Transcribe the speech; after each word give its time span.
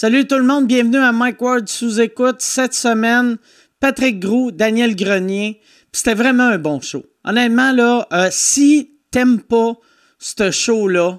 Salut 0.00 0.28
tout 0.28 0.36
le 0.36 0.44
monde, 0.44 0.68
bienvenue 0.68 0.98
à 0.98 1.10
Mike 1.10 1.42
Ward 1.42 1.68
sous 1.68 1.98
écoute. 2.00 2.36
Cette 2.38 2.72
semaine, 2.72 3.36
Patrick 3.80 4.20
Grou, 4.20 4.52
Daniel 4.52 4.94
Grenier. 4.94 5.60
C'était 5.90 6.14
vraiment 6.14 6.44
un 6.44 6.58
bon 6.58 6.80
show. 6.80 7.04
Honnêtement, 7.24 7.72
là, 7.72 8.06
euh, 8.12 8.28
si 8.30 8.92
t'aimes 9.10 9.40
pas 9.40 9.72
ce 10.20 10.52
show-là, 10.52 11.18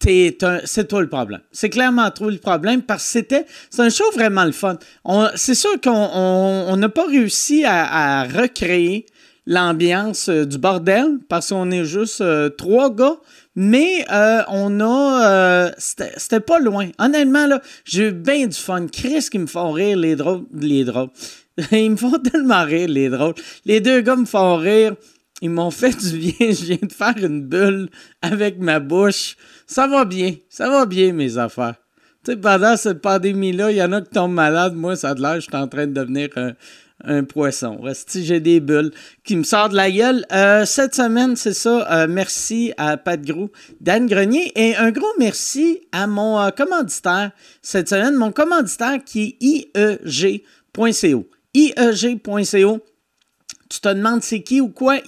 c'est 0.00 0.88
toi 0.88 1.02
le 1.02 1.08
problème. 1.08 1.40
C'est 1.52 1.70
clairement 1.70 2.10
toi 2.10 2.32
le 2.32 2.38
problème 2.38 2.82
parce 2.82 3.04
que 3.04 3.10
c'était 3.10 3.46
un 3.78 3.88
show 3.88 4.10
vraiment 4.12 4.44
le 4.44 4.50
fun. 4.50 4.76
C'est 5.36 5.54
sûr 5.54 5.80
qu'on 5.80 6.76
n'a 6.76 6.88
pas 6.88 7.06
réussi 7.06 7.64
à, 7.64 8.24
recréer 8.24 9.06
l'ambiance 9.48 10.28
euh, 10.28 10.44
du 10.44 10.58
bordel 10.58 11.18
parce 11.28 11.48
qu'on 11.48 11.70
est 11.70 11.84
juste 11.84 12.20
euh, 12.20 12.50
trois 12.50 12.94
gars, 12.94 13.16
mais 13.56 14.04
euh, 14.12 14.42
on 14.48 14.78
a 14.80 15.72
c'était 15.78 16.40
pas 16.40 16.60
loin. 16.60 16.90
Honnêtement 16.98 17.46
là, 17.46 17.60
j'ai 17.84 18.08
eu 18.08 18.12
bien 18.12 18.46
du 18.46 18.56
fun. 18.56 18.86
Chris 18.86 19.26
qui 19.30 19.38
me 19.38 19.46
font 19.46 19.72
rire 19.72 19.96
les 19.96 20.14
drôles, 20.14 20.44
les 20.52 20.84
drôles. 20.84 21.08
Ils 21.72 21.90
me 21.90 21.96
font 21.96 22.18
tellement 22.18 22.64
rire 22.64 22.88
les 22.88 23.08
drôles. 23.08 23.34
Les 23.64 23.80
deux 23.80 24.02
gars 24.02 24.16
me 24.16 24.26
font 24.26 24.56
rire. 24.56 24.94
Ils 25.40 25.50
m'ont 25.50 25.70
fait 25.70 25.96
du 25.96 26.18
bien. 26.18 26.32
Je 26.52 26.64
viens 26.66 26.78
de 26.82 26.92
faire 26.92 27.16
une 27.16 27.42
bulle 27.42 27.88
avec 28.20 28.58
ma 28.58 28.80
bouche. 28.80 29.36
Ça 29.66 29.86
va 29.86 30.04
bien. 30.04 30.34
Ça 30.50 30.68
va 30.68 30.84
bien, 30.84 31.12
mes 31.12 31.38
affaires. 31.38 31.76
Tu 32.24 32.32
sais, 32.32 32.36
pendant 32.36 32.76
cette 32.76 33.00
pandémie-là, 33.00 33.70
il 33.70 33.78
y 33.78 33.82
en 33.82 33.92
a 33.92 34.02
qui 34.02 34.10
tombent 34.10 34.34
malades. 34.34 34.74
Moi, 34.74 34.94
ça 34.94 35.10
a 35.10 35.14
l'air, 35.14 35.36
je 35.36 35.40
suis 35.42 35.56
en 35.56 35.68
train 35.68 35.86
de 35.86 35.92
devenir 35.92 36.28
poisson. 37.28 37.80
Si 37.92 38.24
j'ai 38.24 38.40
des 38.40 38.60
bulles 38.60 38.92
qui 39.24 39.36
me 39.36 39.42
sortent 39.42 39.72
de 39.72 39.76
la 39.76 39.90
gueule. 39.90 40.24
Euh, 40.32 40.64
cette 40.64 40.94
semaine, 40.94 41.36
c'est 41.36 41.54
ça. 41.54 41.86
Euh, 41.90 42.06
merci 42.08 42.72
à 42.76 42.96
Pat 42.96 43.20
Grou, 43.20 43.50
Dan 43.80 44.06
Grenier 44.06 44.52
et 44.56 44.76
un 44.76 44.90
gros 44.90 45.12
merci 45.18 45.80
à 45.92 46.06
mon 46.06 46.40
euh, 46.40 46.50
commanditaire 46.50 47.30
cette 47.62 47.88
semaine. 47.88 48.14
Mon 48.14 48.32
commanditaire 48.32 48.98
qui 49.04 49.36
est 49.40 49.74
IEG.co. 49.76 51.26
IEG.co 51.54 52.80
tu 53.68 53.80
te 53.80 53.88
demandes 53.88 54.22
c'est 54.22 54.42
qui 54.42 54.60
ou 54.60 54.68
quoi 54.68 54.98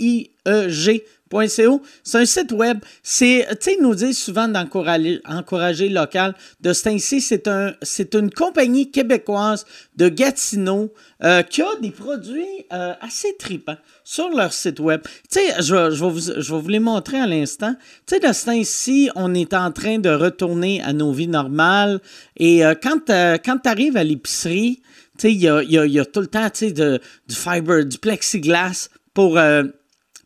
IEG.co. 1.33 1.83
C'est 2.03 2.19
un 2.19 2.25
site 2.25 2.53
web. 2.53 2.79
C'est, 3.03 3.47
tu 3.51 3.57
sais, 3.61 3.77
ils 3.79 3.83
nous 3.83 3.95
disent 3.95 4.19
souvent 4.19 4.49
d'encourager 4.49 5.21
encourager 5.29 5.89
local. 5.89 6.35
De 6.61 6.73
ce 6.73 6.99
c'est 6.99 7.49
un, 7.49 7.75
c'est 7.83 8.15
une 8.15 8.31
compagnie 8.31 8.91
québécoise 8.91 9.65
de 9.97 10.09
Gatineau 10.09 10.93
euh, 11.23 11.43
qui 11.43 11.63
a 11.63 11.69
des 11.81 11.91
produits 11.91 12.67
euh, 12.73 12.95
assez 13.01 13.37
tripants 13.39 13.77
sur 14.05 14.31
leur 14.31 14.53
site 14.53 14.81
web. 14.81 15.03
Tu 15.31 15.41
sais, 15.41 15.63
je, 15.63 15.75
vais 15.75 16.11
vous, 16.11 16.21
je 16.21 16.69
les 16.69 16.81
montrer 16.81 17.21
à 17.21 17.27
l'instant. 17.27 17.75
Tu 18.07 18.15
sais, 18.15 18.21
de 18.21 18.33
ce 18.33 19.11
on 19.17 19.35
est 19.35 19.55
en 19.55 19.71
train 19.71 19.99
de 19.99 20.11
retourner 20.11 20.83
à 20.83 20.93
nos 20.93 21.13
vies 21.13 21.29
normales. 21.29 22.01
Et 22.37 22.65
euh, 22.65 22.75
quand, 22.81 23.09
quand 23.09 23.59
tu 23.59 23.69
arrives 23.69 23.97
à 23.97 24.05
l'épicerie, 24.05 24.83
il 25.23 25.37
y 25.37 25.49
a, 25.49 26.05
tout 26.07 26.21
le 26.21 26.27
temps 26.27 26.49
de, 26.49 27.01
du 27.29 27.35
fiber, 27.35 27.85
du 27.85 27.99
plexiglas 27.99 28.89
pour 29.13 29.39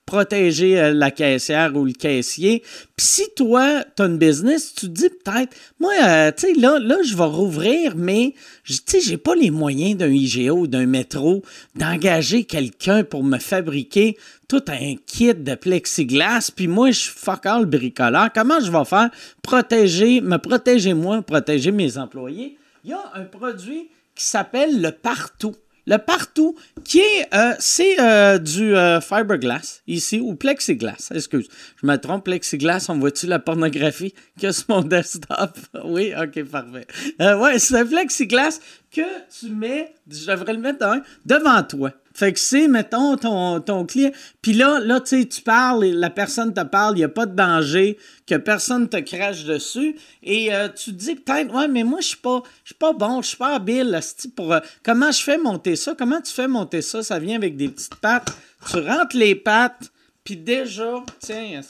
protéger 0.06 0.78
euh, 0.78 0.92
la 0.92 1.10
caissière 1.10 1.74
ou 1.77 1.84
le 1.84 1.92
caissier. 1.92 2.62
Puis 2.97 3.06
si 3.06 3.22
toi, 3.36 3.84
tu 3.97 4.02
as 4.02 4.06
une 4.06 4.19
business, 4.19 4.74
tu 4.74 4.86
te 4.86 4.92
dis 4.92 5.08
peut-être, 5.08 5.56
moi, 5.80 5.92
euh, 6.02 6.33
tu 6.36 6.46
sais, 6.46 6.61
là, 6.61 6.78
là, 6.78 6.96
je 7.02 7.16
vais 7.16 7.24
rouvrir, 7.24 7.94
mais 7.96 8.34
tu 8.66 8.74
sais, 8.86 9.00
j'ai 9.00 9.16
pas 9.16 9.34
les 9.34 9.50
moyens 9.50 9.96
d'un 9.96 10.11
IGO 10.11 10.58
ou 10.58 10.66
d'un 10.66 10.86
métro 10.86 11.42
d'engager 11.74 12.44
quelqu'un 12.44 13.05
pour 13.05 13.24
me 13.24 13.38
fabriquer 13.38 14.16
tout 14.48 14.62
un 14.69 14.94
kit 15.06 15.34
de 15.34 15.55
plexiglas, 15.55 16.50
puis 16.55 16.68
moi, 16.68 16.91
je 16.91 17.00
suis 17.00 17.12
fuck 17.12 17.46
all 17.46 17.66
bricoleur. 17.66 18.28
Comment 18.34 18.61
je 18.61 18.70
vais 18.70 18.84
faire? 18.84 19.11
Protéger, 19.42 20.20
me 20.20 20.36
protéger 20.36 20.94
moi, 20.94 21.22
protéger 21.22 21.72
mes 21.72 21.98
employés? 21.98 22.58
Il 22.84 22.91
y 22.91 22.92
a 22.92 23.12
un 23.14 23.24
produit 23.24 23.89
qui 24.14 24.24
s'appelle 24.24 24.80
le 24.80 24.92
partout. 24.92 25.56
Le 25.86 25.98
partout, 25.98 26.56
qui 26.82 27.00
est, 27.00 27.34
euh, 27.34 27.54
c'est 27.58 28.00
euh, 28.00 28.38
du 28.38 28.74
euh, 28.74 29.00
fiberglass 29.02 29.83
ici, 29.86 30.18
ou 30.18 30.34
plexiglas, 30.34 31.11
excuse. 31.14 31.46
Je 31.80 31.86
me 31.86 31.96
trompe, 31.96 32.24
plexiglas, 32.24 32.86
on 32.89 32.98
voit-tu 32.98 33.27
la 33.27 33.39
pornographie 33.39 34.14
que 34.40 34.50
sur 34.50 34.64
mon 34.70 34.80
desktop? 34.80 35.58
oui, 35.84 36.12
ok, 36.18 36.44
parfait. 36.44 36.86
ouais, 37.20 37.58
c'est 37.58 37.77
un 37.77 37.84
plexiglas 37.84 38.61
que 38.90 39.02
tu 39.39 39.50
mets, 39.50 39.94
je 40.11 40.27
devrais 40.27 40.55
le 40.55 40.61
mettre 40.61 41.02
devant 41.27 41.62
toi. 41.62 41.90
Fait 42.14 42.33
que 42.33 42.39
c'est, 42.39 42.69
mettons, 42.69 43.17
ton, 43.17 43.61
ton 43.61 43.85
client. 43.85 44.13
Puis 44.41 44.52
là, 44.52 44.79
là 44.79 45.01
tu 45.01 45.20
sais, 45.20 45.27
tu 45.27 45.42
parles, 45.42 45.85
la 45.85 46.11
personne 46.11 46.55
te 46.55 46.61
parle, 46.61 46.95
il 46.95 46.98
n'y 46.98 47.05
a 47.05 47.08
pas 47.08 47.27
de 47.27 47.35
danger, 47.35 47.98
que 48.25 48.36
personne 48.36 48.89
te 48.89 48.98
crache 48.98 49.45
dessus. 49.45 49.97
Et 50.23 50.55
euh, 50.55 50.69
tu 50.69 50.92
te 50.92 50.97
dis 50.97 51.17
peut-être, 51.17 51.53
ouais, 51.53 51.67
mais 51.67 51.83
moi, 51.83 52.01
je 52.01 52.07
suis 52.08 52.17
pas, 52.17 52.41
je 52.63 52.69
suis 52.69 52.79
pas 52.79 52.92
bon, 52.92 53.20
je 53.20 53.29
suis 53.29 53.36
pas 53.36 53.57
habile, 53.57 53.98
pour. 54.36 54.53
Euh, 54.53 54.61
comment 54.85 55.11
je 55.11 55.24
fais 55.24 55.39
monter 55.39 55.74
ça? 55.74 55.97
Comment 55.98 56.20
tu 56.20 56.33
fais 56.33 56.47
monter 56.47 56.83
ça? 56.83 57.03
Ça 57.03 57.19
vient 57.19 57.35
avec 57.35 57.57
des 57.57 57.69
petites 57.69 57.97
pattes. 57.97 58.33
Tu 58.70 58.79
rentres 58.79 59.17
les 59.17 59.35
pattes, 59.35 59.91
puis 60.23 60.36
déjà, 60.36 61.03
tiens, 61.19 61.63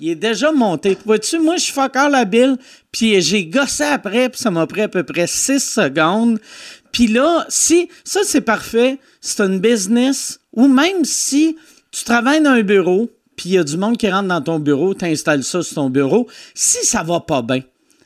Il 0.00 0.08
est 0.08 0.16
déjà 0.16 0.50
monté. 0.50 0.98
Vois-tu, 1.06 1.38
moi, 1.38 1.56
je 1.58 1.62
suis 1.62 1.80
encore 1.80 2.12
habile, 2.12 2.58
puis 2.90 3.20
j'ai 3.20 3.46
gossé 3.46 3.84
après, 3.84 4.28
puis 4.28 4.40
ça 4.40 4.50
m'a 4.50 4.66
pris 4.66 4.82
à 4.82 4.88
peu 4.88 5.04
près 5.04 5.28
6 5.28 5.60
secondes. 5.60 6.40
Puis 6.94 7.08
là, 7.08 7.44
si 7.48 7.88
ça 8.04 8.20
c'est 8.24 8.40
parfait, 8.40 9.00
c'est 9.20 9.40
une 9.40 9.58
business 9.58 10.38
ou 10.52 10.68
même 10.68 11.04
si 11.04 11.56
tu 11.90 12.04
travailles 12.04 12.40
dans 12.40 12.50
un 12.50 12.62
bureau, 12.62 13.10
puis 13.34 13.48
il 13.48 13.52
y 13.54 13.58
a 13.58 13.64
du 13.64 13.76
monde 13.76 13.96
qui 13.96 14.08
rentre 14.08 14.28
dans 14.28 14.40
ton 14.40 14.60
bureau, 14.60 14.94
tu 14.94 15.04
installes 15.04 15.42
ça 15.42 15.64
sur 15.64 15.74
ton 15.74 15.90
bureau, 15.90 16.28
si 16.54 16.86
ça 16.86 17.02
va 17.02 17.18
pas 17.18 17.42
bien 17.42 17.62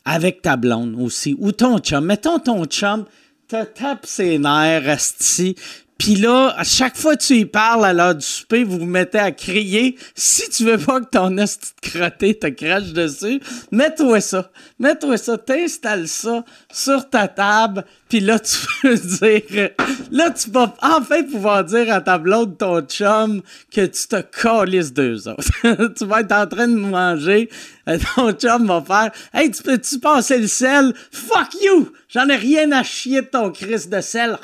avec 0.07 0.41
ta 0.41 0.57
blonde 0.57 0.97
aussi 0.99 1.37
ou 1.39 1.53
ton 1.53 1.79
chum, 1.81 2.07
mettons 2.07 2.39
ton 2.39 2.65
chum 2.65 3.05
te 3.47 3.63
tape 3.63 4.07
ses 4.07 4.39
nerfs, 4.39 5.13
ici, 5.21 5.55
puis 5.99 6.15
là, 6.15 6.55
à 6.57 6.63
chaque 6.63 6.97
fois 6.97 7.17
que 7.17 7.25
tu 7.25 7.35
y 7.39 7.45
parles 7.45 7.85
à 7.85 7.93
l'heure 7.93 8.15
du 8.15 8.25
souper, 8.25 8.63
vous 8.63 8.79
vous 8.79 8.87
mettez 8.87 9.19
à 9.19 9.33
crier. 9.33 9.99
Si 10.15 10.49
tu 10.49 10.65
veux 10.65 10.79
pas 10.79 11.01
que 11.01 11.11
ton 11.11 11.37
esti 11.39 11.73
de 11.83 11.89
crotté 11.91 12.39
te 12.39 12.47
crache 12.47 12.93
dessus, 12.93 13.41
mets-toi 13.73 14.21
ça. 14.21 14.49
Mets-toi 14.79 15.17
ça. 15.17 15.37
T'installes 15.37 16.07
ça 16.07 16.45
sur 16.73 17.11
ta 17.11 17.27
table. 17.27 17.85
Puis 18.09 18.21
là, 18.21 18.39
tu 18.39 18.57
peux 18.83 18.95
dire... 18.95 19.71
Là, 20.13 20.31
tu 20.31 20.51
vas 20.51 20.73
enfin 20.83 21.25
pouvoir 21.25 21.65
dire 21.65 21.93
à 21.93 22.01
ta 22.01 22.17
blonde, 22.17 22.57
ton 22.57 22.81
chum, 22.83 23.43
que 23.73 23.85
tu 23.85 24.07
te 24.07 24.21
calisses 24.21 24.93
deux 24.93 25.27
autres. 25.27 25.51
tu 25.99 26.05
vas 26.05 26.21
être 26.21 26.33
en 26.33 26.47
train 26.47 26.69
de 26.69 26.77
manger. 26.77 27.51
Ton 28.15 28.31
chum 28.35 28.69
va 28.69 28.85
faire 28.87 29.11
«Hey, 29.35 29.51
tu 29.51 29.65
peux-tu 29.65 29.99
passer 29.99 30.39
le 30.39 30.47
sel? 30.47 30.95
Fuck 31.11 31.61
you! 31.61 31.93
J'en 32.09 32.29
ai 32.29 32.37
rien 32.37 32.71
à 32.71 32.85
chier 32.85 33.23
de 33.23 33.27
ton 33.27 33.51
crise 33.51 33.89
de 33.89 34.01
sel.» 34.01 34.39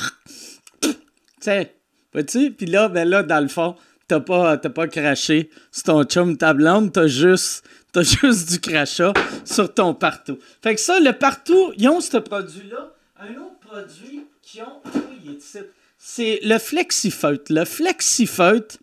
sais, 1.45 1.75
vois-tu? 2.13 2.51
Puis 2.53 2.67
là, 2.67 2.89
ben 2.89 3.09
là, 3.09 3.23
dans 3.23 3.41
le 3.41 3.49
fond, 3.49 3.77
t'as 4.09 4.21
pas, 4.21 4.57
pas 4.57 4.89
craché 4.89 5.51
sur 5.73 5.85
ton 5.85 6.05
chum 6.05 6.37
ta 6.37 6.55
blonde, 6.55 6.93
t'as 6.93 7.07
juste, 7.07 7.65
as 7.95 8.03
juste 8.21 8.51
du 8.51 8.61
crachat 8.61 9.13
sur 9.45 9.73
ton 9.73 9.95
partout. 9.95 10.39
Fait 10.63 10.75
que 10.75 10.81
ça, 10.81 11.01
le 11.01 11.13
partout, 11.13 11.73
ils 11.77 11.89
ont 11.89 12.01
ce 12.01 12.19
produit-là. 12.19 12.93
Un 13.19 13.31
autre 13.37 13.59
produit 13.61 14.27
qui 14.43 14.61
ont, 14.61 14.83
c'est 15.99 16.41
le 16.43 16.59
flexifeute. 16.59 17.49
Le 17.49 17.65
flexifeute, 17.65 18.79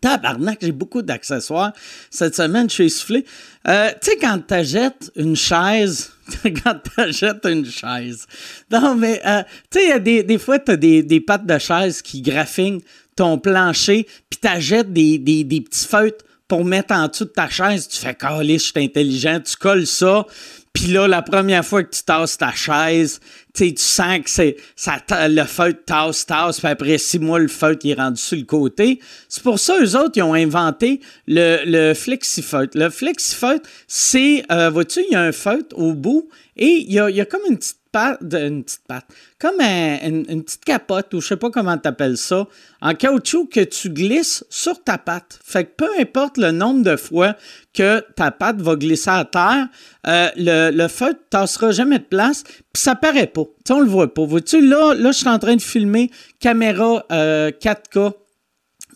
Tabarnak, 0.00 0.58
j'ai 0.60 0.72
beaucoup 0.72 1.02
d'accessoires. 1.02 1.72
Cette 2.10 2.34
semaine, 2.34 2.68
je 2.68 2.74
suis 2.74 2.86
essoufflé. 2.86 3.24
Euh, 3.68 3.90
tu 4.00 4.10
sais, 4.10 4.16
quand 4.16 4.40
t'achètes 4.46 5.12
une 5.16 5.36
chaise, 5.36 6.12
quand 6.64 6.78
t'achètes 6.96 7.44
une 7.46 7.66
chaise. 7.66 8.26
Non, 8.70 8.94
mais, 8.94 9.20
euh, 9.26 9.42
tu 9.70 9.80
sais, 9.80 10.00
des, 10.00 10.22
des 10.22 10.38
fois, 10.38 10.58
t'as 10.58 10.76
des, 10.76 11.02
des 11.02 11.20
pattes 11.20 11.46
de 11.46 11.58
chaise 11.58 12.02
qui 12.02 12.22
graffinent 12.22 12.80
ton 13.16 13.38
plancher, 13.38 14.06
puis 14.30 14.38
t'achètes 14.40 14.92
des, 14.92 15.18
des, 15.18 15.44
des 15.44 15.60
petits 15.60 15.86
feutres 15.86 16.24
pour 16.48 16.64
mettre 16.64 16.94
en 16.94 17.08
dessous 17.08 17.24
de 17.24 17.30
ta 17.30 17.48
chaise. 17.48 17.88
Tu 17.88 17.98
fais, 17.98 18.14
calé, 18.14 18.58
je 18.58 18.64
suis 18.64 18.72
intelligent, 18.76 19.40
tu 19.40 19.56
colles 19.56 19.86
ça. 19.86 20.26
Puis 20.72 20.86
là, 20.86 21.06
la 21.06 21.22
première 21.22 21.64
fois 21.64 21.82
que 21.82 21.94
tu 21.94 22.02
tasses 22.02 22.38
ta 22.38 22.52
chaise, 22.52 23.20
tu 23.54 23.74
sens 23.76 24.20
que 24.20 24.30
c'est 24.30 24.56
ça 24.74 24.98
le 25.28 25.44
feutre 25.44 25.84
tasse, 25.84 26.24
tasse, 26.24 26.60
puis 26.60 26.68
après 26.68 26.98
six 26.98 27.18
mois, 27.18 27.38
le 27.38 27.48
feutre 27.48 27.86
est 27.86 27.94
rendu 27.94 28.20
sur 28.20 28.38
le 28.38 28.44
côté. 28.44 28.98
C'est 29.28 29.42
pour 29.42 29.58
ça, 29.58 29.76
eux 29.80 29.96
autres, 29.96 30.12
ils 30.16 30.22
ont 30.22 30.34
inventé 30.34 31.00
le, 31.26 31.62
le 31.66 31.94
flexifeutre. 31.94 32.78
Le 32.78 32.88
flexifeutre, 32.88 33.68
c'est, 33.86 34.44
euh, 34.50 34.70
vois-tu, 34.70 35.00
il 35.08 35.12
y 35.12 35.16
a 35.16 35.22
un 35.22 35.32
feutre 35.32 35.76
au 35.78 35.92
bout 35.92 36.28
et 36.56 36.84
il 36.86 36.92
y 36.92 36.98
a, 36.98 37.10
il 37.10 37.16
y 37.16 37.20
a 37.20 37.26
comme 37.26 37.42
une 37.48 37.58
petite 37.58 37.81
une 37.94 38.64
petite 38.64 38.82
patte, 38.86 39.06
comme 39.38 39.60
une, 39.60 40.42
petite 40.42 40.64
capote 40.64 41.12
ou 41.14 41.20
je 41.20 41.28
sais 41.28 41.36
pas 41.36 41.50
comment 41.50 41.76
tu 41.76 41.88
appelles 41.88 42.16
ça, 42.16 42.46
en 42.80 42.94
caoutchouc 42.94 43.46
que 43.46 43.60
tu 43.60 43.90
glisses 43.90 44.44
sur 44.50 44.82
ta 44.82 44.98
patte. 44.98 45.38
Fait 45.44 45.64
que 45.64 45.70
peu 45.76 45.88
importe 45.98 46.38
le 46.38 46.50
nombre 46.50 46.82
de 46.82 46.96
fois 46.96 47.36
que 47.74 48.00
ta 48.16 48.30
patte 48.30 48.60
va 48.60 48.76
glisser 48.76 49.10
à 49.10 49.24
terre, 49.24 49.68
euh, 50.06 50.28
le, 50.36 50.70
le 50.70 50.88
feu 50.88 51.08
ne 51.08 51.18
tassera 51.30 51.70
jamais 51.70 51.98
de 51.98 52.04
place, 52.04 52.44
puis 52.44 52.82
ça 52.82 52.94
paraît 52.94 53.26
pas. 53.26 53.44
Tu 53.64 53.72
on 53.72 53.80
le 53.80 53.86
voit 53.86 54.12
pas. 54.12 54.24
Vois-tu, 54.24 54.66
là, 54.66 54.94
là, 54.94 55.12
je 55.12 55.18
suis 55.18 55.28
en 55.28 55.38
train 55.38 55.56
de 55.56 55.62
filmer 55.62 56.10
caméra 56.40 57.04
4K 57.10 57.98
euh, 57.98 58.10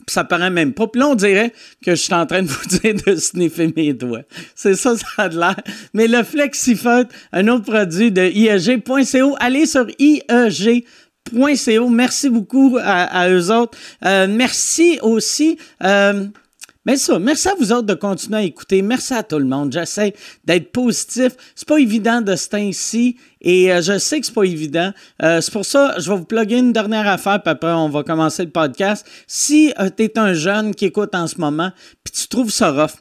ça 0.08 0.24
paraît 0.24 0.50
même 0.50 0.72
pas. 0.72 0.86
Puis 0.86 1.00
là, 1.00 1.08
on 1.08 1.14
dirait 1.14 1.52
que 1.84 1.92
je 1.92 2.00
suis 2.00 2.14
en 2.14 2.26
train 2.26 2.42
de 2.42 2.48
vous 2.48 2.66
dire 2.78 2.94
de 3.06 3.16
sniffer 3.16 3.72
mes 3.76 3.92
doigts. 3.92 4.22
C'est 4.54 4.74
ça, 4.74 4.96
ça 4.96 5.06
a 5.18 5.28
l'air. 5.28 5.56
Mais 5.94 6.06
le 6.06 6.22
FlexiFoot, 6.22 7.08
un 7.32 7.48
autre 7.48 7.64
produit 7.64 8.10
de 8.12 8.22
IEG.co, 8.22 9.36
allez 9.40 9.66
sur 9.66 9.86
IEG.co. 9.98 11.88
Merci 11.88 12.30
beaucoup 12.30 12.78
à, 12.80 13.28
eux 13.28 13.50
autres. 13.50 13.76
Euh, 14.04 14.28
merci 14.30 14.98
aussi. 15.02 15.58
Euh, 15.82 16.26
mais 16.86 16.96
ça, 16.96 17.18
merci 17.18 17.48
à 17.48 17.54
vous 17.58 17.72
autres 17.72 17.86
de 17.86 17.94
continuer 17.94 18.38
à 18.38 18.42
écouter. 18.42 18.80
Merci 18.80 19.12
à 19.12 19.24
tout 19.24 19.38
le 19.38 19.44
monde. 19.44 19.72
J'essaie 19.72 20.14
d'être 20.44 20.70
positif. 20.70 21.32
C'est 21.56 21.66
pas 21.66 21.78
évident 21.78 22.20
de 22.20 22.36
ce 22.36 22.48
temps-ci 22.48 23.16
et 23.40 23.72
euh, 23.72 23.82
je 23.82 23.98
sais 23.98 24.20
que 24.20 24.26
c'est 24.26 24.34
pas 24.34 24.44
évident. 24.44 24.92
Euh, 25.22 25.40
c'est 25.40 25.52
pour 25.52 25.64
ça, 25.64 25.96
je 25.98 26.08
vais 26.08 26.16
vous 26.16 26.24
plugger 26.24 26.58
une 26.58 26.72
dernière 26.72 27.08
affaire, 27.08 27.42
puis 27.42 27.50
après, 27.50 27.72
on 27.72 27.88
va 27.88 28.04
commencer 28.04 28.44
le 28.44 28.50
podcast. 28.50 29.04
Si 29.26 29.74
euh, 29.80 29.90
tu 29.94 30.04
es 30.04 30.16
un 30.16 30.32
jeune 30.32 30.74
qui 30.74 30.86
écoute 30.86 31.14
en 31.14 31.26
ce 31.26 31.40
moment, 31.40 31.72
puis 32.04 32.12
tu 32.12 32.28
trouves 32.28 32.50
ça 32.50 32.70
rough 32.70 32.94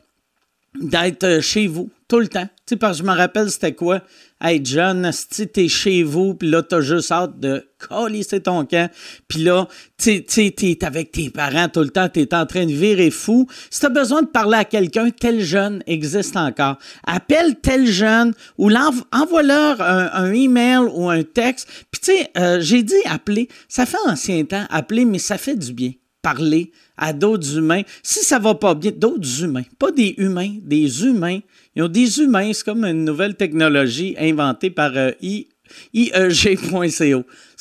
d'être 0.79 1.41
chez 1.41 1.67
vous 1.67 1.89
tout 2.07 2.19
le 2.19 2.27
temps, 2.27 2.45
tu 2.45 2.51
sais, 2.67 2.75
parce 2.75 2.99
que 2.99 3.03
je 3.03 3.09
me 3.09 3.15
rappelle 3.15 3.49
c'était 3.49 3.73
quoi? 3.73 4.01
Être 4.43 4.65
jeune, 4.65 5.09
si 5.11 5.47
t'es 5.47 5.67
chez 5.67 6.03
vous, 6.03 6.35
puis 6.35 6.47
là, 6.47 6.61
t'as 6.61 6.81
juste 6.81 7.11
hâte 7.11 7.39
de 7.39 7.67
colisser 7.79 8.41
ton 8.41 8.63
camp, 8.63 8.91
puis 9.27 9.39
là, 9.39 9.67
tu 9.97 10.23
sais, 10.27 10.53
t'es 10.55 10.85
avec 10.85 11.11
tes 11.11 11.31
parents 11.31 11.67
tout 11.67 11.79
le 11.79 11.89
temps, 11.89 12.07
t'es 12.07 12.31
en 12.35 12.45
train 12.45 12.67
de 12.67 12.71
virer 12.71 13.09
fou. 13.09 13.47
Si 13.71 13.79
t'as 13.79 13.89
besoin 13.89 14.21
de 14.21 14.27
parler 14.27 14.57
à 14.57 14.65
quelqu'un, 14.65 15.09
tel 15.09 15.41
jeune 15.41 15.81
existe 15.87 16.37
encore. 16.37 16.77
Appelle 17.07 17.55
tel 17.59 17.87
jeune 17.87 18.33
ou 18.59 18.69
envoie-leur 19.11 19.81
un, 19.81 20.31
email 20.31 20.87
ou 20.93 21.09
un 21.09 21.23
texte. 21.23 21.67
Puis 21.89 22.01
tu 22.01 22.11
sais, 22.11 22.29
euh, 22.37 22.59
j'ai 22.61 22.83
dit 22.83 22.93
appeler, 23.05 23.47
ça 23.67 23.87
fait 23.87 23.97
ancien 24.05 24.43
temps, 24.45 24.65
appeler, 24.69 25.05
mais 25.05 25.19
ça 25.19 25.39
fait 25.39 25.55
du 25.55 25.73
bien 25.73 25.91
parler 26.25 26.71
à 26.97 27.13
d'autres 27.13 27.55
humains. 27.55 27.83
Si 28.01 28.25
ça 28.25 28.39
va 28.39 28.55
pas 28.55 28.73
bien, 28.73 28.91
d'autres 28.91 29.43
humains, 29.43 29.61
pas 29.77 29.91
des 29.91 30.15
humains, 30.17 30.55
des 30.63 31.05
humains. 31.05 31.41
Ils 31.75 31.83
ont 31.83 31.87
des 31.87 32.19
humains, 32.19 32.51
c'est 32.51 32.65
comme 32.65 32.83
une 32.83 33.05
nouvelle 33.05 33.35
technologie 33.35 34.15
inventée 34.17 34.71
par 34.71 34.93
euh, 34.95 35.11
IEG.co. 35.21 36.87
C'est 36.89 37.13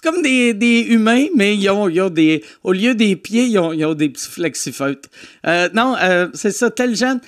comme 0.02 0.22
des, 0.22 0.86
humains, 0.88 1.26
mais 1.36 1.58
ils 1.58 1.68
ont, 1.68 2.08
des, 2.08 2.42
au 2.62 2.72
lieu 2.72 2.94
des 2.94 3.16
pieds, 3.16 3.44
ils 3.44 3.58
ont, 3.58 3.94
des 3.94 4.08
petits 4.08 4.30
flexifeutes. 4.30 5.10
Euh, 5.46 5.68
non, 5.74 5.94
euh, 6.00 6.28
c'est 6.32 6.50
ça, 6.50 6.70
tel 6.70 6.96
jeune. 6.96 7.20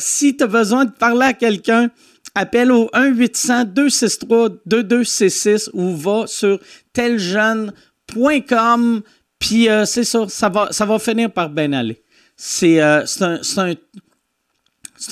si 0.00 0.36
tu 0.36 0.42
as 0.42 0.48
besoin 0.48 0.86
de 0.86 0.90
parler 0.90 1.26
à 1.26 1.34
quelqu'un, 1.34 1.92
appelle 2.34 2.72
au 2.72 2.90
1-800-263-2266 2.94 5.70
ou 5.72 5.96
va 5.96 6.26
sur 6.26 6.58
teljeune.com 6.94 9.02
puis 9.40 9.68
euh, 9.68 9.84
c'est 9.86 10.04
ça, 10.04 10.26
ça 10.28 10.48
va, 10.48 10.68
ça 10.70 10.86
va 10.86 11.00
finir 11.00 11.32
par 11.32 11.50
bien 11.50 11.72
aller. 11.72 12.00
C'est 12.36 12.80
euh, 12.80 13.04
un, 13.20 13.74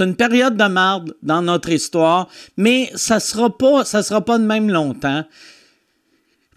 une 0.00 0.14
période 0.14 0.56
de 0.56 0.64
marde 0.64 1.16
dans 1.22 1.42
notre 1.42 1.70
histoire, 1.70 2.28
mais 2.56 2.90
ça 2.94 3.18
sera 3.18 3.56
pas, 3.56 3.84
ça 3.84 4.02
sera 4.02 4.24
pas 4.24 4.38
de 4.38 4.44
même 4.44 4.70
longtemps. 4.70 5.24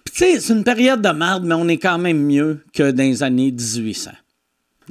tu 0.06 0.14
sais, 0.14 0.40
c'est 0.40 0.54
une 0.54 0.66
période 0.66 1.02
de 1.02 1.10
marde, 1.10 1.46
mais 1.46 1.56
on 1.56 1.68
est 1.68 1.78
quand 1.78 1.98
même 1.98 2.22
mieux 2.22 2.64
que 2.74 2.92
dans 2.92 3.04
les 3.04 3.24
années 3.24 3.52
1800. 3.52 4.12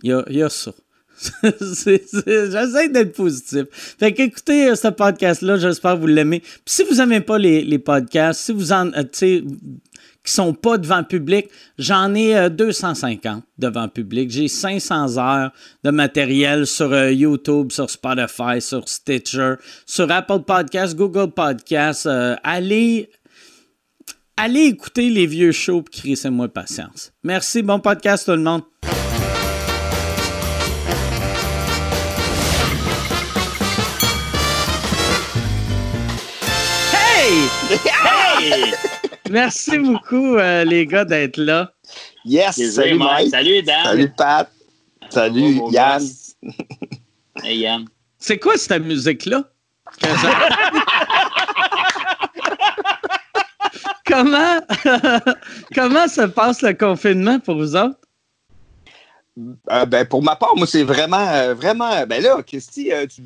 Il 0.02 0.10
y 0.10 0.12
a, 0.12 0.24
y 0.30 0.42
a 0.42 0.48
ça. 0.48 0.72
J'essaie 1.42 2.88
d'être 2.88 3.12
positif. 3.12 3.66
Fait 3.70 4.14
qu'écoutez 4.14 4.70
euh, 4.70 4.74
ce 4.74 4.88
podcast-là, 4.88 5.58
j'espère 5.58 5.96
que 5.96 6.00
vous 6.00 6.06
l'aimez. 6.06 6.40
Puis 6.40 6.62
si 6.64 6.82
vous 6.82 6.94
n'aimez 6.94 7.20
pas 7.20 7.36
les, 7.36 7.62
les, 7.62 7.78
podcasts, 7.78 8.40
si 8.40 8.52
vous 8.52 8.72
en, 8.72 8.90
qui 10.24 10.32
sont 10.32 10.52
pas 10.52 10.78
devant 10.78 11.02
public, 11.02 11.48
j'en 11.78 12.14
ai 12.14 12.50
250 12.50 13.26
euh, 13.26 13.40
devant 13.58 13.88
public. 13.88 14.30
J'ai 14.30 14.48
500 14.48 15.18
heures 15.18 15.50
de 15.82 15.90
matériel 15.90 16.66
sur 16.66 16.92
euh, 16.92 17.10
YouTube, 17.10 17.72
sur 17.72 17.88
Spotify, 17.88 18.60
sur 18.60 18.88
Stitcher, 18.88 19.54
sur 19.86 20.10
Apple 20.10 20.40
Podcasts, 20.40 20.94
Google 20.94 21.30
Podcasts. 21.32 22.06
Euh, 22.06 22.36
allez, 22.42 23.10
allez 24.36 24.66
écouter 24.66 25.08
les 25.08 25.26
vieux 25.26 25.52
shows 25.52 25.82
pour 25.82 25.90
créer 25.90 26.16
moi 26.30 26.48
patience. 26.48 27.12
Merci, 27.22 27.62
bon 27.62 27.80
podcast 27.80 28.26
tout 28.26 28.32
le 28.32 28.42
monde. 28.42 28.62
Hey! 36.92 37.48
Hey! 38.42 38.74
Merci 39.30 39.78
beaucoup, 39.78 40.36
euh, 40.36 40.64
les 40.64 40.86
gars, 40.86 41.04
d'être 41.04 41.36
là. 41.36 41.72
Yes, 42.24 42.56
salut 42.72 42.98
Mike. 42.98 43.30
Salut 43.30 43.62
Dan. 43.62 43.84
Salut 43.84 44.12
Pat. 44.16 44.50
Salut 45.08 45.60
Yann. 45.70 46.02
Hey 47.44 47.58
Yann. 47.58 47.84
C'est 48.18 48.38
quoi 48.38 48.56
cette 48.56 48.82
musique-là? 48.82 49.44
comment, 54.04 54.60
comment 55.74 56.08
se 56.08 56.26
passe 56.26 56.62
le 56.62 56.74
confinement 56.74 57.38
pour 57.38 57.54
vous 57.54 57.76
autres? 57.76 58.00
Euh, 59.70 59.86
ben, 59.86 60.04
pour 60.06 60.24
ma 60.24 60.34
part, 60.34 60.56
moi, 60.56 60.66
c'est 60.66 60.82
vraiment, 60.82 61.28
euh, 61.28 61.54
vraiment. 61.54 62.04
Ben 62.04 62.20
là, 62.20 62.42
Christy, 62.42 62.90
tu, 63.08 63.22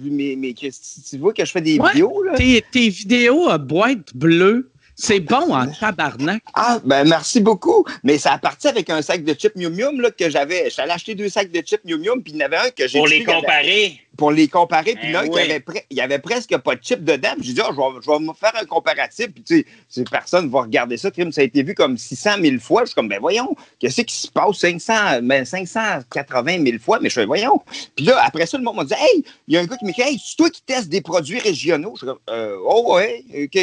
tu 1.11 1.19
vois 1.19 1.33
que 1.33 1.47
je 1.47 1.51
fais 1.51 1.63
des 1.63 1.79
vidéos. 1.79 2.23
Là? 2.23 2.35
Tes, 2.35 2.63
tes 2.71 2.91
vidéos 2.91 3.49
à 3.49 3.57
boîte 3.57 4.15
bleue, 4.15 4.71
c'est 4.97 5.21
bon 5.21 5.55
en 5.55 5.67
tabarnak. 5.67 6.43
Ah, 6.55 6.79
ben 6.85 7.05
merci 7.05 7.41
beaucoup. 7.41 7.85
Mais 8.03 8.19
ça 8.19 8.33
a 8.33 8.39
parti 8.39 8.69
avec 8.69 8.91
un 8.91 9.03
sac 9.03 9.25
de 9.25 9.35
chips 9.35 9.57
Mium 9.57 9.75
Mium 9.75 10.01
là, 10.01 10.11
que 10.11 10.31
j'avais. 10.31 10.71
J'allais 10.71 10.93
acheter 10.93 11.15
deux 11.15 11.29
sacs 11.29 11.51
de 11.51 11.61
chips 11.61 11.85
Mium 11.85 12.01
Mium, 12.01 12.23
puis 12.23 12.33
il 12.33 12.39
y 12.39 12.43
en 12.43 12.47
avait 12.47 12.57
un 12.57 12.71
que 12.71 12.87
j'ai. 12.87 12.99
Pour 12.99 13.09
les 13.09 13.25
comparer 13.25 14.01
pour 14.17 14.33
les 14.33 14.49
comparer. 14.49 14.95
Puis 14.95 15.13
ben 15.13 15.27
là, 15.27 15.63
il, 15.91 15.97
y 15.97 16.01
avait 16.01 16.19
presque 16.19 16.57
pas 16.59 16.75
de 16.75 16.83
chip 16.83 17.05
dedans. 17.05 17.35
J'ai 17.41 17.53
dit, 17.53 17.61
oh, 17.67 17.73
je, 17.73 18.11
vais, 18.11 18.19
me 18.19 18.33
faire 18.33 18.53
un 18.61 18.65
comparatif. 18.65 19.29
Puis 19.29 19.43
tu 19.43 19.67
sais, 19.89 20.05
personne 20.05 20.49
va 20.51 20.63
regarder 20.63 20.97
ça. 20.97 21.11
Ça 21.31 21.41
a 21.41 21.45
été 21.45 21.63
vu 21.63 21.75
comme 21.75 21.97
600 21.97 22.31
000 22.41 22.57
fois. 22.61 22.83
Je 22.83 22.87
suis 22.87 22.95
comme, 22.95 23.09
ben 23.09 23.21
voyons, 23.21 23.55
qu'est-ce 23.79 24.03
qui 24.03 24.15
se 24.15 24.29
passe? 24.29 24.59
500, 24.59 25.23
ben, 25.23 25.45
580 25.45 26.65
000 26.65 26.79
fois? 26.79 26.99
Mais 27.01 27.09
je 27.09 27.15
fais, 27.15 27.27
voyons. 27.27 27.61
Puis 27.97 28.05
là, 28.05 28.21
après 28.25 28.47
ça, 28.47 28.59
le 28.59 28.65
monde 28.65 28.77
m'a 28.77 28.85
dit, 28.85 28.95
hey, 28.95 29.25
il 29.49 29.55
y 29.55 29.57
a 29.57 29.61
un 29.61 29.65
gars 29.65 29.77
qui 29.77 29.85
m'écrit, 29.85 30.03
hey, 30.03 30.23
c'est 30.25 30.37
toi 30.37 30.51
qui 30.51 30.63
testes 30.63 30.89
des 30.89 31.01
produits 31.01 31.39
régionaux? 31.39 31.93
Je 31.95 31.99
suis 31.99 32.07
comme, 32.07 32.19
euh, 32.31 32.57
oh 32.65 32.95
ouais, 32.95 33.25
OK. 33.45 33.55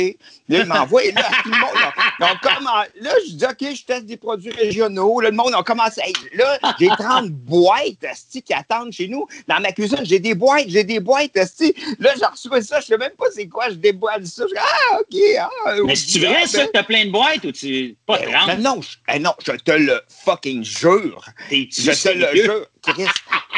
Là, 0.50 0.60
il 0.60 0.66
m'envoie. 0.66 1.02
Le 1.44 2.64
monde, 2.64 2.88
là, 3.02 3.12
je 3.28 3.34
dis, 3.34 3.46
OK, 3.46 3.76
je 3.76 3.84
teste 3.84 4.06
des 4.06 4.18
produits 4.18 4.52
régionaux. 4.52 5.20
Là, 5.20 5.30
le 5.30 5.36
monde 5.36 5.54
a 5.56 5.64
commencé. 5.64 6.02
là, 6.34 6.60
j'ai 6.80 6.88
30 6.88 7.30
boîtes 7.30 8.06
qui 8.32 8.54
attendent 8.54 8.92
chez 8.92 9.08
nous. 9.08 9.28
Dans 9.48 9.60
ma 9.60 9.72
cuisine, 9.72 10.00
j'ai 10.04 10.20
des 10.20 10.36
boîtes, 10.36 10.66
j'ai 10.68 10.84
des 10.84 11.00
boîtes. 11.00 11.36
Là, 11.36 12.14
j'ai 12.18 12.26
reçu 12.26 12.68
ça, 12.68 12.80
je 12.80 12.86
sais 12.86 12.98
même 12.98 13.12
pas 13.18 13.26
c'est 13.34 13.48
quoi, 13.48 13.70
je 13.70 13.76
déboîte 13.76 14.26
ça. 14.26 14.46
Je 14.48 14.56
ah, 14.58 15.00
OK. 15.00 15.20
Ah, 15.66 15.76
Mais 15.86 15.96
c'est-tu 15.96 16.26
vrai, 16.26 16.46
ça, 16.48 16.66
que 16.66 16.72
t'as 16.72 16.84
plein 16.84 17.06
de 17.06 17.12
boîtes 17.12 17.44
ou 17.46 17.52
tu. 17.52 17.96
Pas 18.06 18.18
30? 18.18 18.48
Ben, 18.48 18.62
non, 18.62 18.82
je, 18.82 18.98
eh 19.14 19.20
non, 19.20 19.34
je 19.46 19.52
te 19.52 19.72
le 19.72 20.02
fucking 20.26 20.64
jure. 20.64 21.26
Je 21.50 22.04
te 22.04 22.10
le 22.10 22.44
jure. 22.44 22.68
Chris. 22.82 23.06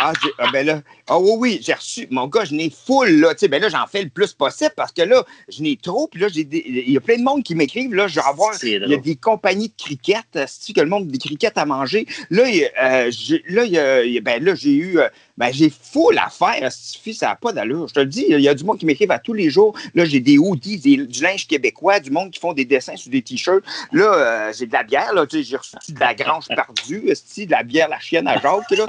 Ah, 0.05 0.11
ah, 0.37 0.49
ben 0.51 0.65
là, 0.65 0.81
ah 1.07 1.17
oui, 1.17 1.31
oui, 1.37 1.59
j'ai 1.61 1.73
reçu, 1.73 2.07
mon 2.11 2.27
gars, 2.27 2.43
je 2.43 2.53
n'ai 2.53 2.69
full, 2.69 3.21
là, 3.21 3.33
tu 3.33 3.39
sais, 3.39 3.47
ben 3.47 3.61
là, 3.61 3.69
j'en 3.69 3.87
fais 3.87 4.03
le 4.03 4.09
plus 4.09 4.33
possible 4.33 4.73
parce 4.75 4.91
que 4.91 5.01
là, 5.01 5.23
je 5.47 5.61
n'ai 5.61 5.77
trop, 5.77 6.09
puis 6.09 6.19
là, 6.19 6.27
il 6.33 6.91
y 6.91 6.97
a 6.97 6.99
plein 6.99 7.17
de 7.17 7.23
monde 7.23 7.41
qui 7.41 7.55
m'écrivent, 7.55 7.93
là, 7.93 8.09
je 8.09 8.15
vais 8.15 8.25
avoir, 8.25 8.53
il 8.63 8.85
y 8.85 8.93
a 8.93 8.97
des 8.97 9.15
compagnies 9.15 9.69
de 9.69 9.81
cricket, 9.81 10.25
cest 10.33 10.75
que 10.75 10.81
le 10.81 10.89
monde 10.89 11.07
des 11.07 11.17
cricket 11.17 11.57
à 11.57 11.65
manger? 11.65 12.05
Là, 12.29 12.43
euh, 12.43 13.11
là, 13.47 14.03
il 14.03 14.21
ben 14.21 14.43
là, 14.43 14.55
j'ai 14.55 14.73
eu, 14.73 14.99
euh, 14.99 15.07
ben, 15.37 15.51
j'ai 15.51 15.71
full 15.71 16.17
à 16.17 16.29
faire, 16.29 16.71
ça 16.71 17.27
n'a 17.27 17.35
pas 17.35 17.51
d'allure. 17.51 17.87
Je 17.87 17.93
te 17.93 17.99
le 17.99 18.05
dis, 18.05 18.25
il 18.29 18.39
y 18.39 18.47
a 18.47 18.53
du 18.53 18.63
monde 18.63 18.77
qui 18.77 18.85
m'écrive 18.85 19.11
à 19.11 19.19
tous 19.19 19.33
les 19.33 19.49
jours. 19.49 19.75
Là, 19.95 20.05
j'ai 20.05 20.19
des 20.19 20.37
hoodies, 20.37 20.77
du 20.77 21.23
linge 21.23 21.47
québécois, 21.47 21.99
du 21.99 22.11
monde 22.11 22.31
qui 22.31 22.39
font 22.39 22.53
des 22.53 22.65
dessins 22.65 22.95
sur 22.95 23.11
des 23.11 23.21
t-shirts. 23.21 23.63
Là, 23.91 24.13
euh, 24.13 24.53
j'ai 24.57 24.67
de 24.67 24.73
la 24.73 24.83
bière, 24.83 25.13
là, 25.13 25.25
j'ai 25.29 25.57
reçu 25.57 25.75
de 25.89 25.99
la 25.99 26.13
grange 26.13 26.47
perdue, 26.47 27.01
de 27.03 27.51
la 27.51 27.63
bière, 27.63 27.89
la 27.89 27.99
chienne 27.99 28.27
à 28.27 28.39
Jacques, 28.39 28.69
là. 28.71 28.85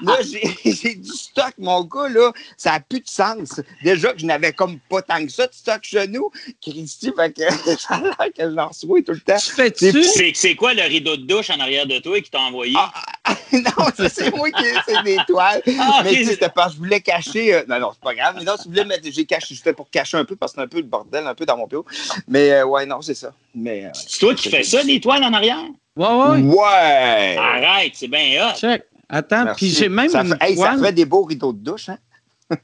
Là, 0.00 0.18
j'ai 0.64 0.94
du 0.94 1.10
stock, 1.10 1.54
mon 1.58 1.82
gars, 1.84 2.08
là. 2.08 2.32
Ça 2.56 2.72
n'a 2.72 2.80
plus 2.80 3.00
de 3.00 3.08
sens. 3.08 3.60
Déjà 3.82 4.12
que 4.12 4.20
je 4.20 4.26
n'avais 4.26 4.52
comme 4.52 4.78
pas 4.88 5.02
tant 5.02 5.24
que 5.24 5.32
ça 5.32 5.46
de 5.46 5.54
stock 5.54 5.80
chez 5.82 6.06
nous. 6.06 6.30
Christy, 6.62 7.12
fait 7.16 7.32
que 7.32 7.42
ça 7.78 7.94
a 7.94 8.00
l'air 8.00 8.16
que 8.16 8.42
je 8.42 8.54
l'en 8.54 8.68
reçois 8.68 9.02
tout 9.02 9.12
le 9.12 9.20
temps. 9.20 9.38
C'est 9.38 10.54
quoi 10.54 10.74
le 10.74 10.82
rideau 10.82 11.16
de 11.16 11.22
douche 11.22 11.50
en 11.50 11.58
arrière 11.58 11.86
de 11.86 11.98
toi 11.98 12.20
qui 12.20 12.30
t'a 12.30 12.40
envoyé? 12.40 12.74
Ah, 12.76 12.92
ah, 13.24 13.36
non, 13.52 14.08
c'est 14.08 14.34
moi 14.34 14.50
qui 14.50 14.67
c'est 14.86 15.02
des 15.02 15.18
toiles. 15.26 15.62
Ah, 15.78 16.02
mais 16.04 16.24
c'était 16.24 16.48
parce 16.48 16.68
que 16.68 16.74
je 16.74 16.78
voulais 16.78 17.00
cacher. 17.00 17.54
Euh, 17.54 17.62
non, 17.68 17.80
non, 17.80 17.90
c'est 17.92 18.02
pas 18.02 18.14
grave. 18.14 18.34
Mais 18.38 18.44
non, 18.44 18.56
si 18.56 18.64
vous 18.64 18.70
voulez 18.70 18.84
mettre, 18.84 19.08
j'ai 19.10 19.24
caché, 19.24 19.54
je 19.54 19.62
fais 19.62 19.72
pour 19.72 19.90
cacher 19.90 20.16
un 20.16 20.24
peu 20.24 20.36
parce 20.36 20.52
que 20.52 20.56
c'est 20.56 20.64
un 20.64 20.68
peu 20.68 20.78
le 20.78 20.84
bordel, 20.84 21.26
un 21.26 21.34
peu 21.34 21.46
dans 21.46 21.56
mon 21.56 21.66
bureau. 21.66 21.86
Mais 22.26 22.52
euh, 22.52 22.66
ouais, 22.66 22.86
non, 22.86 23.00
c'est 23.02 23.14
ça. 23.14 23.32
Mais, 23.54 23.86
euh, 23.86 23.90
c'est 23.92 24.18
toi 24.18 24.34
qui 24.34 24.48
fais 24.48 24.62
ça, 24.62 24.82
les 24.82 25.00
toiles 25.00 25.24
en 25.24 25.32
arrière? 25.32 25.62
Ouais, 25.96 26.06
ouais. 26.06 26.42
Ouais. 26.42 27.36
Arrête, 27.36 27.92
c'est 27.94 28.08
bien 28.08 28.46
hot. 28.46 28.54
Check. 28.56 28.84
Attends, 29.08 29.54
puis 29.56 29.70
j'ai 29.70 29.88
même. 29.88 30.08
Ça, 30.10 30.22
fait, 30.22 30.56
ça 30.56 30.76
fait 30.76 30.92
des 30.92 31.06
beaux 31.06 31.22
rideaux 31.22 31.52
de 31.52 31.58
douche, 31.58 31.88
hein? 31.88 31.98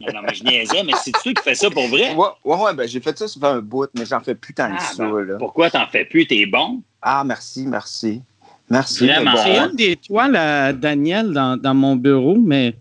non, 0.01 0.23
mais 0.23 0.35
je 0.35 0.45
niaisais, 0.45 0.83
mais 0.83 0.93
c'est 1.03 1.13
toi 1.13 1.33
qui 1.33 1.43
fais 1.43 1.55
ça 1.55 1.71
pour 1.71 1.87
vrai? 1.89 2.15
Ouais, 2.15 2.27
ouais, 2.45 2.57
ouais 2.57 2.75
ben 2.75 2.89
j'ai 2.89 3.01
fait 3.01 3.17
ça, 3.19 3.29
ça 3.29 3.39
fait 3.39 3.47
un 3.47 3.61
bout, 3.61 3.89
mais 3.95 4.07
j'en 4.07 4.21
fais 4.21 4.35
plus 4.35 4.55
tant 4.55 4.69
que 4.71 4.77
ah, 4.79 4.95
ça. 4.95 5.07
Ben, 5.07 5.37
pourquoi 5.39 5.71
t'en 5.71 5.87
fais 5.87 6.05
plus? 6.05 6.27
T'es 6.27 6.47
bon? 6.47 6.83
Ah, 7.03 7.23
merci, 7.25 7.67
merci. 7.67 8.23
Merci. 8.71 9.07
Vraiment. 9.07 9.33
hein. 9.37 9.69
une 9.71 9.77
des 9.77 9.97
toiles 9.97 10.37
à 10.37 10.73
Daniel 10.73 11.33
dans, 11.33 11.57
dans 11.57 11.75
mon 11.75 11.97
bureau, 11.97 12.37
mais 12.39 12.75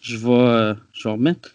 je 0.00 0.16
vais, 0.16 0.30
euh, 0.30 0.74
je 0.92 1.04
vais 1.08 1.12
remettre. 1.12 1.54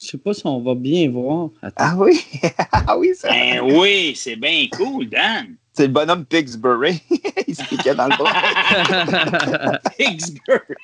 Je 0.00 0.08
sais 0.08 0.18
pas 0.18 0.32
si 0.34 0.42
on 0.46 0.60
va 0.60 0.74
bien 0.74 1.10
voir. 1.10 1.48
Attends. 1.62 1.74
Ah 1.78 1.94
oui? 1.96 2.22
ah 2.72 2.98
oui, 2.98 3.10
ça- 3.14 3.28
Ben 3.28 3.60
oui, 3.62 4.14
c'est 4.16 4.36
bien 4.36 4.66
cool, 4.72 5.08
Dan. 5.08 5.54
c'est 5.72 5.86
le 5.86 5.92
bonhomme 5.92 6.24
Pixbury. 6.24 7.00
Il 7.48 7.54
se 7.56 7.62
piquait 7.64 7.94
dans 7.94 8.06
le 8.08 8.16
bras. 8.16 9.78
Pittsburgh. 9.98 10.76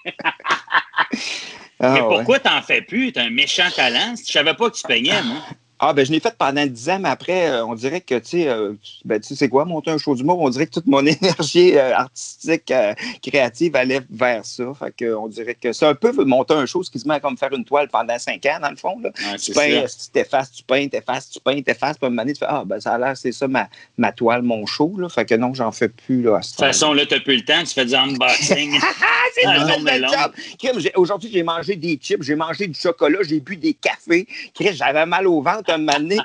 Ah, 1.81 1.95
Mais 1.95 2.00
ouais. 2.00 2.09
pourquoi 2.17 2.38
t'en 2.38 2.62
fais 2.62 2.83
plus? 2.83 3.12
T'as 3.12 3.25
un 3.25 3.31
méchant 3.31 3.69
talent. 3.75 4.14
Je 4.17 4.31
savais 4.31 4.55
pas 4.55 4.71
que 4.71 4.76
tu 4.76 4.83
peignais, 4.87 5.23
moi. 5.23 5.38
Ah, 5.85 5.93
ben, 5.93 6.07
je 6.07 6.12
l'ai 6.12 6.21
fait 6.21 6.33
pendant 6.39 6.65
10 6.65 6.91
ans, 6.91 6.99
mais 7.01 7.09
après, 7.09 7.51
euh, 7.51 7.67
on 7.67 7.75
dirait 7.75 8.01
que, 8.01 8.15
tu 8.15 8.29
sais, 8.29 8.49
euh, 8.49 8.73
ben, 9.05 9.21
tu 9.21 9.27
sais, 9.27 9.35
c'est 9.35 9.49
quoi, 9.49 9.65
monter 9.65 9.91
un 9.91 9.99
show 9.99 10.15
d'humour? 10.15 10.39
On 10.41 10.49
dirait 10.49 10.67
que 10.69 10.75
toute 10.75 10.87
mon 10.87 11.05
énergie 11.07 11.77
euh, 11.77 11.97
artistique, 11.97 12.71
euh, 12.71 12.95
créative 13.21 13.75
allait 13.75 14.01
vers 14.09 14.47
ça. 14.47 14.62
Fait 14.79 14.95
que, 14.97 15.12
on 15.12 15.27
dirait 15.27 15.57
que 15.57 15.73
c'est 15.73 15.85
un 15.85 15.97
peu 15.97 16.12
monter 16.25 16.55
un 16.55 16.67
show, 16.67 16.85
ce 16.85 16.91
qui 16.93 17.01
se 17.01 17.09
met 17.09 17.15
à 17.15 17.21
comme 17.21 17.37
faire 17.37 17.53
une 17.53 17.65
toile 17.65 17.89
pendant 17.89 18.17
5 18.17 18.47
ans, 18.47 18.59
dans 18.62 18.71
le 18.71 18.77
fond, 18.77 18.97
là. 19.03 19.11
Ouais, 19.33 19.37
Tu 19.39 19.51
peins, 19.53 19.83
tu 19.87 20.11
t'effaces, 20.12 20.53
tu 20.53 20.62
peins, 20.62 20.87
t'effaces, 20.87 21.31
tu 21.31 21.41
peins, 21.41 21.61
t'effaces, 21.62 21.99
puis 21.99 22.05
à 22.05 22.07
un 22.07 22.11
moment 22.11 22.23
donné, 22.23 22.35
tu 22.35 22.39
fais, 22.39 22.47
ah, 22.49 22.62
ben, 22.65 22.79
ça 22.79 22.93
a 22.93 22.99
l'air, 22.99 23.17
c'est 23.17 23.33
ça, 23.33 23.49
ma, 23.49 23.69
ma 23.99 24.12
toile, 24.12 24.43
mon 24.43 24.65
show, 24.67 24.95
là. 24.99 25.09
Fait 25.09 25.25
que 25.25 25.35
non, 25.35 25.53
j'en 25.53 25.73
fais 25.73 25.89
plus, 25.89 26.23
là, 26.23 26.37
à 26.37 26.43
ce 26.43 26.53
De 26.53 26.57
toute 26.59 26.65
façon, 26.67 26.93
là, 26.93 27.07
t'as 27.07 27.19
plus 27.19 27.39
le 27.39 27.45
temps. 27.45 27.59
Tu 27.65 27.75
fais 27.75 27.85
du 27.87 27.95
unboxing. 27.95 28.79
Ah, 29.05 29.25
c'est 29.35 29.47
Ah, 29.47 29.59
non, 29.59 30.09
job. 30.09 30.33
J'ai- 30.79 30.93
Aujourd'hui, 30.95 31.31
j'ai 31.33 31.43
mangé 31.43 31.75
des 31.75 31.99
chips, 32.01 32.23
j'ai 32.23 32.35
mangé 32.37 32.67
du 32.69 32.79
chocolat, 32.79 33.19
j'ai 33.23 33.41
bu 33.41 33.57
des 33.57 33.75
cafés. 33.75 34.27
Chris, 34.55 34.75
J'avais 34.75 35.07
mal 35.07 35.27
au 35.27 35.41
ventre 35.43 35.72
un 35.75 35.79
moment 35.79 35.99
donné. 35.99 36.19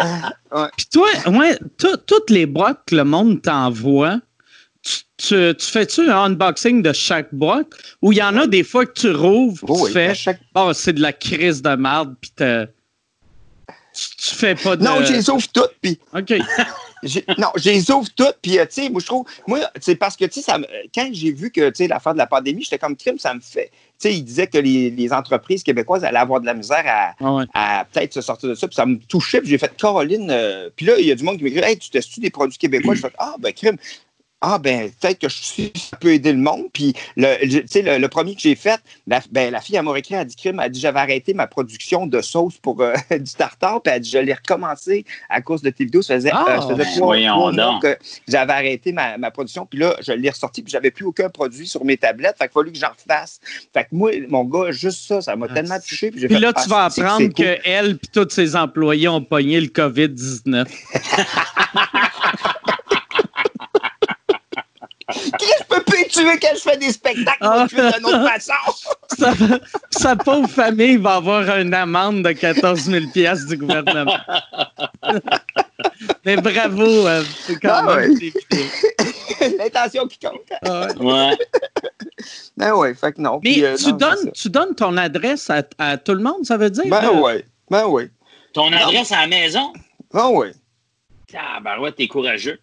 Euh, 0.00 0.04
ouais. 0.62 0.68
Puis 0.76 0.86
toi, 0.92 1.08
ouais, 1.26 1.58
tout- 1.78 1.96
toutes 2.06 2.30
les 2.30 2.46
boîtes 2.46 2.80
que 2.86 2.96
le 2.96 3.04
monde 3.04 3.40
t'envoie, 3.42 4.18
tu, 4.82 4.96
tu, 5.16 5.54
tu 5.56 5.66
fais-tu 5.66 6.10
un 6.10 6.24
unboxing 6.24 6.82
de 6.82 6.92
chaque 6.92 7.32
boîte 7.32 7.68
ou 8.02 8.12
il 8.12 8.18
y 8.18 8.22
en 8.22 8.36
a 8.36 8.46
des 8.46 8.64
fois 8.64 8.84
que 8.86 8.92
tu 8.92 9.10
rouvres, 9.12 9.64
Oh 9.68 9.76
tu 9.76 9.82
oui, 9.84 9.92
fais, 9.92 10.14
chaque- 10.14 10.40
oh, 10.54 10.72
c'est 10.74 10.92
de 10.92 11.00
la 11.00 11.12
crise 11.12 11.62
de 11.62 11.74
merde, 11.76 12.14
puis 12.20 12.32
tu, 13.94 14.34
fais 14.34 14.54
pas 14.54 14.76
de. 14.76 14.82
Non, 14.84 15.04
je 15.04 15.12
les 15.12 15.30
ouvre 15.30 15.46
toutes, 15.52 15.74
puis 15.80 15.98
OK. 16.14 16.32
non, 17.38 17.48
je 17.56 17.68
les 17.70 17.90
ouvre 17.90 18.08
toutes, 18.14 18.36
puis 18.40 18.58
euh, 18.58 18.64
tu 18.64 18.82
sais, 18.82 18.88
moi 18.90 19.00
je 19.00 19.06
trouve, 19.06 19.26
moi, 19.46 19.58
c'est 19.80 19.96
parce 19.96 20.16
que 20.16 20.24
tu 20.24 20.40
sais, 20.40 20.52
quand 20.94 21.08
j'ai 21.12 21.32
vu 21.32 21.50
que 21.50 21.68
tu 21.70 21.76
sais 21.76 21.88
l'affaire 21.88 22.12
de 22.12 22.18
la 22.18 22.26
pandémie, 22.26 22.62
j'étais 22.62 22.78
comme 22.78 22.96
crime, 22.96 23.18
ça 23.18 23.34
me 23.34 23.40
fait, 23.40 23.70
tu 23.72 24.08
sais, 24.08 24.14
il 24.14 24.22
disait 24.22 24.46
que 24.46 24.58
les, 24.58 24.90
les 24.90 25.12
entreprises 25.12 25.62
québécoises 25.64 26.04
allaient 26.04 26.18
avoir 26.18 26.40
de 26.40 26.46
la 26.46 26.54
misère 26.54 26.84
à, 26.86 27.12
Ah 27.20 27.32
ouais. 27.34 27.44
à 27.54 27.86
peut-être 27.90 28.14
se 28.14 28.20
sortir 28.20 28.48
de 28.48 28.54
ça. 28.54 28.68
Puis 28.68 28.76
ça 28.76 28.86
me 28.86 28.96
touchait. 28.98 29.40
Puis 29.40 29.50
j'ai 29.50 29.58
fait 29.58 29.76
Caroline. 29.76 30.28
euh, 30.30 30.70
puis 30.74 30.86
là, 30.86 30.94
il 30.98 31.06
y 31.06 31.10
a 31.12 31.14
du 31.14 31.24
monde 31.24 31.38
qui 31.38 31.44
m'écrit 31.44 31.60
Hey, 31.62 31.76
tu 31.78 31.90
testes-tu 31.90 32.20
des 32.20 32.30
produits 32.30 32.56
québécois? 32.58 32.94
Je 32.94 33.00
fais 33.00 33.12
Ah, 33.18 33.34
ben, 33.38 33.52
crime. 33.52 33.76
Ah, 34.44 34.58
ben, 34.58 34.90
peut-être 35.00 35.20
que 35.20 35.28
je 35.28 35.36
suis, 35.40 35.72
ça 35.76 35.96
peut 35.96 36.12
aider 36.12 36.32
le 36.32 36.38
monde. 36.38 36.64
Puis, 36.72 36.94
le, 37.16 37.36
le- 37.42 37.60
tu 37.62 37.68
sais, 37.68 37.82
le, 37.82 37.98
le 37.98 38.08
premier 38.08 38.34
que 38.34 38.40
j'ai 38.40 38.56
fait, 38.56 38.80
la, 39.06 39.20
ben, 39.30 39.52
la 39.52 39.60
fille, 39.60 39.76
elle 39.76 39.84
m'a 39.84 39.96
écrit, 39.96 40.14
elle 40.14 40.20
a 40.20 40.24
dit 40.24 40.34
crime, 40.34 40.56
elle 40.58 40.66
a 40.66 40.68
dit 40.68 40.80
J'avais 40.80 40.98
arrêté 40.98 41.32
ma 41.32 41.46
production 41.46 42.06
de 42.06 42.20
sauce 42.20 42.58
pour 42.58 42.80
euh, 42.82 42.92
du 43.10 43.32
tartare. 43.32 43.80
Puis 43.82 43.90
elle 43.92 43.96
a 43.96 44.00
dit 44.00 44.10
Je 44.10 44.18
l'ai 44.18 44.34
recommencé 44.34 45.04
à 45.30 45.40
cause 45.42 45.62
de 45.62 45.70
tes 45.70 45.84
vidéos. 45.84 46.02
Ça 46.02 46.14
faisait, 46.16 46.30
Ah, 46.32 46.44
euh, 46.48 46.60
ça 46.60 46.68
faisait 46.70 46.76
ben, 46.84 46.96
trois, 46.96 47.16
mois 47.16 47.52
donc. 47.52 47.82
que 47.82 47.96
j'avais 48.26 48.52
arrêté 48.52 48.92
ma, 48.92 49.16
ma 49.16 49.30
production. 49.30 49.64
Puis 49.64 49.78
là, 49.78 49.94
je 50.00 50.12
l'ai 50.12 50.30
ressorti. 50.30 50.62
Puis 50.62 50.72
j'avais 50.72 50.90
plus 50.90 51.04
aucun 51.06 51.28
produit 51.28 51.68
sur 51.68 51.84
mes 51.84 51.96
tablettes. 51.96 52.36
Fait 52.36 52.46
qu'il 52.48 52.52
fallu 52.54 52.72
que 52.72 52.78
j'en 52.78 52.88
refasse. 52.90 53.40
Fait 53.72 53.84
que 53.84 53.88
moi, 53.92 54.10
mon 54.28 54.42
gars, 54.44 54.72
juste 54.72 55.06
ça, 55.06 55.20
ça 55.20 55.36
m'a 55.36 55.46
Ah, 55.50 55.54
tellement 55.54 55.78
touché. 55.78 56.10
Puis, 56.10 56.20
Puis 56.26 56.34
fait, 56.34 56.40
là, 56.40 56.52
Ah, 56.54 56.62
tu 56.62 56.68
vas 56.68 56.88
que 56.90 57.00
apprendre 57.00 57.18
c'est 57.18 57.26
cool. 57.26 57.34
qu'elle 57.62 57.90
et 57.92 57.96
tous 58.12 58.28
ses 58.30 58.56
employés 58.56 59.06
ont 59.08 59.22
pogné 59.22 59.60
le 59.60 59.68
COVID-19. 59.68 60.66
Chris, 65.08 65.50
je 65.60 65.64
peux 65.64 65.82
plus 65.82 66.06
tuer 66.08 66.38
quand 66.40 66.54
je 66.54 66.60
fais 66.60 66.76
des 66.76 66.92
spectacles, 66.92 67.38
Ah. 67.40 67.66
je 67.70 67.76
d'une 67.76 68.06
autre 68.06 68.28
façon. 68.28 68.52
sa, 69.18 69.32
sa 69.90 70.16
pauvre 70.16 70.48
famille 70.48 70.96
va 70.96 71.16
avoir 71.16 71.56
une 71.58 71.74
amende 71.74 72.22
de 72.24 72.32
14 72.32 72.80
000 72.82 73.06
piastres 73.12 73.48
du 73.48 73.56
gouvernement. 73.56 74.16
Mais 76.24 76.36
bravo, 76.36 77.06
euh, 77.06 77.22
c'est 77.46 77.56
quand 77.60 77.82
Ah 77.88 77.96
même 77.96 78.12
ouais. 78.12 78.32
L'intention 79.58 80.06
qui 80.06 80.18
compte. 80.18 80.40
Ah 80.64 80.86
ouais. 80.98 81.04
Ouais. 81.04 81.36
Ben 82.56 82.72
ouais, 82.74 82.94
fait 82.94 83.12
que 83.12 83.20
non. 83.20 83.40
Mais 83.42 83.52
Puis, 83.52 83.64
euh, 83.64 83.76
tu, 83.76 83.90
non, 83.90 83.96
donnes, 83.96 84.32
tu 84.32 84.48
donnes 84.50 84.74
ton 84.74 84.96
adresse 84.96 85.50
à, 85.50 85.62
à 85.78 85.96
tout 85.96 86.12
le 86.14 86.22
monde, 86.22 86.44
ça 86.44 86.56
veut 86.56 86.70
dire? 86.70 86.84
Ben 86.86 87.04
euh, 87.04 87.20
ouais. 87.20 87.44
Ben 87.70 87.86
ouais. 87.86 88.10
Ton 88.52 88.72
adresse 88.72 89.10
à 89.12 89.22
la 89.22 89.26
maison? 89.26 89.72
Ben 90.12 90.28
ouais. 90.28 90.52
Ah, 91.36 91.58
ben 91.62 91.78
ouais, 91.80 91.90
t'es 91.92 92.06
courageux. 92.06 92.60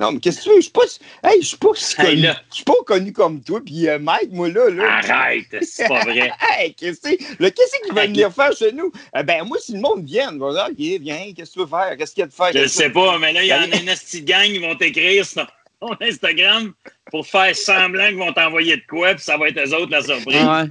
Non, 0.00 0.12
mais 0.12 0.20
qu'est-ce 0.20 0.38
que 0.38 0.42
tu 0.44 0.48
veux? 0.50 0.56
Je 0.56 0.60
suis 0.62 0.70
pas, 0.72 0.82
hey, 1.24 1.40
je 1.40 1.46
suis 1.46 1.56
pas 1.56 1.68
si 1.74 1.94
Hey, 2.00 2.06
connu. 2.08 2.22
là. 2.22 2.36
Je 2.50 2.54
suis 2.56 2.64
pas 2.64 2.74
connu 2.84 3.12
comme 3.12 3.40
toi. 3.42 3.60
Puis 3.64 3.88
euh, 3.88 3.98
Mike, 3.98 4.30
moi, 4.32 4.48
là, 4.48 4.68
là. 4.68 4.98
Arrête, 4.98 5.46
c'est 5.62 5.88
pas 5.88 6.04
vrai. 6.04 6.32
Hey, 6.40 6.74
qu'est-ce 6.74 7.00
que 7.00 7.08
c'est? 7.10 7.16
Qu'est-ce 7.18 7.82
qu'il 7.84 7.94
va 7.94 8.06
venir 8.06 8.32
faire 8.32 8.52
chez 8.52 8.72
nous? 8.72 8.92
Eh 9.18 9.22
ben, 9.22 9.44
moi, 9.44 9.56
si 9.60 9.72
le 9.72 9.80
monde 9.80 10.04
vient, 10.04 10.34
on 10.34 10.52
va 10.52 10.52
dire, 10.70 10.96
OK, 10.96 11.00
viens, 11.02 11.32
qu'est-ce 11.34 11.50
que 11.50 11.54
tu 11.54 11.58
veux 11.60 11.66
faire? 11.66 11.96
Qu'est-ce 11.96 12.12
qu'il 12.14 12.22
y 12.22 12.24
a 12.24 12.26
de 12.26 12.32
faire? 12.32 12.50
Je 12.52 12.58
que 12.58 12.66
sais 12.66 12.90
pas, 12.90 13.18
mais 13.18 13.32
là, 13.32 13.42
il 13.42 13.48
y 13.48 13.54
en 13.54 13.62
a 13.62 13.66
une 13.66 13.86
petite 13.86 14.24
gang 14.24 14.46
qui 14.46 14.58
vont 14.58 14.74
t'écrire 14.74 15.24
sur 15.24 15.46
ton 15.80 15.96
Instagram 16.00 16.72
pour 17.10 17.26
faire 17.26 17.54
semblant 17.56 18.08
qu'ils 18.08 18.16
vont 18.18 18.32
t'envoyer 18.32 18.76
de 18.76 18.82
quoi, 18.88 19.14
puis 19.14 19.22
ça 19.22 19.36
va 19.38 19.48
être 19.48 19.58
eux 19.58 19.74
autres 19.74 19.92
la 19.92 20.02
surprise. 20.02 20.36
Ouais. 20.44 20.64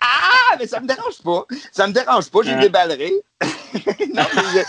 Ah, 0.00 0.56
mais 0.58 0.66
ça 0.66 0.80
me 0.80 0.86
dérange 0.86 1.18
pas. 1.24 1.44
Ça 1.72 1.86
me 1.86 1.92
dérange 1.92 2.30
pas, 2.30 2.38
j'ai 2.44 2.52
Hein? 2.52 2.60
déballerai. 2.60 3.12
non, 4.14 4.24
mais 4.34 4.42
il 4.50 4.54
y, 4.54 4.60
a- 4.60 4.64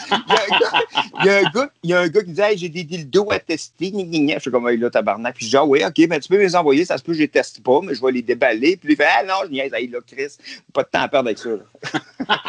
il 1.21 1.25
y 1.25 1.29
a 1.29 1.37
un 1.37 1.43
gars- 1.51 1.69
y 1.83 1.93
a 1.93 1.99
un 2.01 2.09
qui 2.09 2.17
me 2.17 2.23
dit 2.33 2.41
hey, 2.41 2.57
j'ai 2.57 2.69
des 2.69 2.83
dildos 2.83 3.31
à 3.31 3.39
tester. 3.39 3.91
gna, 3.91 4.03
gna, 4.03 4.19
gna. 4.19 4.33
Je 4.35 4.39
suis 4.41 4.51
comme, 4.51 4.67
hey, 4.67 4.77
là, 4.77 4.89
tabarnak. 4.89 5.35
Puis 5.35 5.45
je 5.45 5.49
dis, 5.51 5.57
ah 5.57 5.65
oui, 5.65 5.83
OK, 5.85 6.07
ben, 6.07 6.19
tu 6.19 6.27
peux 6.29 6.35
me 6.37 6.41
les 6.41 6.55
envoyer. 6.55 6.83
Ça 6.85 6.97
se 6.97 7.03
peut 7.03 7.11
que 7.11 7.17
je 7.17 7.23
les 7.23 7.27
teste 7.27 7.63
pas, 7.63 7.79
mais 7.83 7.93
je 7.95 8.01
vais 8.01 8.11
les 8.11 8.21
déballer. 8.21 8.77
Puis 8.77 8.93
il 8.93 8.95
fait, 8.95 9.05
ah 9.07 9.23
non, 9.23 9.35
je 9.45 9.51
niaise. 9.51 9.71
Hey, 9.73 9.87
là, 9.87 9.99
Chris, 10.05 10.35
pas 10.73 10.83
de 10.83 10.89
temps 10.89 11.01
à 11.01 11.07
perdre 11.07 11.27
avec 11.29 11.37
ça. 11.37 11.49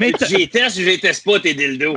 Mais 0.00 0.12
t'as- 0.12 0.26
J'y 0.26 0.48
teste 0.48 0.76
ou 0.76 0.80
j'y 0.82 1.00
teste 1.00 1.24
pas 1.24 1.40
tes 1.40 1.54
dildos. 1.54 1.96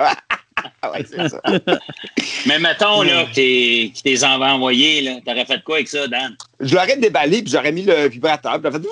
Ah 0.81 0.91
ouais, 0.91 1.05
c'est 1.07 1.29
ça. 1.29 1.41
Mais 2.47 2.57
mettons 2.59 3.01
là, 3.03 3.25
que 3.25 3.33
t'es- 3.35 3.91
que 3.95 4.01
t'es 4.01 4.23
en 4.23 4.41
envoyé, 4.41 5.01
là, 5.01 5.19
t'aurais 5.25 5.45
fait 5.45 5.63
quoi 5.63 5.75
avec 5.75 5.87
ça, 5.87 6.07
Dan? 6.07 6.35
Je 6.59 6.73
l'aurais 6.75 6.97
déballé, 6.97 7.41
puis 7.43 7.51
j'aurais 7.51 7.71
mis 7.71 7.83
le 7.83 8.07
vibrateur. 8.09 8.53
Puis 8.53 8.61
j'aurais 8.63 8.79
fait, 8.81 8.87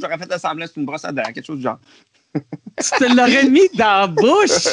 j'aurais 0.00 0.18
fait 0.18 0.38
semblant, 0.38 0.66
c'est 0.66 0.80
une 0.80 0.86
brosse 0.86 1.04
à 1.04 1.12
dents, 1.12 1.22
quelque 1.22 1.44
chose 1.44 1.58
du 1.58 1.62
genre. 1.62 1.78
tu 2.34 2.90
te 2.98 3.04
l'aurais 3.14 3.44
mis 3.44 3.68
dans 3.74 4.00
la 4.00 4.06
bouche? 4.06 4.68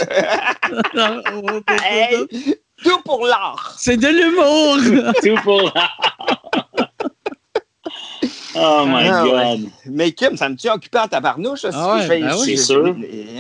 Hey, 1.84 2.28
tout 2.84 3.02
pour 3.04 3.26
l'art. 3.26 3.76
C'est 3.78 3.98
de 3.98 4.08
l'humour. 4.08 5.14
Tout 5.22 5.42
pour 5.44 5.74
Oh 8.56 8.84
my 8.86 9.08
Ah, 9.08 9.24
God. 9.56 9.70
Mais 9.86 10.12
Kim, 10.12 10.36
ça 10.36 10.50
me 10.50 10.56
tient 10.56 10.74
occupé 10.74 10.98
en 11.00 11.08
tabarnouche. 11.08 11.62
ça, 11.62 11.70
Ah 11.74 11.96
ouais, 11.96 12.02
je 12.04 12.08
fais- 12.08 12.20
ben 12.20 12.36
oui. 12.38 12.58
C'est 12.58 12.64
sûr. 12.66 12.96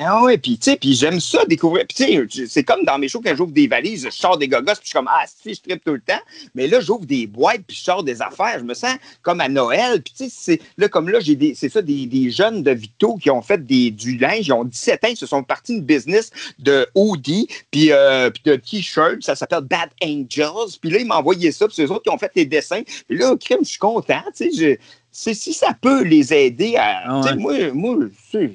Ah 0.05 0.23
ouais, 0.23 0.37
puis 0.37 0.57
tu 0.57 0.71
sais, 0.71 0.77
puis 0.77 0.93
j'aime 0.93 1.19
ça 1.19 1.43
découvrir. 1.45 1.85
Puis 1.87 2.05
tu 2.05 2.29
sais, 2.29 2.47
c'est 2.47 2.63
comme 2.63 2.83
dans 2.85 2.97
mes 2.97 3.07
shows 3.09 3.21
quand 3.23 3.35
j'ouvre 3.35 3.51
des 3.51 3.67
valises, 3.67 4.05
je 4.05 4.09
sors 4.09 4.37
des 4.37 4.47
gogos, 4.47 4.65
puis 4.73 4.75
je 4.83 4.87
suis 4.87 4.93
comme 4.93 5.09
ah 5.09 5.23
si 5.27 5.53
je 5.53 5.61
tripe 5.61 5.83
tout 5.83 5.93
le 5.93 5.99
temps. 6.01 6.19
Mais 6.55 6.67
là, 6.67 6.79
j'ouvre 6.79 7.05
des 7.05 7.27
boîtes, 7.27 7.61
puis 7.67 7.75
je 7.75 7.83
sors 7.83 8.03
des 8.03 8.21
affaires. 8.21 8.57
Je 8.59 8.63
me 8.63 8.73
sens 8.73 8.95
comme 9.21 9.41
à 9.41 9.49
Noël. 9.49 10.01
Puis 10.01 10.13
tu 10.17 10.23
sais, 10.25 10.29
c'est 10.35 10.61
là 10.77 10.87
comme 10.87 11.09
là, 11.09 11.19
j'ai 11.19 11.35
des, 11.35 11.55
c'est 11.55 11.69
ça 11.69 11.81
des, 11.81 12.05
des 12.05 12.31
jeunes 12.31 12.63
de 12.63 12.71
Vito 12.71 13.17
qui 13.17 13.29
ont 13.29 13.41
fait 13.41 13.65
des 13.65 13.91
du 13.91 14.17
linge, 14.17 14.47
ils 14.47 14.53
ont 14.53 14.63
17 14.63 15.03
ans, 15.03 15.07
ils 15.09 15.17
se 15.17 15.25
sont 15.25 15.43
partis 15.43 15.73
une 15.73 15.81
business 15.81 16.31
de 16.59 16.87
hoodie, 16.95 17.47
puis 17.69 17.91
euh, 17.91 18.29
de 18.45 18.55
t-shirt, 18.55 19.21
ça 19.21 19.35
s'appelle 19.35 19.61
Bad 19.61 19.89
Angels. 20.03 20.77
Puis 20.79 20.89
là, 20.89 20.99
ils 20.99 21.05
m'ont 21.05 21.15
envoyé 21.15 21.51
ça, 21.51 21.67
puis 21.67 21.75
c'est 21.75 21.83
eux 21.85 21.91
autres 21.91 22.03
qui 22.03 22.09
ont 22.09 22.17
fait 22.17 22.31
les 22.35 22.45
dessins. 22.45 22.81
Puis 23.07 23.17
là, 23.17 23.35
crème, 23.37 23.59
je 23.63 23.69
suis 23.71 23.79
content, 23.79 24.21
tu 24.35 24.49
sais, 24.51 24.57
je- 24.57 24.77
c'est 25.11 25.33
si 25.33 25.53
ça 25.53 25.73
peut 25.79 26.03
les 26.03 26.33
aider 26.33 26.75
à. 26.77 27.03
Ah 27.05 27.21
ouais. 27.21 27.35
Moi, 27.35 27.73
moi 27.73 27.95
c'est- 28.31 28.51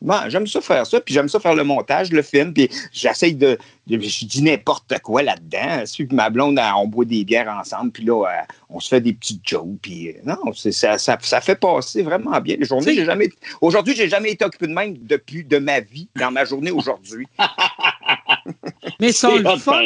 bon, 0.00 0.14
j'aime 0.28 0.46
ça 0.46 0.60
faire 0.60 0.86
ça, 0.86 1.00
puis 1.00 1.12
j'aime 1.14 1.28
ça 1.28 1.40
faire 1.40 1.54
le 1.54 1.64
montage, 1.64 2.10
le 2.12 2.22
film, 2.22 2.52
puis 2.52 2.68
j'essaye 2.92 3.34
de, 3.34 3.58
de- 3.86 3.98
Je 4.00 4.24
dis 4.26 4.42
n'importe 4.42 4.92
quoi 5.02 5.22
là-dedans. 5.22 5.84
Puis 5.92 6.06
ma 6.12 6.28
blonde, 6.30 6.60
on 6.76 6.86
boit 6.86 7.04
des 7.04 7.24
bières 7.24 7.48
ensemble, 7.48 7.90
puis 7.92 8.04
là, 8.04 8.24
euh, 8.26 8.42
on 8.68 8.78
se 8.80 8.88
fait 8.88 9.00
des 9.00 9.12
petites 9.14 9.46
jokes, 9.46 9.78
puis 9.82 10.08
euh, 10.10 10.12
non, 10.24 10.52
ça, 10.52 10.98
ça, 10.98 11.16
ça 11.20 11.40
fait 11.40 11.56
passer 11.56 12.02
vraiment 12.02 12.40
bien 12.40 12.56
les 12.58 12.66
journées. 12.66 12.94
J'ai 12.94 13.04
jamais, 13.04 13.28
aujourd'hui, 13.60 13.94
j'ai 13.96 14.08
jamais 14.08 14.32
été 14.32 14.44
occupé 14.44 14.66
de 14.66 14.72
même 14.74 14.96
depuis 14.98 15.44
de 15.44 15.58
ma 15.58 15.80
vie, 15.80 16.08
dans 16.18 16.30
ma 16.30 16.44
journée 16.44 16.70
aujourd'hui. 16.70 17.26
Mais 19.00 19.12
C'est 19.12 19.38
le 19.38 19.56
fun. 19.56 19.82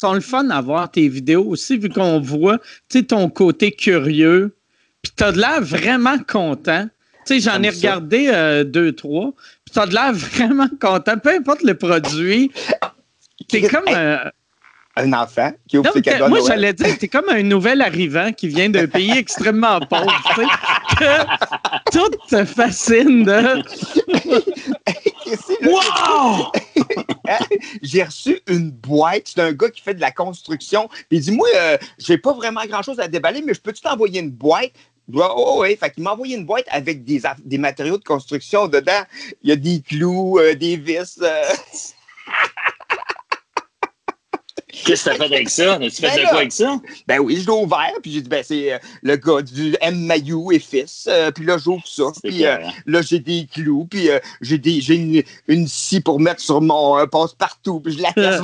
sont 0.00 0.14
le 0.14 0.20
fun 0.20 0.48
à 0.50 0.60
voir 0.60 0.90
tes 0.90 1.08
vidéos 1.08 1.44
aussi, 1.46 1.78
vu 1.78 1.88
qu'on 1.88 2.20
voit 2.20 2.58
ton 3.08 3.28
côté 3.28 3.70
curieux. 3.72 4.56
Puis 5.04 5.12
t'as 5.14 5.32
de 5.32 5.38
l'air 5.38 5.60
vraiment 5.60 6.18
content. 6.18 6.88
Tu 7.26 7.34
sais, 7.34 7.40
j'en 7.40 7.62
ai 7.62 7.70
regardé 7.70 8.28
euh, 8.32 8.64
deux, 8.64 8.92
trois. 8.92 9.32
Puis 9.64 9.74
t'as 9.74 9.86
de 9.86 9.94
l'air 9.94 10.12
vraiment 10.14 10.68
content. 10.80 11.18
Peu 11.18 11.30
importe 11.30 11.62
le 11.62 11.74
produit. 11.74 12.50
T'es 13.48 13.62
comme 13.62 13.86
Hey, 13.86 13.94
un. 13.94 14.30
Un 14.96 15.12
enfant 15.12 15.52
qui 15.68 15.76
ouvre 15.76 15.88
Non, 15.88 15.92
ses 15.92 16.02
cadeaux 16.02 16.28
moi, 16.28 16.38
j'allais 16.46 16.72
dire, 16.72 16.96
t'es 16.96 17.08
comme 17.08 17.28
un 17.28 17.42
nouvel 17.42 17.80
arrivant 17.80 18.30
qui 18.32 18.46
vient 18.46 18.70
d'un 18.70 18.86
pays 18.86 19.10
extrêmement 19.10 19.80
pauvre, 19.80 20.22
tu 20.28 20.42
sais, 20.42 20.46
que 21.00 21.90
tout 21.90 22.10
te 22.28 22.44
fascine 22.44 23.24
de... 23.24 23.60
Wow! 25.62 26.52
j'ai 27.82 28.02
reçu 28.04 28.40
une 28.46 28.70
boîte. 28.70 29.22
C'est 29.26 29.40
un 29.40 29.52
gars 29.52 29.70
qui 29.70 29.80
fait 29.80 29.94
de 29.94 30.00
la 30.00 30.10
construction. 30.10 30.88
Puis 30.88 31.18
il 31.18 31.20
dit 31.20 31.32
Moi, 31.32 31.48
euh, 31.56 31.78
j'ai 31.98 32.18
pas 32.18 32.32
vraiment 32.32 32.64
grand-chose 32.66 33.00
à 33.00 33.08
déballer, 33.08 33.42
mais 33.42 33.54
je 33.54 33.60
peux-tu 33.60 33.82
t'envoyer 33.82 34.20
une 34.20 34.30
boîte? 34.30 34.72
Oh, 35.12 35.58
oui, 35.60 35.76
fait 35.76 35.90
qu'il 35.90 36.02
m'a 36.02 36.12
envoyé 36.12 36.36
une 36.36 36.46
boîte 36.46 36.66
avec 36.70 37.04
des, 37.04 37.22
des 37.44 37.58
matériaux 37.58 37.98
de 37.98 38.04
construction 38.04 38.68
dedans. 38.68 39.02
Il 39.42 39.50
y 39.50 39.52
a 39.52 39.56
des 39.56 39.82
clous, 39.82 40.38
euh, 40.38 40.54
des 40.54 40.76
vis. 40.76 41.18
Euh. 41.22 41.42
Qu'est-ce 44.68 45.04
que 45.04 45.10
tu 45.10 45.22
as 45.22 45.26
fait 45.26 45.34
avec 45.34 45.50
ça? 45.50 45.78
Tu 45.78 45.90
fait 45.90 46.08
ben 46.08 46.16
de 46.16 46.28
quoi 46.28 46.38
avec 46.38 46.52
ça? 46.52 46.80
Ben 47.06 47.18
oui, 47.20 47.36
je 47.40 47.46
l'ai 47.46 47.52
ouvert, 47.52 47.92
puis 48.02 48.12
j'ai 48.12 48.20
dit, 48.22 48.28
ben 48.28 48.42
c'est 48.42 48.72
euh, 48.72 48.78
le 49.02 49.16
gars 49.16 49.40
du 49.40 49.76
M. 49.80 49.98
Mayou 50.04 50.52
et 50.52 50.58
fils. 50.58 51.08
puis 51.34 51.44
là, 51.44 51.58
j'ouvre 51.58 51.86
ça. 51.86 52.04
Puis 52.22 52.44
là, 52.86 53.02
j'ai 53.02 53.18
des 53.18 53.46
clous, 53.52 53.86
puis 53.88 54.08
j'ai 54.40 54.58
des 54.58 54.80
j'ai 54.80 54.94
une, 54.96 55.22
une, 55.48 55.68
scie 55.68 56.00
pour 56.00 56.18
mettre 56.18 56.40
sur 56.40 56.60
mon 56.60 57.06
passe-partout, 57.06 57.80
puis 57.80 57.96
je 57.96 58.02
la 58.02 58.12
casse. 58.14 58.42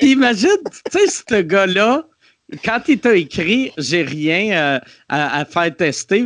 Imagine, 0.00 0.48
tu 0.90 0.98
sais, 0.98 1.24
ce 1.28 1.40
gars-là, 1.40 2.06
quand 2.64 2.80
il 2.88 2.98
t'a 2.98 3.16
écrit, 3.16 3.72
j'ai 3.78 4.02
rien 4.02 4.52
euh, 4.52 4.80
à, 5.08 5.44
faire 5.44 5.74
tester, 5.74 6.24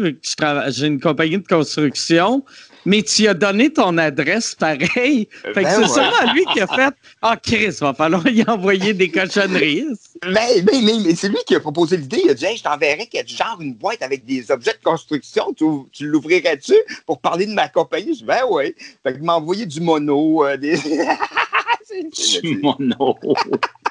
j'ai 0.68 0.86
une 0.86 1.00
compagnie 1.00 1.38
de 1.38 1.46
construction, 1.46 2.44
mais 2.84 3.02
tu 3.02 3.28
as 3.28 3.34
donné 3.34 3.72
ton 3.72 3.96
adresse 3.98 4.54
pareil. 4.54 5.28
Fait 5.30 5.52
que 5.52 5.62
ben 5.62 5.82
c'est 5.82 5.88
sûrement 5.88 6.32
lui 6.32 6.44
qui 6.52 6.60
a 6.60 6.66
fait 6.66 6.94
Ah, 7.22 7.34
oh, 7.34 7.38
Chris, 7.42 7.76
va 7.80 7.94
falloir 7.94 8.26
y 8.26 8.42
envoyer 8.48 8.94
des 8.94 9.10
cochonneries. 9.10 9.86
Mais, 10.26 10.62
mais, 10.62 10.80
mais, 10.82 11.14
c'est 11.14 11.28
lui 11.28 11.38
qui 11.46 11.54
a 11.54 11.60
proposé 11.60 11.96
l'idée. 11.96 12.22
Il 12.24 12.30
a 12.30 12.34
dit 12.34 12.46
hey, 12.46 12.56
Je 12.56 12.62
t'enverrais 12.62 13.08
genre 13.26 13.58
une 13.60 13.74
boîte 13.74 14.02
avec 14.02 14.24
des 14.24 14.50
objets 14.50 14.72
de 14.72 14.82
construction. 14.82 15.52
Tu, 15.56 15.64
tu 15.92 16.06
l'ouvrirais-tu 16.06 16.74
pour 17.06 17.20
parler 17.20 17.46
de 17.46 17.52
ma 17.52 17.68
compagnie 17.68 18.14
Je 18.14 18.20
dis 18.20 18.24
Ben 18.24 18.42
oui. 18.50 18.74
Fait 19.02 19.12
qu'il 19.12 19.22
m'a 19.22 19.36
envoyé 19.36 19.66
du 19.66 19.80
mono. 19.80 20.44
Euh, 20.44 20.56
des... 20.56 20.78
du 22.42 22.58
mono. 22.58 23.18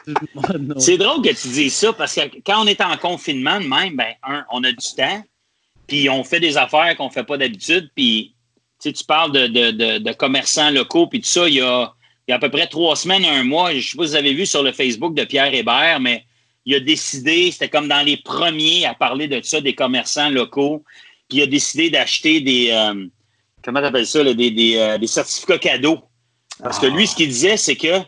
C'est 0.78 0.98
drôle 0.98 1.22
que 1.22 1.30
tu 1.30 1.48
dises 1.50 1.74
ça 1.74 1.94
parce 1.94 2.16
que 2.16 2.22
quand 2.46 2.64
on 2.64 2.68
est 2.68 2.82
en 2.82 2.96
confinement 2.98 3.60
de 3.60 3.68
même, 3.68 3.96
ben, 3.96 4.14
un, 4.24 4.46
on 4.52 4.64
a 4.64 4.72
du 4.72 4.88
temps, 4.96 5.24
puis 5.88 6.10
on 6.10 6.24
fait 6.24 6.40
des 6.40 6.58
affaires 6.58 6.96
qu'on 6.98 7.08
ne 7.08 7.12
fait 7.12 7.24
pas 7.24 7.38
d'habitude, 7.38 7.90
puis 7.96 8.36
tu 8.82 9.04
parles 9.06 9.32
de, 9.32 10.14
commerçants 10.14 10.70
locaux, 10.70 11.08
puis 11.08 11.22
tout 11.22 11.28
ça, 11.28 11.48
il 11.48 11.56
y, 11.56 11.62
a, 11.62 11.94
à 12.30 12.40
peu 12.40 12.50
près 12.50 12.68
trois 12.68 12.96
semaines, 12.96 13.26
un 13.26 13.44
mois, 13.44 13.72
je 13.72 13.78
ne 13.78 13.82
sais 13.82 13.98
pas 13.98 14.04
si 14.04 14.10
vous 14.12 14.16
avez 14.16 14.34
vu 14.34 14.46
sur 14.46 14.64
le 14.64 14.72
Facebook 14.72 15.14
de 15.14 15.24
Pierre 15.24 15.54
Hébert, 15.54 16.00
mais 16.00 16.26
il 16.66 16.76
a 16.76 16.80
décidé, 16.80 17.52
c'était 17.52 17.70
comme 17.70 17.88
dans 17.88 18.06
les 18.06 18.18
premiers 18.18 18.86
à 18.86 18.94
parler 18.94 19.28
de 19.28 19.42
ça, 19.42 19.62
des 19.62 19.74
commerçants 19.74 20.30
locaux, 20.30 20.84
puis 21.30 21.40
il 21.40 21.42
a 21.42 21.48
décidé 21.48 21.90
d'acheter 21.90 22.42
des, 22.42 22.70
euh, 22.72 23.06
comment 23.64 23.80
tu 23.80 23.86
appelles 23.86 24.08
ça, 24.08 24.20
euh, 24.20 24.34
des, 24.34 25.08
certificats 25.08 25.58
cadeaux. 25.58 26.00
Parce 26.62 26.80
que 26.80 26.88
lui, 26.88 27.08
ce 27.08 27.16
qu'il 27.16 27.30
disait, 27.30 27.58
c'est 27.58 27.76
que 27.76 28.00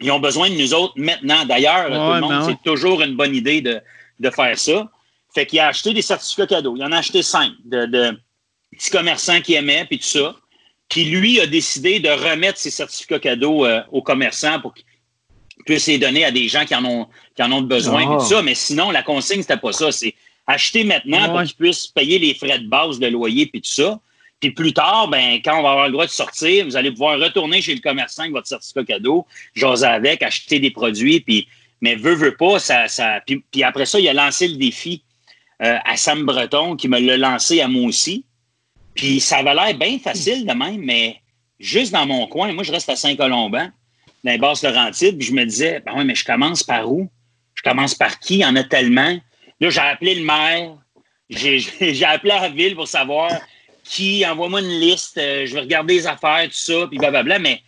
ils 0.00 0.10
ont 0.10 0.20
besoin 0.20 0.48
de 0.50 0.54
nous 0.54 0.74
autres 0.74 0.94
maintenant. 0.96 1.44
D'ailleurs, 1.44 1.86
tout 1.86 1.92
le 1.92 2.20
monde, 2.20 2.30
ben 2.30 2.46
c'est 2.46 2.70
toujours 2.70 3.02
une 3.02 3.16
bonne 3.16 3.34
idée 3.34 3.60
de, 3.60 4.30
faire 4.30 4.58
ça. 4.58 4.90
Fait 5.34 5.46
qu'il 5.46 5.58
a 5.60 5.68
acheté 5.68 5.92
des 5.92 6.02
certificats 6.02 6.46
cadeaux. 6.46 6.74
Il 6.76 6.84
en 6.84 6.92
a 6.92 6.98
acheté 6.98 7.22
cinq 7.22 7.52
de, 7.64 8.18
petits 8.72 8.90
commerçants 8.90 9.40
qui 9.40 9.54
aimaient, 9.54 9.84
puis 9.84 9.98
tout 9.98 10.06
ça. 10.06 10.36
Puis 10.88 11.04
lui 11.04 11.40
a 11.40 11.46
décidé 11.46 12.00
de 12.00 12.08
remettre 12.08 12.58
ses 12.58 12.70
certificats 12.70 13.18
cadeaux 13.18 13.66
euh, 13.66 13.82
aux 13.92 14.00
commerçants 14.00 14.58
pour 14.60 14.72
qu'ils 14.72 14.84
puissent 15.66 15.86
les 15.86 15.98
donner 15.98 16.24
à 16.24 16.30
des 16.30 16.48
gens 16.48 16.64
qui 16.64 16.74
en 16.74 16.84
ont, 16.84 17.08
qui 17.36 17.42
en 17.42 17.52
ont 17.52 17.60
besoin, 17.60 18.04
tout 18.04 18.20
ah. 18.20 18.24
ça. 18.24 18.42
Mais 18.42 18.54
sinon, 18.54 18.90
la 18.90 19.02
consigne, 19.02 19.42
c'était 19.42 19.58
pas 19.58 19.72
ça. 19.72 19.92
C'est 19.92 20.14
acheter 20.46 20.84
maintenant 20.84 21.28
pour 21.28 21.42
qu'ils 21.42 21.56
puissent 21.56 21.88
payer 21.88 22.18
les 22.18 22.34
frais 22.34 22.58
de 22.58 22.68
base 22.68 22.98
de 22.98 23.06
loyer, 23.06 23.46
puis 23.46 23.60
tout 23.60 23.70
ça. 23.70 24.00
Puis 24.40 24.52
plus 24.52 24.72
tard, 24.72 25.08
ben, 25.08 25.40
quand 25.44 25.58
on 25.58 25.62
va 25.62 25.70
avoir 25.70 25.86
le 25.86 25.92
droit 25.92 26.06
de 26.06 26.10
sortir, 26.10 26.64
vous 26.64 26.76
allez 26.76 26.92
pouvoir 26.92 27.18
retourner 27.18 27.60
chez 27.60 27.74
le 27.74 27.80
commerçant 27.80 28.22
avec 28.22 28.32
votre 28.32 28.46
certificat 28.46 28.84
cadeau, 28.84 29.26
jaser 29.54 29.86
avec, 29.86 30.22
acheter 30.22 30.60
des 30.60 30.70
produits, 30.70 31.20
puis 31.20 31.48
mais 31.80 31.94
veut, 31.94 32.14
veut 32.14 32.36
pas, 32.36 32.58
ça. 32.58 32.88
ça 32.88 33.20
puis, 33.26 33.62
après 33.62 33.86
ça, 33.86 34.00
il 34.00 34.08
a 34.08 34.12
lancé 34.12 34.48
le 34.48 34.56
défi 34.56 35.02
euh, 35.62 35.78
à 35.84 35.96
Sam 35.96 36.24
Breton 36.24 36.76
qui 36.76 36.88
me 36.88 36.98
l'a 36.98 37.16
lancé 37.16 37.60
à 37.60 37.68
moi 37.68 37.86
aussi. 37.86 38.24
Puis 38.94 39.20
ça 39.20 39.38
avait 39.38 39.54
l'air 39.54 39.74
bien 39.74 39.98
facile 39.98 40.44
de 40.44 40.52
même, 40.52 40.78
mais 40.78 41.20
juste 41.60 41.92
dans 41.92 42.06
mon 42.06 42.26
coin, 42.26 42.52
moi 42.52 42.64
je 42.64 42.72
reste 42.72 42.88
à 42.88 42.96
Saint-Colomban, 42.96 43.70
dans 44.24 44.30
les 44.30 44.38
basses 44.38 44.64
Laurentides, 44.64 45.18
puis 45.18 45.28
je 45.28 45.32
me 45.32 45.44
disais, 45.44 45.80
ben 45.86 45.92
oui, 45.96 46.04
mais 46.04 46.16
je 46.16 46.24
commence 46.24 46.64
par 46.64 46.90
où? 46.90 47.08
Je 47.54 47.62
commence 47.62 47.94
par 47.94 48.18
qui? 48.18 48.34
Il 48.34 48.40
y 48.40 48.44
en 48.44 48.56
a 48.56 48.64
tellement. 48.64 49.16
Là, 49.60 49.70
j'ai 49.70 49.80
appelé 49.80 50.16
le 50.16 50.24
maire, 50.24 50.76
j'ai 51.30 51.58
appelé 52.04 52.30
la 52.30 52.48
ville 52.48 52.74
pour 52.74 52.88
savoir 52.88 53.30
qui, 53.88 54.24
envoie-moi 54.26 54.60
une 54.60 54.80
liste, 54.80 55.18
euh, 55.18 55.46
je 55.46 55.54
vais 55.54 55.60
regarder 55.60 55.94
les 55.94 56.06
affaires, 56.06 56.44
tout 56.44 56.52
ça, 56.52 56.86
puis 56.88 56.98
blablabla, 56.98 57.38
mais 57.38 57.62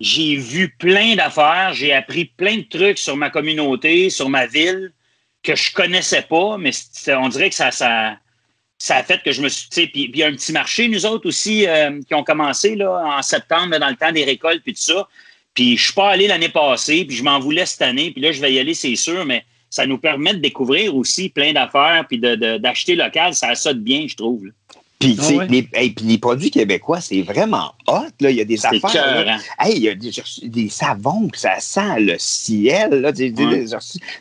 j'ai 0.00 0.36
vu 0.36 0.74
plein 0.78 1.14
d'affaires, 1.14 1.72
j'ai 1.74 1.92
appris 1.92 2.24
plein 2.24 2.58
de 2.58 2.62
trucs 2.62 2.98
sur 2.98 3.16
ma 3.16 3.30
communauté, 3.30 4.10
sur 4.10 4.28
ma 4.28 4.46
ville, 4.46 4.92
que 5.42 5.54
je 5.54 5.72
connaissais 5.72 6.22
pas, 6.22 6.56
mais 6.58 6.70
on 7.08 7.28
dirait 7.28 7.50
que 7.50 7.54
ça, 7.54 7.70
ça, 7.70 8.16
ça 8.78 8.96
a 8.96 9.02
fait 9.02 9.22
que 9.22 9.32
je 9.32 9.42
me 9.42 9.48
suis. 9.48 9.68
Puis 9.68 10.10
il 10.12 10.16
y 10.16 10.22
a 10.22 10.28
un 10.28 10.32
petit 10.32 10.52
marché, 10.52 10.88
nous 10.88 11.04
autres 11.04 11.28
aussi, 11.28 11.66
euh, 11.66 12.00
qui 12.06 12.14
ont 12.14 12.24
commencé 12.24 12.74
là, 12.74 13.18
en 13.18 13.22
septembre, 13.22 13.78
dans 13.78 13.88
le 13.88 13.96
temps 13.96 14.12
des 14.12 14.24
récoltes, 14.24 14.62
puis 14.62 14.74
tout 14.74 14.80
ça. 14.80 15.08
Puis 15.54 15.76
je 15.76 15.84
suis 15.84 15.92
pas 15.92 16.10
allé 16.10 16.28
l'année 16.28 16.48
passée, 16.48 17.04
puis 17.04 17.16
je 17.16 17.22
m'en 17.22 17.40
voulais 17.40 17.66
cette 17.66 17.82
année, 17.82 18.10
puis 18.10 18.22
là, 18.22 18.32
je 18.32 18.40
vais 18.40 18.52
y 18.52 18.58
aller, 18.58 18.74
c'est 18.74 18.96
sûr, 18.96 19.24
mais 19.24 19.44
ça 19.70 19.86
nous 19.86 19.98
permet 19.98 20.34
de 20.34 20.38
découvrir 20.38 20.96
aussi 20.96 21.28
plein 21.28 21.52
d'affaires, 21.52 22.04
puis 22.08 22.18
d'acheter 22.18 22.94
local, 22.94 23.34
ça 23.34 23.48
a 23.48 23.54
ça 23.54 23.74
de 23.74 23.80
bien, 23.80 24.06
je 24.08 24.16
trouve. 24.16 24.44
Puis, 24.98 25.16
ah 25.20 25.44
les, 25.46 26.18
produits 26.18 26.50
québécois, 26.50 27.00
c'est 27.00 27.22
vraiment 27.22 27.72
hot. 27.86 28.08
Là. 28.20 28.30
Il 28.30 28.36
y 28.36 28.40
a 28.40 28.44
des 28.44 28.66
affaires. 28.66 29.40
il 29.68 29.78
y 29.78 29.88
a 29.88 29.94
des, 29.94 30.68
savons 30.68 31.28
que 31.28 31.38
ça 31.38 31.60
sent 31.60 32.00
le 32.00 32.16
ciel. 32.18 32.90
Là, 33.02 33.12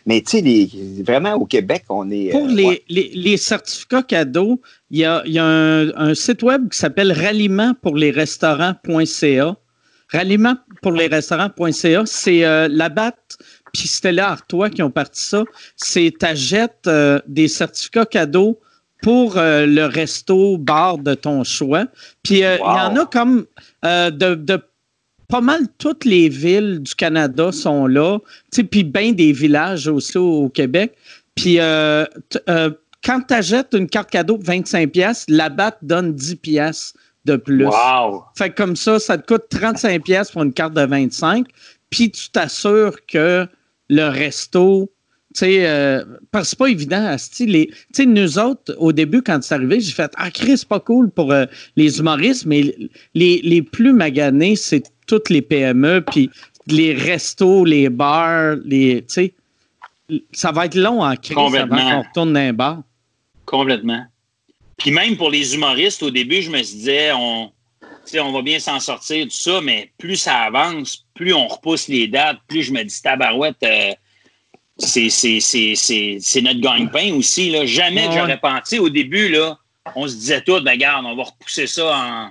mais 0.05 0.21
tu 0.21 0.39
sais, 0.39 0.69
vraiment 1.03 1.33
au 1.33 1.45
Québec, 1.45 1.85
on 1.89 2.11
est. 2.11 2.29
Pour 2.29 2.47
euh, 2.47 2.75
les, 2.89 3.37
certificats 3.37 4.03
cadeaux, 4.03 4.61
il 4.91 4.99
y 4.99 5.05
a, 5.05 5.23
un, 5.25 6.13
site 6.13 6.43
web 6.43 6.69
qui 6.69 6.77
s'appelle 6.77 7.11
ralliement 7.11 7.73
pour 7.81 7.95
les 7.95 8.11
restaurants.ca. 8.11 9.55
Ralliement 10.09 10.55
pour 10.83 10.91
les 10.91 11.07
restaurants.ca, 11.07 12.03
c'est 12.05 12.45
euh, 12.45 12.67
la 12.69 12.89
batte 12.89 13.37
puis 13.73 13.87
Stella 13.87 14.29
Artois 14.29 14.69
qui 14.69 14.81
ont 14.81 14.91
parti 14.91 15.21
ça. 15.21 15.43
C'est 15.75 16.13
t'achètes 16.17 16.85
euh, 16.87 17.19
des 17.27 17.47
certificats 17.47 18.05
cadeaux 18.05 18.59
pour 19.01 19.37
euh, 19.37 19.65
le 19.65 19.85
resto 19.85 20.57
bar 20.57 20.97
de 20.97 21.13
ton 21.13 21.43
choix. 21.43 21.85
Puis 22.23 22.43
euh, 22.43 22.57
il 22.57 22.61
y 22.61 22.63
en 22.63 22.95
a 22.95 23.05
comme 23.05 23.45
euh, 23.85 24.09
de, 24.09 24.61
pas 25.27 25.41
mal 25.41 25.61
toutes 25.77 26.05
les 26.05 26.29
villes 26.29 26.79
du 26.81 26.95
Canada 26.95 27.51
sont 27.51 27.87
là, 27.87 28.19
puis 28.51 28.83
bien 28.83 29.11
des 29.11 29.33
villages 29.33 29.87
aussi 29.87 30.17
au, 30.17 30.49
Québec. 30.49 30.95
Puis 31.35 31.57
quand 31.57 33.21
tu 33.27 33.33
achètes 33.33 33.73
une 33.73 33.87
carte 33.87 34.09
cadeau 34.09 34.37
de 34.37 34.43
25 34.43 34.91
pièces, 34.91 35.25
la 35.27 35.49
BAT 35.49 35.77
donne 35.81 36.13
10 36.13 36.35
pièces 36.37 36.93
de 37.25 37.35
plus. 37.35 37.65
Wow. 37.65 38.23
Fait 38.37 38.49
comme 38.49 38.75
ça, 38.75 38.99
ça 38.99 39.17
te 39.17 39.27
coûte 39.27 39.43
35 39.49 40.03
pièces 40.03 40.31
pour 40.31 40.43
une 40.43 40.53
carte 40.53 40.73
de 40.73 40.85
25, 40.85 41.45
puis 41.89 42.09
tu 42.09 42.29
t'assures 42.29 43.05
que 43.05 43.47
le 43.89 44.07
resto 44.09 44.89
euh, 45.43 46.03
parce 46.31 46.45
que 46.45 46.49
c'est 46.49 46.59
pas 46.59 46.67
évident 46.67 47.05
à. 47.05 47.17
Tu 47.17 48.07
nous 48.07 48.39
autres, 48.39 48.75
au 48.77 48.91
début, 48.91 49.21
quand 49.21 49.43
c'est 49.43 49.55
arrivé, 49.55 49.79
j'ai 49.79 49.91
fait 49.91 50.11
Ah, 50.15 50.31
Chris, 50.31 50.63
pas 50.67 50.79
cool 50.79 51.09
pour 51.09 51.31
euh, 51.31 51.45
les 51.75 51.99
humoristes, 51.99 52.45
mais 52.45 52.75
les, 53.13 53.41
les 53.43 53.61
plus 53.61 53.93
maganés, 53.93 54.55
c'est 54.55 54.83
toutes 55.05 55.29
les 55.29 55.41
PME, 55.41 56.01
puis 56.01 56.29
les 56.67 56.93
restos, 56.93 57.65
les 57.65 57.89
bars, 57.89 58.55
les. 58.65 59.03
Tu 59.07 59.13
sais, 59.13 59.33
ça 60.31 60.51
va 60.51 60.65
être 60.65 60.75
long 60.75 61.03
en 61.03 61.15
crise 61.15 61.37
avant 61.37 61.67
qu'on 61.67 62.01
retourne 62.01 62.33
dans 62.33 62.39
un 62.39 62.53
bar. 62.53 62.81
Complètement. 63.45 64.05
Puis 64.77 64.91
même 64.91 65.17
pour 65.17 65.31
les 65.31 65.55
humoristes, 65.55 66.03
au 66.03 66.11
début, 66.11 66.41
je 66.41 66.51
me 66.51 66.59
disais, 66.59 67.11
on, 67.13 67.51
on 68.21 68.31
va 68.31 68.41
bien 68.41 68.59
s'en 68.59 68.79
sortir, 68.79 69.25
tout 69.25 69.31
ça, 69.31 69.59
mais 69.61 69.91
plus 69.97 70.15
ça 70.15 70.35
avance, 70.41 71.05
plus 71.15 71.33
on 71.33 71.47
repousse 71.47 71.87
les 71.87 72.07
dates, 72.07 72.37
plus 72.47 72.63
je 72.63 72.71
me 72.71 72.83
dis, 72.83 73.01
tabarouette, 73.01 73.57
euh, 73.63 73.91
c'est 74.79 76.41
notre 76.41 76.59
gagne-pain 76.59 77.13
aussi. 77.13 77.49
Là. 77.49 77.65
Jamais 77.65 78.07
que 78.07 78.13
j'aurais 78.13 78.39
pensé 78.39 78.79
au 78.79 78.89
début, 78.89 79.29
là, 79.29 79.57
on 79.95 80.07
se 80.07 80.15
disait 80.15 80.41
tout, 80.41 80.59
ben 80.61 80.71
regarde, 80.71 81.05
on 81.05 81.15
va 81.15 81.23
repousser 81.23 81.67
ça 81.67 81.95
en 81.95 82.29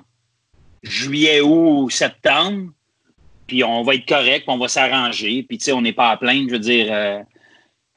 juillet 0.82 1.40
ou 1.40 1.90
septembre, 1.90 2.70
puis 3.46 3.64
on 3.64 3.82
va 3.82 3.94
être 3.94 4.06
correct, 4.06 4.44
puis 4.46 4.54
on 4.54 4.58
va 4.58 4.68
s'arranger, 4.68 5.42
puis 5.42 5.58
tu 5.58 5.64
sais, 5.64 5.72
on 5.72 5.82
n'est 5.82 5.92
pas 5.92 6.10
à 6.10 6.16
plaindre, 6.16 6.48
je 6.48 6.54
veux 6.54 6.60
dire, 6.60 6.86
euh, 6.90 7.22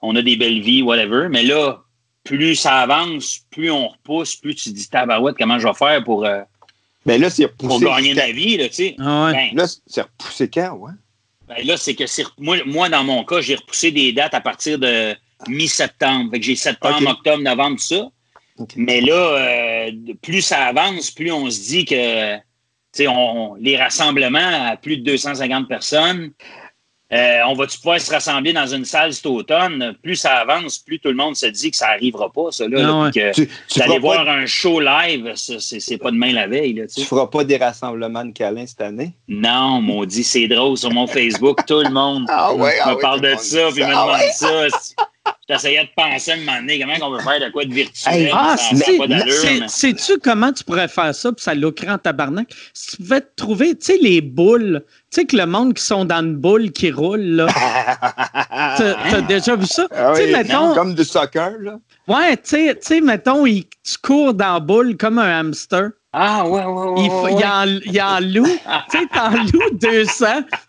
on 0.01 0.15
a 0.15 0.21
des 0.21 0.35
belles 0.35 0.61
vies, 0.61 0.81
whatever, 0.81 1.27
mais 1.29 1.43
là, 1.43 1.81
plus 2.23 2.55
ça 2.55 2.77
avance, 2.77 3.41
plus 3.49 3.71
on 3.71 3.89
repousse, 3.89 4.35
plus 4.35 4.55
tu 4.55 4.69
te 4.69 4.75
dis, 4.75 4.89
tabarouette, 4.89 5.35
comment 5.37 5.59
je 5.59 5.67
vais 5.67 5.73
faire 5.73 6.03
pour, 6.03 6.25
euh, 6.25 6.41
ben 7.05 7.19
là, 7.19 7.29
pour 7.57 7.79
gagner 7.79 8.13
ma 8.13 8.31
vie, 8.31 8.57
là, 8.57 8.69
tu 8.69 8.75
sais. 8.75 8.95
Ah 8.99 9.31
ben, 9.33 9.49
là, 9.53 9.65
c'est 9.87 10.01
repoussé 10.01 10.49
quand, 10.49 10.73
ouais? 10.77 10.91
Ben 11.49 11.65
là, 11.65 11.77
c'est 11.77 11.95
que 11.95 12.03
moi, 12.37 12.57
moi, 12.65 12.89
dans 12.89 13.03
mon 13.03 13.23
cas, 13.25 13.41
j'ai 13.41 13.55
repoussé 13.55 13.91
des 13.91 14.11
dates 14.11 14.35
à 14.35 14.41
partir 14.41 14.77
de 14.77 15.15
mi-septembre. 15.47 16.29
Fait 16.31 16.39
que 16.39 16.45
j'ai 16.45 16.55
septembre, 16.55 17.09
octobre, 17.09 17.41
novembre, 17.41 17.77
tout 17.77 17.95
ça. 17.95 18.09
Mais 18.75 19.01
là, 19.01 19.13
euh, 19.13 19.91
plus 20.21 20.41
ça 20.41 20.67
avance, 20.67 21.11
plus 21.11 21.31
on 21.31 21.49
se 21.49 21.59
dit 21.61 21.85
que 21.85 22.37
on, 23.07 23.55
les 23.59 23.77
rassemblements 23.77 24.69
à 24.69 24.77
plus 24.77 24.97
de 24.97 25.03
250 25.03 25.67
personnes, 25.67 26.31
euh, 27.11 27.39
on 27.47 27.55
va-tu 27.55 27.77
pouvoir 27.77 27.99
se 27.99 28.11
rassembler 28.11 28.53
dans 28.53 28.67
une 28.67 28.85
salle 28.85 29.13
cet 29.13 29.25
automne? 29.25 29.95
Plus 30.03 30.15
ça 30.15 30.37
avance, 30.37 30.77
plus 30.77 30.99
tout 30.99 31.09
le 31.09 31.15
monde 31.15 31.35
se 31.35 31.47
dit 31.47 31.71
que 31.71 31.77
ça 31.77 31.87
n'arrivera 31.87 32.31
pas, 32.31 32.51
ça. 32.51 32.67
Là, 32.67 33.09
d'aller 33.11 33.99
voir 33.99 34.29
un 34.29 34.45
show 34.45 34.79
live, 34.79 35.33
c'est 35.35 35.97
pas 35.97 36.11
demain 36.11 36.33
la 36.33 36.47
veille. 36.47 36.73
Là, 36.73 36.87
tu 36.87 37.03
feras 37.03 37.27
pas 37.27 37.43
des 37.43 37.57
rassemblements 37.57 38.25
de 38.25 38.31
câlins 38.31 38.67
cette 38.67 38.81
année? 38.81 39.13
Non, 39.27 39.81
maudit, 39.81 40.23
c'est 40.23 40.47
drôle 40.47 40.77
sur 40.77 40.91
mon 40.91 41.07
Facebook. 41.07 41.65
tout 41.65 41.81
le 41.81 41.89
monde 41.89 42.25
ah 42.29 42.53
ouais, 42.53 42.75
me 42.85 42.91
ah 42.91 42.95
parle 43.01 43.21
de 43.21 43.35
ça, 43.37 43.69
puis 43.73 43.83
me 43.83 43.91
ah 43.93 44.05
demande 44.05 44.31
ça. 44.33 44.67
J'essayais 45.49 45.83
de 45.83 45.89
penser 45.95 46.31
à 46.31 46.33
un 46.35 46.37
moment 46.37 46.57
donné 46.59 46.79
comment 46.79 47.07
on 47.07 47.17
peut 47.17 47.23
faire 47.23 47.39
de 47.39 47.51
quoi 47.51 47.65
de 47.65 47.73
virtuel. 47.73 48.29
ah, 48.33 48.55
Sais-tu 49.67 50.17
comment 50.19 50.51
tu 50.53 50.63
pourrais 50.63 50.87
faire 50.87 51.13
ça, 51.15 51.31
puis 51.31 51.43
ça 51.43 51.53
lucrait 51.53 51.89
en 51.89 51.97
tabarnak? 51.97 52.47
Si 52.73 52.91
tu 52.91 52.97
pouvais 53.03 53.21
te 53.21 53.35
trouver, 53.35 53.75
tu 53.77 53.85
sais, 53.85 53.97
les 54.01 54.21
boules, 54.21 54.83
tu 55.11 55.21
sais 55.21 55.25
que 55.25 55.35
le 55.37 55.45
monde 55.45 55.73
qui 55.73 55.83
sont 55.83 56.05
dans 56.05 56.19
une 56.23 56.35
boule 56.35 56.71
qui 56.71 56.91
roule, 56.91 57.21
là. 57.21 57.47
T'as 58.77 59.21
déjà 59.21 59.55
vu 59.55 59.65
ça? 59.65 59.87
Ah 59.95 60.13
oui, 60.15 60.31
mettons, 60.31 60.73
comme 60.73 60.93
du 60.95 61.03
soccer, 61.03 61.51
là. 61.59 61.77
Ouais, 62.07 62.37
tu 62.37 62.69
sais, 62.81 63.01
mettons, 63.01 63.45
il, 63.45 63.63
tu 63.65 63.97
cours 64.01 64.33
dans 64.33 64.53
la 64.53 64.59
boule 64.59 64.97
comme 64.97 65.17
un 65.19 65.39
hamster. 65.39 65.89
Ah, 66.11 66.43
ouais, 66.47 66.63
ouais, 66.65 66.87
ouais. 66.89 67.03
Il, 67.03 67.11
ouais. 67.11 67.35
il, 67.37 67.45
en, 67.45 67.79
il 67.85 68.01
en 68.01 68.19
loue. 68.19 68.47
tu 68.89 68.97
sais, 68.99 69.05
t'en 69.13 69.29
loues 69.53 69.77
200. 69.79 70.25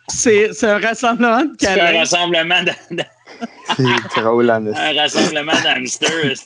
C'est 0.08 0.64
un 0.64 0.78
rassemblement 0.78 1.44
de. 1.44 1.50
C'est 1.58 1.80
un 1.80 1.98
rassemblement 1.98 2.62
de... 2.62 3.02
C'est 3.76 4.20
drôle, 4.20 4.50
Un 4.50 4.94
rassemblement 4.94 5.60
d'hamsters. 5.62 6.36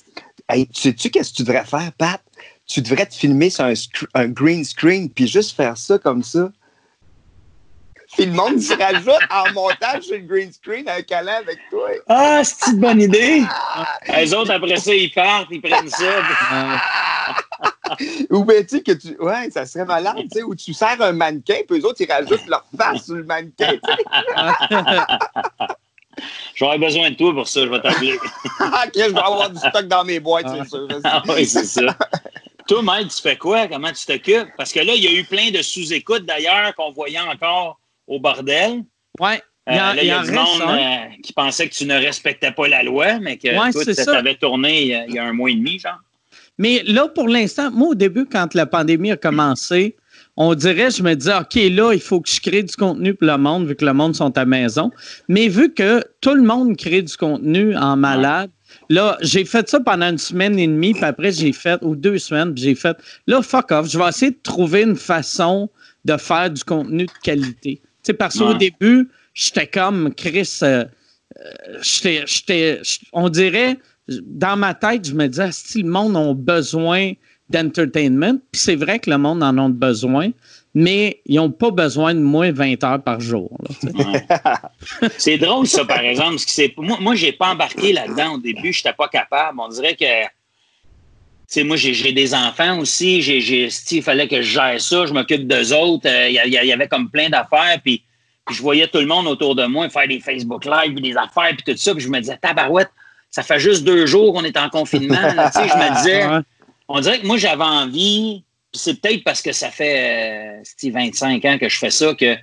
Hey, 0.49 0.69
sais-tu 0.73 1.11
qu'est-ce 1.11 1.33
que 1.33 1.39
tu 1.39 1.43
devrais 1.43 1.65
faire, 1.65 1.91
Pat? 1.97 2.21
Tu 2.67 2.83
devrais 2.83 3.07
te 3.07 3.15
filmer 3.15 3.51
sur 3.51 3.65
un, 4.15 4.29
green 4.29 4.65
screen 4.65 5.11
puis 5.11 5.27
juste 5.27 5.57
faire 5.57 5.77
ça 5.77 5.99
comme 5.99 6.23
ça. 6.23 6.51
Puis 8.13 8.27
le 8.27 8.33
monde 8.33 8.61
se 8.61 8.75
rajoute 8.75 9.19
en 9.31 9.53
montage 9.53 10.05
sur 10.05 10.15
le 10.15 10.23
green 10.23 10.53
screen 10.53 10.89
un 10.89 11.03
câlin 11.03 11.41
avec 11.41 11.59
toi. 11.69 11.89
Ah, 12.09 12.43
c'est 12.45 12.71
une 12.71 12.79
bonne 12.79 13.01
idée. 13.01 13.43
Les 14.17 14.33
autres, 14.33 14.53
après 14.53 14.77
ça, 14.77 14.95
ils 14.95 15.11
partent, 15.11 15.49
ils 15.51 15.61
prennent 15.61 15.89
ça. 15.89 16.23
Ou 18.31 18.45
bien, 18.45 18.63
tu 18.63 18.69
sais, 18.69 18.83
que 18.83 18.93
tu. 18.93 19.17
Ouais, 19.19 19.51
ça 19.51 19.67
serait 19.67 19.85
malade, 19.85 20.17
tu 20.31 20.39
sais, 20.39 20.43
où 20.43 20.55
tu 20.55 20.73
sers 20.73 21.01
un 21.01 21.13
mannequin, 21.13 21.59
puis 21.69 21.81
eux 21.81 21.87
autres, 21.87 22.01
ils 22.01 22.11
rajoutent 22.11 22.47
leur 22.47 22.65
face 22.77 23.05
sur 23.05 23.17
le 23.17 23.25
mannequin. 23.25 23.75
J'aurais 26.55 26.79
besoin 26.79 27.11
de 27.11 27.17
toi 27.17 27.33
pour 27.33 27.49
ça, 27.49 27.63
je 27.63 27.69
vais 27.69 27.81
t'appeler. 27.81 28.15
ok, 28.61 28.93
je 28.95 29.13
vais 29.13 29.19
avoir 29.19 29.51
du 29.51 29.59
stock 29.59 29.87
dans 29.87 30.05
mes 30.05 30.21
boîtes, 30.21 30.47
c'est 30.49 30.69
sûr. 30.69 30.89
Ah 31.05 31.23
oui, 31.29 31.47
c'est 31.47 31.65
ça. 31.65 31.97
toi, 32.69 32.83
Mike, 32.83 33.09
tu 33.09 33.23
fais 33.23 33.37
quoi? 33.37 33.67
Comment 33.69 33.93
tu 33.93 34.07
t'occupes? 34.07 34.49
Parce 34.57 34.73
que 34.73 34.81
là, 34.81 34.95
il 34.95 35.03
y 35.03 35.09
a 35.09 35.13
eu 35.13 35.25
plein 35.25 35.51
de 35.51 35.63
sous-écoutes 35.63 36.25
d'ailleurs 36.25 36.75
qu'on 36.75 36.93
voyait 36.93 37.21
encore 37.21 37.79
au 38.07 38.19
bordel. 38.21 38.85
Ouais. 39.21 39.43
Il 39.67 39.77
y 39.77 39.79
a, 39.79 39.91
euh, 39.91 39.95
là, 39.95 40.03
il 40.03 40.09
y 40.09 40.11
a 40.11 40.23
du 40.23 40.31
monde 40.31 40.61
euh, 40.61 41.17
qui 41.23 41.33
pensait 41.33 41.69
que 41.69 41.75
tu 41.75 41.87
ne 41.87 41.95
respectais 41.95 42.53
pas 42.53 42.69
la 42.69 42.83
loi, 42.83 43.19
mais 43.21 43.39
que 43.39 43.49
ouais, 43.49 43.73
toi, 43.73 43.85
tu 43.85 44.11
avais 44.11 44.35
tourné 44.35 45.07
il 45.09 45.15
y 45.15 45.19
a 45.19 45.25
un 45.25 45.33
mois 45.33 45.51
et 45.51 45.55
demi, 45.55 45.79
genre. 45.79 46.01
Mais 46.59 46.83
là, 46.85 47.09
pour 47.09 47.29
l'instant, 47.29 47.71
moi, 47.71 47.89
au 47.89 47.95
début, 47.95 48.27
quand 48.27 48.55
la 48.55 48.67
pandémie 48.67 49.11
a 49.11 49.17
commencé, 49.17 49.97
on 50.37 50.55
dirait, 50.55 50.91
je 50.91 51.03
me 51.03 51.15
disais, 51.15 51.35
OK, 51.35 51.55
là, 51.55 51.93
il 51.93 52.01
faut 52.01 52.21
que 52.21 52.29
je 52.29 52.41
crée 52.41 52.63
du 52.63 52.75
contenu 52.75 53.15
pour 53.15 53.29
le 53.29 53.39
monde, 53.39 53.67
vu 53.69 53.77
que 53.77 53.85
le 53.85 53.93
monde 53.93 54.17
sont 54.17 54.37
à 54.37 54.45
maison. 54.45 54.91
Mais 55.29 55.49
vu 55.49 55.73
que 55.73 56.03
tout 56.21 56.35
le 56.35 56.43
monde 56.43 56.77
crée 56.77 57.03
du 57.03 57.17
contenu 57.17 57.77
en 57.77 57.97
malade, 57.97 58.51
là, 58.91 59.17
j'ai 59.21 59.45
fait 59.45 59.69
ça 59.69 59.79
pendant 59.81 60.11
une 60.11 60.19
semaine 60.19 60.59
et 60.59 60.67
demie, 60.67 60.93
puis 60.93 61.05
après, 61.05 61.31
j'ai 61.31 61.53
fait, 61.53 61.79
ou 61.83 61.95
deux 61.95 62.19
semaines, 62.19 62.53
puis 62.53 62.65
j'ai 62.65 62.75
fait, 62.75 62.97
là, 63.27 63.43
fuck 63.43 63.71
off, 63.71 63.89
je 63.89 63.97
vais 63.97 64.09
essayer 64.09 64.33
de 64.33 64.41
trouver 64.43 64.83
une 64.83 64.97
façon 64.97 65.71
de 66.05 66.17
faire 66.17 66.51
du 66.51 66.65
contenu 66.65 67.07
de 67.07 67.13
qualité. 67.23 67.81
Tu 67.83 67.91
sais, 68.03 68.13
parce 68.13 68.37
qu'au 68.37 68.55
début, 68.55 69.09
j'étais 69.35 69.69
comme 69.69 70.13
Chris, 70.15 70.59
euh, 70.63 70.85
euh, 71.41 71.79
j'étais, 71.83 72.83
on 73.13 73.29
dirait, 73.29 73.79
dans 74.09 74.57
ma 74.57 74.75
tête, 74.75 75.09
je 75.09 75.15
me 75.15 75.29
disais, 75.29 75.51
si 75.53 75.83
le 75.83 75.89
monde 75.89 76.17
a 76.17 76.35
besoin 76.35 77.13
d'entertainment. 77.51 78.39
Puis 78.53 78.61
c'est 78.61 78.77
vrai 78.77 78.99
que 78.99 79.11
le 79.11 79.19
monde 79.19 79.43
en 79.43 79.57
a 79.59 79.69
besoin, 79.69 80.31
mais 80.75 81.21
ils 81.27 81.37
n'ont 81.37 81.51
pas 81.51 81.71
besoin 81.71 82.15
de 82.15 82.21
moins 82.21 82.51
20 82.53 82.83
heures 82.85 83.03
par 83.03 83.21
jour. 83.21 83.51
c'est 85.19 85.39
drôle, 85.39 85.67
ça, 85.67 85.85
par 85.85 86.01
exemple. 86.01 86.33
Parce 86.33 86.47
que 86.47 86.81
moi, 86.81 86.99
moi 87.01 87.15
je 87.15 87.27
n'ai 87.27 87.33
pas 87.33 87.49
embarqué 87.49 87.93
là-dedans 87.93 88.35
au 88.35 88.39
début. 88.39 88.73
Je 88.73 88.81
n'étais 88.81 88.93
pas 88.93 89.09
capable. 89.09 89.61
On 89.61 89.69
dirait 89.69 89.95
que. 89.95 91.63
moi, 91.63 91.77
j'ai, 91.77 92.13
des 92.13 92.35
enfants 92.35 92.79
aussi. 92.79 93.23
J'ai, 93.23 93.69
il 93.91 94.03
fallait 94.03 94.27
que 94.27 94.43
je 94.43 94.51
gère 94.51 94.81
ça. 94.81 95.07
Je 95.07 95.13
m'occupe 95.13 95.47
d'eux 95.47 95.73
autres. 95.73 96.09
Euh, 96.09 96.29
il 96.29 96.53
y, 96.53 96.73
avait 96.73 96.89
comme 96.89 97.09
plein 97.09 97.29
d'affaires. 97.29 97.79
Puis, 97.85 98.03
je 98.51 98.61
voyais 98.61 98.89
tout 98.89 98.99
le 98.99 99.07
monde 99.07 99.27
autour 99.27 99.55
de 99.55 99.65
moi 99.65 99.89
faire 99.89 100.09
des 100.09 100.21
Facebook 100.21 100.65
Live, 100.65 100.95
des 101.01 101.17
affaires, 101.17 101.55
puis 101.57 101.73
tout 101.73 101.79
ça. 101.79 101.95
Puis 101.95 102.03
je 102.03 102.09
me 102.09 102.19
disais, 102.21 102.37
tabarouette, 102.37 102.91
ça 103.31 103.43
fait 103.43 103.59
juste 103.59 103.85
deux 103.85 104.07
jours 104.07 104.35
qu'on 104.35 104.45
est 104.45 104.57
en 104.57 104.69
confinement. 104.69 105.17
je 105.17 105.77
me 105.77 105.97
disais, 105.97 106.25
on 106.89 107.01
dirait 107.01 107.21
que 107.21 107.27
moi, 107.27 107.37
j'avais 107.37 107.65
envie, 107.65 108.45
c'est 108.73 109.01
peut-être 109.01 109.25
parce 109.25 109.43
que 109.43 109.53
ça 109.53 109.71
fait 109.71 110.63
25 110.83 111.45
euh, 111.45 111.49
ans 111.49 111.59
que 111.59 111.69
je 111.69 111.79
fais 111.79 111.91
ça, 111.91 112.15
que 112.15 112.37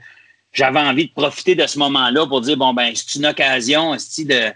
j'avais 0.54 0.80
envie 0.80 1.08
de 1.08 1.14
profiter 1.14 1.56
de 1.56 1.66
ce 1.66 1.80
moment-là 1.80 2.26
pour 2.26 2.42
dire, 2.42 2.58
bon, 2.58 2.74
ben, 2.74 2.92
c'est 2.96 3.16
une 3.16 3.26
occasion 3.26 3.94
de, 3.94 4.52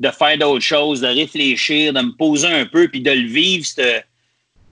de 0.00 0.10
faire 0.10 0.38
d'autres 0.38 0.64
choses, 0.64 1.00
de 1.00 1.08
réfléchir, 1.08 1.92
de 1.92 2.00
me 2.00 2.16
poser 2.16 2.48
un 2.48 2.66
peu, 2.66 2.88
puis 2.88 3.00
de 3.00 3.10
le 3.10 3.26
vivre, 3.26 3.64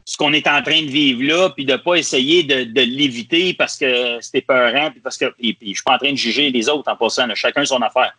ce 0.07 0.17
qu'on 0.17 0.33
est 0.33 0.47
en 0.47 0.63
train 0.63 0.83
de 0.83 0.91
vivre 0.91 1.23
là, 1.23 1.51
puis 1.51 1.65
de 1.65 1.73
ne 1.73 1.77
pas 1.77 1.95
essayer 1.95 2.43
de, 2.43 2.81
l'éviter 2.81 3.55
parce 3.55 3.77
que 3.77 4.19
c'était 4.21 4.43
peurant, 4.43 4.91
puis 4.91 5.01
parce 5.01 5.17
que 5.17 5.33
je 5.41 5.53
suis 5.63 5.83
pas 5.85 5.95
en 5.95 5.99
train 5.99 6.13
de 6.13 6.17
juger 6.17 6.51
les 6.51 6.69
autres 6.69 6.91
en 6.91 6.97
passant, 6.97 7.27
chacun 7.35 7.65
son 7.65 7.81
affaire. 7.81 8.13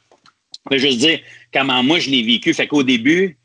Je 0.72 0.76
veux 0.76 0.82
juste 0.82 0.98
dire 0.98 1.20
comment 1.54 1.84
moi 1.84 2.00
je 2.00 2.10
l'ai 2.10 2.24
vécu. 2.24 2.54
Fait 2.54 2.68
qu'au 2.68 2.82
début, 2.82 3.38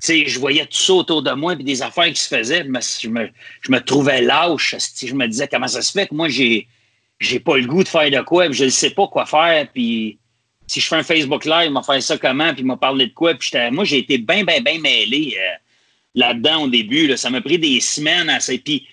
sais, 0.00 0.26
je 0.26 0.38
voyais 0.38 0.64
tout 0.66 0.78
ça 0.78 0.94
autour 0.94 1.22
de 1.22 1.32
moi, 1.32 1.54
puis 1.54 1.64
des 1.64 1.82
affaires 1.82 2.08
qui 2.08 2.20
se 2.20 2.28
faisaient, 2.28 2.64
je 2.64 3.08
me, 3.08 3.28
je 3.60 3.72
me 3.72 3.80
trouvais 3.80 4.22
lâche. 4.22 4.74
Je 5.04 5.14
me 5.14 5.26
disais, 5.26 5.48
comment 5.48 5.68
ça 5.68 5.82
se 5.82 5.92
fait 5.92 6.06
que 6.06 6.14
moi, 6.14 6.28
j'ai 6.28 6.66
j'ai 7.18 7.38
pas 7.38 7.58
le 7.58 7.66
goût 7.66 7.84
de 7.84 7.88
faire 7.88 8.10
de 8.10 8.20
quoi, 8.22 8.46
puis 8.46 8.54
je 8.54 8.64
ne 8.64 8.70
sais 8.70 8.90
pas 8.90 9.06
quoi 9.06 9.26
faire, 9.26 9.68
puis 9.72 10.18
si 10.70 10.80
je 10.80 10.86
fais 10.86 10.96
un 10.96 11.02
Facebook 11.02 11.44
Live, 11.44 11.66
il 11.66 11.72
m'a 11.72 11.82
fait 11.82 12.00
ça 12.00 12.16
comment, 12.16 12.52
puis 12.52 12.62
il 12.62 12.66
m'a 12.66 12.76
parlé 12.76 13.06
de 13.06 13.12
quoi, 13.12 13.34
puis 13.34 13.50
moi, 13.72 13.84
j'ai 13.84 13.98
été 13.98 14.18
bien, 14.18 14.44
bien, 14.44 14.60
bien 14.60 14.78
mêlé 14.78 15.36
euh, 15.36 15.54
là-dedans 16.14 16.62
au 16.62 16.68
début. 16.68 17.08
Là. 17.08 17.16
Ça 17.16 17.28
m'a 17.28 17.40
pris 17.40 17.58
des 17.58 17.80
semaines 17.80 18.30
à 18.30 18.38
ça. 18.38 18.52
Puis, 18.64 18.86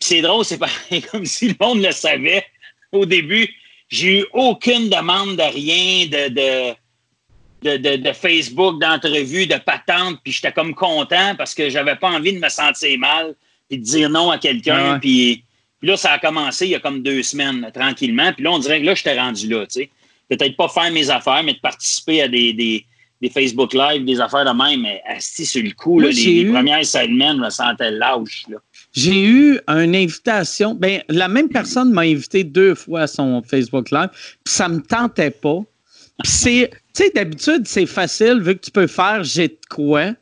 c'est 0.00 0.22
drôle, 0.22 0.44
c'est 0.44 0.58
pareil, 0.58 1.02
comme 1.12 1.24
si 1.24 1.48
le 1.48 1.54
monde 1.60 1.82
le 1.82 1.92
savait 1.92 2.44
au 2.90 3.06
début. 3.06 3.48
J'ai 3.88 4.20
eu 4.20 4.26
aucune 4.32 4.88
demande 4.88 5.36
de 5.36 5.42
rien, 5.42 6.06
de, 6.06 6.34
de 6.34 6.74
de, 7.62 8.12
Facebook, 8.12 8.80
d'entrevues, 8.80 9.46
de 9.46 9.56
patentes, 9.56 10.18
puis 10.22 10.32
j'étais 10.32 10.52
comme 10.52 10.74
content 10.74 11.34
parce 11.36 11.54
que 11.54 11.68
j'avais 11.68 11.96
pas 11.96 12.08
envie 12.08 12.32
de 12.32 12.38
me 12.38 12.48
sentir 12.48 12.98
mal, 12.98 13.34
puis 13.68 13.78
de 13.78 13.84
dire 13.84 14.10
non 14.10 14.30
à 14.30 14.38
quelqu'un, 14.38 14.98
puis, 14.98 15.44
là, 15.82 15.96
ça 15.96 16.12
a 16.12 16.18
commencé 16.18 16.66
il 16.66 16.70
y 16.70 16.74
a 16.74 16.80
comme 16.80 17.02
deux 17.02 17.22
semaines, 17.22 17.70
tranquillement, 17.72 18.32
puis 18.32 18.44
là, 18.44 18.52
on 18.52 18.58
dirait 18.58 18.80
que 18.80 18.86
là, 18.86 18.94
j'étais 18.94 19.18
rendu 19.18 19.48
là, 19.48 19.66
tu 19.66 19.80
sais. 19.80 19.90
Peut-être 20.28 20.56
pas 20.56 20.68
faire 20.68 20.92
mes 20.92 21.10
affaires, 21.10 21.42
mais 21.42 21.54
de 21.54 21.58
participer 21.58 22.22
à 22.22 22.28
des, 22.28 22.52
des, 22.52 22.84
Facebook 23.30 23.74
Live, 23.74 24.04
des 24.04 24.20
affaires 24.20 24.44
de 24.44 24.56
même, 24.56 24.82
mais 24.82 25.02
assis 25.06 25.44
sur 25.44 25.62
le 25.62 25.72
coup, 25.72 26.00
les, 26.00 26.44
premières 26.46 26.86
semaines, 26.86 27.36
je 27.36 27.42
me 27.42 27.50
sentais 27.50 27.90
lâche, 27.90 28.44
là. 28.48 28.58
J'ai 28.92 29.22
eu 29.22 29.60
une 29.68 29.94
invitation. 29.94 30.74
Ben, 30.74 31.02
la 31.08 31.28
même 31.28 31.48
personne 31.48 31.92
m'a 31.92 32.02
invité 32.02 32.42
deux 32.42 32.74
fois 32.74 33.02
à 33.02 33.06
son 33.06 33.42
Facebook 33.42 33.90
Live, 33.90 34.08
puis 34.44 34.52
ça 34.52 34.68
me 34.68 34.80
tentait 34.80 35.30
pas. 35.30 35.60
c'est, 36.24 36.70
tu 36.94 37.04
sais, 37.04 37.12
d'habitude, 37.14 37.66
c'est 37.66 37.86
facile 37.86 38.40
vu 38.40 38.56
que 38.56 38.60
tu 38.60 38.70
peux 38.70 38.86
faire 38.86 39.22
j'ai 39.24 39.48
de 39.48 39.58
quoi. 39.68 40.12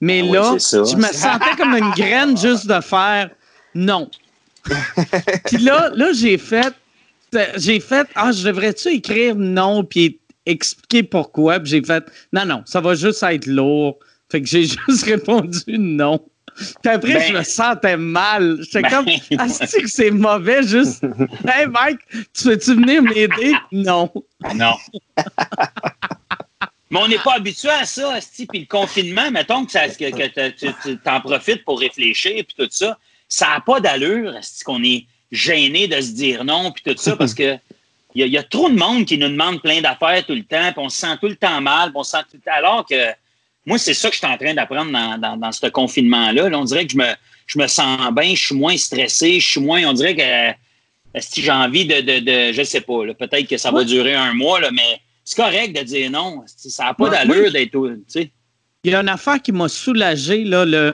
Mais 0.00 0.22
ah 0.22 0.32
là, 0.32 0.56
je 0.58 0.96
me 0.96 1.06
sentais 1.12 1.56
comme 1.56 1.74
une 1.74 1.90
graine 1.92 2.36
juste 2.40 2.66
de 2.66 2.80
faire 2.80 3.30
non. 3.74 4.10
puis 5.46 5.58
là, 5.58 5.90
là 5.94 6.12
j'ai 6.12 6.38
fait, 6.38 6.74
j'ai 7.56 7.80
fait, 7.80 8.06
ah, 8.14 8.32
je 8.32 8.46
devrais-tu 8.46 8.88
écrire 8.88 9.34
non, 9.36 9.84
puis 9.84 10.20
expliquer 10.46 11.02
pourquoi. 11.02 11.58
Puis 11.60 11.70
j'ai 11.70 11.82
fait, 11.82 12.04
non, 12.32 12.44
non, 12.44 12.62
ça 12.66 12.80
va 12.80 12.94
juste 12.94 13.22
être 13.22 13.46
lourd. 13.46 13.98
Fait 14.30 14.40
que 14.40 14.48
j'ai 14.48 14.64
juste 14.88 15.04
répondu 15.04 15.78
non. 15.78 16.20
Puis 16.56 16.92
après, 16.92 17.26
je 17.26 17.32
ben. 17.32 17.38
me 17.38 17.42
sentais 17.42 17.96
mal. 17.96 18.58
J'étais 18.62 18.82
ben. 18.82 18.90
comme, 18.90 19.06
ah, 19.38 19.48
c'est 19.48 19.82
que 19.82 19.88
c'est 19.88 20.10
mauvais, 20.10 20.62
juste. 20.62 21.04
Hey, 21.46 21.66
Mike, 21.66 21.98
tu 22.32 22.48
veux-tu 22.48 22.74
venir 22.74 23.02
m'aider? 23.02 23.54
Non. 23.72 24.10
Non. 24.54 24.74
Mais 26.94 27.00
on 27.00 27.08
n'est 27.08 27.18
pas 27.18 27.34
habitué 27.34 27.70
à 27.70 27.84
ça, 27.84 28.20
puis 28.48 28.60
le 28.60 28.66
confinement, 28.66 29.28
mettons 29.32 29.66
que, 29.66 29.72
tu 29.72 30.98
en 31.06 31.20
profites 31.20 31.64
pour 31.64 31.80
réfléchir, 31.80 32.44
puis 32.46 32.54
tout 32.56 32.68
ça, 32.70 32.96
ça 33.28 33.48
n'a 33.48 33.60
pas 33.60 33.80
d'allure, 33.80 34.38
qu'on 34.64 34.80
est 34.84 35.04
gêné 35.32 35.88
de 35.88 36.00
se 36.00 36.12
dire 36.12 36.44
non, 36.44 36.70
puis 36.70 36.84
tout 36.84 36.96
ça, 36.96 37.16
parce 37.18 37.34
que 37.34 37.58
il 38.14 38.28
y, 38.28 38.38
a 38.38 38.44
trop 38.44 38.70
de 38.70 38.76
monde 38.76 39.06
qui 39.06 39.18
nous 39.18 39.28
demande 39.28 39.60
plein 39.60 39.80
d'affaires 39.80 40.24
tout 40.24 40.36
le 40.36 40.44
temps, 40.44 40.70
puis 40.70 40.84
on 40.84 40.88
se 40.88 40.98
sent 40.98 41.16
tout 41.20 41.26
le 41.26 41.34
temps 41.34 41.60
mal, 41.60 41.90
on 41.96 42.04
se 42.04 42.12
sent 42.12 42.22
tout... 42.30 42.38
alors 42.46 42.86
que 42.86 43.08
moi, 43.66 43.76
c'est 43.76 43.92
ça 43.92 44.08
que 44.08 44.14
je 44.14 44.20
suis 44.20 44.28
en 44.28 44.38
train 44.38 44.54
d'apprendre 44.54 44.92
dans, 44.92 45.50
ce 45.50 45.66
confinement-là. 45.66 46.48
on 46.52 46.64
dirait 46.64 46.86
que 46.86 46.92
je 46.92 46.98
me, 46.98 47.12
je 47.48 47.58
me 47.58 47.66
sens 47.66 48.12
bien, 48.12 48.36
je 48.36 48.44
suis 48.46 48.54
moins 48.54 48.76
stressé, 48.76 49.40
je 49.40 49.48
suis 49.48 49.60
moins, 49.60 49.84
on 49.84 49.94
dirait 49.94 50.14
que 50.14 51.20
si 51.20 51.42
j'ai 51.42 51.50
envie 51.50 51.86
de, 51.86 52.02
de, 52.02 52.20
de, 52.20 52.52
je 52.52 52.62
sais 52.62 52.82
pas, 52.82 53.02
peut-être 53.18 53.48
que 53.48 53.56
ça 53.56 53.72
va 53.72 53.82
durer 53.82 54.14
un 54.14 54.32
mois, 54.32 54.60
là, 54.60 54.70
mais 54.70 55.00
c'est 55.24 55.36
correct 55.36 55.76
de 55.76 55.82
dire 55.82 56.10
non. 56.10 56.42
Ça 56.46 56.84
n'a 56.84 56.94
pas 56.94 57.08
d'allure 57.08 57.50
d'être, 57.50 57.76
Il 58.84 58.92
y 58.92 58.94
a 58.94 59.00
une 59.00 59.08
affaire 59.08 59.40
qui 59.40 59.52
m'a 59.52 59.68
soulagé, 59.68 60.44
là, 60.44 60.64
le, 60.64 60.92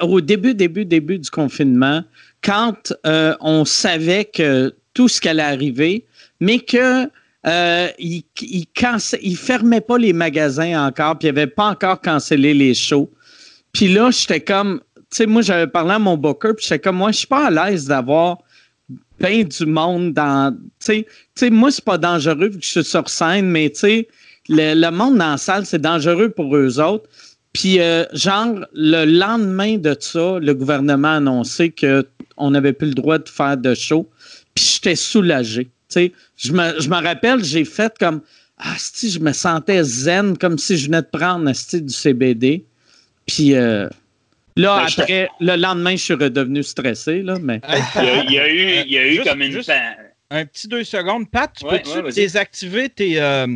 au 0.00 0.20
début, 0.20 0.54
début, 0.54 0.84
début 0.84 1.18
du 1.18 1.30
confinement, 1.30 2.02
quand 2.42 2.92
euh, 3.06 3.34
on 3.40 3.64
savait 3.64 4.24
que 4.24 4.74
tout 4.92 5.08
ce 5.08 5.20
qui 5.20 5.28
allait 5.28 5.42
arriver, 5.42 6.06
mais 6.40 6.58
que 6.58 7.08
euh, 7.46 7.88
il, 7.98 8.24
il, 8.42 9.36
fermait 9.36 9.80
pas 9.80 9.98
les 9.98 10.12
magasins 10.12 10.86
encore, 10.86 11.18
puis 11.18 11.28
il 11.28 11.30
avait 11.30 11.46
pas 11.46 11.68
encore 11.68 12.00
cancellé 12.00 12.52
les 12.52 12.74
shows. 12.74 13.10
Puis 13.72 13.88
là, 13.88 14.10
j'étais 14.10 14.40
comme, 14.40 14.80
tu 14.96 15.02
sais, 15.12 15.26
moi, 15.26 15.42
j'avais 15.42 15.68
parlé 15.68 15.92
à 15.92 15.98
mon 15.98 16.16
booker, 16.16 16.54
puis 16.56 16.66
j'étais 16.68 16.80
comme, 16.80 16.96
moi, 16.96 17.12
je 17.12 17.18
suis 17.18 17.26
pas 17.26 17.46
à 17.46 17.50
l'aise 17.50 17.86
d'avoir 17.86 18.38
plein 19.18 19.44
du 19.44 19.66
monde 19.66 20.14
dans. 20.14 20.56
Tu 20.84 21.04
sais, 21.34 21.50
moi, 21.50 21.70
c'est 21.70 21.84
pas 21.84 21.98
dangereux 21.98 22.48
vu 22.48 22.58
que 22.58 22.64
je 22.64 22.70
suis 22.70 22.84
sur 22.84 23.08
scène, 23.08 23.46
mais 23.46 23.70
tu 23.70 23.80
sais, 23.80 24.08
le, 24.48 24.90
monde 24.90 25.18
dans 25.18 25.32
la 25.32 25.36
salle, 25.36 25.66
c'est 25.66 25.80
dangereux 25.80 26.30
pour 26.30 26.56
eux 26.56 26.80
autres. 26.80 27.08
Puis, 27.52 27.80
euh, 27.80 28.04
genre, 28.12 28.64
le 28.72 29.04
lendemain 29.04 29.76
de 29.76 29.96
ça, 29.98 30.38
le 30.38 30.54
gouvernement 30.54 31.08
a 31.08 31.16
annoncé 31.16 31.70
qu'on 31.70 32.50
n'avait 32.50 32.72
plus 32.72 32.88
le 32.88 32.94
droit 32.94 33.18
de 33.18 33.28
faire 33.28 33.56
de 33.56 33.74
show. 33.74 34.08
Puis, 34.54 34.64
j'étais 34.74 34.96
soulagé. 34.96 35.64
Tu 35.64 35.70
sais, 35.88 36.12
je 36.36 36.52
me, 36.52 36.80
je 36.80 36.88
me 36.88 37.02
rappelle, 37.02 37.44
j'ai 37.44 37.64
fait 37.64 37.92
comme. 37.98 38.20
Ah, 38.58 38.74
si, 38.76 39.10
je 39.10 39.18
me 39.18 39.32
sentais 39.32 39.82
zen, 39.82 40.36
comme 40.36 40.58
si 40.58 40.76
je 40.76 40.86
venais 40.86 41.00
de 41.00 41.08
prendre 41.10 41.50
du 41.50 41.92
CBD. 41.94 42.64
Puis, 43.26 43.54
euh, 43.54 43.88
Là, 44.56 44.78
ben, 44.78 45.02
après, 45.02 45.28
le 45.40 45.56
lendemain, 45.56 45.92
je 45.92 46.02
suis 46.02 46.14
redevenu 46.14 46.62
stressé, 46.62 47.22
là, 47.22 47.36
mais. 47.40 47.60
il, 47.96 48.32
y 48.32 48.38
a, 48.38 48.48
eu, 48.48 48.84
il 48.86 48.92
y 48.92 48.98
a 48.98 49.06
eu 49.06 49.22
comme 49.22 49.42
une. 49.42 49.60
un 50.30 50.44
petit 50.44 50.68
deux 50.68 50.84
secondes. 50.84 51.30
Pat, 51.30 51.50
tu 51.56 51.64
peux-tu 51.66 52.12
désactiver 52.14 52.88
tes, 52.88 53.20
euh, 53.20 53.46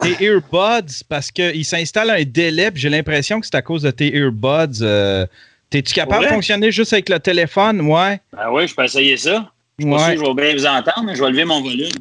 tes, 0.00 0.24
earbuds? 0.24 1.04
Parce 1.08 1.30
qu'il 1.30 1.64
s'installe 1.64 2.10
un 2.10 2.24
délai, 2.24 2.70
j'ai 2.74 2.90
l'impression 2.90 3.40
que 3.40 3.46
c'est 3.46 3.56
à 3.56 3.62
cause 3.62 3.82
de 3.82 3.90
tes 3.90 4.14
earbuds. 4.16 4.82
Euh, 4.82 5.26
T'es-tu 5.70 5.94
capable 5.94 6.24
de 6.24 6.30
fonctionner 6.30 6.72
juste 6.72 6.92
avec 6.92 7.08
le 7.08 7.20
téléphone? 7.20 7.80
Ouais. 7.82 8.20
Ben 8.32 8.50
oui, 8.50 8.66
je 8.66 8.74
peux 8.74 8.84
essayer 8.84 9.16
ça. 9.16 9.52
Je 9.78 9.84
suis 9.84 9.92
pas 9.92 9.98
sûr 9.98 10.14
que 10.14 10.20
je 10.20 10.24
vais 10.24 10.34
bien 10.34 10.54
vous 10.54 10.66
entendre, 10.66 11.04
mais 11.04 11.14
je 11.14 11.22
vais 11.22 11.30
lever 11.30 11.44
mon 11.44 11.62
volume. 11.62 11.92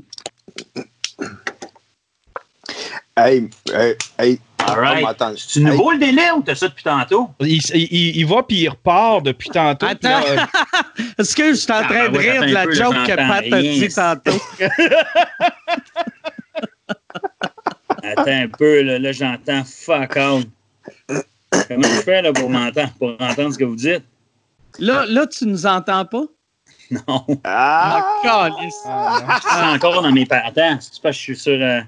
Hey, 3.15 3.49
hey, 3.71 3.95
hey 4.17 4.39
C'est 5.37 5.59
nouveau 5.61 5.91
le 5.91 5.99
délai 5.99 6.31
ou 6.31 6.41
t'as 6.41 6.55
ça 6.55 6.67
depuis 6.67 6.83
tantôt? 6.83 7.29
Il, 7.39 7.61
il, 7.73 8.25
va 8.25 8.43
puis 8.43 8.57
il 8.57 8.69
repart 8.69 9.23
depuis 9.23 9.49
tantôt. 9.49 9.85
Attends. 9.85 10.21
Euh, 10.27 10.37
Est-ce 11.17 11.35
que 11.35 11.49
je 11.49 11.53
suis 11.53 11.71
en 11.71 11.83
train 11.83 12.05
ah, 12.05 12.09
de 12.09 12.17
rire 12.17 12.41
de 12.41 12.53
la 12.53 12.69
joke 12.69 12.95
que 13.05 13.15
Pat 13.15 13.45
a 13.51 13.61
dit 13.61 13.89
tantôt? 13.89 14.39
Attends 18.03 18.27
un 18.27 18.47
peu, 18.47 18.81
là, 18.81 18.99
là 18.99 19.11
j'entends 19.11 19.63
fuck 19.63 20.17
out. 20.17 20.47
Comment 21.67 21.87
je 21.87 22.01
fais 22.01 22.21
là, 22.21 22.31
pour 22.33 22.49
m'entendre, 22.49 22.93
pour 22.97 23.09
entendre 23.19 23.53
ce 23.53 23.57
que 23.57 23.65
vous 23.65 23.75
dites? 23.75 24.03
Là, 24.77 25.05
là 25.07 25.27
tu 25.27 25.45
nous 25.45 25.65
entends 25.65 26.05
pas? 26.05 26.23
Non. 27.07 27.23
Ah! 27.43 28.03
ah 28.25 28.49
je 28.59 28.69
suis 29.47 29.75
encore 29.75 30.01
dans 30.01 30.11
mes 30.11 30.25
patins. 30.25 30.79
C'est 30.81 30.99
pas 30.99 31.09
que 31.09 31.15
je 31.15 31.19
suis 31.19 31.37
sur. 31.37 31.53
Euh... 31.53 31.81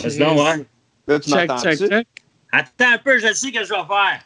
Vas-y 0.00 0.18
donc, 0.18 0.40
ouais. 0.40 0.66
Là, 1.06 1.20
tu 1.20 1.30
check, 1.30 1.50
check, 1.62 1.78
check. 1.78 2.08
Attends 2.52 2.92
un 2.94 2.98
peu, 2.98 3.18
je 3.18 3.26
sais 3.28 3.34
ce 3.34 3.52
que 3.52 3.64
je 3.64 3.70
vais 3.70 3.86
faire. 3.86 4.20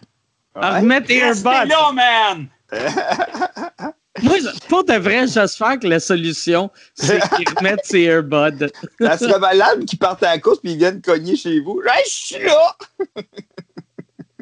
Ah, 0.54 0.82
mettre 0.82 1.06
tes 1.06 1.18
earbuds. 1.18 1.68
là, 1.68 1.92
man! 1.92 2.48
Moi, 4.22 4.36
pour 4.68 4.84
de 4.84 4.94
vrai, 4.94 5.26
j'espère 5.28 5.78
que 5.78 5.86
la 5.86 6.00
solution, 6.00 6.70
c'est 6.94 7.20
qu'ils 7.36 7.48
remettent 7.56 7.84
ses 7.84 8.00
earbuds. 8.00 8.66
Ça 9.00 9.16
serait 9.16 9.38
malade 9.38 9.84
qu'ils 9.84 9.98
partent 9.98 10.22
à 10.24 10.32
la 10.32 10.38
course 10.38 10.58
puis 10.58 10.72
ils 10.72 10.78
viennent 10.78 11.00
cogner 11.00 11.36
chez 11.36 11.60
vous. 11.60 11.80
Hey, 11.86 12.02
je 12.04 12.10
suis 12.10 12.44
là! 12.44 12.76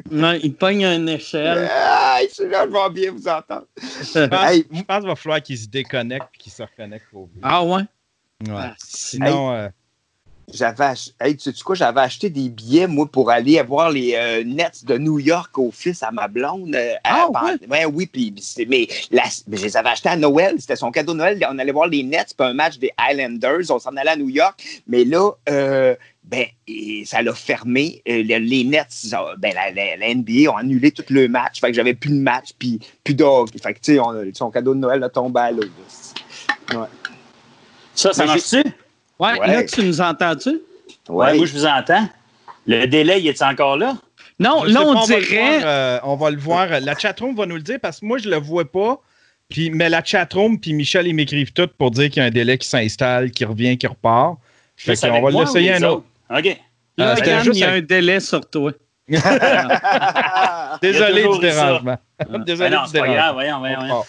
Non, 0.09 0.33
ils 0.41 0.55
pognent 0.55 0.85
une 0.85 1.09
échelle. 1.09 1.69
Ah, 1.71 2.19
je 2.27 2.33
suis 2.33 2.49
là, 2.49 2.65
je 2.65 2.71
vais 2.71 2.89
bien 2.93 3.11
vous 3.11 3.27
entendre. 3.27 3.67
Je 3.81 4.25
pense, 4.27 4.99
qu'il 4.99 5.07
va 5.07 5.15
falloir 5.15 5.41
qu'ils 5.41 5.57
se 5.57 5.67
déconnectent 5.67 6.29
et 6.33 6.37
qu'ils 6.37 6.53
se 6.53 6.63
reconnectent 6.63 7.13
au 7.13 7.29
Ah 7.43 7.63
ouais? 7.63 7.81
Ouais. 8.47 8.53
Ah, 8.55 8.73
Sinon, 8.77 9.53
euh, 9.53 9.67
j'avais 10.53 10.93
hey, 11.19 11.35
tu 11.35 11.51
sais 11.51 11.61
quoi, 11.61 11.75
j'avais 11.75 11.99
acheté 11.99 12.29
des 12.29 12.47
billets, 12.47 12.87
moi, 12.87 13.05
pour 13.05 13.29
aller 13.29 13.61
voir 13.63 13.91
les 13.91 14.15
euh, 14.15 14.43
Nets 14.45 14.85
de 14.85 14.97
New 14.97 15.19
York 15.19 15.57
au 15.57 15.71
fils 15.71 16.01
à 16.03 16.11
ma 16.11 16.29
blonde. 16.29 16.73
Euh, 16.73 16.93
ah, 17.03 17.27
ouais? 17.69 17.85
oui, 17.85 18.05
puis, 18.05 18.33
mais 18.69 18.87
je 19.11 19.61
les 19.65 19.77
avais 19.77 19.89
achetés 19.89 20.09
à 20.09 20.15
Noël. 20.15 20.55
C'était 20.59 20.77
son 20.77 20.89
cadeau 20.89 21.11
de 21.11 21.17
Noël. 21.17 21.45
On 21.51 21.59
allait 21.59 21.73
voir 21.73 21.87
les 21.87 22.01
Nets, 22.01 22.33
puis 22.37 22.47
un 22.47 22.53
match 22.53 22.77
des 22.77 22.91
Islanders. 22.97 23.69
On 23.69 23.79
s'en 23.79 23.95
allait 23.97 24.11
à 24.11 24.15
New 24.15 24.29
York. 24.29 24.81
Mais 24.87 25.03
là, 25.03 25.31
euh, 25.49 25.95
ben, 26.23 26.45
ça 27.03 27.21
l'a 27.21 27.33
fermé. 27.33 28.01
Les, 28.05 28.63
Nets, 28.63 29.13
ben, 29.39 29.53
la, 29.53 30.15
NBA 30.15 30.49
ont 30.49 30.55
annulé 30.55 30.91
tout 30.91 31.03
le 31.09 31.27
match. 31.27 31.59
Fait 31.59 31.67
que 31.67 31.73
j'avais 31.73 31.93
plus 31.93 32.11
de 32.11 32.21
match, 32.21 32.51
puis 32.57 32.79
plus 33.03 33.15
d'og. 33.15 33.49
Fait 33.61 33.73
que, 33.73 33.79
tu 33.79 33.97
sais, 33.97 34.31
son 34.33 34.49
cadeau 34.49 34.73
de 34.73 34.79
Noël 34.79 35.03
a 35.03 35.09
tombé 35.09 35.41
à 35.41 35.51
l'eau. 35.51 35.63
Ouais. 36.71 36.87
Ça, 37.93 38.13
ça 38.13 38.25
marche-tu? 38.25 38.63
Ouais, 39.19 39.37
là, 39.39 39.63
tu 39.63 39.83
nous 39.83 40.01
entends-tu? 40.01 40.61
Ouais. 41.09 41.35
moi, 41.35 41.45
je 41.45 41.53
vous 41.53 41.65
entends. 41.65 42.07
Le 42.65 42.85
délai, 42.85 43.19
il 43.19 43.27
est 43.27 43.41
encore 43.41 43.77
là? 43.77 43.97
Non, 44.39 44.63
là, 44.63 44.81
on, 44.85 45.05
dirait. 45.05 45.61
Euh, 45.63 45.99
on 46.03 46.15
va 46.15 46.29
le 46.29 46.37
voir. 46.37 46.67
La 46.81 46.97
chatroom 46.97 47.35
va 47.35 47.45
nous 47.45 47.55
le 47.55 47.61
dire 47.61 47.79
parce 47.81 48.01
que 48.01 48.05
moi, 48.05 48.17
je 48.19 48.29
le 48.29 48.37
vois 48.37 48.71
pas. 48.71 49.01
Puis, 49.49 49.71
mais 49.71 49.89
la 49.89 50.03
chatroom, 50.03 50.59
puis 50.59 50.73
Michel, 50.73 51.07
ils 51.07 51.13
m'écrivent 51.13 51.53
tout 51.53 51.69
pour 51.77 51.91
dire 51.91 52.09
qu'il 52.09 52.21
y 52.21 52.25
a 52.25 52.27
un 52.27 52.31
délai 52.31 52.57
qui 52.57 52.67
s'installe, 52.67 53.31
qui 53.31 53.45
revient, 53.45 53.77
qui 53.77 53.87
repart. 53.87 54.37
Fait 54.75 54.95
qu'on 54.95 55.21
va 55.21 55.31
l'essayer 55.31 55.73
un 55.73 55.83
autre. 55.83 56.03
OK. 56.29 56.57
Là, 56.97 57.15
euh, 57.15 57.43
il 57.45 57.57
y 57.57 57.63
a 57.63 57.71
un 57.71 57.81
délai 57.81 58.19
sur 58.19 58.47
toi. 58.47 58.71
Désolé 60.81 61.27
du 61.27 61.39
dérangement. 61.39 61.97
Désolé 62.45 62.75
non, 62.75 62.83
du 62.83 62.91
dérangement. 62.91 63.33
Voyons, 63.33 63.59
voyons, 63.59 63.77
voyons. 63.77 64.03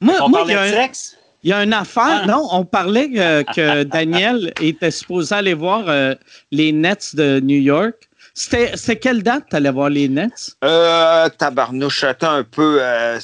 Moi, 0.00 0.14
on 0.22 0.28
moi, 0.28 0.42
il 0.46 0.52
y 0.52 0.54
a 0.54 0.62
un... 0.62 0.70
sexe? 0.70 1.18
Il 1.42 1.50
y 1.50 1.52
a 1.52 1.62
une 1.62 1.72
affaire, 1.72 2.22
ah. 2.22 2.26
non, 2.26 2.46
on 2.52 2.64
parlait 2.64 3.08
que 3.10 3.82
Daniel 3.84 4.52
était 4.60 4.90
supposé 4.90 5.34
aller 5.34 5.54
voir 5.54 5.84
euh, 5.88 6.14
les 6.50 6.72
Nets 6.72 7.14
de 7.14 7.40
New 7.40 7.60
York. 7.60 8.10
C'était 8.34 8.96
quelle 8.96 9.22
date 9.22 9.44
tu 9.50 9.56
allais 9.56 9.70
voir 9.70 9.90
les 9.90 10.08
Nets? 10.08 10.56
Euh, 10.62 11.28
tabarnouche, 11.30 12.04
attends 12.04 12.32
un 12.32 12.44
peu. 12.44 12.78
Euh, 12.80 13.16
euh 13.16 13.20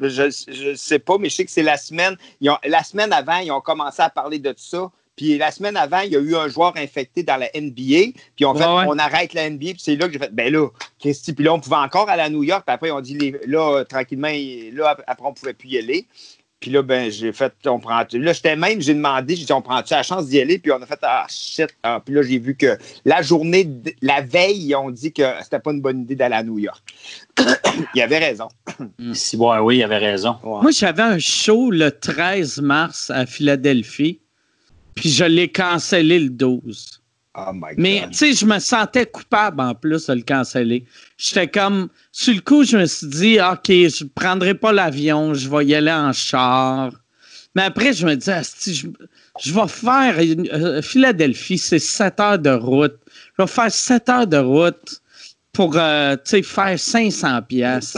je 0.00 0.70
ne 0.70 0.74
sais 0.74 0.98
pas, 0.98 1.18
mais 1.18 1.28
je 1.28 1.34
sais 1.34 1.44
que 1.44 1.50
c'est 1.50 1.62
la 1.62 1.76
semaine. 1.76 2.16
la 2.64 2.82
semaine 2.82 3.12
avant, 3.12 3.38
ils 3.38 3.52
ont 3.52 3.60
commencé 3.60 4.00
à 4.02 4.10
parler 4.10 4.38
de 4.38 4.54
ça. 4.56 4.90
Puis 5.18 5.36
la 5.36 5.50
semaine 5.50 5.76
avant, 5.76 5.98
il 6.02 6.12
y 6.12 6.16
a 6.16 6.20
eu 6.20 6.36
un 6.36 6.46
joueur 6.46 6.74
infecté 6.76 7.24
dans 7.24 7.36
la 7.36 7.48
NBA. 7.52 8.12
Puis 8.36 8.44
on, 8.44 8.54
fait, 8.54 8.64
on 8.64 8.96
arrête 8.98 9.34
la 9.34 9.50
NBA. 9.50 9.72
Puis 9.72 9.80
c'est 9.80 9.96
là 9.96 10.06
que 10.06 10.12
j'ai 10.12 10.20
fait, 10.20 10.32
ben 10.32 10.52
là, 10.52 10.68
Christy. 11.00 11.32
Puis 11.32 11.44
là, 11.44 11.54
on 11.54 11.58
pouvait 11.58 11.74
encore 11.74 12.08
aller 12.08 12.22
à 12.22 12.30
New 12.30 12.44
York. 12.44 12.62
Puis 12.64 12.72
après, 12.72 12.92
on 12.92 13.00
dit, 13.00 13.34
là, 13.44 13.84
tranquillement, 13.84 14.28
là, 14.74 14.96
après, 15.08 15.26
on 15.26 15.32
pouvait 15.32 15.54
plus 15.54 15.70
y 15.70 15.78
aller. 15.78 16.06
Puis 16.60 16.70
là, 16.70 16.82
ben, 16.82 17.10
j'ai 17.10 17.32
fait, 17.32 17.52
on 17.66 17.80
prend. 17.80 18.04
Là, 18.12 18.32
j'étais 18.32 18.54
même, 18.54 18.80
j'ai 18.80 18.94
demandé, 18.94 19.34
j'ai 19.34 19.44
dit, 19.44 19.52
on 19.52 19.60
prend-tu 19.60 19.92
la 19.92 20.04
chance 20.04 20.28
d'y 20.28 20.40
aller? 20.40 20.60
Puis 20.60 20.70
on 20.70 20.80
a 20.80 20.86
fait, 20.86 21.00
ah, 21.02 21.26
shit. 21.28 21.68
Ah, 21.82 22.00
puis 22.04 22.14
là, 22.14 22.22
j'ai 22.22 22.38
vu 22.38 22.56
que 22.56 22.78
la 23.04 23.20
journée, 23.20 23.68
la 24.00 24.20
veille, 24.20 24.66
ils 24.66 24.76
ont 24.76 24.90
dit 24.92 25.12
que 25.12 25.24
c'était 25.42 25.58
pas 25.58 25.72
une 25.72 25.80
bonne 25.80 26.02
idée 26.02 26.14
d'aller 26.14 26.36
à 26.36 26.44
New 26.44 26.60
York. 26.60 26.80
il 27.94 28.02
avait 28.02 28.18
raison. 28.18 28.46
Si, 29.14 29.36
oui, 29.36 29.78
il 29.78 29.82
avait 29.82 29.98
raison. 29.98 30.36
Moi, 30.44 30.70
j'avais 30.70 31.02
un 31.02 31.18
show 31.18 31.72
le 31.72 31.90
13 31.90 32.60
mars 32.60 33.10
à 33.10 33.26
Philadelphie. 33.26 34.20
Puis 34.98 35.10
je 35.10 35.24
l'ai 35.24 35.48
cancellé 35.48 36.18
le 36.18 36.30
12. 36.30 37.00
Oh 37.34 37.52
my 37.52 37.60
God. 37.60 37.74
Mais 37.78 38.06
tu 38.10 38.18
sais, 38.18 38.32
je 38.32 38.44
me 38.44 38.58
sentais 38.58 39.06
coupable 39.06 39.60
en 39.60 39.74
plus 39.74 40.06
de 40.06 40.14
le 40.14 40.22
canceller. 40.22 40.84
J'étais 41.16 41.46
comme, 41.46 41.88
sur 42.10 42.34
le 42.34 42.40
coup, 42.40 42.64
je 42.64 42.76
me 42.76 42.86
suis 42.86 43.06
dit, 43.06 43.38
OK, 43.40 43.68
je 43.68 44.04
ne 44.04 44.08
prendrai 44.08 44.54
pas 44.54 44.72
l'avion, 44.72 45.34
je 45.34 45.48
vais 45.48 45.66
y 45.66 45.74
aller 45.74 45.92
en 45.92 46.12
char. 46.12 46.90
Mais 47.54 47.62
après, 47.62 47.92
je 47.92 48.06
me 48.06 48.14
dis, 48.14 48.30
je, 48.72 48.88
je, 49.40 49.52
vais 49.52 49.68
faire 49.68 50.16
euh, 50.52 50.82
Philadelphie, 50.82 51.58
c'est 51.58 51.78
7 51.78 52.20
heures 52.20 52.38
de 52.38 52.50
route. 52.50 52.96
Je 53.36 53.42
vais 53.42 53.48
faire 53.48 53.70
7 53.70 54.08
heures 54.08 54.26
de 54.26 54.38
route 54.38 55.00
pour 55.52 55.76
euh, 55.76 56.16
faire 56.24 56.78
500 56.78 57.42
pièces. 57.42 57.96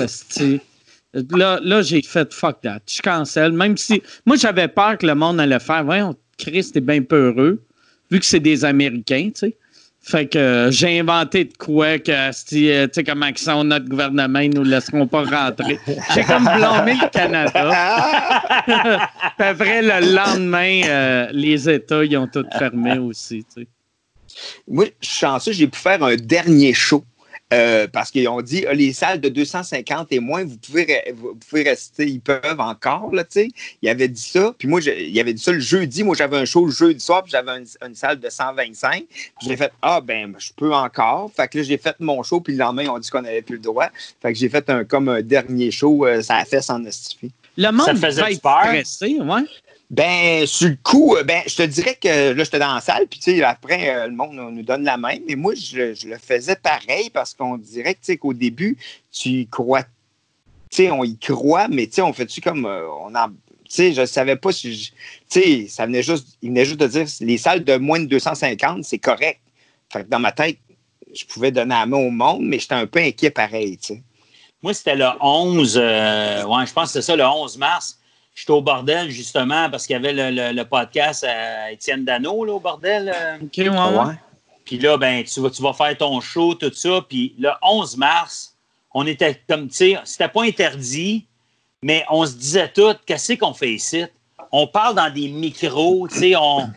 Là, 1.12 1.60
là 1.62 1.82
j'ai 1.82 2.02
fait 2.02 2.32
fuck 2.32 2.60
that. 2.62 2.80
Je 2.86 3.02
cancelle. 3.02 3.52
Même 3.52 3.76
si. 3.76 4.02
Moi, 4.24 4.36
j'avais 4.36 4.68
peur 4.68 4.96
que 4.96 5.06
le 5.06 5.14
monde 5.14 5.40
allait 5.40 5.58
faire. 5.58 5.84
Voyons, 5.84 6.14
Christ 6.40 6.76
est 6.76 6.80
bien 6.80 7.02
peu 7.02 7.28
heureux, 7.28 7.62
vu 8.10 8.18
que 8.18 8.24
c'est 8.24 8.40
des 8.40 8.64
Américains, 8.64 9.30
tu 9.34 9.40
sais. 9.40 9.56
Fait 10.02 10.26
que 10.26 10.38
euh, 10.38 10.70
j'ai 10.70 10.98
inventé 10.98 11.44
de 11.44 11.54
quoi 11.58 11.98
que, 11.98 12.10
euh, 12.10 12.30
tu 12.32 12.94
sais, 12.94 13.04
comment 13.04 13.26
ils 13.26 13.36
sont, 13.36 13.64
notre 13.64 13.86
gouvernement, 13.86 14.38
ils 14.38 14.54
nous 14.54 14.64
laisseront 14.64 15.06
pas 15.06 15.24
rentrer. 15.24 15.78
J'ai 16.14 16.24
comme 16.24 16.44
blâmé 16.44 16.94
le 16.94 17.08
Canada. 17.10 18.42
Puis 19.36 19.46
après, 19.46 19.82
le 19.82 20.14
lendemain, 20.14 20.80
euh, 20.86 21.28
les 21.32 21.68
États, 21.68 22.02
ils 22.02 22.16
ont 22.16 22.26
tout 22.26 22.46
fermé 22.58 22.96
aussi, 22.98 23.44
tu 23.54 23.62
sais. 23.62 23.68
Moi, 24.66 24.86
je 25.00 25.06
suis 25.06 25.18
chanceux, 25.18 25.52
j'ai 25.52 25.66
pu 25.66 25.78
faire 25.78 26.02
un 26.02 26.16
dernier 26.16 26.72
show 26.72 27.04
euh, 27.52 27.88
parce 27.88 28.10
qu'ils 28.10 28.28
ont 28.28 28.40
dit, 28.42 28.64
ah, 28.68 28.74
les 28.74 28.92
salles 28.92 29.20
de 29.20 29.28
250 29.28 30.12
et 30.12 30.20
moins, 30.20 30.44
vous 30.44 30.56
pouvez, 30.56 31.02
vous 31.14 31.34
pouvez 31.34 31.62
rester, 31.64 32.06
ils 32.06 32.20
peuvent 32.20 32.60
encore, 32.60 33.12
là, 33.12 33.24
tu 33.24 33.40
sais. 33.40 33.48
Il 33.82 33.88
avait 33.88 34.08
dit 34.08 34.22
ça. 34.22 34.54
Puis 34.56 34.68
moi, 34.68 34.80
il 34.80 35.18
avait 35.18 35.34
dit 35.34 35.42
ça 35.42 35.52
le 35.52 35.60
jeudi. 35.60 36.04
Moi, 36.04 36.14
j'avais 36.16 36.36
un 36.36 36.44
show 36.44 36.66
le 36.66 36.72
jeudi 36.72 37.00
soir, 37.00 37.22
puis 37.22 37.32
j'avais 37.32 37.50
une, 37.58 37.94
salle 37.94 38.20
de 38.20 38.28
125. 38.28 39.04
J'ai 39.42 39.56
fait, 39.56 39.72
ah, 39.82 40.00
ben, 40.00 40.34
je 40.38 40.50
peux 40.54 40.72
encore. 40.72 41.30
Fait 41.34 41.48
que 41.48 41.58
là, 41.58 41.64
j'ai 41.64 41.78
fait 41.78 41.96
mon 41.98 42.22
show, 42.22 42.40
puis 42.40 42.52
le 42.52 42.60
lendemain, 42.60 42.84
ils 42.84 42.90
ont 42.90 42.98
dit 42.98 43.10
qu'on 43.10 43.22
n'avait 43.22 43.42
plus 43.42 43.56
le 43.56 43.62
droit. 43.62 43.88
Fait 44.22 44.32
que 44.32 44.38
j'ai 44.38 44.48
fait 44.48 44.68
un, 44.70 44.84
comme 44.84 45.08
un 45.08 45.22
dernier 45.22 45.70
show, 45.70 46.06
euh, 46.06 46.22
ça 46.22 46.36
a 46.36 46.44
fait 46.44 46.62
s'en 46.62 46.84
astifier. 46.84 47.30
Le 47.56 47.72
monde 47.72 47.86
ça 47.86 47.94
faisait 47.94 48.22
va 48.22 48.30
être 48.30 48.42
ouais. 49.20 49.44
Ben, 49.90 50.46
sur 50.46 50.68
le 50.68 50.76
coup, 50.80 51.16
euh, 51.16 51.24
ben, 51.24 51.42
je 51.48 51.56
te 51.56 51.62
dirais 51.62 51.98
que 52.00 52.30
là, 52.32 52.44
j'étais 52.44 52.60
dans 52.60 52.74
la 52.74 52.80
salle, 52.80 53.08
puis 53.08 53.18
tu 53.18 53.32
sais, 53.32 53.42
après, 53.42 53.92
euh, 53.92 54.06
le 54.06 54.14
monde 54.14 54.34
nous 54.34 54.62
donne 54.62 54.84
la 54.84 54.96
main, 54.96 55.16
mais 55.26 55.34
moi, 55.34 55.54
je, 55.56 56.06
le 56.06 56.16
faisais 56.16 56.54
pareil 56.54 57.10
parce 57.10 57.34
qu'on 57.34 57.58
dirait 57.58 57.96
que, 57.96 58.12
qu'au 58.14 58.32
début, 58.32 58.78
tu 59.10 59.30
y 59.30 59.46
crois, 59.48 59.82
tu 59.82 59.88
sais, 60.70 60.90
on 60.92 61.02
y 61.02 61.18
croit, 61.18 61.66
mais 61.66 61.88
tu 61.88 61.94
sais, 61.94 62.02
on 62.02 62.12
fait-tu 62.12 62.40
comme, 62.40 62.66
euh, 62.66 62.86
on 63.00 63.12
en, 63.16 63.30
tu 63.30 63.34
sais, 63.68 63.92
je 63.92 64.06
savais 64.06 64.36
pas 64.36 64.52
si, 64.52 64.92
tu 65.28 65.40
sais, 65.40 65.66
ça 65.68 65.86
venait 65.86 66.04
juste, 66.04 66.38
il 66.40 66.50
venait 66.50 66.64
juste 66.64 66.80
de 66.80 66.86
dire, 66.86 67.06
les 67.20 67.38
salles 67.38 67.64
de 67.64 67.76
moins 67.76 67.98
de 67.98 68.06
250, 68.06 68.84
c'est 68.84 68.98
correct. 68.98 69.40
Fait 69.92 70.04
que 70.04 70.08
dans 70.08 70.20
ma 70.20 70.30
tête, 70.30 70.58
je 71.12 71.24
pouvais 71.24 71.50
donner 71.50 71.74
la 71.74 71.86
main 71.86 71.96
au 71.96 72.10
monde, 72.10 72.42
mais 72.42 72.60
j'étais 72.60 72.74
un 72.74 72.86
peu 72.86 73.00
inquiet 73.00 73.30
pareil, 73.30 73.76
tu 73.76 73.94
sais. 73.94 74.02
Moi, 74.62 74.72
c'était 74.72 74.94
le 74.94 75.06
11, 75.20 75.78
ouais, 75.78 76.66
je 76.66 76.72
pense 76.72 76.92
que 76.92 77.00
c'était 77.00 77.02
ça, 77.02 77.16
le 77.16 77.24
11 77.24 77.58
mars 77.58 78.00
J'étais 78.34 78.52
au 78.52 78.62
bordel, 78.62 79.10
justement, 79.10 79.68
parce 79.68 79.86
qu'il 79.86 79.94
y 79.94 79.96
avait 79.96 80.12
le, 80.12 80.62
podcast 80.64 81.24
à 81.24 81.72
Étienne 81.72 82.04
Dano, 82.04 82.44
là, 82.44 82.52
au 82.52 82.60
bordel. 82.60 83.12
Euh. 83.14 83.38
OK, 83.42 83.56
ouais, 83.58 84.14
Puis 84.64 84.78
là, 84.78 84.96
ben, 84.96 85.24
tu 85.24 85.40
vas, 85.40 85.50
tu 85.50 85.62
vas 85.62 85.72
faire 85.72 85.96
ton 85.98 86.20
show, 86.20 86.54
tout 86.54 86.72
ça. 86.72 87.04
Puis 87.08 87.34
le 87.38 87.50
11 87.62 87.96
mars, 87.96 88.56
on 88.94 89.06
était 89.06 89.40
comme, 89.48 89.68
tu 89.68 89.74
sais, 89.76 89.98
c'était 90.04 90.28
pas 90.28 90.44
interdit, 90.44 91.26
mais 91.82 92.04
on 92.10 92.24
se 92.26 92.34
disait 92.34 92.68
tout, 92.68 92.94
qu'est-ce 93.06 93.34
qu'on 93.34 93.54
fait 93.54 93.72
ici? 93.74 94.04
On 94.52 94.66
parle 94.66 94.94
dans 94.94 95.12
des 95.12 95.28
micros, 95.28 96.08
tu 96.08 96.18
sais, 96.18 96.36
on, 96.36 96.70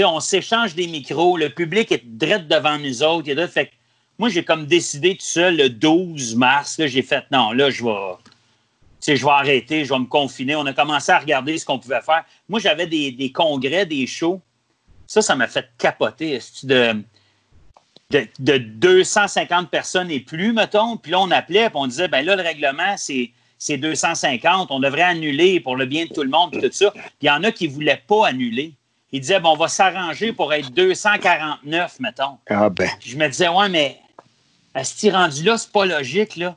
on 0.00 0.20
s'échange 0.20 0.74
des 0.74 0.86
micros, 0.86 1.36
le 1.36 1.50
public 1.50 1.92
est 1.92 2.04
direct 2.04 2.48
devant 2.48 2.78
nous 2.78 3.02
autres. 3.02 3.46
fait 3.46 3.70
moi, 4.18 4.28
j'ai 4.28 4.44
comme 4.44 4.66
décidé 4.66 5.16
tout 5.16 5.24
seul 5.24 5.56
le 5.56 5.68
12 5.68 6.36
mars, 6.36 6.76
j'ai 6.78 7.02
fait, 7.02 7.24
non, 7.32 7.52
là, 7.52 7.70
je 7.70 7.84
vais 7.84 8.14
je 9.06 9.24
vais 9.24 9.30
arrêter, 9.30 9.84
je 9.84 9.92
vais 9.92 9.98
me 9.98 10.06
confiner. 10.06 10.56
On 10.56 10.66
a 10.66 10.72
commencé 10.72 11.12
à 11.12 11.18
regarder 11.18 11.58
ce 11.58 11.66
qu'on 11.66 11.78
pouvait 11.78 12.00
faire. 12.00 12.24
Moi, 12.48 12.60
j'avais 12.60 12.86
des, 12.86 13.32
congrès, 13.32 13.84
des 13.86 14.06
shows. 14.06 14.40
Ça, 15.06 15.20
ça 15.20 15.36
m'a 15.36 15.46
fait 15.46 15.68
capoter. 15.78 16.38
De, 16.62 17.04
de, 18.10 18.26
de, 18.38 18.56
250 18.56 19.70
personnes 19.70 20.10
et 20.10 20.20
plus, 20.20 20.52
mettons. 20.52 20.96
Puis 20.96 21.12
là, 21.12 21.20
on 21.20 21.30
appelait, 21.30 21.68
puis 21.68 21.78
on 21.78 21.86
disait, 21.86 22.08
ben 22.08 22.24
là, 22.24 22.36
le 22.36 22.42
règlement, 22.42 22.96
c'est, 22.96 23.30
250. 23.76 24.70
On 24.70 24.80
devrait 24.80 25.02
annuler 25.02 25.60
pour 25.60 25.76
le 25.76 25.84
bien 25.84 26.06
de 26.06 26.10
tout 26.10 26.22
le 26.22 26.30
monde, 26.30 26.52
puis 26.52 26.60
tout 26.62 26.70
ça. 26.72 26.90
Puis 26.90 27.02
il 27.22 27.26
y 27.26 27.30
en 27.30 27.44
a 27.44 27.52
qui 27.52 27.68
ne 27.68 27.74
voulaient 27.74 28.02
pas 28.06 28.28
annuler. 28.28 28.72
Ils 29.12 29.20
disaient, 29.20 29.38
bon, 29.38 29.50
on 29.50 29.56
va 29.56 29.68
s'arranger 29.68 30.32
pour 30.32 30.52
être 30.52 30.70
249, 30.70 32.00
mettons. 32.00 32.38
Ah 32.48 32.68
ben. 32.68 32.88
je 33.00 33.16
me 33.16 33.28
disais, 33.28 33.48
ouais, 33.48 33.68
mais 33.68 33.98
à 34.74 34.82
ce 34.82 35.06
rendu-là, 35.08 35.56
c'est 35.56 35.70
pas 35.70 35.86
logique, 35.86 36.36
là? 36.36 36.56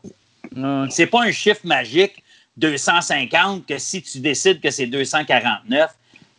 C'est 0.90 1.06
pas 1.06 1.24
un 1.24 1.32
chiffre 1.32 1.62
magique. 1.66 2.24
250 2.58 3.66
que 3.66 3.78
si 3.78 4.02
tu 4.02 4.20
décides 4.20 4.60
que 4.60 4.70
c'est 4.70 4.88
249, 4.88 5.92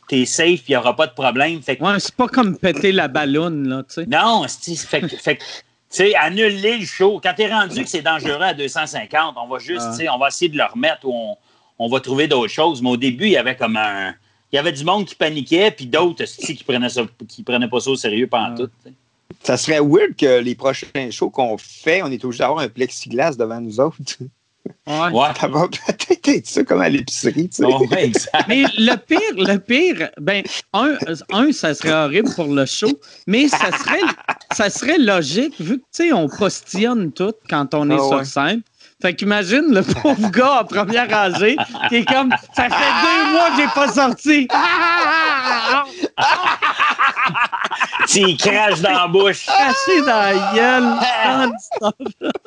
t'es 0.08 0.24
safe, 0.24 0.68
il 0.68 0.70
n'y 0.70 0.76
aura 0.76 0.96
pas 0.96 1.06
de 1.06 1.12
problème. 1.12 1.62
Fait 1.62 1.80
ouais, 1.80 2.00
c'est 2.00 2.14
pas 2.14 2.28
comme 2.28 2.56
péter 2.56 2.92
la 2.92 3.08
ballonne, 3.08 3.68
là, 3.68 3.82
tu 3.82 3.94
sais. 3.94 4.06
Non, 4.06 4.44
fait, 4.48 5.08
fait 5.08 5.36
tu 5.36 5.44
sais, 5.88 6.14
annuler 6.16 6.78
le 6.78 6.84
show. 6.84 7.20
Quand 7.22 7.32
t'es 7.34 7.50
rendu 7.50 7.82
que 7.82 7.88
c'est 7.88 8.02
dangereux 8.02 8.42
à 8.42 8.54
250, 8.54 9.36
on 9.36 9.48
va 9.48 9.58
juste, 9.58 9.86
tu 9.92 9.98
sais, 9.98 10.08
on 10.08 10.18
va 10.18 10.28
essayer 10.28 10.50
de 10.50 10.56
le 10.56 10.64
remettre 10.64 11.06
ou 11.06 11.12
on, 11.14 11.36
on 11.78 11.88
va 11.88 12.00
trouver 12.00 12.28
d'autres 12.28 12.52
choses. 12.52 12.82
Mais 12.82 12.90
au 12.90 12.96
début, 12.96 13.26
il 13.26 13.32
y 13.32 13.36
avait 13.36 13.56
comme 13.56 13.76
un... 13.76 14.14
Il 14.50 14.56
y 14.56 14.58
avait 14.58 14.72
du 14.72 14.82
monde 14.82 15.04
qui 15.04 15.14
paniquait, 15.14 15.70
puis 15.70 15.86
d'autres 15.86 16.24
qui 16.24 16.64
prenaient 16.64 16.88
ça, 16.88 17.02
qui 17.28 17.42
prenaient 17.42 17.68
pas 17.68 17.80
ça 17.80 17.90
au 17.90 17.96
sérieux 17.96 18.26
pendant 18.26 18.56
tout. 18.56 18.70
Ça 19.42 19.58
serait 19.58 19.80
weird 19.80 20.16
que 20.16 20.40
les 20.40 20.54
prochains 20.54 21.10
shows 21.10 21.28
qu'on 21.28 21.58
fait, 21.58 22.02
on 22.02 22.10
est 22.10 22.24
obligé 22.24 22.38
d'avoir 22.38 22.60
un 22.60 22.68
plexiglas 22.68 23.36
devant 23.36 23.60
nous 23.60 23.78
autres. 23.78 23.98
Ouais. 24.86 25.10
ouais. 25.12 25.28
Ça 25.40 25.48
va 25.48 25.68
peut-être 25.68 26.28
être 26.28 26.46
ça 26.46 26.64
comme 26.64 26.80
à 26.80 26.88
l'épicerie. 26.88 27.48
Tu 27.48 27.64
sais. 27.64 28.12
mais 28.48 28.64
le 28.76 28.96
pire, 28.96 29.18
le 29.36 29.56
pire, 29.58 30.08
ben, 30.20 30.42
un, 30.72 30.94
un, 31.32 31.52
ça 31.52 31.74
serait 31.74 31.92
horrible 31.92 32.32
pour 32.34 32.46
le 32.46 32.66
show, 32.66 32.90
mais 33.26 33.48
ça 33.48 33.70
serait, 33.78 34.00
ça 34.52 34.70
serait 34.70 34.98
logique 34.98 35.60
vu 35.60 35.78
que, 35.78 35.84
tu 35.94 36.08
sais, 36.08 36.12
on 36.12 36.28
postillonne 36.28 37.12
tout 37.12 37.34
quand 37.48 37.74
on 37.74 37.90
est 37.90 37.98
ah 37.98 38.08
sur 38.08 38.26
scène. 38.26 38.62
Fait 39.00 39.14
qu'imagine 39.14 39.66
le 39.68 39.82
pauvre 39.82 40.30
gars 40.30 40.62
en 40.62 40.64
première 40.64 41.08
rangée 41.08 41.56
qui 41.88 41.96
est 41.96 42.04
comme 42.04 42.34
Ça 42.54 42.64
fait 42.64 42.92
deux 43.04 43.32
mois 43.32 43.50
que 43.50 43.56
j'ai 43.56 43.68
pas 43.74 43.92
sorti. 43.92 44.48
Tu 48.08 48.36
craches 48.36 48.80
dans 48.80 48.90
la 48.90 49.06
bouche. 49.08 49.46
Craché 49.46 50.00
dans 50.00 50.06
la 50.06 50.52
gueule. 50.54 50.98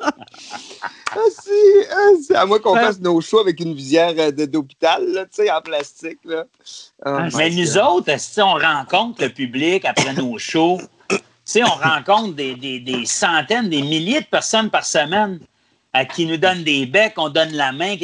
ah, 0.04 1.16
si, 1.30 2.34
ah, 2.34 2.40
à 2.40 2.46
moins 2.46 2.58
qu'on 2.58 2.74
fasse 2.74 3.00
nos 3.00 3.20
shows 3.20 3.40
avec 3.40 3.60
une 3.60 3.74
visière 3.74 4.14
euh, 4.18 4.30
d'hôpital, 4.30 5.04
tu 5.34 5.42
sais, 5.44 5.50
en 5.50 5.60
plastique. 5.60 6.18
Là. 6.24 6.44
Oh 7.04 7.18
mais 7.36 7.50
nous 7.50 7.78
autres, 7.78 8.18
si 8.18 8.40
on 8.40 8.54
rencontre 8.54 9.22
le 9.22 9.28
public 9.28 9.84
après 9.84 10.12
nos 10.14 10.38
shows, 10.38 10.80
tu 11.08 11.18
sais, 11.44 11.64
on 11.64 11.74
rencontre 11.74 12.34
des, 12.34 12.54
des, 12.54 12.80
des 12.80 13.06
centaines, 13.06 13.68
des 13.68 13.82
milliers 13.82 14.20
de 14.20 14.26
personnes 14.26 14.70
par 14.70 14.84
semaine 14.84 15.40
à 15.92 16.04
qui 16.04 16.26
nous 16.26 16.36
donne 16.36 16.62
des 16.64 16.86
becs, 16.86 17.14
on 17.16 17.28
donne 17.28 17.52
la 17.52 17.72
main. 17.72 17.96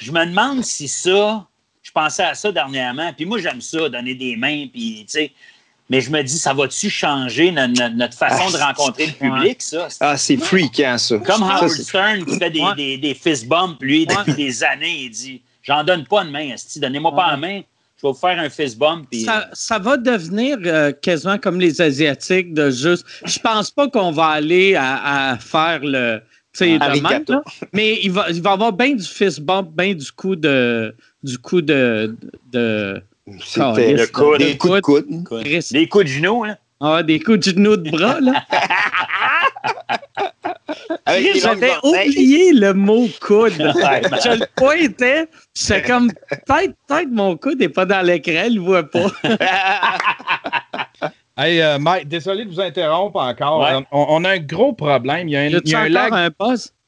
Je 0.00 0.10
me 0.10 0.24
demande 0.24 0.64
si 0.64 0.88
ça, 0.88 1.46
je 1.82 1.90
pensais 1.90 2.22
à 2.22 2.34
ça 2.34 2.50
dernièrement, 2.50 3.12
puis 3.12 3.26
moi 3.26 3.38
j'aime 3.38 3.60
ça, 3.60 3.88
donner 3.88 4.14
des 4.14 4.36
mains, 4.36 4.66
puis 4.72 5.04
tu 5.06 5.12
sais, 5.12 5.32
mais 5.88 6.00
je 6.00 6.10
me 6.10 6.22
dis, 6.22 6.38
ça 6.38 6.52
va-tu 6.52 6.90
changer 6.90 7.52
notre, 7.52 8.14
façon 8.14 8.50
de 8.50 8.62
rencontrer 8.62 9.06
le 9.06 9.12
public, 9.12 9.62
ça? 9.62 9.88
Ah, 10.00 10.16
c'est 10.16 10.36
freakant, 10.36 10.98
ça. 10.98 11.18
Comme 11.18 11.42
Howard 11.42 11.68
Stern 11.68 12.24
qui 12.24 12.38
fait 12.38 12.50
des, 12.50 12.98
des, 12.98 13.14
fist 13.14 13.46
bumps, 13.46 13.76
lui, 13.80 14.06
depuis 14.06 14.34
des 14.34 14.64
années, 14.64 15.04
il 15.04 15.10
dit, 15.10 15.42
j'en 15.62 15.84
donne 15.84 16.04
pas 16.04 16.24
de 16.24 16.30
main, 16.30 16.54
donnez-moi 16.76 17.14
pas 17.14 17.30
la 17.30 17.36
main, 17.36 17.60
je 17.96 18.06
vais 18.06 18.12
vous 18.12 18.14
faire 18.14 18.38
un 18.38 18.50
fist 18.50 18.78
bump. 18.78 19.08
Ça, 19.52 19.78
va 19.78 19.96
devenir 19.96 20.58
euh, 20.64 20.92
quasiment 20.92 21.38
comme 21.38 21.60
les 21.60 21.80
Asiatiques 21.80 22.52
de 22.52 22.70
juste. 22.70 23.06
Je 23.24 23.38
pense 23.38 23.70
pas 23.70 23.88
qu'on 23.88 24.12
va 24.12 24.26
aller 24.26 24.74
à 24.76 25.38
faire 25.40 25.80
le 25.82 26.20
mais 27.72 27.98
il 28.02 28.12
va, 28.12 28.30
il 28.30 28.42
va 28.42 28.52
avoir 28.52 28.72
bien 28.72 28.94
du 28.94 29.04
fist 29.04 29.40
bump, 29.40 29.70
bien 29.76 29.94
du 29.94 30.10
coup 30.12 30.36
de. 30.36 30.94
Du 31.22 31.38
coup 31.38 31.60
de. 31.60 32.16
de 32.52 33.02
C'était 33.40 33.92
le 33.92 34.06
coup, 34.06 34.36
des 34.36 34.56
coups 34.56 34.74
de 34.74 34.80
coude. 34.80 35.06
Des 35.72 35.88
coups 35.88 36.04
de 36.04 36.10
genoux, 36.10 36.44
là. 36.44 36.58
Ah, 36.80 37.02
des 37.02 37.18
coups 37.18 37.38
de 37.38 37.52
genoux 37.52 37.76
de 37.76 37.90
bras, 37.90 38.20
là. 38.20 38.44
J'avais 41.06 41.72
oublié 41.82 42.52
le 42.52 42.72
mot 42.74 43.08
coude. 43.20 43.52
je 43.56 44.38
le 44.38 44.46
pointais, 44.56 45.26
c'est 45.54 45.82
comme 45.82 46.12
peut-être 46.46 46.74
peut 46.86 47.06
mon 47.10 47.36
coude 47.36 47.58
n'est 47.58 47.68
pas 47.68 47.86
dans 47.86 48.04
l'écran, 48.04 48.44
il 48.46 48.56
ne 48.56 48.60
voit 48.60 48.84
pas. 48.84 49.10
Hey, 51.38 51.60
euh, 51.60 51.78
Mike, 51.78 52.08
désolé 52.08 52.46
de 52.46 52.50
vous 52.50 52.62
interrompre 52.62 53.20
encore. 53.20 53.84
On, 53.92 54.24
a 54.24 54.30
un 54.30 54.38
gros 54.38 54.72
problème. 54.72 55.28
Il 55.28 55.32
y 55.32 55.36
a 55.36 55.40
un, 55.40 55.48
il 55.48 55.68
y 55.68 55.74
a 55.74 55.80
un 55.80 55.88
lag. 55.90 56.10
Un 56.10 56.30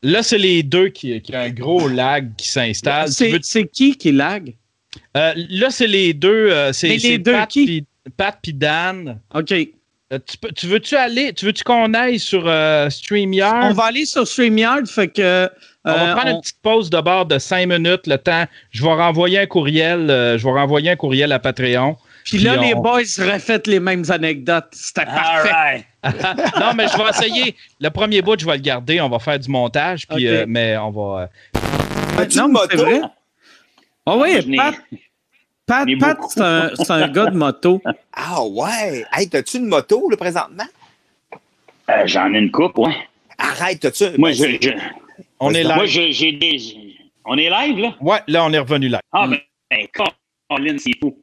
Là, 0.03 0.23
c'est 0.23 0.39
les 0.39 0.63
deux 0.63 0.89
qui, 0.89 1.21
qui 1.21 1.37
ont 1.37 1.39
un 1.39 1.51
gros 1.51 1.87
lag 1.87 2.35
qui 2.35 2.49
s'installe. 2.49 3.11
C'est 3.11 3.67
qui 3.67 3.99
qui 3.99 4.11
lag? 4.11 4.55
Euh, 5.17 5.33
là, 5.51 5.71
c'est 5.71 5.87
les 5.87 6.15
deux. 6.15 6.51
Euh, 6.51 6.73
c'est 6.73 6.97
les 6.97 7.19
deux 7.19 7.33
Pat 7.33 7.49
qui? 7.49 7.85
Pat 8.17 8.39
puis 8.43 8.53
Dan. 8.53 9.21
OK. 9.35 9.47
tu, 9.49 10.67
veux-tu 10.67 10.97
aller, 10.97 11.33
tu 11.33 11.47
veux-tu 11.47 11.65
qu'on 11.65 11.93
aille 11.95 12.19
sur 12.19 12.51
StreamYard? 12.91 13.71
On 13.71 13.75
va 13.75 13.85
aller 13.85 14.07
sur 14.07 14.27
StreamYard, 14.27 14.87
fait 14.87 15.09
que. 15.09 15.49
on 15.85 15.93
va 15.93 16.15
prendre 16.15 16.29
une 16.37 16.41
petite 16.41 16.63
pause 16.63 16.91
de 16.91 17.01
bord 17.01 17.27
de 17.27 17.39
cinq 17.39 17.67
minutes, 17.69 18.07
le 18.07 18.17
temps. 18.17 18.45
Je 18.71 18.83
vais 18.83 18.95
renvoyer 18.95 19.41
un 19.41 19.47
courriel, 19.47 20.07
je 20.09 20.43
vais 20.43 20.53
renvoyer 20.53 20.91
un 20.91 20.97
courriel 20.97 21.33
à 21.33 21.39
Patreon. 21.39 21.97
Puis 22.29 22.39
là, 22.39 22.57
les 22.57 22.75
boys 22.75 23.01
refaitent 23.19 23.67
les 23.67 23.81
mêmes 23.81 24.05
anecdotes. 24.09 24.69
C'était 24.73 25.07
parfait. 25.07 25.85
non, 26.05 26.75
mais 26.77 26.87
je 26.89 26.97
vais 26.97 27.11
essayer. 27.11 27.57
Le 27.81 27.89
premier 27.89 28.23
bout, 28.23 28.39
je 28.39 28.47
vais 28.47 28.57
le 28.57 28.63
garder. 28.63 29.01
On 29.01 29.09
va 29.09 29.19
faire 29.19 29.39
du 29.39 29.51
montage. 29.51 30.07
Puis, 30.07 30.29
euh, 30.29 30.45
mais 30.47 30.77
on 30.77 30.91
va. 30.91 31.23
Euh... 31.23 32.27
Non, 32.37 32.49
mais 32.49 32.61
c'est 32.71 33.01
vrai. 34.17 34.41
Oh 34.41 34.45
oui, 34.47 34.57
Pat, 34.57 34.75
Pat, 35.67 35.89
Pat 36.01 36.19
c'est 36.77 36.91
un, 36.91 37.03
un, 37.03 37.09
gars 37.09 37.27
de 37.27 37.37
moto. 37.37 37.81
Ah 38.21 38.43
ouais. 38.43 39.05
Hey, 39.13 39.29
t'as-tu 39.29 39.59
une 39.59 39.67
moto, 39.67 40.11
là, 40.11 40.17
présentement? 40.17 40.65
Euh, 41.91 42.03
J'en 42.07 42.35
ai 42.35 42.39
une 42.39 42.51
coupe, 42.51 42.79
ouais. 42.79 42.97
Arrête, 43.39 43.79
t'as-tu. 43.81 44.07
Moi, 44.19 44.33
je, 44.33 44.59
je, 44.61 44.71
On 45.39 45.55
est 45.55 45.63
live. 45.63 45.75
Moi, 45.75 45.87
j'ai 45.87 46.33
des. 46.33 46.59
On 47.25 47.37
est 47.37 47.49
live, 47.49 47.79
là? 47.79 47.95
Ouais, 48.01 48.19
là, 48.27 48.45
on 48.45 48.53
est 48.53 48.59
revenu 48.59 48.89
live. 48.89 48.99
Ah, 49.13 49.29
ben, 49.29 49.39
ben 49.71 49.87
Colin, 50.51 50.77
c'est 50.79 50.99
fou. 50.99 51.17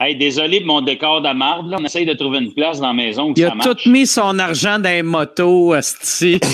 Hey, 0.00 0.16
désolé 0.16 0.60
pour 0.60 0.74
mon 0.74 0.80
décor 0.80 1.22
de 1.22 1.32
marde. 1.32 1.72
On 1.78 1.84
essaye 1.84 2.06
de 2.06 2.14
trouver 2.14 2.38
une 2.38 2.54
place 2.54 2.80
dans 2.80 2.88
la 2.88 2.94
maison. 2.94 3.30
Où 3.30 3.34
Il 3.36 3.44
a 3.44 3.54
tout 3.62 3.76
mis 3.86 4.06
son 4.06 4.38
argent 4.38 4.78
dans 4.78 4.90
les 4.90 5.02
motos, 5.02 5.74
Asti. 5.74 6.40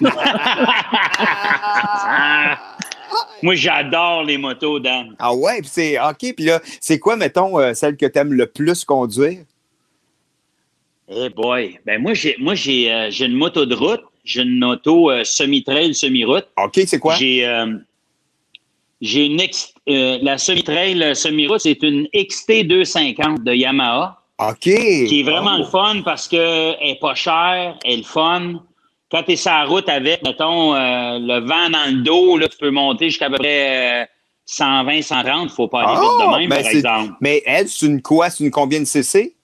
Moi, 3.42 3.54
j'adore 3.54 4.24
les 4.24 4.38
motos, 4.38 4.78
Dan. 4.80 5.14
Ah 5.18 5.34
ouais, 5.34 5.60
puis 5.60 5.70
c'est 5.72 5.98
OK. 6.00 6.34
Puis 6.36 6.44
là, 6.44 6.60
c'est 6.80 6.98
quoi, 6.98 7.16
mettons, 7.16 7.58
euh, 7.58 7.74
celle 7.74 7.96
que 7.96 8.06
tu 8.06 8.18
aimes 8.18 8.32
le 8.32 8.46
plus 8.46 8.84
conduire? 8.84 9.38
Eh 11.08 11.28
boy. 11.30 11.78
Ben 11.84 12.00
moi, 12.00 12.14
j'ai 12.14 12.36
moi 12.38 12.54
j'ai 12.54 12.92
euh, 12.92 13.10
une 13.10 13.34
moto 13.34 13.66
de 13.66 13.74
route. 13.74 14.02
J'ai 14.24 14.42
une 14.42 14.58
moto 14.58 15.10
euh, 15.10 15.24
semi-trail, 15.24 15.94
semi-route. 15.94 16.46
OK, 16.56 16.80
c'est 16.86 16.98
quoi? 16.98 17.16
J'ai 17.16 17.46
j'ai 19.00 19.26
une 19.26 19.40
la 20.22 20.36
semi-trail, 20.36 21.16
semi-route, 21.16 21.60
c'est 21.60 21.82
une 21.82 22.06
XT250 22.14 23.42
de 23.42 23.54
Yamaha. 23.54 24.20
OK. 24.38 24.60
Qui 24.60 25.20
est 25.20 25.22
vraiment 25.22 25.56
le 25.56 25.64
fun 25.64 26.02
parce 26.04 26.28
qu'elle 26.28 26.76
n'est 26.82 26.98
pas 27.00 27.14
chère, 27.14 27.78
elle 27.84 27.92
est 27.92 27.96
le 27.96 28.02
fun 28.02 28.60
quand 29.10 29.22
tu 29.24 29.32
es 29.32 29.36
sur 29.36 29.50
la 29.50 29.64
route 29.64 29.88
avec, 29.88 30.22
mettons, 30.22 30.74
euh, 30.74 31.18
le 31.18 31.40
vent 31.40 31.68
dans 31.70 31.90
le 31.90 32.02
dos, 32.02 32.38
là, 32.38 32.48
tu 32.48 32.56
peux 32.56 32.70
monter 32.70 33.10
jusqu'à 33.10 33.28
peu 33.28 33.36
près 33.36 34.08
120, 34.46 35.02
130. 35.02 35.42
Il 35.42 35.44
ne 35.44 35.48
faut 35.48 35.68
pas 35.68 35.82
aller 35.82 36.00
vite 36.00 36.00
de 36.00 36.22
ah, 36.22 36.38
même, 36.38 36.48
ben 36.48 36.62
par 36.62 36.72
exemple. 36.72 37.12
Mais 37.20 37.42
elle, 37.44 37.68
c'est 37.68 37.86
une 37.86 38.02
quoi? 38.02 38.30
C'est 38.30 38.44
une 38.44 38.50
combien 38.50 38.80
de 38.80 38.84
CC? 38.84 39.34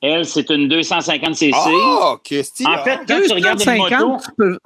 Elle, 0.00 0.26
c'est 0.26 0.48
une 0.50 0.68
250 0.68 1.34
CC. 1.34 1.52
Oh, 1.54 2.16
Christy! 2.22 2.64
En 2.66 2.84
fait, 2.84 3.00
quand 3.08 3.20
tu 3.26 3.32
regardes 3.32 3.62
une 3.62 3.76
moto... 3.76 4.16
Tu 4.24 4.30
peux, 4.36 4.58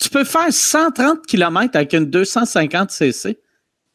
tu 0.00 0.10
peux 0.10 0.24
faire 0.24 0.52
130 0.52 1.24
km 1.26 1.76
avec 1.76 1.92
une 1.92 2.10
250 2.10 2.90
CC. 2.90 3.38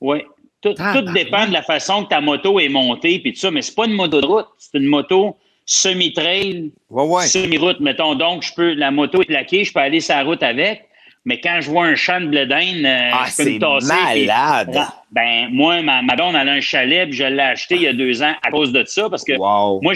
Oui. 0.01 0.23
Tout, 0.61 0.73
tout, 0.73 1.13
dépend 1.13 1.47
de 1.47 1.53
la 1.53 1.61
façon 1.61 2.03
que 2.03 2.09
ta 2.09 2.19
moto 2.19 2.59
est 2.59 2.67
montée 2.67 3.19
puis 3.19 3.31
tout 3.33 3.39
ça, 3.39 3.49
mais 3.49 3.61
c'est 3.61 3.75
pas 3.75 3.85
une 3.85 3.93
moto 3.93 4.19
de 4.19 4.25
route, 4.25 4.47
c'est 4.57 4.77
une 4.77 4.87
moto 4.87 5.37
semi-trail, 5.69 6.71
semi-route, 7.21 7.79
mettons. 7.79 8.15
Donc, 8.15 8.43
je 8.43 8.53
peux, 8.53 8.73
la 8.73 8.89
moto 8.91 9.21
est 9.21 9.25
plaquée, 9.25 9.63
je 9.63 9.71
peux 9.71 9.79
aller 9.79 10.01
sur 10.01 10.15
la 10.15 10.23
route 10.23 10.43
avec. 10.43 10.85
Mais 11.25 11.39
quand 11.39 11.59
je 11.61 11.69
vois 11.69 11.85
un 11.85 11.95
champ 11.95 12.19
de 12.19 12.27
blé 12.27 12.41
euh, 12.41 13.09
ah, 13.13 13.25
je 13.29 13.43
peux 13.43 13.49
me 13.51 13.59
tasser. 13.59 14.25
malade! 14.25 14.79
ben, 15.11 15.49
moi, 15.51 15.81
ma, 15.83 16.01
ma 16.01 16.15
blonde, 16.15 16.35
elle 16.35 16.49
a 16.49 16.53
un 16.53 16.61
chalet, 16.61 17.07
puis 17.07 17.17
je 17.17 17.25
l'ai 17.25 17.41
acheté 17.41 17.75
il 17.75 17.81
y 17.83 17.87
a 17.87 17.93
deux 17.93 18.23
ans 18.23 18.33
à 18.41 18.49
cause 18.49 18.71
de 18.71 18.83
ça, 18.85 19.09
parce 19.09 19.23
que 19.23 19.37
moi, 19.37 19.93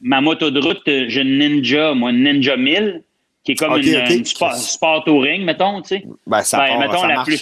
ma 0.00 0.20
moto 0.20 0.50
de 0.50 0.60
route, 0.60 0.82
j'ai 0.86 1.22
une 1.22 1.38
Ninja, 1.38 1.94
moi, 1.94 2.10
une 2.10 2.22
Ninja 2.22 2.56
1000, 2.56 3.02
qui 3.42 3.52
est 3.52 3.54
comme 3.56 3.78
une, 3.78 4.24
sport, 4.24 5.02
touring, 5.04 5.44
mettons, 5.44 5.82
tu 5.82 5.88
sais. 5.88 6.04
Ben, 6.26 6.42
ça, 6.42 6.58
ben, 6.58 6.78
mettons, 6.78 7.00
ça 7.00 7.08
marche, 7.08 7.36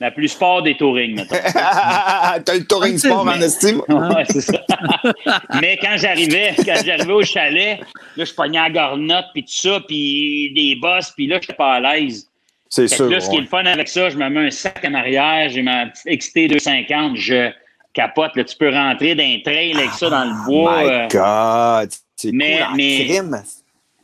la 0.00 0.10
plus 0.10 0.28
sport 0.28 0.62
des 0.62 0.76
tourings, 0.76 1.14
mettons. 1.14 1.36
T'as 1.52 2.54
le 2.54 2.64
touring 2.64 2.96
sport 2.96 3.26
en 3.26 3.40
estime? 3.40 3.82
ouais, 3.88 4.24
c'est 4.30 4.40
ça. 4.40 4.64
Mais 5.60 5.78
quand 5.80 5.96
j'arrivais, 5.96 6.54
quand 6.56 6.82
j'arrivais 6.84 7.12
au 7.12 7.22
chalet, 7.22 7.80
là, 8.16 8.24
je 8.24 8.32
pognais 8.32 8.58
la 8.58 8.70
garnotte, 8.70 9.26
puis 9.34 9.42
tout 9.42 9.52
ça, 9.52 9.80
puis 9.86 10.52
des 10.54 10.76
bosses, 10.80 11.10
puis 11.10 11.26
là, 11.26 11.36
je 11.38 11.44
suis 11.44 11.54
pas 11.54 11.74
à 11.74 11.80
l'aise. 11.80 12.26
C'est 12.70 12.88
sûr. 12.88 13.10
Là, 13.10 13.20
ce 13.20 13.28
qui 13.28 13.36
est 13.36 13.40
le 13.40 13.46
fun 13.46 13.66
avec 13.66 13.88
ça, 13.88 14.08
je 14.08 14.16
me 14.16 14.28
mets 14.30 14.46
un 14.46 14.50
sac 14.50 14.82
en 14.86 14.94
arrière, 14.94 15.50
j'ai 15.50 15.62
ma 15.62 15.86
petite 15.86 16.18
XT 16.18 16.48
250, 16.52 17.16
je 17.16 17.50
capote. 17.92 18.36
Là, 18.36 18.44
tu 18.44 18.56
peux 18.56 18.70
rentrer 18.70 19.14
dans 19.14 19.24
un 19.24 19.40
trail 19.44 19.74
avec 19.76 19.90
ça 19.90 20.08
dans 20.08 20.24
le 20.24 20.46
bois. 20.46 20.78
Oh 20.78 20.86
my 20.86 20.90
euh. 20.90 21.08
God! 21.08 21.90
C'est 22.16 22.32
mais, 22.32 22.60
cool 22.68 22.76
mais, 22.76 23.42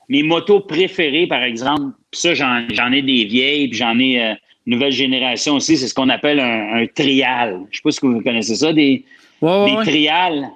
Mes 0.08 0.22
motos 0.22 0.60
préférées, 0.60 1.26
par 1.26 1.42
exemple, 1.42 1.96
puis 2.10 2.20
ça, 2.20 2.34
j'en 2.34 2.92
ai 2.92 3.02
des 3.02 3.24
vieilles, 3.24 3.68
puis 3.68 3.78
j'en 3.78 3.98
ai... 3.98 4.22
Euh, 4.22 4.34
nouvelle 4.66 4.92
génération 4.92 5.54
aussi, 5.54 5.76
c'est 5.76 5.88
ce 5.88 5.94
qu'on 5.94 6.08
appelle 6.08 6.40
un, 6.40 6.86
trial. 6.94 7.52
Je 7.52 7.56
ne 7.56 7.74
sais 7.76 7.82
pas 7.82 7.90
si 7.90 8.00
vous 8.02 8.20
connaissez 8.20 8.56
ça, 8.56 8.72
des, 8.72 9.04
des 9.40 9.76
trials. 9.84 10.48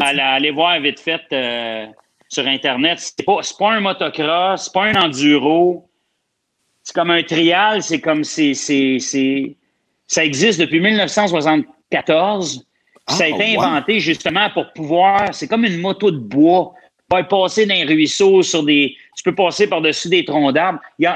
allez, 0.00 0.50
voir 0.50 0.80
vite 0.80 1.00
fait 1.00 1.22
euh, 1.32 1.86
sur 2.28 2.46
Internet. 2.46 2.98
C'est 2.98 3.24
pas, 3.24 3.40
pas 3.58 3.72
un 3.72 3.80
motocross, 3.80 4.64
c'est 4.64 4.72
pas 4.72 4.84
un 4.84 4.94
enduro. 4.96 5.88
C'est 6.82 6.94
comme 6.94 7.10
un 7.10 7.22
trial, 7.22 7.82
c'est 7.82 8.00
comme 8.00 8.24
c'est, 8.24 8.52
ça 10.06 10.24
existe 10.24 10.60
depuis 10.60 10.80
1974. 10.80 12.66
ça 13.08 13.24
a 13.24 13.26
été 13.26 13.56
ah, 13.58 13.62
inventé 13.62 14.00
justement 14.00 14.50
pour 14.50 14.70
pouvoir. 14.74 15.34
C'est 15.34 15.48
comme 15.48 15.64
une 15.64 15.80
moto 15.80 16.10
de 16.10 16.18
bois 16.18 16.74
passer 17.22 17.66
dans 17.66 17.74
les 17.74 17.84
ruisseaux 17.84 18.42
sur 18.42 18.62
des. 18.62 18.96
Tu 19.16 19.22
peux 19.22 19.34
passer 19.34 19.66
par-dessus 19.68 20.08
des 20.08 20.24
troncs 20.24 20.52
d'arbres. 20.52 20.80
Il, 20.98 21.08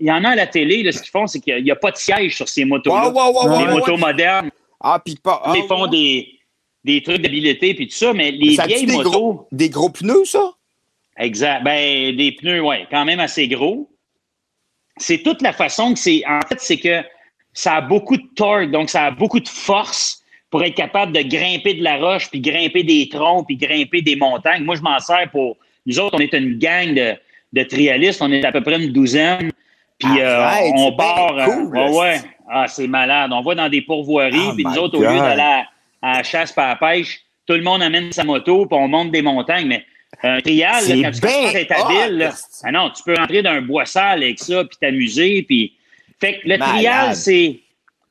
y, 0.00 0.10
en 0.10 0.24
a 0.24 0.30
à 0.30 0.34
la 0.34 0.46
télé, 0.46 0.82
là, 0.82 0.92
ce 0.92 1.02
qu'ils 1.02 1.10
font, 1.10 1.26
c'est 1.26 1.40
qu'il 1.40 1.62
n'y 1.62 1.70
a, 1.70 1.76
pas 1.76 1.90
de 1.90 1.96
siège 1.96 2.36
sur 2.36 2.48
ces 2.48 2.64
motos-là. 2.64 3.12
les 3.58 3.66
motos 3.66 3.96
modernes. 3.96 4.50
Ah, 4.80 5.00
puis 5.04 5.16
pas. 5.22 5.42
ils 5.54 5.62
ah, 5.64 5.68
font 5.68 5.86
des, 5.86 6.38
des 6.84 7.02
trucs 7.02 7.20
d'habileté 7.20 7.74
puis 7.74 7.88
tout 7.88 7.94
ça, 7.94 8.12
mais 8.12 8.30
les 8.30 8.56
vieilles 8.56 8.86
des 8.86 8.96
motos. 8.96 9.10
Gros, 9.10 9.48
des 9.52 9.68
gros 9.68 9.90
pneus, 9.90 10.24
ça? 10.24 10.52
Exact. 11.18 11.62
Ben, 11.64 12.16
des 12.16 12.32
pneus, 12.32 12.62
oui, 12.62 12.76
quand 12.90 13.04
même 13.04 13.20
assez 13.20 13.48
gros. 13.48 13.90
C'est 14.96 15.22
toute 15.22 15.42
la 15.42 15.52
façon 15.52 15.92
que 15.92 15.98
c'est. 15.98 16.22
En 16.26 16.40
fait, 16.48 16.60
c'est 16.60 16.78
que 16.78 17.02
ça 17.52 17.74
a 17.76 17.80
beaucoup 17.80 18.16
de 18.16 18.26
torque, 18.34 18.70
donc 18.70 18.88
ça 18.88 19.04
a 19.04 19.10
beaucoup 19.10 19.40
de 19.40 19.48
force 19.48 20.15
pour 20.50 20.62
être 20.62 20.74
capable 20.74 21.12
de 21.12 21.22
grimper 21.22 21.74
de 21.74 21.82
la 21.82 21.96
roche, 21.96 22.30
puis 22.30 22.40
grimper 22.40 22.82
des 22.84 23.08
troncs, 23.08 23.46
puis 23.46 23.56
grimper 23.56 24.02
des 24.02 24.16
montagnes. 24.16 24.64
Moi, 24.64 24.76
je 24.76 24.82
m'en 24.82 24.98
sers 25.00 25.30
pour... 25.30 25.56
Nous 25.86 25.98
autres, 25.98 26.16
on 26.16 26.20
est 26.20 26.32
une 26.34 26.58
gang 26.58 26.94
de, 26.94 27.14
de 27.52 27.62
trialistes, 27.62 28.22
on 28.22 28.30
est 28.30 28.44
à 28.44 28.52
peu 28.52 28.60
près 28.60 28.82
une 28.82 28.92
douzaine, 28.92 29.50
puis 29.98 30.20
euh, 30.20 30.48
on 30.76 30.92
part... 30.92 31.36
Euh, 31.36 31.90
ouais, 31.90 32.20
Ah, 32.48 32.66
c'est 32.68 32.86
malade. 32.86 33.32
On 33.32 33.42
va 33.42 33.54
dans 33.54 33.68
des 33.68 33.82
pourvoiries, 33.82 34.48
oh 34.50 34.54
puis 34.54 34.64
nous 34.64 34.78
autres, 34.78 34.98
au 34.98 35.02
lieu 35.02 35.18
d'aller 35.18 35.64
à, 36.02 36.16
la 36.16 36.22
chasse 36.22 36.52
par 36.52 36.68
la 36.68 36.76
pêche, 36.76 37.20
tout 37.46 37.54
le 37.54 37.62
monde 37.62 37.82
amène 37.82 38.12
sa 38.12 38.24
moto, 38.24 38.66
puis 38.66 38.78
on 38.78 38.88
monte 38.88 39.10
des 39.10 39.22
montagnes, 39.22 39.66
mais 39.66 39.84
un 40.22 40.40
trial, 40.40 40.82
quand 40.86 41.10
tu 41.10 41.20
commences 41.20 41.54
à 41.54 41.60
être 41.60 41.72
habile, 41.72 42.30
ah 42.62 42.72
non, 42.72 42.90
tu 42.90 43.02
peux 43.02 43.14
rentrer 43.14 43.42
dans 43.42 43.50
un 43.50 43.62
bois 43.62 43.84
sale 43.84 44.22
avec 44.22 44.38
ça, 44.38 44.64
puis 44.64 44.76
t'amuser, 44.80 45.42
puis... 45.42 45.72
Fait 46.18 46.40
que 46.40 46.48
le 46.48 46.58
trial, 46.58 47.14
c'est 47.14 47.60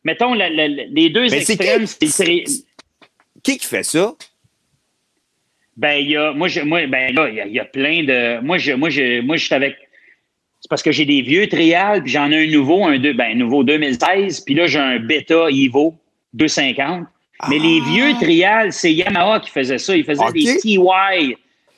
mettons, 0.06 0.34
les 0.34 1.10
deux 1.10 1.34
extrêmes, 1.34 1.86
c'est. 1.86 2.43
Qui 3.43 3.58
qui 3.58 3.68
fait 3.68 3.84
ça? 3.84 4.16
Ben, 5.76 5.95
il 5.95 6.12
y 6.12 6.18
a. 6.18 6.32
Moi, 6.32 6.47
moi 6.64 6.88
ben, 6.88 7.14
là, 7.14 7.30
il 7.30 7.53
y, 7.53 7.60
a 7.60 7.66
plein 7.66 8.03
de. 8.03 8.39
Moi, 8.41 8.58
je, 8.58 8.72
moi, 8.72 8.89
je, 8.89 9.22
moi, 9.22 9.36
je 9.36 9.45
suis 9.45 9.53
avec. 9.53 9.76
C'est 10.62 10.70
parce 10.70 10.82
que 10.82 10.91
j'ai 10.91 11.06
des 11.06 11.22
vieux 11.22 11.47
trials, 11.47 12.01
puis 12.01 12.12
j'en 12.12 12.32
ai 12.32 12.47
un 12.47 12.51
nouveau, 12.51 12.86
un 12.86 12.97
deux, 12.97 13.14
ben, 13.14 13.38
nouveau 13.38 13.64
2016, 13.64 14.41
puis 14.41 14.56
là, 14.56 14.66
j'ai 14.66 14.80
un 14.80 14.99
Beta 14.99 15.47
Evo 15.51 15.93
250. 16.34 17.06
Mais 17.49 17.60
les 17.60 17.80
ah! 17.82 17.89
vieux 17.89 18.14
trials, 18.14 18.72
c'est 18.72 18.93
Yamaha 18.93 19.41
qui 19.41 19.51
faisait 19.51 19.78
ça. 19.78 19.95
Ils 19.95 20.06
faisaient 20.06 20.32
des 20.34 20.58
TY. 20.58 20.80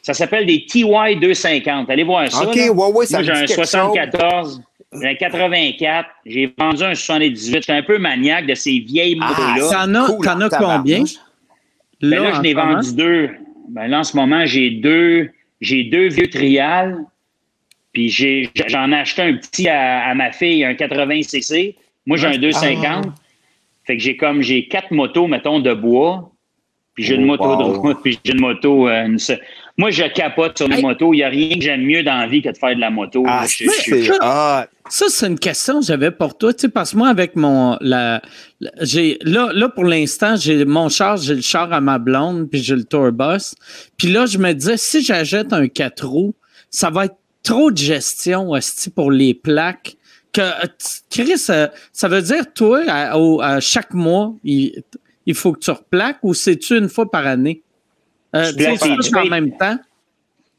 Ça 0.04 0.14
s'appelle 0.14 0.46
des 0.46 0.66
TY 0.66 0.86
250. 1.20 1.90
Allez 1.90 2.04
voir 2.04 2.32
ça. 2.32 2.48
OK, 2.48 2.56
ouais, 2.56 2.70
ouais, 2.70 3.06
ça 3.06 3.22
Moi, 3.22 3.24
j'ai 3.24 3.44
un 3.44 3.48
74. 3.48 4.62
J'ai 4.77 4.77
un 4.94 5.16
84, 5.16 6.10
j'ai 6.26 6.54
vendu 6.58 6.84
un 6.84 6.96
78. 6.96 7.56
Je 7.56 7.62
suis 7.62 7.72
un 7.72 7.84
peu 7.84 7.98
maniaque 7.98 8.48
de 8.48 8.56
ces 8.56 8.80
vieilles 8.80 9.18
ah, 9.22 9.28
motos-là. 9.28 9.86
T'en 10.24 10.42
as, 10.42 10.50
combien? 10.50 11.04
Ben 12.02 12.22
là, 12.22 12.32
je 12.34 12.42
n'ai 12.42 12.54
vendu 12.54 12.96
deux. 12.96 13.30
Ben 13.70 13.88
là, 13.88 14.00
en 14.00 14.04
ce 14.04 14.16
moment, 14.16 14.46
j'ai 14.46 14.70
deux, 14.70 15.30
j'ai 15.62 15.84
deux 15.84 16.08
vieux 16.08 16.30
trials. 16.30 17.04
Puis 17.92 18.10
j'en 18.10 18.92
ai, 18.92 18.96
acheté 18.96 19.24
un 19.24 19.34
petit 19.34 19.68
à, 19.68 20.14
ma 20.14 20.32
fille, 20.32 20.64
un 20.64 20.74
80cc. 20.74 21.76
Moi, 22.06 22.18
j'ai 22.18 22.28
un 22.28 22.38
250. 22.38 23.06
Ah. 23.08 23.14
Fait 23.86 23.98
que 23.98 24.04
j'ai 24.04 24.16
comme, 24.16 24.42
j'ai 24.42 24.68
quatre 24.68 24.92
motos, 24.92 25.28
mettons, 25.28 25.60
de 25.60 25.74
bois. 25.74 26.32
Puis 26.94 27.04
j'ai 27.04 27.16
une 27.16 27.24
oh, 27.24 27.38
moto 27.38 27.56
de 27.56 27.64
route, 27.64 27.98
puis 28.04 28.20
j'ai 28.24 28.34
une 28.34 28.42
moto. 28.42 28.88
Euh, 28.88 29.18
moi, 29.80 29.92
je 29.92 30.04
capote 30.06 30.58
sur 30.58 30.68
les 30.68 30.82
motos. 30.82 31.14
Il 31.14 31.18
n'y 31.18 31.24
a 31.24 31.30
rien 31.30 31.56
que 31.56 31.62
j'aime 31.62 31.84
mieux 31.84 32.02
dans 32.02 32.18
la 32.18 32.28
vie 32.28 32.42
que 32.42 32.50
de 32.50 32.58
faire 32.58 32.76
de 32.76 32.82
la 32.82 32.90
moto. 32.90 33.24
Ah, 33.28 33.46
ça, 34.90 35.06
c'est 35.10 35.28
une 35.28 35.38
question 35.38 35.82
que 35.82 35.86
j'avais 35.86 36.10
pour 36.10 36.36
toi. 36.36 36.52
Tu 36.52 36.62
sais, 36.62 36.70
parce 36.70 36.92
que 36.92 36.98
moi, 36.98 37.10
avec 37.10 37.36
mon. 37.36 37.78
La, 37.80 38.22
j'ai, 38.82 39.20
là, 39.22 39.52
là, 39.54 39.70
pour 39.70 39.84
l'instant, 39.84 40.36
j'ai 40.36 40.66
mon 40.66 40.90
char, 40.90 41.18
j'ai 41.18 41.36
le 41.36 41.42
char 41.42 41.72
à 41.72 41.80
ma 41.80 42.00
blonde, 42.00 42.50
puis 42.50 42.60
j'ai 42.60 42.76
le 42.76 42.86
tourbus. 42.86 43.54
Puis 43.98 44.08
là, 44.08 44.26
je 44.26 44.40
me 44.40 44.52
disais, 44.54 44.78
si 44.78 45.04
j'achète 45.04 45.54
un 45.54 45.68
4 45.68 46.08
roues, 46.08 46.34
ça 46.72 46.90
va 46.90 47.06
être 47.06 47.18
trop 47.44 47.70
de 47.70 47.78
gestion 47.78 48.50
aussi 48.50 48.90
pour 48.90 49.12
les 49.12 49.36
plaques. 49.36 49.96
Que, 50.34 50.42
Chris, 51.12 51.46
euh, 51.50 51.68
ça 51.94 52.08
veut 52.08 52.24
dire, 52.24 52.52
toi, 52.52 52.82
à, 52.88 53.60
chaque 53.60 53.94
mois, 53.94 54.34
il, 54.44 54.82
il 55.28 55.36
faut 55.36 55.54
que 55.54 55.60
tu 55.60 55.70
replaques 55.70 56.20
ou 56.24 56.34
c'est-tu 56.34 56.78
une 56.78 56.90
fois 56.90 57.12
par 57.12 57.28
année? 57.28 57.62
Euh, 58.38 58.52
tu, 58.52 59.12
payes, 59.12 59.28
en 59.28 59.30
même 59.30 59.58
temps? 59.58 59.78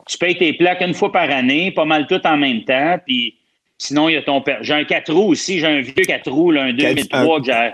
Tu 0.06 0.18
payes 0.18 0.38
tes 0.38 0.52
plaques 0.54 0.80
une 0.80 0.94
fois 0.94 1.12
par 1.12 1.30
année, 1.30 1.70
pas 1.70 1.84
mal 1.84 2.06
tout 2.06 2.20
en 2.24 2.36
même 2.36 2.64
temps. 2.64 2.98
Puis 3.06 3.34
sinon, 3.76 4.08
il 4.08 4.14
y 4.14 4.16
a 4.16 4.22
ton 4.22 4.40
père. 4.40 4.58
J'ai 4.62 4.74
un 4.74 4.84
4 4.84 5.12
roues 5.12 5.30
aussi, 5.30 5.60
j'ai 5.60 5.66
un 5.66 5.80
vieux 5.80 5.92
4 5.94 6.30
roues, 6.30 6.52
un 6.52 6.72
2003 6.72 7.40
que 7.40 7.46
j'ai. 7.46 7.70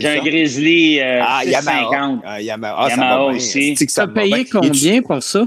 J'ai 0.00 0.08
un 0.08 0.22
Grizzly 0.22 1.00
euh, 1.00 1.20
ah, 1.22 1.42
650. 1.44 2.22
Ah, 2.24 2.40
Yamaha, 2.40 2.76
ah, 2.78 2.88
Yamaha 2.88 3.24
aussi. 3.26 3.74
Tu 3.74 4.00
as 4.00 4.06
payé 4.06 4.44
combien 4.46 5.02
pour 5.02 5.22
ça? 5.22 5.46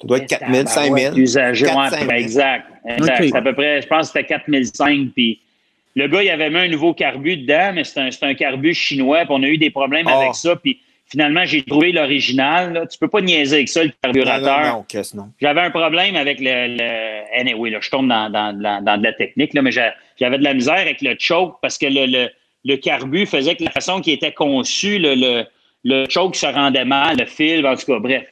Ça 0.00 0.06
doit 0.06 0.18
être 0.18 0.26
4 0.28 0.52
000, 0.52 0.66
5 0.66 0.98
000. 0.98 1.16
Usagé, 1.16 1.66
ouais, 1.66 1.72
exact. 2.18 2.66
exact. 2.86 3.22
C'est 3.22 3.36
à 3.36 3.42
peu 3.42 3.54
près, 3.54 3.82
je 3.82 3.86
pense 3.86 4.10
que 4.10 4.18
c'était 4.18 4.26
4 4.26 4.44
500. 4.74 5.10
Puis 5.14 5.40
le 5.94 6.08
gars, 6.08 6.22
il 6.22 6.30
avait 6.30 6.50
mis 6.50 6.58
un 6.58 6.68
nouveau 6.68 6.94
carbu 6.94 7.36
dedans, 7.36 7.72
mais 7.74 7.84
c'est 7.84 8.00
un, 8.00 8.08
un, 8.22 8.34
carbu 8.34 8.74
chinois, 8.74 9.24
puis 9.26 9.28
on 9.30 9.42
a 9.42 9.46
eu 9.46 9.58
des 9.58 9.70
problèmes 9.70 10.08
avec 10.08 10.30
ah. 10.30 10.34
ça, 10.34 10.56
puis 10.56 10.80
finalement, 11.12 11.44
j'ai 11.44 11.62
trouvé 11.62 11.92
l'original. 11.92 12.88
Tu 12.90 12.98
peux 12.98 13.08
pas 13.08 13.20
niaiser 13.20 13.56
avec 13.56 13.68
ça, 13.68 13.84
le 13.84 13.92
carburateur. 14.02 14.60
Non, 14.60 14.84
non, 14.94 15.02
non. 15.14 15.28
J'avais 15.40 15.60
un 15.60 15.70
problème 15.70 16.16
avec 16.16 16.40
le... 16.40 16.76
le... 16.78 17.38
Anyway, 17.38 17.70
là, 17.70 17.78
je 17.80 17.90
tombe 17.90 18.08
dans, 18.08 18.30
dans, 18.30 18.52
dans, 18.58 18.98
de 18.98 19.02
la 19.02 19.12
technique, 19.12 19.52
là, 19.54 19.62
mais 19.62 19.70
j'avais 19.72 20.38
de 20.38 20.44
la 20.44 20.54
misère 20.54 20.78
avec 20.78 21.02
le 21.02 21.14
choke 21.18 21.56
parce 21.60 21.78
que 21.78 21.86
le, 21.86 22.06
le, 22.06 22.28
le 22.64 22.76
carbu 22.76 23.26
faisait 23.26 23.54
que 23.54 23.64
la 23.64 23.70
façon 23.70 24.00
qui 24.00 24.10
était 24.10 24.32
conçu, 24.32 24.98
le, 24.98 25.14
le, 25.14 25.44
le 25.84 26.06
choke 26.08 26.34
se 26.34 26.46
rendait 26.46 26.84
mal, 26.84 27.18
le 27.18 27.26
fil, 27.26 27.66
en 27.66 27.76
tout 27.76 27.86
cas, 27.86 27.98
bref. 27.98 28.24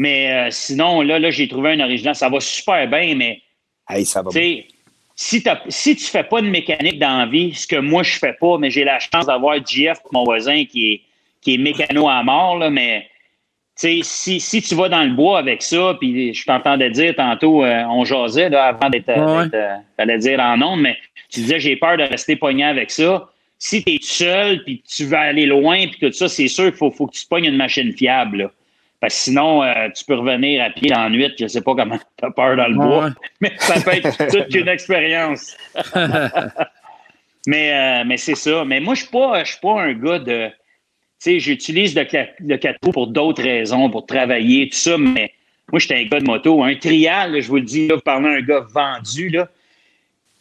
Mais 0.00 0.32
euh, 0.32 0.48
sinon, 0.50 1.02
là, 1.02 1.18
là 1.18 1.30
j'ai 1.30 1.46
trouvé 1.46 1.72
un 1.72 1.80
original. 1.80 2.16
Ça 2.16 2.28
va 2.28 2.40
super 2.40 2.88
bien, 2.88 3.14
mais. 3.14 3.42
Hey, 3.88 4.04
ça 4.04 4.22
va 4.22 4.30
si, 5.16 5.44
si 5.68 5.96
tu 5.96 6.04
fais 6.04 6.24
pas 6.24 6.40
de 6.40 6.48
mécanique 6.48 6.98
dans 6.98 7.18
la 7.18 7.26
vie, 7.26 7.54
ce 7.54 7.66
que 7.66 7.76
moi 7.76 8.02
je 8.02 8.18
fais 8.18 8.32
pas, 8.32 8.58
mais 8.58 8.70
j'ai 8.70 8.82
la 8.82 8.98
chance 8.98 9.26
d'avoir 9.26 9.64
JF, 9.64 9.98
mon 10.10 10.24
voisin, 10.24 10.64
qui 10.64 10.92
est, 10.92 11.02
qui 11.44 11.54
est 11.54 11.58
mécano 11.58 12.08
à 12.08 12.22
mort, 12.22 12.58
là, 12.58 12.70
mais 12.70 13.06
si, 13.76 14.02
si 14.02 14.62
tu 14.62 14.74
vas 14.74 14.88
dans 14.88 15.02
le 15.02 15.10
bois 15.10 15.38
avec 15.38 15.62
ça, 15.62 15.96
puis 16.00 16.32
je 16.32 16.44
t'entendais 16.44 16.90
dire 16.90 17.14
tantôt, 17.14 17.64
euh, 17.64 17.82
on 17.84 18.04
jasait 18.04 18.48
là, 18.48 18.66
avant 18.66 18.88
d'être, 18.88 19.08
ouais. 19.08 19.48
euh, 19.54 20.18
dire 20.18 20.40
en 20.40 20.60
ondes, 20.62 20.80
mais 20.80 20.96
tu 21.28 21.40
disais 21.40 21.60
j'ai 21.60 21.76
peur 21.76 21.96
de 21.96 22.04
rester 22.04 22.36
pogné 22.36 22.64
avec 22.64 22.90
ça. 22.90 23.28
Si 23.58 23.84
tu 23.84 23.92
es 23.92 23.98
seul, 24.00 24.62
puis 24.64 24.82
tu 24.86 25.04
veux 25.04 25.16
aller 25.16 25.46
loin, 25.46 25.86
puis 25.86 25.98
tout 26.00 26.12
ça, 26.12 26.28
c'est 26.28 26.48
sûr 26.48 26.66
qu'il 26.66 26.74
faut, 26.74 26.90
faut 26.90 27.06
que 27.06 27.16
tu 27.16 27.26
pognes 27.26 27.44
une 27.44 27.56
machine 27.56 27.92
fiable. 27.92 28.38
Là 28.38 28.50
sinon, 29.08 29.62
euh, 29.62 29.88
tu 29.94 30.04
peux 30.04 30.14
revenir 30.14 30.62
à 30.62 30.70
pied 30.70 30.94
en 30.94 31.10
nuit. 31.10 31.32
Je 31.38 31.44
ne 31.44 31.48
sais 31.48 31.62
pas 31.62 31.74
comment 31.74 31.98
tu 32.18 32.24
as 32.24 32.30
peur 32.30 32.56
dans 32.56 32.68
le 32.68 32.74
bois, 32.74 33.10
mais 33.40 33.52
ça 33.58 33.80
peut 33.80 33.92
être 33.92 34.16
toute 34.30 34.54
une 34.54 34.68
expérience. 34.68 35.56
mais 37.46 37.72
euh, 37.72 38.04
mais 38.06 38.16
c'est 38.16 38.34
ça. 38.34 38.64
Mais 38.64 38.80
moi, 38.80 38.94
je 38.94 39.04
ne 39.04 39.44
suis 39.44 39.60
pas 39.60 39.80
un 39.80 39.92
gars 39.92 40.18
de. 40.18 40.50
Sais, 41.24 41.40
j'utilise 41.40 41.94
le, 41.94 42.04
le 42.40 42.56
4 42.58 42.80
pour 42.92 43.06
d'autres 43.06 43.42
raisons, 43.42 43.88
pour 43.88 44.04
travailler, 44.04 44.68
tout 44.68 44.76
ça, 44.76 44.98
mais 44.98 45.32
moi, 45.72 45.78
j'étais 45.78 45.94
un 45.94 46.04
gars 46.04 46.20
de 46.20 46.26
moto. 46.26 46.62
Un 46.62 46.74
trial, 46.74 47.40
je 47.40 47.48
vous 47.48 47.56
le 47.56 47.62
dis, 47.62 47.88
là, 47.88 47.96
parlant 47.98 48.28
d'un 48.28 48.42
gars 48.42 48.66
vendu, 48.70 49.30
là. 49.30 49.48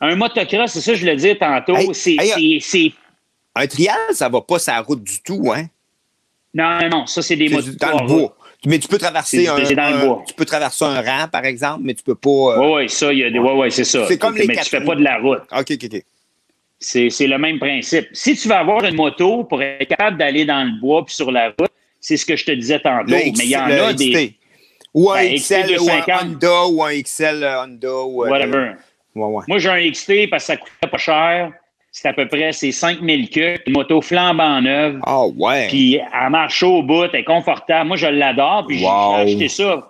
Un 0.02 0.18
motocross, 0.18 0.74
c'est 0.74 0.82
ça, 0.82 0.94
je 0.94 1.06
le 1.06 1.16
disais 1.16 1.36
tantôt, 1.36 1.94
c'est. 1.94 2.18
Un 3.56 3.68
trial, 3.68 3.96
ça 4.12 4.28
va 4.28 4.42
pas 4.42 4.60
sa 4.60 4.82
route 4.82 5.02
du 5.02 5.22
tout, 5.22 5.54
hein? 5.56 5.68
Non, 6.54 6.90
non, 6.90 7.06
ça, 7.06 7.22
c'est 7.22 7.38
des 7.38 7.48
motos. 7.48 7.72
Dans 7.80 8.02
le 8.02 8.06
bois. 8.06 8.36
Mais 8.66 8.78
tu 8.78 8.90
peux 8.90 8.98
traverser 8.98 9.48
un, 9.48 9.64
tu 10.28 10.34
peux 10.36 10.44
traverser 10.44 10.84
un 10.84 11.02
rang, 11.02 11.30
par 11.32 11.46
exemple, 11.46 11.80
mais 11.84 11.94
tu 11.94 12.04
peux 12.04 12.16
pas. 12.16 12.60
Oui, 12.60 12.66
euh, 12.66 12.76
oui, 12.76 12.90
ça, 12.90 13.14
il 13.14 13.20
y 13.20 13.24
a 13.24 13.32
des. 13.32 13.40
Oui, 13.40 13.52
oui, 13.56 13.72
c'est 13.72 13.86
ça. 13.86 14.06
C'est 14.06 14.18
comme 14.18 14.36
les 14.36 14.48
Mais 14.48 14.58
tu 14.58 14.70
fais 14.70 14.84
pas 14.84 14.96
de 14.96 15.04
la 15.04 15.20
route. 15.20 15.44
OK, 15.50 15.72
OK, 15.72 15.86
OK. 15.86 16.04
C'est 16.84 17.28
le 17.28 17.38
même 17.38 17.60
principe. 17.60 18.08
Si 18.14 18.36
tu 18.36 18.48
veux 18.48 18.56
avoir 18.56 18.84
une 18.84 18.96
moto 18.96 19.44
pour 19.44 19.62
être 19.62 19.88
capable 19.88 20.18
d'aller 20.18 20.46
dans 20.46 20.64
le 20.64 20.80
bois 20.80 21.06
puis 21.06 21.16
sur 21.16 21.32
la 21.32 21.48
route, 21.48 21.72
c'est 22.00 22.18
ce 22.18 22.26
que 22.26 22.36
je 22.36 22.46
te 22.46 22.52
disais 22.52 22.80
tantôt. 22.80 23.10
mais 23.10 23.30
il 23.30 23.50
y 23.50 23.58
en 23.58 23.66
a 23.66 23.94
des. 23.94 24.36
Ou 24.94 25.10
un 25.10 25.24
ben, 25.24 25.36
XL, 25.36 25.80
ou 25.80 25.90
un 25.90 26.04
Honda, 26.22 26.66
ou 26.68 26.84
un 26.84 27.02
XL 27.02 27.44
Honda. 27.44 28.04
Ou, 28.04 28.26
euh, 28.26 28.30
Whatever. 28.30 28.72
Ouais, 29.16 29.26
ouais. 29.26 29.44
Moi, 29.48 29.58
j'ai 29.58 29.70
un 29.70 29.90
XT 29.90 30.30
parce 30.30 30.44
que 30.44 30.48
ça 30.48 30.58
coûtait 30.58 30.88
pas 30.88 30.98
cher 31.00 31.52
c'est 31.94 32.08
à 32.08 32.14
peu 32.14 32.28
près 32.28 32.52
c'est 32.52 32.72
5000 32.72 33.30
queues, 33.30 33.60
une 33.68 33.74
moto 33.74 34.02
flambant 34.02 34.60
neuve. 34.62 35.00
Ah 35.06 35.20
oh, 35.20 35.34
ouais. 35.38 35.68
Puis 35.68 35.96
elle 35.96 36.30
marche 36.32 36.64
au 36.64 36.82
bout, 36.82 37.04
elle 37.04 37.20
est 37.20 37.24
confortable. 37.24 37.88
Moi, 37.88 37.98
je 37.98 38.08
l'adore. 38.08 38.66
Puis 38.68 38.80
j'ai 38.80 38.88
acheté 38.88 39.48
ça 39.48 39.90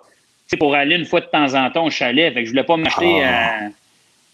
pour 0.58 0.74
aller 0.74 0.96
une 0.96 1.06
fois 1.06 1.20
de 1.20 1.26
temps 1.26 1.54
en 1.54 1.70
temps 1.70 1.86
au 1.86 1.90
chalet. 1.90 2.32
Fait 2.32 2.40
que 2.40 2.44
je 2.44 2.50
voulais 2.50 2.64
pas 2.64 2.76
m'acheter. 2.76 3.24
Euh, 3.24 3.68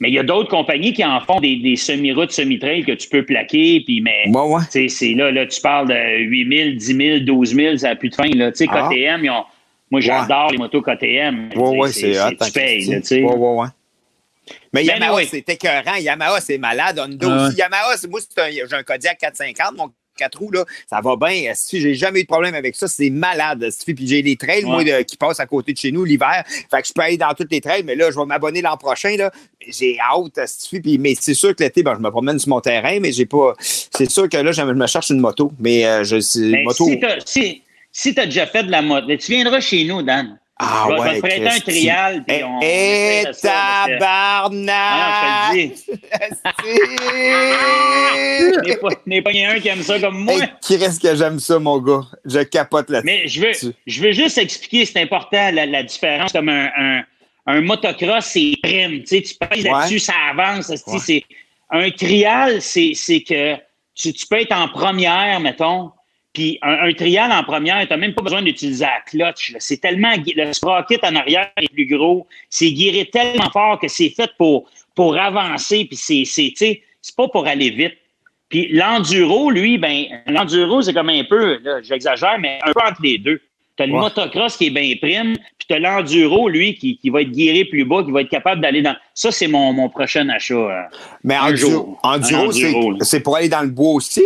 mais 0.01 0.09
il 0.09 0.15
y 0.15 0.19
a 0.19 0.23
d'autres 0.23 0.49
compagnies 0.49 0.95
qui 0.95 1.05
en 1.05 1.21
font 1.21 1.41
des, 1.41 1.57
des 1.57 1.77
semi-routes, 1.77 2.33
semi-trails 2.33 2.85
que 2.85 2.93
tu 2.93 3.09
peux 3.09 3.23
plaquer. 3.23 3.83
Puis, 3.85 4.01
mais 4.01 4.25
ouais, 4.29 4.41
ouais. 4.41 4.89
c'est 4.89 5.15
là, 5.15 5.31
là, 5.31 5.47
tu 5.47 5.61
parles 5.61 5.89
de 5.89 6.19
8 6.25 6.59
000, 6.59 6.71
10 6.77 7.19
000, 7.19 7.19
12 7.21 7.55
000, 7.55 7.77
ça 7.77 7.89
n'a 7.89 7.97
plus 7.97 8.09
de 8.09 8.15
fin. 8.15 8.29
Là. 8.31 8.51
sais, 8.55 8.67
ah. 8.71 8.89
KTM, 8.89 9.25
ils 9.25 9.31
ont, 9.31 9.45
moi, 9.91 10.01
j'adore 10.01 10.53
les 10.53 10.59
motos 10.59 10.81
KTM. 10.81 11.51
Ouais, 11.55 11.79
ouais, 11.79 11.93
c'est 11.93 12.13
Tu 12.13 12.53
payes. 12.53 12.87
Là, 12.87 12.99
ouais, 12.99 13.23
ouais, 13.23 13.61
ouais. 13.61 13.67
Mais 14.73 14.85
ben 14.85 15.01
Yamaha, 15.01 15.23
c'est 15.25 15.49
écœurant. 15.49 15.97
Yamaha, 15.97 16.41
c'est 16.41 16.59
malade. 16.59 16.99
Honda 16.99 17.27
ah 17.29 17.47
aussi. 17.47 17.59
Yamaha, 17.59 17.95
moi, 18.09 18.21
j'ai 18.51 18.75
un 18.75 18.83
Kodiak 18.83 19.19
450, 19.19 19.77
mon 19.77 19.91
4 20.21 20.39
roues, 20.39 20.53
là, 20.53 20.65
ça 20.89 21.01
va 21.01 21.17
bien. 21.17 21.53
J'ai 21.73 21.95
jamais 21.95 22.21
eu 22.21 22.23
de 22.23 22.29
problème 22.29 22.55
avec 22.55 22.77
ça. 22.77 22.87
C'est 22.89 23.11
malade. 23.11 23.67
Puis 23.85 24.07
j'ai 24.07 24.23
les 24.23 24.37
trails, 24.37 24.65
moi, 24.65 24.85
qui 25.05 25.17
passent 25.17 25.41
à 25.41 25.47
côté 25.47 25.73
de 25.73 25.79
chez 25.79 25.93
nous 25.93 26.05
l'hiver. 26.05 26.45
Fait 26.71 26.83
que 26.83 26.89
je 26.89 26.93
peux 26.93 27.03
aller 27.03 27.17
dans 27.17 27.33
toutes 27.35 27.51
les 27.51 27.61
trails, 27.61 27.83
mais 27.85 27.95
là, 27.95 28.11
je 28.11 28.19
vais 28.19 28.27
m'abonner 28.27 28.63
l'an 28.63 28.77
prochain. 28.77 29.17
J'ai 29.67 29.99
hâte. 29.99 30.39
Puis, 30.83 30.99
mais 30.99 31.15
c'est 31.19 31.35
sûr 31.35 31.55
que 31.55 31.63
l'été, 31.63 31.83
ben, 31.83 31.95
je 31.95 32.01
me 32.01 32.11
promène 32.11 32.39
sur 32.39 32.51
mon 32.51 32.61
terrain, 32.61 32.99
mais 33.01 33.13
j'ai 33.13 33.27
pas. 33.27 33.55
C'est 33.59 34.11
sûr 34.11 34.29
que 34.29 34.37
là, 34.37 34.53
je 34.53 34.63
me 34.63 34.87
cherche 34.87 35.11
une 35.11 35.21
moto. 35.21 35.53
Mais 35.59 35.87
euh, 35.87 36.05
je 36.05 36.17
moto. 36.65 36.87
Si 37.93 38.15
tu 38.15 38.21
as 38.21 38.27
déjà 38.27 38.47
fait 38.47 38.63
de 38.63 38.71
la 38.71 38.83
moto, 38.83 39.07
tu 39.17 39.33
viendras 39.33 39.61
chez 39.61 39.85
nous, 39.85 40.03
Dan. 40.03 40.39
Ah 40.63 40.89
je 40.89 40.93
vais, 40.93 41.01
ouais, 41.01 41.15
te 41.17 41.21
prêter 41.21 41.49
un 41.49 41.61
trial. 41.61 42.25
Puis 42.27 42.45
on, 42.45 42.61
eh, 42.63 43.25
tabarnak! 43.41 44.75
Ah, 44.79 45.53
je 45.55 45.59
te 45.59 45.91
le 45.91 45.99
dis. 48.49 48.67
N'est 49.07 49.23
pas, 49.23 49.31
pas 49.31 49.39
un 49.39 49.59
qui 49.59 49.69
aime 49.69 49.83
ça 49.83 49.99
comme 49.99 50.25
moi. 50.25 50.35
qui 50.61 50.77
reste 50.77 51.01
que 51.01 51.15
j'aime 51.17 51.41
ça, 51.41 51.59
mon 51.59 51.79
gars? 51.79 52.03
Je 52.27 52.41
capote 52.41 52.91
là-dessus. 52.91 53.07
Mais 53.07 53.27
je 53.27 53.41
veux, 53.41 53.53
je 53.87 54.03
veux 54.03 54.13
juste 54.13 54.37
expliquer, 54.37 54.85
c'est 54.85 55.01
important, 55.01 55.51
la, 55.51 55.83
différence. 55.83 56.31
Comme 56.33 56.51
un, 56.51 56.71
un, 56.77 57.03
un 57.47 57.61
motocross, 57.63 58.27
c'est 58.27 58.53
prime. 58.63 59.01
Tu 59.01 59.07
sais, 59.07 59.23
tu 59.23 59.35
pèses 59.35 59.65
là-dessus, 59.65 59.99
ça 59.99 60.13
avance. 60.31 60.71
C'est, 61.07 61.25
un 61.71 61.91
trial, 61.91 62.61
c'est, 62.61 62.93
que 63.27 63.57
tu, 63.95 64.13
tu 64.13 64.27
peux 64.27 64.41
être 64.41 64.53
en 64.53 64.69
première, 64.69 65.41
mettons, 65.41 65.93
puis 66.33 66.59
un, 66.63 66.93
trial 66.93 67.33
en 67.33 67.43
première, 67.43 67.83
tu 67.83 67.89
n'as 67.89 67.97
même 67.97 68.15
pas 68.15 68.23
besoin 68.23 68.43
d'utiliser 68.43 68.85
la 68.85 69.01
clutch. 69.05 69.55
C'est 69.59 69.81
tellement. 69.81 70.13
Le 70.17 70.53
sprocket 70.53 71.03
en 71.03 71.17
arrière 71.17 71.51
est 71.57 71.73
plus 71.73 71.87
gros. 71.87 72.27
C'est 72.49 72.71
guiré 72.71 73.07
tellement 73.07 73.51
fort 73.51 73.81
que 73.81 73.89
c'est 73.89 74.11
fait 74.11 74.31
pour, 74.39 74.69
pour 74.95 75.19
avancer. 75.19 75.87
Puis 75.87 75.97
c'est, 75.97 76.23
c'est, 76.25 76.53
c'est 76.57 77.17
pas 77.17 77.27
pour 77.29 77.47
aller 77.47 77.71
vite. 77.71 77.95
Puis 78.49 78.69
l'enduro, 78.69 79.51
lui, 79.51 79.77
ben, 79.79 80.05
l'enduro, 80.27 80.83
c'est 80.83 80.93
comme 80.93 81.09
un 81.09 81.25
peu, 81.25 81.59
j'exagère, 81.83 82.39
mais 82.39 82.59
un 82.65 82.73
peu 82.73 82.81
entre 82.87 83.03
les 83.03 83.19
deux. 83.19 83.41
Tu 83.77 83.85
as 83.85 83.87
le 83.87 83.93
motocross 83.93 84.57
qui 84.57 84.67
est 84.67 84.71
bien 84.71 84.95
prime, 85.01 85.37
puis 85.57 85.67
tu 85.69 85.75
as 85.75 85.79
l'enduro, 85.79 86.49
lui, 86.49 86.75
qui, 86.75 86.99
qui, 86.99 87.11
va 87.11 87.23
être 87.23 87.31
guiré 87.31 87.65
plus 87.65 87.85
bas, 87.85 88.03
qui 88.05 88.11
va 88.11 88.23
être 88.23 88.29
capable 88.29 88.61
d'aller 88.61 88.83
dans. 88.83 88.95
Ça, 89.15 89.31
c'est 89.31 89.47
mon, 89.47 89.73
mon 89.73 89.89
prochain 89.89 90.29
achat. 90.29 90.55
Euh, 90.55 90.83
mais 91.25 91.39
enduro, 91.39 91.97
enduro, 92.03 92.99
c'est 93.01 93.21
pour 93.21 93.37
aller 93.37 93.49
dans 93.49 93.63
le 93.63 93.71
bois 93.71 93.95
aussi? 93.95 94.25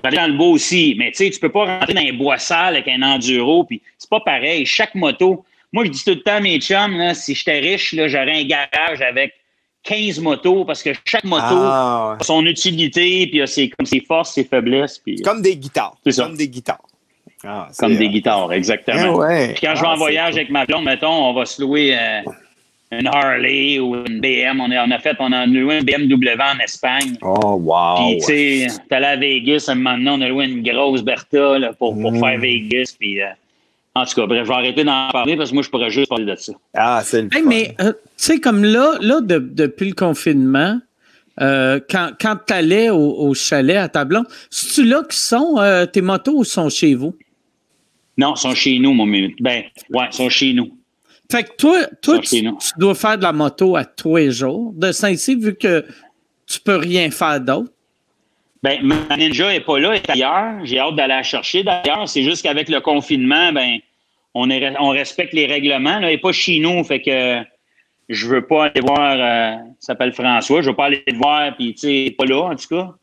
Peux 0.00 0.08
aller 0.08 0.16
dans 0.16 0.26
le 0.26 0.36
bois 0.36 0.48
aussi, 0.48 0.94
mais 0.98 1.10
tu 1.10 1.18
sais, 1.18 1.30
tu 1.30 1.38
peux 1.38 1.50
pas 1.50 1.78
rentrer 1.78 1.94
dans 1.94 2.00
un 2.00 2.12
bois 2.12 2.38
sale 2.38 2.76
avec 2.76 2.88
un 2.88 3.02
enduro, 3.02 3.64
puis 3.64 3.80
c'est 3.98 4.10
pas 4.10 4.20
pareil. 4.20 4.66
Chaque 4.66 4.94
moto, 4.94 5.44
moi, 5.72 5.84
je 5.84 5.90
dis 5.90 6.04
tout 6.04 6.10
le 6.10 6.22
temps 6.22 6.36
à 6.36 6.40
mes 6.40 6.60
chums, 6.60 6.96
là, 6.96 7.14
si 7.14 7.34
j'étais 7.34 7.60
riche, 7.60 7.94
j'aurais 7.94 8.40
un 8.40 8.44
garage 8.44 9.00
avec 9.02 9.34
15 9.84 10.20
motos 10.20 10.64
parce 10.64 10.82
que 10.82 10.90
chaque 11.04 11.24
moto 11.24 11.42
ah, 11.44 12.16
a 12.18 12.24
son 12.24 12.44
utilité, 12.46 13.26
puis 13.26 13.42
a 13.42 13.46
ses, 13.46 13.68
comme 13.68 13.86
ses 13.86 14.00
forces, 14.00 14.34
ses 14.34 14.44
faiblesses. 14.44 14.98
Puis, 14.98 15.20
comme 15.22 15.42
des 15.42 15.56
guitares. 15.56 15.96
C'est 16.04 16.16
Comme 16.16 16.36
des 16.36 16.48
guitares. 16.48 16.82
Ah, 17.46 17.68
comme 17.78 17.96
des 17.96 18.08
guitares, 18.08 18.52
exactement. 18.52 19.28
Eh 19.28 19.52
puis 19.52 19.66
quand 19.66 19.74
je 19.74 19.82
vais 19.82 19.86
en 19.86 19.92
ah, 19.92 19.96
voyage 19.96 20.34
avec 20.34 20.48
ma 20.48 20.64
blonde, 20.64 20.84
mettons, 20.84 21.28
on 21.28 21.34
va 21.34 21.44
se 21.44 21.60
louer. 21.60 21.94
Euh, 21.94 22.22
une 22.92 23.06
Harley 23.06 23.78
ou 23.78 23.94
une 24.06 24.20
BM. 24.20 24.60
On, 24.60 24.70
a, 24.70 24.98
fait, 24.98 25.16
on 25.18 25.32
a 25.32 25.46
loué 25.46 25.78
une 25.78 25.84
BMW 25.84 26.40
en 26.40 26.58
Espagne. 26.62 27.16
Oh, 27.22 27.60
wow. 27.62 27.96
Puis, 27.96 28.18
tu 28.18 28.24
sais, 28.24 28.66
t'es 28.88 28.94
allé 28.96 29.06
à 29.06 29.16
Vegas, 29.16 29.66
un 29.68 29.74
moment 29.74 29.96
donné, 29.96 30.10
on 30.10 30.20
a 30.20 30.28
loué 30.28 30.44
une 30.46 30.62
grosse 30.62 31.02
Bertha 31.02 31.58
pour, 31.78 31.98
pour 31.98 32.12
mm. 32.12 32.20
faire 32.20 32.38
Vegas. 32.38 32.94
Puis, 32.98 33.20
euh, 33.20 33.26
en 33.94 34.04
tout 34.04 34.14
cas, 34.14 34.26
bref, 34.26 34.44
je 34.44 34.48
vais 34.48 34.54
arrêter 34.54 34.84
d'en 34.84 35.08
parler 35.10 35.36
parce 35.36 35.50
que 35.50 35.54
moi, 35.54 35.62
je 35.62 35.70
pourrais 35.70 35.90
juste 35.90 36.08
parler 36.08 36.24
de 36.24 36.36
ça. 36.36 36.52
Ah, 36.74 37.02
c'est 37.04 37.22
le 37.22 37.28
Mais, 37.46 37.74
euh, 37.80 37.92
tu 37.92 37.98
sais, 38.16 38.40
comme 38.40 38.64
là, 38.64 38.94
là 39.00 39.20
depuis 39.20 39.88
le 39.88 39.94
confinement, 39.94 40.78
euh, 41.40 41.80
quand, 41.90 42.10
quand 42.20 42.36
tu 42.46 42.52
allais 42.52 42.90
au, 42.90 43.34
chalet 43.34 43.76
à 43.76 43.88
ta 43.88 44.04
blonde, 44.04 44.26
c'est-tu 44.50 44.84
là 44.84 45.02
que 45.02 45.14
sont 45.14 45.56
tes 45.92 46.02
motos 46.02 46.38
ou 46.38 46.44
sont 46.44 46.68
chez 46.68 46.94
vous? 46.94 47.16
Non, 48.16 48.36
sont 48.36 48.54
chez 48.54 48.78
nous, 48.78 48.92
mon 48.92 49.06
Ben, 49.40 49.64
ouais, 49.90 50.06
sont 50.10 50.28
chez 50.28 50.52
nous. 50.52 50.70
Fait 51.30 51.44
que 51.44 51.56
toi, 51.56 51.86
toi 52.02 52.18
tu, 52.20 52.44
dois 52.76 52.94
faire 52.94 53.16
de 53.18 53.22
la 53.22 53.32
moto 53.32 53.76
à 53.76 53.84
tous 53.84 54.16
les 54.16 54.30
jours 54.30 54.72
de 54.74 54.92
Saint-Cyr 54.92 55.38
vu 55.38 55.54
que 55.54 55.84
tu 56.46 56.60
peux 56.60 56.76
rien 56.76 57.10
faire 57.10 57.40
d'autre. 57.40 57.70
Ben, 58.62 58.80
ma 58.82 59.16
ninja 59.16 59.48
n'est 59.50 59.60
pas 59.60 59.78
là, 59.78 59.90
elle 59.90 59.96
est 59.96 60.10
ailleurs. 60.10 60.64
J'ai 60.64 60.78
hâte 60.78 60.96
d'aller 60.96 61.14
la 61.14 61.22
chercher 61.22 61.62
d'ailleurs. 61.62 62.08
C'est 62.08 62.22
juste 62.22 62.42
qu'avec 62.42 62.68
le 62.68 62.80
confinement, 62.80 63.52
ben, 63.52 63.78
on, 64.32 64.48
est, 64.50 64.74
on 64.78 64.90
respecte 64.90 65.32
les 65.32 65.46
règlements. 65.46 65.98
Elle 65.98 66.06
n'est 66.06 66.18
pas 66.18 66.32
chez 66.32 66.58
nous, 66.60 66.82
fait 66.84 67.00
que 67.00 67.42
je 68.08 68.26
veux 68.26 68.46
pas 68.46 68.66
aller 68.66 68.80
voir, 68.80 69.16
euh, 69.18 69.56
s'appelle 69.80 70.12
François, 70.12 70.62
je 70.62 70.70
veux 70.70 70.76
pas 70.76 70.86
aller 70.86 71.02
le 71.06 71.16
voir, 71.16 71.54
puis 71.56 71.74
tu 71.74 71.80
sais, 71.80 72.14
pas 72.16 72.24
là 72.24 72.42
en 72.42 72.56
tout 72.56 72.68
cas. 72.68 72.94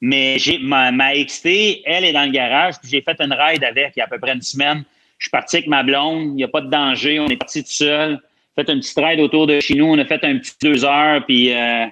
Mais 0.00 0.38
j'ai 0.38 0.58
ma, 0.58 0.92
ma 0.92 1.12
XT, 1.14 1.46
elle 1.84 2.04
est 2.04 2.12
dans 2.12 2.24
le 2.24 2.30
garage, 2.30 2.74
puis 2.80 2.90
j'ai 2.90 3.02
fait 3.02 3.20
une 3.20 3.32
ride 3.32 3.64
avec 3.64 3.92
il 3.96 3.98
y 3.98 4.02
a 4.02 4.04
à 4.04 4.08
peu 4.08 4.18
près 4.18 4.34
une 4.34 4.42
semaine. 4.42 4.84
Je 5.18 5.24
suis 5.24 5.30
parti 5.30 5.56
avec 5.56 5.68
ma 5.68 5.82
blonde, 5.82 6.26
il 6.26 6.34
n'y 6.34 6.44
a 6.44 6.48
pas 6.48 6.60
de 6.60 6.70
danger, 6.70 7.20
on 7.20 7.28
est 7.28 7.36
parti 7.36 7.62
tout 7.62 7.70
seul. 7.70 8.20
Fait 8.54 8.70
un 8.70 8.78
petit 8.78 8.92
ride 8.96 9.20
autour 9.20 9.46
de 9.46 9.60
chez 9.60 9.74
nous, 9.74 9.86
on 9.86 9.98
a 9.98 10.04
fait 10.04 10.22
un 10.24 10.38
petit 10.38 10.52
deux 10.62 10.84
heures, 10.84 11.24
puis 11.26 11.52
euh, 11.52 11.86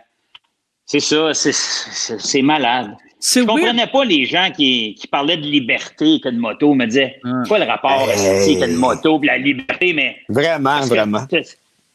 C'est 0.85 1.01
ça, 1.01 1.33
c'est 1.33 2.43
malade. 2.43 2.97
Je 3.35 3.41
ne 3.41 3.47
comprenais 3.47 3.87
pas 3.87 4.05
les 4.05 4.27
gens 4.27 4.51
qui, 4.55 4.95
qui, 4.95 5.07
parlaient 5.07 5.37
de 5.37 5.47
liberté 5.47 6.21
que 6.23 6.29
de 6.29 6.39
moto. 6.39 6.75
me 6.75 6.87
disaient, 6.87 7.19
quoi 7.49 7.59
le 7.59 7.65
rapport 7.65 8.09
hey. 8.11 8.59
que 8.59 8.67
de 8.67 8.77
moto 8.77 9.21
et 9.23 9.27
la 9.27 9.39
liberté, 9.39 9.93
mais. 9.93 10.17
Vraiment, 10.29 10.81
vraiment. 10.81 11.27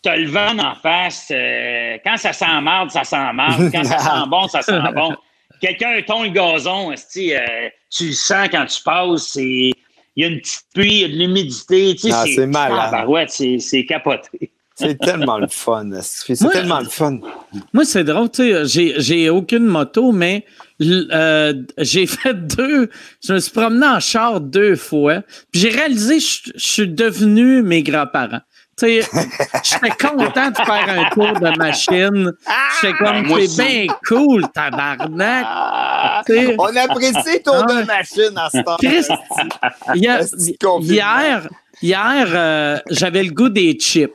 T'as 0.01 0.15
le 0.15 0.27
vent 0.27 0.57
en 0.57 0.73
face. 0.75 1.31
Euh, 1.31 1.97
quand 2.03 2.17
ça 2.17 2.33
sent 2.33 2.61
marde, 2.61 2.89
ça 2.89 3.03
sent 3.03 3.33
marde. 3.33 3.71
Quand 3.71 3.83
ça 3.83 3.99
sent 3.99 4.27
bon, 4.29 4.47
ça 4.47 4.61
sent 4.61 4.79
bon. 4.95 5.15
Quelqu'un 5.61 6.01
tombe 6.01 6.23
le 6.23 6.29
gazon, 6.31 6.91
euh, 6.91 7.69
tu 7.89 8.07
le 8.07 8.13
sens 8.13 8.47
quand 8.51 8.65
tu 8.65 8.81
passes. 8.81 9.37
Il 10.15 10.23
y 10.23 10.27
a 10.27 10.29
une 10.29 10.39
petite 10.41 10.65
pluie, 10.73 10.93
il 10.93 11.01
y 11.01 11.03
a 11.05 11.07
de 11.07 11.13
l'humidité. 11.13 11.95
c'est 11.97 12.47
malade. 12.47 13.07
ouais, 13.07 13.25
c'est 13.27 13.85
capoté. 13.85 14.51
C'est 14.75 14.97
tellement 14.97 15.37
le 15.37 15.47
fun. 15.47 15.89
C'est 16.01 16.35
tellement 16.49 16.79
le 16.79 16.89
fun. 16.89 17.19
Moi, 17.73 17.85
c'est 17.85 18.03
drôle, 18.03 18.31
tu 18.31 18.67
sais, 18.67 18.93
j'ai 18.97 19.29
aucune 19.29 19.65
moto, 19.65 20.11
mais 20.11 20.45
euh, 20.81 21.53
j'ai 21.77 22.07
fait 22.07 22.33
deux. 22.33 22.89
Je 23.23 23.33
me 23.33 23.39
suis 23.39 23.51
promené 23.51 23.85
en 23.85 23.99
char 23.99 24.41
deux 24.41 24.75
fois. 24.75 25.21
Puis 25.51 25.61
j'ai 25.61 25.69
réalisé 25.69 26.17
que 26.17 26.23
je, 26.55 26.63
suis 26.65 26.87
devenu 26.87 27.61
mes 27.61 27.83
grands-parents. 27.83 28.41
Tu 28.77 29.01
sais, 29.01 29.09
j'étais 29.63 29.89
content 29.91 30.49
de 30.49 30.55
faire 30.55 30.89
un 30.89 31.09
tour 31.11 31.33
de 31.33 31.57
machine. 31.57 32.31
J'étais 32.81 32.97
comme, 32.97 33.27
ben, 33.27 33.47
c'est 33.47 33.63
bien 33.63 33.87
cool, 34.07 34.47
tabarnak. 34.51 35.45
On 36.57 36.75
apprécie 36.75 37.37
le 37.37 37.43
tour 37.43 37.65
de 37.65 37.85
machine 37.85 38.37
en 38.37 38.49
ce 38.49 38.61
temps. 38.63 38.77
hier, 40.83 41.47
hier 41.81 42.27
euh, 42.33 42.79
j'avais 42.89 43.23
le 43.23 43.31
goût 43.31 43.49
des 43.49 43.73
chips. 43.73 44.13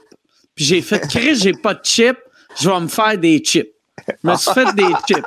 Puis 0.54 0.64
j'ai 0.64 0.82
fait, 0.82 1.06
Chris, 1.06 1.36
j'ai 1.36 1.52
pas 1.52 1.74
de 1.74 1.84
chips, 1.84 2.18
je 2.58 2.70
vais 2.70 2.80
me 2.80 2.88
faire 2.88 3.18
des 3.18 3.38
chips. 3.38 3.68
Je 4.08 4.28
me 4.30 4.36
suis 4.36 4.52
fait 4.52 4.74
des 4.74 4.92
chips. 5.06 5.26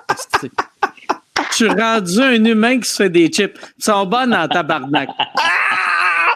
Je 1.51 1.55
suis 1.55 1.69
rendu 1.69 2.21
un 2.21 2.45
humain 2.45 2.80
qui 2.80 2.89
se 2.89 2.95
fait 2.95 3.09
des 3.09 3.27
chips. 3.27 3.57
Ils 3.77 3.84
sont 3.84 4.05
bonnes 4.05 4.34
en 4.34 4.47
tabarnak. 4.47 5.09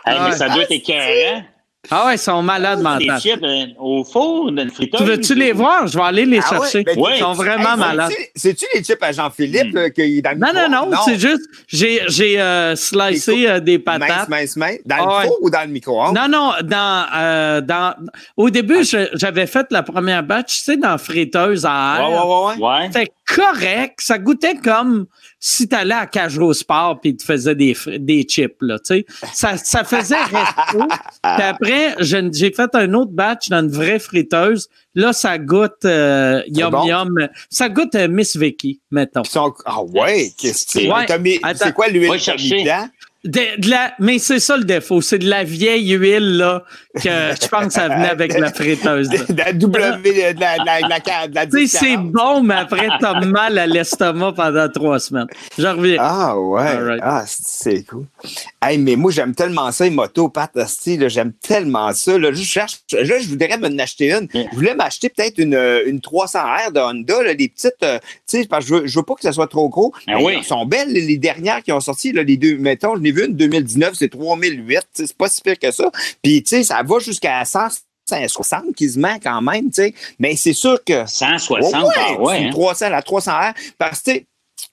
mais 0.05 0.31
ça 0.33 0.49
doit 0.49 0.63
être 0.63 0.71
écœurant. 0.71 1.43
Ah 1.91 2.05
ouais, 2.07 2.15
ils 2.15 2.17
sont 2.17 2.41
malades 2.41 2.79
mentales. 2.79 2.99
Des 2.99 3.19
chips 3.19 3.43
euh, 3.43 3.65
au 3.77 4.05
four, 4.05 4.51
dans 4.53 4.63
le 4.63 4.69
friteuse. 4.69 5.01
Tu 5.01 5.05
veux-tu 5.05 5.35
les 5.35 5.51
voir? 5.51 5.85
Je 5.85 5.97
vais 5.97 6.03
aller 6.03 6.25
les 6.25 6.39
ah 6.39 6.49
chercher. 6.49 6.83
Ben, 6.83 6.95
ils 6.97 7.19
sont 7.19 7.33
vraiment 7.33 7.75
malades. 7.75 8.11
C'est-tu 8.35 8.65
les 8.73 8.81
chips 8.81 9.03
à 9.03 9.11
Jean-Philippe 9.11 9.73
hmm. 9.73 9.91
qu'il 9.91 10.21
dans 10.21 10.31
le 10.31 10.37
Non, 10.37 10.53
non, 10.53 10.69
non, 10.69 10.89
non. 10.89 10.97
c'est 11.03 11.19
juste, 11.19 11.41
j'ai, 11.67 12.01
j'ai 12.07 12.39
euh, 12.39 12.77
slicé 12.77 13.49
euh, 13.49 13.59
des 13.59 13.79
patates. 13.79 14.29
Mince, 14.29 14.55
mince, 14.55 14.55
mince. 14.55 14.77
Dans 14.85 14.95
le 14.95 15.03
ah 15.07 15.21
four 15.23 15.37
ou 15.41 15.49
dans 15.49 15.61
le 15.61 15.73
micro-ondes? 15.73 16.15
Non, 16.15 16.29
non, 16.29 16.53
dans, 16.63 17.05
euh, 17.15 17.59
dans... 17.59 17.95
Au 18.37 18.49
début, 18.49 18.85
ah. 18.93 19.05
j'avais 19.15 19.45
fait 19.45 19.67
la 19.69 19.83
première 19.83 20.23
batch, 20.23 20.59
tu 20.59 20.63
sais, 20.63 20.77
dans 20.77 20.97
friteuse 20.97 21.65
à 21.65 21.97
air. 21.99 22.09
Ouais, 22.09 22.15
ouais, 22.15 22.65
ouais. 22.65 22.89
ouais. 22.95 23.07
Correct. 23.33 23.99
Ça 23.99 24.17
goûtait 24.17 24.55
comme 24.55 25.05
si 25.39 25.67
tu 25.67 25.75
allais 25.75 25.93
à 25.93 26.05
Cajot 26.05 26.53
Sport 26.53 26.99
puis 27.01 27.15
tu 27.15 27.25
faisais 27.25 27.55
des, 27.55 27.75
des 27.99 28.23
chips, 28.23 28.61
là, 28.61 28.79
tu 28.79 28.95
sais. 28.95 29.05
Ça, 29.33 29.57
ça 29.57 29.83
faisait 29.83 30.21
resto. 30.23 30.87
puis 31.23 31.43
après, 31.43 31.95
j'ai 31.99 32.51
fait 32.51 32.73
un 32.75 32.93
autre 32.93 33.11
batch 33.11 33.49
dans 33.49 33.61
une 33.61 33.71
vraie 33.71 33.99
friteuse. 33.99 34.67
Là, 34.95 35.11
ça 35.11 35.37
goûte 35.39 35.85
euh, 35.85 36.43
yum 36.47 36.73
yum. 36.85 37.27
Ça 37.49 37.67
goûte 37.67 37.95
euh, 37.95 38.07
Miss 38.07 38.35
Vicky, 38.37 38.79
mettons. 38.91 39.23
Ah 39.65 39.81
ouais, 39.81 40.31
qu'est-ce 40.37 40.65
que 40.65 40.71
c'est? 40.71 40.87
C'est 41.55 41.73
quoi 41.73 41.87
l'huile 41.87 42.09
dedans? 42.63 42.87
De, 43.23 43.69
la, 43.69 43.93
mais 43.99 44.19
c'est 44.19 44.39
ça 44.39 44.57
le 44.57 44.65
défaut, 44.65 45.01
c'est 45.01 45.19
de 45.19 45.29
la 45.29 45.45
vieille 45.45 45.91
huile 45.91 46.37
là 46.37 46.63
que 46.95 47.09
je 47.41 47.47
pense 47.47 47.67
que 47.67 47.73
ça 47.73 47.87
venait 47.87 48.09
avec 48.09 48.37
la 48.37 48.51
friteuse. 48.51 49.07
De 49.07 49.37
la 49.37 49.53
W, 49.53 50.33
de 50.33 50.39
la, 50.39 50.57
de 50.57 50.65
la, 50.65 51.27
de 51.27 51.35
la, 51.35 51.45
Tu 51.47 51.67
sais, 51.67 51.77
c'est 51.79 51.97
bon, 51.97 52.43
mais 52.43 52.55
après 52.55 52.89
t'as 52.99 53.21
mal 53.21 53.57
à 53.57 53.65
l'estomac 53.65 54.33
pendant 54.33 54.67
trois 54.69 54.99
semaines. 54.99 55.27
Je 55.57 55.67
reviens. 55.67 55.97
Ah 55.99 56.37
ouais, 56.37 56.99
ah 57.01 57.23
c'est 57.25 57.83
cool. 57.83 58.05
Hey, 58.61 58.77
mais 58.77 58.95
moi 58.97 59.11
j'aime 59.11 59.33
tellement 59.33 59.71
ça 59.71 59.85
les 59.85 59.89
motos, 59.89 60.29
Pat, 60.29 60.51
j'aime 61.07 61.33
tellement 61.33 61.93
ça. 61.93 62.17
Là, 62.17 62.31
je 62.31 62.43
cherche, 62.43 62.79
là, 62.91 63.19
je 63.19 63.27
voudrais 63.27 63.57
m'en 63.57 63.77
acheter 63.79 64.11
une. 64.11 64.27
Je 64.33 64.55
voulais 64.55 64.75
m'acheter 64.75 65.09
peut-être 65.09 65.37
une, 65.37 65.55
une 65.85 65.99
300R 65.99 66.71
de 66.73 66.79
Honda, 66.79 67.23
là, 67.23 67.33
des 67.33 67.49
petites, 67.49 67.83
euh, 67.83 67.99
sais, 68.41 68.47
parce 68.47 68.65
que 68.65 68.69
je 68.69 68.75
veux, 68.75 68.87
je 68.87 68.99
veux 68.99 69.05
pas 69.05 69.15
que 69.15 69.21
ça 69.21 69.31
soit 69.31 69.47
trop 69.47 69.69
gros. 69.69 69.93
Ah 70.07 70.19
oui. 70.19 70.33
Elles 70.37 70.43
sont 70.43 70.65
belles 70.65 70.91
les 70.91 71.17
dernières 71.17 71.63
qui 71.63 71.71
ont 71.71 71.79
sorti, 71.79 72.11
là, 72.11 72.23
les 72.23 72.37
deux, 72.37 72.57
mettons, 72.57 72.95
je 72.95 73.01
n'ai 73.01 73.11
vu 73.11 73.25
une 73.25 73.35
2019, 73.35 73.93
c'est 73.95 74.09
3008. 74.09 74.81
C'est 74.93 75.13
pas 75.13 75.29
si 75.29 75.41
pire 75.41 75.59
que 75.59 75.71
ça. 75.71 75.91
Puis, 76.21 76.43
tu 76.43 76.49
sais, 76.49 76.63
ça 76.63 76.83
va 76.83 76.99
jusqu'à 76.99 77.43
160 77.45 78.75
quasiment 78.75 79.17
quand 79.21 79.41
même, 79.41 79.65
tu 79.65 79.83
sais. 79.83 79.93
Mais 80.19 80.35
c'est 80.35 80.53
sûr 80.53 80.83
que. 80.83 81.05
160, 81.05 81.83
ouais, 81.83 82.17
ouais, 82.19 82.49
300, 82.49 82.85
hein. 82.85 82.89
la 82.89 83.01
300R. 83.01 83.53
Parce 83.77 84.01
que, 84.01 84.11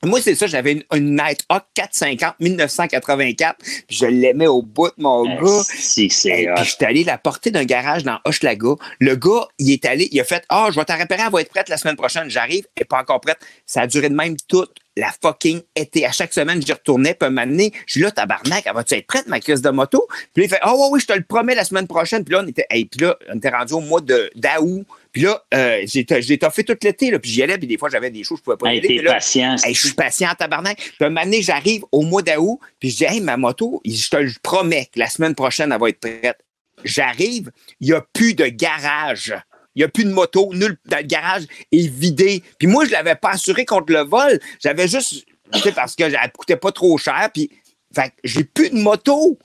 moi, 0.02 0.20
c'est 0.22 0.34
ça, 0.34 0.46
j'avais 0.46 0.72
une, 0.72 0.84
une 0.94 1.14
Nighthawk 1.16 1.64
450 1.74 2.34
1984, 2.40 3.56
puis 3.58 3.96
je 3.96 4.06
l'aimais 4.06 4.46
au 4.46 4.62
bout 4.62 4.88
de 4.88 5.02
mon 5.02 5.28
euh, 5.28 5.40
gars. 5.40 5.62
Si, 5.64 6.08
c'est 6.08 6.48
Puis 6.56 6.64
j'étais 6.64 6.86
allé 6.86 7.04
la 7.04 7.18
porter 7.18 7.50
d'un 7.50 7.64
garage 7.64 8.02
dans 8.02 8.18
Hochelaga. 8.24 8.74
Le 8.98 9.14
gars, 9.16 9.46
il 9.58 9.70
est 9.70 9.84
allé, 9.84 10.08
il 10.10 10.20
a 10.20 10.24
fait 10.24 10.44
Ah, 10.48 10.68
je 10.70 10.78
vais 10.78 10.84
t'en 10.86 10.96
réparer, 10.96 11.22
elle 11.26 11.32
va 11.32 11.40
être 11.42 11.50
prête 11.50 11.68
la 11.68 11.76
semaine 11.76 11.96
prochaine. 11.96 12.30
J'arrive, 12.30 12.64
elle 12.76 12.82
n'est 12.82 12.86
pas 12.86 13.00
encore 13.00 13.20
prête. 13.20 13.38
Ça 13.66 13.82
a 13.82 13.86
duré 13.86 14.08
de 14.08 14.14
même 14.14 14.36
toute 14.48 14.72
la 14.96 15.12
fucking 15.22 15.60
été. 15.76 16.06
À 16.06 16.12
chaque 16.12 16.32
semaine, 16.32 16.62
j'y 16.64 16.72
retournais, 16.72 17.14
puis 17.14 17.28
m'amener. 17.28 17.72
Je 17.86 17.92
suis 17.92 18.00
là, 18.00 18.10
tabarnak, 18.10 18.64
elle 18.66 18.74
va-tu 18.74 18.94
être 18.94 19.06
prête, 19.06 19.26
ma 19.26 19.40
crise 19.40 19.62
de 19.62 19.70
moto? 19.70 20.06
Puis 20.34 20.44
il 20.44 20.48
fait 20.48 20.58
Ah, 20.62 20.72
oh, 20.74 20.88
oui, 20.92 21.00
je 21.00 21.06
te 21.06 21.12
le 21.12 21.22
promets 21.22 21.54
la 21.54 21.64
semaine 21.64 21.86
prochaine. 21.86 22.24
Puis 22.24 22.34
là, 22.34 22.42
on 22.42 22.46
était, 22.46 22.66
puis 22.70 23.00
là, 23.00 23.16
on 23.30 23.36
était 23.36 23.50
rendu 23.50 23.74
au 23.74 23.80
mois 23.80 24.00
d'août. 24.00 24.86
Puis 25.12 25.22
là, 25.22 25.42
euh, 25.54 25.82
j'ai 25.86 26.38
toffé 26.38 26.64
tout 26.64 26.76
l'été, 26.82 27.18
puis 27.18 27.30
j'y 27.30 27.42
allais, 27.42 27.58
puis 27.58 27.66
des 27.66 27.78
fois, 27.78 27.88
j'avais 27.88 28.10
des 28.10 28.22
choses, 28.22 28.38
je 28.38 28.44
pouvais 28.44 28.56
pas 28.56 28.72
y 28.72 28.78
aller. 28.78 28.96
T'es 28.98 29.02
patient. 29.02 29.56
je 29.56 29.72
suis 29.72 29.94
patient, 29.94 30.28
tabarnak. 30.38 30.76
Puis 30.76 30.94
un 31.00 31.08
moment 31.08 31.24
donné, 31.24 31.42
j'arrive 31.42 31.84
au 31.90 32.02
mois 32.02 32.22
d'août, 32.22 32.60
puis 32.78 32.90
je 32.90 32.98
dis, 32.98 33.04
hey, 33.04 33.20
ma 33.20 33.36
moto, 33.36 33.80
je 33.84 34.08
te 34.08 34.16
le 34.16 34.30
promets 34.42 34.88
que 34.92 34.98
la 34.98 35.08
semaine 35.08 35.34
prochaine, 35.34 35.72
elle 35.72 35.80
va 35.80 35.88
être 35.88 36.00
prête. 36.00 36.38
J'arrive, 36.84 37.50
il 37.80 37.88
n'y 37.88 37.92
a 37.92 38.00
plus 38.12 38.34
de 38.34 38.46
garage. 38.46 39.34
Il 39.74 39.80
n'y 39.80 39.84
a 39.84 39.88
plus 39.88 40.04
de 40.04 40.12
moto, 40.12 40.50
nul 40.52 40.76
dans 40.86 40.96
le 40.96 41.02
garage 41.04 41.44
est 41.70 41.88
vidé. 41.88 42.42
Puis 42.58 42.66
moi, 42.66 42.84
je 42.84 42.90
ne 42.90 42.94
l'avais 42.94 43.14
pas 43.14 43.30
assuré 43.30 43.64
contre 43.64 43.92
le 43.92 44.00
vol. 44.00 44.40
J'avais 44.62 44.88
juste, 44.88 45.24
tu 45.52 45.60
sais, 45.60 45.72
parce 45.72 45.94
que 45.94 46.10
ça 46.10 46.22
ne 46.24 46.28
coûtait 46.28 46.56
pas 46.56 46.72
trop 46.72 46.98
cher. 46.98 47.30
Puis, 47.32 47.50
fait 47.94 48.12
j'ai 48.24 48.44
plus 48.44 48.70
de 48.70 48.76
moto. 48.76 49.38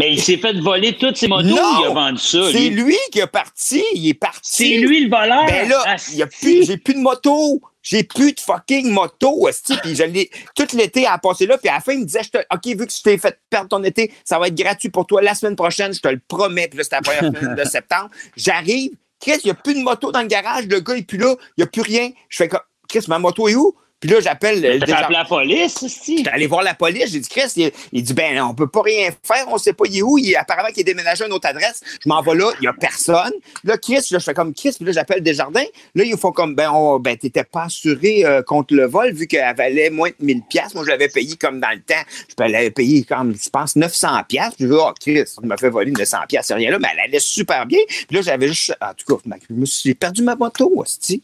Mais 0.00 0.12
il 0.12 0.22
s'est 0.22 0.38
fait 0.38 0.58
voler 0.58 0.96
toutes 0.96 1.18
ses 1.18 1.28
motos 1.28 1.46
il 1.48 1.58
a 1.58 1.90
vendu 1.90 2.18
ça. 2.18 2.50
C'est 2.50 2.70
lui. 2.70 2.96
qui 3.12 3.18
est 3.18 3.26
parti. 3.26 3.84
Il 3.92 4.08
est 4.08 4.14
parti. 4.14 4.40
C'est 4.42 4.76
lui 4.78 5.04
le 5.04 5.10
voleur. 5.10 5.44
Ben 5.44 5.68
là, 5.68 5.96
il 6.14 6.22
a 6.22 6.26
plus, 6.26 6.64
j'ai 6.64 6.78
plus 6.78 6.94
de 6.94 7.00
moto. 7.00 7.60
J'ai 7.82 8.02
plus 8.04 8.32
de 8.32 8.40
fucking 8.40 8.90
moto, 8.90 9.48
Puis 9.82 9.94
je 9.94 10.04
l'ai, 10.04 10.30
tout 10.54 10.66
l'été 10.74 11.06
à 11.06 11.18
passer 11.18 11.46
là. 11.46 11.58
Puis 11.58 11.68
à 11.68 11.74
la 11.74 11.80
fin, 11.80 11.92
il 11.92 12.00
me 12.00 12.04
disait, 12.04 12.22
je 12.22 12.30
te, 12.30 12.38
OK, 12.38 12.66
vu 12.66 12.86
que 12.86 12.92
je 12.92 13.02
t'ai 13.02 13.18
fait 13.18 13.38
perdre 13.50 13.68
ton 13.68 13.82
été, 13.84 14.12
ça 14.24 14.38
va 14.38 14.48
être 14.48 14.54
gratuit 14.54 14.88
pour 14.88 15.06
toi 15.06 15.20
la 15.20 15.34
semaine 15.34 15.56
prochaine. 15.56 15.92
Je 15.92 16.00
te 16.00 16.08
le 16.08 16.20
promets. 16.28 16.68
Puis 16.68 16.78
là, 16.78 16.84
c'était 16.84 16.96
la 16.96 17.02
première 17.02 17.40
semaine 17.40 17.54
de 17.56 17.64
septembre. 17.64 18.10
J'arrive. 18.36 18.92
Chris, 19.20 19.38
il 19.44 19.48
n'y 19.48 19.50
a 19.50 19.54
plus 19.54 19.74
de 19.74 19.80
moto 19.80 20.12
dans 20.12 20.22
le 20.22 20.28
garage. 20.28 20.66
Le 20.66 20.80
gars, 20.80 20.94
il 20.94 21.00
est 21.00 21.06
plus 21.06 21.18
là. 21.18 21.34
Il 21.58 21.60
n'y 21.60 21.64
a 21.64 21.66
plus 21.66 21.82
rien. 21.82 22.10
Je 22.30 22.38
fais 22.38 22.48
comme, 22.48 22.60
Chris, 22.88 23.04
ma 23.08 23.18
moto 23.18 23.48
est 23.48 23.54
où? 23.54 23.74
Puis 24.00 24.08
là, 24.08 24.18
j'appelle. 24.20 24.62
Tu 24.82 24.92
appelé 24.92 25.18
la 25.18 25.26
police, 25.26 25.82
aussi? 25.82 26.18
J'étais 26.18 26.30
allé 26.30 26.46
voir 26.46 26.62
la 26.62 26.72
police. 26.74 27.12
J'ai 27.12 27.20
dit, 27.20 27.28
Chris, 27.28 27.70
il, 27.92 28.02
dit, 28.02 28.14
ben, 28.14 28.40
on 28.40 28.54
peut 28.54 28.66
pas 28.66 28.80
rien 28.80 29.10
faire. 29.22 29.44
On 29.48 29.58
sait 29.58 29.74
pas, 29.74 29.84
il 29.86 29.98
est 29.98 30.02
où. 30.02 30.16
Il, 30.16 30.34
apparemment 30.36 30.68
qu'il 30.68 30.80
est 30.80 30.84
déménagé 30.84 31.24
à 31.24 31.26
une 31.26 31.34
autre 31.34 31.46
adresse. 31.46 31.82
Je 32.02 32.08
m'en 32.08 32.22
vais 32.22 32.34
là. 32.34 32.50
Il 32.60 32.64
y 32.64 32.66
a 32.66 32.72
personne. 32.72 33.32
Là, 33.62 33.76
Chris, 33.76 34.00
là, 34.10 34.18
je 34.18 34.24
fais 34.24 34.32
comme 34.32 34.54
Chris. 34.54 34.72
Puis 34.74 34.86
là, 34.86 34.92
j'appelle 34.92 35.22
Desjardins. 35.22 35.66
Là, 35.94 36.04
ils 36.04 36.16
font 36.16 36.32
comme, 36.32 36.54
ben, 36.54 36.70
on, 36.70 36.98
ben, 36.98 37.16
t'étais 37.16 37.44
pas 37.44 37.64
assuré 37.64 38.24
euh, 38.24 38.42
contre 38.42 38.74
le 38.74 38.86
vol 38.86 39.12
vu 39.12 39.26
qu'elle 39.26 39.54
valait 39.54 39.90
moins 39.90 40.08
de 40.08 40.24
1000 40.24 40.42
pièces. 40.48 40.74
Moi, 40.74 40.84
je 40.84 40.90
l'avais 40.90 41.08
payé 41.08 41.36
comme 41.36 41.60
dans 41.60 41.70
le 41.70 41.80
temps. 41.80 42.02
Je 42.28 42.42
l'avais 42.42 42.70
payé 42.70 43.04
comme, 43.04 43.34
je 43.34 43.50
pense, 43.50 43.76
900 43.76 44.08
pièces. 44.26 44.54
Je 44.58 44.64
dis, 44.64 44.72
oh, 44.72 44.92
Chris, 44.98 45.24
il 45.42 45.46
m'a 45.46 45.58
fait 45.58 45.68
voler 45.68 45.90
900 45.90 46.18
pièces. 46.26 46.46
C'est 46.46 46.54
rien 46.54 46.70
là. 46.70 46.78
Mais 46.78 46.88
elle 46.94 47.00
allait 47.00 47.20
super 47.20 47.66
bien. 47.66 47.80
Puis 47.86 48.16
là, 48.16 48.22
j'avais 48.22 48.48
juste, 48.48 48.74
en 48.80 48.94
tout 48.94 49.16
cas, 49.16 49.36
j'ai 49.84 49.94
perdu 49.94 50.22
ma 50.22 50.36
moto, 50.36 50.72
aussi. 50.74 51.22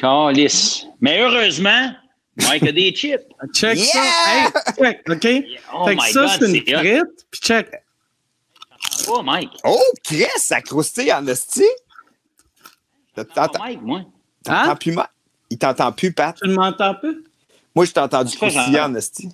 Calice. 0.00 0.86
Mais 1.00 1.20
heureusement, 1.20 1.92
Mike 2.36 2.62
a 2.62 2.72
des 2.72 2.90
chips. 2.96 3.22
Check 3.54 3.78
ça. 3.78 4.02
Hey, 4.26 4.48
check, 4.78 5.02
OK? 5.08 5.26
Oh 5.74 5.86
fait 5.86 5.96
que 5.96 6.04
ça, 6.04 6.28
c'est 6.28 6.46
une 6.46 6.60
frite. 6.62 7.26
Puis 7.30 7.40
check. 7.40 7.68
Oh, 9.08 9.22
Mike. 9.22 9.50
Oh, 9.64 9.78
Chris, 10.04 10.24
ça 10.36 10.60
croustille 10.60 11.12
en 11.12 11.26
esti. 11.26 11.64
T'entends 13.14 13.58
Mike, 13.58 13.82
moi? 13.82 14.02
T'entends 14.44 14.70
hein? 14.70 14.76
plus, 14.76 14.92
Mike? 14.92 15.08
Il 15.50 15.58
t'entend 15.58 15.92
plus, 15.92 16.12
Pat? 16.12 16.36
Tu 16.40 16.48
ne 16.48 16.54
m'entends 16.54 16.94
plus? 16.94 17.24
Moi, 17.74 17.84
je 17.84 17.92
t'ai 17.92 18.00
entendu 18.00 18.36
croustiller 18.36 18.80
en 18.80 18.94
esti. 18.94 19.28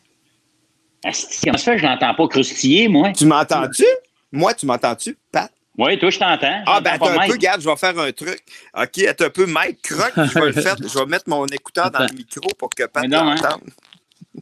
Esti, 1.05 1.41
comment 1.45 1.59
ça 1.59 1.65
fait 1.65 1.77
que 1.77 1.83
je 1.83 1.87
n'entends 1.87 2.15
pas 2.15 2.29
croustiller, 2.29 2.89
moi? 2.89 3.13
Tu 3.13 3.27
m'entends-tu? 3.27 3.85
Moi, 4.33 4.55
tu 4.55 4.67
m'entends-tu, 4.67 5.17
Pat? 5.31 5.53
Oui, 5.79 5.99
toi, 5.99 6.11
je 6.11 6.19
t'entends. 6.19 6.63
Ah, 6.67 6.81
ben, 6.81 6.95
attends 6.95 7.09
un 7.09 7.27
peu, 7.27 7.33
regarde, 7.33 7.61
je 7.61 7.69
vais 7.69 7.77
faire 7.77 7.99
un 7.99 8.13
truc. 8.13 8.43
OK, 8.75 8.99
attends 8.99 9.25
un 9.27 9.31
peu, 9.31 9.47
Mike, 9.47 9.83
croque, 9.83 10.15
je 10.17 10.39
vais 10.39 10.47
le 10.47 10.53
faire. 10.63 10.77
Je 10.79 10.99
vais 10.99 11.07
mettre 11.07 11.29
mon 11.29 11.47
écouteur 11.47 11.91
dans 11.91 12.01
le 12.01 12.15
micro 12.15 12.49
pour 12.59 12.71
que 12.71 12.85
Pat 12.85 13.07
l'entende. 13.07 13.61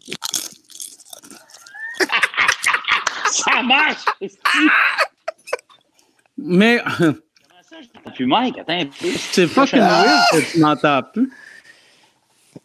Hein? 0.00 0.08
ça 3.30 3.62
marche! 3.62 4.04
Mais. 6.38 6.82
Comment 6.98 7.14
plus 8.14 8.26
Mike, 8.26 8.58
attends 8.58 8.80
un 8.80 8.86
peu. 8.86 9.08
C'est 9.16 9.52
pas 9.52 9.66
que 9.66 10.52
tu 10.52 10.60
m'entends 10.60 11.02
plus. 11.02 11.32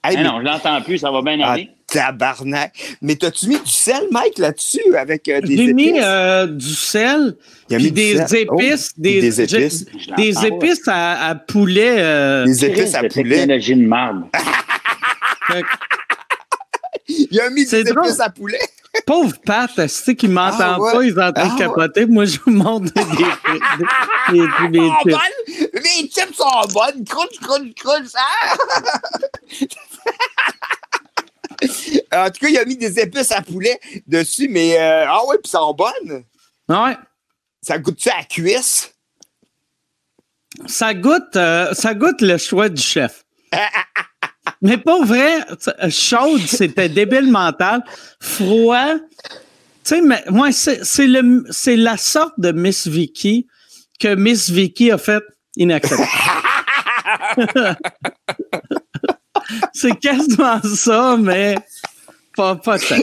Hey, 0.03 0.17
non, 0.17 0.39
je 0.39 0.45
l'entends 0.45 0.81
plus, 0.81 0.99
ça 0.99 1.11
va 1.11 1.21
bien 1.21 1.39
ah, 1.41 1.53
aller. 1.53 1.71
Tabarnak. 1.89 2.73
Mais 3.01 3.15
t'as-tu 3.15 3.47
mis 3.47 3.59
du 3.59 3.71
sel, 3.71 4.07
Mike, 4.11 4.37
là-dessus, 4.37 4.95
avec 4.95 5.27
euh, 5.27 5.41
des 5.41 5.53
épices? 5.53 5.65
J'ai 5.65 5.73
mis 5.73 5.99
euh, 6.01 6.47
du 6.47 6.73
sel, 6.73 7.35
puis 7.69 7.91
des, 7.91 8.19
épices, 8.33 8.91
oh, 8.91 9.01
des, 9.01 9.21
des, 9.21 9.41
épices. 9.41 9.85
Des 10.17 10.45
épices 10.45 10.87
à, 10.87 11.35
poulet. 11.35 11.95
Euh, 11.97 12.45
des 12.45 12.65
épices 12.65 12.95
à 12.95 13.03
poulet. 13.03 13.37
technologie 13.37 13.75
de 13.75 13.87
marde. 13.87 14.23
Il 17.07 17.39
a 17.39 17.49
mis 17.49 17.65
des 17.65 17.79
épices 17.79 18.19
à 18.19 18.29
poulet. 18.29 18.59
Pauvre 19.05 19.35
Pat, 19.45 19.69
c'est 19.87 20.15
qui 20.15 20.27
m'entend 20.27 20.77
ah, 20.77 20.91
pas, 20.91 21.03
ils 21.03 21.19
entendent 21.19 21.51
ah, 21.53 21.55
capoter. 21.57 22.05
Moi, 22.05 22.25
je 22.25 22.39
vous 22.43 22.51
montre 22.51 22.91
des, 22.93 23.03
des, 23.03 24.39
des, 24.39 24.69
des, 24.69 24.89
chips. 25.03 25.17
Les 25.73 26.09
chips 26.09 26.35
sont 26.35 26.67
bonnes. 26.73 27.03
Crunch, 27.05 27.39
crunch, 27.39 27.73
crunch. 27.75 28.11
en 32.11 32.29
tout 32.29 32.39
cas, 32.39 32.47
il 32.47 32.57
a 32.57 32.65
mis 32.65 32.77
des 32.77 32.99
épices 32.99 33.31
à 33.31 33.41
poulet 33.41 33.79
dessus, 34.07 34.47
mais 34.49 34.79
euh, 34.79 35.05
ah 35.07 35.25
ouais, 35.25 35.37
puis 35.41 35.49
ça 35.49 35.59
sont 35.59 35.73
bonnes. 35.73 36.23
Ouais. 36.67 36.97
Ça 37.61 37.77
goûte-tu 37.77 38.09
à 38.09 38.23
cuisse? 38.23 38.93
Ça 40.65 40.93
goûte, 40.93 41.35
euh, 41.35 41.73
ça 41.73 41.93
goûte 41.93 42.21
le 42.21 42.37
choix 42.37 42.69
du 42.69 42.81
chef. 42.81 43.23
mais 44.61 44.77
pas 44.77 45.03
vrai, 45.03 45.39
chaude, 45.89 46.41
c'était 46.47 46.89
débile 46.89 47.31
mental. 47.31 47.83
Froid, 48.19 48.95
tu 49.83 49.95
sais, 49.95 50.01
mais 50.01 50.23
moi, 50.29 50.51
c'est 50.51 51.07
le, 51.07 51.45
c'est 51.49 51.75
la 51.75 51.97
sorte 51.97 52.39
de 52.39 52.51
Miss 52.51 52.87
Vicky 52.87 53.47
que 53.99 54.15
Miss 54.15 54.49
Vicky 54.49 54.91
a 54.91 54.97
fait 54.97 55.23
inacceptable. 55.55 56.07
c'est 59.73 59.97
quasiment 59.99 60.61
ça, 60.63 61.17
mais 61.19 61.55
pas, 62.35 62.55
pas 62.55 62.79
tant. 62.79 62.95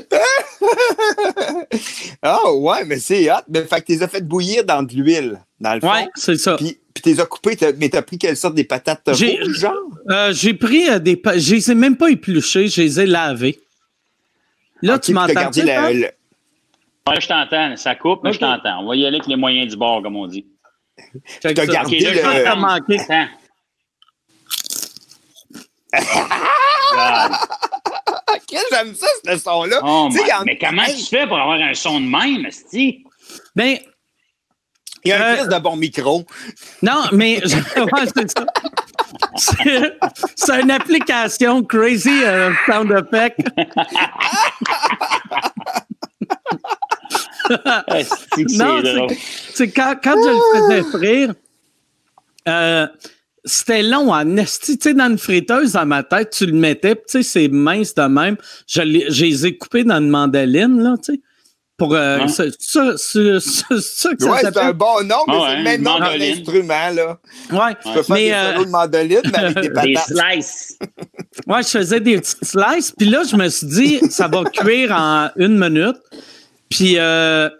oh, 2.44 2.60
ouais, 2.60 2.84
mais 2.86 2.98
c'est 2.98 3.30
hot. 3.30 3.42
Mais 3.48 3.64
fait 3.64 3.80
que 3.80 3.86
tu 3.86 3.92
les 3.92 4.02
as 4.02 4.08
fait 4.08 4.26
bouillir 4.26 4.64
dans 4.64 4.82
de 4.82 4.94
l'huile, 4.94 5.40
dans 5.60 5.74
le 5.74 5.80
fond. 5.80 5.92
Ouais, 5.92 6.08
c'est 6.14 6.36
ça. 6.36 6.56
Puis, 6.56 6.78
puis 6.94 7.02
tu 7.02 7.08
les 7.10 7.20
as 7.20 7.26
coupées, 7.26 7.56
mais 7.78 7.90
tu 7.90 7.96
as 7.96 8.02
pris 8.02 8.18
quelle 8.18 8.36
sorte 8.36 8.54
des 8.54 8.64
patates 8.64 9.02
rouges, 9.06 9.58
genre? 9.58 9.74
Euh, 10.08 10.32
j'ai 10.32 10.54
pris 10.54 10.88
euh, 10.88 10.98
des 10.98 11.16
patates. 11.16 11.40
Je 11.40 11.54
les 11.54 11.70
ai 11.70 11.74
même 11.74 11.96
pas 11.96 12.10
épluchées, 12.10 12.68
je 12.68 12.80
les 12.80 13.00
ai 13.00 13.06
lavées. 13.06 13.60
Là, 14.82 14.98
tu 14.98 15.12
m'entends. 15.12 15.50
Le... 15.54 16.06
Ouais, 17.08 17.20
je 17.20 17.28
t'entends. 17.28 17.76
Ça 17.76 17.94
coupe, 17.94 18.20
mais 18.24 18.32
je 18.32 18.38
t'entends. 18.38 18.80
On 18.80 18.88
va 18.88 18.96
y 18.96 19.04
aller 19.06 19.16
avec 19.16 19.28
les 19.28 19.36
moyens 19.36 19.70
du 19.70 19.76
bord, 19.76 20.02
comme 20.02 20.16
on 20.16 20.26
dit. 20.26 20.46
Tu 21.42 21.46
as 21.46 21.52
gardé 21.52 21.98
okay, 21.98 22.22
là, 22.22 22.80
le... 22.88 23.26
Quel 25.92 26.02
j'aime 28.70 28.94
ça, 28.94 29.06
ce 29.24 29.38
son-là. 29.38 29.80
Oh 29.82 30.08
mais 30.44 30.58
comment 30.58 30.84
tu 30.84 31.04
fais 31.04 31.26
pour 31.26 31.38
avoir 31.38 31.58
un 31.60 31.72
son 31.74 32.00
de 32.00 32.06
même, 32.06 32.50
Sti? 32.50 33.04
Ben. 33.54 33.78
Il 35.04 35.10
y 35.10 35.12
a 35.12 35.24
un 35.24 35.44
euh... 35.44 35.46
de 35.46 35.58
bon 35.60 35.76
micro. 35.76 36.24
Non, 36.82 37.04
mais. 37.12 37.40
c'est 37.44 38.30
ça. 38.30 38.44
C'est 40.34 40.60
une 40.60 40.70
application 40.70 41.62
Crazy 41.62 42.24
euh, 42.24 42.50
Sound 42.66 42.90
Effect. 42.90 43.38
non, 48.54 48.82
c'est 49.54 49.70
quand, 49.70 49.94
quand 50.02 50.16
je 50.16 50.28
le 50.28 50.40
faisais 50.54 50.82
frire, 50.98 51.32
euh, 52.48 52.88
c'était 53.46 53.82
long 53.82 54.12
en 54.12 54.36
esti. 54.36 54.76
Tu 54.76 54.90
sais, 54.90 54.94
dans 54.94 55.08
une 55.08 55.18
friteuse, 55.18 55.72
dans 55.72 55.86
ma 55.86 56.02
tête, 56.02 56.30
tu 56.30 56.46
le 56.46 56.52
mettais, 56.52 56.96
tu 56.96 57.02
sais, 57.06 57.22
c'est 57.22 57.48
mince 57.48 57.94
de 57.94 58.02
même. 58.02 58.36
Je, 58.66 58.82
les, 58.82 59.06
je 59.08 59.24
les 59.24 59.46
ai 59.46 59.56
coupés 59.56 59.84
dans 59.84 59.98
une 59.98 60.10
mandoline, 60.10 60.82
là, 60.82 60.96
tu 61.02 61.14
sais. 61.14 61.20
Pour, 61.78 61.94
euh, 61.94 62.26
ça, 62.28 62.44
ça, 62.58 62.96
ça, 62.96 63.38
ça, 63.38 64.14
que 64.14 64.24
ouais, 64.24 64.38
c'est 64.40 64.56
un 64.56 64.72
bon 64.72 65.04
nom, 65.04 65.16
mais 65.28 65.34
c'est 65.46 65.56
le 65.56 65.62
même 65.62 65.82
nom 65.82 65.98
que 65.98 66.18
l'instrument, 66.18 66.90
là. 66.90 67.18
Ouais. 67.52 67.74
Tu 67.84 67.92
peux 67.92 68.02
faire 68.02 68.16
mais, 68.16 68.28
des 68.28 68.32
euh... 68.32 68.64
de 68.64 68.70
mandoline, 68.70 69.20
mais 69.26 69.38
avec 69.38 69.60
des 69.60 69.70
patates. 69.74 70.08
Des 70.08 70.14
slices. 70.14 70.78
ouais, 71.46 71.62
je 71.62 71.68
faisais 71.68 72.00
des 72.00 72.18
petites 72.18 72.44
slices, 72.44 72.92
puis 72.92 73.08
là, 73.08 73.24
je 73.30 73.36
me 73.36 73.48
suis 73.50 73.66
dit, 73.66 74.00
ça 74.10 74.26
va 74.26 74.44
cuire 74.52 74.90
en 74.92 75.28
une 75.36 75.58
minute. 75.58 75.98
Puis, 76.70 76.94
euh, 76.96 77.50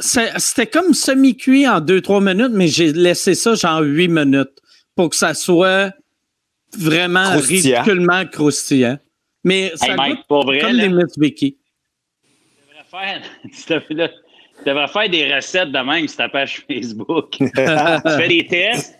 c'était 0.00 0.66
comme 0.66 0.92
semi-cuit 0.92 1.66
en 1.68 1.80
deux, 1.80 2.00
trois 2.00 2.20
minutes, 2.20 2.52
mais 2.52 2.66
j'ai 2.66 2.92
laissé 2.92 3.36
ça 3.36 3.54
genre 3.54 3.80
huit 3.80 4.08
minutes 4.08 4.50
pour 4.96 5.10
que 5.10 5.16
ça 5.16 5.34
soit 5.34 5.92
vraiment 6.76 7.30
croustillant. 7.30 7.82
ridiculement 7.82 8.26
croustillant. 8.26 8.98
Mais 9.44 9.72
ça 9.76 9.88
hey 9.88 9.96
Mike, 9.96 10.18
goûte 10.28 10.46
vrai, 10.46 10.58
comme 10.58 10.72
là, 10.72 10.82
les 10.82 10.88
Miss 10.88 11.16
Vicky. 11.16 11.56
Tu 14.58 14.64
devrais 14.64 14.88
faire 14.88 15.10
des 15.10 15.34
recettes 15.34 15.70
de 15.70 15.78
même 15.78 16.08
sur 16.08 16.16
ta 16.16 16.30
page 16.30 16.64
Facebook. 16.66 17.28
tu 17.38 17.46
fais 17.46 18.28
des 18.28 18.46
tests, 18.46 18.98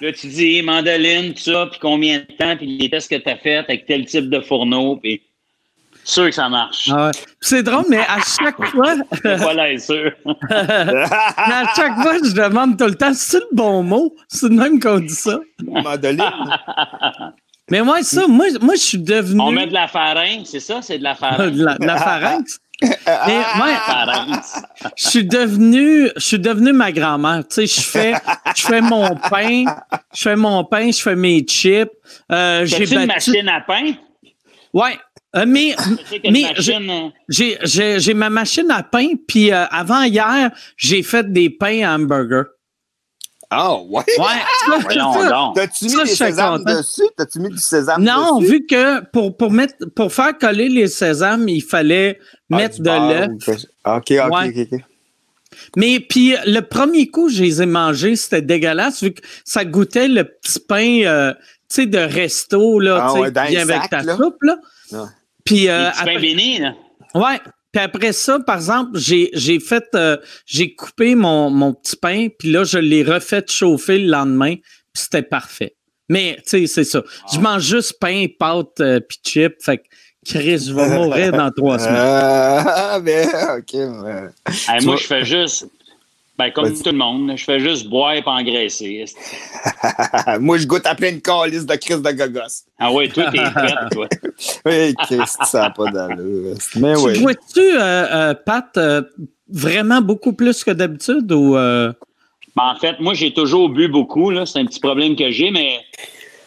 là 0.00 0.12
tu 0.12 0.28
dis 0.28 0.62
mandoline, 0.62 1.34
tout 1.34 1.40
ça, 1.40 1.66
puis 1.66 1.80
combien 1.80 2.20
de 2.20 2.36
temps, 2.36 2.56
puis 2.56 2.78
les 2.78 2.88
tests 2.88 3.10
que 3.10 3.16
tu 3.16 3.28
as 3.28 3.36
faits 3.36 3.64
avec 3.68 3.86
tel 3.86 4.06
type 4.06 4.30
de 4.30 4.40
fourneau, 4.40 4.96
puis 4.96 5.20
sûr 6.04 6.26
que 6.26 6.32
ça 6.32 6.48
marche. 6.48 6.88
Ah 6.90 7.06
ouais. 7.06 7.12
C'est 7.40 7.62
drôle, 7.62 7.84
mais 7.88 7.98
à 7.98 8.18
chaque 8.20 8.64
fois. 8.70 8.94
voilà, 9.38 9.78
sûr. 9.78 10.12
à 10.50 11.74
chaque 11.74 11.94
fois, 12.02 12.16
je 12.24 12.32
demande 12.32 12.78
tout 12.78 12.86
le 12.86 12.94
temps, 12.94 13.14
c'est 13.14 13.38
le 13.38 13.48
bon 13.52 13.82
mot? 13.82 14.14
C'est 14.28 14.48
le 14.48 14.54
même 14.54 14.80
qu'on 14.80 14.98
dit 14.98 15.14
ça. 15.14 15.38
Mandoline. 15.64 16.24
mais 17.70 17.82
moi, 17.82 18.02
ça, 18.02 18.26
moi, 18.26 18.46
moi, 18.60 18.74
je 18.74 18.80
suis 18.80 18.98
devenu. 18.98 19.40
On 19.40 19.52
met 19.52 19.66
de 19.66 19.74
la 19.74 19.88
pharynx, 19.88 20.50
c'est 20.50 20.60
ça? 20.60 20.82
C'est 20.82 20.98
de 20.98 21.04
la 21.04 21.14
pharynx. 21.14 21.56
de 21.56 21.64
la, 21.64 21.76
de 21.76 21.86
la 21.86 21.96
pharynx? 21.96 22.60
Mais 22.82 23.42
moi, 23.56 23.68
je 24.96 25.08
suis 25.08 25.24
devenu, 25.24 26.10
je 26.16 26.20
suis 26.20 26.38
devenu 26.38 26.72
ma 26.72 26.90
grand-mère. 26.90 27.44
Tu 27.48 27.66
sais, 27.66 27.66
je 27.66 27.80
fais, 27.80 28.14
je 28.56 28.62
fais 28.62 28.80
mon 28.80 29.14
pain, 29.30 29.64
je 30.14 30.22
fais 30.22 30.36
mon 30.36 30.64
pain, 30.64 30.90
je 30.90 31.00
fais 31.00 31.14
mes 31.14 31.40
chips. 31.42 31.88
Euh, 32.30 32.66
j'ai 32.66 32.80
battu... 32.80 32.94
une 32.94 33.06
machine 33.06 33.48
à 33.48 33.60
pain? 33.60 33.92
Ouais, 34.72 34.98
euh, 35.34 35.44
mais 35.46 35.74
mais 36.24 36.54
j'ai 37.28 38.14
ma 38.14 38.30
machine 38.30 38.70
à 38.70 38.82
pain, 38.82 39.08
puis 39.26 39.52
euh, 39.52 39.64
avant 39.66 40.02
hier, 40.02 40.50
j'ai 40.76 41.02
fait 41.02 41.32
des 41.32 41.50
pains 41.50 41.88
à 41.88 41.94
hamburger. 41.94 42.44
Ah, 43.54 43.74
oh, 43.74 43.86
ouais? 43.90 44.04
Ouais. 44.18 45.52
T'as-tu 45.54 45.84
mis 45.84 46.04
du 46.04 46.06
sésame 46.06 46.64
dessus? 46.64 47.02
T'as-tu 47.18 47.38
mis 47.38 47.50
du 47.50 47.58
sésame 47.58 48.02
non, 48.02 48.40
vu 48.40 48.64
que 48.64 49.00
pour, 49.10 49.36
pour, 49.36 49.50
mettre, 49.50 49.74
pour 49.94 50.10
faire 50.10 50.38
coller 50.38 50.70
les 50.70 50.86
sésames, 50.88 51.46
il 51.50 51.62
fallait 51.62 52.18
ah, 52.50 52.56
mettre 52.56 52.80
de 52.80 52.88
l'œuf. 52.88 53.66
OK, 53.84 54.12
OK, 54.26 54.72
OK. 54.72 54.80
Mais 55.76 56.00
puis 56.00 56.34
le 56.46 56.60
premier 56.60 57.08
coup, 57.08 57.28
je 57.28 57.42
les 57.42 57.60
ai 57.60 57.66
mangés, 57.66 58.16
c'était 58.16 58.40
dégueulasse, 58.40 59.02
vu 59.02 59.12
que 59.12 59.20
ça 59.44 59.66
goûtait 59.66 60.08
le 60.08 60.24
petit 60.24 60.60
pain, 60.60 61.02
euh, 61.04 61.34
tu 61.68 61.82
sais, 61.82 61.86
de 61.86 61.98
resto, 61.98 62.80
là, 62.80 63.06
ah, 63.06 63.12
tu 63.14 63.24
sais, 63.24 63.50
bien 63.50 63.68
avec 63.68 63.90
ta 63.90 64.02
soupe, 64.16 64.42
là. 64.42 64.56
Puis, 65.44 65.68
euh, 65.68 65.88
après, 65.90 66.18
béni, 66.18 66.58
là. 66.58 66.74
Ouais. 67.14 67.40
Puis 67.72 67.82
après 67.82 68.12
ça, 68.12 68.38
par 68.40 68.56
exemple, 68.56 68.98
j'ai, 68.98 69.30
j'ai 69.32 69.58
fait, 69.58 69.84
euh, 69.94 70.18
j'ai 70.44 70.74
coupé 70.74 71.14
mon, 71.14 71.48
mon 71.48 71.72
petit 71.72 71.96
pain, 71.96 72.28
puis 72.38 72.50
là, 72.52 72.64
je 72.64 72.78
l'ai 72.78 73.02
refait 73.02 73.42
chauffer 73.48 73.98
le 73.98 74.10
lendemain, 74.10 74.56
puis 74.56 75.02
c'était 75.02 75.22
parfait. 75.22 75.74
Mais, 76.10 76.36
tu 76.44 76.50
sais, 76.50 76.66
c'est 76.66 76.84
ça. 76.84 77.02
Je 77.32 77.38
ah. 77.38 77.40
mange 77.40 77.62
juste 77.62 77.94
pain, 77.98 78.26
pâte, 78.38 78.80
euh, 78.80 79.00
puis 79.00 79.18
chip, 79.24 79.54
fait 79.62 79.78
que 79.78 79.84
Chris, 80.26 80.66
je 80.68 80.74
vais 80.74 80.88
mourir 80.90 81.32
dans 81.32 81.50
trois 81.50 81.78
semaines. 81.80 81.96
Ah, 81.96 83.00
mais, 83.02 83.26
OK. 83.26 83.74
moi, 84.84 84.96
je 84.96 85.06
fais 85.06 85.24
juste 85.24 85.66
ben, 86.38 86.50
comme 86.50 86.72
tout 86.72 86.90
le 86.90 86.96
monde, 86.96 87.32
je 87.36 87.44
fais 87.44 87.60
juste 87.60 87.88
boire 87.88 88.14
et 88.14 88.22
pas 88.22 88.32
engraisser. 88.32 89.04
Moi, 90.40 90.56
je 90.58 90.66
goûte 90.66 90.86
à 90.86 90.94
plein 90.94 91.12
de 91.12 91.18
calices 91.18 91.66
de 91.66 91.74
crise 91.76 92.00
de 92.00 92.10
gogos. 92.10 92.64
Ah 92.78 92.90
oui, 92.90 93.08
toi, 93.10 93.30
t'es 93.30 93.38
prête, 93.38 93.74
toi. 93.92 94.08
oui, 94.64 94.94
Christ, 94.94 95.38
ça 95.44 95.62
n'a 95.62 95.70
pas 95.70 95.90
d'allure. 95.90 96.54
Mais 96.76 96.96
oui. 96.96 97.18
Vois-tu, 97.20 97.60
euh, 97.60 97.80
euh, 97.80 98.34
Pat, 98.34 98.66
euh, 98.78 99.02
vraiment 99.48 100.00
beaucoup 100.00 100.32
plus 100.32 100.64
que 100.64 100.70
d'habitude 100.70 101.30
ou. 101.32 101.52
Ben, 101.54 101.94
en 102.56 102.76
fait, 102.76 102.98
moi, 102.98 103.12
j'ai 103.12 103.32
toujours 103.32 103.68
bu 103.68 103.88
beaucoup. 103.88 104.32
C'est 104.46 104.58
un 104.58 104.66
petit 104.66 104.80
problème 104.80 105.16
que 105.16 105.30
j'ai, 105.30 105.50
mais 105.50 105.80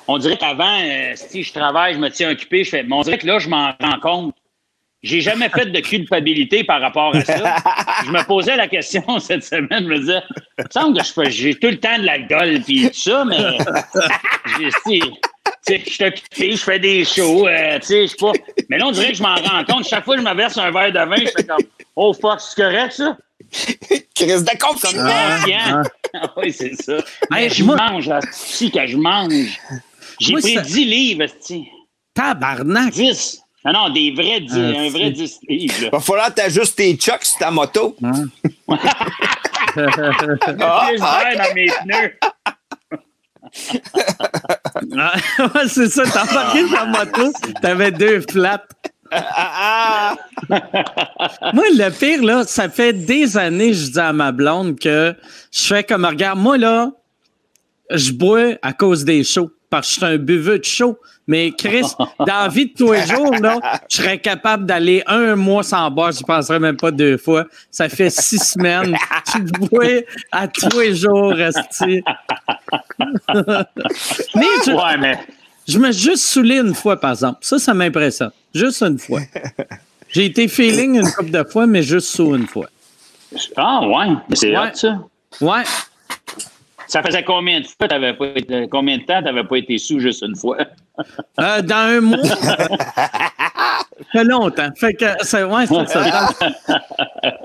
on 0.08 0.18
dirait 0.18 0.38
qu'avant, 0.38 0.80
si 1.16 1.44
je 1.44 1.54
travaille, 1.54 1.94
je 1.94 2.00
me 2.00 2.10
tiens 2.10 2.32
occupé, 2.32 2.64
je 2.64 2.72
fais. 2.72 2.84
Mais 2.84 2.96
on 2.96 3.02
dirait 3.02 3.20
que 3.20 3.28
là, 3.28 3.38
je 3.38 3.50
m'en 3.50 3.72
rends 3.80 4.00
compte. 4.02 4.36
J'ai 5.06 5.22
jamais 5.22 5.50
fait 5.50 5.68
de 5.68 5.80
culpabilité 5.82 6.64
par 6.64 6.82
rapport 6.82 7.16
à 7.16 7.24
ça. 7.24 7.58
Je 8.08 8.12
me 8.12 8.26
posais 8.26 8.56
la 8.56 8.68
question 8.68 9.04
cette 9.20 9.44
semaine, 9.44 9.84
je 9.84 9.88
me 9.88 10.00
disais, 10.00 10.22
il 10.58 10.64
me 10.64 10.70
semble 10.72 10.98
que 10.98 11.30
j'ai 11.30 11.54
tout 11.54 11.68
le 11.68 11.80
temps 11.80 12.00
de 12.00 12.06
l'alcool 12.06 12.60
puis 12.66 12.90
tout 12.90 13.00
ça, 13.00 13.24
mais 13.24 13.38
je 16.40 16.56
fais 16.58 16.80
des 16.80 17.06
shows, 17.06 17.48
euh, 17.48 17.78
tu 17.80 17.86
sais, 17.86 18.08
je 18.08 18.16
pas. 18.16 18.32
Mais 18.68 18.80
là, 18.80 18.88
on 18.88 18.92
dirait 18.92 19.12
que 19.12 19.18
je 19.18 19.22
m'en 19.22 19.36
rends 19.36 19.64
compte. 19.66 19.88
Chaque 19.88 20.06
fois 20.06 20.16
que 20.16 20.24
je 20.24 20.28
me 20.28 20.34
verse 20.34 20.58
un 20.58 20.72
verre 20.72 20.92
de 20.92 21.08
vin, 21.08 21.18
je 21.18 21.32
fais 21.38 21.44
comme, 21.44 21.64
oh 21.96 22.12
fuck, 22.12 22.42
c'est 22.42 22.64
correct 22.64 22.94
ça? 22.94 23.16
Chris 24.16 24.42
de 24.44 24.58
confinement! 24.58 25.04
Ah, 25.08 25.84
ah. 26.16 26.34
oui, 26.38 26.52
c'est 26.52 26.74
ça. 26.82 26.98
Mais 27.30 27.48
je 27.50 27.64
mange, 27.64 28.10
si 28.32 28.72
que 28.72 28.88
je 28.88 28.98
mange. 28.98 29.60
J'ai 30.20 30.34
pris 30.34 30.58
10 30.60 30.86
livres, 30.86 31.26
Tabarnak! 32.16 32.92
10. 32.92 33.45
Non, 33.66 33.74
non, 33.74 33.90
des 33.90 34.12
vrais 34.12 34.42
10, 34.42 34.54
ah, 34.54 34.80
un 34.80 34.90
vrai 34.90 35.10
10 35.10 35.40
livres. 35.50 35.74
Il 35.82 35.90
va 35.90 36.00
falloir 36.00 36.30
que 36.30 36.36
tu 36.40 36.42
ajustes 36.42 36.76
tes 36.76 36.96
chucks 36.96 37.26
sur 37.26 37.40
ta 37.40 37.50
moto. 37.50 37.96
Hein? 38.04 38.28
dans 39.76 41.54
mes 41.56 41.72
pneus. 41.84 42.14
c'est 45.68 45.90
ça, 45.90 46.04
t'as 46.12 46.24
embarqué 46.24 46.68
sur 46.68 46.78
ta 46.78 46.86
moto, 46.86 47.32
t'avais 47.62 47.92
deux 47.92 48.22
flats. 48.22 48.66
moi, 49.12 50.18
le 51.72 51.90
pire, 51.90 52.24
là, 52.24 52.44
ça 52.44 52.70
fait 52.70 52.94
des 52.94 53.38
années, 53.38 53.74
je 53.74 53.92
dis 53.92 54.00
à 54.00 54.14
ma 54.14 54.32
blonde 54.32 54.80
que 54.80 55.16
je 55.52 55.64
fais 55.64 55.84
comme, 55.84 56.06
regarde, 56.06 56.40
moi, 56.40 56.58
là, 56.58 56.92
je 57.90 58.12
bois 58.12 58.58
à 58.62 58.74
cause 58.74 59.06
des 59.06 59.24
shows, 59.24 59.52
parce 59.70 59.88
que 59.88 59.94
je 59.94 60.06
suis 60.06 60.16
un 60.16 60.18
buveux 60.18 60.60
de 60.60 60.64
show. 60.64 60.98
Mais 61.28 61.52
Chris, 61.58 61.86
dans 62.20 62.26
la 62.26 62.48
vie 62.48 62.68
de 62.68 62.74
tous 62.74 62.94
les 62.94 63.06
jours, 63.08 63.34
là, 63.42 63.60
je 63.90 63.98
serais 63.98 64.20
capable 64.20 64.66
d'aller 64.66 65.04
un 65.08 65.36
mois 65.36 65.64
sans 65.64 65.90
boire, 65.90 66.12
je 66.12 66.20
ne 66.20 66.26
penserais 66.26 66.60
même 66.60 66.78
pas 66.78 66.92
deux 66.92 67.18
fois. 67.18 67.46
Ça 67.72 67.90
fait 67.90 68.10
six 68.10 68.40
semaines. 68.40 68.96
Tu 69.32 69.42
bois 69.42 70.04
à 70.32 70.48
tous 70.48 70.80
les 70.80 70.96
jours, 70.96 71.32
Resti. 71.32 72.04
mais, 74.36 74.46
je, 74.66 74.72
ouais, 74.72 74.98
mais 75.00 75.20
je 75.68 75.80
me 75.80 75.92
suis 75.92 76.12
juste 76.12 76.26
saoulé 76.26 76.60
une 76.60 76.76
fois, 76.76 77.00
par 77.00 77.12
exemple. 77.12 77.40
Ça, 77.42 77.58
ça 77.58 77.74
m'impressionne. 77.74 78.32
Juste 78.54 78.84
une 78.84 79.00
fois. 79.00 79.22
J'ai 80.10 80.26
été 80.26 80.48
feeling 80.48 81.00
une 81.00 81.12
couple 81.12 81.32
de 81.32 81.44
fois, 81.44 81.66
mais 81.66 81.82
juste 81.82 82.08
sous 82.08 82.36
une 82.36 82.48
fois. 82.48 82.68
Ah, 83.58 83.82
ouais. 83.86 84.16
C'est 84.34 84.56
ouais. 84.56 84.72
ça. 84.74 85.00
Ouais. 85.42 85.64
Ça 86.88 87.02
faisait 87.04 87.24
combien 87.24 87.62
de 87.62 87.66
fois 87.66 87.88
t'avais 87.88 88.14
pas 88.14 88.28
été, 88.36 88.68
combien 88.70 88.98
de 88.98 89.04
temps 89.04 89.22
t'avais 89.22 89.44
pas 89.44 89.58
été 89.58 89.78
sous 89.78 90.00
juste 90.00 90.24
une 90.24 90.36
fois? 90.36 90.58
Euh, 91.42 91.62
dans 91.62 91.76
un 91.76 92.00
mois. 92.00 92.24
ça 92.24 93.80
fait 94.14 94.24
longtemps. 94.24 94.70
Fait 94.78 94.94
que 94.94 95.06
c'est 95.24 95.44
ouais, 95.44 95.66
c'est 95.66 95.88
ça. 95.90 96.30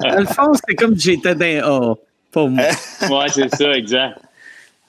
Dans, 0.01 0.20
le 0.20 0.26
fond, 0.26 0.53
c'est 0.55 0.76
comme 0.76 0.97
si 0.97 1.11
j'étais 1.11 1.34
dans 1.34 1.91
A 1.91 1.95
pour 2.30 2.49
moi. 2.49 2.62
ouais, 3.11 3.28
c'est 3.28 3.53
ça, 3.53 3.72
exact. 3.72 4.20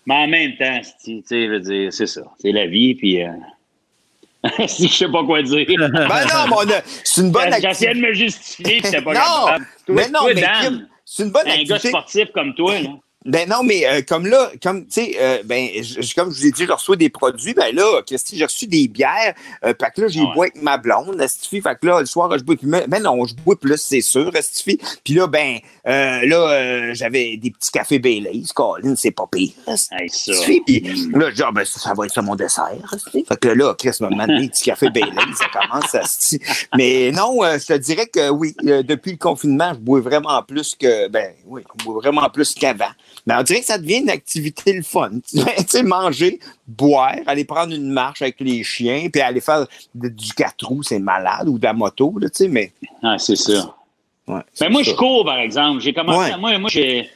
Mais 0.05 0.13
en 0.13 0.27
même 0.27 0.55
temps, 0.57 0.79
tu 1.03 1.23
sais, 1.25 1.47
veux 1.47 1.59
dire, 1.59 1.91
c'est 1.91 2.05
ça. 2.05 2.21
C'est 2.39 2.51
la 2.51 2.67
vie, 2.67 2.93
puis. 2.93 3.23
Euh... 3.23 3.31
si 4.67 4.87
je 4.87 4.93
sais 4.93 5.09
pas 5.09 5.23
quoi 5.23 5.41
dire. 5.41 5.65
ben 5.67 5.89
non, 5.89 6.65
mais 6.67 6.83
c'est 7.03 7.21
une 7.21 7.31
bonne 7.31 7.53
activité. 7.53 7.67
J'essayais 7.67 7.93
de 7.95 7.99
me 7.99 8.13
justifier, 8.13 8.79
puis 8.79 8.81
c'était 8.83 9.01
pas 9.01 9.13
non, 9.13 9.65
mais 9.87 10.09
non, 10.09 10.19
mais 10.35 10.43
c'est 11.03 11.23
une 11.23 11.31
bonne 11.31 11.47
un 11.47 11.51
activité. 11.51 11.73
Un 11.73 11.77
gars 11.77 11.79
sportif 11.79 12.31
comme 12.31 12.53
toi, 12.53 12.79
là. 12.79 12.89
Ben 13.25 13.47
non, 13.47 13.61
mais 13.63 13.85
euh, 13.85 14.01
comme 14.01 14.25
là, 14.25 14.49
comme 14.63 14.85
tu 14.87 14.93
sais, 14.93 15.15
euh, 15.19 15.43
ben 15.45 15.67
comme 16.15 16.31
je 16.31 16.39
vous 16.39 16.45
ai 16.47 16.51
dit, 16.51 16.65
je 16.65 16.71
reçois 16.71 16.95
des 16.95 17.09
produits. 17.09 17.53
Ben 17.53 17.73
là, 17.75 18.01
Christy, 18.01 18.35
j'ai 18.35 18.45
reçu 18.45 18.65
des 18.65 18.87
bières. 18.87 19.35
Euh, 19.63 19.73
fait 19.79 19.91
que 19.95 20.01
là, 20.01 20.07
j'ai 20.07 20.21
ah 20.21 20.33
bois 20.33 20.45
avec 20.45 20.59
ma 20.61 20.77
blonde, 20.77 21.23
Stifi. 21.27 21.61
Fait 21.61 21.77
que 21.79 21.85
là, 21.85 21.99
le 21.99 22.07
soir, 22.07 22.35
je 22.35 22.43
bois 22.43 22.55
plus. 22.55 22.67
Mais 22.67 22.99
non, 22.99 23.23
je 23.25 23.35
bois 23.35 23.59
plus, 23.59 23.77
c'est 23.77 24.01
sûr, 24.01 24.31
Stifi. 24.41 24.79
Puis 25.03 25.13
là, 25.13 25.27
ben 25.27 25.59
là, 25.85 26.93
j'avais 26.95 27.37
des 27.37 27.51
petits 27.51 27.69
cafés 27.69 27.99
Baileys. 27.99 28.45
Colin, 28.55 28.95
c'est 28.95 29.11
pas 29.11 29.27
pire. 29.31 29.51
Stifi. 29.75 30.61
Puis 30.65 30.81
mm. 30.81 31.19
là, 31.19 31.31
genre, 31.31 31.53
ben 31.53 31.63
ça, 31.63 31.93
va 31.93 32.05
être 32.05 32.13
ça 32.13 32.23
mon 32.23 32.35
dessert. 32.35 32.95
Stifi. 32.97 33.23
Fait 33.27 33.39
que 33.39 33.49
là, 33.49 33.75
Chris 33.75 33.97
m'a 33.99 34.09
demandé 34.09 34.39
des 34.39 34.49
petits 34.49 34.63
cafés 34.63 34.89
Baileys. 34.89 35.35
ça 35.37 35.45
commence 35.53 35.93
à 35.93 36.01
Mais 36.75 37.11
non, 37.11 37.39
je 37.43 37.67
te 37.67 37.77
dirais 37.77 38.07
que 38.07 38.31
oui, 38.31 38.55
depuis 38.63 39.11
le 39.11 39.17
confinement, 39.17 39.73
je 39.75 39.79
bois 39.79 40.01
vraiment 40.01 40.41
plus 40.41 40.73
que 40.73 41.07
ben 41.07 41.33
oui, 41.45 41.61
je 41.79 41.85
bois 41.85 42.01
vraiment 42.01 42.27
plus 42.31 42.55
qu'avant. 42.55 42.89
Mais 43.25 43.35
on 43.37 43.43
dirait 43.43 43.59
que 43.59 43.65
ça 43.65 43.77
devient 43.77 43.99
une 43.99 44.09
activité 44.09 44.73
le 44.73 44.83
fun. 44.83 45.11
tu 45.27 45.39
sais, 45.67 45.83
manger, 45.83 46.39
boire, 46.67 47.15
aller 47.27 47.45
prendre 47.45 47.73
une 47.73 47.91
marche 47.91 48.21
avec 48.21 48.39
les 48.39 48.63
chiens, 48.63 49.07
puis 49.11 49.21
aller 49.21 49.41
faire 49.41 49.67
du 49.93 50.33
quatre 50.33 50.65
roues, 50.65 50.83
c'est 50.83 50.99
malade, 50.99 51.47
ou 51.47 51.57
de 51.57 51.63
la 51.63 51.73
moto, 51.73 52.13
tu 52.21 52.27
sais, 52.33 52.47
mais... 52.47 52.71
Ah, 53.03 53.17
c'est 53.17 53.35
ça. 53.35 53.75
Ouais, 54.27 54.41
mais 54.61 54.69
moi, 54.69 54.83
je 54.83 54.91
cours, 54.91 55.25
par 55.25 55.39
exemple. 55.39 55.81
J'ai 55.81 55.93
commencé... 55.93 56.35
Moi, 56.37 56.57
moi 56.57 56.69
j'ai 56.69 57.09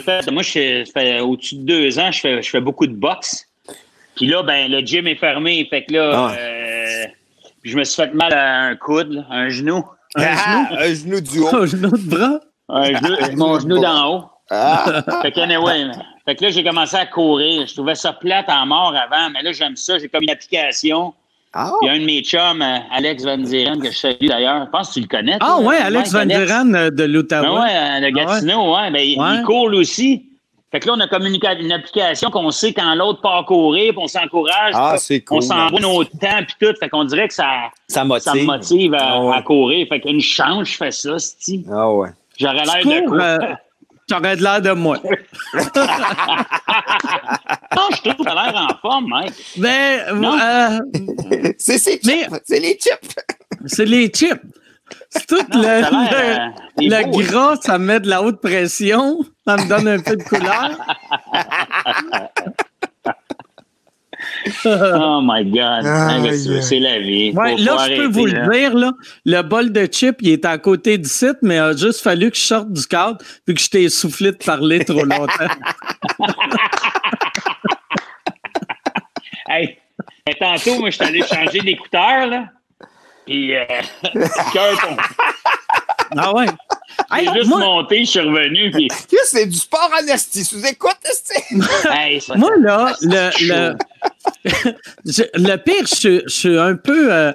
fait... 0.00 0.30
Moi, 0.30 0.42
je 0.42 0.84
fais 0.92 1.20
au-dessus 1.20 1.56
de 1.56 1.64
deux 1.64 1.98
ans, 1.98 2.12
je 2.12 2.20
fais, 2.20 2.42
je 2.42 2.50
fais 2.50 2.60
beaucoup 2.60 2.86
de 2.86 2.94
boxe. 2.94 3.46
Puis 4.16 4.26
là, 4.26 4.42
ben, 4.42 4.70
le 4.70 4.80
gym 4.80 5.06
est 5.06 5.16
fermé, 5.16 5.66
fait 5.70 5.84
que 5.84 5.94
là... 5.94 6.10
Ah. 6.14 6.34
Euh, 6.38 7.06
je 7.64 7.76
me 7.76 7.84
suis 7.84 8.02
fait 8.02 8.12
mal 8.12 8.32
à 8.32 8.62
un 8.62 8.76
coude, 8.76 9.24
un 9.30 9.48
genou. 9.48 9.84
Un, 10.16 10.36
genou? 10.36 10.66
un 10.78 10.94
genou 10.94 11.20
du 11.20 11.38
haut. 11.40 11.54
Un 11.54 11.66
genou 11.66 11.90
de 11.90 12.08
bras? 12.08 12.40
Un 12.68 12.94
genou, 12.94 13.36
mon 13.36 13.60
genou 13.60 13.78
d'en 13.80 14.10
haut. 14.10 14.24
Ah. 14.52 15.02
fait, 15.22 15.32
que 15.32 15.40
anyway, 15.40 15.90
fait 16.26 16.36
que 16.36 16.44
là, 16.44 16.50
j'ai 16.50 16.62
commencé 16.62 16.94
à 16.96 17.06
courir. 17.06 17.66
Je 17.66 17.72
trouvais 17.72 17.94
ça 17.94 18.12
plate 18.12 18.48
en 18.48 18.66
mort 18.66 18.94
avant, 18.94 19.30
mais 19.30 19.42
là, 19.42 19.52
j'aime 19.52 19.76
ça. 19.76 19.98
J'ai 19.98 20.08
comme 20.08 20.22
une 20.22 20.30
application. 20.30 21.14
Ah. 21.54 21.72
Il 21.82 21.86
y 21.86 21.88
a 21.88 21.92
un 21.92 22.00
de 22.00 22.04
mes 22.04 22.22
chums, 22.22 22.62
euh, 22.62 22.78
Alex 22.90 23.24
Van 23.24 23.42
Zieren, 23.44 23.80
que 23.80 23.90
je 23.90 23.96
salue 23.96 24.26
d'ailleurs. 24.26 24.64
Je 24.66 24.70
pense 24.70 24.88
que 24.88 24.94
tu 24.94 25.00
le 25.00 25.06
connais. 25.06 25.36
Ah 25.40 25.58
ouais, 25.58 25.76
Alex 25.76 26.12
Van 26.12 26.26
Zieren 26.26 26.74
euh, 26.74 26.90
de 26.90 27.04
l'Ottawa. 27.04 27.48
Ah 27.48 27.62
ouais, 27.62 28.06
euh, 28.06 28.10
de 28.10 28.14
Gatineau, 28.14 28.74
ouais. 28.74 28.90
Ben, 28.90 29.00
Il 29.00 29.42
court 29.44 29.70
aussi. 29.72 30.26
Fait 30.70 30.80
que 30.80 30.86
là, 30.86 30.94
on 30.96 31.00
a 31.00 31.08
comme 31.08 31.26
une, 31.26 31.72
application 31.72 32.30
qu'on 32.30 32.50
sait 32.50 32.72
quand 32.72 32.94
l'autre 32.94 33.20
part 33.20 33.44
courir, 33.44 33.92
puis 33.92 34.02
on 34.02 34.06
s'encourage. 34.06 34.72
Ah, 34.74 34.94
c'est 34.96 35.20
cool. 35.20 35.38
On 35.38 35.40
s'envoie 35.42 35.80
nos 35.80 36.04
temps, 36.04 36.42
puis 36.46 36.54
tout. 36.58 36.74
Fait 36.80 36.88
qu'on 36.88 37.04
dirait 37.04 37.28
que 37.28 37.34
ça, 37.34 37.68
ça 37.88 38.04
motive, 38.04 38.32
me 38.34 38.44
motive 38.44 38.94
à, 38.94 39.34
à, 39.34 39.42
courir. 39.42 39.86
Fait 39.88 40.00
qu'une 40.00 40.22
chance, 40.22 40.68
je 40.68 40.76
fais 40.78 40.90
ça, 40.90 41.18
cest 41.18 41.66
Ah 41.70 41.92
ouais. 41.92 42.08
J'aurais 42.38 42.64
l'air 42.64 43.02
de 43.02 43.06
courir. 43.06 43.56
T'aurais 44.12 44.36
de 44.36 44.42
l'air 44.42 44.60
de 44.60 44.72
moi. 44.72 44.98
non, 45.04 45.62
je 47.92 48.02
trouve 48.02 48.16
que 48.16 48.24
t'as 48.24 48.34
l'air 48.34 48.54
en 48.54 48.76
forme, 48.82 49.08
mec. 49.08 49.32
Ben, 49.56 50.00
euh, 50.22 50.80
c'est 51.58 51.78
ces 51.78 51.98
chips. 51.98 52.28
C'est 52.44 52.60
les 52.60 52.78
chips. 52.78 53.16
c'est 53.64 53.86
les 53.86 54.08
chips. 54.08 54.42
C'est 55.08 55.26
tout 55.26 55.42
le, 55.54 55.80
le, 56.78 56.90
le 56.90 57.26
gras, 57.26 57.56
ça 57.62 57.78
met 57.78 58.00
de 58.00 58.10
la 58.10 58.22
haute 58.22 58.42
pression. 58.42 59.20
Ça 59.46 59.56
me 59.56 59.66
donne 59.66 59.88
un 59.88 60.00
peu 60.00 60.14
de 60.16 60.22
couleur. 60.22 60.78
oh 64.64 65.20
my 65.22 65.44
God. 65.44 65.84
c'est 66.62 66.78
la 66.78 66.98
vie. 66.98 67.32
Ouais, 67.32 67.56
là, 67.56 67.86
je 67.88 67.96
peux 67.96 68.06
vous 68.06 68.26
le 68.26 68.50
dire, 68.52 68.74
là, 68.74 68.92
le 69.24 69.42
bol 69.42 69.72
de 69.72 69.88
chip, 69.90 70.16
il 70.20 70.30
est 70.30 70.44
à 70.44 70.58
côté 70.58 70.98
du 70.98 71.08
site, 71.08 71.38
mais 71.42 71.56
il 71.56 71.60
a 71.60 71.76
juste 71.76 72.02
fallu 72.02 72.30
que 72.30 72.36
je 72.36 72.42
sorte 72.42 72.72
du 72.72 72.86
cadre 72.86 73.18
vu 73.46 73.54
que 73.54 73.60
je 73.60 73.68
t'ai 73.70 73.88
soufflé 73.88 74.32
de 74.32 74.36
parler 74.36 74.84
trop 74.84 75.04
longtemps. 75.04 75.48
hey, 79.48 79.78
tantôt, 80.38 80.78
moi, 80.78 80.90
je 80.90 80.96
suis 80.96 81.04
allé 81.04 81.22
changer 81.22 81.60
d'écouteur, 81.60 82.26
là. 82.26 82.46
Puis, 83.26 83.54
euh, 83.54 83.64
cœur 84.52 84.76
Ah 86.16 86.34
ouais? 86.34 86.46
J'ai 87.16 87.32
juste 87.40 87.50
monté, 87.50 88.04
je 88.04 88.10
suis 88.10 88.20
revenu. 88.20 88.70
Puis... 88.70 88.88
C'est 89.24 89.46
du 89.46 89.56
sport 89.56 89.90
en 90.00 90.06
esti. 90.06 90.44
Sous 90.44 90.64
écoute, 90.64 90.96
hey, 91.90 92.20
Moi, 92.36 92.50
là, 92.60 92.94
le, 93.02 93.30
le, 93.48 93.76
le, 95.34 95.56
pire, 95.56 95.86
je, 95.86 96.22
je, 96.24 96.28
suis 96.28 96.58
un 96.58 96.76
peu. 96.76 97.12
Euh, 97.12 97.32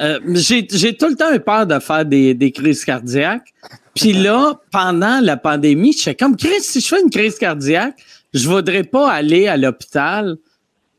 euh, 0.00 0.18
j'ai 0.34 0.66
tout 0.66 1.08
le 1.08 1.16
temps 1.16 1.32
eu 1.32 1.40
peur 1.40 1.66
de 1.66 1.78
faire 1.78 2.04
des, 2.04 2.34
des 2.34 2.50
crises 2.50 2.84
cardiaques. 2.84 3.52
Puis 3.94 4.12
là, 4.12 4.54
pendant 4.72 5.20
la 5.20 5.36
pandémie, 5.36 5.92
je 5.92 5.98
suis 5.98 6.16
comme, 6.16 6.36
Chris, 6.36 6.60
si 6.60 6.80
je 6.80 6.88
fais 6.88 7.00
une 7.00 7.10
crise 7.10 7.38
cardiaque, 7.38 7.94
je 8.32 8.48
voudrais 8.48 8.82
pas 8.82 9.10
aller 9.10 9.46
à 9.46 9.56
l'hôpital 9.56 10.36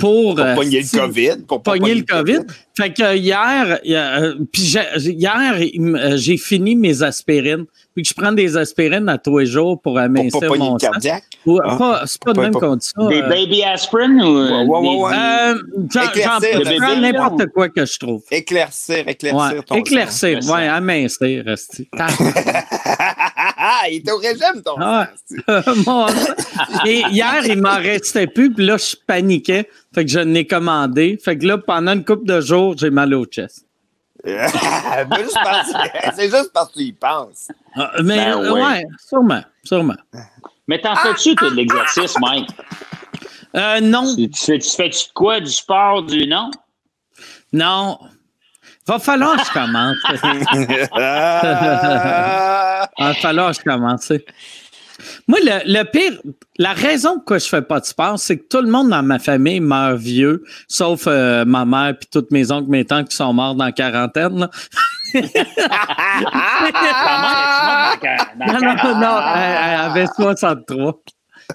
pour, 0.05 0.35
pour 0.35 0.45
euh, 0.45 0.55
pogner 0.55 0.81
le 0.81 0.97
COVID. 0.97 1.45
Pour 1.47 1.63
pogner 1.63 1.95
le 1.95 2.03
COVID. 2.03 2.41
Fait 2.77 2.93
que 2.93 3.15
hier, 3.15 3.79
euh, 3.87 4.35
puis 4.51 4.75
hier, 5.05 5.55
j'ai 6.17 6.37
fini 6.37 6.75
mes 6.75 7.01
aspirines. 7.01 7.65
Puis 7.95 8.03
que 8.03 8.09
je 8.09 8.13
prends 8.13 8.33
des 8.33 8.57
aspirines 8.57 9.07
à 9.07 9.17
tous 9.17 9.37
les 9.37 9.45
jours 9.45 9.81
pour 9.81 9.97
amincir 9.97 10.31
pour 10.31 10.41
pas 10.41 10.57
mon 10.57 10.77
sang. 10.77 10.89
cardiaque? 10.91 11.23
Ah. 11.63 12.03
c'est 12.05 12.21
pas 12.21 12.33
de 12.33 12.41
même 12.41 12.51
qu'on 12.51 12.75
dit 12.75 12.91
ça. 12.93 13.07
Des 13.07 13.21
euh, 13.21 13.29
baby 13.29 13.63
aspirin 13.63 14.19
ou... 14.19 14.37
Ouais, 14.37 14.65
ouais, 14.65 14.95
ouais, 14.97 15.13
euh, 15.15 15.55
J'en 15.93 16.79
prends 16.79 16.99
n'importe 16.99 17.45
quoi 17.53 17.69
que 17.69 17.85
je 17.85 17.97
trouve. 17.97 18.21
Éclaircir, 18.29 19.07
éclaircir 19.07 19.63
ton 19.63 19.75
Éclaircir, 19.75 20.39
oui, 20.43 20.67
amincir. 20.67 21.45
il 23.89 23.97
était 23.97 24.11
au 24.11 24.17
régime, 24.17 24.61
ton 24.63 24.75
ah, 24.79 25.07
Et 26.85 27.03
hier, 27.09 27.45
il 27.45 27.61
m'en 27.61 27.75
restait 27.75 28.27
plus, 28.27 28.53
puis 28.53 28.65
là, 28.65 28.77
je 28.77 28.95
paniquais. 29.07 29.69
Fait 29.93 30.05
que 30.05 30.11
je 30.11 30.19
l'ai 30.19 30.45
commandé. 30.45 31.17
Fait 31.23 31.37
que 31.37 31.45
là, 31.45 31.57
pendant 31.57 31.93
une 31.93 32.03
couple 32.03 32.25
de 32.25 32.41
jours, 32.41 32.75
j'ai 32.77 32.89
mal 32.89 33.13
au 33.13 33.23
chest. 33.25 33.65
c'est 34.25 34.41
juste 36.29 36.51
parce 36.53 36.71
que 36.71 36.79
tu 36.79 36.85
y 36.85 36.93
penses. 36.93 37.49
Ah, 37.75 37.91
mais 38.03 38.17
ben 38.17 38.51
ouais. 38.51 38.83
sûrement, 39.07 39.43
sûrement. 39.63 39.93
Mais 40.67 40.81
t'en 40.81 40.95
fais-tu, 40.95 41.35
toi, 41.35 41.51
de 41.51 41.55
l'exercice, 41.55 42.19
Mike? 42.19 42.49
Euh, 43.55 43.79
non. 43.81 44.15
Tu, 44.15 44.29
fais, 44.33 44.57
tu 44.59 44.69
fais 44.69 44.89
-tu 44.89 45.09
quoi? 45.13 45.39
Du 45.39 45.51
sport, 45.51 46.03
du 46.03 46.27
non? 46.27 46.51
Non. 47.53 47.97
Va 48.87 48.99
falloir 48.99 49.37
que 49.37 49.45
je 49.45 49.53
commence. 49.53 49.95
Va 52.99 53.13
falloir 53.13 53.51
que 53.51 53.57
je 53.57 53.63
commence. 53.63 54.11
Moi, 55.27 55.39
le, 55.41 55.83
pire, 55.83 56.13
la 56.57 56.73
raison 56.73 57.15
pourquoi 57.15 57.39
je 57.39 57.47
fais 57.47 57.61
pas 57.61 57.79
de 57.79 57.85
sport, 57.85 58.17
c'est 58.17 58.37
que 58.37 58.47
tout 58.47 58.61
le 58.61 58.69
monde 58.69 58.89
dans 58.89 59.03
ma 59.03 59.19
famille 59.19 59.59
meurt 59.59 59.97
vieux, 59.97 60.43
sauf 60.67 61.03
euh, 61.07 61.43
ma 61.45 61.65
mère 61.65 61.97
puis 61.99 62.07
toutes 62.11 62.31
mes 62.31 62.51
oncles, 62.51 62.69
mes 62.69 62.85
tantes 62.85 63.09
qui 63.09 63.15
sont 63.15 63.33
morts 63.33 63.55
dans 63.55 63.65
la 63.65 63.71
quarantaine. 63.71 64.39
Là. 64.39 64.49
non, 68.47 68.59
non, 68.61 68.99
non, 68.99 69.19
elle 69.35 69.79
avait 69.79 70.07
63. 70.15 71.01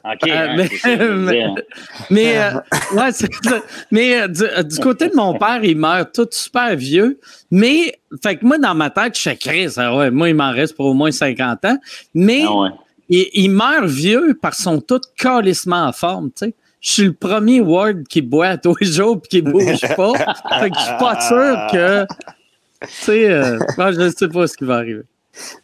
OK. 0.04 0.28
Euh, 0.28 0.66
hein, 0.84 1.54
mais, 2.10 2.38
euh, 2.38 2.52
ouais, 2.94 3.10
mais 3.90 4.22
euh, 4.22 4.62
du, 4.62 4.78
côté 4.78 5.08
de 5.08 5.14
mon 5.14 5.38
père, 5.38 5.62
il 5.62 5.76
meurt 5.76 6.14
tout 6.14 6.28
super 6.30 6.74
vieux. 6.76 7.18
Mais, 7.50 7.98
fait 8.22 8.36
que 8.36 8.46
moi, 8.46 8.58
dans 8.58 8.74
ma 8.74 8.90
tête, 8.90 9.16
je 9.16 9.20
suis 9.20 9.38
Chris, 9.38 9.74
ah 9.76 9.96
ouais, 9.96 10.10
moi, 10.10 10.28
il 10.28 10.34
m'en 10.34 10.52
reste 10.52 10.76
pour 10.76 10.86
au 10.86 10.94
moins 10.94 11.10
50 11.10 11.64
ans. 11.64 11.78
Mais 12.14 12.44
ah 12.46 12.70
il, 13.08 13.50
meurt 13.50 13.86
vieux 13.86 14.38
parce 14.40 14.56
qu'ils 14.56 14.64
sont 14.64 14.80
tous 14.80 15.00
calissement 15.16 15.86
en 15.86 15.92
forme, 15.92 16.30
tu 16.30 16.46
sais. 16.46 16.54
Je 16.80 16.92
suis 16.92 17.04
le 17.04 17.12
premier 17.12 17.60
Ward 17.60 18.04
qui 18.08 18.22
boit 18.22 18.56
tous 18.56 18.74
les 18.80 18.86
jours 18.86 19.20
et 19.22 19.28
qui 19.28 19.42
bouge 19.42 19.80
pas. 19.96 20.12
fait 20.60 20.70
que 20.70 20.78
je 20.78 20.84
suis 20.84 20.98
pas 20.98 21.20
sûr 21.20 21.66
que. 21.70 22.06
Tu 22.82 22.88
sais, 22.88 23.28
je 23.28 24.00
ne 24.00 24.08
sais 24.08 24.28
pas 24.28 24.46
ce 24.46 24.56
qui 24.56 24.64
va 24.64 24.76
arriver 24.76 25.02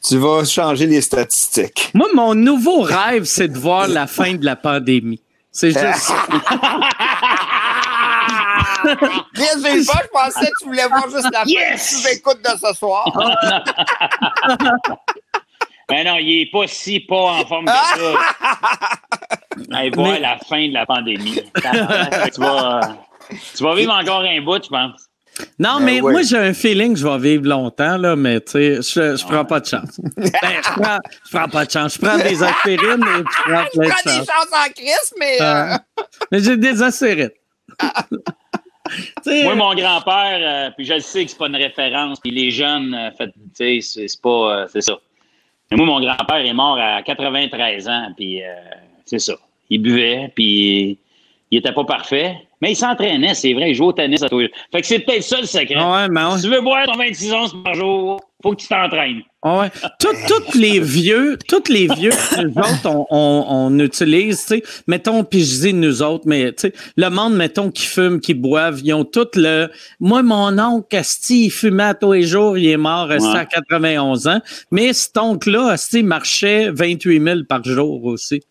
tu 0.02 0.18
vas 0.18 0.44
changer 0.44 0.86
les 0.86 1.00
statistiques. 1.00 1.90
Moi, 1.94 2.08
mon 2.14 2.34
nouveau 2.34 2.82
rêve, 2.82 3.24
c'est 3.24 3.48
de 3.48 3.58
voir 3.58 3.88
la 3.88 4.06
fin 4.06 4.34
de 4.34 4.44
la 4.44 4.56
pandémie. 4.56 5.20
C'est 5.50 5.70
juste 5.70 6.12
j'ai 9.34 9.84
pas, 9.84 10.02
je 10.02 10.08
pensais 10.12 10.46
que 10.46 10.58
tu 10.60 10.66
voulais 10.66 10.86
voir 10.86 11.08
juste 11.10 11.32
la 11.32 11.44
yes! 11.46 12.02
fin. 12.02 12.08
Tu 12.08 12.16
écoutes 12.16 12.42
de 12.42 12.50
ce 12.58 12.74
soir. 12.74 13.10
Mais 15.90 16.04
non, 16.04 16.16
il 16.18 16.40
n'est 16.40 16.50
pas 16.50 16.66
si 16.66 17.00
pas 17.00 17.16
en 17.16 17.46
forme 17.46 17.66
que 17.66 17.72
ça. 17.72 18.18
Allez 19.78 19.90
voir 19.90 20.20
la 20.20 20.38
fin 20.38 20.68
de 20.68 20.74
la 20.74 20.86
pandémie. 20.86 21.40
tu, 22.34 22.40
vas, 22.40 22.96
tu 23.56 23.62
vas 23.62 23.74
vivre 23.74 23.94
encore 23.94 24.20
un 24.20 24.40
bout, 24.42 24.62
je 24.62 24.68
pense. 24.68 25.08
Non, 25.58 25.78
ben 25.78 25.84
mais 25.84 26.00
moi, 26.00 26.22
j'ai 26.22 26.38
un 26.38 26.54
feeling 26.54 26.94
que 26.94 27.00
je 27.00 27.06
vais 27.06 27.18
vivre 27.18 27.46
longtemps, 27.46 27.96
là, 27.96 28.16
mais 28.16 28.40
tu 28.40 28.52
sais, 28.52 28.74
je, 28.76 29.16
je 29.16 29.24
prends 29.24 29.44
pas 29.44 29.60
de 29.60 29.66
chance. 29.66 30.00
ben, 30.16 30.30
je, 30.32 30.80
prends, 30.80 30.98
je 31.24 31.36
prends 31.36 31.48
pas 31.48 31.64
de 31.64 31.70
chance. 31.70 31.94
Je 31.94 31.98
prends 32.00 32.18
des 32.18 32.42
aspirines 32.42 33.02
et 33.02 33.18
je 33.18 33.50
prends 33.50 33.64
plein 33.72 33.86
de 33.86 33.90
chance. 33.90 34.02
Je 34.04 34.10
prends 34.10 34.20
des 34.20 34.26
chances 34.26 34.52
en 34.52 34.72
crise, 34.72 35.14
mais. 35.18 35.38
Euh... 35.40 35.76
mais 36.30 36.40
j'ai 36.40 36.56
des 36.56 36.82
aspirines. 36.82 37.30
moi, 39.26 39.54
mon 39.54 39.74
grand-père, 39.74 40.38
euh, 40.40 40.70
puis 40.76 40.84
je 40.84 40.98
sais 41.00 41.24
que 41.24 41.30
c'est 41.30 41.38
pas 41.38 41.48
une 41.48 41.56
référence, 41.56 42.20
puis 42.20 42.30
les 42.30 42.50
jeunes, 42.50 42.94
euh, 42.94 43.26
tu 43.56 43.82
sais, 43.82 44.06
c'est 44.08 44.22
pas. 44.22 44.62
Euh, 44.62 44.66
c'est 44.72 44.82
ça. 44.82 44.98
Mais 45.70 45.76
moi, 45.76 45.86
mon 45.86 46.00
grand-père 46.00 46.44
est 46.44 46.52
mort 46.52 46.78
à 46.78 47.02
93 47.02 47.88
ans, 47.88 48.12
puis 48.16 48.40
c'est 49.04 49.18
ça. 49.18 49.34
Il 49.68 49.82
buvait, 49.82 50.30
puis 50.34 50.96
il 51.50 51.58
était 51.58 51.72
pas 51.72 51.84
parfait. 51.84 52.36
Mais 52.62 52.72
il 52.72 52.76
s'entraînait, 52.76 53.34
c'est 53.34 53.52
vrai, 53.52 53.70
il 53.70 53.74
jouait 53.74 53.86
au 53.86 53.92
tennis 53.92 54.22
à 54.22 54.28
tous 54.28 54.38
les 54.38 54.46
jours. 54.46 54.54
Fait 54.72 54.80
que 54.80 54.86
c'est 54.86 55.00
peut-être 55.00 55.22
ça 55.22 55.40
le 55.40 55.46
secret. 55.46 55.76
Ouais, 55.76 56.08
mais 56.08 56.20
Si 56.36 56.44
tu 56.44 56.50
veux 56.50 56.60
boire 56.60 56.86
ton 56.86 56.96
26 56.96 57.32
onces 57.32 57.62
par 57.62 57.74
jour, 57.74 58.20
faut 58.42 58.52
que 58.52 58.62
tu 58.62 58.68
t'entraînes. 58.68 59.22
Ouais. 59.44 59.70
Tous 59.98 60.58
les 60.58 60.80
vieux, 60.80 61.38
tous 61.48 61.70
les 61.70 61.86
vieux, 61.86 62.10
nous 62.38 62.50
autres, 62.58 63.06
on, 63.10 63.44
on, 63.48 63.78
utilise, 63.78 64.40
tu 64.40 64.56
sais, 64.56 64.62
mettons, 64.86 65.24
puis 65.24 65.44
je 65.44 65.60
dis 65.60 65.72
nous 65.72 66.02
autres, 66.02 66.24
mais 66.26 66.52
tu 66.52 66.68
sais, 66.68 66.72
le 66.96 67.08
monde, 67.08 67.34
mettons, 67.34 67.70
qui 67.70 67.86
fume, 67.86 68.20
qui 68.20 68.34
boivent, 68.34 68.80
ils 68.82 68.92
ont 68.92 69.04
tout 69.04 69.28
le. 69.34 69.68
Moi, 70.00 70.22
mon 70.22 70.58
oncle, 70.58 70.96
Asti, 70.96 71.46
il 71.46 71.50
fumait 71.50 71.84
à 71.84 71.94
tous 71.94 72.12
les 72.12 72.22
jours, 72.22 72.58
il 72.58 72.68
est 72.68 72.76
mort 72.76 73.10
à 73.10 73.44
91 73.44 74.26
ans. 74.26 74.40
Mais 74.70 74.92
cet 74.92 75.16
oncle-là, 75.16 75.68
Asti, 75.68 76.02
marchait 76.02 76.70
28 76.70 77.22
000 77.22 77.40
par 77.48 77.62
jour 77.64 78.04
aussi. 78.04 78.42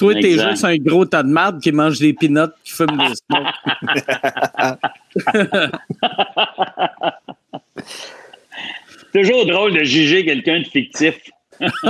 Toi, 0.00 0.14
t'es 0.14 0.38
juste 0.38 0.64
un 0.64 0.76
gros 0.78 1.04
tas 1.04 1.22
de 1.22 1.28
marde 1.28 1.60
qui 1.60 1.70
mange 1.72 1.98
des 1.98 2.14
pinottes 2.14 2.54
qui 2.64 2.72
fume 2.72 2.96
des 2.96 3.12
smokes. 3.14 3.46
Toujours 9.12 9.44
drôle 9.44 9.74
de 9.74 9.84
juger 9.84 10.24
quelqu'un 10.24 10.60
de 10.60 10.64
fictif. 10.64 11.16
c'est 11.60 11.66
un 11.66 11.82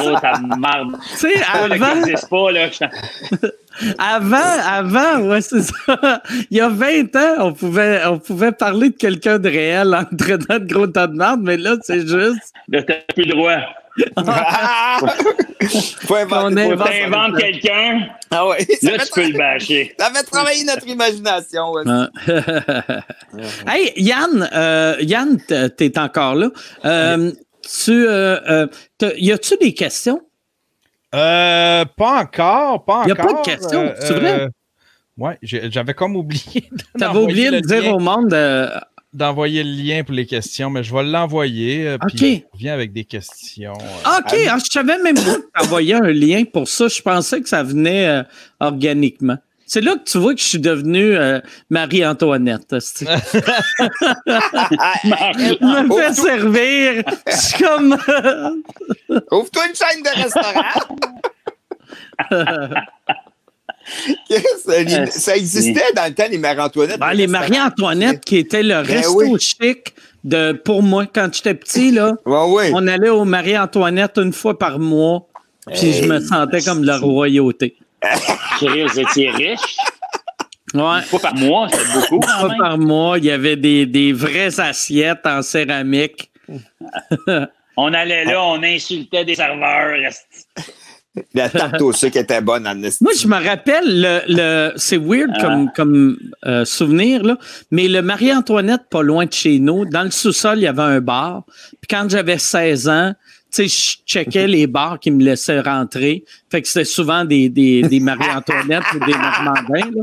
gros 0.00 0.16
tas 0.20 0.38
de 0.38 0.60
marde. 0.60 0.96
Tu 1.10 1.16
sais, 1.16 1.34
avant... 1.52 2.02
Pas, 2.30 2.52
là, 2.52 2.68
avant, 3.98 4.60
avant, 4.64 5.22
ouais, 5.28 5.40
c'est 5.40 5.62
ça. 5.62 6.22
Il 6.52 6.56
y 6.56 6.60
a 6.60 6.68
20 6.68 7.16
ans, 7.16 7.34
on 7.40 7.52
pouvait, 7.52 8.06
on 8.06 8.20
pouvait 8.20 8.52
parler 8.52 8.90
de 8.90 8.96
quelqu'un 8.96 9.40
de 9.40 9.48
réel 9.48 9.92
en 9.92 10.04
traitant 10.16 10.60
de 10.60 10.72
gros 10.72 10.86
tas 10.86 11.08
de 11.08 11.16
marde, 11.16 11.40
mais 11.42 11.56
là, 11.56 11.74
c'est 11.82 12.06
juste. 12.06 12.52
Là, 12.68 12.84
t'as 12.84 13.00
plus 13.12 13.24
le 13.24 13.34
faut 16.06 16.16
inventer, 16.16 16.76
faut 16.76 16.82
inventer 17.06 17.40
quelqu'un. 17.40 18.08
Ah 18.30 18.48
ouais. 18.48 18.66
Là, 18.82 18.98
tu 18.98 19.10
peux 19.14 19.28
le 19.28 19.38
bâcher. 19.38 19.94
Ça 19.98 20.10
fait 20.10 20.24
travailler 20.24 20.64
notre 20.64 20.86
imagination. 20.88 21.72
Ouais. 21.72 21.84
hey, 23.68 23.92
Yann, 23.96 24.48
euh, 24.52 24.96
Yann, 25.00 25.38
t'es 25.38 25.98
encore 25.98 26.34
là. 26.34 26.48
Euh, 26.84 27.30
tu, 27.62 28.06
euh, 28.08 28.66
y 29.16 29.32
a-tu 29.32 29.56
des 29.58 29.74
questions? 29.74 30.20
pas 31.12 31.86
encore, 31.98 32.84
pas 32.84 32.94
encore. 32.94 33.04
Il 33.04 33.12
n'y 33.12 33.12
a 33.12 33.16
pas 33.16 33.32
de 33.32 33.44
questions, 33.44 33.92
c'est 34.00 34.14
vrai? 34.14 34.48
Ouais, 35.16 35.38
j'avais 35.42 35.94
comme 35.94 36.16
oublié. 36.16 36.68
T'avais 36.98 37.20
oublié 37.20 37.52
de 37.52 37.60
dire 37.60 37.94
au 37.94 38.00
monde 38.00 38.34
d'envoyer 39.14 39.62
le 39.62 39.70
lien 39.70 40.04
pour 40.04 40.14
les 40.14 40.26
questions, 40.26 40.68
mais 40.68 40.82
je 40.82 40.92
vais 40.94 41.04
l'envoyer. 41.04 41.86
Euh, 41.86 41.96
OK. 42.02 42.16
Puis 42.16 42.44
je 42.58 42.68
avec 42.68 42.92
des 42.92 43.04
questions. 43.04 43.72
Euh, 43.72 44.18
OK. 44.18 44.34
Ah, 44.48 44.58
je 44.58 44.70
savais 44.70 44.98
même 45.02 45.14
pas 45.14 45.36
t'envoyer 45.60 45.94
un 45.94 46.10
lien 46.10 46.44
pour 46.44 46.68
ça. 46.68 46.88
Je 46.88 47.00
pensais 47.00 47.40
que 47.40 47.48
ça 47.48 47.62
venait 47.62 48.08
euh, 48.08 48.22
organiquement. 48.60 49.38
C'est 49.66 49.80
là 49.80 49.96
que 49.96 50.04
tu 50.04 50.18
vois 50.18 50.34
que 50.34 50.40
je 50.40 50.46
suis 50.46 50.58
devenu 50.58 51.16
Marie-Antoinette. 51.70 52.70
me 52.72 52.78
fait 55.96 56.12
servir. 56.12 57.02
Je 57.26 57.36
suis 57.36 57.64
comme. 57.64 57.96
Ouvre-toi 59.30 59.62
une 59.68 59.74
chaîne 59.74 60.02
de 60.02 60.22
restaurant. 60.22 60.98
ça, 65.10 65.36
existait 65.36 65.92
dans 65.94 66.06
le 66.06 66.14
temps, 66.14 66.24
les 66.30 66.38
Marie-Antoinette. 66.38 66.98
Ben, 66.98 67.12
les 67.12 67.26
Marie-Antoinette, 67.26 68.24
qui 68.24 68.38
étaient 68.38 68.62
le 68.62 68.82
ben 68.82 68.82
resto 68.82 69.38
chic 69.38 69.94
de, 70.22 70.52
pour 70.52 70.82
moi, 70.82 71.06
quand 71.06 71.28
j'étais 71.32 71.54
petit, 71.54 71.90
là. 71.90 72.14
On 72.26 72.86
allait 72.86 73.10
au 73.10 73.24
Marie-Antoinette 73.24 74.18
une 74.18 74.32
fois 74.32 74.58
par 74.58 74.78
mois, 74.78 75.26
puis 75.66 75.92
je 75.92 76.04
me 76.04 76.20
sentais 76.20 76.62
comme 76.62 76.84
la 76.84 76.98
royauté. 76.98 77.76
vous 78.60 79.00
étiez 79.00 79.30
riche? 79.30 79.76
Ouais. 80.74 80.98
Une 80.98 81.02
fois 81.02 81.20
par 81.20 81.34
mois, 81.34 81.68
c'est 81.70 81.92
beaucoup. 81.92 82.16
Une 82.16 82.40
fois 82.40 82.54
par 82.58 82.78
mois, 82.78 83.18
il 83.18 83.26
y 83.26 83.30
avait 83.30 83.56
des, 83.56 83.86
des 83.86 84.12
vraies 84.12 84.58
assiettes 84.58 85.24
en 85.24 85.40
céramique. 85.42 86.30
on 87.76 87.94
allait 87.94 88.24
là, 88.24 88.42
on 88.42 88.62
insultait 88.62 89.24
des 89.24 89.36
serveurs. 89.36 89.96
La 91.32 91.48
tarte 91.48 91.80
au 91.80 91.92
sucre 91.92 92.16
était 92.16 92.40
bonne 92.40 92.66
en 92.66 92.74
Moi, 92.74 93.12
je 93.16 93.28
me 93.28 93.36
rappelle, 93.36 93.84
le, 93.86 94.20
le 94.28 94.72
c'est 94.76 94.96
weird 94.96 95.30
ah. 95.34 95.40
comme, 95.40 95.72
comme 95.74 96.16
euh, 96.44 96.64
souvenir, 96.64 97.22
là, 97.22 97.38
mais 97.70 97.86
le 97.86 98.02
Marie-Antoinette, 98.02 98.82
pas 98.90 99.02
loin 99.02 99.24
de 99.24 99.32
chez 99.32 99.60
nous, 99.60 99.84
dans 99.84 100.02
le 100.02 100.10
sous-sol, 100.10 100.58
il 100.58 100.62
y 100.62 100.66
avait 100.66 100.82
un 100.82 101.00
bar. 101.00 101.44
Puis 101.80 101.88
quand 101.88 102.08
j'avais 102.08 102.38
16 102.38 102.88
ans, 102.88 103.14
tu 103.52 103.68
sais, 103.68 103.68
je 103.68 103.98
checkais 104.04 104.48
les 104.48 104.66
bars 104.66 104.98
qui 104.98 105.12
me 105.12 105.22
laissaient 105.22 105.60
rentrer. 105.60 106.24
Fait 106.50 106.60
que 106.60 106.66
c'était 106.66 106.84
souvent 106.84 107.24
des, 107.24 107.48
des, 107.48 107.82
des 107.82 108.00
Marie-Antoinette 108.00 108.82
ou 108.94 108.98
des 109.04 109.12
Normandins. 109.12 109.90
Là. 109.94 110.02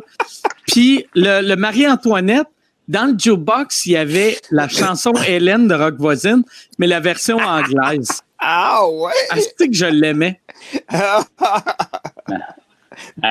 Puis 0.68 1.05
le, 1.14 1.45
le 1.45 1.55
Marie-Antoinette, 1.57 2.47
dans 2.88 3.12
le 3.12 3.18
jukebox, 3.18 3.86
il 3.86 3.91
y 3.91 3.97
avait 3.97 4.38
la 4.49 4.70
chanson 4.70 5.14
Hélène 5.28 5.68
de 5.68 5.76
Rock 5.76 5.95
Voisine, 5.97 6.43
mais 6.80 6.88
la 6.88 7.01
version 7.01 7.38
anglaise. 7.38 8.22
Ah 8.42 8.88
ouais? 8.89 9.14
Ah, 9.30 9.36
c'est 9.38 9.68
que 9.68 9.74
je 9.74 9.86
l'aimais. 9.86 10.42
ben, 10.92 11.24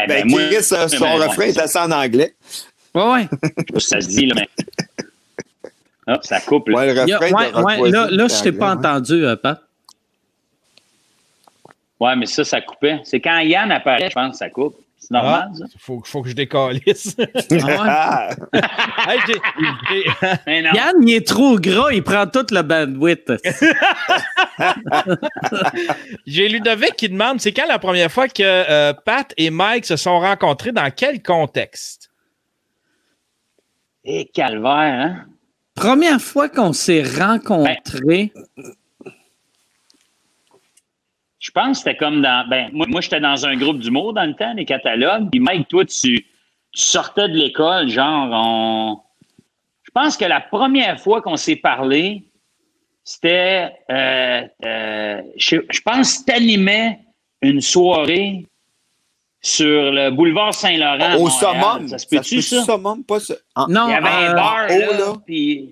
ben, 0.06 0.28
moi, 0.28 0.62
son 0.62 0.76
ben, 0.76 1.22
refrain 1.22 1.44
est 1.44 1.58
assez 1.58 1.78
en 1.78 1.90
anglais. 1.90 2.34
Ouais, 2.94 3.12
ouais. 3.12 3.28
ça 3.80 4.00
se 4.00 4.08
dit, 4.08 4.26
là, 4.26 4.34
mais. 4.36 4.48
Oh, 6.06 6.14
ça 6.22 6.40
coupe. 6.40 6.68
Là. 6.68 6.78
Ouais, 6.78 6.94
le 6.94 7.00
refrain 7.00 7.62
ouais, 7.62 7.80
ouais, 7.80 7.90
là, 7.90 8.08
là, 8.10 8.28
je 8.28 8.42
t'ai 8.42 8.52
pas 8.52 8.74
entendu, 8.74 9.24
euh, 9.24 9.36
Pat. 9.36 9.62
Ouais, 11.98 12.16
mais 12.16 12.26
ça, 12.26 12.44
ça 12.44 12.60
coupait. 12.60 13.00
C'est 13.04 13.20
quand 13.20 13.38
Yann 13.40 13.70
apparaît, 13.70 14.08
je 14.08 14.14
pense 14.14 14.32
que 14.32 14.38
ça 14.38 14.48
coupe. 14.48 14.76
C'est 15.10 15.16
normal, 15.16 15.48
ah, 15.50 15.56
ça? 15.56 15.64
Faut, 15.76 16.00
faut 16.04 16.22
que 16.22 16.28
je 16.28 16.34
décalisse. 16.34 17.16
Ah 19.02 19.14
Yann, 20.46 20.96
il 21.02 21.14
est 21.14 21.26
trop 21.26 21.58
gras, 21.58 21.92
il 21.92 22.02
prend 22.02 22.26
toute 22.26 22.50
la 22.50 22.62
bandwidth. 22.62 23.32
J'ai 26.26 26.48
Ludovic 26.48 26.96
qui 26.96 27.08
demande 27.08 27.40
c'est 27.40 27.52
quand 27.52 27.66
la 27.66 27.78
première 27.78 28.12
fois 28.12 28.28
que 28.28 28.42
euh, 28.42 28.92
Pat 28.92 29.32
et 29.36 29.50
Mike 29.50 29.86
se 29.86 29.96
sont 29.96 30.20
rencontrés, 30.20 30.72
dans 30.72 30.90
quel 30.94 31.22
contexte? 31.22 32.10
Et 34.04 34.26
calvaire, 34.26 34.70
hein? 34.70 35.24
Première 35.74 36.20
fois 36.20 36.48
qu'on 36.48 36.72
s'est 36.72 37.02
rencontrés. 37.02 38.32
Je 41.50 41.60
pense 41.60 41.78
que 41.82 41.90
c'était 41.90 41.96
comme 41.96 42.22
dans. 42.22 42.46
Ben, 42.48 42.70
moi, 42.72 42.86
moi 42.88 43.00
j'étais 43.00 43.18
dans 43.18 43.44
un 43.44 43.56
groupe 43.56 43.80
d'humour 43.80 44.12
dans 44.12 44.24
le 44.24 44.34
temps, 44.34 44.52
les 44.54 44.64
catalogues. 44.64 45.28
Puis 45.32 45.40
Mike, 45.40 45.66
toi, 45.66 45.84
tu, 45.84 46.24
sortais 46.72 47.28
de 47.28 47.34
l'école, 47.34 47.88
genre, 47.88 48.28
on. 48.32 49.00
Je 49.82 49.90
pense 49.92 50.16
que 50.16 50.26
la 50.26 50.40
première 50.40 51.00
fois 51.00 51.20
qu'on 51.20 51.36
s'est 51.36 51.56
parlé, 51.56 52.22
c'était. 53.02 53.72
Euh, 53.90 54.42
euh, 54.64 55.22
je, 55.36 55.80
pense 55.84 56.18
que 56.18 56.26
tu 56.26 56.32
animais 56.32 57.00
une 57.42 57.60
soirée 57.60 58.46
sur 59.40 59.90
le 59.90 60.10
boulevard 60.10 60.54
Saint-Laurent. 60.54 61.16
Au 61.16 61.30
summum. 61.30 61.88
Ça 61.88 61.98
se 61.98 62.06
peut-tu, 62.06 62.42
ça? 62.42 62.62
Summum, 62.62 63.02
pas 63.02 63.18
ça. 63.18 63.34
non, 63.68 63.88
il 63.88 63.90
y 63.90 63.94
avait 63.94 64.08
un 64.08 64.34
bar, 64.34 64.68
là, 64.68 64.98
là. 64.98 65.14
Puis... 65.26 65.68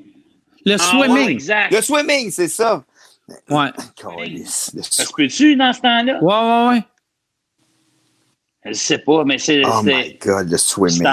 Le 0.66 0.76
swimming. 0.76 1.40
le 1.70 1.80
swimming, 1.80 2.30
c'est 2.32 2.48
ça. 2.48 2.82
Ouais. 3.50 3.70
Ça 4.46 5.04
se 5.04 5.12
peut-tu 5.12 5.56
dans 5.56 5.72
ce 5.72 5.80
temps-là? 5.80 6.22
Ouais, 6.22 6.34
ouais, 6.34 6.76
ouais. 6.76 6.84
Je 8.66 8.72
sais 8.72 8.98
pas, 8.98 9.24
mais 9.24 9.38
c'est. 9.38 9.62
Oh 9.64 9.82
my 9.82 10.18
God, 10.20 10.50
le 10.50 10.58
swimming. 10.58 11.06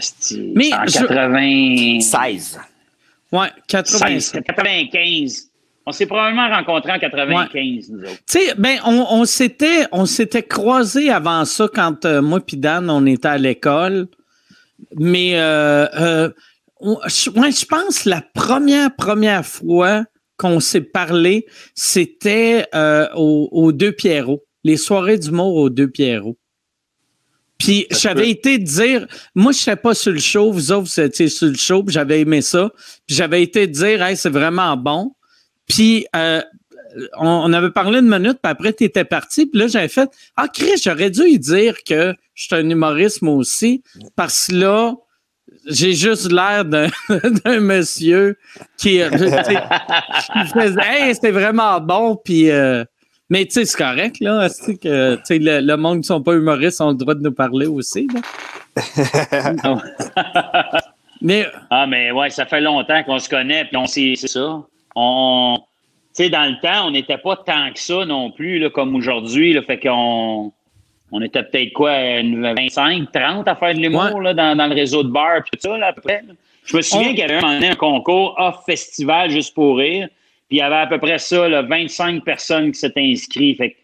C'est 0.00 0.36
en, 0.36 0.52
mais 0.54 0.72
en 0.72 0.84
96. 0.84 2.60
Ouais, 3.32 3.48
96. 3.68 4.32
95. 4.44 5.50
On 5.86 5.92
s'est 5.92 6.06
probablement 6.06 6.48
rencontrés 6.48 6.92
en 6.92 6.98
95, 6.98 7.90
nous 7.90 8.00
autres. 8.00 8.10
Tu 8.10 8.38
sais, 8.38 8.54
ben, 8.56 8.78
on, 8.84 9.06
on 9.10 9.24
s'était, 9.24 9.86
on 9.92 10.06
s'était 10.06 10.42
croisés 10.42 11.10
avant 11.10 11.44
ça 11.44 11.68
quand 11.72 12.04
euh, 12.04 12.22
moi 12.22 12.40
et 12.52 12.56
Dan, 12.56 12.90
on 12.90 13.04
était 13.06 13.28
à 13.28 13.38
l'école. 13.38 14.06
Mais 14.96 15.32
euh, 15.34 15.86
euh, 15.98 16.30
je 16.80 17.66
pense 17.66 18.04
la 18.04 18.22
première, 18.34 18.94
première 18.94 19.44
fois 19.44 20.04
qu'on 20.40 20.58
s'est 20.58 20.80
parlé, 20.80 21.44
c'était 21.74 22.66
euh, 22.74 23.06
aux, 23.14 23.72
Deux 23.72 23.92
Pierrots, 23.92 24.42
les 24.64 24.78
soirées 24.78 25.18
d'humour 25.18 25.54
aux 25.54 25.68
Deux 25.68 25.88
Pierrots. 25.88 26.38
Puis 27.58 27.86
j'avais 27.90 28.30
été 28.30 28.56
dire, 28.56 29.06
moi 29.34 29.52
je 29.52 29.58
serais 29.58 29.76
pas 29.76 29.92
sur 29.92 30.12
le 30.12 30.18
show, 30.18 30.50
vous 30.50 30.72
autres 30.72 30.88
vous 30.88 31.00
étiez 31.00 31.28
sur 31.28 31.48
le 31.48 31.56
show, 31.56 31.82
puis 31.84 31.92
j'avais 31.92 32.20
aimé 32.20 32.40
ça. 32.40 32.70
Puis 33.06 33.16
j'avais 33.16 33.42
été 33.42 33.66
dire, 33.66 34.02
hey, 34.02 34.16
c'est 34.16 34.30
vraiment 34.30 34.78
bon. 34.78 35.14
Puis 35.68 36.06
euh, 36.16 36.40
on, 37.18 37.52
avait 37.52 37.70
parlé 37.70 37.98
une 37.98 38.08
minute, 38.08 38.38
puis 38.42 38.50
après 38.50 38.72
tu 38.72 38.84
étais 38.84 39.04
parti, 39.04 39.44
puis 39.44 39.60
là 39.60 39.66
j'avais 39.66 39.88
fait, 39.88 40.08
ah 40.36 40.48
Chris, 40.48 40.80
j'aurais 40.82 41.10
dû 41.10 41.22
lui 41.22 41.38
dire 41.38 41.84
que 41.84 42.14
je 42.32 42.44
suis 42.44 42.54
un 42.54 42.70
humoriste 42.70 43.20
moi 43.20 43.34
aussi, 43.34 43.82
parce 44.16 44.46
que 44.46 44.54
là, 44.54 44.94
j'ai 45.66 45.92
juste 45.92 46.30
l'air 46.32 46.64
d'un 46.64 46.88
monsieur 47.60 48.36
qui, 48.76 49.00
euh, 49.00 49.10
faisait 49.10 50.80
Hey, 50.82 51.14
c'était 51.14 51.30
vraiment 51.30 51.80
bon, 51.80 52.16
puis. 52.16 52.50
Euh, 52.50 52.84
mais 53.28 53.44
tu 53.44 53.52
sais, 53.52 53.64
c'est 53.64 53.78
correct, 53.78 54.16
là. 54.20 54.48
que 54.48 55.16
le, 55.30 55.60
le, 55.60 55.76
monde 55.76 55.94
qui 55.94 56.00
ne 56.00 56.04
sont 56.04 56.22
pas 56.22 56.34
humoristes 56.34 56.80
ont 56.80 56.88
le 56.90 56.96
droit 56.96 57.14
de 57.14 57.22
nous 57.22 57.32
parler 57.32 57.66
aussi. 57.66 58.08
mais, 61.22 61.46
ah, 61.70 61.86
mais 61.86 62.10
ouais, 62.10 62.30
ça 62.30 62.44
fait 62.46 62.60
longtemps 62.60 63.04
qu'on 63.04 63.20
se 63.20 63.28
connaît, 63.28 63.66
puis 63.66 63.76
on 63.76 63.86
sait, 63.86 64.14
c'est 64.16 64.26
ça. 64.26 64.60
On, 64.96 65.58
tu 66.16 66.24
sais, 66.24 66.28
dans 66.30 66.50
le 66.50 66.60
temps, 66.60 66.88
on 66.88 66.90
n'était 66.90 67.18
pas 67.18 67.36
tant 67.36 67.72
que 67.72 67.78
ça 67.78 68.04
non 68.04 68.32
plus, 68.32 68.58
là, 68.58 68.68
comme 68.68 68.96
aujourd'hui. 68.96 69.56
Fait 69.64 69.78
qu'on 69.78 70.52
on 71.12 71.22
était 71.22 71.42
peut-être 71.42 71.72
quoi, 71.72 71.92
25, 71.92 73.12
30 73.12 73.48
à 73.48 73.54
faire 73.54 73.74
de 73.74 73.80
l'humour 73.80 74.22
dans, 74.34 74.56
dans, 74.56 74.66
le 74.66 74.74
réseau 74.74 75.02
de 75.02 75.10
bars 75.10 75.38
et 75.38 75.40
tout 75.40 75.58
ça, 75.58 75.76
là, 75.76 75.88
à 75.88 75.92
peu 75.92 76.02
près. 76.02 76.22
Je 76.64 76.76
me 76.76 76.82
souviens 76.82 77.10
qu'il 77.10 77.18
y 77.18 77.22
avait 77.22 77.44
un, 77.44 77.62
un 77.62 77.74
concours 77.74 78.34
off 78.38 78.64
festival 78.66 79.30
juste 79.30 79.54
pour 79.54 79.78
rire. 79.78 80.08
Puis 80.48 80.58
il 80.58 80.60
y 80.60 80.62
avait 80.62 80.76
à 80.76 80.86
peu 80.86 80.98
près 80.98 81.18
ça, 81.18 81.48
là, 81.48 81.62
25 81.62 82.24
personnes 82.24 82.72
qui 82.72 82.78
s'étaient 82.78 83.02
inscrites. 83.02 83.58
Fait 83.58 83.76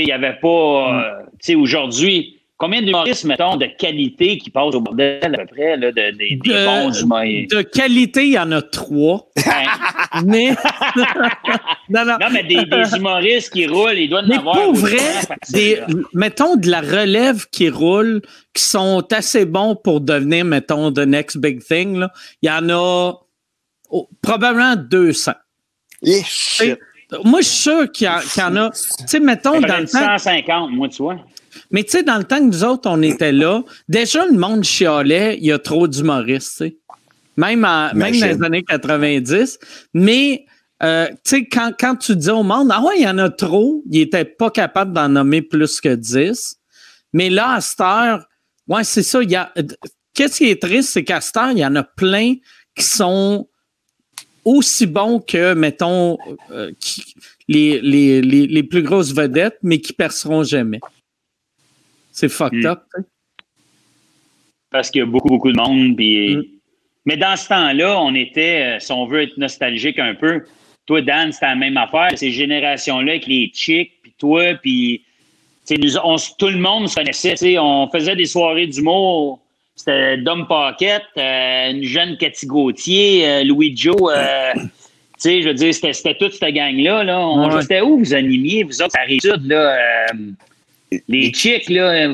il 0.00 0.06
n'y 0.06 0.12
avait 0.12 0.34
pas. 0.34 0.48
Euh, 0.48 1.22
tu 1.32 1.36
sais, 1.40 1.54
aujourd'hui, 1.54 2.38
Combien 2.64 2.80
d'humoristes, 2.80 3.24
mettons, 3.24 3.56
de 3.56 3.66
qualité 3.66 4.38
qui 4.38 4.48
passent 4.48 4.74
au 4.74 4.80
bordel 4.80 5.18
à 5.22 5.28
peu 5.28 5.46
près, 5.54 5.76
là, 5.76 5.92
de, 5.92 6.16
des 6.16 6.38
bons 6.42 6.98
humoristes? 6.98 7.54
De 7.54 7.60
qualité, 7.60 8.24
il 8.24 8.32
y 8.32 8.38
en 8.38 8.50
a 8.52 8.62
trois. 8.62 9.28
Mais... 10.24 10.48
non, 11.90 12.06
non. 12.06 12.16
non, 12.18 12.28
mais 12.32 12.42
des, 12.44 12.96
humoristes 12.96 13.52
qui 13.52 13.66
roulent, 13.66 13.98
ils 13.98 14.08
doivent 14.08 14.24
en 14.24 14.38
avoir. 14.38 14.62
Pour 14.62 14.74
vrai, 14.76 14.96
des, 15.50 15.80
mettons 16.14 16.56
de 16.56 16.70
la 16.70 16.80
relève 16.80 17.46
qui 17.52 17.68
roule, 17.68 18.22
qui 18.54 18.62
sont 18.62 19.06
assez 19.12 19.44
bons 19.44 19.76
pour 19.76 20.00
devenir, 20.00 20.46
mettons, 20.46 20.90
the 20.90 21.00
next 21.00 21.36
big 21.36 21.62
thing. 21.62 21.98
Là. 21.98 22.12
Il 22.40 22.48
y 22.48 22.50
en 22.50 22.70
a 22.70 23.12
oh, 23.90 24.08
probablement 24.22 24.76
200. 24.76 25.32
Et 26.02 26.22
shit. 26.24 26.78
Moi, 27.24 27.40
je 27.42 27.46
suis 27.46 27.58
sûr 27.58 27.92
qu'il 27.92 28.06
y, 28.06 28.42
en 28.42 28.56
a. 28.56 28.70
Tu 28.70 28.78
sais, 29.06 29.20
mettons, 29.20 29.60
dans 29.60 29.78
le 29.78 29.86
temps. 29.86 30.16
150, 30.16 30.70
moi, 30.70 30.88
tu 30.88 31.02
vois. 31.02 31.16
Mais 31.70 31.84
tu 31.84 31.90
sais, 31.90 32.02
dans 32.02 32.18
le 32.18 32.24
temps 32.24 32.38
que 32.38 32.44
nous 32.44 32.64
autres, 32.64 32.88
on 32.90 33.02
était 33.02 33.32
là, 33.32 33.62
déjà, 33.88 34.24
le 34.26 34.36
monde 34.36 34.64
chialait, 34.64 35.38
il 35.38 35.46
y 35.46 35.52
a 35.52 35.58
trop 35.58 35.88
d'humoristes, 35.88 36.52
tu 36.52 36.64
sais. 36.64 36.76
Même, 37.36 37.66
même 37.94 38.18
dans 38.20 38.26
les 38.26 38.42
années 38.44 38.62
90. 38.62 39.58
Mais, 39.92 40.46
euh, 40.82 41.08
tu 41.08 41.16
sais, 41.24 41.46
quand, 41.46 41.72
quand 41.78 41.96
tu 41.96 42.14
dis 42.14 42.30
au 42.30 42.44
monde, 42.44 42.68
ah 42.72 42.80
ouais, 42.80 42.94
il 42.98 43.02
y 43.02 43.08
en 43.08 43.18
a 43.18 43.28
trop, 43.28 43.82
il 43.90 44.00
n'était 44.00 44.24
pas 44.24 44.50
capable 44.50 44.92
d'en 44.92 45.08
nommer 45.08 45.42
plus 45.42 45.80
que 45.80 45.94
10. 45.94 46.56
Mais 47.12 47.30
là, 47.30 47.54
à 47.54 47.60
cette 47.60 47.80
heure, 47.80 48.28
ouais, 48.68 48.84
c'est 48.84 49.02
ça. 49.02 49.20
Il 49.22 49.48
qu'est-ce 50.14 50.38
qui 50.38 50.50
est 50.50 50.62
triste, 50.62 50.90
c'est 50.90 51.04
qu'à 51.04 51.20
cette 51.20 51.36
heure, 51.36 51.50
il 51.50 51.58
y 51.58 51.66
en 51.66 51.74
a 51.74 51.82
plein 51.82 52.34
qui 52.76 52.84
sont 52.84 53.48
aussi 54.44 54.86
bons 54.86 55.20
que, 55.20 55.54
mettons, 55.54 56.18
euh, 56.50 56.70
les, 57.48 57.80
les, 57.80 58.20
les, 58.20 58.46
les, 58.46 58.62
plus 58.62 58.82
grosses 58.82 59.12
vedettes, 59.12 59.58
mais 59.62 59.80
qui 59.80 59.92
perceront 59.92 60.44
jamais. 60.44 60.80
C'est 62.14 62.28
fucked 62.28 62.62
mm. 62.62 62.66
up. 62.66 62.82
Parce 64.70 64.90
qu'il 64.90 65.00
y 65.00 65.02
a 65.02 65.06
beaucoup, 65.06 65.28
beaucoup 65.28 65.52
de 65.52 65.56
monde. 65.56 65.98
Mm. 65.98 66.42
Mais 67.04 67.16
dans 67.16 67.36
ce 67.36 67.48
temps-là, 67.48 68.00
on 68.00 68.14
était, 68.14 68.76
euh, 68.76 68.80
si 68.80 68.92
on 68.92 69.06
veut 69.06 69.22
être 69.22 69.36
nostalgique 69.36 69.98
un 69.98 70.14
peu, 70.14 70.44
toi, 70.86 71.02
Dan, 71.02 71.32
c'était 71.32 71.46
la 71.46 71.56
même 71.56 71.76
affaire. 71.76 72.10
Ces 72.16 72.30
générations-là 72.30 73.12
avec 73.12 73.26
les 73.26 73.50
chicks, 73.52 73.92
puis 74.00 74.14
toi, 74.16 74.54
puis 74.62 75.04
nous, 75.70 75.98
tout 76.38 76.48
le 76.48 76.58
monde 76.58 76.88
se 76.88 76.94
connaissait. 76.94 77.58
On 77.58 77.90
faisait 77.90 78.16
des 78.16 78.26
soirées 78.26 78.68
d'humour. 78.68 79.40
C'était 79.74 80.18
Dom 80.18 80.46
Paquette, 80.46 81.02
euh, 81.18 81.70
une 81.72 81.82
jeune 81.82 82.16
Cathy 82.16 82.46
Gauthier, 82.46 83.28
euh, 83.28 83.44
Louis 83.44 83.76
Joe. 83.76 84.12
je 85.24 85.48
veux 85.48 85.54
dire, 85.54 85.74
c'était 85.74 86.14
toute 86.14 86.34
cette 86.34 86.54
gang-là. 86.54 87.02
Là. 87.02 87.26
On, 87.26 87.60
C'était 87.60 87.80
où 87.80 87.98
vous 87.98 88.14
animiez, 88.14 88.62
vous 88.62 88.80
autres, 88.82 88.96
à 88.96 89.02
Rive-Sud, 89.02 89.46
là? 89.46 89.76
Les 91.08 91.32
chicks, 91.32 91.68
là. 91.68 92.08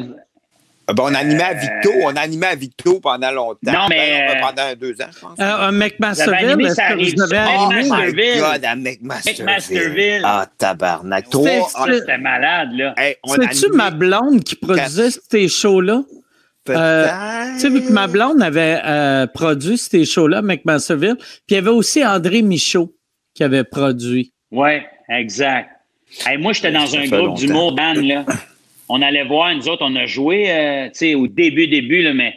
Ah, 0.91 0.93
ben, 0.93 1.05
on 1.05 1.15
animait 1.15 1.43
à 1.45 1.55
Victo, 1.55 1.91
on 2.03 2.17
animait 2.17 2.47
à 2.47 2.55
Victo 2.57 2.99
pendant 2.99 3.31
longtemps. 3.31 3.73
Non, 3.73 3.87
mais. 3.89 4.27
Ben, 4.27 4.41
pendant 4.41 4.75
deux 4.75 5.01
ans, 5.01 5.09
je 5.15 5.21
pense. 5.21 5.39
Euh, 5.39 5.71
McMasterville, 5.71 6.67
est-ce 6.67 6.75
que 6.75 7.17
vous 7.17 7.23
avez 7.23 7.41
Oh 7.61 7.69
my 7.71 8.41
God, 8.41 8.65
à 8.65 8.75
McMasterville. 8.75 10.23
Ah, 10.25 10.47
tabarnak. 10.59 11.31
Toi, 11.31 11.49
c'était 11.93 12.19
malade, 12.19 12.71
là. 12.73 12.95
C'est-tu 13.25 13.71
ma 13.73 13.91
blonde 13.91 14.43
qui 14.43 14.57
produisait 14.57 15.11
ces 15.31 15.49
shows-là? 15.49 16.03
Euh, 16.69 17.09
tu 17.55 17.61
sais, 17.61 17.69
vu 17.71 17.83
que 17.83 17.93
ma 17.93 18.07
blonde 18.07 18.43
avait 18.43 18.81
euh, 18.85 19.27
produit 19.27 19.79
ces 19.79 20.05
shows-là, 20.05 20.43
McMasterville, 20.43 21.17
puis 21.17 21.37
il 21.51 21.55
y 21.55 21.59
avait 21.59 21.71
aussi 21.71 22.05
André 22.05 22.43
Michaud 22.43 22.95
qui 23.35 23.43
avait 23.43 23.65
produit. 23.65 24.33
Oui, 24.51 24.81
exact. 25.09 25.71
moi, 26.39 26.53
j'étais 26.53 26.73
dans 26.73 26.95
un 26.95 27.07
groupe 27.07 27.37
d'humour, 27.37 27.75
Dan, 27.75 28.01
là 28.07 28.25
on 28.91 29.03
allait 29.03 29.25
voir, 29.25 29.55
nous 29.55 29.69
autres, 29.69 29.85
on 29.87 29.95
a 29.97 30.07
joué, 30.07 30.51
euh, 30.51 30.89
au 31.17 31.27
début, 31.27 31.69
début, 31.69 32.03
là, 32.03 32.13
mais 32.13 32.35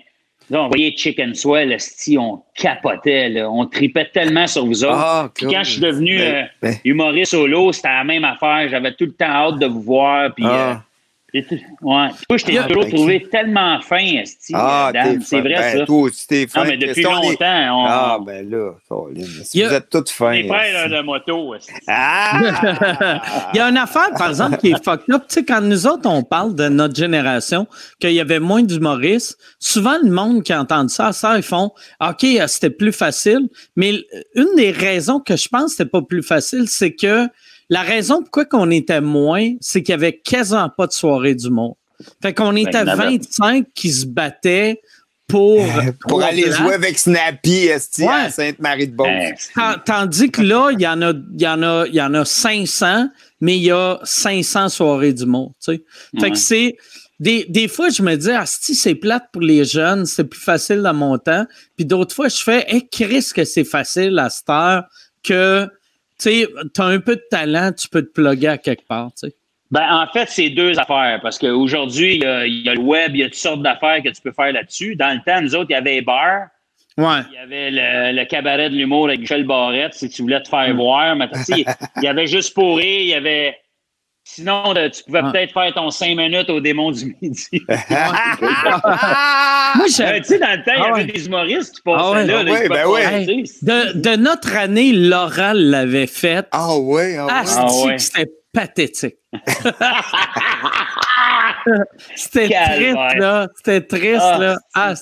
là, 0.49 0.63
on 0.63 0.67
voyait 0.67 0.93
Chicken 0.95 1.33
Swell, 1.33 1.75
on 2.17 2.43
capotait, 2.55 3.29
là, 3.29 3.49
on 3.49 3.65
tripait 3.65 4.09
tellement 4.13 4.45
sur 4.47 4.65
vous 4.65 4.83
autres. 4.83 4.93
Ah, 4.95 5.29
puis 5.33 5.47
quand 5.47 5.63
je 5.63 5.71
suis 5.71 5.81
devenu 5.81 6.17
ben, 6.17 6.35
euh, 6.35 6.43
ben. 6.61 6.75
humoriste 6.85 7.31
solo, 7.31 7.71
c'était 7.71 7.89
la 7.89 8.03
même 8.03 8.23
affaire. 8.23 8.67
J'avais 8.69 8.93
tout 8.93 9.05
le 9.05 9.13
temps 9.13 9.25
hâte 9.25 9.59
de 9.59 9.65
vous 9.65 9.81
voir. 9.81 10.33
Puis, 10.35 10.45
ah. 10.47 10.71
euh, 10.71 10.75
Ouais. 11.33 12.09
Toi, 12.29 12.37
je 12.37 12.45
t'ai 12.45 12.57
toujours 12.67 12.87
trouvé 12.87 13.27
tellement 13.31 13.81
fin, 13.81 13.97
Esti, 13.97 14.53
ah. 14.55 14.91
C'est 15.23 15.41
vrai, 15.41 15.55
ben, 15.55 15.79
ça. 15.79 15.85
Toi 15.85 16.01
aussi, 16.03 16.27
t'es 16.27 16.45
fin. 16.45 16.63
Non, 16.63 16.69
mais 16.69 16.77
depuis 16.77 17.01
longtemps, 17.01 17.81
on... 17.81 17.85
Ah, 17.87 18.19
ben 18.23 18.47
là, 18.47 18.73
Colin, 18.87 19.25
si 19.43 19.63
vous 19.63 19.73
êtes 19.73 19.89
toutes 19.89 20.11
fins. 20.11 20.31
Les 20.31 20.47
frères 20.47 20.89
de 20.89 21.01
moto, 21.01 21.55
Ah! 21.87 23.21
Il 23.53 23.57
y 23.57 23.59
a 23.59 23.67
une 23.67 23.77
affaire, 23.77 24.11
par 24.15 24.29
exemple, 24.29 24.57
qui 24.57 24.69
est 24.69 24.83
fucked 24.83 25.13
up. 25.13 25.23
Tu 25.27 25.33
sais, 25.33 25.45
quand 25.45 25.61
nous 25.61 25.87
autres, 25.87 26.07
on 26.07 26.21
parle 26.21 26.53
de 26.53 26.69
notre 26.69 26.95
génération, 26.95 27.65
qu'il 27.99 28.13
y 28.13 28.19
avait 28.19 28.39
moins 28.39 28.61
d'humoristes, 28.61 29.37
souvent, 29.59 29.97
le 30.03 30.11
monde 30.11 30.43
qui 30.43 30.53
entend 30.53 30.87
ça, 30.87 31.13
ça, 31.13 31.35
ils 31.37 31.43
font 31.43 31.71
OK, 31.99 32.23
euh, 32.23 32.47
c'était 32.47 32.69
plus 32.69 32.93
facile. 32.93 33.49
Mais 33.75 33.95
une 34.35 34.55
des 34.55 34.71
raisons 34.71 35.19
que 35.19 35.35
je 35.35 35.47
pense 35.47 35.63
que 35.63 35.69
c'était 35.71 35.89
pas 35.89 36.01
plus 36.03 36.21
facile, 36.21 36.65
c'est 36.67 36.93
que 36.93 37.27
la 37.69 37.81
raison 37.81 38.21
pourquoi 38.21 38.45
qu'on 38.45 38.69
était 38.71 39.01
moins, 39.01 39.53
c'est 39.61 39.81
qu'il 39.81 39.93
y 39.93 39.95
avait 39.95 40.17
quasiment 40.17 40.69
pas 40.69 40.87
de 40.87 40.91
soirée 40.91 41.35
du 41.35 41.49
monde. 41.49 41.75
Fait 42.21 42.33
qu'on 42.33 42.53
ben, 42.53 42.67
était 42.67 42.83
25 42.83 43.67
qui 43.73 43.91
se 43.91 44.05
battaient 44.05 44.81
pour. 45.27 45.65
pour 46.07 46.23
aller 46.23 46.51
jouer 46.51 46.73
avec 46.73 46.99
Snappy 46.99 47.69
à 47.69 47.79
Sainte-Marie-de-Beauce. 48.29 49.51
Tandis 49.85 50.31
que 50.31 50.41
là, 50.41 50.71
il 50.71 50.81
y 50.81 50.87
en 50.87 51.01
a, 51.01 51.13
y 51.37 51.47
en 51.47 51.63
a, 51.63 51.87
y 51.87 52.01
en 52.01 52.13
a 52.13 52.25
500, 52.25 53.09
mais 53.41 53.57
il 53.57 53.63
y 53.63 53.71
a 53.71 53.99
500 54.03 54.69
soirées 54.69 55.13
du 55.13 55.25
monde. 55.25 55.51
Tu 55.63 55.75
sais. 55.75 55.83
Fait 56.19 56.31
que 56.31 56.37
c'est. 56.37 56.77
Des, 57.19 57.45
des, 57.47 57.69
fois, 57.69 57.89
je 57.89 58.01
me 58.01 58.15
dis, 58.17 58.31
ah, 58.31 58.43
si 58.45 58.75
c'est 58.75 58.95
plate 58.95 59.25
pour 59.31 59.43
les 59.43 59.63
jeunes, 59.63 60.05
c'est 60.05 60.25
plus 60.25 60.41
facile 60.41 60.81
dans 60.81 60.95
mon 60.95 61.17
temps. 61.17 61.45
Puis 61.77 61.85
d'autres 61.85 62.13
fois, 62.13 62.27
je 62.27 62.41
fais, 62.43 62.65
hé, 62.67 62.75
hey, 62.75 62.89
Chris, 62.91 63.29
que 63.33 63.45
c'est 63.45 63.63
facile 63.63 64.19
à 64.19 64.29
cette 64.29 64.49
heure 64.49 64.83
que, 65.23 65.69
tu 66.19 66.29
sais, 66.29 66.47
as 66.77 66.83
un 66.83 66.99
peu 66.99 67.15
de 67.15 67.23
talent, 67.29 67.71
tu 67.71 67.87
peux 67.89 68.01
te 68.01 68.11
plugger 68.11 68.47
à 68.47 68.57
quelque 68.57 68.87
part, 68.87 69.11
tu 69.13 69.27
sais. 69.27 69.35
Ben, 69.73 69.87
en 69.91 70.05
fait, 70.05 70.29
c'est 70.29 70.51
deux 70.51 70.77
affaires 70.77 71.19
parce 71.23 71.39
qu'aujourd'hui, 71.39 72.17
il 72.17 72.61
y, 72.63 72.69
a 72.69 72.75
le 72.75 72.79
web, 72.79 73.15
il 73.15 73.21
y 73.21 73.23
a 73.23 73.25
toutes 73.25 73.35
sortes 73.35 73.63
d'affaires 73.63 74.03
que 74.03 74.09
tu 74.09 74.21
peux 74.21 74.31
faire 74.31 74.51
là-dessus. 74.51 74.95
Dans 74.95 75.11
le 75.11 75.23
temps, 75.25 75.41
nous 75.41 75.55
autres, 75.55 75.71
il 75.71 75.73
y 75.73 75.75
avait 75.75 75.95
les 75.95 76.01
bars. 76.03 76.45
Ouais. 76.95 77.21
Il 77.31 77.33
y 77.33 77.37
avait 77.39 78.11
le, 78.11 78.23
cabaret 78.25 78.69
de 78.69 78.75
l'humour 78.75 79.07
avec 79.07 79.21
Michel 79.21 79.45
Barrette, 79.45 79.95
si 79.95 80.09
tu 80.09 80.21
voulais 80.21 80.43
te 80.43 80.49
faire 80.49 80.75
voir. 80.75 81.15
Mais 81.15 81.27
il 81.49 82.03
y 82.03 82.07
avait 82.07 82.27
juste 82.27 82.53
pour 82.53 82.77
rire, 82.77 83.01
il 83.01 83.07
y 83.07 83.13
avait. 83.15 83.57
Sinon, 84.25 84.73
tu 84.73 85.03
pouvais 85.03 85.21
peut-être 85.21 85.53
faire 85.53 85.73
ton 85.73 85.89
cinq 85.89 86.15
minutes 86.15 86.49
au 86.49 86.61
démon 86.61 86.91
du 86.91 87.15
midi. 87.21 87.45
Moi, 87.69 87.77
euh, 89.85 89.85
tu 89.85 89.91
sais, 90.23 90.39
dans 90.39 90.51
le 90.51 90.63
temps, 90.63 90.71
il 90.75 90.79
y 90.79 90.81
ah 90.81 90.93
avait 90.93 91.05
des 91.05 91.25
humoristes 91.25 91.75
qui 91.75 91.81
passaient 91.81 92.05
ah 92.05 92.23
là. 92.23 92.43
là 92.43 92.69
ben 92.69 92.87
ouais. 92.87 93.25
de, 93.61 93.97
de, 93.97 94.15
notre 94.15 94.55
année, 94.55 94.93
Laurent 94.93 95.51
l'avait 95.53 96.07
fait. 96.07 96.47
Ah 96.51 96.77
ouais, 96.77 97.17
ah, 97.17 97.25
ouais. 97.25 97.31
Ah, 97.33 97.43
C'était 97.97 98.31
pathétique. 98.53 99.17
C'était 102.15 102.49
triste, 102.49 103.17
là. 103.17 103.47
C'était 103.57 103.81
triste, 103.81 104.21
ah, 104.21 104.37
là. 104.37 104.57
Ah, 104.73 104.93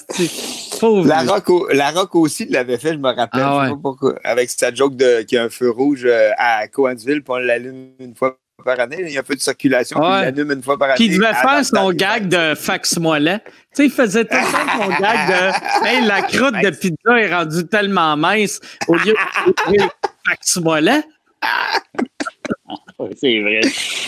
pauvre. 0.79 1.07
La 1.07 1.23
Rock, 1.23 1.73
la 1.73 1.91
Rock 1.91 2.15
aussi 2.15 2.45
l'avait 2.45 2.77
fait, 2.77 2.93
je 2.93 2.97
me 2.97 3.09
rappelle. 3.09 3.43
Ah, 3.43 3.65
sais 3.65 3.71
pas 3.71 3.79
pourquoi. 3.81 4.15
Avec 4.23 4.49
sa 4.49 4.73
joke 4.73 4.95
de, 4.95 5.23
qui 5.23 5.37
a 5.37 5.43
un 5.43 5.49
feu 5.49 5.69
rouge 5.69 6.05
euh, 6.05 6.31
à 6.37 6.67
Coansville, 6.67 7.23
puis 7.23 7.33
on 7.33 7.37
l'allume 7.37 7.89
une 7.99 8.15
fois 8.15 8.37
par 8.61 8.79
année. 8.79 8.97
Il 8.99 9.11
y 9.11 9.17
a 9.17 9.21
un 9.21 9.23
peu 9.23 9.35
de 9.35 9.41
circulation, 9.41 9.99
puis 9.99 10.07
il 10.07 10.21
l'allume 10.21 10.51
une 10.51 10.63
fois 10.63 10.77
par 10.77 10.89
année. 10.89 10.95
Puis 10.97 11.05
il 11.05 11.17
devait 11.17 11.33
faire 11.33 11.65
son 11.65 11.91
gag 11.91 12.27
de 12.27 12.55
fax 12.55 12.97
mollet. 12.97 13.39
Tu 13.39 13.51
sais, 13.73 13.85
il 13.85 13.91
faisait 13.91 14.25
tout 14.25 14.35
le 14.35 14.83
son 14.83 14.89
gag 15.01 15.27
de 15.27 15.85
hey, 15.87 16.05
la 16.05 16.21
croûte 16.21 16.55
de 16.63 16.69
pizza 16.69 17.19
est 17.19 17.33
rendue 17.33 17.67
tellement 17.67 18.15
mince 18.17 18.59
au 18.87 18.95
lieu 18.95 19.13
de 19.13 19.79
fax 20.25 20.57
mollet 20.57 21.03
c'est 23.15 23.41
vrai. 23.41 23.61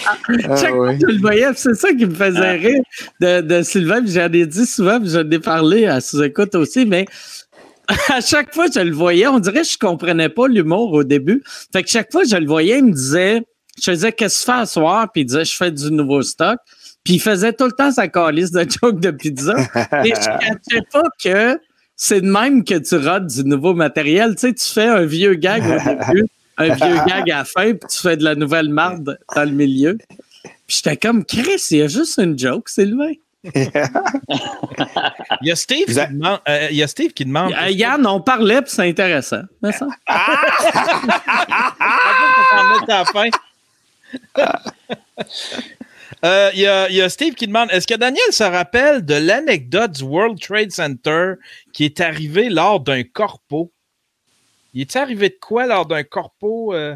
Ah, 0.05 0.55
chaque 0.55 0.73
fois 0.73 0.93
que 0.93 0.99
je 0.99 1.05
le 1.07 1.19
voyais, 1.19 1.47
c'est 1.55 1.73
ça 1.73 1.93
qui 1.93 2.05
me 2.05 2.13
faisait 2.13 2.39
ah. 2.39 2.51
rire 2.51 2.83
de, 3.21 3.41
de 3.41 3.61
Sylvain. 3.63 4.03
J'en 4.05 4.31
ai 4.31 4.45
dit 4.45 4.65
souvent, 4.65 4.99
j'en 5.03 5.29
ai 5.29 5.39
parlé 5.39 5.85
à 5.85 6.01
sous-écoute 6.01 6.55
aussi, 6.55 6.85
mais 6.85 7.05
à 8.09 8.21
chaque 8.21 8.53
fois 8.53 8.67
que 8.67 8.73
je 8.73 8.79
le 8.79 8.93
voyais, 8.93 9.27
on 9.27 9.39
dirait 9.39 9.61
que 9.61 9.67
je 9.67 9.77
comprenais 9.77 10.29
pas 10.29 10.47
l'humour 10.47 10.93
au 10.93 11.03
début. 11.03 11.43
Fait 11.71 11.83
que 11.83 11.89
chaque 11.89 12.11
fois 12.11 12.23
que 12.23 12.29
je 12.29 12.37
le 12.37 12.45
voyais, 12.45 12.79
il 12.79 12.85
me 12.85 12.91
disait, 12.91 13.41
je 13.79 13.91
faisais 13.91 14.11
qu'est-ce 14.11 14.39
que 14.39 14.45
tu 14.45 14.51
fais 14.51 14.61
à 14.61 14.65
soir, 14.65 15.11
puis 15.11 15.21
il 15.21 15.25
disait, 15.25 15.45
je 15.45 15.55
fais 15.55 15.71
du 15.71 15.91
nouveau 15.91 16.21
stock. 16.21 16.59
Puis 17.03 17.15
il 17.15 17.21
faisait 17.21 17.53
tout 17.53 17.65
le 17.65 17.71
temps 17.71 17.91
sa 17.91 18.07
calice 18.07 18.51
de 18.51 18.65
joke 18.69 18.99
de 18.99 19.11
pizza. 19.11 19.55
Et 20.05 20.13
je 20.15 20.75
ne 20.77 20.81
pas 20.91 21.03
que 21.21 21.59
c'est 21.95 22.21
de 22.21 22.29
même 22.29 22.63
que 22.63 22.75
tu 22.75 22.95
rates 22.95 23.27
du 23.27 23.43
nouveau 23.43 23.73
matériel. 23.73 24.35
Tu 24.35 24.47
sais, 24.47 24.53
tu 24.53 24.65
fais 24.65 24.87
un 24.87 25.05
vieux 25.05 25.33
gag 25.35 25.63
au 25.63 26.13
début 26.13 26.27
un 26.57 26.73
vieux 26.75 26.95
gag 27.07 27.31
à 27.31 27.37
la 27.37 27.45
fin, 27.45 27.73
puis 27.73 27.87
tu 27.89 27.99
fais 27.99 28.17
de 28.17 28.23
la 28.23 28.35
nouvelle 28.35 28.69
marde 28.69 29.17
dans 29.35 29.43
le 29.43 29.51
milieu. 29.51 29.97
Puis 30.67 30.81
j'étais 30.83 30.97
comme, 30.97 31.25
Chris, 31.25 31.67
il 31.71 31.77
y 31.77 31.81
a 31.81 31.87
juste 31.87 32.17
une 32.19 32.37
joke, 32.37 32.69
Sylvain. 32.69 33.13
il, 33.43 33.69
y 35.41 35.51
a 35.51 35.55
Steve 35.55 35.87
qui 35.87 35.93
demande, 35.93 36.39
euh, 36.47 36.67
il 36.71 36.77
y 36.77 36.83
a 36.83 36.87
Steve 36.87 37.11
qui 37.11 37.25
demande. 37.25 37.53
Yann, 37.69 38.05
on 38.07 38.21
parlait, 38.21 38.61
puis 38.61 38.71
c'est 38.71 38.87
intéressant. 38.87 39.41
Mais 39.61 39.71
ça. 39.71 39.87
Euh, 42.89 43.03
il, 46.23 46.59
y 46.59 46.65
a, 46.65 46.89
il, 46.89 46.95
y 46.95 47.01
a, 47.01 47.09
Steve 47.09 47.33
qui 47.33 47.47
demande 47.47 47.69
est-ce 47.71 47.87
que 47.87 47.95
Daniel 47.95 48.31
se 48.31 48.43
rappelle 48.43 49.05
de 49.05 49.15
l'anecdote 49.15 49.91
du 49.91 50.03
World 50.03 50.39
Trade 50.39 50.71
Center 50.71 51.33
qui 51.71 51.85
est 51.85 51.99
arrivé 52.01 52.49
lors 52.49 52.79
d'un 52.79 53.03
corpo? 53.03 53.71
Il 54.73 54.81
est 54.81 54.95
arrivé 54.95 55.29
de 55.29 55.37
quoi 55.39 55.67
lors 55.67 55.85
d'un 55.85 56.03
corpo? 56.03 56.73
Euh? 56.73 56.95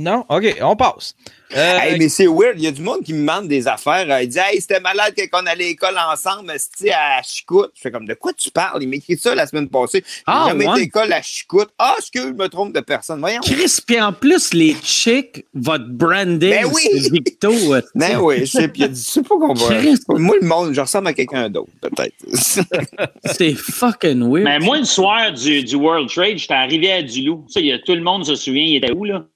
Non? 0.00 0.24
OK, 0.30 0.56
on 0.62 0.76
passe. 0.76 1.14
Euh, 1.54 1.78
mais 1.98 2.08
c'est 2.08 2.26
weird. 2.26 2.54
Il 2.56 2.62
y 2.62 2.66
a 2.66 2.70
du 2.70 2.80
monde 2.80 3.02
qui 3.04 3.12
me 3.12 3.18
demande 3.20 3.48
des 3.48 3.68
affaires. 3.68 4.06
Il 4.22 4.28
dit 4.28 4.38
Hey, 4.38 4.60
c'était 4.60 4.80
malade 4.80 5.12
qu'on 5.30 5.40
allait 5.40 5.64
à 5.64 5.68
l'école 5.68 5.98
ensemble, 5.98 6.50
à 6.50 7.22
Chicoute. 7.22 7.72
Je 7.74 7.82
fais 7.82 7.90
comme 7.90 8.06
de 8.06 8.14
quoi 8.14 8.32
tu 8.32 8.50
parles? 8.50 8.82
Il 8.82 8.88
m'écrit 8.88 9.18
ça 9.18 9.34
la 9.34 9.46
semaine 9.46 9.68
passée. 9.68 10.02
Ah, 10.26 10.46
jamais 10.48 10.64
été 10.64 10.72
à 10.72 10.76
l'école 10.76 11.12
à 11.12 11.20
Chicoute. 11.20 11.68
Ah, 11.78 11.96
est-ce 11.98 12.10
que 12.10 12.28
je 12.28 12.32
me 12.32 12.48
trompe 12.48 12.72
de 12.72 12.80
personne? 12.80 13.20
Voyons. 13.20 13.40
Chris, 13.42 13.78
puis 13.86 14.00
en 14.00 14.14
plus, 14.14 14.54
les 14.54 14.74
chicks, 14.82 15.44
votre 15.52 15.86
branding, 15.86 16.50
ben 16.50 16.70
oui. 16.72 17.10
Victo. 17.12 17.52
ben 17.94 18.18
oui, 18.20 18.38
je 18.40 18.44
sais. 18.46 18.68
Puis 18.68 18.80
il 18.80 18.84
a 18.84 18.88
dit 18.88 19.02
C'est 19.02 19.22
pas 19.22 19.34
qu'on 19.34 19.52
va. 19.52 19.82
Moi, 20.16 20.36
le 20.40 20.46
monde, 20.46 20.72
je 20.72 20.80
ressemble 20.80 21.08
à 21.08 21.12
quelqu'un 21.12 21.50
d'autre, 21.50 21.72
peut-être. 21.82 22.14
c'est 23.36 23.54
fucking 23.54 24.22
weird. 24.22 24.44
Mais 24.44 24.60
moi, 24.60 24.78
le 24.78 24.84
soir 24.84 25.32
du, 25.32 25.62
du 25.62 25.76
World 25.76 26.08
Trade, 26.08 26.38
j'étais 26.38 26.54
arrivé 26.54 26.90
à 26.90 27.02
Du-Loup. 27.02 27.44
Ça, 27.48 27.60
y 27.60 27.70
a, 27.70 27.78
tout 27.78 27.94
le 27.94 28.02
monde 28.02 28.24
se 28.24 28.34
souvient, 28.34 28.64
il 28.64 28.76
était 28.76 28.92
où, 28.92 29.04
là? 29.04 29.26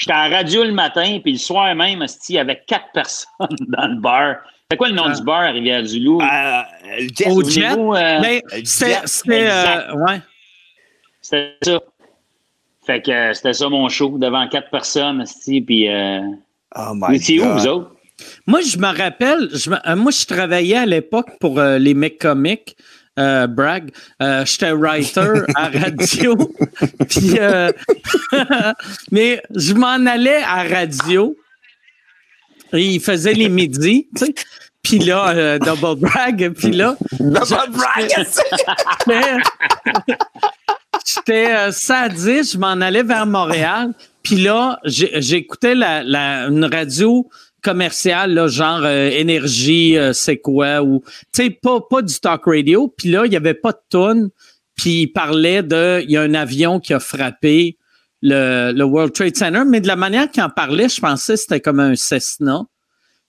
J'étais 0.00 0.12
à 0.12 0.28
radio 0.28 0.64
le 0.64 0.72
matin, 0.72 1.18
puis 1.22 1.32
le 1.32 1.38
soir 1.38 1.74
même, 1.74 2.06
il 2.28 2.34
y 2.34 2.38
avait 2.38 2.62
quatre 2.66 2.90
personnes 2.94 3.28
dans 3.68 3.86
le 3.86 4.00
bar. 4.00 4.36
C'est 4.70 4.78
quoi 4.78 4.88
le 4.88 4.94
nom 4.94 5.04
ah. 5.06 5.12
du 5.12 5.22
bar 5.22 5.42
à 5.42 5.50
Rivière-du-Loup? 5.50 6.22
Euh, 6.22 7.30
Au 7.30 7.44
Jet? 7.44 7.76
Euh, 7.76 8.40
c'était... 8.64 9.50
Euh, 9.50 9.94
ouais. 9.96 10.22
C'était 11.20 11.54
ça. 11.62 11.80
Fait 12.86 13.02
que 13.02 13.10
euh, 13.10 13.34
c'était 13.34 13.52
ça 13.52 13.68
mon 13.68 13.90
show, 13.90 14.16
devant 14.16 14.48
quatre 14.48 14.70
personnes, 14.70 15.22
puis... 15.66 15.88
Euh, 15.90 16.22
oh 16.76 16.92
my 16.94 17.18
God. 17.18 17.46
où, 17.46 17.58
vous 17.58 17.66
autres? 17.66 17.96
Moi, 18.46 18.60
je 18.62 18.78
me 18.78 18.96
rappelle, 18.96 19.50
je 19.52 19.68
moi, 19.96 20.12
je 20.12 20.24
travaillais 20.24 20.76
à 20.76 20.86
l'époque 20.86 21.28
pour 21.40 21.60
les 21.60 21.94
mecs 21.94 22.18
comiques. 22.18 22.74
Euh, 23.20 23.46
brag. 23.46 23.90
Euh, 24.22 24.44
j'étais 24.46 24.72
writer 24.72 25.42
à 25.54 25.68
radio. 25.68 26.36
puis, 27.08 27.38
euh, 27.38 27.70
mais 29.12 29.42
je 29.54 29.74
m'en 29.74 30.06
allais 30.06 30.42
à 30.42 30.62
radio. 30.62 31.36
Et 32.72 32.86
il 32.86 33.00
faisait 33.00 33.34
les 33.34 33.48
midis, 33.48 34.08
tu 34.16 34.26
sais. 34.26 34.34
Puis 34.82 35.00
là, 35.00 35.58
double 35.58 36.00
brag. 36.00 36.52
Puis 36.56 36.70
là. 36.70 36.96
Double 37.18 37.70
brag! 37.70 38.26
J'étais 41.04 41.72
sadiste, 41.72 42.52
je 42.54 42.58
m'en 42.58 42.80
allais 42.80 43.02
vers 43.02 43.26
Montréal. 43.26 43.92
Puis 44.22 44.36
là, 44.36 44.78
j'écoutais 44.84 45.74
la, 45.74 46.02
la, 46.02 46.46
une 46.46 46.64
radio 46.64 47.28
commercial, 47.62 48.48
genre 48.48 48.82
euh, 48.84 49.08
énergie, 49.10 49.96
euh, 49.96 50.12
c'est 50.12 50.38
quoi, 50.38 50.82
ou 50.82 51.02
tu 51.32 51.44
sais, 51.44 51.50
pas, 51.50 51.80
pas 51.88 52.02
du 52.02 52.18
talk 52.18 52.42
radio. 52.46 52.92
Puis 52.96 53.10
là, 53.10 53.26
il 53.26 53.32
y 53.32 53.36
avait 53.36 53.54
pas 53.54 53.72
de 53.72 53.80
tonne. 53.88 54.30
Puis 54.76 55.02
il 55.02 55.08
parlait 55.08 55.62
de, 55.62 56.02
il 56.02 56.10
y 56.10 56.16
a 56.16 56.22
un 56.22 56.34
avion 56.34 56.80
qui 56.80 56.94
a 56.94 57.00
frappé 57.00 57.76
le, 58.22 58.72
le 58.72 58.84
World 58.84 59.12
Trade 59.12 59.36
Center, 59.36 59.62
mais 59.66 59.80
de 59.80 59.86
la 59.86 59.96
manière 59.96 60.30
qu'il 60.30 60.42
en 60.42 60.50
parlait, 60.50 60.88
je 60.88 61.00
pensais 61.00 61.34
que 61.34 61.40
c'était 61.40 61.60
comme 61.60 61.80
un 61.80 61.96
Cessna. 61.96 62.62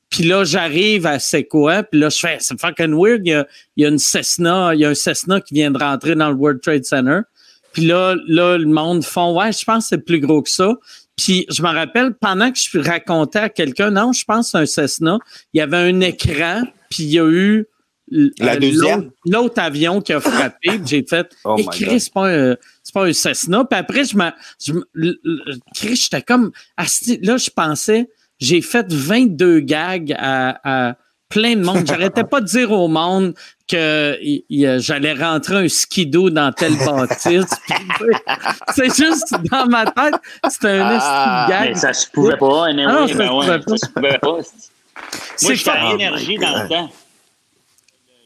Puis 0.10 0.24
là, 0.24 0.44
j'arrive 0.44 1.06
à 1.06 1.20
c'est 1.20 1.46
quoi, 1.46 1.84
puis 1.84 2.00
là, 2.00 2.10
je 2.10 2.20
fais, 2.20 2.38
c'est 2.40 2.60
fucking 2.60 2.94
weird, 2.94 3.22
il 3.26 3.30
y, 3.30 3.34
a, 3.34 3.48
il 3.78 3.84
y 3.84 3.86
a 3.86 3.90
une 3.90 3.98
Cessna, 3.98 4.72
il 4.74 4.82
y 4.82 4.86
a 4.86 4.90
un 4.90 4.94
Cessna 4.94 5.40
qui 5.40 5.54
vient 5.54 5.72
de 5.72 5.78
rentrer 5.78 6.16
dans 6.16 6.30
le 6.30 6.36
World 6.36 6.62
Trade 6.62 6.84
Center. 6.84 7.22
Puis 7.72 7.86
là, 7.86 8.16
là, 8.28 8.58
le 8.58 8.66
monde 8.66 9.06
font, 9.06 9.40
ouais, 9.40 9.54
je 9.54 9.64
pense 9.64 9.86
que 9.86 9.90
c'est 9.90 10.06
plus 10.06 10.20
gros 10.20 10.42
que 10.42 10.50
ça. 10.50 10.76
Puis 11.22 11.46
je 11.50 11.62
me 11.62 11.68
rappelle, 11.68 12.16
pendant 12.16 12.52
que 12.52 12.58
je 12.58 12.80
racontais 12.80 13.40
à 13.40 13.50
quelqu'un, 13.50 13.92
non, 13.92 14.12
je 14.12 14.26
pense 14.26 14.56
un 14.56 14.66
Cessna, 14.66 15.20
il 15.54 15.60
y 15.60 15.62
avait 15.62 15.78
un 15.78 16.02
écran, 16.02 16.64
puis 16.90 17.04
il 17.04 17.10
y 17.12 17.20
a 17.20 17.30
eu 17.30 17.68
l'autre 18.10 19.62
avion 19.62 20.02
qui 20.02 20.14
a 20.14 20.20
frappé. 20.20 20.82
J'ai 20.84 21.06
fait, 21.08 21.32
oh 21.46 21.58
Chris, 21.72 22.00
c'est 22.00 22.14
pas, 22.14 22.28
un, 22.28 22.56
pas 22.92 23.06
un 23.06 23.14
Cessna. 23.14 23.64
Puis 23.66 23.80
après, 23.80 24.04
je 24.04 24.18
me. 24.18 24.32
Chris, 25.76 25.96
j'étais 25.96 26.24
comme. 26.24 26.52
Là, 26.78 27.38
je 27.38 27.50
pensais, 27.52 28.10
j'ai 28.40 28.62
fait 28.62 28.92
22 28.92 29.60
gags 29.60 30.16
à 30.18 30.98
plein 31.32 31.56
de 31.56 31.64
monde. 31.64 31.88
J'arrêtais 31.88 32.24
pas 32.24 32.42
de 32.42 32.46
dire 32.46 32.72
au 32.72 32.88
monde 32.88 33.34
que 33.68 34.20
j'allais 34.50 35.14
rentrer 35.14 35.56
un 35.56 35.68
skido 35.68 36.30
dans 36.30 36.52
tel 36.52 36.74
bâtisse. 36.78 37.46
c'est 38.76 38.96
juste 38.96 39.34
dans 39.50 39.66
ma 39.68 39.86
tête, 39.86 40.16
c'était 40.50 40.80
un 40.80 41.00
ah. 41.02 41.48
Mais 41.62 41.74
ça 41.76 41.94
se 41.94 42.10
pouvait 42.10 42.38
pas, 42.38 42.68
anyway, 42.68 42.86
ah, 42.88 43.08
ça, 43.08 43.14
ben 43.16 43.32
ouais, 43.32 43.46
ça 43.46 43.78
se 43.78 43.90
pouvait 43.94 44.18
pas. 44.20 44.38
Moi, 45.42 45.54
j'étais 45.54 45.70
à 45.70 45.92
l'énergie 45.92 46.38
dans 46.38 46.64
le 46.64 46.70
temps. 46.70 46.90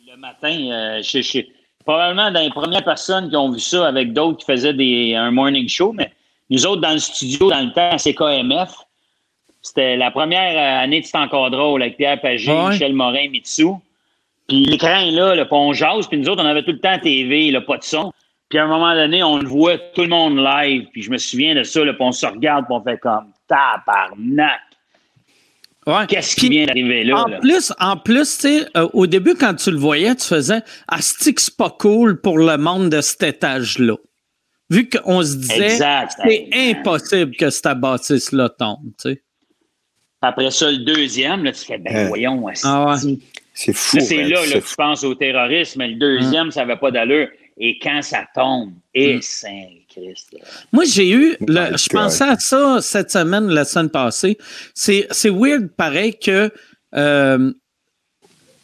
Le, 0.07 0.17
matin, 0.17 0.57
euh, 0.71 1.01
je, 1.03 1.21
je, 1.21 1.39
probablement 1.85 2.31
dans 2.31 2.41
les 2.41 2.49
premières 2.49 2.83
personnes 2.83 3.29
qui 3.29 3.35
ont 3.35 3.51
vu 3.51 3.59
ça 3.59 3.87
avec 3.87 4.13
d'autres 4.13 4.39
qui 4.39 4.45
faisaient 4.45 4.73
des, 4.73 5.13
un 5.15 5.31
morning 5.31 5.69
show, 5.69 5.93
mais 5.93 6.11
nous 6.49 6.65
autres, 6.65 6.81
dans 6.81 6.93
le 6.93 6.99
studio, 6.99 7.49
dans 7.49 7.61
le 7.61 7.71
temps, 7.71 7.97
c'est 7.97 8.13
KMF. 8.13 8.84
C'était 9.65 9.97
la 9.97 10.11
première 10.11 10.83
année 10.83 11.01
de 11.01 11.05
C'est 11.05 11.17
encore 11.17 11.49
drôle 11.49 11.81
avec 11.81 11.97
Pierre 11.97 12.21
Pagé, 12.21 12.53
Michel 12.69 12.93
Morin, 12.93 13.29
Mitsou. 13.29 13.81
Puis 14.47 14.63
l'écran 14.63 14.99
est 14.99 15.09
là, 15.09 15.33
le 15.33 15.47
on 15.49 15.73
jase, 15.73 16.05
puis 16.07 16.19
nous 16.19 16.29
autres, 16.29 16.43
on 16.43 16.45
avait 16.45 16.61
tout 16.61 16.71
le 16.71 16.79
temps 16.79 16.99
TV, 16.99 17.49
là, 17.49 17.61
pas 17.61 17.77
de 17.77 17.83
son. 17.83 18.13
Puis 18.47 18.59
à 18.59 18.65
un 18.65 18.67
moment 18.67 18.93
donné, 18.93 19.23
on 19.23 19.37
le 19.37 19.47
voit 19.47 19.79
tout 19.95 20.03
le 20.03 20.09
monde 20.09 20.37
live. 20.37 20.85
Puis 20.93 21.01
je 21.01 21.09
me 21.09 21.17
souviens 21.17 21.55
de 21.55 21.63
ça, 21.63 21.83
là, 21.83 21.93
puis 21.93 22.03
on 22.03 22.11
se 22.11 22.27
regarde, 22.27 22.65
puis 22.65 22.75
on 22.75 22.83
fait 22.83 22.99
comme 22.99 23.31
tabarnak. 23.47 24.61
Ouais. 25.87 26.05
Qu'est-ce 26.07 26.35
qui 26.35 26.49
vient 26.49 26.67
d'arriver 26.67 27.03
là? 27.03 27.23
En 27.23 27.39
plus, 27.39 27.73
en 27.79 27.97
plus, 27.97 28.45
euh, 28.45 28.87
au 28.93 29.07
début, 29.07 29.33
quand 29.33 29.55
tu 29.55 29.71
le 29.71 29.77
voyais, 29.77 30.15
tu 30.15 30.27
faisais 30.27 30.61
Asti, 30.87 31.33
c'est 31.37 31.57
pas 31.57 31.71
cool 31.71 32.21
pour 32.21 32.37
le 32.37 32.57
monde 32.57 32.89
de 32.89 33.01
cet 33.01 33.23
étage-là? 33.23 33.95
Vu 34.69 34.89
qu'on 34.89 35.23
se 35.23 35.37
disait 35.37 35.77
c'est 35.77 36.49
impossible 36.53 37.35
que 37.35 37.49
cette 37.49 37.79
bâtisse-là 37.79 38.49
tombe, 38.49 38.91
tu 39.01 39.11
sais. 39.11 39.24
Après 40.25 40.49
ça, 40.51 40.71
le 40.71 40.79
deuxième, 40.79 41.43
là, 41.43 41.51
tu 41.51 41.65
fais, 41.65 41.77
ben 41.77 42.07
voyons, 42.07 42.43
ah 42.63 42.95
c'est 43.53 43.73
fou. 43.73 43.99
C'est 44.01 44.23
là, 44.23 44.45
là 44.45 44.59
que 44.59 44.67
tu 44.67 44.75
penses 44.75 45.03
au 45.03 45.15
terrorisme, 45.15 45.79
mais 45.79 45.87
le 45.89 45.95
deuxième, 45.95 46.51
ça 46.51 46.65
n'avait 46.65 46.79
pas 46.79 46.91
d'allure. 46.91 47.29
Et 47.57 47.79
quand 47.81 48.01
ça 48.01 48.25
tombe, 48.35 48.73
et 48.93 49.15
mm. 49.15 49.21
Saint-Christ. 49.21 50.35
Moi, 50.73 50.83
j'ai 50.85 51.09
eu, 51.09 51.37
je 51.39 51.89
pensais 51.89 52.25
à 52.25 52.37
ça 52.37 52.79
cette 52.81 53.11
semaine, 53.11 53.47
la 53.47 53.63
semaine 53.63 53.89
passée. 53.89 54.37
C'est 54.73 55.29
weird, 55.29 55.69
pareil, 55.69 56.17
que, 56.19 56.51
euh, 56.95 57.53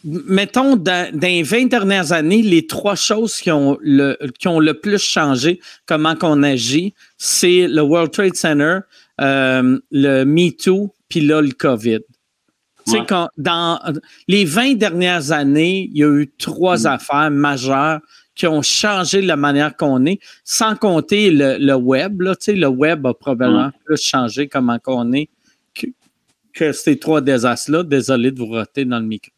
mettons, 0.03 0.75
dans, 0.75 1.09
les 1.21 1.43
20 1.43 1.67
dernières 1.67 2.11
années, 2.11 2.41
les 2.41 2.67
trois 2.67 2.95
choses 2.95 3.37
qui 3.37 3.51
ont 3.51 3.77
le, 3.81 4.17
qui 4.39 4.49
ont 4.49 4.59
le 4.59 4.73
plus 4.73 5.01
changé, 5.01 5.61
comment 5.85 6.15
qu'on 6.15 6.43
agit, 6.43 6.93
c'est 7.17 7.67
le 7.67 7.81
World 7.81 8.11
Trade 8.11 8.35
Center, 8.35 8.79
euh, 9.21 9.79
le 9.91 10.25
Me 10.25 10.49
Too, 10.51 10.91
puis 11.11 11.19
là, 11.19 11.41
le 11.41 11.51
COVID. 11.51 11.99
Tu 12.87 12.93
sais, 12.93 12.99
dans 13.37 13.79
les 14.27 14.45
20 14.45 14.75
dernières 14.75 15.31
années, 15.31 15.89
il 15.91 15.99
y 15.99 16.03
a 16.03 16.09
eu 16.09 16.31
trois 16.39 16.83
mm. 16.83 16.85
affaires 16.87 17.29
majeures 17.29 17.99
qui 18.33 18.47
ont 18.47 18.61
changé 18.61 19.21
la 19.21 19.35
manière 19.35 19.75
qu'on 19.75 20.05
est, 20.05 20.19
sans 20.43 20.75
compter 20.75 21.29
le, 21.29 21.73
web. 21.75 22.21
Là, 22.21 22.35
tu 22.35 22.45
sais, 22.45 22.53
le 22.53 22.67
web 22.67 23.05
a 23.05 23.13
probablement 23.13 23.67
mm. 23.67 23.73
plus 23.85 24.01
changé 24.01 24.47
comment 24.47 24.79
qu'on 24.79 25.11
est 25.11 25.29
que, 26.53 26.71
ces 26.71 26.97
trois 26.97 27.21
désastres-là. 27.21 27.83
Désolé 27.83 28.31
de 28.31 28.39
vous 28.39 28.47
roter 28.47 28.85
dans 28.85 28.99
le 28.99 29.05
micro. 29.05 29.31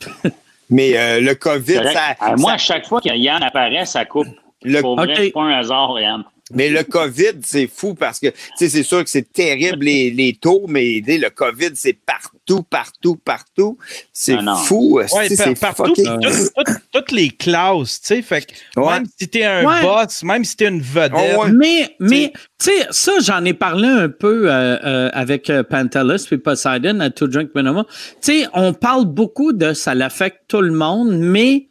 Mais 0.70 0.98
euh, 0.98 1.20
le 1.20 1.34
COVID, 1.34 1.80
ça, 1.92 2.36
Moi, 2.36 2.52
à 2.52 2.58
chaque 2.58 2.86
fois 2.86 3.00
qu'il 3.00 3.16
y 3.16 3.30
en 3.30 3.40
apparaît, 3.40 3.86
ça 3.86 4.04
coupe. 4.04 4.26
Le... 4.62 4.80
Pour 4.80 4.96
vrai, 4.96 5.30
pas 5.30 5.42
un 5.42 5.58
hasard, 5.58 6.00
Yann. 6.00 6.24
Mais 6.52 6.68
le 6.68 6.84
COVID, 6.84 7.40
c'est 7.42 7.66
fou 7.66 7.94
parce 7.94 8.20
que, 8.20 8.26
tu 8.26 8.36
sais, 8.58 8.68
c'est 8.68 8.82
sûr 8.82 9.02
que 9.02 9.08
c'est 9.08 9.32
terrible 9.32 9.86
les, 9.86 10.10
les, 10.10 10.34
taux, 10.34 10.66
mais 10.68 11.00
le 11.06 11.30
COVID, 11.30 11.70
c'est 11.74 11.94
partout, 11.94 12.62
partout, 12.62 13.16
partout. 13.16 13.78
C'est 14.12 14.36
fou. 14.66 14.98
Ouais, 14.98 15.06
c'est 15.08 15.58
partout. 15.58 15.94
toutes, 16.92 17.12
les 17.12 17.30
classes, 17.30 18.02
tu 18.02 18.08
sais. 18.08 18.22
Fait 18.22 18.46
même 18.76 19.06
si 19.18 19.28
t'es 19.28 19.44
un 19.44 19.62
boss, 19.82 20.22
même 20.22 20.44
si 20.44 20.56
t'es 20.56 20.68
une 20.68 20.82
vedette. 20.82 21.38
mais, 21.54 21.96
mais 21.98 22.32
tu 22.58 22.70
sais, 22.70 22.86
ça, 22.90 23.12
j'en 23.22 23.42
ai 23.46 23.54
parlé 23.54 23.88
un 23.88 24.10
peu 24.10 24.50
euh, 24.50 24.76
euh, 24.84 25.10
avec 25.14 25.48
euh, 25.48 25.62
Pantelis 25.62 26.24
puis 26.26 26.36
Poseidon 26.36 27.00
à 27.00 27.08
To 27.08 27.26
Drink 27.26 27.54
Minimum. 27.54 27.86
Tu 28.20 28.40
sais, 28.40 28.46
on 28.52 28.74
parle 28.74 29.06
beaucoup 29.06 29.54
de 29.54 29.72
ça 29.72 29.94
l'affecte 29.94 30.42
tout 30.48 30.60
le 30.60 30.72
monde, 30.72 31.10
mais, 31.10 31.68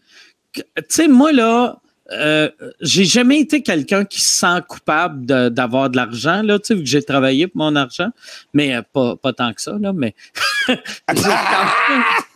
tu 0.56 0.64
sais, 0.90 1.08
moi, 1.08 1.32
là, 1.32 1.80
euh, 2.14 2.50
j'ai 2.82 3.06
jamais 3.06 3.40
été 3.40 3.62
quelqu'un 3.62 4.06
qui 4.06 4.22
se 4.22 4.40
sent 4.40 4.62
coupable 4.68 5.26
d'avoir 5.52 5.90
de, 5.90 5.98
l'argent, 5.98 6.42
là, 6.42 6.60
tu 6.60 6.68
sais, 6.68 6.76
vu 6.76 6.82
que 6.82 6.90
j'ai 6.90 7.04
travaillé 7.04 7.48
pour 7.48 7.58
mon 7.58 7.76
argent, 7.76 8.10
mais 8.54 8.76
euh, 8.76 8.82
pas, 8.94 9.16
pas 9.16 9.34
tant 9.34 9.54
que 9.54 9.62
ça, 9.62 9.76
là, 9.80 9.94
mais. 9.94 10.16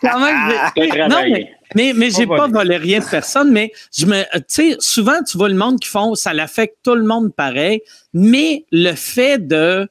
quand 0.01 0.19
même, 0.19 1.09
non, 1.09 1.21
mais, 1.29 1.51
mais, 1.75 1.93
mais 1.95 2.09
j'ai 2.11 2.27
pas 2.27 2.47
volé 2.47 2.77
rien 2.77 2.99
de 2.99 3.05
personne, 3.05 3.51
mais 3.51 3.71
je 3.95 4.05
me, 4.05 4.23
tu 4.23 4.43
sais, 4.47 4.75
souvent, 4.79 5.23
tu 5.23 5.37
vois 5.37 5.49
le 5.49 5.55
monde 5.55 5.79
qui 5.79 5.89
font, 5.89 6.15
ça 6.15 6.33
l'affecte 6.33 6.77
tout 6.83 6.95
le 6.95 7.03
monde 7.03 7.33
pareil, 7.33 7.81
mais 8.13 8.65
le 8.71 8.93
fait 8.93 9.45
de, 9.45 9.87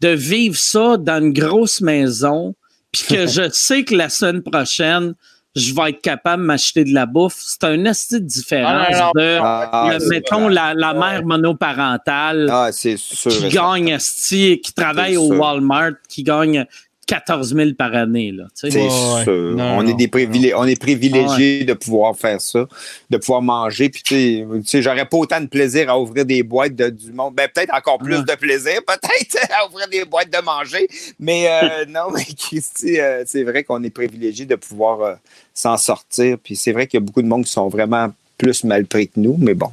de 0.00 0.08
vivre 0.08 0.56
ça 0.56 0.96
dans 0.96 1.22
une 1.22 1.32
grosse 1.32 1.80
maison, 1.80 2.54
puis 2.92 3.02
que 3.08 3.26
je 3.28 3.48
sais 3.50 3.84
que 3.84 3.94
la 3.94 4.08
semaine 4.08 4.42
prochaine, 4.42 5.14
je 5.58 5.74
vais 5.74 5.90
être 5.90 6.00
capable 6.00 6.42
de 6.42 6.46
m'acheter 6.46 6.84
de 6.84 6.94
la 6.94 7.06
bouffe. 7.06 7.36
C'est 7.38 7.64
un 7.64 7.84
esti 7.84 8.14
de 8.14 8.26
différence 8.26 8.96
de, 9.14 9.38
ah, 9.40 9.98
mettons, 10.08 10.48
la, 10.48 10.74
mère 10.94 11.24
monoparentale 11.24 12.48
ah, 12.50 12.70
qui 12.72 13.48
gagne 13.50 13.88
esti, 13.88 14.60
qui 14.62 14.72
travaille 14.72 15.16
au 15.16 15.34
Walmart, 15.34 15.92
qui 16.08 16.22
gagne 16.22 16.66
14 17.08 17.54
000 17.54 17.70
par 17.76 17.94
année. 17.94 18.34
C'est 18.54 18.70
sûr. 18.70 19.24
on, 19.26 19.86
est 19.86 19.94
des 19.94 20.08
privilé 20.08 20.52
on 20.54 20.66
est 20.66 20.78
privilégiés 20.78 21.64
de 21.64 21.72
pouvoir 21.72 22.14
faire 22.14 22.40
ça, 22.40 22.66
de 23.08 23.16
pouvoir 23.16 23.40
manger. 23.40 23.88
Puis, 23.88 24.02
tu 24.02 24.44
sais, 24.64 24.82
j'aurais 24.82 25.06
pas 25.06 25.16
autant 25.16 25.40
de 25.40 25.46
plaisir 25.46 25.88
à 25.88 25.98
ouvrir 25.98 26.26
des 26.26 26.42
boîtes 26.42 26.74
de, 26.74 26.90
du 26.90 27.12
monde. 27.12 27.34
Ben, 27.34 27.48
peut-être 27.52 27.74
encore 27.74 27.98
plus 27.98 28.22
de 28.24 28.34
plaisir, 28.34 28.80
peut-être, 28.86 29.52
à 29.52 29.66
ouvrir 29.66 29.88
des 29.88 30.04
boîtes 30.04 30.30
de 30.30 30.44
manger. 30.44 30.86
Mais 31.18 31.46
euh, 31.48 31.86
non, 31.88 32.10
mais 32.14 32.24
Christy, 32.24 33.00
euh, 33.00 33.24
c'est 33.26 33.42
vrai 33.42 33.64
qu'on 33.64 33.82
est 33.82 33.90
privilégiés 33.90 34.46
de 34.46 34.56
pouvoir 34.56 35.00
euh, 35.00 35.14
s'en 35.58 35.76
sortir. 35.76 36.38
Puis 36.42 36.56
c'est 36.56 36.72
vrai 36.72 36.86
qu'il 36.86 37.00
y 37.00 37.02
a 37.02 37.06
beaucoup 37.06 37.22
de 37.22 37.28
monde 37.28 37.44
qui 37.44 37.52
sont 37.52 37.68
vraiment 37.68 38.08
plus 38.36 38.64
mal 38.64 38.86
pris 38.86 39.08
que 39.08 39.18
nous, 39.18 39.36
mais 39.38 39.54
bon. 39.54 39.72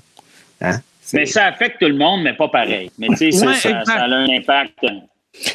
Hein, 0.62 0.80
mais 1.14 1.26
ça 1.26 1.46
affecte 1.46 1.80
tout 1.80 1.88
le 1.88 1.98
monde, 1.98 2.24
mais 2.24 2.34
pas 2.34 2.48
pareil. 2.48 2.92
Mais 2.98 3.08
tu 3.10 3.32
sais, 3.32 3.32
ça, 3.32 3.54
ça, 3.54 3.82
a 3.88 4.06
un 4.06 4.28
impact. 4.30 4.80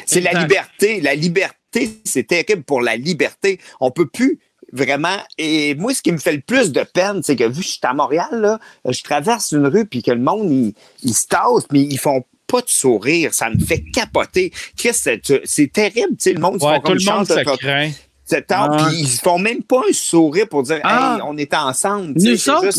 C'est 0.05 0.21
la 0.21 0.31
liberté. 0.39 1.01
La 1.01 1.15
liberté 1.15 1.57
c'est 2.03 2.27
terrible 2.27 2.63
pour 2.63 2.81
la 2.81 2.95
liberté. 2.95 3.59
On 3.79 3.91
peut 3.91 4.07
plus 4.07 4.39
vraiment. 4.73 5.17
Et 5.37 5.75
moi, 5.75 5.93
ce 5.93 6.01
qui 6.01 6.11
me 6.11 6.17
fait 6.17 6.33
le 6.33 6.41
plus 6.41 6.71
de 6.71 6.83
peine, 6.83 7.21
c'est 7.23 7.35
que 7.35 7.43
vu 7.45 7.59
que 7.59 7.65
je 7.65 7.71
suis 7.71 7.79
à 7.83 7.93
Montréal, 7.93 8.29
là, 8.31 8.59
je 8.87 9.01
traverse 9.03 9.51
une 9.51 9.67
rue 9.67 9.85
puis 9.85 10.03
que 10.03 10.11
le 10.11 10.19
monde, 10.19 10.73
il, 11.03 11.13
se 11.13 11.27
tasse, 11.27 11.65
mais 11.71 11.81
ils 11.81 11.99
font 11.99 12.23
pas 12.47 12.61
de 12.61 12.69
sourire. 12.69 13.33
Ça 13.33 13.49
me 13.49 13.59
fait 13.59 13.83
capoter. 13.93 14.51
C'est 14.75 15.71
terrible, 15.71 16.11
tu 16.11 16.15
sais, 16.19 16.33
le 16.33 16.39
monde 16.39 16.61
se 16.61 16.81
tout 16.81 16.93
le 16.93 17.11
monde 17.11 17.27
se 17.27 17.57
craint. 17.57 17.91
Puis 18.39 18.99
ils 18.99 19.07
font 19.07 19.39
même 19.39 19.63
pas 19.63 19.81
un 19.89 19.93
sourire 19.93 20.47
pour 20.47 20.63
dire 20.63 20.79
ah. 20.83 21.17
Hey, 21.17 21.23
on 21.27 21.37
est 21.37 21.53
ensemble. 21.53 22.13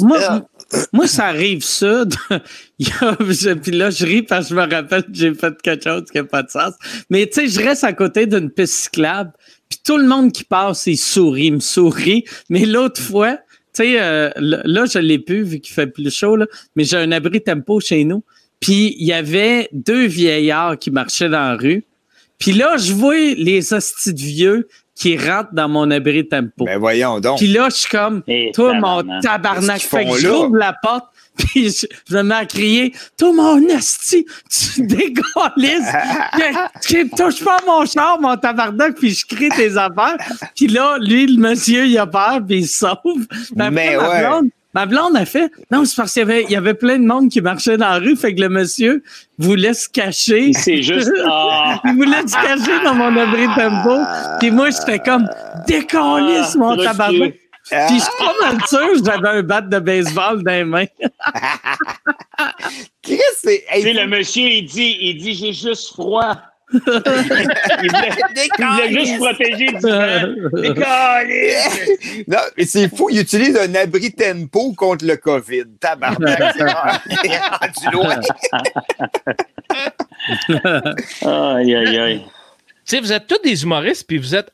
moi, 0.03 0.19
moi, 0.93 1.07
ça 1.07 1.27
arrive 1.27 1.63
ça. 1.63 2.05
puis 2.79 3.73
là, 3.73 3.91
je 3.91 4.05
ris 4.05 4.23
parce 4.23 4.49
que 4.49 4.51
je 4.51 4.55
me 4.55 4.71
rappelle 4.71 5.03
que 5.05 5.13
j'ai 5.13 5.35
fait 5.35 5.55
quelque 5.63 5.85
chose 5.85 6.05
qui 6.11 6.19
n'a 6.19 6.25
pas 6.25 6.43
de 6.43 6.51
sens. 6.51 6.75
Mais 7.11 7.27
tu 7.27 7.41
sais, 7.41 7.49
je 7.49 7.67
reste 7.67 7.85
à 7.85 7.93
côté 7.93 8.27
d'une 8.27 8.51
piste 8.51 8.75
cyclable, 8.75 9.33
puis 9.69 9.79
tout 9.85 9.97
le 9.97 10.07
monde 10.07 10.33
qui 10.33 10.45
passe, 10.45 10.87
il 10.87 10.97
sourit, 10.97 11.51
me 11.51 11.61
sourit. 11.61 12.25
Mais 12.49 12.65
l'autre 12.65 13.01
fois, 13.01 13.37
tu 13.75 13.85
sais, 13.85 14.01
euh, 14.01 14.31
là, 14.37 14.85
je 14.87 14.99
l'ai 14.99 15.19
plus 15.19 15.43
vu 15.43 15.61
qu'il 15.61 15.75
fait 15.75 15.87
plus 15.87 16.15
chaud, 16.15 16.37
là, 16.37 16.47
mais 16.77 16.85
j'ai 16.85 16.97
un 16.97 17.13
abri 17.13 17.43
tempo 17.43 17.81
chez 17.81 18.05
nous. 18.05 18.23
Puis 18.61 18.95
il 18.99 19.07
y 19.07 19.13
avait 19.13 19.69
deux 19.73 20.07
vieillards 20.07 20.79
qui 20.79 20.91
marchaient 20.91 21.29
dans 21.29 21.49
la 21.49 21.57
rue. 21.57 21.85
Puis 22.39 22.53
là, 22.53 22.77
je 22.77 22.93
vois 22.93 23.35
les 23.37 23.73
hosties 23.73 24.15
de 24.15 24.21
vieux 24.21 24.69
qui 25.03 25.19
rentrent 25.19 25.53
dans 25.53 25.69
mon 25.69 25.91
abri 25.91 26.29
tempo. 26.29 26.65
Ben 26.65 26.79
voyons 26.79 27.19
donc. 27.19 27.39
Puis 27.39 27.49
là, 27.49 27.69
je 27.71 27.75
suis 27.75 27.91
comme, 27.91 28.23
toi, 28.55 28.75
mon 28.75 29.21
tabarnak. 29.21 29.81
Fait 29.81 30.05
que 30.05 30.17
j'ouvre 30.17 30.57
la 30.57 30.77
porte, 30.81 31.07
puis 31.37 31.71
je, 31.71 31.87
je, 32.09 32.17
me 32.17 32.23
mets 32.23 32.35
à 32.37 32.47
crier, 32.47 32.95
toi, 33.19 33.33
mon 33.33 33.69
asti, 33.75 34.25
tu 34.49 34.83
décollises. 34.87 35.93
tu 36.87 37.11
touches 37.11 37.43
pas 37.43 37.59
mon 37.67 37.85
char, 37.85 38.21
mon 38.21 38.37
tabarnak, 38.37 38.95
puis 38.95 39.11
je 39.11 39.27
crie 39.27 39.49
tes 39.49 39.77
affaires. 39.77 40.17
Puis 40.55 40.69
là, 40.69 40.99
lui, 41.01 41.27
le 41.27 41.41
monsieur, 41.41 41.85
il 41.85 41.99
a 41.99 42.07
peur, 42.07 42.39
puis 42.47 42.59
il 42.59 42.69
sauve. 42.69 43.27
Mais 43.57 43.97
ouais. 43.97 44.25
Ma 44.75 44.87
blonde 44.87 45.17
a 45.17 45.27
fait. 45.27 45.51
Non, 45.71 45.85
c'est 45.85 45.97
parce 45.97 46.13
qu'il 46.13 46.21
y 46.21 46.23
avait, 46.23 46.45
il 46.45 46.51
y 46.51 46.57
avait 46.57 46.75
plein 46.75 46.99
de 46.99 47.05
monde 47.05 47.29
qui 47.29 47.41
marchait 47.41 47.77
dans 47.77 47.89
la 47.89 47.99
rue, 47.99 48.17
fait 48.17 48.35
que 48.35 48.41
le 48.41 48.49
monsieur 48.49 49.03
voulait 49.39 49.75
se 49.75 49.89
cacher. 49.89 50.53
C'est 50.55 50.83
juste. 50.83 51.11
Ah. 51.25 51.81
il 51.85 51.95
voulait 51.95 52.27
se 52.27 52.35
cacher 52.35 52.83
dans 52.85 52.95
mon 52.95 53.17
abri 53.17 53.47
de 53.47 53.55
tempo. 53.55 53.97
Puis 54.41 54.51
moi, 54.51 54.71
j'étais 54.71 54.99
comme 54.99 55.29
décalisse, 55.67 56.57
mon 56.57 56.79
ah, 56.79 56.85
tabac. 56.85 57.09
Puis 57.09 57.35
je 57.71 58.01
suis 58.01 58.11
pas 58.19 58.35
mal 58.41 58.59
sûr 58.67 59.05
j'avais 59.05 59.39
un 59.39 59.43
bat 59.43 59.61
de 59.61 59.79
baseball 59.79 60.43
dans 60.43 60.51
les 60.51 60.65
mains. 60.65 60.87
Chris, 63.03 63.21
c'est. 63.41 63.65
le 63.71 64.07
monsieur, 64.07 64.49
il 64.49 64.67
dit, 64.67 64.97
il 65.01 65.19
dit, 65.19 65.35
j'ai 65.35 65.53
juste 65.53 65.93
froid 65.93 66.37
il, 66.73 67.91
voulait, 67.91 68.93
juste 68.93 69.19
protéger 69.19 69.67
du 69.67 69.79
vent. 69.79 70.17
non, 72.29 72.39
mais 72.57 72.65
c'est 72.65 72.89
fou. 72.95 73.09
Il 73.11 73.21
utilise 73.21 73.57
un 73.57 73.75
abri 73.75 74.13
tempo 74.13 74.73
contre 74.73 75.05
le 75.05 75.17
COVID. 75.17 75.65
Tabarnak, 75.81 76.55
c'est 77.79 77.91
loin. 77.93 78.21
aïe, 81.23 81.75
aïe, 81.75 81.99
aïe. 81.99 82.25
Tu 82.85 82.97
sais, 82.97 83.01
vous 83.01 83.13
êtes 83.13 83.29
tous 83.29 83.39
des 83.45 83.63
humoristes, 83.63 84.07
puis 84.09 84.19
vous 84.19 84.35
êtes 84.35 84.51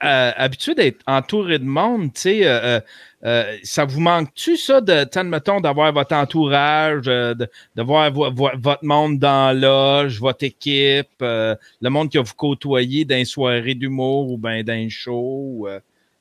habitués 0.00 0.74
d'être 0.74 1.00
entourés 1.06 1.58
de 1.58 1.64
monde. 1.64 2.12
Tu 2.14 2.20
sais, 2.20 2.46
euh, 2.46 2.60
euh, 2.62 2.80
euh, 3.24 3.56
ça 3.62 3.84
vous 3.84 4.00
manque-tu, 4.00 4.56
ça, 4.56 4.80
de, 4.80 5.22
mettons, 5.22 5.60
d'avoir 5.60 5.92
votre 5.92 6.14
entourage, 6.14 7.04
de, 7.04 7.34
de, 7.76 7.82
voir 7.82 8.10
votre 8.10 8.84
monde 8.84 9.18
dans 9.18 9.56
l'âge, 9.58 10.18
votre 10.18 10.44
équipe, 10.44 11.08
le 11.20 11.56
monde 11.88 12.10
que 12.10 12.18
vous 12.18 12.34
côtoyez 12.34 13.04
dans 13.04 13.16
une 13.16 13.24
soirée 13.24 13.74
d'humour 13.74 14.30
ou 14.30 14.38
bien 14.38 14.62
dans 14.62 14.72
un 14.72 14.88
show? 14.88 15.68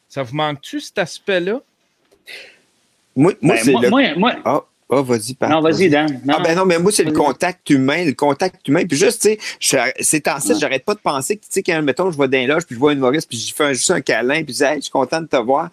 Ça 0.09 0.23
vous 0.23 0.35
manque-tu 0.35 0.81
cet 0.81 0.97
aspect-là? 0.97 1.61
Moi, 3.15 3.33
moi, 3.41 3.55
ben, 3.63 3.71
moi, 3.71 3.81
le... 3.81 3.89
moi, 3.89 4.15
moi, 4.15 4.35
Ah, 4.45 4.61
ah, 4.91 5.01
vas-y, 5.03 5.35
Pat. 5.35 5.49
Non, 5.49 5.61
vas-y, 5.61 5.89
Dan. 5.89 6.19
Non. 6.25 6.35
Ah, 6.37 6.41
ben 6.43 6.55
non, 6.55 6.65
mais 6.65 6.79
moi, 6.79 6.91
c'est 6.91 7.03
le 7.03 7.11
contact 7.11 7.69
humain, 7.69 8.05
le 8.05 8.13
contact 8.13 8.67
humain. 8.67 8.85
Puis 8.87 8.97
juste, 8.97 9.21
tu 9.21 9.37
sais, 9.59 9.93
c'est 9.99 10.27
en 10.27 10.39
ça, 10.39 10.55
j'arrête 10.55 10.83
pas 10.83 10.95
de 10.95 10.99
penser 10.99 11.37
que, 11.37 11.41
tu 11.41 11.49
sais, 11.51 11.63
quand, 11.63 11.79
mettons, 11.83 12.09
je 12.09 12.15
vois 12.15 12.27
d'un 12.27 12.47
loge, 12.47 12.65
puis 12.65 12.75
je 12.75 12.79
vois 12.79 12.93
une 12.93 12.99
Maurice, 12.99 13.25
puis 13.25 13.37
je 13.37 13.53
fais 13.53 13.65
un, 13.65 13.73
juste 13.73 13.91
un 13.91 14.01
câlin, 14.01 14.43
puis 14.43 14.53
je 14.53 14.57
dis, 14.57 14.63
hey, 14.63 14.77
je 14.77 14.81
suis 14.83 14.91
content 14.91 15.21
de 15.21 15.27
te 15.27 15.37
voir. 15.37 15.69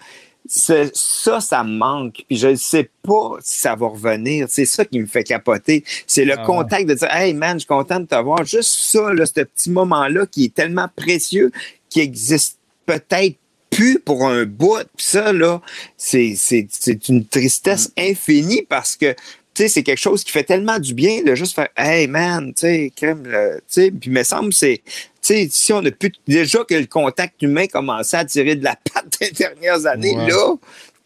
C'est- 0.48 0.90
Ça, 0.94 1.40
ça 1.40 1.64
me 1.64 1.76
manque. 1.76 2.24
Puis 2.28 2.36
je 2.38 2.48
ne 2.48 2.54
sais 2.54 2.90
pas 3.02 3.36
si 3.42 3.58
ça 3.58 3.74
va 3.74 3.88
revenir. 3.88 4.46
C'est 4.48 4.64
ça 4.64 4.84
qui 4.84 4.98
me 5.00 5.06
fait 5.06 5.24
capoter. 5.24 5.84
C'est 6.06 6.24
le 6.24 6.34
Ah 6.34 6.40
ouais. 6.40 6.46
contact 6.46 6.88
de 6.88 6.94
dire, 6.94 7.08
hey, 7.14 7.34
man, 7.34 7.54
je 7.54 7.60
suis 7.60 7.66
content 7.66 8.00
de 8.00 8.06
te 8.06 8.14
voir. 8.22 8.44
Juste 8.44 8.70
ça, 8.70 9.12
là, 9.12 9.26
ce 9.26 9.32
petit 9.42 9.70
moment-là 9.70 10.26
qui 10.26 10.44
est 10.46 10.54
tellement 10.54 10.88
précieux, 10.94 11.50
qui 11.88 12.00
existe 12.00 12.58
peut-être 12.86 13.36
plus 13.70 13.98
pour 13.98 14.26
un 14.26 14.44
bout. 14.44 14.78
Puis 14.96 15.06
ça, 15.06 15.32
là, 15.32 15.60
c'est, 15.96 16.34
c'est, 16.36 16.66
c'est 16.70 17.08
une 17.08 17.26
tristesse 17.26 17.90
infinie 17.98 18.62
parce 18.68 18.96
que, 18.96 19.14
c'est 19.54 19.82
quelque 19.82 19.96
chose 19.98 20.22
qui 20.22 20.32
fait 20.32 20.44
tellement 20.44 20.78
du 20.78 20.92
bien 20.92 21.22
de 21.22 21.34
juste 21.34 21.54
faire, 21.54 21.68
hey, 21.78 22.06
man, 22.08 22.52
tu 22.54 22.60
sais, 22.60 22.92
crème, 22.94 23.22
le- 23.26 23.56
tu 23.60 23.62
sais, 23.68 23.90
puis 23.90 24.10
il 24.10 24.12
me 24.12 24.22
semble, 24.22 24.52
c'est, 24.52 24.82
sais, 25.26 25.48
si 25.50 25.72
on 25.72 25.84
a 25.84 25.90
pu, 25.90 26.12
déjà 26.26 26.64
que 26.64 26.74
le 26.74 26.86
contact 26.86 27.40
humain 27.42 27.66
commençait 27.66 28.16
à 28.16 28.24
tirer 28.24 28.56
de 28.56 28.64
la 28.64 28.76
patte 28.76 29.06
des 29.20 29.30
dernières 29.30 29.86
années, 29.86 30.16
Ouais. 30.16 30.28
là, 30.30 30.54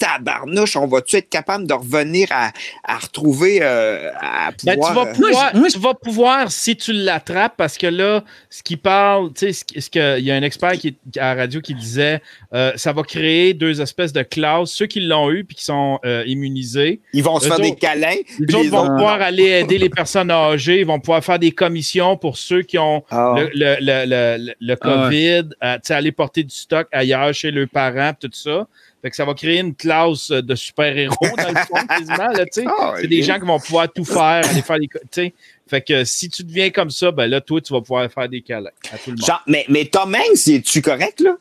tabarnouche, 0.01 0.77
on 0.77 0.86
va-tu 0.86 1.16
être 1.16 1.28
capable 1.28 1.66
de 1.66 1.74
revenir 1.74 2.27
à, 2.31 2.51
à 2.85 2.98
retrouver, 2.98 3.59
euh, 3.62 4.10
à 4.20 4.51
Ben, 4.64 4.74
pouvoir... 4.77 4.90
tu, 4.90 4.94
vas 4.94 5.02
euh, 5.02 5.12
pouvoir, 5.14 5.55
moi, 5.56 5.68
je- 5.68 5.74
tu 5.74 5.78
vas 5.78 5.94
pouvoir, 5.94 6.51
si 6.51 6.74
tu 6.77 6.93
l'attrapes, 6.93 7.55
parce 7.56 7.77
que 7.78 7.86
là, 7.86 8.24
ce 8.48 8.62
qui 8.62 8.77
parle, 8.77 9.32
tu 9.35 9.47
sais, 9.47 9.52
ce, 9.52 9.64
qui- 9.64 9.81
ce 9.81 9.90
que- 9.90 10.18
il 10.18 10.24
y 10.24 10.31
a 10.31 10.35
un 10.35 10.43
expert 10.43 10.72
qui, 10.72 10.97
à 11.18 11.35
la 11.35 11.43
radio 11.43 11.60
qui 11.60 11.74
disait, 11.74 12.20
euh, 12.55 12.72
ça 12.77 12.93
va 12.93 13.02
créer 13.02 13.55
deux 13.55 13.81
espèces 13.81 14.12
de 14.12 14.22
classes, 14.22 14.70
ceux 14.72 14.86
qui 14.86 15.01
l'ont 15.01 15.31
eu 15.31 15.44
puis 15.44 15.56
qui 15.56 15.64
sont 15.64 15.98
euh, 16.05 16.24
immunisés. 16.27 17.01
ils 17.12 17.22
vont 17.22 17.39
se 17.39 17.47
faire 17.47 17.60
des 17.60 17.74
câlins. 17.74 18.14
Les 18.40 18.55
autres 18.55 18.70
vont 18.70 18.86
pouvoir 18.86 19.20
aller 19.20 19.44
aider 19.60 19.77
les 19.78 19.90
personnes 19.90 20.31
âgées, 20.31 20.81
ils 20.81 20.86
vont 20.86 20.98
pouvoir 20.98 21.22
faire 21.22 21.39
des 21.39 21.52
commissions 21.52 22.16
pour 22.16 22.39
ceux 22.39 22.62
qui 22.62 22.78
ont 22.78 23.05
Ah. 23.10 23.35
le, 23.36 23.51
le, 23.55 23.77
le, 23.81 24.36
le, 24.47 24.55
le 24.59 24.72
Ah 24.72 24.77
COVID, 24.77 25.48
euh, 25.62 25.74
tu 25.74 25.81
sais, 25.85 25.94
aller 25.94 26.12
porter 26.12 26.43
du 26.43 26.55
stock 26.55 26.89
ailleurs 26.90 27.32
chez 27.35 27.51
leurs 27.51 27.68
parents, 27.68 28.12
tout 28.18 28.31
ça. 28.32 28.66
Fait 29.02 29.10
que 29.10 29.16
ça 29.16 29.24
va 29.24 29.32
créer 29.35 29.60
une 29.60 29.74
classe 29.74 30.31
de 30.31 30.55
super-héros, 30.55 31.14
dans 31.36 31.48
le 31.48 31.55
fond, 31.66 31.86
quasiment. 31.89 32.28
Là, 32.32 32.44
tu 32.44 32.60
sais. 32.62 32.64
Ah, 32.68 32.94
c'est 33.01 33.06
des 33.09 33.22
gens 33.22 33.39
qui 33.40 33.47
vont 33.47 33.59
pouvoir 33.59 33.90
tout 33.93 34.05
faire, 34.05 34.44
aller 34.51 34.62
faire 34.62 34.78
des. 34.78 34.89
co- 34.89 34.98
tu 35.01 35.06
sais. 35.10 35.35
Fait 35.66 35.81
que 35.81 36.05
si 36.05 36.28
tu 36.28 36.43
deviens 36.44 36.70
comme 36.70 36.90
ça, 36.90 37.10
ben 37.10 37.27
là, 37.27 37.40
toi, 37.40 37.60
tu 37.60 37.72
vas 37.72 37.81
pouvoir 37.81 38.10
faire 38.10 38.28
des 38.28 38.43
câlins 38.43 38.70
à 38.93 38.98
tout 38.98 39.10
le 39.10 39.12
monde. 39.12 39.24
Genre, 39.24 39.43
mais, 39.47 39.64
mais 39.68 39.85
Tom 39.86 40.14
Hanks, 40.14 40.48
es-tu 40.48 40.82
correct, 40.82 41.20
là? 41.20 41.36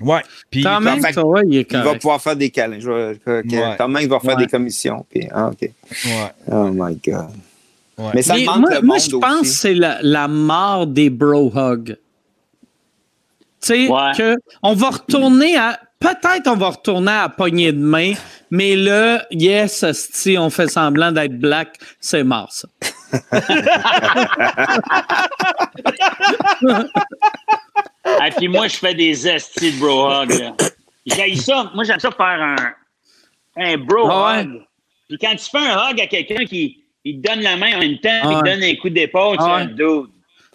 Ouais. 0.00 0.22
Puis, 0.50 0.62
fait- 0.62 1.12
ça, 1.12 1.24
ouais, 1.26 1.42
il 1.48 1.56
est 1.58 1.72
Il 1.72 1.78
va 1.78 1.94
pouvoir 1.96 2.20
faire 2.22 2.34
des 2.36 2.50
câlins. 2.50 2.78
Je 2.80 2.90
vais- 2.90 3.12
ok. 3.40 3.44
Ouais. 3.52 3.76
Tom 3.76 3.94
Hanks 3.96 4.06
va 4.08 4.20
faire 4.20 4.36
Ouais. 4.36 4.44
des 4.44 4.50
commissions. 4.50 5.04
Puis, 5.10 5.28
ah, 5.32 5.48
OK. 5.48 5.60
ouais, 5.60 5.72
Oh 6.50 6.70
my 6.72 6.96
God. 7.04 7.26
ouais. 7.98 8.10
Mais 8.14 8.22
ça 8.22 8.34
Mais 8.36 8.44
manque 8.44 8.60
moi, 8.60 8.74
le 8.74 8.80
moi, 8.80 8.98
je 8.98 9.10
pense 9.16 9.40
que 9.42 9.46
c'est 9.46 9.74
la, 9.74 9.98
la 10.02 10.28
mort 10.28 10.86
des 10.86 11.10
bro 11.10 11.52
hugs. 11.54 11.96
Tu 13.60 13.88
sais, 13.88 13.88
on 14.62 14.74
va 14.74 14.90
retourner 14.90 15.56
à. 15.56 15.80
Peut-être 16.00 16.46
on 16.46 16.54
va 16.56 16.68
retourner 16.70 17.10
à 17.10 17.28
poignée 17.28 17.72
de 17.72 17.78
main, 17.78 18.12
mais 18.50 18.76
là, 18.76 19.26
yes, 19.32 19.84
si 19.92 20.38
on 20.38 20.48
fait 20.48 20.68
semblant 20.68 21.10
d'être 21.10 21.38
black, 21.38 21.76
c'est 22.00 22.22
mort, 22.22 22.52
ça. 22.52 22.68
Et 28.26 28.30
puis 28.36 28.48
moi, 28.48 28.68
je 28.68 28.76
fais 28.76 28.94
des 28.94 29.26
estis 29.28 29.72
de 29.72 29.78
bro 29.80 30.08
hug. 30.10 30.30
là. 30.30 30.54
J'aime 31.06 31.34
ça. 31.36 31.70
Moi, 31.74 31.84
j'aime 31.84 32.00
ça 32.00 32.10
faire 32.10 32.26
un, 32.42 32.56
un 33.56 33.76
bro 33.78 34.08
Ah 34.10 34.36
ouais. 34.36 34.42
hug. 34.44 34.62
Puis 35.08 35.18
quand 35.18 35.34
tu 35.36 35.50
fais 35.50 35.58
un 35.58 35.90
hug 35.90 36.00
à 36.00 36.06
quelqu'un 36.06 36.44
qui 36.44 36.84
il 37.04 37.20
te 37.22 37.28
donne 37.28 37.40
la 37.40 37.56
main 37.56 37.76
en 37.76 37.80
même 37.80 37.98
temps, 37.98 38.08
Ah 38.22 38.24
il 38.24 38.28
te 38.30 38.42
ouais. 38.44 38.54
donne 38.54 38.62
un 38.64 38.74
coup 38.76 38.90
d'épaule, 38.90 39.36
tu 39.36 39.42
Ah 39.46 39.60
fais, 39.60 39.66
dude, 39.74 40.06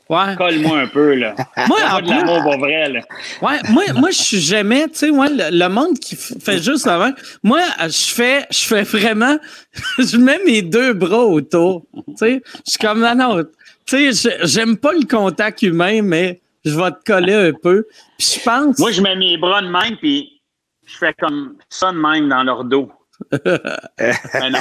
Ouais. 0.09 0.35
colle-moi 0.37 0.79
un 0.79 0.87
peu, 0.87 1.15
là. 1.15 1.33
Moi, 1.67 1.77
en 1.89 1.99
de 1.99 2.05
plus, 2.05 2.09
l'amour 2.09 2.43
pour 2.43 2.57
vrai, 2.59 2.89
là. 2.89 2.99
Ouais, 3.41 3.59
moi, 3.69 3.83
moi 3.95 4.11
je 4.11 4.21
suis 4.21 4.39
jamais, 4.39 4.87
tu 4.89 4.95
sais, 4.95 5.09
ouais, 5.09 5.29
le, 5.29 5.57
le 5.57 5.69
monde 5.69 5.97
qui 5.97 6.15
fait 6.15 6.61
juste 6.61 6.87
avant. 6.87 7.11
Moi, 7.41 7.61
je 7.81 8.13
fais, 8.13 8.45
je 8.51 8.65
fais 8.65 8.83
vraiment, 8.83 9.37
je 9.97 10.17
mets 10.17 10.39
mes 10.45 10.61
deux 10.61 10.93
bras 10.93 11.23
autour. 11.23 11.85
Tu 11.93 12.13
sais, 12.17 12.43
je 12.65 12.71
suis 12.71 12.79
comme, 12.79 12.99
non, 12.99 13.15
non, 13.15 13.43
tu 13.85 14.13
sais, 14.13 14.37
j'aime 14.43 14.77
pas 14.77 14.93
le 14.93 15.05
contact 15.05 15.61
humain, 15.61 16.01
mais 16.01 16.41
je 16.65 16.75
vais 16.77 16.91
te 16.91 17.03
coller 17.05 17.33
un 17.33 17.53
peu. 17.53 17.85
Puis 18.17 18.35
je 18.37 18.43
pense. 18.43 18.79
Moi, 18.79 18.91
je 18.91 19.01
mets 19.01 19.15
mes 19.15 19.37
bras 19.37 19.61
de 19.61 19.67
même, 19.67 19.97
puis 19.97 20.41
je 20.85 20.97
fais 20.97 21.13
comme 21.13 21.55
ça 21.69 21.91
de 21.91 21.97
même 21.97 22.29
dans 22.29 22.43
leur 22.43 22.63
dos. 22.63 22.91
Mais 23.31 23.39
non. 24.49 24.59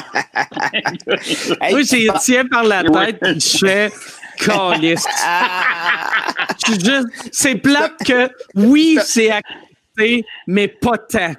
Hey, 1.60 1.72
Moi, 1.72 1.82
j'ai 1.82 2.08
tiens 2.20 2.46
par 2.46 2.64
la 2.64 2.84
tête, 2.84 3.18
puis 3.20 3.40
je 3.40 3.58
fais 3.58 3.90
calice. 4.38 5.04
Juste, 6.68 7.08
c'est 7.32 7.56
plate 7.56 7.92
que, 8.06 8.30
oui, 8.54 8.98
c'est 9.04 9.30
accepté, 9.30 10.24
mais 10.46 10.68
pas 10.68 10.98
tant. 10.98 11.32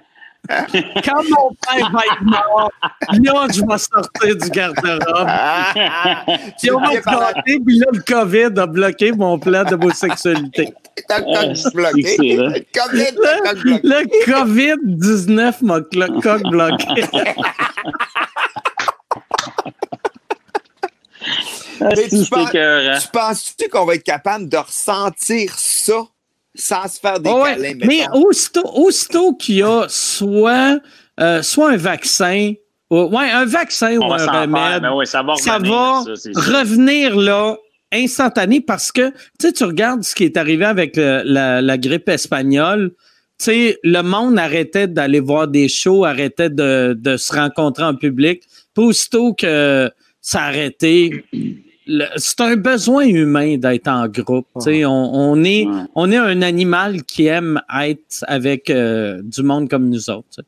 Quand 0.50 1.24
mon 1.30 1.52
père 1.66 1.90
va 1.94 2.02
être 2.12 2.22
mort, 2.24 2.70
là, 3.14 3.48
je 3.50 3.62
vais 3.66 3.78
sortir 3.78 4.36
du 4.36 4.50
garde-robe. 4.50 5.30
Puis 6.60 6.70
on 6.70 6.80
va 6.82 6.90
se 6.92 7.06
gâter, 7.06 7.60
puis 7.66 7.80
là, 7.80 7.86
le 7.94 8.02
COVID 8.02 8.60
a 8.60 8.66
bloqué 8.68 9.14
mon 9.14 9.40
plan 9.40 9.64
d'homosexualité. 9.64 10.74
T'as 11.08 11.20
le 11.20 11.26
Ah, 11.34 11.70
bloqué. 11.74 12.66
coq 12.74 12.92
bloqué? 12.92 13.80
Le 13.84 14.04
COVID-19 14.26 15.64
m'a 15.64 15.80
bloqué. 15.80 17.04
Mais 21.96 22.08
tu 22.10 22.26
penses-. 22.30 23.04
Tu 23.04 23.08
penses-tu 23.12 23.70
qu'on 23.70 23.86
va 23.86 23.96
être 23.96 24.04
capable 24.04 24.50
de 24.50 24.58
ressentir 24.58 25.54
ça 25.58 26.04
sans 26.56 26.88
se 26.88 27.00
faire 27.00 27.20
des 27.20 27.30
Ah 27.30 27.38
ouais, 27.42 27.56
câlins? 27.56 27.74
mais 27.86 28.06
aussitôt, 28.14 28.70
aussitôt 28.76 29.34
qu'il 29.34 29.56
y 29.56 29.64
a 29.64 29.86
soit, 29.90 30.80
euh, 31.20 31.42
soit 31.42 31.72
un 31.72 31.78
vaccin, 31.78 32.54
ou, 32.92 33.06
ouais, 33.06 33.30
un 33.32 33.46
vaccin 33.46 33.98
On 34.00 34.10
ou 34.10 34.14
un 34.14 34.20
faire. 34.20 34.42
remède, 34.42 34.84
oui, 34.96 35.08
ça 35.08 35.24
va 35.24 35.36
ça 35.38 35.56
revenir, 35.56 35.74
va 35.74 36.04
ça, 36.06 36.16
c'est 36.16 36.34
sûr. 36.34 36.44
revenir 36.60 37.16
là 37.16 37.58
instantané 37.92 38.62
parce 38.62 38.92
que 38.92 39.12
tu 39.40 39.64
regardes 39.64 40.04
ce 40.04 40.14
qui 40.16 40.24
est 40.24 40.38
arrivé 40.38 40.66
avec 40.66 40.96
le- 40.96 41.22
la, 41.26 41.62
la 41.62 41.78
grippe 41.78 42.10
espagnole. 42.10 42.92
Tu 43.40 43.46
sais, 43.46 43.80
le 43.84 44.02
monde 44.02 44.38
arrêtait 44.40 44.88
d'aller 44.88 45.20
voir 45.20 45.48
des 45.48 45.68
shows, 45.68 46.04
arrêtait 46.06 46.50
de, 46.50 46.96
de 46.98 47.18
se 47.18 47.34
rencontrer 47.34 47.84
en 47.84 47.96
public. 47.96 48.44
Puis 48.76 48.84
aussitôt 48.86 49.34
que 49.34 49.92
ça 50.22 50.44
arrêtait, 50.44 51.24
c'est 52.18 52.42
un 52.42 52.56
besoin 52.56 53.06
humain 53.06 53.58
d'être 53.58 53.88
en 53.88 54.08
groupe. 54.08 54.48
Tu 54.56 54.62
sais, 54.62 54.86
on, 54.86 54.92
on 55.14 55.44
est, 55.44 55.66
Ouais. 55.66 55.82
on 55.96 56.12
est 56.12 56.18
un 56.18 56.42
animal 56.42 57.04
qui 57.04 57.26
aime 57.28 57.62
être 57.82 58.24
avec 58.28 58.70
euh, 58.70 59.22
du 59.24 59.44
monde 59.44 59.70
comme 59.70 59.90
nous 59.90 60.10
autres. 60.10 60.42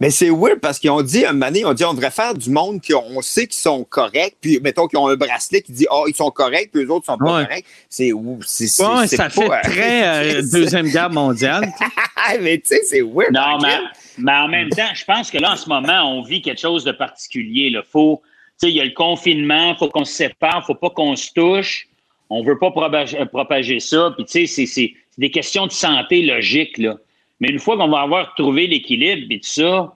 Mais 0.00 0.10
c'est 0.10 0.30
weird 0.30 0.60
parce 0.60 0.78
qu'ils 0.78 0.90
ont 0.90 1.02
dit, 1.02 1.26
un 1.26 1.32
moment 1.32 1.46
donné, 1.46 1.60
ils 1.60 1.66
ont 1.66 1.74
dit 1.74 1.84
on 1.84 1.92
devrait 1.92 2.10
faire 2.12 2.32
du 2.34 2.48
monde 2.50 2.80
qu'on 2.80 3.20
sait 3.20 3.46
qu'ils 3.46 3.60
sont 3.60 3.84
corrects, 3.84 4.36
puis 4.40 4.58
mettons 4.62 4.86
qu'ils 4.86 4.98
ont 4.98 5.08
un 5.08 5.16
bracelet 5.16 5.60
qui 5.60 5.72
dit, 5.72 5.86
oh, 5.90 6.04
ils 6.08 6.14
sont 6.14 6.30
corrects, 6.30 6.70
puis 6.72 6.84
eux 6.84 6.90
autres 6.90 7.04
sont 7.04 7.18
pas 7.18 7.24
Ouais. 7.40 7.44
corrects. 7.44 7.66
C'est 7.90 8.12
ou 8.12 8.38
c'est 8.46 8.68
c'est- 8.68 8.82
Ouais, 8.86 9.06
c'est 9.06 9.16
ça 9.16 9.24
pas, 9.24 9.30
fait 9.30 9.50
euh, 9.50 9.60
très 9.64 10.06
euh, 10.06 10.42
c'est- 10.42 10.58
Deuxième 10.58 10.88
Guerre 10.88 11.10
mondiale. 11.10 11.68
mais 12.40 12.56
tu 12.58 12.68
sais, 12.68 12.80
c'est 12.84 13.02
weird. 13.02 13.32
Non, 13.34 13.58
mais, 13.60 13.76
mais 14.18 14.32
en 14.32 14.48
même 14.48 14.70
temps, 14.70 14.94
je 14.94 15.04
pense 15.04 15.30
que 15.30 15.36
là, 15.38 15.52
en 15.52 15.56
ce 15.56 15.68
moment, 15.68 16.16
on 16.16 16.22
vit 16.22 16.40
quelque 16.40 16.60
chose 16.60 16.84
de 16.84 16.92
particulier. 16.92 17.68
Là. 17.68 17.82
Faut, 17.86 18.22
il 18.62 18.70
y 18.70 18.80
a 18.80 18.84
le 18.84 18.90
confinement, 18.92 19.72
il 19.72 19.76
faut 19.78 19.88
qu'on 19.88 20.04
se 20.04 20.12
sépare, 20.12 20.64
faut 20.66 20.74
pas 20.74 20.90
qu'on 20.90 21.14
se 21.16 21.30
touche. 21.34 21.86
On 22.30 22.42
veut 22.42 22.58
pas 22.58 22.70
propager, 22.70 23.20
euh, 23.20 23.24
propager 23.26 23.78
ça. 23.80 24.12
Puis, 24.16 24.24
tu 24.24 24.46
sais, 24.46 24.66
c'est- 24.66 24.92
des 25.18 25.30
questions 25.30 25.66
de 25.66 25.72
santé 25.72 26.22
logique, 26.22 26.76
là. 26.78 26.96
Mais 27.40 27.48
une 27.48 27.58
fois 27.58 27.76
qu'on 27.76 27.88
va 27.88 28.00
avoir 28.00 28.34
trouvé 28.34 28.66
l'équilibre 28.66 29.26
et 29.30 29.40
tout 29.40 29.48
ça, 29.48 29.94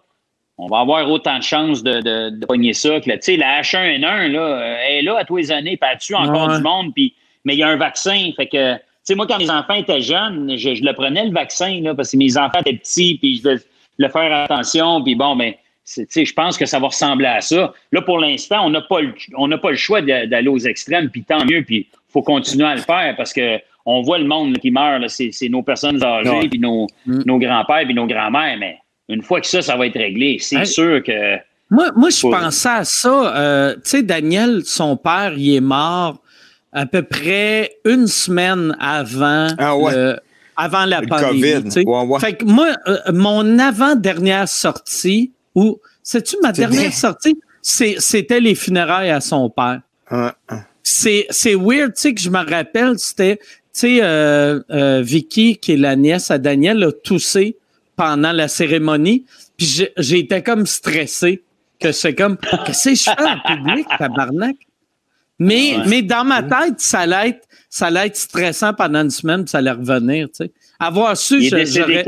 on 0.59 0.67
va 0.67 0.81
avoir 0.81 1.11
autant 1.11 1.39
de 1.39 1.43
chances 1.43 1.83
de, 1.83 2.01
de, 2.01 2.31
de 2.39 2.47
pogner 2.47 2.73
ça. 2.75 3.01
que 3.01 3.09
là. 3.09 3.17
Tu 3.19 3.25
sais, 3.33 3.37
la 3.37 3.61
H1N1, 3.63 4.29
là, 4.29 4.77
elle 4.89 4.97
est 4.99 5.03
là 5.03 5.19
à 5.19 5.25
tous 5.25 5.37
les 5.37 5.51
années, 5.53 5.77
puis 5.77 5.91
elle 5.91 5.99
tue 5.99 6.15
encore 6.15 6.49
Ouais. 6.49 6.57
du 6.57 6.63
monde, 6.63 6.93
puis, 6.95 7.15
mais 7.45 7.55
il 7.55 7.59
y 7.59 7.63
a 7.63 7.69
un 7.69 7.77
vaccin. 7.77 8.31
Fait 8.37 8.47
que, 8.47 8.75
tu 8.75 8.81
sais, 9.05 9.15
moi, 9.15 9.27
quand 9.27 9.39
mes 9.39 9.51
enfants 9.51 9.75
étaient 9.75 10.01
jeunes, 10.03 10.55
je, 10.57 10.75
je 10.75 10.83
le 10.85 10.93
prenais, 10.93 11.25
le 11.27 11.33
vaccin, 11.33 11.81
là, 11.83 11.95
parce 11.95 12.13
que 12.13 12.17
mes 12.19 12.37
enfants 12.37 12.61
étaient 12.61 12.75
petits, 12.77 13.17
puis 13.21 13.37
je 13.37 13.43
devais 13.43 13.63
le 13.99 14.09
faire 14.09 14.33
attention, 14.45 15.03
puis 15.03 15.15
bon, 15.15 15.35
ben, 15.37 15.53
tu 15.53 15.59
sais, 15.59 15.61
je 15.87 16.33
pense 16.33 16.57
que 16.59 16.67
ça 16.67 16.79
va 16.79 16.89
ressembler 16.89 17.27
à 17.27 17.41
ça. 17.41 17.73
Là, 17.93 18.03
pour 18.03 18.19
l'instant, 18.19 18.65
on 18.67 18.71
n'a 18.71 18.83
pas, 18.83 19.01
le- 19.01 19.15
on 19.37 19.49
n'a 19.49 19.59
pas 19.59 19.71
le 19.71 19.77
choix 19.77 20.01
d'aller 20.03 20.49
aux 20.49 20.59
extrêmes, 20.59 21.09
puis 21.11 21.23
tant 21.25 21.45
mieux, 21.45 21.63
puis 21.63 21.89
il 21.91 22.13
faut 22.13 22.23
continuer 22.23 22.67
à 22.67 22.75
le 22.77 22.81
faire 22.83 23.15
parce 23.17 23.33
que 23.33 23.59
on 23.87 24.03
voit 24.03 24.19
le 24.19 24.27
monde 24.27 24.53
là, 24.53 24.59
qui 24.61 24.71
meurt, 24.71 25.09
c'est 25.09 25.31
c'est 25.33 25.49
nos 25.49 25.63
personnes 25.63 26.03
âgées, 26.05 26.29
Ouais. 26.31 26.49
puis 26.49 26.59
nos, 26.61 26.87
Mm. 27.07 27.23
nos 27.27 27.39
grands-pères, 27.39 27.85
puis 27.87 27.95
nos 27.95 28.07
grands-mères, 28.07 28.57
mais 28.59 28.79
une 29.09 29.23
fois 29.23 29.41
que 29.41 29.47
ça, 29.47 29.63
ça 29.63 29.77
va 29.77 29.87
être 29.87 29.99
réglé, 29.99 30.37
c'est 30.39 30.57
Hey. 30.61 30.67
sûr 30.67 31.03
que... 31.03 31.37
Moi, 31.71 31.87
moi 31.97 32.11
je 32.11 32.27
Ouais. 32.27 32.33
pensais 32.39 32.69
à 32.69 32.85
ça. 32.85 33.37
euh, 33.37 33.75
tu 33.77 33.81
sais, 33.85 34.03
Daniel, 34.03 34.63
son 34.65 34.97
père, 34.97 35.33
il 35.37 35.55
est 35.57 35.61
mort 35.61 36.21
à 36.73 36.85
peu 36.87 37.03
près 37.03 37.71
une 37.85 38.07
semaine 38.07 38.77
avant. 38.79 39.49
Ah 39.59 39.77
ouais. 39.77 39.93
le- 39.95 40.19
avant 40.57 40.85
la 40.85 41.01
pandémie. 41.01 41.71
Fait 42.21 42.35
que 42.35 42.45
moi, 42.45 42.69
euh, 42.87 42.99
mon 43.13 43.59
avant-dernière 43.59 44.47
sortie, 44.47 45.33
ou 45.55 45.81
c'est-tu 46.03 46.37
ma 46.43 46.53
dernière 46.53 46.93
sortie? 46.93 47.39
C'était 47.63 48.41
les 48.41 48.55
funérailles 48.55 49.11
à 49.11 49.21
son 49.21 49.51
père. 49.51 49.81
C'est 50.83 51.55
weird, 51.55 51.95
tu 51.95 52.01
sais, 52.01 52.15
que 52.15 52.21
je 52.21 52.31
me 52.31 52.39
rappelle, 52.39 52.99
c'était, 52.99 53.37
tu 53.37 53.45
sais, 53.73 53.99
euh, 54.03 54.61
euh, 54.71 55.03
Vicky, 55.03 55.57
qui 55.57 55.73
est 55.73 55.77
la 55.77 55.95
nièce 55.95 56.31
à 56.31 56.39
Daniel, 56.39 56.83
a 56.83 56.93
toussé 56.93 57.57
pendant 57.97 58.33
la 58.33 58.49
cérémonie, 58.49 59.27
puis 59.57 59.87
j'étais 59.99 60.43
comme 60.43 60.67
stressé, 60.67 61.43
que 61.79 61.93
c'est 61.93 62.15
comme, 62.15 62.39
qu'est-ce 62.67 62.91
que 62.91 62.95
je 62.95 63.03
fais 63.03 63.25
en 63.25 63.39
public, 63.41 63.87
tabarnak? 63.99 64.57
Mais, 65.39 65.77
mais 65.87 66.03
dans 66.03 66.25
ma 66.25 66.43
tête, 66.43 66.79
ça 66.81 67.01
allait 67.01 67.31
être, 67.31 67.49
ça 67.69 67.87
allait 67.87 68.07
être 68.07 68.17
stressant 68.17 68.75
pendant 68.75 69.03
une 69.03 69.11
semaine, 69.11 69.45
puis 69.45 69.51
ça 69.51 69.59
allait 69.59 69.71
revenir, 69.71 70.29
tu 70.29 70.45
sais. 70.45 70.53
Avoir 70.79 71.17
su, 71.17 71.43
j'aurais... 71.43 72.05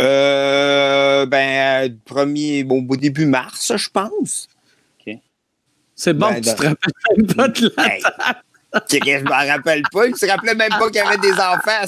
Euh, 0.00 1.26
ben, 1.26 1.98
premier, 2.04 2.64
bon, 2.64 2.86
au 2.88 2.96
début 2.96 3.26
mars, 3.26 3.72
je 3.76 3.88
pense. 3.88 4.48
C'est 5.98 6.12
bon 6.12 6.30
ben, 6.30 6.42
tu 6.42 6.54
te 6.54 6.62
rappelles 6.62 6.76
même 7.16 7.26
pas 7.26 7.48
de 7.48 7.72
la 7.74 7.84
date. 8.02 8.92
Je 8.92 9.24
m'en 9.24 9.46
rappelle 9.52 9.82
pas. 9.90 10.06
Il 10.06 10.14
se 10.14 10.26
rappelait 10.26 10.54
même 10.54 10.68
pas 10.68 10.86
qu'il 10.88 10.96
y 10.96 10.98
avait 10.98 11.16
des 11.16 11.32
enfants, 11.32 11.86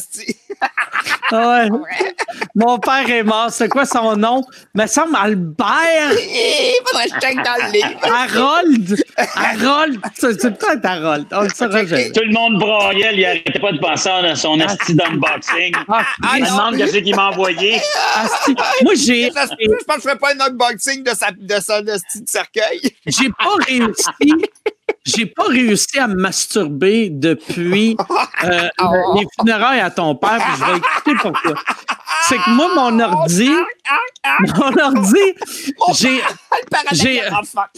ouais. 1.33 1.69
Mon 2.55 2.79
père 2.79 3.09
est 3.09 3.23
mort. 3.23 3.51
C'est 3.51 3.69
quoi 3.69 3.85
son 3.85 4.17
nom? 4.17 4.43
Me 4.75 4.87
semble 4.87 5.17
Albert. 5.17 6.11
Faudrait 6.87 7.09
que 7.09 7.15
je 7.15 7.21
check 7.21 7.37
dans 7.37 7.67
le 7.67 7.73
livre. 7.73 8.01
Harold. 8.03 9.05
Harold. 9.37 10.01
C'est 10.15 10.59
peut-être 10.59 10.85
Harold. 10.85 11.27
On 11.33 11.43
le 11.43 11.49
saura 11.51 11.81
Tout 11.85 12.23
le 12.25 12.33
monde 12.33 12.59
broyait. 12.59 13.15
Il 13.15 13.25
arrêtait 13.25 13.59
pas 13.59 13.73
de 13.73 13.79
penser 13.79 14.09
à 14.09 14.35
son 14.35 14.61
asti 14.61 14.95
d'unboxing. 14.95 15.75
Ah, 15.89 16.05
il 16.37 16.45
me 16.45 16.49
demande 16.49 16.77
qu'est-ce 16.77 16.99
qu'il 16.99 17.15
m'a 17.17 17.29
envoyé. 17.29 17.81
Moi, 18.83 18.95
j'ai. 18.95 19.31
Je 19.31 19.85
pense 19.85 19.97
que 19.97 20.03
je 20.03 20.09
ferais 20.09 20.19
pas 20.19 20.35
un 20.35 20.41
unboxing 20.51 21.03
de, 21.03 21.11
sa, 21.11 21.31
de 21.33 21.61
son 21.61 21.87
asti 21.89 22.23
de 22.23 22.29
cercueil. 22.29 22.81
J'ai 23.07 23.29
pas 23.31 23.55
réussi 23.67 24.33
j'ai 25.09 25.27
pas 25.27 25.45
réussi 25.45 25.99
à 25.99 26.07
me 26.07 26.15
masturber 26.15 27.09
depuis 27.11 27.97
euh, 28.45 28.69
les 29.17 29.27
funérailles 29.39 29.81
à 29.81 29.91
ton 29.91 30.15
père, 30.15 30.39
puis 30.39 30.53
je 30.59 30.71
vais 30.71 30.79
expliquer 30.79 31.19
pourquoi. 31.23 31.55
C'est 32.29 32.37
que 32.37 32.51
moi, 32.51 32.69
mon 32.75 33.01
ordi, 33.01 33.51
mon 34.57 34.77
ordi, 34.83 35.35
j'ai, 35.95 36.21
j'ai, 36.93 37.23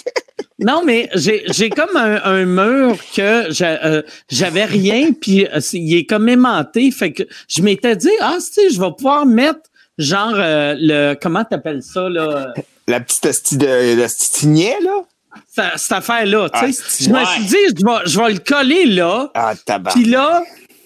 non, 0.58 0.82
mais 0.84 1.08
j'ai, 1.14 1.70
comme 1.70 1.96
un, 1.96 2.44
mur 2.44 2.96
que 3.14 3.62
euh, 3.62 4.02
j'avais 4.28 4.64
rien, 4.64 5.12
puis 5.12 5.46
euh, 5.46 5.60
il 5.72 5.96
est 5.96 6.06
comme 6.06 6.28
aimanté, 6.28 6.90
fait 6.90 7.12
que 7.12 7.22
je 7.48 7.62
m'étais 7.62 7.94
dit, 7.94 8.10
ah, 8.20 8.38
tu 8.52 8.72
je 8.72 8.80
vais 8.80 8.90
pouvoir 8.96 9.24
mettre 9.24 9.70
genre 9.98 10.32
le, 10.34 11.14
comment 11.14 11.44
t'appelles 11.44 11.82
ça, 11.82 12.08
là? 12.08 12.52
La 12.88 12.98
petite 12.98 13.26
asti 13.26 13.56
de, 13.56 13.66
de 13.66 14.84
là? 14.84 15.04
Cette, 15.48 15.92
affaire-là. 15.92 16.48
Ah, 16.52 16.66
je 16.66 17.10
me 17.10 17.24
suis 17.24 17.44
dit, 17.44 17.56
je 17.78 17.84
vais, 17.84 18.06
je 18.06 18.20
vais 18.20 18.32
le 18.32 18.38
coller 18.38 18.86
là. 18.86 19.30
Ah, 19.34 19.52
puis 19.92 20.04
là, 20.04 20.42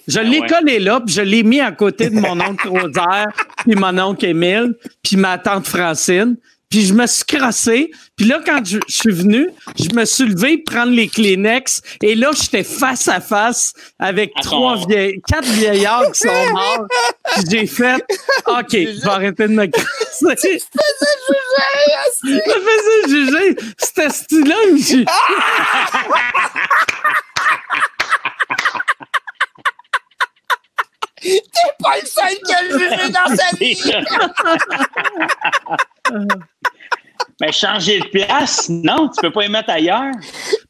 je 0.07 0.21
l'ai 0.21 0.41
ah 0.43 0.47
collé 0.47 0.79
là, 0.81 1.01
puis 1.01 1.15
je 1.15 1.23
l'ai 1.23 1.43
mis 1.43 1.61
à 1.61 1.73
côté 1.73 2.11
de 2.11 2.19
mon 2.19 2.39
oncle 2.41 2.69
Rosaire, 2.69 3.29
puis 3.59 3.75
mon 3.75 3.99
oncle 3.99 4.25
Émile, 4.25 4.75
puis 5.03 5.17
ma 5.17 5.39
tante 5.39 5.67
Francine. 5.67 6.37
Puis 6.71 6.87
je 6.87 6.95
me 6.95 7.07
suis 7.07 7.25
crassé. 7.25 7.91
Puis 8.17 8.27
là, 8.27 8.41
quand 8.45 8.65
je, 8.65 8.79
suis 8.89 9.13
venu, 9.13 9.49
je 9.79 9.95
me 9.95 10.05
suis 10.05 10.25
levé 10.25 10.59
prendre 10.59 10.93
les 10.93 11.09
Kleenex. 11.09 11.83
Et 12.03 12.15
là, 12.15 12.31
j'étais 12.33 12.65
face 12.65 13.09
à 13.09 13.21
face 13.21 13.73
avec 13.99 14.33
trois 14.43 14.77
vieilles, 14.87 15.21
quatre 15.27 15.49
vieillards 15.49 16.11
qui 16.13 16.21
sont 16.21 16.51
morts. 16.53 16.87
Puis 17.35 17.45
j'ai 17.51 17.67
fait, 17.67 18.03
OK, 18.47 18.71
je 18.73 19.01
vais 19.03 19.09
arrêter 19.09 19.49
de 19.49 19.53
me 19.53 19.67
crasser. 19.67 19.85
Je 20.21 20.29
faisais 20.29 21.15
juger. 21.29 22.41
Je 22.45 22.51
faisais 22.51 23.09
juger. 23.09 23.57
C'était 23.79 24.11
style-là, 24.11 24.57
monsieur. 24.73 25.05
T'es 31.25 31.73
pas 31.83 31.97
le 32.01 32.07
seul 32.07 32.37
qui 32.45 32.53
a 32.53 32.63
jugé 32.69 33.09
dans 33.11 33.35
sa 33.35 33.57
vie! 33.57 33.81
Mais 37.41 37.53
changer 37.53 38.01
de 38.01 38.07
place, 38.07 38.69
non, 38.69 39.09
tu 39.09 39.21
peux 39.21 39.33
pas 39.33 39.45
y 39.45 39.49
mettre 39.49 39.71
ailleurs. 39.71 40.13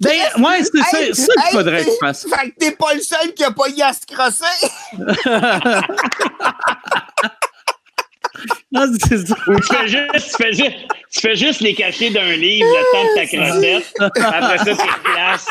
Ben, 0.01 0.11
ouais, 0.39 0.63
c'est 0.63 1.13
ça, 1.15 1.33
qu'il 1.35 1.43
faudrait 1.53 1.85
que 1.85 1.91
tu 1.91 1.97
fasses. 2.01 2.27
Fait 2.29 2.51
que 2.51 2.55
t'es 2.59 2.71
pas 2.73 2.95
le 2.95 3.01
seul 3.01 3.35
qui 3.35 3.45
a 3.45 3.51
pas 3.51 3.69
eu 3.69 3.83
à 3.83 3.93
se 3.93 4.07
crosser. 4.07 4.45
non, 8.73 8.87
c'est 9.07 9.27
ça. 9.27 9.35
Ou 9.47 9.61
tu 9.61 9.75
fais, 9.75 9.89
juste, 9.89 10.11
tu, 10.13 10.21
fais 10.43 10.53
juste, 10.53 10.77
tu 11.11 11.21
fais 11.21 11.37
juste 11.37 11.61
les 11.61 11.75
cacher 11.75 12.09
d'un 12.11 12.33
livre 12.33 12.67
le 12.67 12.83
temps 12.93 13.05
de 13.05 13.15
ta 13.15 13.27
crossette. 13.37 13.93
Après 14.27 14.59
ça, 14.59 14.65
tu 14.65 14.73
replaces. 14.91 15.47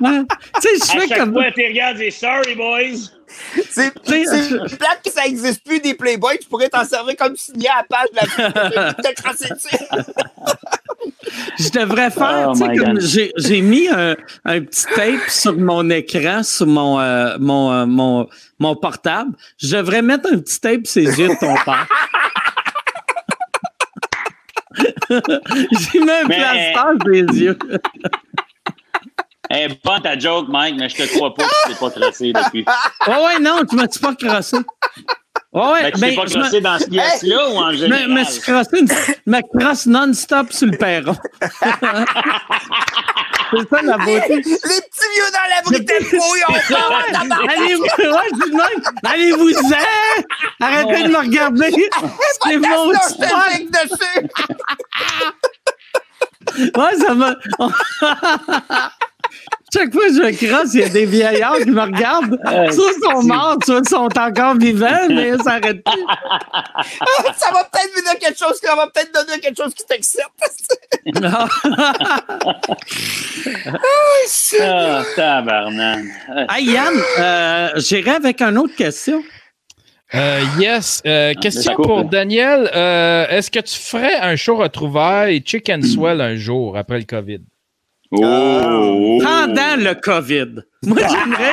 Ouais. 0.00 0.20
Tu 0.60 0.62
sais, 0.62 0.68
je 0.74 0.84
fais 1.00 1.08
chaque 1.08 1.18
comme. 1.18 1.32
fois, 1.32 1.50
tu 1.52 1.66
regardes 1.66 2.00
et 2.00 2.10
sorry, 2.10 2.54
boys. 2.54 3.10
C'est 3.70 3.92
plate 3.92 5.02
que 5.04 5.10
ça 5.10 5.24
n'existe 5.24 5.64
plus 5.64 5.80
des 5.80 5.94
Playboy. 5.94 6.38
Tu 6.38 6.46
pourrais 6.48 6.68
t'en 6.68 6.84
servir 6.84 7.16
comme 7.16 7.34
signé 7.36 7.68
à 7.68 7.78
la 7.78 7.84
page 7.84 8.08
de 8.12 8.16
la 8.16 8.22
Je 11.58 11.70
devrais 11.70 12.10
faire, 12.10 12.50
oh 12.50 12.52
tu 12.52 12.58
sais, 12.58 12.76
comme 12.76 13.00
j'ai 13.36 13.60
mis 13.60 13.88
un, 13.88 14.14
un, 14.44 14.60
petit 14.62 14.84
tape 14.94 15.28
sur 15.28 15.56
mon 15.56 15.88
écran, 15.90 16.42
sur 16.42 16.66
mon, 16.66 17.00
euh, 17.00 17.36
mon, 17.38 17.72
euh, 17.72 17.86
mon, 17.86 18.28
mon, 18.58 18.74
portable. 18.76 19.32
Je 19.58 19.76
devrais 19.76 20.02
mettre 20.02 20.28
un 20.32 20.38
petit 20.38 20.60
tape 20.60 20.86
sur 20.86 21.02
les 21.02 21.20
yeux 21.20 21.28
de 21.28 21.38
ton 21.38 21.54
père. 21.64 21.86
j'ai 25.10 26.00
mis 26.00 26.10
un 26.10 26.26
plaster 26.26 26.98
sur 27.00 27.08
les 27.08 27.40
yeux. 27.40 27.58
Eh, 29.50 29.68
bonne 29.84 30.02
ta 30.02 30.18
joke, 30.18 30.48
Mike, 30.48 30.76
mais 30.78 30.88
je 30.88 30.96
te 30.96 31.16
crois 31.16 31.34
pas 31.34 31.44
que 31.44 31.48
tu 31.48 31.72
t'es 31.72 31.78
pas 31.78 31.90
crossé 31.90 32.32
depuis. 32.32 32.64
Ouais, 33.06 33.24
ouais, 33.24 33.38
non, 33.40 33.60
tu 33.68 33.76
m'as-tu 33.76 33.98
pas 34.00 34.14
crossé? 34.14 34.56
Ouais, 35.52 35.62
ouais. 35.62 35.82
Mais 35.82 35.92
tu 35.92 36.00
t'es 36.00 36.16
pas 36.16 36.24
crossé 36.26 36.60
dans 36.60 36.78
ce 36.78 36.86
pièce-là 36.86 37.48
ou 37.50 37.56
en 37.56 37.72
général? 37.72 38.08
Mais, 38.08 38.24
je 38.24 38.40
crossé 38.40 38.78
une, 38.80 38.88
me 39.26 39.58
crosse 39.58 39.86
non-stop 39.86 40.52
sur 40.52 40.66
le 40.66 40.76
perron. 40.76 41.16
C'est 43.50 43.68
ça 43.68 43.82
la 43.82 43.96
beauté. 43.98 44.36
Les, 44.36 44.42
petits 44.42 45.08
vieux 45.14 45.30
dans 45.32 45.46
la 45.48 45.62
tempo, 45.62 46.24
ils 46.36 46.44
ont 46.74 46.80
Allez-vous, 47.48 47.84
ouais, 47.84 48.30
même. 48.50 48.80
Allez-vous-en! 49.04 49.86
Arrêtez 50.60 51.02
de 51.04 51.08
me 51.08 51.18
regarder. 51.18 51.70
C'est 52.44 52.58
mon 52.58 52.88
dessus. 52.88 53.06
ouais, 56.58 56.94
ça 56.98 57.14
m'a. 57.14 57.34
Chaque 59.76 59.92
fois 59.92 60.08
que 60.08 60.14
je 60.14 60.46
crosse, 60.46 60.74
il 60.74 60.80
y 60.80 60.84
a 60.84 60.88
des 60.88 61.04
vieillards 61.04 61.58
qui 61.58 61.70
me 61.70 61.82
regardent. 61.82 62.38
soit 62.72 62.92
ils 62.96 63.02
sont 63.02 63.22
morts, 63.22 63.58
soit 63.64 63.80
ils 63.84 63.88
sont 63.88 64.08
encore 64.18 64.56
vivants, 64.56 65.08
mais 65.08 65.36
ça 65.38 65.58
n'arrête 65.58 65.84
plus. 65.84 66.02
ça 67.36 67.52
va 67.52 67.64
peut-être 67.64 67.90
vous 67.94 68.02
donner 68.02 68.18
quelque 68.18 68.38
chose, 68.38 68.58
ça 68.62 68.74
va 68.74 68.86
peut-être 68.86 69.12
donner 69.12 69.38
quelque 69.40 69.62
chose 69.62 69.74
qui 69.74 69.84
t'excite. 69.84 70.22
Ah, 74.60 75.02
tabarnak. 75.14 76.04
Hey, 76.50 76.64
Yann, 76.64 76.94
euh, 77.18 77.70
j'irai 77.76 78.12
avec 78.12 78.40
une 78.42 78.58
autre 78.58 78.74
question. 78.74 79.22
Euh, 80.14 80.40
yes. 80.58 81.02
Euh, 81.06 81.32
ah, 81.36 81.40
question 81.40 81.74
pour 81.74 82.04
Daniel. 82.04 82.70
Euh, 82.74 83.26
est-ce 83.28 83.50
que 83.50 83.60
tu 83.60 83.76
ferais 83.78 84.16
un 84.16 84.36
show 84.36 84.56
retrouvailles 84.56 85.42
Chicken 85.44 85.82
Swell 85.82 86.20
un 86.20 86.36
jour 86.36 86.76
après 86.76 86.98
le 86.98 87.04
COVID? 87.04 87.40
Oh! 88.12 89.18
Pendant 89.22 89.76
le 89.76 89.94
COVID. 89.94 90.62
Moi, 90.84 91.00
j'aimerais. 91.00 91.52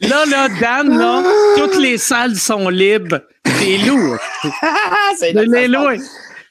là, 0.00 0.24
là, 0.26 0.48
Dan, 0.60 0.98
là, 0.98 1.22
toutes 1.56 1.76
les 1.76 1.98
salles 1.98 2.36
sont 2.36 2.68
libres. 2.68 3.20
C'est 3.46 3.78
lourd. 3.78 4.18
C'est 5.18 5.68
lourd. 5.68 5.92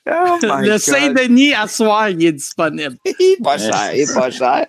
Oh 0.10 0.38
le 0.41 0.80
Saint-Denis 0.80 1.53
à 1.53 1.68
soir, 1.68 2.10
il 2.10 2.26
est 2.26 2.32
disponible. 2.32 2.98
il 3.06 3.15
est 3.19 3.44
pas 3.44 3.57
cher, 3.60 3.94
il 3.94 4.02
est 4.02 4.14
pas 4.14 4.32
cher. 4.32 4.65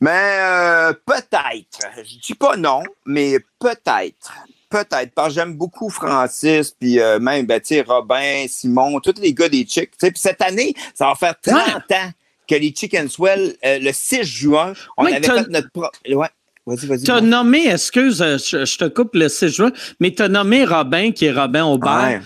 Mais 0.00 0.38
euh, 0.40 0.92
peut-être. 1.04 1.78
Je 1.98 2.18
dis 2.18 2.34
pas 2.34 2.56
non, 2.56 2.82
mais 3.04 3.38
peut-être. 3.58 4.32
Peut-être, 4.72 5.12
parce 5.14 5.28
que 5.28 5.34
j'aime 5.34 5.54
beaucoup 5.54 5.90
Francis, 5.90 6.70
puis 6.70 6.98
euh, 6.98 7.18
même, 7.18 7.44
ben, 7.46 7.60
Robin, 7.86 8.46
Simon, 8.48 8.98
tous 9.00 9.20
les 9.20 9.34
gars 9.34 9.48
des 9.48 9.66
Chicks. 9.66 9.92
Puis 9.98 10.10
cette 10.16 10.40
année, 10.40 10.74
ça 10.94 11.06
va 11.08 11.14
faire 11.14 11.34
30 11.40 11.58
ans 11.92 12.10
que 12.48 12.54
les 12.54 12.74
Chicken 12.74 13.08
Swell, 13.08 13.54
euh, 13.64 13.78
le 13.78 13.92
6 13.92 14.24
juin, 14.24 14.72
on 14.96 15.04
avait 15.04 15.22
fait 15.22 15.48
notre 15.48 15.70
propre. 15.70 15.98
Ouais. 16.08 16.28
Vas-y, 16.66 16.86
vas-y. 16.86 17.02
Tu 17.02 17.10
as 17.10 17.20
nommé, 17.20 17.68
excuse, 17.68 18.18
je, 18.18 18.76
te 18.78 18.88
coupe 18.88 19.14
le 19.14 19.28
6 19.28 19.48
juin, 19.48 19.72
mais 20.00 20.12
tu 20.12 20.22
as 20.22 20.28
nommé 20.28 20.64
Robin, 20.64 21.12
qui 21.12 21.26
est 21.26 21.32
Robin 21.32 21.64
Aubert. 21.64 22.22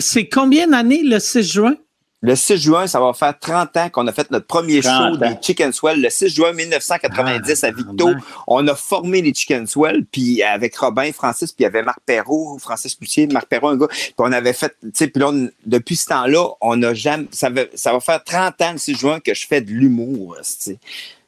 C'est 0.00 0.28
combien 0.28 0.66
d'années 0.66 1.02
le 1.04 1.18
6 1.18 1.52
juin? 1.52 1.74
Le 2.22 2.36
6 2.36 2.58
juin, 2.58 2.86
ça 2.86 3.00
va 3.00 3.14
faire 3.14 3.38
30 3.38 3.76
ans 3.78 3.88
qu'on 3.88 4.06
a 4.06 4.12
fait 4.12 4.30
notre 4.30 4.46
premier 4.46 4.82
show 4.82 5.16
des 5.16 5.36
Chicken 5.40 5.72
Swell. 5.72 6.02
Le 6.02 6.10
6 6.10 6.28
juin 6.28 6.52
1990 6.52 7.64
à 7.64 7.70
Victo, 7.70 8.10
on 8.46 8.66
a 8.68 8.74
formé 8.74 9.22
les 9.22 9.32
Chicken 9.32 9.66
Swell, 9.66 10.04
puis 10.04 10.42
avec 10.42 10.76
Robin, 10.76 11.12
Francis, 11.12 11.52
puis 11.52 11.62
il 11.62 11.64
y 11.64 11.66
avait 11.66 11.82
Marc 11.82 12.00
Perrault, 12.04 12.58
Francis 12.58 12.98
Lucier, 13.00 13.26
Marc 13.26 13.46
Perrault, 13.46 13.68
un 13.68 13.76
gars. 13.76 13.88
Puis 13.88 14.14
on 14.18 14.32
avait 14.32 14.52
fait, 14.52 14.76
tu 14.82 14.90
sais, 14.92 15.08
puis 15.08 15.22
là, 15.22 15.32
depuis 15.64 15.96
ce 15.96 16.06
temps-là, 16.06 16.46
on 16.60 16.82
a 16.82 16.92
jamais, 16.92 17.26
ça 17.32 17.48
va, 17.48 17.62
ça 17.74 17.92
va 17.92 18.00
faire 18.00 18.22
30 18.22 18.60
ans 18.60 18.72
le 18.72 18.78
6 18.78 18.98
juin 18.98 19.20
que 19.20 19.32
je 19.32 19.46
fais 19.46 19.62
de 19.62 19.70
l'humour, 19.70 20.36
tu 20.36 20.44
sais. 20.44 20.78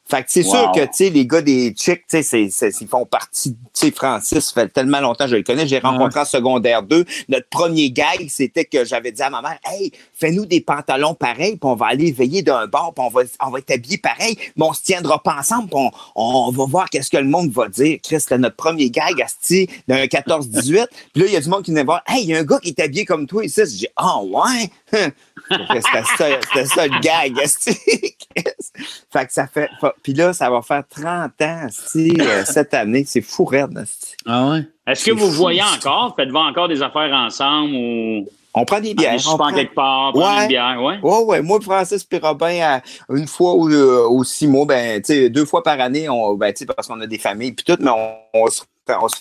Fait 0.05 0.21
que 0.23 0.31
c'est 0.31 0.43
sûr 0.43 0.71
que, 0.75 0.81
tu 0.81 0.89
sais, 0.91 1.09
les 1.09 1.25
gars 1.25 1.41
des 1.41 1.73
Chicks, 1.75 2.03
tu 2.09 2.21
sais, 2.21 2.49
ils 2.81 2.87
font 2.87 3.05
partie, 3.05 3.53
tu 3.53 3.57
sais, 3.73 3.91
Francis, 3.91 4.39
ça 4.39 4.61
fait 4.61 4.67
tellement 4.67 4.99
longtemps 4.99 5.23
que 5.23 5.31
je 5.31 5.35
le 5.37 5.43
connais, 5.43 5.65
j'ai 5.65 5.79
rencontré 5.79 6.19
en 6.19 6.25
secondaire 6.25 6.83
2. 6.83 7.05
Notre 7.29 7.47
premier 7.47 7.89
gag, 7.89 8.27
c'était 8.27 8.65
que 8.65 8.83
j'avais 8.83 9.13
dit 9.13 9.21
à 9.21 9.29
ma 9.29 9.41
mère, 9.41 9.57
hey, 9.65 9.93
fais-nous 10.13 10.45
des 10.45 10.59
pantalons 10.59 11.13
pareils, 11.13 11.55
puis 11.55 11.69
on 11.69 11.75
va 11.75 11.87
aller 11.87 12.11
veiller 12.11 12.41
d'un 12.41 12.67
bar, 12.67 12.93
puis 12.93 13.05
on 13.05 13.09
va, 13.09 13.21
on 13.45 13.49
va 13.49 13.59
être 13.59 13.71
habillés 13.71 13.97
pareil, 13.97 14.37
mais 14.57 14.65
on 14.65 14.73
se 14.73 14.83
tiendra 14.83 15.23
pas 15.23 15.37
ensemble, 15.39 15.69
puis 15.69 15.79
on, 16.15 16.51
va 16.51 16.65
voir 16.65 16.89
qu'est-ce 16.89 17.09
que 17.09 17.17
le 17.17 17.27
monde 17.27 17.49
va 17.51 17.69
dire. 17.69 17.97
Chris, 18.03 18.19
c'était 18.19 18.37
notre 18.37 18.57
premier 18.57 18.89
gag, 18.89 19.21
Asti, 19.21 19.69
d'un 19.87 20.03
14-18. 20.03 20.61
puis 20.63 20.73
là, 20.73 20.87
il 21.15 21.33
y 21.33 21.37
a 21.37 21.41
du 21.41 21.49
monde 21.49 21.63
qui 21.63 21.71
venait 21.71 21.85
voir, 21.85 22.03
hey, 22.07 22.23
il 22.23 22.29
y 22.29 22.35
a 22.35 22.39
un 22.39 22.43
gars 22.43 22.59
qui 22.59 22.69
est 22.69 22.79
habillé 22.81 23.05
comme 23.05 23.25
toi 23.25 23.45
ici. 23.45 23.61
J'ai 23.61 23.77
dit, 23.77 23.87
ah, 23.95 24.17
oh, 24.17 24.29
ouais? 24.33 24.69
c'était 25.49 25.81
ça, 25.81 26.65
ça, 26.65 26.87
le 26.87 26.99
gag, 26.99 27.39
Asti. 27.39 27.73
fait 28.35 29.25
que 29.25 29.33
ça 29.33 29.47
fait, 29.47 29.69
puis 30.01 30.13
là, 30.13 30.33
ça 30.33 30.49
va 30.49 30.61
faire 30.61 30.83
30 30.89 31.05
ans, 31.05 31.59
Asti, 31.65 32.13
euh, 32.19 32.43
cette 32.45 32.73
année. 32.73 33.03
C'est 33.05 33.21
fou, 33.21 33.45
raide, 33.45 33.83
Ah 34.25 34.49
ouais? 34.49 34.67
Est-ce 34.87 35.05
que 35.05 35.11
vous 35.11 35.29
voyez 35.29 35.61
encore? 35.61 36.13
Faites-vous 36.15 36.37
encore 36.37 36.67
des 36.67 36.81
affaires 36.81 37.13
ensemble 37.13 37.75
ou. 37.75 38.27
On 38.55 38.65
prend 38.65 38.79
des 38.79 38.93
bières. 38.93 39.19
on 39.31 39.37
prend 39.37 39.51
quelque 39.51 39.73
part, 39.73 40.15
ouais. 40.15 40.43
une 40.43 40.47
bière, 40.47 40.79
ouais. 40.79 40.99
Ouais, 41.01 41.23
ouais. 41.23 41.41
Moi, 41.41 41.59
Francis 41.59 42.05
et 42.11 42.17
Robin, 42.19 42.81
une 43.09 43.25
fois 43.25 43.55
ou, 43.55 43.67
euh, 43.69 44.07
ou 44.07 44.23
six 44.23 44.45
mois, 44.45 44.65
ben, 44.65 45.01
tu 45.01 45.13
sais, 45.13 45.29
deux 45.29 45.45
fois 45.45 45.63
par 45.63 45.79
année, 45.79 46.07
on, 46.07 46.35
ben, 46.35 46.53
parce 46.75 46.87
qu'on 46.87 47.01
a 47.01 47.07
des 47.07 47.17
familles, 47.17 47.53
puis 47.53 47.65
tout, 47.65 47.81
mais 47.81 47.89
on, 48.33 48.47
se 48.47 48.61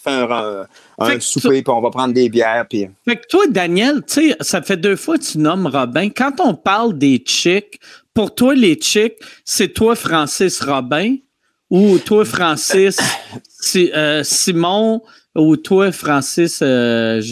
fait 0.03 0.11
un, 0.11 0.67
un 0.99 1.21
souper, 1.21 1.63
puis 1.63 1.73
on 1.73 1.81
va 1.81 1.91
prendre 1.91 2.13
des 2.13 2.29
bières. 2.29 2.67
Puis... 2.69 2.91
Fait 3.07 3.17
que 3.17 3.27
toi, 3.27 3.45
Daniel, 3.49 4.03
tu 4.07 4.31
sais, 4.31 4.37
ça 4.41 4.61
fait 4.61 4.77
deux 4.77 4.97
fois 4.97 5.17
que 5.17 5.25
tu 5.25 5.39
nommes 5.39 5.67
Robin. 5.67 6.11
Quand 6.11 6.41
on 6.41 6.55
parle 6.55 6.99
des 6.99 7.23
chicks, 7.25 7.81
pour 8.15 8.35
toi, 8.35 8.55
les 8.55 8.79
chicks, 8.81 9.19
c'est 9.45 9.73
toi, 9.73 9.97
Francis 9.97 10.61
Robin, 10.61 11.17
ou 11.71 11.99
toi, 11.99 12.25
Francis 12.25 12.99
euh, 13.77 14.23
Simon, 14.25 15.03
ou 15.35 15.57
toi, 15.57 15.93
Francis 15.93 16.61
euh, 16.63 17.23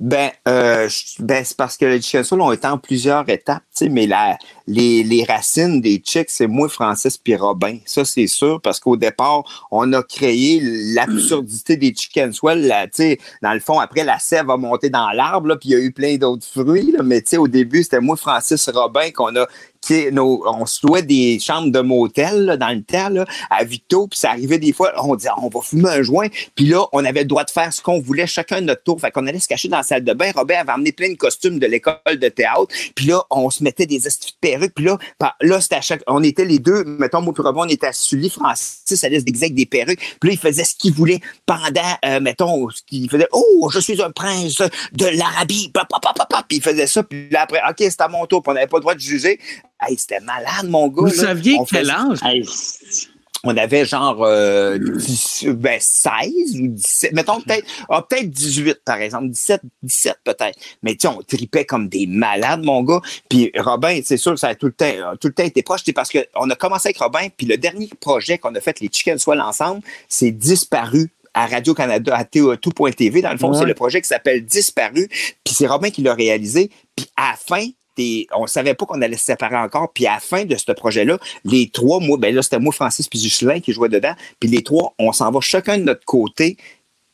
ben, 0.00 0.30
euh, 0.46 0.88
ben 1.18 1.44
c'est 1.44 1.56
parce 1.56 1.76
que 1.76 1.84
les 1.84 2.00
Soul 2.00 2.40
ont 2.40 2.52
été 2.52 2.66
en 2.66 2.78
plusieurs 2.78 3.28
étapes, 3.28 3.64
mais 3.82 4.06
la, 4.06 4.38
les, 4.66 5.02
les 5.02 5.24
racines 5.24 5.80
des 5.80 6.02
Chicks, 6.04 6.30
c'est 6.30 6.46
moi, 6.46 6.68
Francis 6.68 7.16
puis 7.16 7.36
Robin. 7.36 7.78
Ça, 7.84 8.04
c'est 8.04 8.26
sûr, 8.26 8.60
parce 8.60 8.80
qu'au 8.80 8.96
départ, 8.96 9.44
on 9.70 9.92
a 9.92 10.02
créé 10.02 10.60
l'absurdité 10.62 11.76
des 11.76 11.94
Chicken 11.94 12.32
Swell. 12.32 12.68
Dans 13.42 13.52
le 13.52 13.60
fond, 13.60 13.78
après, 13.78 14.04
la 14.04 14.18
sève 14.18 14.50
a 14.50 14.56
monté 14.56 14.90
dans 14.90 15.10
l'arbre, 15.10 15.56
puis 15.56 15.70
il 15.70 15.72
y 15.72 15.76
a 15.76 15.80
eu 15.80 15.92
plein 15.92 16.16
d'autres 16.16 16.46
fruits. 16.46 16.94
Mais 17.02 17.22
au 17.36 17.48
début, 17.48 17.82
c'était 17.82 18.00
moi, 18.00 18.16
Francis 18.16 18.68
Robin, 18.68 19.10
qu'on 19.10 19.34
a 19.36 19.46
nos, 20.12 20.42
on 20.46 20.66
se 20.66 20.86
louait 20.86 21.02
des 21.02 21.38
chambres 21.38 21.70
de 21.70 21.80
motel 21.80 22.56
dans 22.58 22.68
le 22.68 22.82
temps 22.82 23.24
à 23.50 23.64
Vito, 23.64 24.06
puis 24.08 24.18
ça 24.18 24.30
arrivait 24.30 24.58
des 24.58 24.72
fois, 24.72 24.92
on 25.02 25.14
disait 25.16 25.30
on 25.40 25.48
va 25.48 25.60
fumer 25.60 25.88
un 25.90 26.02
joint, 26.02 26.28
puis 26.54 26.66
là, 26.66 26.84
on 26.92 27.04
avait 27.04 27.20
le 27.20 27.26
droit 27.26 27.44
de 27.44 27.50
faire 27.50 27.72
ce 27.72 27.80
qu'on 27.80 28.00
voulait 28.00 28.26
chacun 28.26 28.60
de 28.60 28.66
notre 28.66 28.82
tour. 28.82 29.00
Fait 29.00 29.10
qu'on 29.10 29.26
allait 29.26 29.40
se 29.40 29.48
cacher 29.48 29.68
dans 29.68 29.78
la 29.78 29.82
salle 29.82 30.04
de 30.04 30.12
bain. 30.12 30.30
Robert 30.34 30.60
avait 30.60 30.72
amené 30.72 30.92
plein 30.92 31.10
de 31.10 31.16
costumes 31.16 31.58
de 31.58 31.66
l'école 31.66 31.96
de 32.06 32.28
théâtre, 32.28 32.66
puis 32.94 33.06
là, 33.06 33.22
on 33.30 33.50
se 33.50 33.62
mettait 33.68 33.86
des 33.86 34.06
astuces 34.06 34.32
de 34.32 34.38
perruques, 34.40 34.74
puis 34.74 34.84
là, 34.84 34.98
là 35.40 35.60
c'était 35.60 35.76
à 35.76 35.80
chaque, 35.80 36.02
on 36.06 36.22
était 36.22 36.44
les 36.44 36.58
deux, 36.58 36.84
mettons, 36.84 37.20
moi 37.22 37.34
on 37.38 37.68
était 37.68 37.86
à 37.86 37.92
Sully, 37.92 38.30
Francis 38.30 39.04
allait 39.04 39.20
se 39.20 39.24
avec 39.24 39.54
des 39.54 39.66
perruques, 39.66 40.00
puis 40.20 40.30
là, 40.30 40.34
il 40.34 40.38
faisait 40.38 40.64
ce 40.64 40.74
qu'il 40.74 40.92
voulait 40.92 41.20
pendant, 41.46 41.96
euh, 42.04 42.20
mettons, 42.20 42.68
il 42.90 43.08
faisait, 43.10 43.28
oh, 43.32 43.70
je 43.72 43.78
suis 43.78 44.00
un 44.02 44.10
prince 44.10 44.62
de 44.92 45.06
l'Arabie, 45.06 45.70
puis 46.48 46.56
il 46.58 46.62
faisait 46.62 46.86
ça, 46.86 47.02
puis 47.02 47.28
là, 47.30 47.42
après, 47.42 47.60
OK, 47.68 47.76
c'est 47.78 48.00
à 48.00 48.08
mon 48.08 48.26
tour, 48.26 48.42
puis 48.42 48.50
on 48.50 48.54
n'avait 48.54 48.66
pas 48.66 48.78
le 48.78 48.82
droit 48.82 48.94
de 48.94 49.00
juger. 49.00 49.38
Hey, 49.80 49.96
c'était 49.96 50.20
malade, 50.20 50.68
mon 50.68 50.88
gars. 50.88 51.02
Vous 51.02 51.10
saviez 51.10 51.56
quel 51.70 51.90
âge? 51.90 52.18
On 53.44 53.56
avait 53.56 53.84
genre 53.84 54.24
euh, 54.24 54.78
ben, 55.44 55.78
16 55.80 56.60
ou 56.60 56.68
17, 56.68 57.12
mettons 57.12 57.40
peut-être 57.40 57.66
ah, 57.88 58.04
peut-être 58.08 58.30
18 58.30 58.80
par 58.84 59.00
exemple, 59.00 59.28
17 59.28 59.62
17 59.82 60.16
peut-être. 60.24 60.58
Mais 60.82 60.92
tu 60.92 61.00
sais 61.02 61.08
on 61.08 61.22
tripait 61.22 61.64
comme 61.64 61.88
des 61.88 62.06
malades 62.06 62.64
mon 62.64 62.82
gars. 62.82 63.00
Puis 63.28 63.50
Robin, 63.56 64.00
c'est 64.04 64.16
sûr 64.16 64.38
ça 64.38 64.48
a 64.48 64.54
tout 64.54 64.66
le 64.66 64.72
temps 64.72 65.16
tout 65.20 65.28
le 65.28 65.34
temps 65.34 65.44
été 65.44 65.62
proche, 65.62 65.82
c'est 65.84 65.92
parce 65.92 66.10
que 66.10 66.18
on 66.34 66.48
a 66.50 66.56
commencé 66.56 66.88
avec 66.88 66.98
Robin 66.98 67.28
puis 67.36 67.46
le 67.46 67.56
dernier 67.56 67.88
projet 68.00 68.38
qu'on 68.38 68.54
a 68.54 68.60
fait 68.60 68.80
les 68.80 68.88
Chicken 68.92 69.18
Swell 69.18 69.40
ensemble, 69.40 69.82
c'est 70.08 70.32
disparu 70.32 71.10
à 71.34 71.46
Radio-Canada, 71.46 72.16
à 72.16 72.24
tout.tv. 72.24 73.22
Dans 73.22 73.30
le 73.30 73.38
fond, 73.38 73.52
c'est 73.52 73.64
le 73.64 73.74
projet 73.74 74.00
qui 74.00 74.08
s'appelle 74.08 74.44
Disparu. 74.44 75.08
Puis 75.44 75.54
c'est 75.54 75.66
Robin 75.66 75.90
qui 75.90 76.02
l'a 76.02 76.14
réalisé. 76.14 76.70
Puis 76.96 77.06
à 77.16 77.30
la 77.30 77.36
fin, 77.36 77.68
on 78.34 78.46
savait 78.46 78.74
pas 78.74 78.86
qu'on 78.86 79.00
allait 79.02 79.16
se 79.16 79.24
séparer 79.24 79.56
encore. 79.56 79.92
Puis 79.92 80.06
à 80.06 80.14
la 80.14 80.20
fin 80.20 80.44
de 80.44 80.56
ce 80.56 80.72
projet-là, 80.72 81.18
les 81.44 81.68
trois, 81.70 82.00
moi, 82.00 82.16
ben 82.18 82.34
là, 82.34 82.42
c'était 82.42 82.58
moi, 82.58 82.72
Francis, 82.72 83.08
puis 83.08 83.18
Juscelin 83.18 83.60
qui 83.60 83.72
jouait 83.72 83.88
dedans. 83.88 84.14
Puis 84.40 84.48
les 84.48 84.62
trois, 84.62 84.94
on 84.98 85.12
s'en 85.12 85.30
va 85.30 85.40
chacun 85.40 85.78
de 85.78 85.84
notre 85.84 86.04
côté 86.04 86.56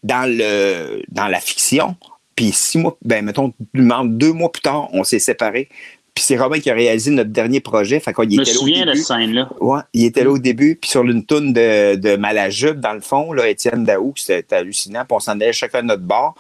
dans, 0.02 0.30
le, 0.30 1.02
dans 1.08 1.28
la 1.28 1.40
fiction. 1.40 1.96
Puis 2.36 2.52
six 2.52 2.78
mois, 2.78 2.96
ben 3.02 3.24
mettons, 3.24 3.52
deux 3.74 4.32
mois 4.32 4.50
plus 4.50 4.62
tard, 4.62 4.88
on 4.92 5.04
s'est 5.04 5.18
séparés. 5.18 5.68
Puis 6.14 6.22
c'est 6.22 6.36
Robin 6.36 6.60
qui 6.60 6.70
a 6.70 6.74
réalisé 6.74 7.10
notre 7.10 7.30
dernier 7.30 7.58
projet. 7.58 7.98
Fait 7.98 8.12
Je 8.16 8.38
me 8.38 8.44
souviens 8.44 8.86
de 8.86 8.94
cette 8.94 9.04
scène-là. 9.04 9.48
Ouais, 9.60 9.80
il 9.92 10.04
était 10.04 10.22
là 10.22 10.30
au 10.30 10.38
début. 10.38 10.76
Puis 10.76 10.90
sur 10.90 11.02
une 11.02 11.26
toune 11.26 11.52
de, 11.52 11.96
de 11.96 12.14
Malajube, 12.14 12.78
dans 12.78 12.92
le 12.92 13.00
fond, 13.00 13.32
là, 13.32 13.48
Étienne 13.48 13.84
Daou, 13.84 14.12
c'était 14.16 14.54
hallucinant. 14.54 15.04
Puis 15.04 15.16
on 15.16 15.18
s'en 15.18 15.32
allait 15.32 15.52
chacun 15.52 15.82
de 15.82 15.88
notre 15.88 16.04
bord. 16.04 16.36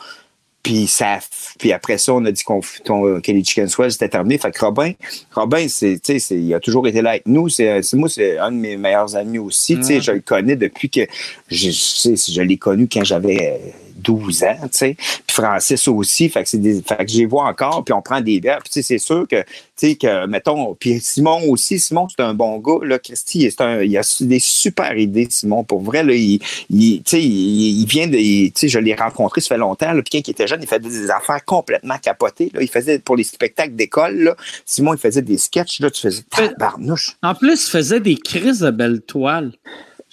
Puis 0.64 0.86
ça, 0.86 1.18
puis 1.58 1.72
après 1.72 1.98
ça, 1.98 2.14
on 2.14 2.24
a 2.24 2.32
dit 2.32 2.42
qu'on 2.42 2.60
que 2.60 3.32
les 3.32 3.44
Chicken 3.44 3.68
Swell 3.68 3.92
c'était 3.92 4.08
terminé. 4.08 4.38
Fait 4.38 4.50
que 4.50 4.64
Robin, 4.64 4.92
Robin, 5.32 5.66
c'est, 5.68 6.00
tu 6.02 6.18
sais, 6.18 6.36
il 6.36 6.54
a 6.54 6.58
toujours 6.58 6.88
été 6.88 7.02
là 7.02 7.10
avec 7.10 7.26
nous. 7.26 7.50
C'est, 7.50 7.82
moi, 7.92 8.08
c'est 8.08 8.38
un 8.38 8.50
de 8.50 8.56
mes 8.56 8.78
meilleurs 8.78 9.14
amis 9.14 9.38
aussi. 9.38 9.76
Tu 9.76 9.84
sais, 9.84 10.00
je 10.00 10.12
le 10.12 10.20
connais 10.20 10.56
depuis 10.56 10.88
que 10.88 11.00
je, 11.48 11.70
je 11.70 12.40
l'ai 12.40 12.56
connu 12.56 12.88
quand 12.90 13.04
j'avais 13.04 13.60
12 13.96 14.44
ans, 14.44 14.56
tu 14.62 14.68
sais. 14.72 14.96
Puis 14.98 15.34
Francis 15.34 15.88
aussi, 15.88 16.28
fait 16.28 16.42
que 16.42 16.48
c'est 16.48 16.58
des, 16.58 16.82
fait 16.82 16.96
que 16.96 17.08
j'y 17.08 17.24
vois 17.24 17.44
encore, 17.44 17.84
puis 17.84 17.92
on 17.92 18.02
prend 18.02 18.20
des 18.20 18.40
verres. 18.40 18.60
Puis 18.60 18.70
tu 18.70 18.82
sais, 18.82 18.82
c'est 18.82 18.98
sûr 18.98 19.26
que, 19.28 19.42
tu 19.42 19.46
sais, 19.76 19.94
que, 19.96 20.26
mettons, 20.26 20.74
puis 20.74 21.00
Simon 21.00 21.40
aussi, 21.48 21.78
Simon, 21.78 22.06
c'est 22.08 22.22
un 22.22 22.34
bon 22.34 22.58
gars, 22.58 22.86
là, 22.86 22.98
Christy, 22.98 23.50
c'est 23.50 23.60
un, 23.60 23.82
il 23.82 23.96
a 23.96 24.02
des 24.20 24.40
super 24.40 24.96
idées, 24.96 25.26
Simon, 25.30 25.64
pour 25.64 25.80
vrai, 25.82 26.02
là, 26.02 26.14
il, 26.14 26.40
il 26.70 27.02
tu 27.02 27.10
sais, 27.10 27.22
il, 27.22 27.84
vient 27.86 28.06
de, 28.06 28.16
tu 28.16 28.52
sais, 28.54 28.68
je 28.68 28.78
l'ai 28.78 28.94
rencontré, 28.94 29.40
ça 29.40 29.48
fait 29.48 29.58
longtemps, 29.58 29.92
là, 29.92 30.02
puis 30.02 30.20
quand 30.20 30.28
il 30.28 30.30
était 30.30 30.46
jeune, 30.46 30.60
il 30.62 30.68
faisait 30.68 30.80
des 30.80 31.10
affaires 31.10 31.44
complètement 31.44 31.98
capotées, 31.98 32.50
là, 32.54 32.62
il 32.62 32.68
faisait 32.68 32.98
pour 32.98 33.16
les 33.16 33.24
spectacles 33.24 33.74
d'école, 33.74 34.16
là, 34.16 34.36
Simon, 34.64 34.94
il 34.94 35.00
faisait 35.00 35.22
des 35.22 35.38
sketchs, 35.38 35.80
là, 35.80 35.90
tu 35.90 36.00
faisais 36.00 36.22
barnouche. 36.58 37.16
En 37.22 37.34
plus, 37.34 37.66
il 37.66 37.70
faisait 37.70 38.00
des 38.00 38.16
crises 38.16 38.60
de 38.60 38.70
belles 38.70 39.02
toiles. 39.02 39.52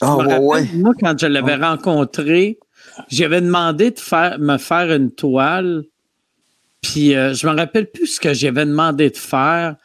Ah, 0.02 0.40
ouais. 0.40 0.68
Moi, 0.74 0.94
quand 1.00 1.18
je 1.18 1.28
l'avais 1.28 1.56
rencontré, 1.56 2.58
j'avais 3.10 3.42
demandé 3.42 3.92
de 3.92 4.00
faire, 4.00 4.40
me 4.40 4.58
faire 4.58 4.92
une 4.92 5.12
toile. 5.12 5.84
Puis 6.82 7.16
euh, 7.16 7.34
je 7.34 7.48
me 7.48 7.56
rappelle 7.56 7.90
plus 7.90 8.08
ce 8.08 8.20
que 8.20 8.34
j'avais 8.34 8.66
demandé 8.66 9.10
de 9.10 9.18
faire. 9.18 9.76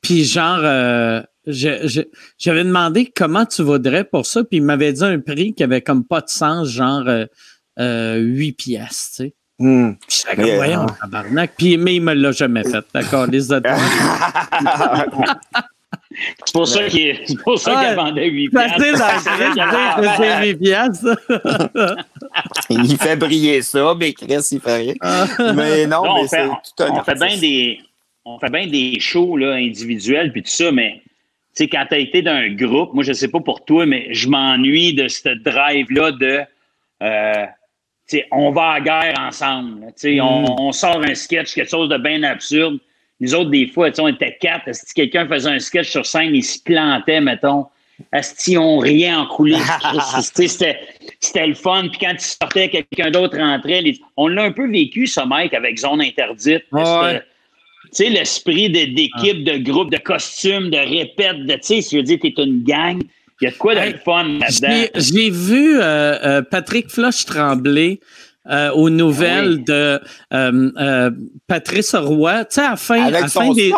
Puis 0.00 0.24
genre, 0.24 0.60
euh, 0.62 1.20
j'avais 1.46 2.64
demandé 2.64 3.12
comment 3.14 3.46
tu 3.46 3.62
voudrais 3.62 4.04
pour 4.04 4.26
ça. 4.26 4.44
Puis 4.44 4.58
il 4.58 4.62
m'avait 4.62 4.92
dit 4.92 5.04
un 5.04 5.18
prix 5.18 5.54
qui 5.54 5.62
avait 5.62 5.82
comme 5.82 6.04
pas 6.04 6.20
de 6.20 6.28
sens, 6.28 6.68
genre 6.68 7.04
euh, 7.78 8.16
8 8.18 8.52
pièces, 8.52 9.10
tu 9.16 9.24
sais. 9.24 9.34
Hmm. 9.58 9.92
Puis, 10.06 10.54
voyons, 10.54 10.84
tabarnak. 11.00 11.54
Puis, 11.56 11.78
mais 11.78 11.94
il 11.96 12.02
me 12.02 12.12
l'a 12.12 12.30
jamais 12.30 12.62
fait, 12.62 12.84
d'accord, 12.92 13.26
les 13.30 13.50
autres. 13.50 13.70
C'est 16.44 16.52
pour 16.52 16.66
ça 16.66 16.84
qu'il 16.84 17.18
pour 17.44 17.58
ça 17.58 17.82
qu'elle 17.82 17.96
vendait 17.96 18.28
8 18.28 18.48
piastres. 20.58 21.16
il 22.70 22.96
fait 22.96 23.16
briller 23.16 23.62
ça, 23.62 23.94
mais 23.98 24.12
Chris, 24.12 24.48
il 24.52 24.60
fait 24.60 24.76
rien. 24.76 24.94
Mais 25.54 25.86
non, 25.86 26.14
mais 26.14 26.26
c'est 26.26 26.46
tout 26.46 26.82
un 26.82 26.90
on 26.90 27.04
fait 27.04 27.14
bien 27.14 27.36
des 27.36 27.80
On 28.24 28.38
fait 28.38 28.50
bien 28.50 28.66
des 28.66 28.98
shows 29.00 29.36
là, 29.36 29.52
individuels 29.54 30.32
puis 30.32 30.42
tout 30.42 30.50
ça, 30.50 30.72
mais 30.72 31.02
tu 31.56 31.64
sais, 31.64 31.68
quand 31.68 31.86
tu 31.88 31.94
as 31.94 31.98
été 31.98 32.22
d'un 32.22 32.50
groupe, 32.50 32.92
moi, 32.92 33.02
je 33.02 33.12
sais 33.14 33.28
pas 33.28 33.40
pour 33.40 33.64
toi, 33.64 33.86
mais 33.86 34.08
je 34.12 34.28
m'ennuie 34.28 34.92
de 34.92 35.08
ce 35.08 35.30
drive-là 35.30 36.12
de 36.12 36.40
euh, 37.02 37.46
on 38.30 38.50
va 38.52 38.72
à 38.72 38.80
guerre 38.80 39.14
ensemble. 39.18 39.86
Mm. 40.02 40.20
On, 40.20 40.68
on, 40.68 40.72
sort 40.72 41.02
un 41.02 41.14
sketch, 41.14 41.54
quelque 41.54 41.70
chose 41.70 41.88
de 41.88 41.98
bien 41.98 42.22
absurde. 42.22 42.78
Nous 43.20 43.34
autres, 43.34 43.50
des 43.50 43.66
fois, 43.68 43.90
on 43.98 44.08
était 44.08 44.36
quatre. 44.40 44.74
Si 44.74 44.94
quelqu'un 44.94 45.26
faisait 45.26 45.50
un 45.50 45.58
sketch 45.58 45.88
sur 45.88 46.04
scène, 46.04 46.34
il 46.34 46.44
se 46.44 46.62
plantait, 46.62 47.20
mettons? 47.20 47.66
Asti, 48.12 48.58
on 48.58 48.78
riait 48.78 49.14
en 49.14 49.26
coulisses. 49.26 49.58
c'était 50.34 51.46
le 51.46 51.54
fun. 51.54 51.88
Puis 51.88 51.98
quand 52.00 52.12
il 52.12 52.20
sortait, 52.20 52.68
quelqu'un 52.68 53.10
d'autre 53.10 53.38
rentrait. 53.38 53.82
On 54.18 54.28
l'a 54.28 54.42
un 54.42 54.52
peu 54.52 54.70
vécu, 54.70 55.06
ça, 55.06 55.24
Mike, 55.24 55.54
avec 55.54 55.78
Zone 55.78 56.02
Interdite. 56.02 56.64
sais, 57.92 58.10
l'esprit 58.10 58.68
d'équipe, 58.68 59.44
de, 59.44 59.56
groupe, 59.58 59.90
de 59.90 59.98
costume, 59.98 60.70
de 60.70 60.76
répète, 60.76 61.46
de, 61.46 61.54
tu 61.54 61.60
sais, 61.62 61.80
si 61.80 61.90
je 61.92 61.96
veux 61.96 62.02
dire, 62.02 62.18
t'es 62.20 62.34
une 62.36 62.62
gang, 62.62 63.00
il 63.40 63.44
y 63.44 63.48
a 63.48 63.50
de 63.50 63.56
quoi 63.56 63.74
de 63.74 63.96
fun 63.98 64.24
là-dedans. 64.24 64.88
J'ai 64.94 65.30
vu 65.30 65.78
euh, 65.78 65.82
euh, 65.82 66.42
Patrick 66.42 66.90
Floch 66.90 67.24
trembler 67.26 68.00
euh, 68.50 68.70
aux 68.72 68.90
nouvelles 68.90 69.64
de 69.64 70.00
Patrice 71.46 71.94
Roy. 71.94 72.44
Tu 72.44 72.54
sais, 72.54 72.60
à 72.62 72.70
la 72.70 72.76
fin, 72.76 73.12
à 73.12 73.28
fin 73.28 73.52
des, 73.52 73.72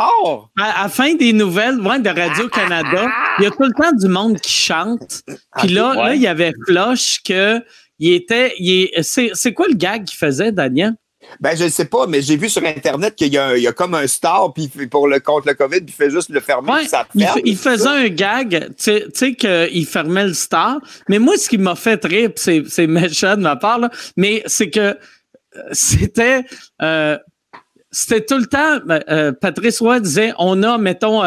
à, 0.58 0.88
fin 0.88 1.14
des 1.14 1.32
nouvelles 1.32 1.80
ouais, 1.80 1.98
de 2.00 2.08
Radio-Canada, 2.08 3.08
il 3.38 3.44
y 3.44 3.46
a 3.46 3.50
tout 3.50 3.62
le 3.62 3.72
temps 3.72 3.96
du 3.96 4.08
monde 4.08 4.38
qui 4.40 4.52
chante. 4.52 5.22
Puis 5.58 5.68
là, 5.68 5.94
là, 5.94 6.14
il 6.14 6.20
y 6.20 6.26
avait 6.26 6.52
Floch 6.66 7.20
que 7.24 7.62
il 7.98 8.12
était. 8.12 8.54
Il 8.58 8.90
c'est 9.02 9.52
quoi 9.52 9.66
le 9.68 9.74
gag 9.74 10.04
qu'il 10.04 10.18
faisait, 10.18 10.52
Daniel? 10.52 10.94
Ben, 11.40 11.56
je 11.56 11.64
ne 11.64 11.68
sais 11.68 11.84
pas, 11.84 12.06
mais 12.06 12.22
j'ai 12.22 12.36
vu 12.36 12.48
sur 12.48 12.64
Internet 12.64 13.14
qu'il 13.14 13.32
y, 13.32 13.38
a 13.38 13.72
comme 13.72 13.94
un 13.94 14.06
star 14.06 14.52
puis 14.52 14.68
pour 14.90 15.08
le, 15.08 15.20
contre 15.20 15.48
le 15.48 15.54
COVID, 15.54 15.80
puis 15.80 15.88
il 15.88 15.92
fait 15.92 16.10
juste 16.10 16.30
le 16.30 16.40
fermer. 16.40 16.72
Ouais, 16.72 16.86
ça 16.86 17.06
il, 17.14 17.56
faisait 17.56 17.88
un 17.88 18.08
gag, 18.08 18.70
tu 18.76 19.02
sais, 19.12 19.34
qu'il 19.34 19.86
fermait 19.86 20.26
le 20.26 20.34
star. 20.34 20.78
Mais 21.08 21.18
moi, 21.18 21.36
ce 21.36 21.48
qui 21.48 21.58
m'a 21.58 21.74
fait 21.74 22.02
rire, 22.04 22.30
c'est 22.36 22.86
méchant 22.86 23.36
de 23.36 23.42
ma 23.42 23.56
part, 23.56 23.78
là, 23.78 23.90
mais 24.16 24.42
c'est 24.46 24.70
que 24.70 24.80
euh, 24.80 25.62
c'était. 25.72 26.44
Euh, 26.82 27.18
c'était 27.90 28.20
tout 28.20 28.36
le 28.36 28.44
temps, 28.44 28.80
ben, 28.84 29.02
euh, 29.08 29.32
Patrice 29.32 29.80
Roy 29.80 30.00
disait, 30.00 30.34
on 30.36 30.62
a, 30.62 30.76
mettons, 30.76 31.22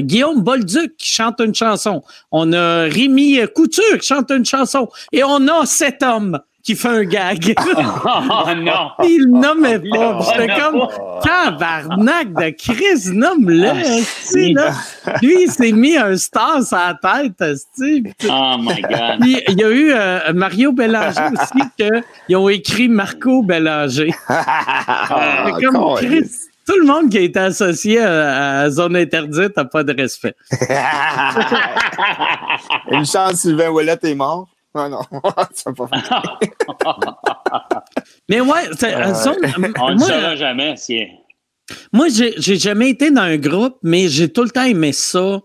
Guillaume 0.00 0.42
Bolduc 0.42 0.98
qui 0.98 1.08
chante 1.08 1.40
une 1.40 1.54
chanson. 1.54 2.02
On 2.30 2.52
a 2.52 2.82
Rémi 2.82 3.38
Couture 3.54 3.98
qui 3.98 4.06
chante 4.06 4.30
une 4.30 4.44
chanson. 4.44 4.90
Et 5.12 5.24
on 5.24 5.48
a 5.48 5.64
cet 5.64 6.02
homme 6.02 6.38
qui 6.64 6.74
fait 6.74 6.88
un 6.88 7.04
gag. 7.04 7.54
oh 7.76 8.54
non! 8.56 8.90
Il 9.04 9.28
nommait 9.30 9.78
pas. 9.78 10.18
J'étais 10.20 10.58
comme, 10.58 10.88
tabarnak 11.22 12.32
de 12.32 12.50
Chris, 12.56 13.10
nomme-le. 13.12 13.68
Ah, 13.68 14.72
Lui, 15.20 15.42
il 15.42 15.50
s'est 15.50 15.72
mis 15.72 15.96
un 15.96 16.16
star 16.16 16.62
sur 16.62 16.78
la 16.78 16.94
tête. 16.94 17.60
Oh 18.26 18.56
my 18.58 18.80
God! 18.80 19.20
il 19.20 19.60
y 19.60 19.64
a 19.64 19.70
eu 19.70 19.92
euh, 19.92 20.32
Mario 20.32 20.72
Bélanger 20.72 21.28
aussi, 21.32 21.68
qu'ils 22.26 22.36
ont 22.36 22.48
écrit 22.48 22.88
Marco 22.88 23.42
Bélanger. 23.42 24.12
Ah, 25.06 25.50
comme 25.60 25.96
Chris. 25.96 26.30
Tout 26.66 26.78
le 26.78 26.86
monde 26.86 27.10
qui 27.10 27.18
a 27.18 27.20
été 27.20 27.38
associé 27.38 28.00
à, 28.00 28.70
Zone 28.70 28.96
Interdite 28.96 29.54
n'a 29.56 29.66
pas 29.66 29.84
de 29.84 29.94
respect. 29.94 30.34
Une 32.90 33.04
chance, 33.04 33.34
Sylvain 33.34 33.68
Ouellet 33.68 33.98
est 34.02 34.14
mort. 34.14 34.48
Ah 34.74 34.88
non, 34.88 35.00
ça 35.52 35.72
pas 35.72 35.88
Mais 38.28 38.40
ouais, 38.40 38.68
euh, 38.82 39.14
on 39.78 39.94
ne 39.94 39.98
saura 39.98 40.36
jamais. 40.36 40.74
Moi, 41.92 42.08
j'ai 42.08 42.56
jamais 42.56 42.90
été 42.90 43.10
dans 43.10 43.22
un 43.22 43.36
groupe, 43.36 43.78
mais 43.82 44.08
j'ai 44.08 44.32
tout 44.32 44.42
le 44.42 44.50
temps 44.50 44.64
aimé 44.64 44.92
ça. 44.92 45.40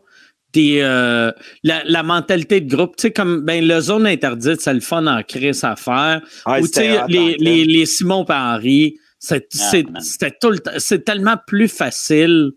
Des, 0.51 0.79
euh, 0.81 1.31
la, 1.63 2.01
mentalité 2.01 2.59
de 2.59 2.75
groupe, 2.75 2.95
tu 2.95 3.03
sais, 3.03 3.11
comme 3.11 3.41
ben, 3.41 3.63
le 3.63 3.79
zone 3.81 4.07
interdite, 4.07 4.61
c'est 4.61 4.73
le 4.73 4.79
fun 4.79 5.05
en 5.05 5.21
crise 5.21 5.63
à 5.63 5.75
faire. 5.75 6.21
Ou 6.47 6.65
tu 6.65 6.73
sais, 6.73 7.01
les, 7.07 7.35
les, 7.37 7.65
les, 7.65 7.85
Simon 7.85 8.25
Paris, 8.25 8.97
c'est 9.19 9.47
c'est 9.51 11.05
tellement 11.05 11.35
plus 11.45 11.67
facile 11.67 12.53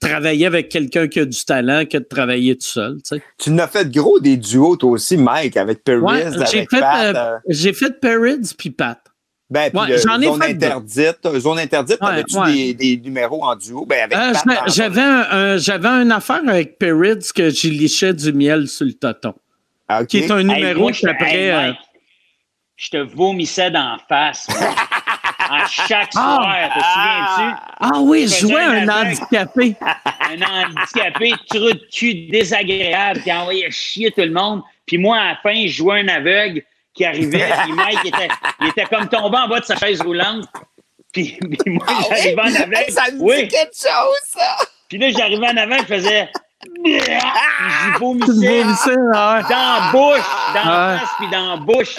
travailler 0.00 0.46
avec 0.46 0.68
quelqu'un 0.68 1.06
qui 1.06 1.20
a 1.20 1.24
du 1.24 1.44
talent 1.44 1.84
que 1.84 1.98
de 1.98 2.04
travailler 2.04 2.56
tout 2.56 2.66
seul. 2.66 2.96
Tu, 2.96 3.16
sais. 3.16 3.22
tu 3.38 3.50
n'as 3.50 3.68
fait 3.68 3.90
gros 3.90 4.18
des 4.18 4.36
duos, 4.36 4.76
toi 4.76 4.92
aussi, 4.92 5.16
Mike, 5.16 5.56
avec 5.56 5.84
Perrids, 5.84 6.02
ouais, 6.02 6.22
avec 6.24 6.70
fait, 6.70 6.80
Pat. 6.80 7.04
Euh, 7.04 7.18
euh. 7.18 7.38
J'ai 7.48 7.72
fait 7.72 8.00
Perrids 8.00 8.54
puis 8.56 8.70
Pat. 8.70 8.98
Ben, 9.50 9.68
puis 9.70 9.80
ouais, 9.80 9.98
j'en 9.98 10.20
ai 10.20 10.26
zone 10.26 10.42
fait 10.42 10.50
interdite. 10.50 11.18
Deux. 11.24 11.40
Zone 11.40 11.58
interdite, 11.58 12.00
ouais, 12.00 12.08
avais-tu 12.08 12.38
ouais. 12.38 12.52
des, 12.52 12.74
des, 12.74 12.96
numéros 12.98 13.44
en 13.44 13.56
duo? 13.56 13.84
Ben, 13.84 14.04
avec 14.04 14.16
euh, 14.16 14.32
Pat, 14.32 14.70
j'avais, 14.72 15.00
un, 15.02 15.56
j'avais 15.56 15.88
une 15.88 16.12
affaire 16.12 16.40
avec 16.46 16.78
Perrids 16.78 17.32
que 17.34 17.50
j'y 17.50 17.70
lichais 17.70 18.14
du 18.14 18.32
miel 18.32 18.68
sur 18.68 18.86
le 18.86 18.92
toton. 18.92 19.34
Ah, 19.88 20.02
okay. 20.02 20.06
Qui 20.06 20.24
est 20.24 20.30
un 20.30 20.42
numéro 20.42 20.88
hey, 20.88 21.00
qu'après... 21.00 21.36
Hey, 21.36 21.50
euh... 21.50 21.72
Je 22.76 22.90
te 22.90 22.96
vomissais 22.96 23.70
d'en 23.70 23.98
face. 24.08 24.46
à 25.50 25.66
chaque 25.66 26.10
ah! 26.14 26.38
soir, 26.38 26.68
te 26.74 26.80
souviens-tu? 26.80 27.56
Ah 27.80 28.00
oui, 28.00 28.28
je 28.28 28.46
jouais 28.46 28.62
un, 28.62 28.88
un 28.88 29.02
handicapé. 29.02 29.76
un 29.80 30.42
handicapé, 30.42 31.32
trou 31.48 31.72
de 31.72 31.86
cul 31.92 32.14
désagréable 32.28 33.22
qui 33.22 33.32
envoyait 33.32 33.70
chier 33.70 34.10
tout 34.10 34.20
le 34.20 34.30
monde. 34.30 34.62
Puis 34.86 34.98
moi, 34.98 35.18
à 35.18 35.28
la 35.30 35.36
fin, 35.36 35.54
je 35.66 35.72
jouais 35.72 36.00
un 36.00 36.08
aveugle 36.08 36.62
qui 36.94 37.04
arrivait, 37.04 37.48
puis 37.64 37.72
Mike 37.72 38.06
était, 38.06 38.28
il 38.60 38.68
était 38.68 38.84
comme 38.86 39.08
tombé 39.08 39.38
en 39.38 39.48
bas 39.48 39.60
de 39.60 39.64
sa 39.64 39.76
chaise 39.76 40.00
roulante. 40.00 40.46
Puis, 41.12 41.38
puis 41.40 41.72
moi, 41.72 41.86
ah 41.88 42.02
j'arrivais 42.08 42.40
en 42.40 42.54
aveugle. 42.54 42.84
Ça 42.90 43.10
me 43.12 43.20
oui. 43.20 43.48
quelque 43.48 43.74
chose, 43.74 44.18
ça! 44.26 44.56
Puis 44.88 44.98
là, 44.98 45.10
j'arrivais 45.10 45.48
en 45.48 45.56
avant, 45.56 45.78
je 45.78 45.84
faisais... 45.84 46.28
Je 46.62 47.98
vomissais 47.98 48.64
dans 48.96 49.42
la 49.48 49.90
bouche, 49.92 50.26
dans 50.54 50.70
la 50.70 50.98
face, 50.98 51.08
puis 51.18 51.30
dans 51.30 51.50
la 51.50 51.56
bouche. 51.56 51.96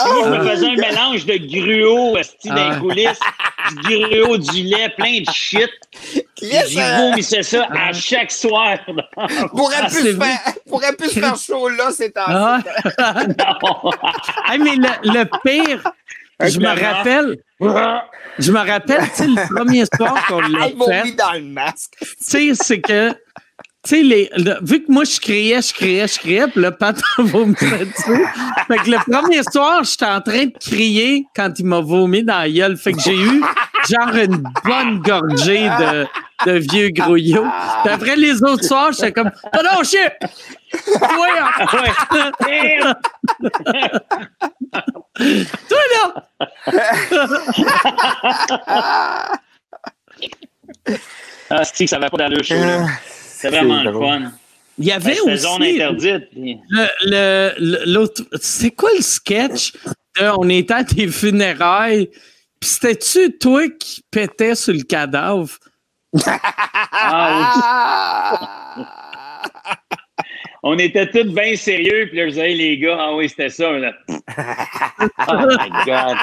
Oh, 0.00 0.24
je 0.24 0.28
me 0.30 0.48
faisais 0.48 0.66
un 0.66 0.76
mélange 0.76 1.26
de 1.26 1.36
gruau, 1.38 2.16
les 2.16 2.78
coulisses, 2.78 3.20
du 3.84 3.98
gruau, 3.98 4.36
du 4.36 4.62
lait, 4.62 4.90
plein 4.96 5.20
de 5.20 5.30
shit. 5.32 5.70
J'ai 6.40 6.96
vomissais 6.98 7.42
ça 7.42 7.66
à 7.70 7.92
chaque 7.92 8.30
soir. 8.30 8.78
Pourrait 9.50 9.88
plus, 9.88 10.16
faire, 10.16 10.38
pourrait 10.68 10.92
plus 10.92 11.10
faire 11.10 11.36
chaud 11.36 11.68
là, 11.68 11.90
c'est 11.90 12.16
un. 12.16 12.58
hey, 14.52 14.58
mais 14.58 14.76
le, 14.76 15.12
le 15.12 15.24
pire, 15.42 15.82
je 16.40 16.60
me 16.60 16.68
rappelle. 16.68 17.38
Je 18.38 18.52
me 18.52 18.58
rappelle, 18.58 19.00
le 19.00 19.54
premier 19.54 19.84
soir 19.96 20.24
qu'on 20.28 20.40
l'a 20.40 20.68
fait. 20.68 21.12
dans 21.12 21.32
le 21.32 21.42
masque. 21.42 21.94
Tu 22.00 22.06
sais, 22.20 22.50
c'est 22.54 22.80
que 22.80 23.12
sais, 23.84 24.02
les, 24.02 24.30
vu 24.62 24.84
que 24.84 24.90
moi, 24.92 25.04
je 25.04 25.20
criais, 25.20 25.62
je 25.62 25.72
criais, 25.72 26.08
je 26.08 26.18
criais, 26.18 26.48
puis 26.48 26.60
le 26.60 26.70
patron 26.70 27.24
vomissait 27.24 27.86
dessus. 27.86 28.26
fait 28.66 28.78
que 28.78 28.90
le 28.90 28.98
premier 29.10 29.42
soir, 29.42 29.84
j'étais 29.84 30.06
en 30.06 30.20
train 30.20 30.46
de 30.46 30.58
crier 30.58 31.26
quand 31.34 31.58
il 31.58 31.66
m'a 31.66 31.80
vomi 31.80 32.24
dans 32.24 32.38
la 32.38 32.50
gueule. 32.50 32.76
Fait 32.76 32.92
que 32.92 33.00
j'ai 33.00 33.16
eu 33.16 33.42
genre 33.88 34.14
une 34.14 34.42
bonne 34.64 35.00
gorgée 35.00 35.68
de, 35.68 36.06
de 36.46 36.58
vieux 36.58 36.90
grouillot. 36.90 37.46
Puis 37.84 37.92
après 37.92 38.16
les 38.16 38.42
autres 38.42 38.64
soirs, 38.64 38.92
j'étais 38.92 39.12
comme 39.12 39.30
«Oh 39.56 39.60
non, 39.62 39.82
shit!» 39.84 40.12
Oui, 40.74 41.28
ouais. 41.72 41.90
Toi, 45.68 45.78
là! 45.94 46.28
ah, 51.50 51.64
c'est 51.64 51.86
ça 51.86 51.98
va 51.98 52.10
pas 52.10 52.18
dans 52.18 52.28
le 52.28 52.42
show, 52.42 52.54
là. 52.54 52.86
C'est 53.40 53.50
vraiment 53.50 53.84
le 53.84 53.92
fun. 53.92 54.32
Il 54.78 54.86
y 54.86 54.90
avait 54.90 55.20
aussi. 55.20 55.38
zone 55.38 55.62
interdite. 55.62 56.24
Le, 57.04 57.84
l'autre, 57.86 58.22
c'est 58.40 58.72
quoi 58.72 58.90
le 58.96 59.00
sketch 59.00 59.74
de 60.18 60.24
On 60.38 60.48
était 60.48 60.74
à 60.74 60.82
tes 60.82 61.06
funérailles? 61.06 62.08
Puis 62.60 62.70
c'était-tu 62.70 63.38
toi 63.38 63.68
qui 63.68 64.02
pétais 64.10 64.56
sur 64.56 64.74
le 64.74 64.82
cadavre? 64.82 65.56
ah. 66.92 67.54
on 70.62 70.78
était 70.78 71.08
tous 71.08 71.32
bien 71.32 71.56
sérieux, 71.56 72.06
puis 72.08 72.18
là, 72.18 72.24
je 72.24 72.30
disais, 72.30 72.54
les 72.54 72.78
gars, 72.78 72.96
ah 72.98 73.14
oui, 73.14 73.28
c'était 73.28 73.48
ça. 73.48 73.70
Là. 73.70 73.92
oh 74.08 75.46
my 75.46 75.70
God. 75.86 76.16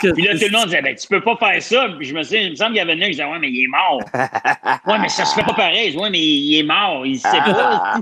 Que 0.00 0.12
puis 0.12 0.24
là, 0.24 0.34
tout 0.34 0.46
le 0.46 0.50
monde 0.50 0.64
disait, 0.66 0.82
ben, 0.82 0.94
tu 0.96 1.06
peux 1.06 1.20
pas 1.20 1.36
faire 1.36 1.62
ça. 1.62 1.86
Puis 1.96 2.08
je 2.08 2.14
me 2.14 2.22
suis 2.22 2.44
il 2.44 2.50
me 2.50 2.56
semble 2.56 2.70
qu'il 2.72 2.78
y 2.78 2.80
avait 2.80 2.92
un 2.92 3.04
qui 3.04 3.10
disait, 3.10 3.24
ouais, 3.24 3.38
mais 3.38 3.50
il 3.50 3.64
est 3.64 3.68
mort. 3.68 4.00
ouais, 4.86 4.98
mais 4.98 5.08
ça 5.08 5.24
se 5.24 5.34
fait 5.34 5.44
pas 5.44 5.54
pareil. 5.54 5.96
Ouais, 5.96 6.10
mais 6.10 6.20
il 6.20 6.58
est 6.58 6.62
mort. 6.64 7.06
Il 7.06 7.18
sait 7.18 7.38
pas. 7.38 7.94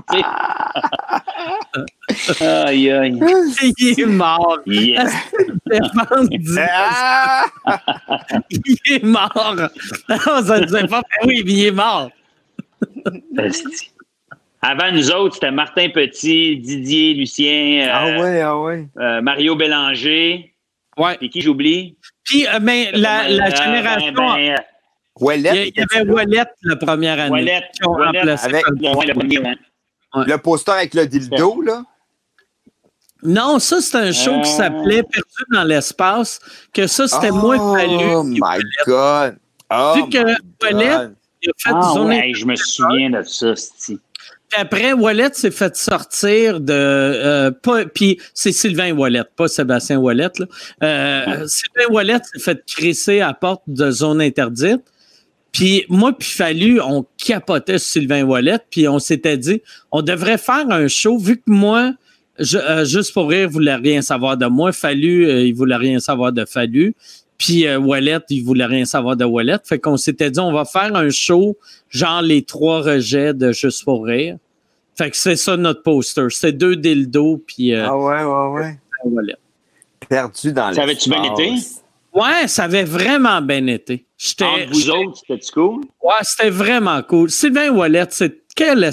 aïe, 2.65 2.91
aïe. 2.91 3.19
Il 3.77 3.99
est 3.99 4.05
mort. 4.05 4.59
Yeah. 4.65 5.05
il 8.49 8.77
est 8.89 9.03
mort. 9.03 9.57
ça 10.07 10.59
ne 10.59 10.65
disait 10.65 10.87
pas, 10.87 11.01
ben 11.01 11.27
oui, 11.27 11.43
il 11.45 11.65
est 11.65 11.71
mort. 11.71 12.09
Avant 14.63 14.91
nous 14.93 15.11
autres, 15.11 15.33
c'était 15.35 15.51
Martin 15.51 15.89
Petit, 15.89 16.55
Didier, 16.55 17.13
Lucien. 17.15 17.89
ah 17.91 18.07
euh, 18.07 18.21
ouais, 18.21 18.41
ah 18.41 18.57
ouais. 18.57 18.87
Euh, 18.97 19.21
Mario 19.21 19.57
Bélanger. 19.57 20.55
Ouais. 20.97 21.17
Et 21.19 21.27
qui 21.27 21.41
j'oublie? 21.41 21.97
Puis, 22.23 22.47
euh, 22.47 22.59
mais 22.61 22.89
la, 22.93 23.27
la 23.27 23.49
ben, 23.49 23.55
génération. 23.57 24.13
Ben, 24.13 24.55
Ouellet. 25.19 25.69
Il 25.75 25.79
y 25.79 25.83
avait 25.83 26.09
Ouellet 26.09 26.45
la 26.61 26.75
première 26.77 27.19
année. 27.19 27.31
Ouellet. 27.31 27.63
Avec 28.41 28.63
le, 28.69 29.13
premier, 29.13 29.39
ouais. 29.39 29.55
le 30.13 30.37
poster 30.37 30.71
avec 30.71 30.93
le 30.93 31.07
dildo, 31.07 31.61
là. 31.61 31.83
Non, 33.21 33.59
ça, 33.59 33.81
c'est 33.81 33.97
un 33.97 34.11
show 34.13 34.39
qui 34.41 34.49
s'appelait 34.49 35.03
Perdu 35.03 35.43
dans 35.51 35.63
l'espace, 35.63 36.39
que 36.73 36.87
ça, 36.87 37.07
c'était 37.07 37.31
oh, 37.31 37.35
moins 37.35 37.77
fallu. 37.77 38.15
Oh 38.15 38.23
my 38.23 38.59
God! 38.85 39.37
Oh 39.69 39.93
Vu 39.95 40.09
que 40.09 40.19
Ouellet, 40.19 41.09
il 41.41 41.49
a 41.49 41.53
fait 41.57 41.69
ah, 41.73 42.01
ouais, 42.01 42.31
je 42.33 42.45
me 42.45 42.55
souviens 42.55 43.09
de 43.09 43.23
ça, 43.23 43.53
c'est 43.55 43.97
après, 44.57 44.93
Wallet 44.93 45.29
s'est 45.33 45.51
fait 45.51 45.75
sortir 45.75 46.59
de. 46.59 46.73
Euh, 46.73 47.51
puis 47.93 48.19
c'est 48.33 48.51
Sylvain 48.51 48.91
Wallet, 48.91 49.23
pas 49.35 49.47
Sébastien 49.47 49.97
Wallet. 49.99 50.29
Là. 50.39 50.45
Euh, 50.83 51.47
Sylvain 51.47 51.93
Wallet 51.93 52.19
s'est 52.23 52.39
fait 52.39 52.63
crisser 52.65 53.21
à 53.21 53.33
porte 53.33 53.63
de 53.67 53.91
zone 53.91 54.21
interdite. 54.21 54.81
Puis 55.51 55.85
moi, 55.87 56.17
puis 56.17 56.29
Fallu, 56.29 56.81
on 56.81 57.05
capotait 57.17 57.77
sur 57.77 57.91
Sylvain 57.91 58.23
Wallet, 58.23 58.57
puis 58.71 58.87
on 58.87 58.97
s'était 58.97 59.37
dit, 59.37 59.61
on 59.91 60.01
devrait 60.01 60.39
faire 60.39 60.65
un 60.69 60.87
show, 60.87 61.19
vu 61.19 61.37
que 61.37 61.43
moi, 61.45 61.93
euh, 62.55 62.85
juste 62.85 63.13
pour 63.13 63.29
rire, 63.29 63.49
voulait 63.49 63.75
rien 63.75 64.01
savoir 64.01 64.35
de 64.35 64.47
moi. 64.47 64.71
Fallu, 64.71 65.45
il 65.45 65.53
voulait 65.53 65.75
rien 65.75 65.99
savoir 65.99 66.31
de 66.31 66.43
Fallu. 66.45 66.95
Puis 67.37 67.67
euh, 67.67 67.77
Wallet, 67.77 68.19
il 68.29 68.43
voulait 68.43 68.65
rien 68.65 68.85
savoir 68.85 69.15
de 69.15 69.25
Wallet. 69.25 69.57
Fait 69.63 69.79
qu'on 69.79 69.97
s'était 69.97 70.31
dit, 70.31 70.39
on 70.39 70.53
va 70.53 70.65
faire 70.65 70.95
un 70.95 71.09
show, 71.09 71.57
genre 71.89 72.21
les 72.21 72.43
trois 72.43 72.81
rejets 72.81 73.33
de 73.33 73.51
Juste 73.51 73.83
pour 73.83 74.05
rire. 74.05 74.37
Fait 74.95 75.09
que 75.09 75.17
c'est 75.17 75.35
ça 75.35 75.57
notre 75.57 75.81
poster. 75.81 76.27
C'est 76.29 76.51
deux 76.51 76.75
dildos, 76.75 77.43
puis... 77.45 77.73
ah 77.73 77.97
ouais, 77.97 78.23
ouais, 78.23 78.47
ouais. 78.49 78.79
Perdu 80.07 80.53
dans 80.53 80.69
les. 80.69 80.75
Ça 80.75 80.83
avait-tu 80.83 81.09
bien 81.09 81.23
été? 81.23 81.55
Ouais, 82.13 82.47
ça 82.47 82.65
avait 82.65 82.83
vraiment 82.83 83.41
bien 83.41 83.65
été. 83.67 84.05
Entre 84.39 84.69
vous 84.71 84.89
autres, 84.91 85.21
c'était 85.27 85.45
cool? 85.51 85.81
Ouais, 86.01 86.13
c'était 86.21 86.51
vraiment 86.51 87.01
cool. 87.01 87.29
Sylvain 87.29 87.71
Wallet, 87.71 88.05
c'est 88.11 88.43
quel, 88.55 88.87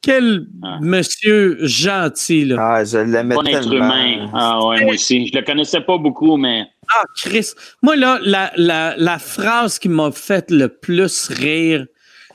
quel 0.00 0.46
ah. 0.62 0.78
monsieur 0.80 1.58
gentil, 1.60 2.46
là. 2.46 2.56
Ah, 2.58 2.84
je 2.84 2.98
l'aimais 2.98 3.34
bon 3.34 3.42
tellement. 3.42 3.60
Être 3.60 3.72
humain. 3.74 4.30
Ah 4.32 4.66
ouais, 4.66 4.84
moi 4.84 4.94
aussi. 4.94 5.26
Je 5.26 5.38
le 5.38 5.44
connaissais 5.44 5.82
pas 5.82 5.98
beaucoup, 5.98 6.38
mais... 6.38 6.64
Ah, 6.88 7.04
Chris. 7.16 7.52
Moi, 7.82 7.96
là, 7.96 8.18
la, 8.22 8.52
la, 8.56 8.94
la 8.96 9.18
phrase 9.18 9.78
qui 9.78 9.90
m'a 9.90 10.10
fait 10.10 10.50
le 10.50 10.68
plus 10.68 11.28
rire, 11.28 11.86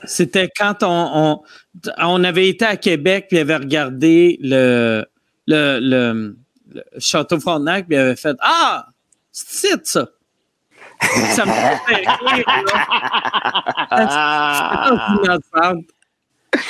c'était 0.04 0.48
quand 0.56 0.82
on, 0.82 1.10
on, 1.14 1.42
on, 1.98 2.24
avait 2.24 2.48
été 2.48 2.64
à 2.64 2.76
Québec 2.76 3.26
puis 3.28 3.38
avait 3.38 3.56
regardé 3.56 4.38
le, 4.40 5.04
le, 5.48 5.80
le, 5.80 6.36
le 6.72 6.84
Château 6.98 7.40
Frontenac 7.40 7.88
puis 7.88 7.96
avait 7.96 8.16
fait 8.16 8.36
«Ah! 8.40 8.86
C'est 9.38 9.86
ça!» 9.86 10.08
ça 11.02 11.44
me 11.44 11.52
fait 11.52 12.06
rire, 12.06 12.44
là. 12.48 12.86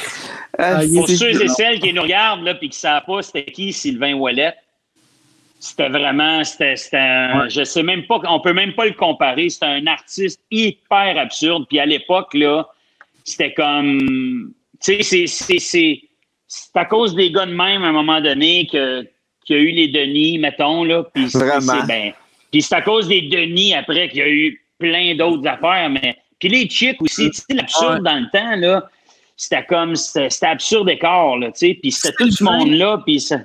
Ah, 0.58 0.80
Pour 0.94 1.06
ceux 1.06 1.42
et 1.42 1.48
celles 1.48 1.80
qui 1.80 1.92
nous 1.92 2.02
regardent 2.02 2.42
là, 2.42 2.54
puis 2.54 2.70
qui 2.70 2.76
ne 2.78 2.80
savent 2.80 3.04
pas 3.06 3.20
c'était 3.20 3.44
qui 3.44 3.74
Sylvain 3.74 4.14
Wallet, 4.14 4.54
c'était 5.60 5.90
vraiment, 5.90 6.42
c'était, 6.44 6.74
un, 6.94 7.48
je 7.48 7.62
sais 7.62 7.82
même 7.82 8.06
pas, 8.06 8.20
on 8.24 8.40
peut 8.40 8.54
même 8.54 8.74
pas 8.74 8.86
le 8.86 8.94
comparer. 8.94 9.50
C'était 9.50 9.66
un 9.66 9.86
artiste 9.86 10.40
hyper 10.50 11.18
absurde. 11.18 11.66
Puis 11.68 11.78
à 11.78 11.86
l'époque, 11.86 12.32
là, 12.34 12.66
c'était 13.22 13.52
comme, 13.52 14.52
tu 14.82 15.02
sais, 15.02 15.26
c'est, 15.26 16.00
à 16.74 16.84
cause 16.86 17.14
des 17.14 17.30
gars 17.30 17.46
de 17.46 17.54
même 17.54 17.84
à 17.84 17.88
un 17.88 17.92
moment 17.92 18.20
donné 18.20 18.66
que, 18.66 19.06
qu'il 19.44 19.56
y 19.56 19.58
a 19.58 19.62
eu 19.62 19.70
les 19.70 19.88
Denis, 19.88 20.38
mettons, 20.38 20.84
là. 20.84 21.04
Puis 21.14 21.26
Vraiment. 21.26 21.84
Ben, 21.86 22.12
puis 22.50 22.62
c'est 22.62 22.74
à 22.74 22.82
cause 22.82 23.08
des 23.08 23.22
Denis 23.22 23.74
après 23.74 24.08
qu'il 24.08 24.18
y 24.18 24.22
a 24.22 24.28
eu 24.28 24.62
plein 24.78 25.14
d'autres 25.14 25.46
affaires. 25.46 25.90
Mais, 25.90 26.16
puis 26.38 26.48
les 26.48 26.68
chicks 26.68 27.00
aussi, 27.00 27.30
tu 27.30 27.40
sais, 27.40 27.54
l'absurde 27.54 28.02
dans 28.02 28.18
le 28.18 28.30
temps, 28.32 28.56
là 28.56 28.88
c'était 29.36 29.64
comme, 29.66 29.94
c'était 29.94 30.46
absurde 30.46 30.88
écart, 30.88 31.36
là, 31.36 31.52
tu 31.52 31.58
sais, 31.58 31.78
puis 31.80 31.92
c'était 31.92 32.14
tout 32.18 32.30
ce 32.30 32.42
monde-là, 32.42 33.02
puis 33.04 33.20
ça... 33.20 33.40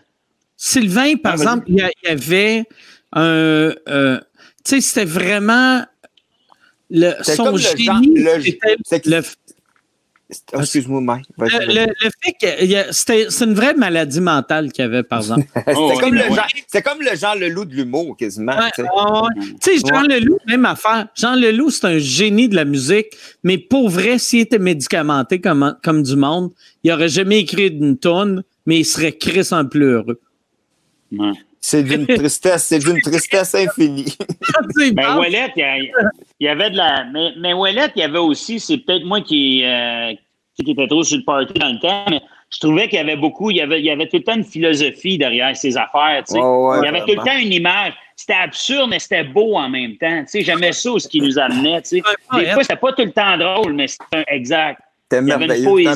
Sylvain, 0.56 1.15
par 1.18 1.34
ah, 1.34 1.36
exemple, 1.36 1.65
il 1.68 1.76
y, 1.78 2.07
avait 2.07 2.64
un... 3.14 3.73
Euh, 3.90 4.19
tu 4.64 4.76
sais, 4.76 4.82
c'était 4.82 5.06
vraiment... 5.06 5.84
Le, 6.94 7.14
son 7.23 7.56
génie, 7.56 8.14
c'était 8.84 9.10
le, 9.10 9.22
ah, 10.53 10.60
excuse-moi, 10.60 11.02
Mike. 11.02 11.26
Le, 11.38 11.86
fait 12.24 12.34
que 12.40 12.91
c'est 12.91 13.45
une 13.45 13.53
vraie 13.53 13.74
maladie 13.74 14.22
mentale 14.22 14.72
qu'il 14.72 14.84
y 14.84 14.86
avait, 14.86 15.03
par 15.03 15.20
exemple. 15.20 15.45
Oh, 15.76 15.91
c'est 15.94 16.02
comme, 16.02 16.14
le 16.14 16.24
Jean, 16.24 16.82
comme 16.84 17.02
le 17.02 17.16
Jean 17.16 17.36
Leloup 17.36 17.66
de 17.66 17.76
l'humour, 17.76 18.16
quasiment. 18.18 18.53
tu 18.76 18.84
sais, 19.62 19.78
Jean 19.78 20.02
Leloup, 20.02 20.40
même 20.48 20.66
affaire. 20.66 21.08
Jean 21.16 21.36
Leloup, 21.36 21.70
c'est 21.70 21.86
un 21.86 21.98
génie 21.98 22.49
de 22.49 22.56
la 22.56 22.66
musique, 22.66 23.08
mais 23.44 23.58
pour 23.58 23.90
vrai, 23.90 24.18
s'il 24.18 24.41
était 24.41 24.60
médicamenté 24.60 25.40
comme, 25.40 25.78
comme 25.84 26.03
du 26.03 26.16
monde, 26.16 26.52
il 26.84 26.91
n'aurait 26.91 27.10
jamais 27.10 27.40
écrit 27.40 27.68
une 27.68 27.98
tonne, 27.98 28.44
mais 28.66 28.80
il 28.80 28.86
serait 28.86 29.14
crissant 29.14 29.66
plus 29.66 29.86
heureux. 29.86 30.20
C'est 31.61 31.83
d'une 31.83 32.07
tristesse, 32.17 32.65
c'est 32.65 32.79
d'une 32.79 32.99
tristesse 33.01 33.53
infinie. 33.53 34.17
mais 34.95 35.07
Ouellet, 35.07 35.53
il 35.55 35.91
y, 36.39 36.47
avait 36.47 36.71
de 36.71 36.77
la. 36.77 37.05
Mais, 37.05 37.29
mais 37.38 37.51
il 37.51 37.99
y 37.99 38.03
avait 38.03 38.17
aussi, 38.17 38.59
c'est 38.59 38.79
peut-être 38.79 39.05
moi 39.05 39.21
qui, 39.21 39.63
euh, 39.63 40.13
qui 40.55 40.71
était 40.71 40.88
trop 40.88 41.03
sur 41.03 41.17
le 41.17 41.23
party 41.23 41.53
dans 41.53 41.71
le 41.71 41.79
temps, 41.79 42.05
mais 42.09 42.21
je 42.49 42.59
trouvais 42.59 42.89
qu'il 42.89 42.97
y 42.97 43.01
avait 43.01 43.15
beaucoup, 43.15 43.51
il 43.51 43.57
y 43.57 43.61
avait, 43.61 43.79
il 43.79 43.85
y 43.85 43.91
avait 43.91 44.07
tout 44.07 44.17
le 44.17 44.23
temps 44.23 44.35
une 44.35 44.43
philosophie 44.43 45.17
derrière 45.17 45.55
ses 45.55 45.77
affaires. 45.77 46.23
il 46.31 46.83
y 46.83 46.88
avait 46.88 47.01
tout 47.01 47.15
le 47.15 47.23
temps 47.23 47.38
une 47.38 47.53
image. 47.53 47.93
C'était 48.15 48.33
absurde, 48.33 48.89
mais 48.89 48.99
c'était 48.99 49.23
beau 49.23 49.55
en 49.55 49.69
même 49.69 49.97
temps. 49.97 50.23
J'aimais 50.33 50.73
ça, 50.73 50.89
ce 50.97 51.07
qui 51.07 51.21
nous 51.21 51.39
amenait. 51.39 51.81
Des 51.91 52.01
fois, 52.01 52.63
c'était 52.63 52.75
pas 52.75 52.93
tout 52.93 53.05
le 53.05 53.11
temps 53.11 53.38
drôle, 53.38 53.73
mais 53.73 53.88
c'était 53.88 54.25
exact. 54.27 54.81
C'était 55.11 55.21
merveilleux. 55.21 55.89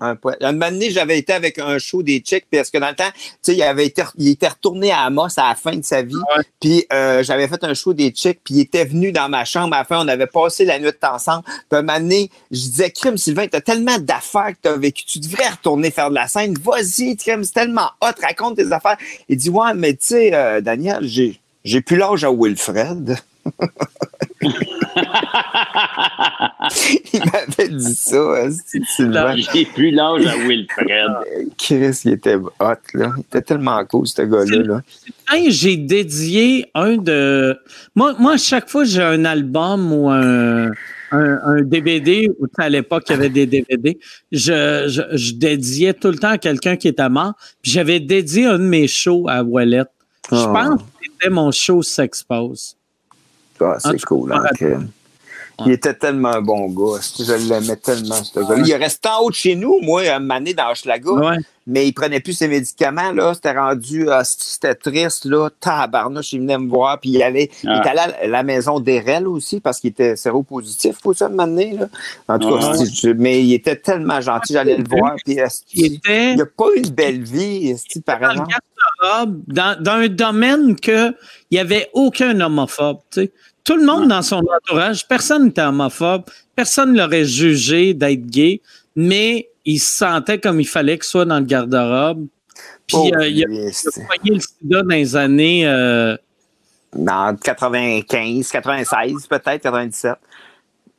Un 0.00 0.14
poète. 0.14 0.38
Un 0.40 0.52
moment 0.52 0.70
donné, 0.70 0.90
j'avais 0.90 1.18
été 1.18 1.32
avec 1.32 1.58
un 1.58 1.78
show 1.78 2.04
des 2.04 2.22
Chicks, 2.24 2.46
parce 2.50 2.70
que 2.70 2.78
dans 2.78 2.90
le 2.90 2.94
temps, 2.94 3.10
tu 3.12 3.22
sais, 3.42 3.54
il, 3.56 3.62
avait 3.62 3.86
été, 3.86 4.02
il 4.16 4.28
était 4.28 4.46
retourné 4.46 4.92
à 4.92 5.00
Amos 5.00 5.36
à 5.36 5.48
la 5.48 5.54
fin 5.56 5.74
de 5.74 5.84
sa 5.84 6.02
vie. 6.02 6.14
Puis 6.60 6.86
euh, 6.92 7.24
j'avais 7.24 7.48
fait 7.48 7.62
un 7.64 7.74
show 7.74 7.92
des 7.92 8.12
Chicks, 8.14 8.38
puis 8.44 8.54
il 8.54 8.60
était 8.60 8.84
venu 8.84 9.10
dans 9.10 9.28
ma 9.28 9.44
chambre 9.44 9.74
à 9.74 9.78
la 9.78 9.84
fin. 9.84 10.04
On 10.04 10.06
avait 10.06 10.28
passé 10.28 10.64
la 10.64 10.78
nuit 10.78 10.92
ensemble. 11.02 11.42
Puis 11.44 11.64
un 11.72 11.82
moment 11.82 11.98
donné, 11.98 12.30
je 12.52 12.60
disais, 12.60 12.90
Crime, 12.90 13.18
Sylvain, 13.18 13.48
t'as 13.48 13.60
tellement 13.60 13.98
d'affaires 13.98 14.50
que 14.50 14.58
t'as 14.62 14.76
vécu. 14.76 15.04
Tu 15.04 15.18
devrais 15.18 15.48
retourner 15.48 15.90
faire 15.90 16.10
de 16.10 16.14
la 16.14 16.28
scène. 16.28 16.54
Vas-y, 16.62 17.16
Crime, 17.16 17.42
c'est 17.42 17.54
tellement 17.54 17.90
hot. 18.00 18.12
Raconte 18.22 18.56
tes 18.56 18.70
affaires. 18.70 18.96
Il 19.28 19.36
dit, 19.36 19.50
ouais, 19.50 19.74
mais 19.74 19.94
tu 19.94 20.06
sais, 20.06 20.34
euh, 20.34 20.60
Daniel, 20.60 21.00
j'ai, 21.02 21.40
j'ai 21.64 21.80
plus 21.80 21.96
l'âge 21.96 22.22
à 22.22 22.30
Wilfred. 22.30 23.16
il 27.12 27.20
m'avait 27.20 27.68
dit 27.68 27.94
ça. 27.94 28.48
J'ai 29.52 29.64
plus 29.66 29.90
l'âge 29.90 30.26
à 30.26 30.36
Wilfred. 30.36 31.50
Chris, 31.56 32.00
il 32.04 32.12
était 32.12 32.36
hot, 32.36 32.74
là. 32.94 33.12
Il 33.16 33.20
était 33.20 33.42
tellement 33.42 33.84
cool, 33.84 34.06
ce 34.06 34.22
gars-là. 34.22 34.82
J'ai 35.48 35.76
dédié 35.76 36.70
un 36.74 36.96
de. 36.96 37.58
Moi, 37.94 38.14
moi, 38.18 38.32
à 38.32 38.38
chaque 38.38 38.68
fois 38.68 38.84
j'ai 38.84 39.02
un 39.02 39.24
album 39.24 39.92
ou 39.92 40.10
un, 40.10 40.70
un, 41.12 41.62
DVD, 41.62 42.30
ou 42.40 42.46
à 42.58 42.68
l'époque, 42.68 43.04
il 43.08 43.12
y 43.12 43.14
avait 43.14 43.28
des 43.28 43.46
DVD, 43.46 43.98
je, 44.32 44.84
je, 44.88 45.16
je 45.16 45.32
dédiais 45.34 45.94
tout 45.94 46.08
le 46.08 46.18
temps 46.18 46.30
à 46.30 46.38
quelqu'un 46.38 46.76
qui 46.76 46.88
était 46.88 47.08
mort. 47.08 47.34
Puis 47.62 47.72
j'avais 47.72 48.00
dédié 48.00 48.46
un 48.46 48.58
de 48.58 48.64
mes 48.64 48.88
shows 48.88 49.26
à 49.28 49.42
Wallet. 49.42 49.84
Je 50.30 50.36
ah. 50.36 50.52
pense 50.52 50.82
que 50.82 50.88
c'était 51.02 51.30
mon 51.30 51.50
show 51.50 51.82
S'expose. 51.82 52.76
Ah, 53.60 53.76
c'est 53.80 54.00
cool. 54.04 54.32
Hein, 54.32 54.44
il 55.66 55.72
était 55.72 55.94
tellement 55.94 56.28
un 56.28 56.40
bon 56.40 56.68
gars. 56.68 57.00
Je 57.18 57.48
l'aimais 57.48 57.76
tellement, 57.76 58.22
ce. 58.22 58.60
Il 58.64 58.70
est 58.70 58.76
resté 58.76 59.08
en 59.08 59.22
haut 59.22 59.30
de 59.30 59.34
chez 59.34 59.56
nous, 59.56 59.80
moi, 59.82 60.02
à 60.02 60.18
Mané 60.18 60.54
dans 60.54 60.70
Hochelaga. 60.70 61.10
Mais 61.70 61.86
il 61.86 61.92
prenait 61.92 62.20
plus 62.20 62.32
ses 62.32 62.48
médicaments, 62.48 63.12
là. 63.12 63.34
C'était 63.34 63.52
rendu, 63.52 64.08
ah, 64.08 64.22
c'était 64.24 64.74
triste, 64.74 65.26
là. 65.26 65.50
Tabarnouche, 65.60 66.32
il 66.32 66.40
venait 66.40 66.56
me 66.56 66.68
voir. 66.68 66.98
Puis 66.98 67.10
il 67.10 67.22
allait, 67.22 67.50
il 67.62 67.70
était 67.70 67.90
allé 67.90 68.14
à 68.22 68.26
la 68.26 68.42
maison 68.42 68.80
d'Erel 68.80 69.28
aussi 69.28 69.60
parce 69.60 69.78
qu'il 69.78 69.90
était 69.90 70.16
séropositif 70.16 70.98
pour 71.00 71.14
ça, 71.14 71.28
Mané, 71.28 71.72
là. 71.72 71.88
En 72.28 72.38
tout 72.38 72.56
cas, 72.56 72.72
mais 73.16 73.42
il 73.44 73.52
était 73.52 73.76
tellement 73.76 74.20
gentil. 74.20 74.54
J'allais 74.54 74.78
le 74.78 74.84
voir. 74.88 75.16
Puis 75.24 75.38
il, 75.74 76.36
n'a 76.36 76.46
pas 76.46 76.66
eu 76.74 76.78
une 76.78 76.90
belle 76.90 77.22
vie, 77.22 77.74
par 78.06 78.22
exemple? 78.22 78.54
Dans, 79.02 79.82
dans 79.82 79.92
un 79.92 80.08
domaine 80.08 80.74
que 80.74 81.14
il 81.50 81.54
n'y 81.54 81.58
avait 81.58 81.88
aucun 81.92 82.38
homophobe, 82.40 82.98
tu 83.10 83.22
sais. 83.22 83.32
Tout 83.68 83.76
le 83.76 83.84
monde 83.84 84.08
dans 84.08 84.22
son 84.22 84.42
entourage, 84.46 85.06
personne 85.06 85.44
n'était 85.44 85.60
homophobe, 85.60 86.22
personne 86.56 86.94
ne 86.94 87.02
l'aurait 87.02 87.26
jugé 87.26 87.92
d'être 87.92 88.24
gay, 88.24 88.62
mais 88.96 89.50
il 89.66 89.78
se 89.78 89.98
sentait 89.98 90.38
comme 90.38 90.58
il 90.58 90.66
fallait 90.66 90.96
que 90.96 91.04
soit 91.04 91.26
dans 91.26 91.38
le 91.38 91.44
garde-robe. 91.44 92.28
Puis 92.86 92.96
oh, 92.96 93.10
euh, 93.14 93.28
il, 93.28 93.44
a, 93.44 93.48
il, 93.50 94.32
a, 94.32 94.34
le 94.36 94.40
sida 94.40 94.82
dans 94.82 94.88
les 94.88 95.16
années. 95.16 95.68
Euh... 95.68 96.16
Dans 96.94 97.36
95, 97.36 98.48
96, 98.48 99.26
peut-être, 99.26 99.62
97. 99.62 100.14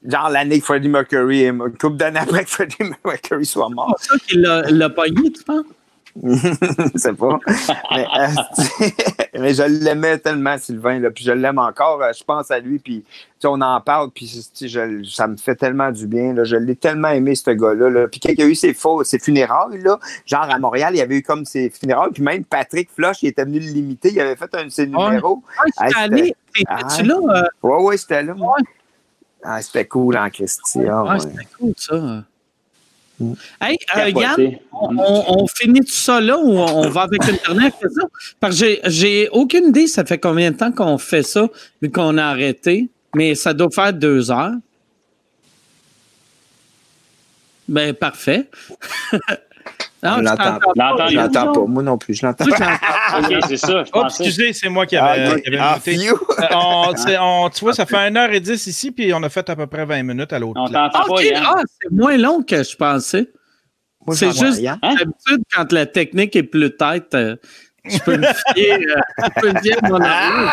Genre 0.06 0.30
l'année 0.30 0.60
que 0.60 0.66
Freddie 0.66 0.90
Mercury, 0.90 1.48
une 1.48 1.76
couple 1.76 1.98
d'années 1.98 2.20
après 2.20 2.44
que 2.44 2.52
Freddie 2.52 2.76
Mercury 3.04 3.48
soit 3.48 3.70
mort. 3.70 3.96
C'est 4.00 4.12
ça 4.12 4.20
qu'il 4.28 4.42
l'a 4.42 4.90
pogné, 4.92 5.32
tu 5.32 5.44
penses? 5.44 5.66
sais 6.96 7.14
pas. 7.14 7.40
Euh, 7.92 8.28
mais, 9.40 9.54
je 9.54 9.64
l'aimais 9.64 10.18
tellement, 10.18 10.58
Sylvain, 10.58 11.00
là, 11.00 11.12
puis 11.12 11.24
je 11.24 11.32
l'aime 11.32 11.60
encore. 11.60 12.02
Euh, 12.02 12.12
je 12.18 12.24
pense 12.24 12.52
à 12.52 12.60
lui, 12.60 12.80
puis 12.80 13.04
on 13.44 13.62
en 13.62 13.80
parle, 13.82 14.10
puis 14.12 14.28
ça 15.06 15.28
me 15.28 15.38
fait 15.38 15.56
tellement 15.56 15.92
du 15.92 16.08
bien. 16.08 16.34
Là, 16.34 16.44
je 16.44 16.56
l'ai 16.56 16.76
tellement 16.76 17.10
aimé, 17.10 17.36
ce 17.36 17.52
gars-là. 17.52 18.08
Puis 18.08 18.20
quand 18.20 18.34
il 18.36 18.42
a 18.42 18.46
eu 18.46 18.56
ses, 18.56 18.74
faux, 18.74 19.04
ses 19.04 19.20
funérailles, 19.20 19.82
là, 19.82 20.00
genre 20.26 20.50
à 20.50 20.60
Montréal, 20.60 20.96
il 20.96 20.98
y 20.98 21.02
avait 21.02 21.18
eu 21.18 21.24
comme 21.24 21.46
ses 21.46 21.70
funérailles, 21.70 22.12
puis 22.12 22.24
même 22.24 22.44
Patrick 22.44 22.90
Floch, 22.92 23.22
il 23.22 23.28
était 23.28 23.46
venu 23.46 23.60
le 23.60 23.68
limiter, 23.72 24.12
il 24.12 24.20
avait 24.20 24.36
fait 24.36 24.54
un 24.56 24.66
de 24.66 24.70
ses 24.70 24.88
numéros. 24.88 25.44
Ah, 25.78 25.88
c'était 25.98 26.36
tu 26.98 27.04
là? 27.04 27.16
Euh? 27.16 27.44
Oui, 27.64 27.78
oui, 27.82 27.98
c'était 27.98 28.24
là. 28.24 28.36
Ah, 29.44 29.62
c'était 29.62 29.86
cool 29.86 30.18
en. 30.18 30.28
Ah, 30.28 30.30
c'était 30.32 31.48
cool, 31.58 31.74
ça. 31.78 32.24
Hey, 33.62 33.78
euh, 33.98 34.10
Yann, 34.10 34.42
mm. 34.42 34.58
on, 34.72 35.42
on, 35.44 35.48
finit 35.48 35.82
tout 35.82 35.92
ça 35.92 36.22
là 36.22 36.38
ou 36.38 36.58
on 36.58 36.90
va 36.90 37.02
avec 37.02 37.22
une 37.28 37.38
dernière 37.46 37.78
question? 37.78 38.10
Parce 38.40 38.60
que 38.60 38.80
j'ai 38.86 39.28
aucune 39.30 39.70
idée, 39.70 39.88
ça 39.88 40.06
fait 40.06 40.18
combien 40.18 40.52
de 40.52 40.58
temps 40.58 40.72
qu'on 40.72 40.98
fait 40.98 41.24
ça, 41.24 41.48
vu 41.82 41.92
qu'on 41.92 42.18
a 42.18 42.24
arrêté, 42.24 42.90
mais 43.16 43.36
ça 43.36 43.54
doit 43.54 43.70
faire 43.72 43.94
deux 43.94 44.32
heures. 44.32 44.54
Ben, 47.68 47.94
parfait. 47.94 48.50
Non, 50.02 50.18
je 50.18 50.24
l'entends 50.24 50.60
pas. 50.60 51.08
Je 51.10 51.16
l'entends 51.16 51.52
pas. 51.52 51.66
Moi 51.66 51.84
non 51.84 51.98
plus, 51.98 52.14
je 52.14 52.26
l'entends 52.26 52.46
pas. 52.46 53.20
OK, 53.20 53.36
c'est 53.48 53.58
ça. 53.58 53.84
oh, 53.94 54.04
excusez, 54.06 54.54
c'est 54.54 54.70
moi 54.70 54.86
qui 54.86 54.96
avais, 54.96 55.42
ah, 55.60 55.78
qui 55.84 56.10
ah, 56.40 56.90
euh, 56.90 57.50
Tu 57.54 57.60
vois, 57.62 57.74
ça 57.74 57.86
fait 57.86 58.10
1h10 58.10 58.70
ici, 58.70 58.92
puis 58.92 59.14
on 59.14 59.22
a 59.24 59.30
fait 59.30 59.50
à 59.50 59.56
peu 59.56 59.68
près 59.68 59.86
20 59.86 60.04
minutes 60.04 60.32
à 60.32 60.40
l'autre. 60.40 60.60
On 60.62 60.68
t'entend 60.68 61.06
pas. 61.06 61.22
Ah, 61.36 61.62
c'est 61.82 61.92
moins 61.92 62.18
long 62.18 62.44
que 62.44 62.64
je 62.64 62.76
pensais. 62.76 63.30
C'est 64.12 64.32
juste, 64.32 64.66
hein? 64.66 64.80
d'habitude, 64.82 65.44
quand 65.54 65.72
la 65.72 65.86
technique 65.86 66.36
est 66.36 66.44
plus 66.44 66.76
tête, 66.76 67.14
euh, 67.14 67.36
je 67.86 68.00
peux 68.00 68.18
me 68.18 68.26
fier, 68.56 68.80
euh, 68.80 69.52
me 69.54 69.60
fier 69.60 69.78
à 69.84 69.88
mon 69.88 70.02
avis. 70.02 70.50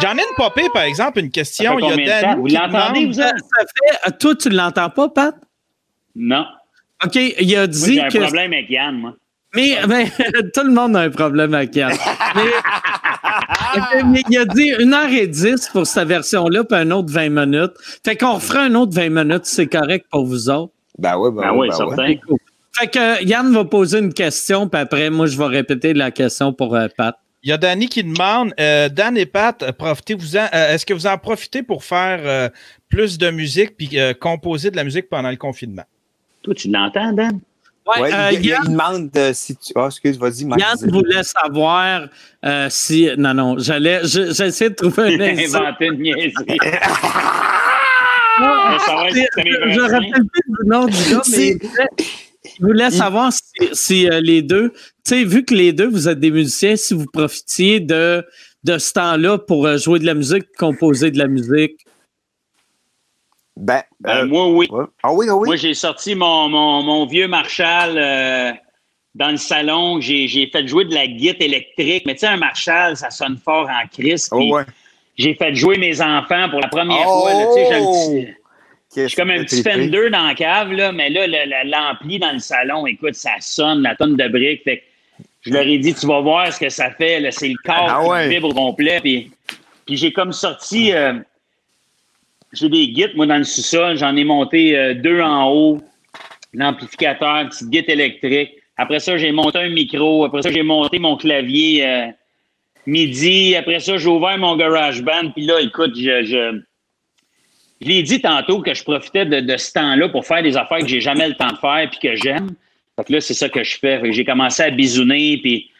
J'en 0.00 0.16
ai 0.16 0.22
une 0.22 0.34
popée, 0.36 0.68
par 0.72 0.82
exemple, 0.82 1.20
une 1.20 1.30
question. 1.30 1.78
Il 1.78 2.04
y 2.04 2.10
a 2.10 2.34
Vous 2.34 2.46
l'entendez, 2.46 3.06
vous? 3.06 3.12
Ça 3.12 3.32
fait, 3.32 4.18
toi, 4.18 4.34
tu 4.34 4.48
ne 4.48 4.56
l'entends 4.56 4.90
pas, 4.90 5.08
Pat? 5.10 5.34
Non. 6.16 6.44
OK, 7.04 7.14
il 7.14 7.56
a 7.56 7.66
dit 7.66 7.94
j'ai 7.94 8.00
un 8.00 8.08
que... 8.08 8.18
problème 8.18 8.52
avec 8.52 8.70
Yann, 8.70 8.96
moi. 8.96 9.14
Mais, 9.54 9.78
mais 9.88 10.06
tout 10.54 10.64
le 10.64 10.72
monde 10.72 10.96
a 10.96 11.00
un 11.00 11.10
problème 11.10 11.54
avec 11.54 11.74
Yann. 11.74 11.96
mais, 12.34 12.42
mais, 14.04 14.22
il 14.28 14.38
a 14.38 14.44
dit 14.44 14.72
1h10 14.72 15.70
pour 15.72 15.86
cette 15.86 16.08
version-là, 16.08 16.64
puis 16.64 16.78
un 16.78 16.90
autre 16.90 17.12
20 17.12 17.28
minutes. 17.30 17.72
Fait 18.04 18.16
qu'on 18.16 18.34
refera 18.34 18.62
un 18.62 18.74
autre 18.74 18.92
20 18.94 19.08
minutes, 19.10 19.44
c'est 19.44 19.66
correct 19.66 20.06
pour 20.10 20.26
vous 20.26 20.50
autres. 20.50 20.72
Ben 20.98 21.16
oui, 21.16 21.30
ben, 21.30 21.42
ben 21.42 21.52
oui, 21.54 21.68
ben 21.68 21.76
certain. 21.76 22.14
Fait 22.78 22.86
que 22.86 23.24
Yann 23.24 23.52
va 23.52 23.64
poser 23.64 23.98
une 23.98 24.12
question, 24.12 24.68
puis 24.68 24.80
après, 24.80 25.10
moi, 25.10 25.26
je 25.26 25.36
vais 25.36 25.46
répéter 25.46 25.94
la 25.94 26.10
question 26.10 26.52
pour 26.52 26.76
euh, 26.76 26.86
Pat. 26.96 27.16
Il 27.42 27.50
y 27.50 27.52
a 27.52 27.56
Danny 27.56 27.88
qui 27.88 28.04
demande, 28.04 28.52
euh, 28.60 28.88
Dan 28.88 29.16
et 29.16 29.26
Pat. 29.26 29.62
Euh, 29.62 30.74
est-ce 30.74 30.86
que 30.86 30.94
vous 30.94 31.06
en 31.06 31.18
profitez 31.18 31.62
pour 31.62 31.84
faire 31.84 32.50
plus 32.88 33.18
de 33.18 33.30
musique 33.30 33.76
puis 33.76 33.96
composer 34.20 34.70
de 34.70 34.76
la 34.76 34.84
musique 34.84 35.08
pendant 35.08 35.30
le 35.30 35.36
confinement? 35.36 35.84
Toi, 36.42 36.54
tu 36.54 36.68
l'entends, 36.68 37.12
Dan? 37.12 37.40
Oui, 37.86 38.02
ouais, 38.02 38.12
euh, 38.12 38.30
il, 38.32 38.44
Yann, 38.44 38.62
il, 38.64 38.70
demande 38.72 39.10
euh, 39.16 39.32
si 39.32 39.56
tu. 39.56 39.72
Ah, 39.74 39.86
excuse, 39.86 40.18
vas-y, 40.18 40.42
Yann 40.42 40.90
voulait 40.90 41.22
savoir 41.22 42.08
euh, 42.44 42.66
si. 42.68 43.08
Non, 43.16 43.32
non, 43.32 43.58
j'allais. 43.58 44.00
J'essaie 44.04 44.70
de 44.70 44.74
trouver 44.74 45.14
un 45.14 45.38
Inventer 45.38 45.86
une 45.86 46.02
niaiserie. 46.02 46.58
je 48.38 49.80
ne 49.80 49.90
rappelle 49.90 50.12
plus 50.12 50.42
le 50.46 50.68
nom 50.68 50.84
du 50.84 50.92
gars, 51.10 51.22
mais 51.30 51.58
il 52.58 52.64
voulait 52.66 52.90
savoir 52.90 53.32
si, 53.32 53.68
si 53.72 54.08
euh, 54.08 54.20
les 54.20 54.42
deux, 54.42 54.70
tu 54.70 54.80
sais, 55.04 55.24
vu 55.24 55.44
que 55.44 55.54
les 55.54 55.72
deux, 55.72 55.88
vous 55.88 56.08
êtes 56.08 56.20
des 56.20 56.30
musiciens, 56.30 56.76
si 56.76 56.94
vous 56.94 57.06
profitiez 57.06 57.80
de, 57.80 58.24
de 58.64 58.78
ce 58.78 58.92
temps-là 58.92 59.38
pour 59.38 59.66
euh, 59.66 59.76
jouer 59.76 59.98
de 59.98 60.06
la 60.06 60.14
musique, 60.14 60.46
composer 60.56 61.10
de 61.10 61.18
la 61.18 61.26
musique. 61.26 61.84
Ben, 63.58 63.82
ben, 63.98 64.18
euh, 64.18 64.26
moi, 64.26 64.48
oui. 64.48 64.68
Ah 65.02 65.12
oui, 65.12 65.26
ah 65.28 65.34
oui. 65.34 65.46
Moi, 65.46 65.56
j'ai 65.56 65.74
sorti 65.74 66.14
mon, 66.14 66.48
mon, 66.48 66.82
mon, 66.82 67.06
vieux 67.06 67.26
Marshall 67.26 67.98
euh, 67.98 68.52
dans 69.16 69.30
le 69.32 69.36
salon. 69.36 70.00
J'ai 70.00 70.48
fait 70.52 70.66
jouer 70.68 70.84
de 70.84 70.94
la 70.94 71.08
guitare 71.08 71.42
électrique. 71.42 72.04
Mais 72.06 72.14
tu 72.14 72.20
sais, 72.20 72.28
un 72.28 72.36
Marshall, 72.36 72.96
ça 72.96 73.10
sonne 73.10 73.36
fort 73.36 73.68
en 73.68 73.86
crise. 73.88 74.28
Oh, 74.30 74.54
ouais. 74.54 74.62
J'ai 75.16 75.34
fait 75.34 75.54
jouer 75.56 75.76
mes 75.76 76.00
enfants 76.00 76.48
pour 76.48 76.60
la 76.60 76.68
première 76.68 77.02
fois. 77.02 77.32
Là, 77.34 77.46
petit, 77.46 78.28
je 78.94 79.06
suis 79.08 79.16
comme 79.16 79.30
un 79.30 79.42
petit 79.42 79.62
Fender 79.62 80.08
dans 80.10 80.26
la 80.28 80.34
cave, 80.34 80.72
là, 80.72 80.92
mais 80.92 81.10
là, 81.10 81.26
l'ampli 81.64 82.20
dans 82.20 82.32
le 82.32 82.38
salon, 82.38 82.86
écoute, 82.86 83.14
ça 83.14 83.32
sonne, 83.40 83.82
la 83.82 83.96
tonne 83.96 84.16
de 84.16 84.28
briques. 84.28 84.62
Fait 84.62 84.84
je 85.40 85.52
leur 85.52 85.62
ai 85.62 85.78
dit, 85.78 85.94
tu 85.94 86.06
vas 86.06 86.20
voir 86.20 86.52
ce 86.52 86.60
que 86.60 86.68
ça 86.68 86.90
fait. 86.92 87.28
C'est 87.32 87.48
le 87.48 87.56
corps 87.64 88.08
ah 88.10 88.22
qui 88.22 88.28
vibre 88.28 88.50
au 88.50 88.54
complet. 88.54 89.00
Puis, 89.00 89.32
puis 89.84 89.96
j'ai 89.96 90.12
comme 90.12 90.32
sorti. 90.32 90.92
Euh, 90.92 91.14
j'ai 92.52 92.68
des 92.68 92.88
guides, 92.88 93.14
moi, 93.14 93.26
dans 93.26 93.36
le 93.36 93.44
sous-sol. 93.44 93.96
J'en 93.96 94.16
ai 94.16 94.24
monté 94.24 94.76
euh, 94.76 94.94
deux 94.94 95.20
en 95.20 95.50
haut, 95.50 95.80
l'amplificateur, 96.52 97.36
une 97.36 97.48
petite 97.48 97.68
guide 97.68 97.88
électrique. 97.88 98.50
Après 98.76 99.00
ça, 99.00 99.18
j'ai 99.18 99.32
monté 99.32 99.58
un 99.58 99.68
micro. 99.68 100.24
Après 100.24 100.42
ça, 100.42 100.50
j'ai 100.50 100.62
monté 100.62 100.98
mon 100.98 101.16
clavier 101.16 101.86
euh, 101.86 102.06
midi. 102.86 103.54
Après 103.56 103.80
ça, 103.80 103.98
j'ai 103.98 104.08
ouvert 104.08 104.38
mon 104.38 104.56
garage 104.56 105.02
band. 105.02 105.30
Puis 105.34 105.44
là, 105.44 105.60
écoute, 105.60 105.94
je, 105.96 106.24
je, 106.24 106.60
je 107.80 107.86
l'ai 107.86 108.02
dit 108.02 108.20
tantôt 108.20 108.62
que 108.62 108.72
je 108.72 108.84
profitais 108.84 109.26
de, 109.26 109.56
ce 109.56 109.72
temps-là 109.72 110.08
pour 110.08 110.24
faire 110.24 110.42
des 110.42 110.56
affaires 110.56 110.78
que 110.78 110.88
j'ai 110.88 111.00
jamais 111.00 111.28
le 111.28 111.34
temps 111.34 111.52
de 111.52 111.58
faire 111.58 111.88
puis 111.90 111.98
que 112.00 112.16
j'aime. 112.16 112.50
Fait 112.96 113.04
que 113.04 113.12
là, 113.12 113.20
c'est 113.20 113.34
ça 113.34 113.48
que 113.48 113.62
je 113.62 113.78
fais. 113.78 114.00
j'ai 114.12 114.24
commencé 114.24 114.62
à 114.62 114.70
bisouner. 114.70 115.38
Puis 115.42 115.70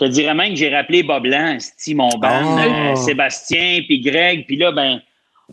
je 0.00 0.06
te 0.06 0.10
dirais 0.10 0.34
même 0.34 0.50
que 0.50 0.56
j'ai 0.56 0.68
rappelé 0.68 1.02
Bob 1.02 1.22
Blanc, 1.22 1.58
mon 1.94 2.08
band, 2.18 2.58
ah. 2.58 2.90
euh, 2.92 2.94
Sébastien, 2.96 3.82
puis 3.86 4.00
Greg. 4.00 4.46
Puis 4.46 4.56
là, 4.56 4.72
ben 4.72 5.00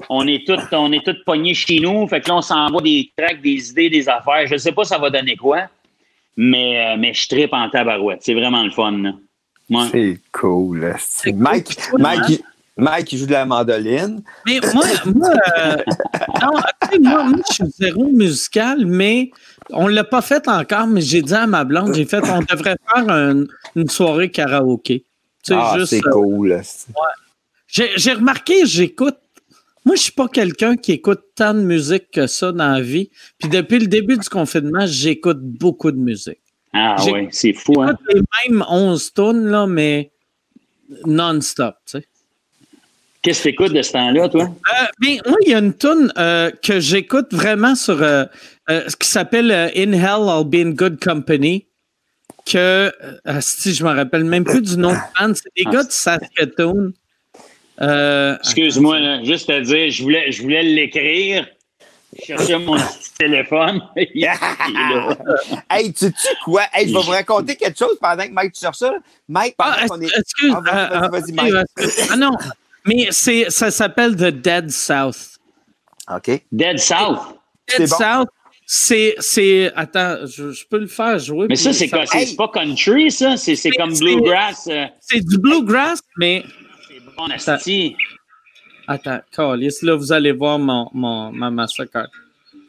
on 0.10 0.28
est 0.28 0.46
tous 0.46 0.60
on 0.72 0.92
est 0.92 1.04
tous 1.04 1.18
pognés 1.26 1.54
chez 1.54 1.80
nous. 1.80 2.08
Fait 2.08 2.22
que 2.22 2.30
là, 2.30 2.38
on 2.38 2.42
s'envoie 2.42 2.82
des 2.82 3.12
tracks, 3.18 3.42
des 3.42 3.70
idées, 3.70 3.90
des 3.90 4.10
affaires. 4.10 4.46
Je 4.48 4.58
sais 4.58 4.72
pas 4.72 4.84
ça 4.84 4.98
va 4.98 5.10
donner 5.10 5.36
quoi, 5.36 5.64
mais, 6.38 6.86
euh, 6.86 6.96
mais 6.98 7.14
je 7.14 7.28
tripe 7.28 7.54
en 7.54 7.70
tabarouette. 7.70 8.20
C'est 8.22 8.34
vraiment 8.34 8.64
le 8.64 8.72
fun. 8.72 9.14
C'est 9.92 10.20
cool. 10.32 10.96
Mike, 11.34 11.80
Mike, 11.98 12.44
Mike, 12.78 13.14
il 13.14 13.20
joue 13.20 13.26
de 13.26 13.32
la 13.32 13.46
mandoline. 13.46 14.22
Mais 14.46 14.60
moi, 14.74 14.86
moi, 15.06 15.30
euh, 15.58 15.78
moi, 17.02 17.24
moi, 17.24 17.40
je 17.50 17.54
suis 17.54 17.72
zéro 17.80 18.06
musical, 18.06 18.86
mais 18.86 19.32
on 19.72 19.88
ne 19.88 19.94
l'a 19.94 20.04
pas 20.04 20.22
fait 20.22 20.48
encore, 20.48 20.88
mais 20.88 21.02
j'ai 21.02 21.22
dit 21.22 21.34
à 21.34 21.48
ma 21.48 21.64
blonde, 21.64 21.96
j'ai 21.96 22.06
fait, 22.06 22.22
on 22.30 22.42
devrait 22.42 22.78
faire 22.94 23.36
une 23.76 23.90
soirée 23.90 24.30
karaoké. 24.30 25.04
ah, 25.50 25.78
c'est 25.86 26.06
euh, 26.06 26.12
cool. 26.12 26.62
J'ai 27.68 28.14
remarqué, 28.14 28.66
j'écoute 28.66 29.18
moi, 29.86 29.96
je 29.96 30.02
suis 30.02 30.12
pas 30.12 30.28
quelqu'un 30.28 30.76
qui 30.76 30.94
écoute 30.94 31.22
tant 31.36 31.54
de 31.54 31.62
musique 31.62 32.10
que 32.12 32.26
ça 32.26 32.52
dans 32.52 32.72
la 32.72 32.82
vie. 32.82 33.12
Puis 33.38 33.50
depuis 33.50 33.78
le 33.78 33.86
début 33.86 34.18
du 34.18 34.28
confinement, 34.28 34.86
j'écoute 34.88 35.40
beaucoup 35.40 35.92
de 35.92 35.98
musique. 35.98 36.40
Ah 36.74 36.96
oui, 37.06 37.28
c'est 37.32 37.54
fou, 37.54 37.82
hein? 37.82 37.96
les 38.14 38.22
mêmes 38.50 38.66
11 38.68 39.14
tonnes, 39.14 39.48
là, 39.48 39.68
mais 39.68 40.12
non-stop, 41.06 41.76
tu 41.86 42.00
sais. 42.00 42.08
Qu'est-ce 43.22 43.40
que 43.40 43.44
tu 43.44 43.50
écoutes 43.50 43.74
de 43.74 43.82
ce 43.82 43.94
temps-là, 43.94 44.28
toi? 44.28 44.44
Euh, 44.44 44.86
bien, 45.00 45.18
moi, 45.26 45.38
il 45.46 45.52
y 45.52 45.54
a 45.54 45.60
une 45.60 45.74
tune 45.74 46.12
euh, 46.18 46.52
que 46.62 46.80
j'écoute 46.80 47.28
vraiment 47.32 47.76
sur 47.76 48.04
euh, 48.04 48.26
ce 48.68 48.96
qui 48.96 49.08
s'appelle 49.08 49.52
In 49.52 49.94
Hell, 49.94 50.28
I'll 50.28 50.46
Be 50.46 50.56
in 50.56 50.72
Good 50.72 51.00
Company. 51.04 51.68
Que, 52.46 52.92
si 53.40 53.74
je 53.74 53.84
me 53.84 53.90
rappelle 53.90 54.26
même 54.26 54.44
plus 54.44 54.62
du 54.62 54.78
nom 54.78 54.92
de 54.92 54.98
band, 55.20 55.34
c'est 55.34 55.50
des 55.56 55.64
ah, 55.66 55.72
gars 55.72 55.84
de 55.84 55.92
Saskatoon. 55.92 56.94
Euh, 57.82 58.38
Excuse-moi, 58.38 59.24
juste 59.24 59.50
à 59.50 59.62
dire, 59.62 59.90
je 59.90 60.04
voulais, 60.04 60.32
je 60.32 60.42
voulais 60.42 60.64
l'écrire. 60.64 61.48
Je 62.18 62.26
cherchais 62.26 62.58
mon 62.58 62.76
petit 62.78 63.12
téléphone. 63.18 63.82
hey, 65.70 65.94
tu 65.94 66.06
sais 66.06 66.36
quoi? 66.44 66.64
Hey, 66.74 66.88
je 66.88 66.94
vais 66.94 67.04
vous 67.04 67.12
raconter 67.12 67.56
quelque 67.56 67.78
chose 67.78 67.98
pendant 68.00 68.24
que 68.24 68.32
Mike, 68.32 68.54
tu 68.54 68.62
cherches 68.62 68.78
ça. 68.78 68.94
Mike, 69.28 69.56
pendant 69.58 69.76
ah, 69.78 69.88
qu'on 69.88 70.02
est. 70.02 70.18
Excuse, 70.18 70.54
ah, 70.72 71.10
vas-y, 71.12 71.34
Mike. 71.34 71.54
ah 72.12 72.16
non, 72.16 72.32
mais 72.86 73.12
ça 73.12 73.72
s'appelle 73.72 74.16
The 74.16 74.32
Dead 74.32 74.72
South. 74.72 75.40
OK. 76.14 76.42
Dead 76.52 76.80
South? 76.80 77.20
Dead 77.68 77.88
South. 77.88 78.30
C'est, 78.68 79.14
c'est, 79.20 79.72
attends, 79.76 80.26
je, 80.26 80.66
peux 80.68 80.80
le 80.80 80.88
faire 80.88 81.20
jouer. 81.20 81.46
Mais 81.48 81.56
ça, 81.56 81.72
c'est 81.72 81.88
quoi? 81.88 82.06
C'est 82.08 82.36
pas 82.36 82.48
country, 82.48 83.12
ça? 83.12 83.38
C'est, 83.38 83.56
c'est 83.56 83.70
comme 83.72 83.96
bluegrass. 83.96 84.68
Euh? 84.68 84.88
C'est 85.00 85.20
du 85.20 85.38
bluegrass, 85.38 86.02
mais 86.18 86.44
asti. 87.18 87.96
Attends, 88.88 89.20
Carlis, 89.32 89.78
là, 89.82 89.96
vous 89.96 90.12
allez 90.12 90.32
voir 90.32 90.60
mon, 90.60 90.90
mon, 90.94 91.32
ma 91.32 91.50
massacre. 91.50 92.08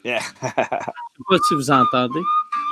Yeah. 0.03 0.19
je 0.41 0.47
sais 0.47 1.23
pas 1.29 1.37
si 1.47 1.53
vous 1.53 1.71
entendez. 1.71 2.21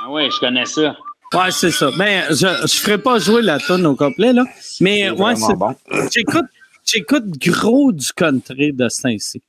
Ah 0.02 0.10
ouais, 0.10 0.28
je 0.30 0.40
connais 0.40 0.64
ça. 0.64 0.96
Ouais, 1.32 1.50
c'est 1.50 1.70
ça. 1.70 1.90
Mais 1.96 2.24
ben, 2.28 2.34
je 2.34 2.62
ne 2.62 2.66
ferai 2.66 2.98
pas 2.98 3.18
jouer 3.18 3.42
la 3.42 3.58
tonne 3.58 3.86
au 3.86 3.94
complet, 3.94 4.32
là. 4.32 4.44
Mais 4.80 5.10
ouais, 5.10 5.36
c'est 5.36 5.54
bon. 5.54 5.74
J'écoute, 6.12 6.46
j'écoute 6.84 7.24
gros 7.38 7.92
du 7.92 8.12
country 8.12 8.72
de 8.72 8.88
Saint-Cy. 8.88 9.42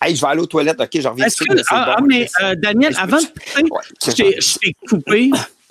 Hey, 0.00 0.14
je 0.14 0.20
vais 0.20 0.28
aller 0.28 0.40
aux 0.40 0.46
toilettes, 0.46 0.80
OK, 0.80 0.90
je 0.94 1.08
reviens. 1.08 1.26
Est-ce 1.26 1.42
que, 1.42 1.60
ah, 1.70 1.96
ah, 1.98 2.00
mais 2.06 2.28
euh, 2.42 2.54
Daniel, 2.54 2.94
avant 2.98 3.18
de 3.18 3.26
je 4.06 4.58
t'ai 4.58 4.74
coupé. 4.88 5.30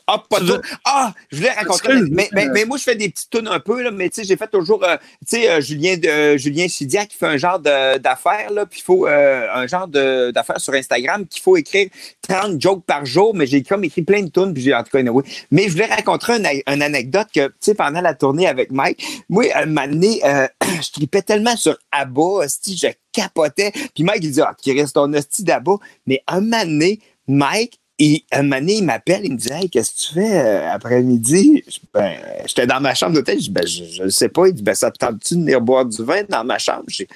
Ah, 0.10 0.24
pas 0.30 0.40
tout. 0.40 0.62
Ah, 0.86 1.14
je 1.30 1.38
voulais 1.38 1.52
raconter. 1.52 1.90
Mais, 2.10 2.30
mais, 2.32 2.48
mais, 2.48 2.64
moi, 2.64 2.78
je 2.78 2.84
fais 2.84 2.96
des 2.96 3.10
petites 3.10 3.30
tunes 3.30 3.50
un 3.50 3.60
peu, 3.60 3.82
là, 3.82 3.92
mais 3.92 4.10
tu 4.10 4.22
sais, 4.22 4.24
j'ai 4.28 4.38
fait 4.38 4.48
toujours, 4.48 4.82
euh, 4.86 4.96
tu 5.28 5.36
sais, 5.42 5.50
euh, 5.50 5.60
Julien, 5.60 5.98
de, 5.98 6.38
Julien 6.38 6.70
Chidiac 6.70 7.10
qui 7.10 7.18
fait 7.18 7.28
un 7.28 7.36
genre 7.36 7.60
d'affaires, 7.60 8.52
là, 8.52 8.66
puis 8.66 8.80
il 8.80 8.84
faut 8.84 9.06
euh, 9.06 9.48
un 9.54 9.68
genre 9.68 9.90
d'affaires 9.90 10.62
sur 10.62 10.74
Instagram 10.74 11.28
qu'il 11.28 11.42
faut 11.42 11.58
écrire 11.58 11.90
30 12.22 12.62
jokes 12.62 12.86
par 12.86 13.06
jour, 13.06 13.36
mais 13.36 13.46
j'ai 13.48 13.64
comme 13.64 13.84
écrit 13.84 14.02
plein 14.02 14.24
de 14.24 14.30
tunes, 14.30 14.54
puis 14.54 14.64
j'ai 14.64 14.74
en 14.74 14.82
tout 14.82 14.92
cas, 14.92 15.02
oui. 15.02 15.24
Mais 15.52 15.64
je 15.64 15.72
voulais 15.72 15.88
raconter 15.88 16.34
une, 16.68 16.82
anecdote 16.82 17.28
que, 17.36 17.48
tu 17.48 17.54
sais, 17.60 17.74
pendant 17.74 18.00
la 18.00 18.14
tournée 18.14 18.48
avec 18.48 18.72
Mike, 18.72 19.04
moi, 19.28 19.44
un 19.56 19.66
moment 19.66 19.88
donné, 19.88 20.22
je 20.62 20.92
tripais 20.94 21.22
tellement 21.22 21.58
sur 21.58 21.78
Abba, 21.92 22.48
je 22.66 22.88
capotais, 23.12 23.74
puis 23.94 24.06
Mike, 24.06 24.24
il 24.24 24.32
dit, 24.32 24.42
ah, 24.42 24.56
qui 24.58 24.72
reste 24.72 24.96
ton 24.96 25.12
hostie 25.14 25.44
d'Abba, 25.44 25.74
mais 26.06 26.24
un 26.28 26.40
moment 26.40 26.64
donné, 26.64 27.02
Mike, 27.28 27.82
et 28.00 28.24
un 28.32 28.44
moment 28.44 28.60
donné, 28.60 28.76
il 28.76 28.84
m'appelle, 28.84 29.22
il 29.24 29.34
me 29.34 29.38
dit 29.38 29.52
Hey, 29.52 29.70
qu'est-ce 29.70 29.92
que 29.92 30.08
tu 30.08 30.14
fais 30.14 30.40
euh, 30.40 30.72
après-midi? 30.72 31.64
Ben, 31.94 32.16
j'étais 32.46 32.68
dans 32.68 32.80
ma 32.80 32.94
chambre 32.94 33.14
d'hôtel, 33.14 33.38
je 33.38 33.46
dis 33.46 33.50
ben, 33.50 33.66
je 33.66 34.04
ne 34.04 34.10
sais 34.10 34.30
pas. 34.30 34.48
Il 34.48 34.54
dit 34.54 34.62
ben, 34.62 34.76
ça 34.76 34.92
te 34.92 35.00
tente-tu 35.00 35.36
de 35.36 35.40
venir 35.42 35.62
boire 35.62 35.86
du 35.86 36.04
vin 36.04 36.22
dans 36.30 36.44
ma 36.44 36.60
chambre? 36.60 36.84
Dis 36.88 37.08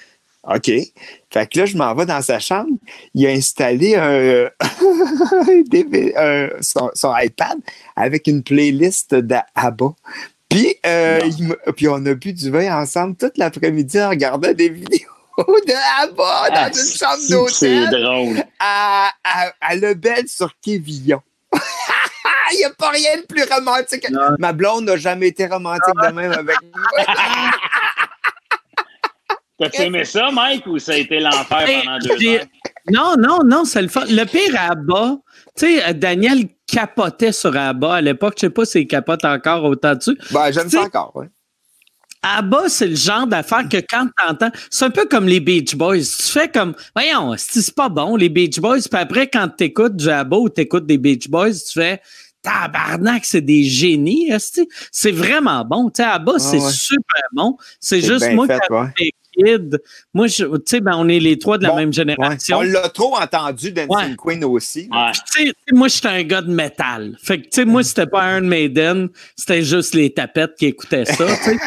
OK. 0.43 0.71
Fait 1.29 1.47
que 1.47 1.59
là, 1.59 1.65
je 1.65 1.77
m'en 1.77 1.93
vais 1.93 2.07
dans 2.07 2.21
sa 2.21 2.39
chambre. 2.39 2.71
Il 3.13 3.27
a 3.27 3.29
installé 3.29 3.95
un, 3.95 4.49
son, 6.61 7.13
iPad 7.15 7.59
avec 7.95 8.25
une 8.25 8.41
playlist 8.41 9.13
d'ABBA. 9.13 9.93
Puis, 10.49 10.75
euh, 10.85 11.21
puis 11.77 11.87
on 11.87 12.03
a 12.05 12.13
bu 12.15 12.33
du 12.33 12.49
vin 12.49 12.81
ensemble 12.81 13.15
toute 13.15 13.37
l'après-midi 13.37 14.01
en 14.01 14.09
regardant 14.09 14.51
des 14.51 14.69
vidéos 14.69 15.09
de 15.37 16.03
ABBA 16.03 16.49
dans 16.49 16.55
ah, 16.55 16.67
une 16.67 16.97
chambre 16.97 17.29
d'hôtel. 17.29 17.53
C'est 17.53 17.87
drôle. 17.89 18.43
À, 18.59 19.11
à, 19.23 19.51
à 19.61 19.75
Lebel 19.75 20.27
sur 20.27 20.51
Quévillon. 20.61 21.21
Il 22.53 22.57
n'y 22.57 22.63
a 22.65 22.69
pas 22.71 22.89
rien 22.89 23.17
de 23.17 23.25
plus 23.25 23.43
romantique. 23.43 24.05
Ma 24.39 24.51
blonde 24.51 24.85
n'a 24.85 24.97
jamais 24.97 25.29
été 25.29 25.47
romantique 25.47 25.95
de 25.95 26.11
même 26.11 26.31
avec 26.31 26.57
moi. 26.75 27.05
T'as 29.69 29.83
aimé 29.85 30.03
ça, 30.03 30.31
Mike, 30.31 30.65
ou 30.65 30.79
ça 30.79 30.93
a 30.93 30.95
été 30.95 31.19
l'enfer 31.19 31.65
pendant 31.65 31.99
deux 31.99 32.27
heures? 32.27 32.45
Non, 32.89 33.15
non, 33.17 33.39
non, 33.45 33.63
c'est 33.63 33.81
le 33.81 33.87
fun. 33.87 34.05
Le 34.09 34.25
pire 34.25 34.59
à 34.59 34.73
bas, 34.75 35.17
tu 35.55 35.79
sais, 35.79 35.93
Daniel 35.93 36.47
capotait 36.67 37.31
sur 37.31 37.55
Abba 37.55 37.95
à 37.95 38.01
l'époque. 38.01 38.33
Je 38.37 38.41
sais 38.41 38.49
pas 38.49 38.65
s'il 38.65 38.87
capote 38.87 39.23
encore 39.23 39.63
autant 39.65 39.95
dessus. 39.95 40.17
Ben, 40.31 40.51
j'aime 40.51 40.69
ça 40.69 40.81
encore, 40.81 41.11
oui. 41.15 41.27
Abba, 42.23 42.69
c'est 42.69 42.87
le 42.87 42.95
genre 42.95 43.25
d'affaire 43.25 43.67
que 43.67 43.77
quand 43.77 44.07
t'entends, 44.17 44.51
c'est 44.69 44.85
un 44.85 44.91
peu 44.91 45.05
comme 45.05 45.27
les 45.27 45.39
Beach 45.39 45.75
Boys. 45.75 46.01
Tu 46.01 46.31
fais 46.31 46.47
comme, 46.47 46.75
voyons, 46.95 47.33
c'est 47.37 47.73
pas 47.73 47.89
bon, 47.89 48.15
les 48.15 48.29
Beach 48.29 48.59
Boys. 48.59 48.81
Puis 48.81 48.99
après, 48.99 49.27
quand 49.27 49.47
t'écoutes 49.49 49.95
du 49.95 50.09
Abba 50.09 50.37
ou 50.37 50.49
t'écoutes 50.49 50.85
des 50.85 50.97
Beach 50.99 51.27
Boys, 51.29 51.53
tu 51.53 51.79
fais, 51.79 51.99
tabarnak, 52.43 53.25
c'est 53.25 53.41
des 53.41 53.63
génies. 53.63 54.31
C'est 54.91 55.11
vraiment 55.11 55.65
bon. 55.65 55.89
Tu 55.89 56.03
sais, 56.03 56.03
Abba, 56.03 56.33
c'est 56.37 56.59
super 56.59 57.23
bon. 57.33 57.57
C'est 57.79 58.01
juste 58.01 58.31
moi, 58.33 58.47
qui 58.95 59.11
moi, 60.13 60.27
tu 60.27 60.45
sais, 60.65 60.81
ben, 60.81 60.93
on 60.97 61.07
est 61.07 61.19
les 61.19 61.39
trois 61.39 61.57
de 61.57 61.63
la 61.63 61.75
même 61.75 61.93
génération. 61.93 62.57
On 62.57 62.61
l'a 62.61 62.89
trop 62.89 63.15
entendu 63.15 63.71
Dancing 63.71 64.15
Queen 64.15 64.43
aussi. 64.43 64.89
moi, 65.71 65.87
j'étais 65.87 66.07
un 66.07 66.23
gars 66.23 66.41
de 66.41 66.51
métal. 66.53 67.15
Fait 67.21 67.39
que, 67.39 67.43
tu 67.43 67.49
sais, 67.51 67.65
moi, 67.65 67.83
c'était 67.83 68.07
pas 68.07 68.33
Iron 68.33 68.47
Maiden, 68.47 69.09
c'était 69.35 69.63
juste 69.63 69.93
les 69.93 70.13
tapettes 70.13 70.55
qui 70.57 70.67
écoutaient 70.67 71.05
ça, 71.05 71.27
c'est 71.45 71.57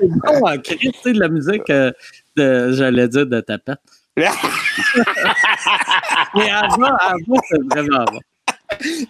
bon 0.00 0.46
en 0.46 0.58
tu 0.58 0.90
sais, 1.02 1.12
de 1.12 1.20
la 1.20 1.28
musique, 1.28 1.68
euh, 1.70 1.90
de, 2.36 2.72
j'allais 2.72 3.08
dire, 3.08 3.26
de 3.26 3.40
tapettes. 3.40 3.78
Mais 6.34 6.50
avant, 6.50 6.94
avant, 6.96 7.40
c'est 7.48 7.62
vraiment 7.70 8.04
bon. 8.04 8.20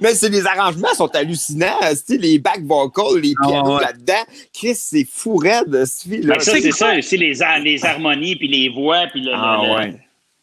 Mais 0.01 0.15
c'est 0.15 0.29
les 0.29 0.47
arrangements 0.47 0.95
sont 0.95 1.15
hallucinants. 1.15 1.79
Les 2.09 2.39
back 2.39 2.63
vocals, 2.63 3.21
les 3.21 3.35
ah, 3.43 3.47
pianos 3.49 3.81
là-dedans. 3.81 4.25
Chris, 4.53 4.75
c'est 4.75 5.07
fou 5.11 5.37
raide, 5.37 5.69
ben, 5.69 5.87
ça, 5.87 6.53
c'est 6.61 6.73
ça 6.73 6.97
aussi, 6.97 7.17
les, 7.17 7.35
les 7.63 7.85
harmonies, 7.85 8.37
puis 8.37 8.49
les 8.49 8.69
voix, 8.69 9.07
puis 9.11 9.23
le. 9.23 9.33
Ah, 9.35 9.77
ouais. 9.77 9.95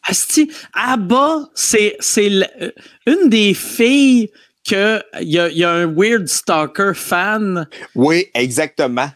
Asti, 0.02 0.50
Abba, 0.72 1.48
c'est 1.54 1.96
euh, 2.18 2.70
une 3.06 3.28
des 3.28 3.54
filles 3.54 4.30
qu'il 4.64 5.02
y 5.20 5.38
a, 5.38 5.48
y 5.50 5.64
a 5.64 5.70
un 5.70 5.86
weird 5.86 6.26
stalker 6.26 6.92
fan. 6.94 7.66
Oui, 7.94 8.26
exactement. 8.34 9.10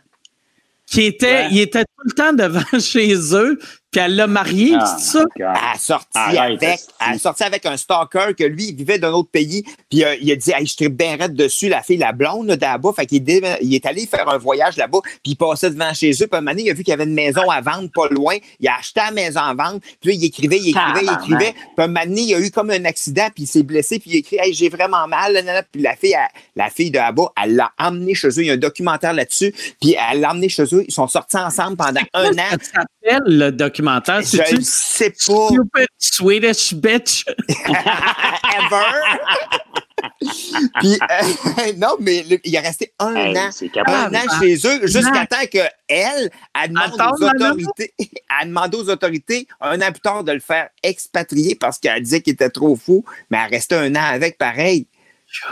Qui 0.87 1.05
était, 1.05 1.49
il 1.51 1.61
était 1.61 1.85
tout 1.85 2.05
le 2.05 2.13
temps 2.13 2.33
devant 2.33 2.63
chez 2.79 3.15
eux, 3.35 3.59
puis 3.95 4.03
elle 4.03 4.17
l'a 4.17 4.27
marié, 4.27 4.75
ah, 4.77 4.97
c'est 4.99 5.19
ça? 5.19 5.25
Elle 5.37 5.45
a, 5.45 5.79
sorti 5.79 6.19
avec, 6.19 6.63
elle 6.65 7.15
a 7.15 7.17
sorti 7.17 7.45
avec 7.45 7.65
un 7.65 7.77
stalker 7.77 8.35
que 8.37 8.43
lui, 8.43 8.71
il 8.71 8.75
vivait 8.75 8.99
d'un 8.99 9.13
autre 9.13 9.31
pays. 9.31 9.63
Puis 9.89 10.03
euh, 10.03 10.17
il 10.21 10.33
a 10.33 10.35
dit, 10.35 10.51
hey, 10.51 10.67
je 10.67 10.73
suis 10.73 10.89
bien 10.89 11.15
raide 11.15 11.37
dessus, 11.37 11.69
la 11.69 11.81
fille, 11.81 11.99
la 11.99 12.11
blonde 12.11 12.59
là-bas. 12.61 12.93
Fait 12.97 13.07
qu'il 13.07 13.23
il 13.25 13.73
est 13.73 13.87
allé 13.87 14.09
faire 14.09 14.29
un 14.29 14.37
voyage 14.37 14.77
là-bas, 14.79 14.99
puis 15.05 15.21
il 15.27 15.37
passait 15.37 15.71
devant 15.71 15.95
chez 15.95 16.11
eux. 16.11 16.27
Puis 16.27 16.29
un 16.33 16.41
moment 16.41 16.51
donné, 16.51 16.65
il 16.65 16.71
a 16.71 16.75
vu 16.75 16.83
qu'il 16.83 16.91
y 16.91 16.93
avait 16.93 17.05
une 17.05 17.15
maison 17.15 17.49
à 17.49 17.61
vendre 17.61 17.89
pas 17.95 18.09
loin. 18.09 18.35
Il 18.59 18.67
a 18.67 18.79
acheté 18.81 18.99
la 18.99 19.13
maison 19.13 19.39
à 19.39 19.55
vendre. 19.55 19.79
Puis 20.01 20.11
là, 20.11 20.15
il 20.17 20.25
écrivait, 20.25 20.59
il 20.59 20.71
écrivait, 20.71 21.05
il 21.05 21.13
écrivait. 21.13 21.53
Puis 21.53 21.85
un 21.85 21.87
moment 21.87 22.05
donné, 22.05 22.23
il 22.23 22.35
a 22.35 22.41
eu 22.41 22.51
comme 22.51 22.71
un 22.71 22.85
accident, 22.87 23.29
puis 23.33 23.45
il 23.45 23.47
s'est 23.47 23.63
blessé, 23.63 24.01
puis 24.01 24.11
il 24.11 24.17
a 24.17 24.19
écrit, 24.19 24.39
hey, 24.41 24.53
j'ai 24.55 24.71
vraiment 24.71 25.07
mal. 25.07 25.41
Puis 25.71 25.83
la 25.83 25.95
fille, 25.95 26.17
la 26.57 26.69
fille 26.69 26.91
de 26.91 26.99
là-bas, 26.99 27.31
elle 27.41 27.55
l'a 27.55 27.71
emmené 27.79 28.17
chez 28.17 28.27
eux. 28.27 28.39
Il 28.43 28.47
y 28.47 28.51
a 28.51 28.55
un 28.55 28.57
documentaire 28.57 29.13
là-dessus. 29.13 29.55
Puis 29.81 29.95
elle 30.11 30.19
l'a 30.19 30.33
emmené 30.33 30.49
chez 30.49 30.65
eux. 30.75 30.85
Ils 30.89 30.93
sont 30.93 31.07
sortis 31.07 31.37
ensemble 31.37 31.77
pendant 31.77 32.01
un 32.15 32.33
an. 32.33 32.57
S'appelle 33.05 33.23
le 33.27 33.51
documentaire 33.51 34.23
je 34.23 34.61
sais 34.63 35.11
pas. 35.11 35.49
Stupid 35.49 35.87
Swedish 35.99 36.75
bitch? 36.75 37.25
Ever? 37.49 38.85
Puis, 40.81 40.99
euh, 41.11 41.73
non, 41.77 41.97
mais 42.01 42.25
il 42.45 42.55
est 42.55 42.59
resté 42.59 42.93
un 42.99 43.35
an. 43.35 43.51
Un 43.87 44.15
an 44.15 44.41
chez 44.41 44.55
eux, 44.67 44.87
jusqu'à 44.87 45.27
temps 45.27 45.47
qu'elle, 45.51 45.71
elle 45.89 46.69
demande 46.69 46.93
aux 47.21 47.25
autorités, 47.25 47.95
elle 47.99 48.49
demande 48.49 48.75
aux 48.75 48.89
autorités, 48.91 49.47
un 49.61 49.81
an 49.81 49.93
plus 49.93 50.01
tard, 50.01 50.25
de 50.25 50.33
le 50.33 50.41
faire 50.41 50.69
expatrier 50.83 51.55
parce 51.55 51.79
qu'elle 51.79 52.03
disait 52.03 52.21
qu'il 52.21 52.35
était 52.35 52.51
trop 52.51 52.77
fou, 52.77 53.05
mais 53.31 53.39
elle 53.45 53.51
restait 53.51 53.77
un 53.77 53.95
an 53.95 54.05
avec 54.05 54.39
pareil. 54.39 54.87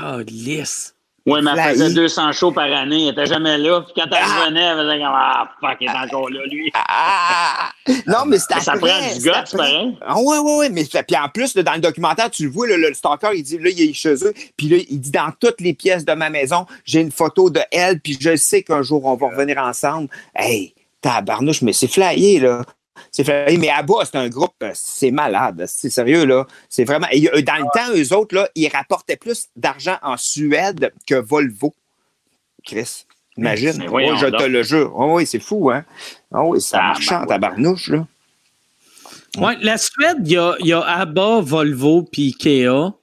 Oh, 0.01 0.21
lisse. 0.27 0.92
Oui, 1.25 1.41
mais 1.43 1.53
elle 1.57 1.73
faisait 1.75 1.91
200 1.91 2.33
shows 2.33 2.53
par 2.53 2.65
année. 2.65 3.07
Elle 3.09 3.15
n'était 3.15 3.27
jamais 3.27 3.57
là. 3.57 3.83
Puis 3.83 3.93
quand 3.95 4.07
elle 4.07 4.23
ah! 4.23 4.41
revenait, 4.45 4.61
elle 4.61 4.77
faisait 4.79 4.99
comme 4.99 5.15
Ah, 5.15 5.49
fuck, 5.61 5.77
il 5.81 5.87
est 5.87 5.91
encore 5.91 6.31
là, 6.31 6.41
lui. 6.51 6.73
Ah! 6.75 7.71
non, 8.07 8.25
mais 8.27 8.39
c'était 8.39 8.61
Ça 8.61 8.73
prend 8.73 8.87
du 8.87 9.25
gars, 9.25 9.45
c'est 9.47 9.57
pareil. 9.57 9.97
Ah, 10.03 10.15
oui, 10.19 10.37
oui, 10.43 10.53
oui. 10.59 10.67
Mais 10.73 10.85
puis 10.85 11.17
en 11.17 11.29
plus, 11.29 11.57
dans 11.57 11.75
le 11.75 11.81
documentaire, 11.81 12.31
tu 12.31 12.45
le 12.45 12.51
vois, 12.51 12.67
le 12.67 12.93
stalker, 12.95 13.31
il 13.35 13.43
dit 13.43 13.59
là, 13.59 13.71
il 13.71 13.91
est 13.91 13.93
chez 13.93 14.15
eux. 14.25 14.35
Puis 14.57 14.69
là, 14.69 14.79
il 14.89 15.01
dit 15.01 15.11
dans 15.11 15.33
toutes 15.39 15.61
les 15.61 15.75
pièces 15.75 16.05
de 16.05 16.13
ma 16.13 16.29
maison, 16.29 16.67
j'ai 16.85 17.01
une 17.01 17.13
photo 17.13 17.51
de 17.51 17.61
elle. 17.71 18.01
Puis 18.01 18.19
je 18.21 18.35
sais 18.37 18.63
qu'un 18.63 18.83
jour, 18.83 19.05
on 19.05 19.15
va 19.15 19.29
revenir 19.29 19.59
ensemble. 19.59 20.09
Hey, 20.35 20.75
tabarnouche, 21.01 21.63
mais 21.63 21.73
c'est 21.73 21.89
flyé, 21.89 22.41
là. 22.41 22.63
C'est 23.13 23.29
Mais 23.59 23.69
Abba, 23.69 24.05
c'est 24.05 24.17
un 24.17 24.29
groupe, 24.31 24.55
euh, 24.63 24.71
c'est 24.75 25.11
malade. 25.11 25.67
C'est 25.69 25.91
sérieux, 25.91 26.25
là. 26.25 26.47
C'est 26.71 26.85
vraiment. 26.85 27.07
Euh, 27.13 27.43
dans 27.43 27.57
le 27.57 27.69
temps, 27.75 27.95
eux 27.95 28.17
autres, 28.17 28.35
là, 28.35 28.49
ils 28.55 28.69
rapportaient 28.69 29.19
plus 29.19 29.49
d'argent 29.55 29.99
en 30.03 30.17
Suède 30.17 30.93
que 31.07 31.17
Volvo. 31.17 31.75
Chris, 32.65 33.05
imagine. 33.37 33.73
je 33.73 34.27
te 34.31 34.45
le 34.45 34.63
jure. 34.63 34.95
Oh, 34.97 35.17
oui, 35.17 35.27
c'est 35.27 35.41
fou, 35.41 35.71
hein? 35.71 35.85
Oh, 36.33 36.53
oui, 36.53 36.61
ça 36.63 36.79
ah, 36.81 36.89
marche 36.89 37.09
ben 37.09 37.23
en 37.23 37.27
tabarnouche, 37.27 37.89
là. 37.89 38.07
Oui, 39.37 39.53
la 39.61 39.77
Suède, 39.77 40.19
il 40.25 40.33
y 40.33 40.37
a, 40.39 40.57
y 40.61 40.73
a 40.73 40.81
Abba, 40.81 41.41
Volvo 41.41 42.03
puis 42.03 42.29
Ikea 42.29 42.95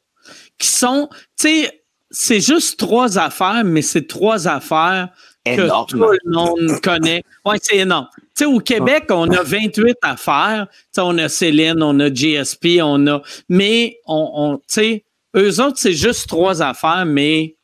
qui 0.57 0.68
sont, 0.68 1.10
tu 1.40 1.48
sais, 1.48 1.84
c'est 2.11 2.41
juste 2.41 2.80
trois 2.80 3.18
affaires, 3.18 3.64
mais 3.64 3.81
c'est 3.81 4.07
trois 4.07 4.48
affaires 4.48 5.10
que 5.45 5.86
tout 5.88 5.98
le 5.98 6.32
monde 6.32 6.82
connaît. 6.82 7.24
Oui, 7.45 7.57
c'est 7.61 7.78
énorme. 7.78 8.07
sais, 8.36 8.45
au 8.45 8.60
Québec, 8.60 9.06
on 9.10 9.30
a 9.32 9.44
28 9.44 9.98
affaires. 10.02 10.68
sais, 10.91 11.02
on 11.02 11.18
a 11.18 11.30
Céline, 11.30 11.82
on 11.82 11.99
a 11.99 12.10
GSP, 12.10 12.80
on 12.82 13.07
a. 13.07 13.22
Mais, 13.48 13.98
on, 14.06 14.32
on 14.36 14.61
sais, 14.68 15.03
eux 15.36 15.61
autres, 15.61 15.78
c'est 15.78 15.94
juste 15.94 16.28
trois 16.28 16.61
affaires, 16.61 17.06
mais. 17.06 17.56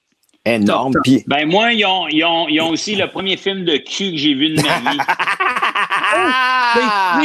Énorme. 0.47 0.93
Ben, 1.25 1.49
moi, 1.49 1.73
ils 1.73 1.85
ont, 1.85 2.07
ils, 2.07 2.23
ont, 2.23 2.47
ils 2.47 2.61
ont, 2.61 2.69
aussi 2.69 2.95
le 2.95 3.09
premier 3.09 3.35
film 3.35 3.65
de 3.65 3.77
cul 3.77 4.11
que 4.11 4.17
j'ai 4.17 4.35
vu 4.35 4.49
de 4.49 4.61
ma 4.61 4.91
vie. 4.91 4.99
ah, 6.13 7.21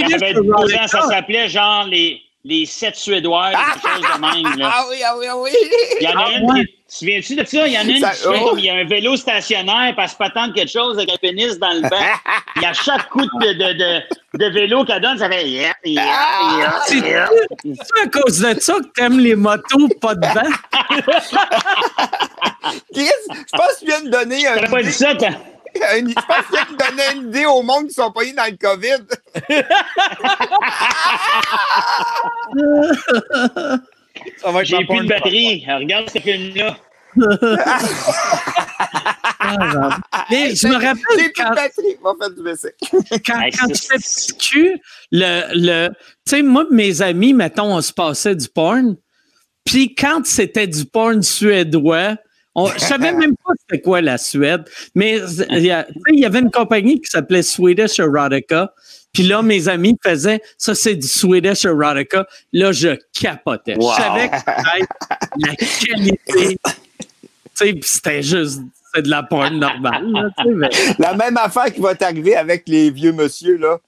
ça 0.88 1.02
s'appelait 1.02 1.48
genre 1.48 1.84
les 1.84 2.22
les 2.44 2.66
sept 2.66 2.96
Suédoises, 2.96 3.54
quelque 3.54 3.88
chose 3.88 4.02
de 4.02 4.20
même. 4.20 4.58
Là. 4.58 4.72
Ah 4.80 4.86
oui, 4.88 4.96
ah 5.04 5.14
oui, 5.18 5.26
ah 5.28 5.36
oui. 5.36 5.50
Il 6.00 6.04
y 6.04 6.08
en 6.08 6.16
a 6.16 6.24
ah, 6.26 6.38
une 6.38 6.64
qui. 6.64 6.74
Tu 6.96 7.06
viens-tu 7.06 7.36
de 7.36 7.44
ça? 7.44 7.68
Il 7.68 7.72
y 7.72 7.78
en 7.78 7.82
a 7.82 7.84
une 7.84 7.94
qui 7.94 8.00
fait 8.00 8.26
oh. 8.26 8.56
il 8.58 8.64
y 8.64 8.70
a 8.70 8.74
un 8.74 8.84
vélo 8.84 9.16
stationnaire, 9.16 9.94
parce 9.94 10.14
pas 10.14 10.28
tant 10.30 10.50
quelque 10.52 10.70
chose 10.70 10.98
avec 10.98 11.12
un 11.12 11.16
pénis 11.18 11.56
dans 11.58 11.72
le 11.72 11.82
banc. 11.82 11.96
Il 12.56 12.62
y 12.62 12.66
a 12.66 12.72
chaque 12.72 13.08
coup 13.10 13.20
de, 13.20 13.52
de, 13.52 13.74
de, 13.78 14.00
de 14.38 14.46
vélo 14.52 14.84
qu'elle 14.84 15.00
donne, 15.00 15.16
ça 15.18 15.30
fait 15.30 15.48
yeah, 15.48 15.72
yeah, 15.84 16.04
yeah, 16.58 16.80
C'est 16.84 17.04
à 18.02 18.08
cause 18.08 18.40
de 18.40 18.58
ça 18.60 18.74
que 18.74 18.88
t'aimes 18.94 19.20
les 19.20 19.36
motos 19.36 19.88
pas 20.00 20.16
de 20.16 20.26
vent? 20.26 20.50
Chris, 22.92 23.08
je 23.30 23.56
pense 23.56 23.74
que 23.74 23.78
tu 23.80 23.86
viens 23.86 24.02
de 24.02 24.10
donner 24.10 24.48
un. 24.48 24.66
Pas 24.68 24.82
dit 24.82 24.92
ça, 24.92 25.14
t'as. 25.14 25.30
Je 25.76 25.80
pense 26.14 26.46
qu'il 26.50 26.58
me 26.74 26.76
donnait 26.76 27.12
une 27.14 27.28
idée 27.28 27.46
au 27.46 27.62
monde 27.62 27.86
qui 27.86 27.94
sont 27.94 28.10
pas 28.10 28.24
dans 28.24 28.50
le 28.50 28.56
COVID. 28.56 29.04
J'ai 34.64 34.84
plus 34.84 35.00
de 35.00 35.08
batterie. 35.08 35.64
Regarde 35.66 36.10
ce 36.10 36.18
film-là. 36.18 36.76
Mais 40.30 40.54
je 40.54 40.68
me 40.68 40.74
rappelle 40.74 41.32
quand, 41.34 41.54
quand, 43.26 43.40
quand 43.58 43.74
j'étais 43.74 43.98
petit 43.98 44.36
cul, 44.36 44.80
le, 45.10 45.42
le, 45.54 45.88
tu 45.88 45.94
sais, 46.26 46.42
moi 46.42 46.66
mes 46.70 47.02
amis, 47.02 47.34
mettons, 47.34 47.74
on 47.74 47.80
se 47.80 47.92
passait 47.92 48.36
du 48.36 48.48
porn. 48.48 48.96
Puis 49.64 49.94
quand 49.94 50.24
c'était 50.24 50.66
du 50.66 50.84
porn 50.84 51.22
suédois, 51.22 52.16
on, 52.54 52.66
je 52.66 52.78
savais 52.78 53.12
même 53.12 53.36
pas 53.36 53.52
c'était 53.60 53.80
quoi 53.80 54.00
la 54.00 54.18
Suède, 54.18 54.64
mais 54.94 55.20
il 55.50 55.64
y, 55.64 56.24
avait 56.24 56.40
une 56.40 56.50
compagnie 56.50 57.00
qui 57.00 57.08
s'appelait 57.08 57.42
Swedish 57.42 57.98
Erotica. 58.00 58.72
Puis 59.12 59.24
là, 59.24 59.42
mes 59.42 59.68
amis 59.68 59.96
faisaient 60.02 60.40
ça, 60.56 60.74
c'est 60.74 60.94
du 60.94 61.06
Swedish 61.06 61.64
Erotica. 61.64 62.26
Là, 62.52 62.72
je 62.72 62.96
capotais. 63.12 63.74
Je 63.74 64.02
savais 64.02 64.28
que 64.28 64.34
la 65.38 65.56
qualité. 65.56 66.58
c'était 67.82 68.22
juste 68.22 68.60
c'est 68.94 69.02
de 69.02 69.08
la 69.08 69.22
porn 69.22 69.58
normale. 69.58 70.32
mais... 70.46 70.68
La 70.98 71.14
même 71.14 71.36
affaire 71.36 71.72
qui 71.72 71.80
va 71.80 71.94
t'arriver 71.94 72.34
avec 72.34 72.64
les 72.66 72.90
vieux 72.90 73.12
monsieur, 73.12 73.56
là. 73.56 73.78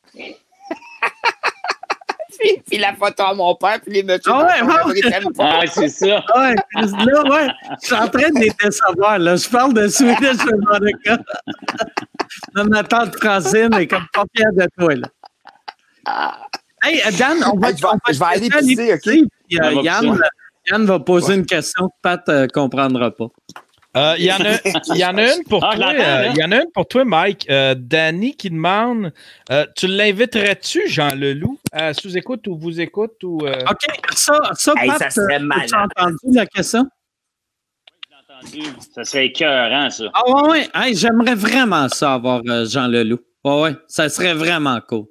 Puis, 2.66 2.78
la 2.78 2.94
photo 2.94 3.22
à 3.22 3.34
mon 3.34 3.54
père, 3.54 3.80
puis 3.80 3.92
les 3.92 4.02
messieurs. 4.02 4.32
Ah 4.34 4.64
ouais, 4.64 5.00
Ah, 5.38 5.60
c'est 5.66 5.88
ça. 5.88 6.24
Ouais, 6.36 6.54
là, 6.74 7.22
ouais. 7.30 7.48
Je 7.80 7.86
suis 7.86 7.94
en 7.94 8.08
train 8.08 8.30
de 8.30 8.40
les 8.40 8.52
décevoir, 8.62 9.18
là. 9.18 9.36
Je 9.36 9.48
parle 9.48 9.74
de 9.74 9.88
Swedish 9.88 10.44
Monica. 10.70 11.18
ma 12.54 12.84
tante 12.84 13.16
Francine 13.16 13.74
est 13.74 13.86
comme 13.86 14.06
pas 14.12 14.24
fière 14.34 14.52
de 14.52 14.66
toi, 14.78 14.94
là. 14.94 15.08
Hey, 16.84 17.00
Dan, 17.16 17.38
on 17.52 17.58
va, 17.58 17.68
je, 17.70 17.82
vais, 17.82 18.12
je 18.12 18.18
vais 18.18 18.24
aller 18.24 18.50
pisser, 18.50 18.94
OK? 18.94 19.28
Puis, 19.48 19.60
euh, 19.60 19.82
Yann, 19.82 20.18
Yann, 20.68 20.84
va 20.84 20.98
poser 20.98 21.34
une 21.34 21.46
question 21.46 21.88
que 21.88 21.94
Pat 22.02 22.26
ne 22.26 22.32
euh, 22.32 22.46
comprendra 22.52 23.12
pas. 23.12 23.28
Euh, 23.94 24.14
il 24.18 24.24
y, 24.24 24.32
en 24.32 25.18
a, 25.18 25.34
une 25.34 25.44
pour 25.44 25.62
ah, 25.62 25.76
toi. 25.76 25.92
Euh, 25.92 26.28
il 26.30 26.40
y 26.40 26.44
en 26.44 26.50
a 26.50 26.62
une 26.62 26.70
pour 26.72 26.88
toi, 26.88 27.04
Mike. 27.04 27.46
Euh, 27.50 27.74
Danny 27.76 28.34
qui 28.34 28.48
demande 28.48 29.12
Tu 29.76 29.86
l'inviterais-tu, 29.86 30.88
Jean 30.88 31.14
Leloup, 31.14 31.58
à 31.72 31.92
sous-écoute 31.92 32.46
ou 32.46 32.56
vous 32.56 32.80
écoute 32.80 33.22
ou, 33.22 33.40
OK, 33.40 33.86
ça, 34.14 34.40
ça, 34.54 34.72
Pat, 34.74 34.98
ça 34.98 35.10
serait 35.10 35.40
mal. 35.40 35.66
Tu 35.68 35.74
as 35.74 35.84
entendu 35.84 36.16
la 36.32 36.46
question? 36.46 36.86
Oui, 38.44 38.50
j'ai 38.54 38.60
entendu. 38.60 38.76
Ça 38.94 39.04
serait 39.04 39.26
écœurant, 39.26 39.90
ça. 39.90 40.04
Ah, 40.14 40.22
ouais, 40.26 40.68
ouais. 40.74 40.94
J'aimerais 40.94 41.34
vraiment 41.34 41.88
ça 41.90 42.14
avoir 42.14 42.40
Jean 42.64 42.86
Leloup. 42.86 43.20
Ouais, 43.44 43.60
ouais. 43.60 43.76
Ça 43.88 44.08
serait 44.08 44.34
vraiment 44.34 44.80
cool. 44.88 45.04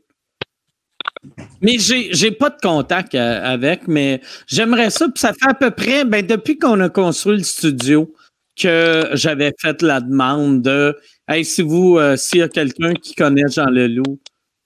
Mais 1.62 1.78
j'ai 1.78 2.32
pas 2.32 2.50
de 2.50 2.60
contact 2.60 3.14
avec, 3.14 3.88
mais 3.88 4.22
j'aimerais 4.48 4.90
ça. 4.90 5.06
Puis 5.06 5.20
ça 5.20 5.34
fait 5.34 5.50
à 5.50 5.54
peu 5.54 5.70
près, 5.70 6.04
ben, 6.04 6.26
depuis 6.26 6.58
qu'on 6.58 6.80
a 6.80 6.90
construit 6.90 7.38
le 7.38 7.44
studio, 7.44 8.12
que 8.56 9.10
j'avais 9.14 9.54
fait 9.60 9.82
la 9.82 10.02
demande 10.02 10.62
de 10.62 10.98
Hey, 11.28 11.46
si 11.46 11.62
vous, 11.62 11.98
euh, 11.98 12.18
s'il 12.18 12.40
y 12.40 12.42
a 12.42 12.50
quelqu'un 12.50 12.94
qui 12.94 13.16
connaît 13.16 13.48
Jean 13.48 13.68
Leloup, 13.68 14.20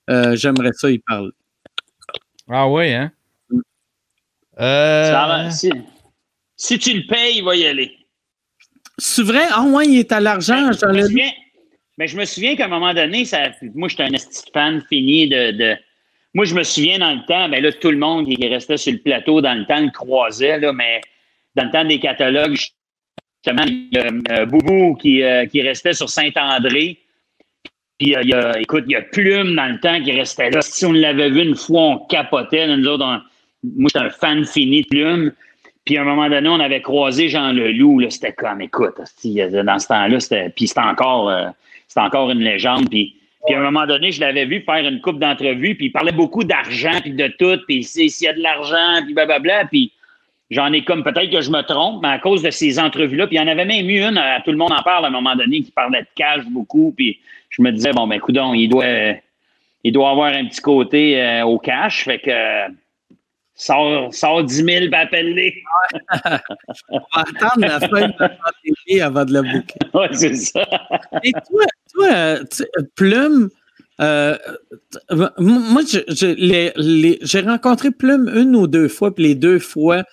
euh, 0.09 0.35
j'aimerais 0.35 0.71
ça 0.73 0.89
y 0.89 0.97
parler. 0.99 1.31
Ah 2.49 2.67
oui, 2.67 2.91
hein? 2.91 3.11
Mm. 3.49 3.59
Euh... 4.59 5.49
si, 6.57 6.79
tu 6.79 6.93
le 6.93 7.07
payes, 7.07 7.37
il 7.37 7.43
va 7.43 7.55
y 7.55 7.67
aller. 7.67 7.95
C'est 8.97 9.23
vrai? 9.23 9.45
Ah 9.51 9.63
ouais, 9.63 9.85
il 9.85 9.99
est 9.99 10.11
à 10.11 10.19
l'argent, 10.19 10.71
Jean 10.71 10.87
Leloup. 10.87 11.19
Mais 11.97 12.07
je 12.07 12.17
me 12.17 12.25
souviens 12.25 12.55
qu'à 12.55 12.65
un 12.65 12.69
moment 12.69 12.93
donné, 12.93 13.25
ça, 13.25 13.51
moi, 13.73 13.87
j'étais 13.87 14.03
un 14.03 14.17
fan 14.53 14.81
fini 14.89 15.29
de, 15.29 15.75
Moi, 16.33 16.45
je 16.45 16.55
me 16.55 16.63
souviens 16.63 16.99
dans 16.99 17.13
le 17.13 17.25
temps, 17.25 17.47
ben 17.47 17.63
là, 17.63 17.71
tout 17.71 17.91
le 17.91 17.97
monde 17.97 18.27
qui 18.27 18.47
restait 18.47 18.77
sur 18.77 18.91
le 18.91 18.99
plateau 18.99 19.39
dans 19.39 19.53
le 19.53 19.65
temps 19.65 19.79
le 19.79 19.91
croisait, 19.91 20.59
là, 20.59 20.73
mais 20.73 21.01
dans 21.55 21.65
le 21.65 21.71
temps 21.71 21.85
des 21.85 21.99
catalogues, 21.99 22.57
justement, 23.45 23.65
il 23.67 23.89
y 23.91 23.97
a 23.97 24.39
euh, 24.39 24.45
Boubou 24.45 24.95
qui, 24.95 25.23
euh, 25.23 25.45
qui 25.45 25.61
restait 25.61 25.93
sur 25.93 26.09
Saint-André. 26.09 26.97
Puis, 27.99 28.15
euh, 28.15 28.21
il 28.23 28.29
y 28.29 28.33
a, 28.33 28.59
écoute, 28.59 28.85
il 28.87 28.93
y 28.93 28.95
a 28.95 29.01
Plume 29.01 29.55
dans 29.55 29.67
le 29.67 29.79
temps 29.79 30.01
qui 30.01 30.11
restait 30.11 30.49
là. 30.49 30.61
Si 30.61 30.85
on 30.85 30.91
l'avait 30.91 31.29
vu 31.29 31.41
une 31.41 31.55
fois, 31.55 31.81
on 31.81 31.97
capotait. 32.07 32.67
Nous 32.67 32.87
autres, 32.87 33.05
moi, 33.05 33.89
j'étais 33.93 34.05
un 34.05 34.09
fan 34.09 34.45
fini 34.45 34.81
de 34.81 34.87
Plume. 34.87 35.31
Puis, 35.85 35.97
à 35.97 36.01
un 36.01 36.05
moment 36.05 36.29
donné, 36.29 36.49
on 36.49 36.59
avait 36.59 36.81
croisé 36.81 37.29
Jean 37.29 37.51
Leloup. 37.51 38.09
C'était 38.09 38.33
comme, 38.33 38.61
écoute, 38.61 38.95
dans 38.97 39.79
ce 39.79 39.87
temps-là, 39.87 40.19
c'était, 40.19 40.49
puis 40.49 40.67
c'était 40.67 40.81
encore, 40.81 41.31
encore 41.95 42.31
une 42.31 42.39
légende. 42.39 42.89
Puis, 42.89 43.15
puis, 43.45 43.53
à 43.53 43.59
un 43.59 43.63
moment 43.63 43.85
donné, 43.85 44.11
je 44.11 44.19
l'avais 44.19 44.45
vu 44.45 44.61
faire 44.61 44.83
une 44.87 44.99
coupe 45.01 45.19
d'entrevues, 45.19 45.75
puis 45.75 45.87
il 45.87 45.91
parlait 45.91 46.11
beaucoup 46.11 46.43
d'argent, 46.43 46.99
puis 47.01 47.11
de 47.11 47.27
tout, 47.37 47.61
puis 47.67 47.83
s'il 47.83 48.09
y 48.21 48.27
a 48.27 48.33
de 48.33 48.41
l'argent, 48.41 49.03
puis 49.05 49.13
blablabla. 49.13 49.65
Puis, 49.65 49.91
J'en 50.51 50.71
ai 50.73 50.83
comme 50.83 51.03
peut-être 51.03 51.31
que 51.31 51.41
je 51.41 51.49
me 51.49 51.61
trompe, 51.63 52.03
mais 52.03 52.09
à 52.09 52.19
cause 52.19 52.43
de 52.43 52.51
ces 52.51 52.77
entrevues-là, 52.77 53.25
puis 53.27 53.37
il 53.37 53.39
y 53.39 53.41
en 53.41 53.47
avait 53.47 53.65
même 53.65 53.89
eu 53.89 54.03
une, 54.03 54.21
tout 54.43 54.51
le 54.51 54.57
monde 54.57 54.73
en 54.73 54.83
parle 54.83 55.05
à 55.05 55.07
un 55.07 55.11
moment 55.11 55.35
donné, 55.35 55.61
qui 55.61 55.71
parlait 55.71 56.01
de 56.01 56.07
cash 56.15 56.45
beaucoup, 56.49 56.93
puis 56.95 57.19
je 57.49 57.61
me 57.63 57.71
disais, 57.71 57.91
bon, 57.93 58.05
ben, 58.05 58.19
coudon, 58.19 58.53
il 58.53 58.67
doit, 58.67 58.85
il 59.83 59.91
doit 59.91 60.11
avoir 60.11 60.33
un 60.33 60.45
petit 60.45 60.61
côté 60.61 61.21
euh, 61.21 61.45
au 61.45 61.57
cash, 61.57 62.03
fait 62.03 62.19
que 62.19 62.31
sort, 63.55 64.13
sort 64.13 64.43
10 64.43 64.55
000 64.55 64.69
et 64.69 64.93
appelle-les. 64.93 65.63
On 66.89 66.99
va 66.99 67.21
attendre 67.21 67.59
la 67.59 67.79
fin 67.79 68.07
de 68.07 68.13
la 68.19 68.29
pandémie 68.29 69.01
avant 69.01 69.25
de 69.25 69.33
le 69.33 69.41
bouquer. 69.41 69.79
Oui, 69.93 70.07
c'est 70.11 70.35
ça. 70.35 70.65
Et 71.23 71.31
toi, 71.31 71.65
toi 71.93 72.39
Plume, 72.95 73.49
euh, 74.01 74.37
moi, 75.37 75.81
j'ai 75.87 77.41
rencontré 77.41 77.91
Plume 77.91 78.29
une 78.35 78.55
ou 78.55 78.67
deux 78.67 78.87
fois, 78.87 79.13
puis 79.13 79.23
les 79.23 79.35
deux 79.35 79.59
fois, 79.59 80.03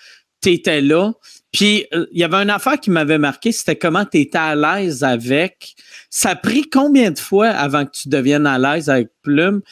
tu 0.43 0.51
étais 0.51 0.81
là. 0.81 1.13
Puis 1.53 1.87
euh, 1.93 2.07
il 2.13 2.21
y 2.21 2.25
avait 2.25 2.39
une 2.39 2.51
affaire 2.51 2.81
qui 2.81 2.91
m'avait 2.91 3.19
marqué, 3.19 3.53
c'était 3.53 3.77
comment 3.77 4.05
tu 4.05 4.19
étais 4.19 4.39
à 4.39 4.55
l'aise 4.55 5.05
avec. 5.05 5.75
Ça 6.11 6.31
a 6.31 6.37
pris 6.37 6.69
combien 6.69 7.11
de 7.11 7.19
fois 7.19 7.49
avant 7.49 7.85
que 7.85 7.93
tu 7.93 8.09
deviennes 8.09 8.47
à 8.47 8.59
l'aise 8.59 8.89
avec 8.89 9.09
Plume? 9.23 9.63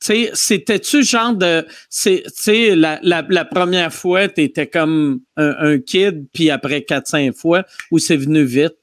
C'était-tu 0.00 1.02
genre 1.02 1.34
de. 1.34 1.66
Tu 2.02 2.76
la, 2.76 3.00
la, 3.02 3.24
la, 3.28 3.44
première 3.44 3.92
fois, 3.92 4.28
tu 4.28 4.42
étais 4.42 4.66
comme 4.66 5.20
un, 5.36 5.78
kid, 5.78 6.26
puis 6.32 6.50
après 6.50 6.80
4-5 6.80 7.32
fois, 7.32 7.64
ou 7.90 7.98
c'est 7.98 8.16
venu 8.16 8.44
vite? 8.44 8.76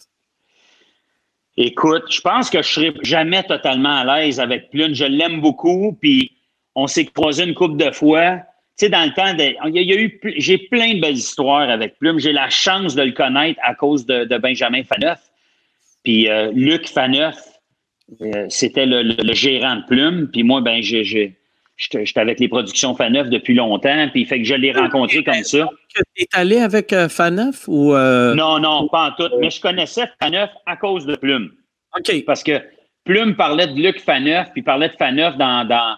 Écoute, 1.55 2.05
je 2.09 2.19
pense 2.19 2.49
que 2.49 2.61
je 2.61 2.67
serai 2.67 2.93
jamais 3.03 3.43
totalement 3.43 3.95
à 3.95 4.21
l'aise 4.21 4.39
avec 4.39 4.69
Plume. 4.71 4.93
Je 4.95 5.05
l'aime 5.05 5.39
beaucoup, 5.39 5.97
puis 6.01 6.31
on 6.75 6.87
s'est 6.87 7.05
croisé 7.05 7.43
une 7.43 7.53
couple 7.53 7.77
de 7.77 7.91
fois 7.91 8.39
sais, 8.77 8.89
dans 8.89 9.03
le 9.05 9.13
temps, 9.13 9.35
il 9.37 9.81
y 9.81 9.93
a, 9.93 9.95
eu, 9.95 10.19
j'ai 10.37 10.57
plein 10.57 10.95
de 10.95 11.01
belles 11.01 11.15
histoires 11.15 11.69
avec 11.69 11.97
Plume. 11.99 12.19
J'ai 12.19 12.33
la 12.33 12.49
chance 12.49 12.95
de 12.95 13.03
le 13.03 13.11
connaître 13.11 13.59
à 13.63 13.75
cause 13.75 14.05
de, 14.05 14.37
Benjamin 14.37 14.83
Faneuf. 14.83 15.19
Puis 16.03 16.27
euh, 16.27 16.51
Luc 16.53 16.89
Faneuf, 16.89 17.37
euh, 18.21 18.45
c'était 18.49 18.85
le, 18.85 19.33
gérant 19.33 19.77
de 19.77 19.85
Plume. 19.87 20.29
Puis 20.31 20.43
moi, 20.43 20.61
ben, 20.61 20.81
j'étais 20.81 21.35
avec 22.15 22.39
les 22.39 22.47
productions 22.47 22.95
Faneuf 22.95 23.29
depuis 23.29 23.53
longtemps. 23.53 24.09
Puis 24.11 24.25
fait 24.25 24.39
que 24.39 24.45
je 24.45 24.55
l'ai 24.55 24.71
rencontré 24.71 25.23
comme 25.23 25.43
ça. 25.43 25.69
Tu 25.93 26.23
es 26.23 26.27
allé 26.33 26.57
avec 26.57 26.91
euh, 26.93 27.07
Faneuf 27.07 27.67
ou. 27.67 27.93
Non, 27.93 28.59
non, 28.59 28.87
pas 28.89 29.09
en 29.09 29.11
tout. 29.11 29.33
Mais 29.39 29.49
je 29.49 29.61
connaissais 29.61 30.05
Faneuf 30.21 30.49
à 30.65 30.75
cause 30.75 31.05
de 31.05 31.15
Plume. 31.15 31.51
OK. 31.97 32.25
Parce 32.25 32.43
que 32.43 32.59
Plume 33.05 33.35
parlait 33.35 33.67
de 33.67 33.79
Luc 33.79 33.99
Faneuf, 33.99 34.51
puis 34.53 34.61
parlait 34.61 34.89
de 34.89 34.95
Faneuf 34.95 35.37
dans, 35.37 35.65
dans 35.65 35.97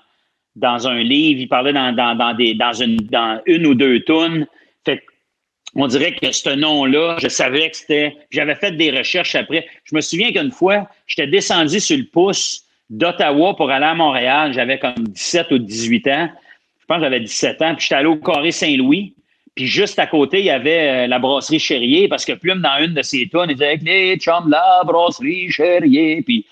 dans 0.55 0.87
un 0.87 1.01
livre, 1.03 1.41
il 1.41 1.47
parlait 1.47 1.73
dans, 1.73 1.93
dans, 1.93 2.33
des, 2.33 2.53
dans, 2.53 2.73
une, 2.73 2.97
dans 2.97 3.41
une 3.45 3.65
ou 3.65 3.75
deux 3.75 4.01
tonnes. 4.01 4.47
Fait 4.85 5.03
on 5.75 5.87
dirait 5.87 6.13
que 6.13 6.31
ce 6.31 6.49
nom-là, 6.49 7.17
je 7.21 7.27
savais 7.27 7.69
que 7.69 7.75
c'était. 7.75 8.15
J'avais 8.31 8.55
fait 8.55 8.71
des 8.71 8.91
recherches 8.91 9.35
après. 9.35 9.67
Je 9.83 9.95
me 9.95 10.01
souviens 10.01 10.31
qu'une 10.31 10.51
fois, 10.51 10.87
j'étais 11.07 11.27
descendu 11.27 11.79
sur 11.79 11.97
le 11.97 12.05
pouce 12.05 12.63
d'Ottawa 12.89 13.55
pour 13.55 13.69
aller 13.69 13.85
à 13.85 13.95
Montréal. 13.95 14.53
J'avais 14.53 14.79
comme 14.79 15.07
17 15.09 15.51
ou 15.51 15.57
18 15.57 16.07
ans. 16.07 16.29
Je 16.79 16.85
pense 16.85 16.97
que 16.97 17.03
j'avais 17.03 17.19
17 17.19 17.61
ans. 17.61 17.75
Puis 17.75 17.83
j'étais 17.83 17.95
allé 17.95 18.07
au 18.07 18.15
Carré 18.15 18.51
Saint-Louis. 18.51 19.15
Puis 19.55 19.67
juste 19.67 19.99
à 19.99 20.07
côté, 20.07 20.39
il 20.39 20.45
y 20.45 20.49
avait 20.49 21.05
euh, 21.05 21.07
la 21.07 21.17
brasserie 21.17 21.59
Chérier 21.59 22.07
parce 22.09 22.25
que 22.25 22.33
Plume, 22.33 22.61
dans 22.61 22.77
une 22.83 22.93
de 22.93 23.01
ses 23.01 23.27
tonnes, 23.27 23.49
il 23.49 23.55
disait 23.55 23.77
les 23.81 24.17
chums, 24.17 24.49
la 24.49 24.81
brasserie 24.85 25.49
Chérier. 25.49 26.21
Puis 26.21 26.45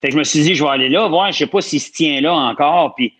fait 0.00 0.08
que 0.08 0.14
je 0.14 0.18
me 0.18 0.24
suis 0.24 0.40
dit, 0.40 0.54
je 0.54 0.64
vais 0.64 0.70
aller 0.70 0.88
là, 0.88 1.08
voir, 1.08 1.32
je 1.32 1.38
sais 1.38 1.46
pas 1.46 1.60
s'il 1.60 1.80
se 1.80 1.92
tient 1.92 2.20
là 2.20 2.34
encore. 2.34 2.94
Puis 2.94 3.12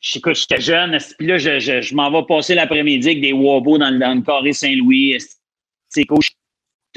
j'étais 0.00 0.60
jeune, 0.60 0.96
puis 1.18 1.26
là, 1.26 1.38
je, 1.38 1.58
je, 1.58 1.94
m'en 1.94 2.10
vais 2.10 2.26
passer 2.26 2.54
l'après-midi 2.54 3.08
avec 3.08 3.20
des 3.20 3.32
wobos 3.32 3.78
dans, 3.78 3.90
dans 3.98 4.14
le 4.14 4.22
carré 4.22 4.52
Saint-Louis. 4.52 5.16
C'est 5.88 6.04
cool. 6.04 6.20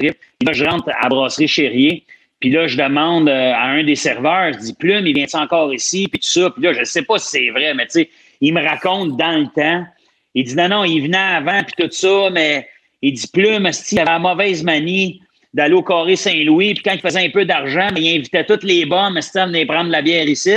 Là, 0.00 0.52
je 0.52 0.64
rentre 0.64 0.90
à 1.00 1.08
brasserie 1.08 1.48
Chérier. 1.48 2.04
Puis 2.40 2.50
là, 2.50 2.66
je 2.66 2.76
demande 2.76 3.28
euh, 3.28 3.52
à 3.52 3.66
un 3.66 3.84
des 3.84 3.94
serveurs, 3.94 4.52
je 4.54 4.58
dis, 4.58 4.74
Plume, 4.74 5.06
il 5.06 5.14
vient 5.14 5.26
encore 5.34 5.72
ici? 5.72 6.08
Puis 6.08 6.18
tout 6.18 6.28
ça. 6.28 6.50
Puis 6.50 6.62
là, 6.62 6.72
je 6.72 6.80
ne 6.80 6.84
sais 6.84 7.02
pas 7.02 7.18
si 7.18 7.28
c'est 7.28 7.50
vrai, 7.50 7.72
mais 7.74 7.86
tu 7.86 7.92
sais, 7.92 8.10
il 8.40 8.52
me 8.52 8.60
raconte 8.60 9.16
dans 9.16 9.38
le 9.38 9.46
temps. 9.46 9.86
Il 10.34 10.44
dit, 10.44 10.56
non, 10.56 10.68
non, 10.68 10.84
il 10.84 11.02
venait 11.02 11.16
avant, 11.16 11.62
puis 11.62 11.74
tout 11.78 11.92
ça, 11.92 12.30
mais 12.32 12.68
il 13.00 13.12
dit, 13.12 13.28
Plume, 13.32 13.70
il 13.92 13.98
avait 13.98 14.10
la 14.10 14.18
mauvaise 14.18 14.64
manie 14.64 15.20
d'aller 15.54 15.74
au 15.74 15.82
carré 15.82 16.16
Saint-Louis? 16.16 16.74
Puis 16.74 16.82
quand 16.82 16.94
il 16.94 17.00
faisait 17.00 17.24
un 17.24 17.30
peu 17.30 17.44
d'argent, 17.44 17.88
il 17.96 18.16
invitait 18.16 18.44
toutes 18.44 18.64
les 18.64 18.86
bombes 18.86 19.16
à 19.16 19.46
venir 19.46 19.66
prendre 19.66 19.90
la 19.90 20.02
bière 20.02 20.26
ici? 20.26 20.56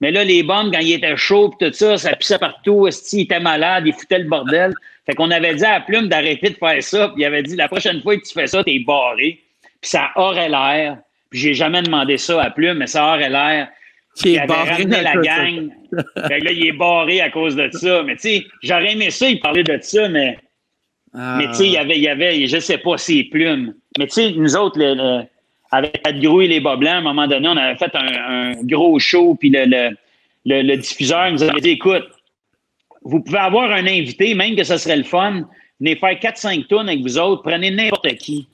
Mais 0.00 0.10
là, 0.10 0.24
les 0.24 0.42
bombes, 0.42 0.72
quand 0.72 0.80
il 0.80 0.92
était 0.92 1.16
chaud, 1.16 1.54
tout 1.58 1.72
ça, 1.72 1.96
ça 1.96 2.16
pissait 2.16 2.38
partout. 2.38 2.88
Il 3.12 3.20
était 3.20 3.40
malade, 3.40 3.84
il 3.86 3.92
foutait 3.92 4.18
le 4.18 4.28
bordel. 4.28 4.74
Fait 5.06 5.14
qu'on 5.14 5.30
avait 5.30 5.54
dit 5.54 5.64
à 5.64 5.80
Plume 5.80 6.08
d'arrêter 6.08 6.50
de 6.50 6.56
faire 6.56 6.82
ça. 6.82 7.08
Puis 7.08 7.22
il 7.22 7.24
avait 7.24 7.42
dit, 7.42 7.56
la 7.56 7.68
prochaine 7.68 8.02
fois 8.02 8.16
que 8.16 8.22
tu 8.22 8.32
fais 8.32 8.46
ça, 8.46 8.64
t'es 8.64 8.78
barré. 8.80 9.40
Puis 9.80 9.90
ça 9.90 10.10
aurait 10.16 10.48
l'air. 10.48 10.98
Puis 11.30 11.40
j'ai 11.40 11.54
jamais 11.54 11.82
demandé 11.82 12.16
ça 12.16 12.42
à 12.42 12.50
Plume, 12.50 12.78
mais 12.78 12.86
ça 12.86 13.14
aurait 13.14 13.30
l'air. 13.30 13.68
Qui 14.16 14.36
est 14.36 14.46
barré 14.46 14.84
la 14.84 15.16
gang. 15.16 15.70
fait 16.28 16.38
que 16.38 16.44
là, 16.44 16.52
il 16.52 16.66
est 16.68 16.72
barré 16.72 17.20
à 17.20 17.30
cause 17.30 17.56
de 17.56 17.68
ça. 17.72 18.02
Mais 18.04 18.14
tu 18.14 18.22
sais, 18.22 18.46
j'aurais 18.62 18.92
aimé 18.92 19.10
ça, 19.10 19.28
il 19.28 19.40
parlait 19.40 19.64
de 19.64 19.78
ça, 19.80 20.08
mais. 20.08 20.38
Ah. 21.12 21.36
Mais 21.38 21.48
tu 21.48 21.54
sais, 21.54 21.66
il 21.66 21.72
y 21.72 21.78
avait, 21.78 21.96
il 21.96 22.02
y 22.02 22.08
avait, 22.08 22.46
je 22.46 22.58
sais 22.58 22.78
pas, 22.78 22.96
ses 22.96 23.24
plumes. 23.24 23.74
Mais 23.98 24.06
tu 24.06 24.14
sais, 24.14 24.32
nous 24.32 24.56
autres, 24.56 24.78
le 24.78 25.24
avec 25.74 26.02
Pat 26.02 26.18
Grou 26.20 26.40
et 26.42 26.46
les 26.46 26.60
Bas 26.60 26.76
Blancs, 26.76 26.94
à 26.94 26.98
un 26.98 27.02
moment 27.02 27.26
donné, 27.26 27.48
on 27.48 27.56
avait 27.56 27.76
fait 27.76 27.90
un, 27.94 28.52
gros 28.62 28.98
show, 28.98 29.34
puis 29.34 29.50
le, 29.50 30.76
diffuseur 30.76 31.32
nous 31.32 31.42
avait 31.42 31.60
dit 31.60 31.70
écoute, 31.70 32.04
vous 33.02 33.20
pouvez 33.20 33.38
avoir 33.38 33.72
un 33.72 33.86
invité, 33.86 34.34
même 34.34 34.54
que 34.54 34.62
ce 34.62 34.76
serait 34.76 34.96
le 34.96 35.02
fun, 35.02 35.42
venez 35.80 35.96
faire 35.96 36.14
4-5 36.14 36.68
tonnes 36.68 36.88
avec 36.88 37.00
vous 37.00 37.18
autres, 37.18 37.42
prenez 37.42 37.70
n'importe 37.70 38.14
qui. 38.16 38.46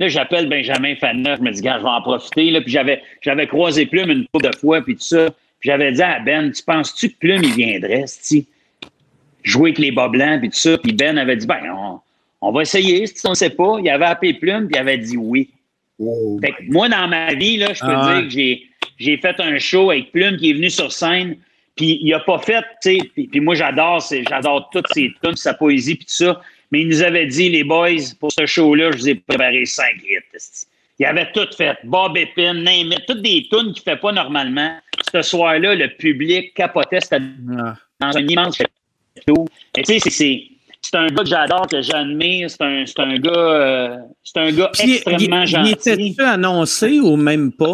Là, 0.00 0.08
j'appelle 0.08 0.48
Benjamin 0.48 0.94
Faneuf, 0.96 1.38
je 1.38 1.44
me 1.44 1.50
dis, 1.50 1.60
gars, 1.60 1.78
je 1.78 1.84
vais 1.84 1.88
en 1.88 2.02
profiter. 2.02 2.50
Là, 2.50 2.60
puis 2.60 2.70
j'avais, 2.70 3.02
j'avais 3.20 3.46
croisé 3.46 3.86
Plume 3.86 4.10
une 4.10 4.26
couple 4.32 4.50
de 4.50 4.56
fois, 4.56 4.80
puis 4.82 4.94
tout 4.94 5.02
ça. 5.02 5.30
Puis 5.58 5.70
j'avais 5.70 5.90
dit 5.92 6.02
à 6.02 6.20
Ben, 6.20 6.52
tu 6.52 6.62
penses-tu 6.62 7.10
que 7.10 7.18
Plume, 7.18 7.42
il 7.42 7.52
viendrait, 7.52 8.04
si? 8.06 8.46
jouer 9.42 9.70
avec 9.70 9.78
les 9.78 9.92
bas 9.92 10.08
blancs, 10.08 10.40
puis 10.40 10.50
tout 10.50 10.58
ça. 10.58 10.78
Puis 10.78 10.92
Ben 10.92 11.18
avait 11.18 11.36
dit, 11.36 11.46
ben, 11.46 12.00
on, 12.40 12.52
va 12.52 12.62
essayer, 12.62 13.06
si 13.06 13.26
on 13.26 13.30
ne 13.30 13.34
sait 13.34 13.50
pas. 13.50 13.78
Il 13.80 13.88
avait 13.88 14.04
appelé 14.04 14.34
Plume, 14.34 14.66
puis 14.66 14.76
il 14.76 14.78
avait 14.78 14.98
dit 14.98 15.16
oui. 15.16 15.50
Oh. 15.98 16.38
Fait 16.40 16.52
que 16.52 16.70
moi, 16.70 16.88
dans 16.88 17.08
ma 17.08 17.34
vie, 17.34 17.56
là, 17.56 17.72
je 17.72 17.80
peux 17.80 17.86
ah 17.90 18.14
dire 18.14 18.24
que 18.24 18.30
j'ai, 18.30 18.66
j'ai 18.98 19.16
fait 19.16 19.38
un 19.40 19.58
show 19.58 19.90
avec 19.90 20.12
Plume 20.12 20.36
qui 20.36 20.50
est 20.50 20.54
venu 20.54 20.70
sur 20.70 20.92
scène, 20.92 21.36
puis 21.76 21.98
il 22.02 22.12
a 22.12 22.20
pas 22.20 22.38
fait, 22.38 22.64
tu 22.82 22.98
sais, 22.98 23.10
puis, 23.14 23.40
moi, 23.40 23.54
j'adore, 23.54 24.04
j'adore 24.28 24.68
toutes 24.72 24.88
ses 24.92 25.12
tunes, 25.22 25.36
sa 25.36 25.54
poésie, 25.54 25.94
puis 25.96 26.06
tout 26.06 26.12
ça. 26.12 26.40
Mais 26.70 26.82
il 26.82 26.88
nous 26.88 27.02
avait 27.02 27.26
dit, 27.26 27.48
les 27.48 27.64
boys, 27.64 28.14
pour 28.20 28.30
ce 28.32 28.44
show-là, 28.44 28.90
je 28.92 28.98
vous 28.98 29.08
ai 29.08 29.14
préparé 29.14 29.64
cinq 29.64 29.96
hits. 30.02 30.66
Il 30.98 31.06
avait 31.06 31.30
tout 31.32 31.46
fait. 31.56 31.78
Bob 31.84 32.16
Epin, 32.16 32.54
Name 32.54 32.92
toutes 33.06 33.22
des 33.22 33.46
tunes 33.50 33.72
qu'il 33.72 33.82
ne 33.86 33.94
fait 33.94 33.96
pas 33.96 34.12
normalement. 34.12 34.76
Ce 35.12 35.22
soir-là, 35.22 35.74
le 35.76 35.88
public 35.96 36.52
capotait. 36.54 37.00
C'était 37.00 37.22
ah. 37.56 37.76
dans 38.00 38.16
un 38.16 38.26
immense. 38.26 38.60
Et 38.60 39.82
tu 39.82 39.98
sais, 39.98 40.10
c'est 40.10 40.42
un 40.96 41.08
gars 41.08 41.22
que 41.22 41.28
j'adore, 41.28 41.66
que 41.66 41.82
j'admire. 41.82 42.50
C'est 42.50 42.62
un, 42.62 42.84
un, 42.98 43.18
gars, 43.18 43.30
euh, 43.30 43.96
c'est 44.22 44.38
un 44.38 44.52
gars 44.52 44.70
extrêmement 44.78 45.46
gentil. 45.46 45.70
Il 45.70 45.72
était-tu 45.72 46.22
annoncé 46.22 47.00
ou 47.00 47.16
même 47.16 47.52
pas? 47.52 47.72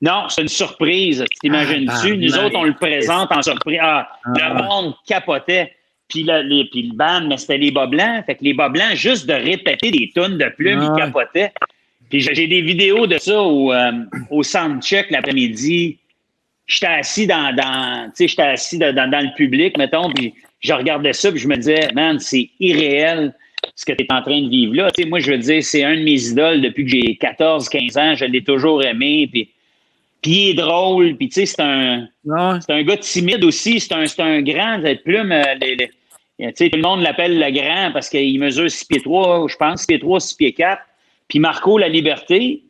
Non, 0.00 0.28
c'est 0.28 0.42
une 0.42 0.48
surprise. 0.48 1.24
T'imagines-tu? 1.40 2.12
Ah, 2.12 2.16
Nous 2.16 2.38
autres, 2.38 2.56
on 2.56 2.64
le 2.64 2.74
présente 2.74 3.30
en 3.30 3.40
surprise. 3.40 3.78
Ah, 3.80 4.08
Le 4.26 4.42
ah. 4.42 4.62
monde 4.62 4.94
capotait. 5.06 5.72
Puis, 6.08 6.24
les, 6.24 6.68
puis 6.70 6.82
le 6.88 6.94
band, 6.94 7.22
mais 7.28 7.38
c'était 7.38 7.56
les 7.56 7.70
bas 7.70 7.86
blancs. 7.86 8.26
Fait 8.26 8.34
que 8.34 8.44
les 8.44 8.52
bas 8.52 8.68
blancs, 8.68 8.94
juste 8.94 9.26
de 9.26 9.32
répéter 9.32 9.90
des 9.90 10.10
tonnes 10.14 10.36
de 10.36 10.48
plumes, 10.56 10.82
ils 10.82 11.00
capotaient. 11.00 11.52
Puis 12.10 12.20
j'ai 12.20 12.46
des 12.46 12.60
vidéos 12.60 13.06
de 13.06 13.16
ça 13.16 13.40
au, 13.40 13.72
euh, 13.72 13.92
au 14.28 14.42
soundcheck 14.42 15.10
l'après-midi. 15.10 15.98
J'étais 16.66 16.86
assis 16.86 17.26
dans, 17.26 17.54
dans 17.56 18.12
j'étais 18.18 18.42
assis 18.42 18.76
dans, 18.76 18.94
dans, 18.94 19.24
le 19.24 19.34
public, 19.34 19.78
mettons, 19.78 20.10
puis 20.10 20.34
je 20.62 20.72
regardais 20.72 21.12
ça, 21.12 21.30
puis 21.30 21.40
je 21.40 21.48
me 21.48 21.56
disais, 21.56 21.88
man, 21.94 22.18
c'est 22.18 22.48
irréel 22.60 23.34
ce 23.74 23.84
que 23.84 23.92
tu 23.92 24.04
es 24.04 24.12
en 24.12 24.22
train 24.22 24.40
de 24.40 24.48
vivre 24.48 24.74
là. 24.74 24.90
sais, 24.96 25.04
moi, 25.04 25.20
je 25.20 25.32
veux 25.32 25.38
dire, 25.38 25.62
c'est 25.62 25.84
un 25.84 25.96
de 25.96 26.02
mes 26.02 26.28
idoles 26.28 26.60
depuis 26.60 26.84
que 26.84 26.90
j'ai 26.90 27.16
14, 27.16 27.68
15 27.68 27.96
ans. 27.98 28.14
Je 28.14 28.24
l'ai 28.24 28.42
toujours 28.42 28.82
aimé. 28.82 29.28
Puis, 29.30 29.50
puis 30.20 30.30
il 30.30 30.50
est 30.50 30.54
drôle. 30.54 31.16
Puis, 31.16 31.28
tu 31.28 31.34
sais, 31.34 31.46
c'est 31.46 31.62
un, 31.62 32.08
c'est 32.60 32.72
un 32.72 32.82
gars 32.82 32.96
timide 32.96 33.44
aussi. 33.44 33.80
C'est 33.80 33.92
un, 33.92 34.04
un 34.18 34.42
grand. 34.42 34.80
Plume, 35.04 35.32
euh, 35.32 35.42
les, 35.60 35.90
tout 36.38 36.76
le 36.76 36.82
monde 36.82 37.02
l'appelle 37.02 37.38
le 37.38 37.50
grand 37.50 37.92
parce 37.92 38.08
qu'il 38.08 38.38
mesure 38.40 38.70
6 38.70 38.84
pieds 38.86 39.00
3, 39.00 39.46
je 39.48 39.56
pense, 39.56 39.80
6 39.80 39.86
pieds 39.86 40.00
3, 40.00 40.20
6 40.20 40.34
pieds 40.34 40.52
4. 40.52 40.82
Puis 41.28 41.38
Marco 41.38 41.78
La 41.78 41.88
Liberté, 41.88 42.62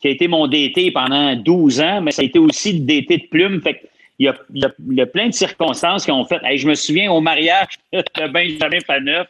qui 0.00 0.08
a 0.08 0.10
été 0.10 0.28
mon 0.28 0.46
DT 0.46 0.90
pendant 0.92 1.34
12 1.36 1.80
ans, 1.80 2.00
mais 2.00 2.10
ça 2.10 2.22
a 2.22 2.24
été 2.24 2.38
aussi 2.38 2.72
le 2.72 2.80
DT 2.80 3.18
de 3.18 3.26
plume. 3.28 3.60
Fait 3.60 3.82
il 4.18 4.34
y, 4.54 5.00
a, 5.00 5.06
plein 5.06 5.28
de 5.28 5.32
circonstances 5.32 6.04
qui 6.04 6.10
ont 6.10 6.24
fait. 6.24 6.40
je 6.56 6.66
me 6.66 6.74
souviens 6.74 7.12
au 7.12 7.20
mariage 7.20 7.78
de 7.92 8.28
Benjamin 8.28 8.80
Faneuf, 8.84 9.28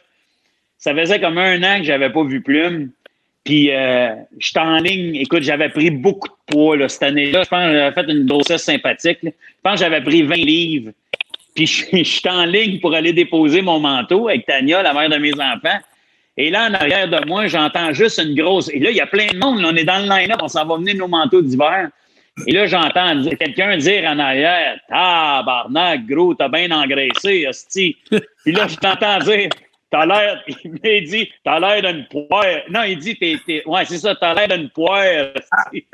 ça 0.77 0.95
faisait 0.95 1.19
comme 1.19 1.37
un 1.37 1.61
an 1.63 1.79
que 1.79 1.83
j'avais 1.83 2.09
pas 2.09 2.23
vu 2.23 2.41
plume. 2.41 2.91
Puis 3.43 3.71
euh, 3.71 4.13
j'étais 4.37 4.59
en 4.59 4.77
ligne. 4.77 5.15
Écoute, 5.15 5.43
j'avais 5.43 5.69
pris 5.69 5.91
beaucoup 5.91 6.27
de 6.27 6.53
poids 6.53 6.77
là, 6.77 6.89
cette 6.89 7.03
année-là. 7.03 7.43
Je 7.43 7.49
pense 7.49 7.65
que 7.65 7.73
j'avais 7.73 7.93
fait 7.93 8.11
une 8.11 8.25
grossesse 8.25 8.63
sympathique. 8.63 9.19
Je 9.23 9.29
pense 9.63 9.73
que 9.73 9.79
j'avais 9.79 10.01
pris 10.01 10.23
20 10.23 10.35
livres. 10.35 10.91
Puis 11.55 11.67
je, 11.93 12.03
suis 12.03 12.29
en 12.29 12.45
ligne 12.45 12.79
pour 12.79 12.93
aller 12.93 13.13
déposer 13.13 13.61
mon 13.61 13.79
manteau 13.79 14.27
avec 14.27 14.45
Tania, 14.45 14.81
la 14.81 14.93
mère 14.93 15.09
de 15.09 15.17
mes 15.17 15.33
enfants. 15.33 15.79
Et 16.37 16.49
là, 16.49 16.69
en 16.69 16.73
arrière 16.73 17.09
de 17.09 17.27
moi, 17.27 17.47
j'entends 17.47 17.91
juste 17.91 18.19
une 18.19 18.33
grosse. 18.33 18.69
Et 18.69 18.79
là, 18.79 18.91
il 18.91 18.95
y 18.95 19.01
a 19.01 19.07
plein 19.07 19.27
de 19.27 19.37
monde. 19.37 19.61
on 19.65 19.75
est 19.75 19.83
dans 19.83 19.99
le 19.99 20.09
line-up. 20.09 20.39
On 20.41 20.47
s'en 20.47 20.65
va 20.65 20.77
venir 20.77 20.95
nos 20.95 21.07
manteaux 21.07 21.41
d'hiver. 21.41 21.89
Et 22.47 22.51
là, 22.51 22.67
j'entends 22.67 23.23
quelqu'un 23.39 23.77
dire 23.77 24.03
en 24.05 24.19
arrière 24.19 24.79
Tabarnak, 24.87 26.05
gros, 26.05 26.35
t'as 26.35 26.49
bien 26.49 26.69
engraissé, 26.71 27.47
hostie. 27.47 27.97
Puis 28.09 28.51
là, 28.51 28.67
je 28.67 28.75
t'entends 28.75 29.19
dire 29.19 29.49
T'as 29.91 30.05
l'air. 30.05 30.43
Il 30.47 31.09
dit 31.09 31.31
T'as 31.43 31.59
l'air 31.59 31.93
d'une 31.93 32.05
poire. 32.07 32.45
Non, 32.69 32.83
il 32.83 32.99
dit 32.99 33.17
t'es, 33.17 33.63
Ouais, 33.65 33.85
c'est 33.85 33.97
ça, 33.97 34.15
t'as 34.15 34.35
l'air 34.35 34.57
d'une 34.57 34.69
poire. 34.69 35.01
Avec 35.01 35.87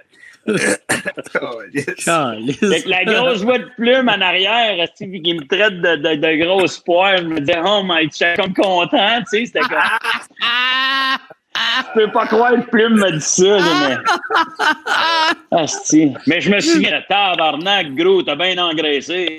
la 2.86 3.06
grosse 3.06 3.44
voix 3.44 3.58
de 3.58 3.68
plume 3.78 4.10
en 4.10 4.22
arrière, 4.22 4.88
qui 4.96 5.08
me 5.08 5.48
traite 5.48 5.82
de, 5.82 5.96
de, 5.96 6.16
de 6.16 6.36
grosse 6.44 6.78
poire, 6.80 7.18
je 7.18 7.24
me 7.24 7.40
disais, 7.40 7.60
oh 7.66 7.82
my, 7.84 8.04
je 8.04 8.10
suis 8.16 8.26
comme 8.36 8.54
content, 8.54 9.22
tu 9.22 9.40
sais, 9.40 9.46
c'était 9.48 9.62
comme. 9.62 9.80
Je 11.56 12.02
peux 12.02 12.12
pas 12.12 12.28
croire 12.28 12.54
que 12.54 12.70
Plume 12.70 12.98
m'a 12.98 13.12
dit 13.12 13.22
ça, 13.22 13.58
mais. 13.80 15.58
Asti. 15.58 16.14
Mais 16.28 16.42
je 16.42 16.52
me 16.52 16.60
souviens, 16.60 17.02
tabarnak, 17.08 17.96
gros, 17.96 18.24
t'as 18.24 18.36
bien 18.36 18.58
engraissé. 18.58 19.38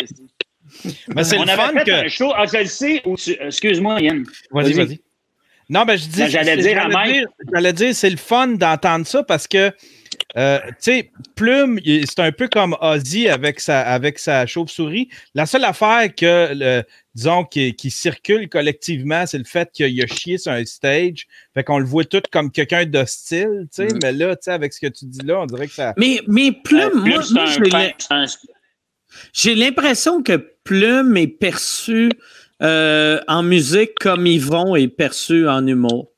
Mais 1.14 1.24
c'est 1.24 1.38
le 1.38 1.46
fun 1.46 1.72
que. 1.72 2.06
Un 2.06 2.08
show, 2.08 2.32
ah, 2.34 2.44
je 2.50 2.58
le 2.58 2.66
sais, 2.66 3.02
excuse-moi, 3.40 4.00
Yann. 4.00 4.24
Vas-y, 4.50 4.72
vas-y. 4.72 5.00
Non, 5.68 5.84
ben 5.84 5.96
je 5.96 6.06
dis. 6.06 6.20
Ben, 6.20 6.28
j'allais 6.28 6.56
dire 6.56 6.78
à 6.78 6.88
J'allais 7.52 7.72
dire, 7.72 7.94
c'est 7.94 8.10
le 8.10 8.16
fun 8.16 8.48
d'entendre 8.48 9.06
ça 9.06 9.22
parce 9.22 9.46
que 9.48 9.72
euh, 10.36 10.58
tu 10.68 10.74
sais, 10.80 11.10
Plume, 11.34 11.80
c'est 11.84 12.20
un 12.20 12.32
peu 12.32 12.48
comme 12.48 12.76
Ozzy 12.80 13.28
avec 13.28 13.60
sa, 13.60 13.80
avec 13.80 14.18
sa 14.18 14.46
chauve-souris. 14.46 15.08
La 15.34 15.46
seule 15.46 15.64
affaire 15.64 16.14
que, 16.14 16.82
disons, 17.14 17.44
qui, 17.44 17.90
circule 17.90 18.48
collectivement, 18.48 19.26
c'est 19.26 19.38
le 19.38 19.44
fait 19.44 19.70
qu'il 19.72 20.02
a 20.02 20.06
chié 20.06 20.38
sur 20.38 20.52
un 20.52 20.64
stage. 20.64 21.26
Fait 21.54 21.64
qu'on 21.64 21.78
le 21.78 21.86
voit 21.86 22.04
tout 22.04 22.22
comme 22.30 22.50
quelqu'un 22.50 22.84
d'hostile, 22.84 23.66
tu 23.74 23.82
sais. 23.82 23.86
Mm. 23.86 23.98
Mais 24.02 24.12
là, 24.12 24.36
tu 24.36 24.42
sais, 24.42 24.52
avec 24.52 24.72
ce 24.72 24.80
que 24.80 24.88
tu 24.88 25.06
dis 25.06 25.24
là, 25.24 25.40
on 25.40 25.46
dirait 25.46 25.68
que 25.68 25.74
ça. 25.74 25.94
Mais, 25.96 26.20
mais 26.26 26.52
Plume, 26.52 27.04
moi, 27.06 27.22
j'ai 29.32 29.54
l'impression 29.54 30.22
que 30.22 30.36
Plume 30.64 31.16
est 31.16 31.28
perçu 31.28 32.10
euh, 32.62 33.20
en 33.28 33.42
musique 33.42 33.94
comme 34.00 34.26
Yvon 34.26 34.76
est 34.76 34.88
perçu 34.88 35.48
en 35.48 35.66
humour. 35.66 36.10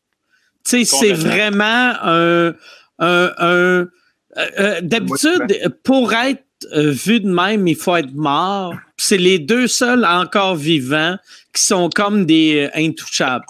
Tu 0.65 0.85
sais, 0.85 0.97
c'est 0.99 1.13
vraiment 1.13 1.95
un 2.03 2.55
un, 2.99 3.33
euh, 3.41 3.87
euh, 4.39 4.81
D'habitude, 4.83 5.75
pour 5.83 6.13
être 6.13 6.43
euh, 6.75 6.91
vu 6.91 7.21
de 7.21 7.29
même, 7.29 7.67
il 7.67 7.77
faut 7.77 7.97
être 7.97 8.15
mort. 8.15 8.75
C'est 8.97 9.19
les 9.19 9.39
deux 9.39 9.67
seuls 9.67 10.05
encore 10.05 10.57
vivants 10.57 11.17
qui 11.55 11.63
sont 11.63 11.89
comme 11.89 12.27
des 12.27 12.69
intouchables. 12.75 13.45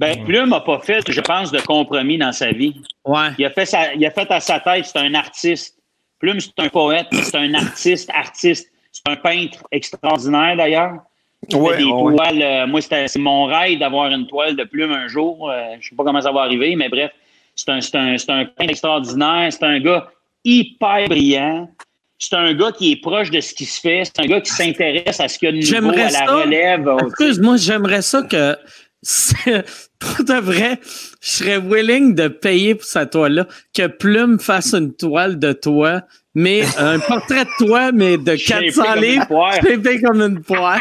Ben, 0.00 0.24
Plume 0.24 0.50
n'a 0.50 0.60
pas 0.60 0.80
fait, 0.80 1.10
je 1.10 1.20
pense, 1.20 1.52
de 1.52 1.60
compromis 1.60 2.18
dans 2.18 2.32
sa 2.32 2.50
vie. 2.50 2.74
Ouais. 3.04 3.28
Il 3.38 3.44
a 3.44 3.50
fait, 3.50 3.68
il 3.96 4.04
a 4.04 4.10
fait 4.10 4.30
à 4.30 4.40
sa 4.40 4.60
tête, 4.60 4.86
c'est 4.86 4.98
un 4.98 5.14
artiste. 5.14 5.78
Plume, 6.18 6.40
c'est 6.40 6.58
un 6.58 6.68
poète, 6.68 7.06
c'est 7.12 7.36
un 7.36 7.54
artiste, 7.54 8.10
artiste. 8.12 8.70
C'est 8.90 9.12
un 9.12 9.16
peintre 9.16 9.58
extraordinaire, 9.70 10.56
d'ailleurs. 10.56 10.94
Ouais, 11.52 11.76
des 11.76 11.84
toiles. 11.84 12.66
moi, 12.68 12.80
c'est 12.80 13.18
mon 13.18 13.44
rêve 13.44 13.78
d'avoir 13.78 14.10
une 14.10 14.26
toile 14.26 14.56
de 14.56 14.64
plume 14.64 14.92
un 14.92 15.08
jour. 15.08 15.52
je 15.72 15.76
ne 15.76 15.82
sais 15.82 15.94
pas 15.94 16.04
comment 16.04 16.20
ça 16.20 16.32
va 16.32 16.42
arriver, 16.42 16.74
mais 16.76 16.88
bref. 16.88 17.10
C'est 17.56 17.70
un, 17.70 17.80
un, 17.94 18.16
un 18.28 18.44
peintre 18.44 18.70
extraordinaire. 18.70 19.52
C'est 19.52 19.64
un 19.64 19.80
gars 19.80 20.10
hyper 20.44 21.08
brillant. 21.08 21.68
C'est 22.18 22.34
un 22.34 22.54
gars 22.54 22.72
qui 22.72 22.92
est 22.92 23.00
proche 23.00 23.30
de 23.30 23.40
ce 23.40 23.54
qui 23.54 23.64
se 23.64 23.80
fait. 23.80 24.02
C'est 24.04 24.20
un 24.20 24.26
gars 24.26 24.40
qui 24.40 24.50
s'intéresse 24.50 25.20
à 25.20 25.28
ce 25.28 25.38
qu'il 25.38 25.48
y 25.48 25.48
a 25.48 25.80
de 25.80 25.82
nouveau 25.82 25.98
à 25.98 26.10
la 26.10 26.26
relève. 26.26 26.88
Excuse-moi, 27.06 27.56
j'aimerais 27.56 28.02
ça 28.02 28.22
que 28.22 28.56
pour 29.98 30.24
de 30.24 30.40
vrai, 30.40 30.80
je 31.20 31.30
serais 31.30 31.58
willing 31.58 32.14
de 32.14 32.28
payer 32.28 32.74
pour 32.74 32.86
cette 32.86 33.10
toile-là, 33.10 33.46
que 33.74 33.86
Plume 33.86 34.38
fasse 34.38 34.72
une 34.72 34.94
toile 34.94 35.38
de 35.38 35.52
toi, 35.52 36.02
mais 36.34 36.62
un 36.78 36.98
portrait 36.98 37.44
de 37.44 37.66
toi, 37.66 37.92
mais 37.92 38.16
de 38.16 38.34
400 38.36 38.94
livres, 38.94 39.50
pépé 39.60 40.00
comme 40.00 40.22
une 40.22 40.40
poire. 40.40 40.80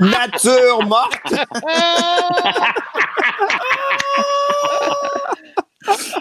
Nature 0.00 0.86
morte! 0.86 1.34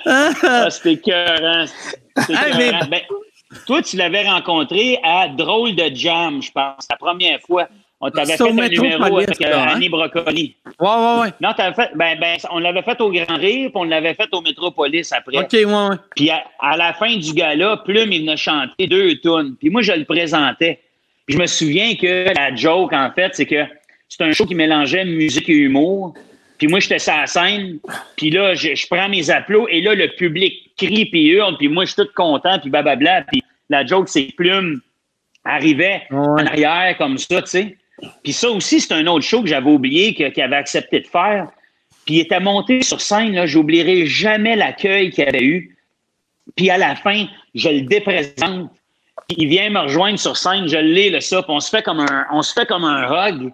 ah, 0.06 0.70
c'était 0.70 0.94
écœurant. 0.94 1.66
Ben, 2.18 3.02
toi, 3.66 3.82
tu 3.82 3.98
l'avais 3.98 4.28
rencontré 4.28 5.00
à 5.04 5.28
Drôle 5.28 5.76
de 5.76 5.90
Jam, 5.94 6.42
je 6.42 6.52
pense, 6.52 6.88
la 6.90 6.98
première 6.98 7.40
fois. 7.42 7.68
On 8.06 8.10
t'avait 8.10 8.36
fait 8.36 8.50
un 8.50 8.68
numéro 8.68 9.18
avec 9.18 9.42
euh, 9.42 9.54
hein? 9.54 9.68
Annie 9.76 9.88
Brocoli. 9.88 10.58
Ouais, 10.78 10.90
ouais, 10.90 11.22
ouais. 11.22 11.30
Non, 11.40 11.54
t'avais 11.56 11.74
fait, 11.74 11.92
ben, 11.96 12.20
ben, 12.20 12.36
on 12.52 12.60
l'avait 12.60 12.82
fait 12.82 13.00
au 13.00 13.10
Grand 13.10 13.38
Rire, 13.38 13.70
puis 13.70 13.72
on 13.76 13.86
l'avait 13.86 14.14
fait 14.14 14.28
au 14.34 14.42
Métropolis 14.42 15.10
après. 15.14 15.38
OK, 15.38 15.54
ouais, 15.54 15.66
ouais. 15.66 15.96
Puis 16.14 16.30
à, 16.30 16.78
la 16.78 16.94
fin 16.94 17.16
du 17.16 17.32
gala, 17.32 17.78
Plume, 17.86 18.12
il 18.12 18.22
venait 18.22 18.36
chanter 18.36 18.88
deux 18.88 19.16
tunes. 19.20 19.56
Puis 19.58 19.70
moi, 19.70 19.82
je 19.82 19.94
le 19.94 20.04
présentais. 20.04 20.82
Puis 21.26 21.38
je 21.38 21.42
me 21.42 21.48
souviens 21.48 21.96
que 21.96 22.34
la 22.36 22.54
joke, 22.54 22.92
en 22.92 23.10
fait, 23.16 23.36
c'est 23.36 23.46
que 23.46 23.64
c'est 24.10 24.22
un 24.22 24.34
show 24.34 24.46
qui 24.46 24.56
mélangeait 24.56 25.06
musique 25.06 25.48
et 25.48 25.54
humour. 25.54 26.14
Puis 26.64 26.72
moi, 26.72 26.80
j'étais 26.80 27.00
sur 27.00 27.12
la 27.12 27.28
scène, 27.28 27.80
puis 28.16 28.30
là, 28.30 28.56
je, 28.56 28.88
prends 28.90 29.10
mes 29.10 29.30
applaudissements, 29.30 29.68
et 29.68 29.82
là, 29.82 29.96
le 29.96 30.08
public 30.16 30.72
crie 30.78 31.04
puis 31.08 31.28
hurle, 31.28 31.58
puis 31.58 31.68
moi, 31.68 31.84
je 31.84 31.92
suis 31.92 32.02
tout 32.02 32.08
content, 32.16 32.58
puis 32.58 32.70
blablabla. 32.70 33.24
Puis 33.24 33.44
la 33.70 33.86
joke, 33.86 34.08
c'est 34.08 34.34
Plume 34.38 34.80
arrivait 35.44 36.04
en 36.10 36.38
arrière 36.38 36.96
comme 36.98 37.18
ça, 37.18 37.42
tu 37.42 37.50
sais. 37.50 37.78
Puis 38.24 38.32
ça 38.32 38.50
aussi, 38.50 38.80
c'est 38.80 38.94
un 38.94 39.06
autre 39.08 39.26
show 39.26 39.42
que 39.42 39.50
j'avais 39.50 39.70
oublié, 39.70 40.14
qu'il 40.14 40.42
avait 40.42 40.56
accepté 40.56 41.02
de 41.02 41.08
faire. 41.08 41.50
Puis 42.06 42.16
il 42.16 42.20
était 42.22 42.40
monté 42.40 42.82
sur 42.82 43.02
scène, 43.02 43.34
là, 43.34 43.46
j'oublierai 43.46 44.06
jamais 44.06 44.56
l'accueil 44.56 45.10
qu'il 45.10 45.28
avait 45.28 45.44
eu. 45.44 45.76
Puis 46.56 46.70
à 46.70 46.78
la 46.78 46.96
fin, 46.96 47.26
je 47.56 47.68
le 47.68 47.82
déprésente. 47.82 48.72
il 49.28 49.50
vient 49.50 49.70
me 49.70 49.80
rejoindre 49.80 50.18
sur 50.18 50.38
scène, 50.38 50.70
je 50.70 50.78
l'ai, 50.78 51.10
le 51.10 51.20
ça, 51.20 51.44
on 51.46 51.60
se 51.60 51.70
fait 51.70 51.84
comme 51.84 52.00
un, 52.00 52.26
on 52.32 52.42
se 52.42 52.54
fait 52.54 52.66
comme 52.66 52.86
un 52.86 53.04
hug. 53.04 53.52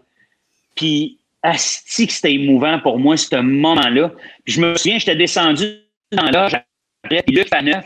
Puis, 0.75 1.18
asti 1.43 2.07
que 2.07 2.13
c'était 2.13 2.33
émouvant 2.33 2.79
pour 2.79 2.99
moi, 2.99 3.17
ce 3.17 3.35
moment-là. 3.35 4.11
Puis 4.43 4.55
je 4.55 4.61
me 4.61 4.75
souviens, 4.75 4.99
j'étais 4.99 5.15
descendu 5.15 5.65
dans 6.11 6.29
l'âge, 6.29 6.59
puis 7.09 7.21
Luc 7.35 7.47
Faneuf, 7.47 7.85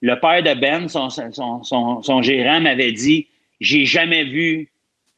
le 0.00 0.20
père 0.20 0.42
de 0.42 0.60
Ben, 0.60 0.88
son, 0.88 1.08
son, 1.10 2.02
son, 2.02 2.22
gérant, 2.22 2.60
m'avait 2.60 2.92
dit 2.92 3.26
J'ai 3.60 3.84
jamais 3.84 4.24
vu 4.24 4.68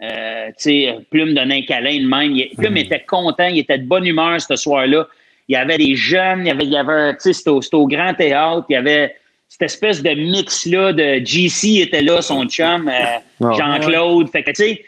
euh, 0.03 0.51
Plume 1.11 1.35
donner 1.35 1.59
un 1.59 1.63
câlin 1.63 1.99
de 1.99 2.07
même. 2.07 2.49
Plume 2.57 2.75
mm. 2.75 2.79
était 2.79 3.05
content, 3.07 3.47
il 3.47 3.59
était 3.59 3.79
de 3.79 3.85
bonne 3.85 4.07
humeur 4.07 4.41
ce 4.41 4.57
soir-là. 4.57 5.09
Il 5.49 5.53
y 5.53 5.57
avait 5.57 5.79
des 5.79 5.95
jeunes, 5.95 6.41
il 6.41 6.49
y 6.49 6.51
avait, 6.51 6.65
il 6.65 6.73
y 6.73 6.77
avait 6.77 7.15
c'était 7.19 7.51
au, 7.51 7.61
au, 7.73 7.87
grand 7.87 8.15
théâtre, 8.15 8.67
il 8.69 8.73
y 8.73 8.77
avait 8.77 9.15
cette 9.49 9.63
espèce 9.63 10.03
de 10.03 10.11
mix-là 10.11 10.93
de 10.93 11.25
GC 11.25 11.81
était 11.81 12.03
là, 12.03 12.21
son 12.21 12.47
chum, 12.47 12.89
euh, 12.89 13.19
ah, 13.45 13.53
Jean-Claude. 13.57 14.29
Fait 14.31 14.43
que, 14.43 14.51
tu 14.51 14.57
sais, 14.57 14.85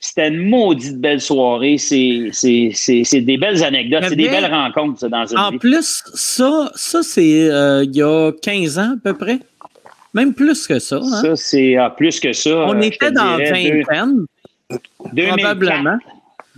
c'était 0.00 0.28
une 0.28 0.48
maudite 0.48 1.00
belle 1.00 1.20
soirée. 1.20 1.76
C'est 1.78 2.30
des 2.40 3.38
belles 3.38 3.64
anecdotes, 3.64 4.04
c'est 4.08 4.16
des 4.16 4.28
belles 4.28 4.52
rencontres 4.52 5.00
ça, 5.00 5.08
dans 5.08 5.26
une 5.26 5.38
En 5.38 5.58
plus, 5.58 6.04
ça, 6.14 6.70
ça 6.74 7.02
c'est 7.02 7.50
euh, 7.50 7.84
il 7.84 7.96
y 7.96 8.02
a 8.02 8.32
15 8.42 8.78
ans 8.78 8.94
à 8.94 9.00
peu 9.02 9.14
près. 9.14 9.40
Même 10.14 10.34
plus 10.34 10.66
que 10.66 10.78
ça. 10.78 10.96
Hein? 10.96 11.22
Ça, 11.22 11.36
c'est 11.36 11.76
ah, 11.76 11.90
plus 11.90 12.18
que 12.18 12.32
ça. 12.32 12.50
On 12.50 12.80
était 12.80 13.10
dans 13.10 13.36
vingtaine. 13.36 14.24
Probablement. 14.98 15.98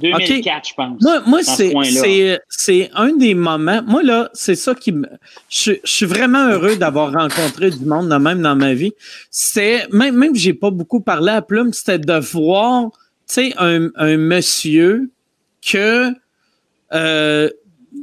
2004, 0.00 0.68
je 0.68 0.74
pense. 0.74 1.02
Moi, 1.02 1.22
moi 1.26 1.40
c'est 2.48 2.90
un 2.94 3.12
des 3.16 3.34
moments. 3.34 3.82
Moi, 3.86 4.02
là, 4.02 4.30
c'est 4.32 4.54
ça 4.54 4.74
qui 4.74 4.92
me. 4.92 5.06
Je, 5.48 5.72
suis 5.84 6.06
vraiment 6.06 6.46
heureux 6.48 6.76
d'avoir 6.76 7.12
rencontré 7.12 7.70
du 7.70 7.84
monde, 7.84 8.08
même 8.08 8.40
dans 8.40 8.56
ma 8.56 8.72
vie. 8.72 8.92
C'est. 9.30 9.86
Même, 9.92 10.16
même 10.16 10.34
j'ai 10.34 10.54
pas 10.54 10.70
beaucoup 10.70 11.00
parlé 11.00 11.32
à 11.32 11.42
Plume, 11.42 11.72
c'était 11.72 11.98
de 11.98 12.18
voir, 12.18 12.90
sais, 13.34 13.52
un, 13.58 13.90
un, 13.96 14.16
monsieur 14.16 15.10
que. 15.66 16.12
Euh, 16.92 17.50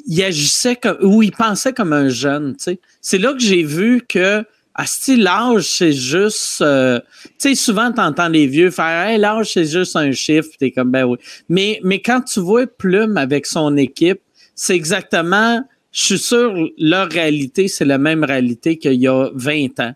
il 0.06 0.24
agissait 0.24 0.76
comme. 0.76 0.98
ou 1.02 1.24
il 1.24 1.32
pensait 1.32 1.74
comme 1.74 1.94
un 1.94 2.10
jeune, 2.10 2.56
tu 2.56 2.64
sais. 2.64 2.80
C'est 3.02 3.18
là 3.18 3.34
que 3.34 3.40
j'ai 3.40 3.64
vu 3.64 4.02
que 4.08 4.44
ah, 4.80 4.86
si 4.86 5.18
l'âge, 5.18 5.64
c'est 5.64 5.91
juste. 5.91 6.62
Euh, 6.62 6.99
tu 7.24 7.49
sais, 7.49 7.56
souvent, 7.56 7.91
tu 7.91 7.99
entends 7.99 8.28
les 8.28 8.45
vieux 8.45 8.70
faire 8.70 9.08
Hey, 9.08 9.18
l'âge, 9.18 9.54
c'est 9.54 9.66
juste 9.66 9.95
un 9.95 10.12
chiffre. 10.12 10.49
T'es 10.60 10.70
comme 10.70 10.91
ben 10.91 11.04
oui. 11.04 11.18
Mais, 11.49 11.80
mais 11.84 11.99
quand 11.99 12.22
tu 12.22 12.40
vois 12.40 12.68
Plume 12.68 13.18
avec 13.18 13.48
son 13.48 13.76
équipe, 13.76 14.22
c'est 14.54 14.76
exactement. 14.76 15.64
Je 15.91 16.04
suis 16.04 16.20
sûr, 16.20 16.54
leur 16.78 17.10
réalité, 17.10 17.68
c'est 17.68 17.86
la 17.86 17.98
même 17.98 18.24
réalité 18.24 18.78
qu'il 18.78 19.02
y 19.02 19.08
a 19.08 19.32
20 19.34 19.80
ans, 19.80 19.95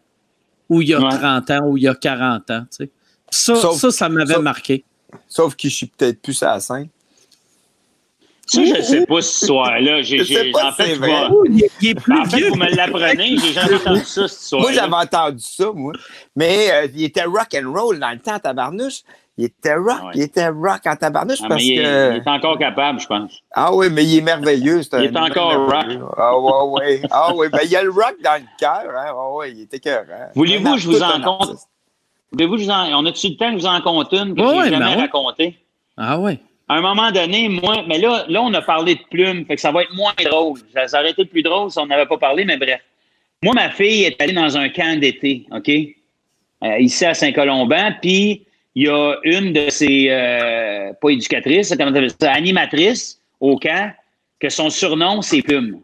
ou 0.68 0.82
il 0.82 0.90
y 0.90 0.94
a 0.95 0.99
30 0.99 1.52
ans, 1.52 1.68
ou 1.68 1.78
il 1.78 1.84
y 1.84 1.88
a 1.88 1.94
40 1.94 2.49
ans. 2.49 2.64
Tu 2.72 2.86
sais. 2.86 2.90
Ça, 3.30 3.56
ça, 3.56 3.91
ça 3.91 4.10
m'avait 4.10 4.40
marqué. 4.40 4.84
Sauf 5.28 5.56
qu'il 5.56 5.70
je 5.70 5.76
suis 5.76 5.88
peut-être 5.88 6.22
plus 6.22 6.42
à 6.44 6.54
la 6.54 6.60
scène. 6.60 6.90
Ça, 8.52 8.66
je 8.66 8.76
ne 8.76 8.82
sais 8.82 9.06
pas 9.06 9.22
ce 9.22 9.46
soir-là. 9.46 10.02
J'ai, 10.02 10.26
j'ai, 10.26 10.52
en 10.54 10.72
fait, 10.74 10.98
il, 10.98 11.64
est 11.64 11.96
plus 11.96 12.20
en 12.20 12.26
fait, 12.26 12.50
vous 12.50 12.56
me 12.56 12.76
l'apprenez, 12.76 13.38
j'ai 13.38 13.54
jamais 13.54 13.76
entendu 13.82 14.02
ça 14.02 14.28
ce 14.28 14.48
soir. 14.50 14.62
Moi, 14.64 14.74
j'avais 14.74 14.94
entendu 14.94 15.42
ça, 15.42 15.72
moi. 15.74 15.94
Mais 16.36 16.70
euh, 16.70 16.88
il 16.94 17.06
était 17.06 17.24
rock 17.24 17.48
and 17.56 17.72
roll 17.72 17.98
dans 17.98 18.12
le 18.12 18.20
temps, 18.20 18.38
tabarnouche. 18.40 19.04
Il 19.38 19.46
était 19.46 19.76
rock, 19.76 20.02
il 20.16 20.24
était 20.24 20.50
rock 20.50 20.82
en 20.86 20.96
tabarnouche 20.98 21.40
ah, 21.44 21.48
parce 21.48 21.64
il 21.64 21.78
que. 21.78 21.82
Est, 21.82 22.18
il 22.18 22.24
est 22.24 22.28
encore 22.28 22.60
capable, 22.60 23.00
je 23.00 23.08
pense. 23.08 23.40
Ah 23.54 23.74
oui, 23.74 23.88
mais 23.90 24.04
il 24.04 24.18
est 24.18 24.22
merveilleux. 24.22 24.82
il 24.82 25.04
est 25.06 25.18
encore 25.18 25.68
rock. 25.68 25.86
Ah 26.18 26.38
oui, 26.38 26.52
oui. 26.74 27.08
Ah 27.10 27.34
oui, 27.34 27.48
ben 27.50 27.60
il 27.64 27.72
y 27.72 27.76
a 27.78 27.84
le 27.84 27.90
rock 27.90 28.16
dans 28.22 28.36
le 28.36 28.48
cœur. 28.60 28.84
Hein? 28.94 29.14
Ah 29.16 29.30
oui, 29.32 29.54
il 29.56 29.62
était 29.62 29.80
cœur. 29.80 30.04
Hein? 30.12 30.28
Voulez-vous 30.36 30.74
que 30.74 30.78
je 30.78 30.88
vous 30.90 31.02
en 31.02 31.22
compte? 31.22 31.58
Voulez-vous 32.32 32.58
vous 32.58 32.70
en. 32.70 32.94
On 32.94 33.06
a-tu 33.06 33.30
le 33.30 33.36
temps 33.36 33.52
que 33.52 33.58
je 33.58 33.62
vous 33.62 33.68
en 33.68 33.82
compte 33.82 34.12
une 34.14 34.36
que 34.36 34.41
je 34.41 34.64
n'ai 34.64 34.70
jamais 34.70 34.95
ben 34.95 35.02
raconté? 35.02 35.58
Ah 35.98 36.20
oui 36.20 36.40
à 36.72 36.76
un 36.76 36.82
moment 36.82 37.12
donné, 37.12 37.49
moi, 37.49 37.84
mais 37.86 37.98
là, 37.98 38.24
là, 38.30 38.41
on 38.41 38.53
a 38.53 38.62
parlé 38.62 38.95
de 38.95 39.02
plumes, 39.10 39.45
fait 39.45 39.56
que 39.56 39.62
ça 39.62 39.74
va 39.74 39.84
être 39.84 39.94
moins 39.94 40.14
drôle. 40.24 40.58
Ça, 40.88 41.02
aurait 41.02 41.12
été 41.12 41.26
plus 41.26 41.44
drôle 41.44 41.70
si 41.70 41.78
on 41.80 41.86
n'avait 41.86 42.06
pas 42.06 42.18
parlé, 42.18 42.45
mais 42.45 42.56
bref. 42.56 42.80
Moi, 43.44 43.53
ma 43.53 43.72
fille 43.72 44.06
est 44.06 44.22
allée 44.22 44.32
dans 44.32 44.58
un 44.58 44.70
camp 44.70 44.98
d'été, 44.98 45.45
OK? 45.52 45.70
Euh, 45.70 46.80
ici 46.80 47.03
à 47.03 47.14
Saint-Colomban, 47.14 47.95
puis 48.02 48.45
il 48.76 48.84
y 48.84 48.88
a 48.88 49.16
une 49.24 49.52
de 49.52 49.70
ses, 49.70 50.08
euh, 50.12 50.94
pas 51.02 51.10
éducatrices, 51.10 51.76
comment 51.78 51.91
ça, 52.22 52.32
animatrice 52.32 53.20
au 53.41 53.58
camp, 53.58 53.91
que 54.40 54.48
son 54.48 54.70
surnom, 54.70 55.22
c'est 55.22 55.41
Plume. 55.41 55.82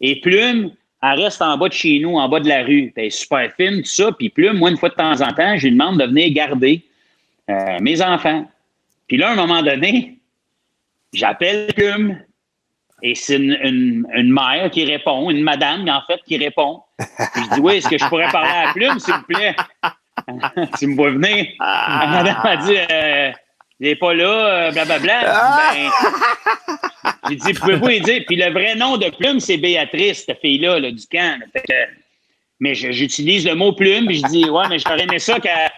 Et 0.00 0.20
Plume, 0.20 0.72
elle 1.02 1.20
reste 1.20 1.42
en 1.42 1.56
bas 1.56 1.68
de 1.68 1.72
chez 1.72 2.00
nous, 2.00 2.16
en 2.16 2.28
bas 2.28 2.40
de 2.40 2.48
la 2.48 2.64
rue. 2.64 2.92
Elle 2.96 3.06
est 3.06 3.10
super 3.10 3.50
fine, 3.56 3.82
tout 3.82 3.88
ça. 3.88 4.10
Puis 4.12 4.30
Plume, 4.30 4.58
moi, 4.58 4.70
une 4.70 4.76
fois 4.76 4.88
de 4.88 4.94
temps 4.94 5.20
en 5.20 5.32
temps, 5.32 5.56
je 5.56 5.66
lui 5.66 5.72
demande 5.72 6.00
de 6.00 6.04
venir 6.04 6.32
garder 6.32 6.84
euh, 7.50 7.78
mes 7.80 8.02
enfants. 8.02 8.46
Puis 9.06 9.16
là, 9.16 9.30
à 9.30 9.32
un 9.32 9.36
moment 9.36 9.62
donné, 9.62 10.18
j'appelle 11.12 11.72
Plume 11.74 12.18
et 13.02 13.14
c'est 13.14 13.36
une, 13.36 14.06
mère 14.32 14.70
qui 14.70 14.84
répond, 14.84 15.30
une 15.30 15.42
madame, 15.42 15.88
en 15.88 16.02
fait, 16.06 16.20
qui 16.26 16.36
répond. 16.36 16.82
je 16.98 17.54
dis 17.54 17.60
Oui, 17.60 17.76
est-ce 17.76 17.88
que 17.88 17.98
je 17.98 18.04
pourrais 18.06 18.28
parler 18.30 18.68
à 18.68 18.72
Plume, 18.72 18.98
s'il 18.98 19.14
vous 19.14 19.22
plaît? 19.22 19.54
Tu 20.78 20.88
me 20.88 20.96
vois 20.96 21.12
venir. 21.12 21.46
La 21.60 22.06
madame 22.10 22.40
a 22.42 22.56
dit 22.56 22.76
euh, 22.76 23.32
Il 23.80 23.86
n'est 23.88 23.96
pas 23.96 24.12
là, 24.12 24.70
blablabla. 24.72 25.72
Euh, 25.72 25.88
ben, 27.04 27.12
j'ai 27.28 27.36
dit 27.36 27.52
Pouvez-vous 27.54 27.86
lui 27.86 28.00
dire? 28.00 28.22
Puis 28.26 28.36
le 28.36 28.50
vrai 28.50 28.74
nom 28.74 28.96
de 28.96 29.08
Plume, 29.10 29.38
c'est 29.38 29.56
Béatrice, 29.56 30.24
cette 30.26 30.40
fille-là, 30.40 30.80
du 30.80 31.06
camp. 31.10 31.38
mais 32.58 32.74
j'utilise 32.74 33.46
le 33.46 33.54
mot 33.54 33.72
Plume, 33.72 34.06
puis 34.06 34.18
je 34.18 34.26
dis 34.26 34.50
Ouais, 34.50 34.68
mais 34.68 34.78
j'aurais 34.78 35.02
aimé 35.02 35.18
ça 35.18 35.38
qu'elle 35.38 35.70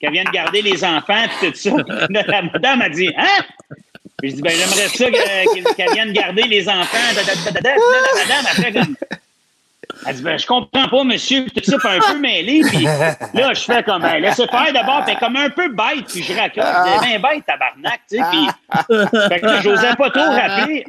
qu'elle 0.00 0.12
vienne 0.12 0.28
garder 0.32 0.62
les 0.62 0.84
enfants, 0.84 1.24
et 1.42 1.50
tout 1.50 1.54
ça. 1.54 1.70
la 2.10 2.42
madame 2.42 2.82
a 2.82 2.88
dit 2.88 3.10
Hein? 3.16 3.44
Puis 4.20 4.30
je 4.30 4.36
dis, 4.36 4.42
ben, 4.42 4.50
j'aimerais 4.52 4.88
ça 4.88 5.74
qu'elle 5.76 5.92
vienne 5.92 6.12
garder 6.12 6.42
les 6.42 6.68
enfants. 6.68 6.98
la 7.14 7.22
madame 7.62 8.46
a 8.46 8.62
fait 8.62 8.72
comme. 8.72 8.96
Elle 10.06 10.16
dit, 10.16 10.22
ben, 10.22 10.38
je 10.38 10.46
comprends 10.46 10.88
pas, 10.88 11.04
monsieur, 11.04 11.46
tout 11.46 11.62
ça, 11.62 11.76
puis 11.78 11.88
un 11.88 12.12
peu 12.12 12.18
mêlé. 12.18 12.62
Puis 12.68 12.84
là, 12.84 13.54
je 13.54 13.60
fais 13.60 13.82
comme, 13.82 14.02
ben, 14.02 14.20
laissez 14.20 14.46
faire 14.46 14.72
d'abord, 14.72 15.04
puis 15.04 15.16
comme 15.16 15.36
un 15.36 15.50
peu 15.50 15.68
bête, 15.68 16.06
puis 16.06 16.22
je 16.22 16.32
raconte. 16.34 16.64
Je 16.64 17.06
dis, 17.06 17.18
ben, 17.18 17.22
bête, 17.22 17.46
tabarnak, 17.46 18.00
tu 18.08 18.16
sais. 18.16 18.22
Puis, 18.30 18.48
fait 19.28 19.40
que 19.40 19.46
là, 19.46 19.60
j'osais 19.60 19.94
pas 19.96 20.10
trop 20.10 20.30
rappeler. 20.30 20.84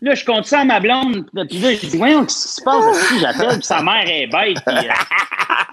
Là, 0.00 0.14
je 0.14 0.24
compte 0.24 0.46
ça 0.46 0.60
à 0.60 0.64
ma 0.64 0.80
blonde. 0.80 1.26
Puis 1.48 1.58
là, 1.58 1.74
je 1.74 1.86
dis, 1.86 1.98
voyons, 1.98 2.24
qu'est-ce 2.24 2.46
qui 2.46 2.52
se 2.54 2.62
passe 2.62 2.84
ici? 2.96 3.20
J'appelle, 3.20 3.58
puis 3.58 3.62
sa 3.62 3.82
mère 3.82 4.04
est 4.06 4.26
bête. 4.26 4.58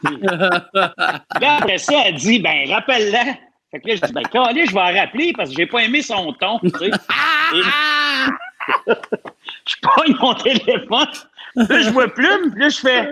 Puis, 0.03 0.17
là, 0.21 1.57
après 1.57 1.77
ça, 1.77 1.93
elle 2.05 2.15
dit, 2.15 2.39
ben, 2.39 2.71
rappelle-la. 2.71 3.23
Fait 3.71 3.79
que 3.79 3.87
là, 3.87 3.95
je 3.95 4.05
dis, 4.05 4.13
ben, 4.13 4.23
allez, 4.43 4.65
je 4.65 4.73
vais 4.73 4.81
en 4.81 4.93
rappeler 4.93 5.33
parce 5.35 5.49
que 5.49 5.55
j'ai 5.55 5.67
pas 5.67 5.79
aimé 5.79 6.01
son 6.01 6.33
ton, 6.33 6.59
tu 6.59 6.69
sais. 6.69 6.91
je 9.65 9.75
pogne 9.81 10.15
mon 10.19 10.33
téléphone. 10.35 11.07
Là, 11.55 11.81
je 11.81 11.89
vois 11.89 12.07
plume, 12.07 12.53
là, 12.55 12.69
je 12.69 12.77
fais, 12.79 13.09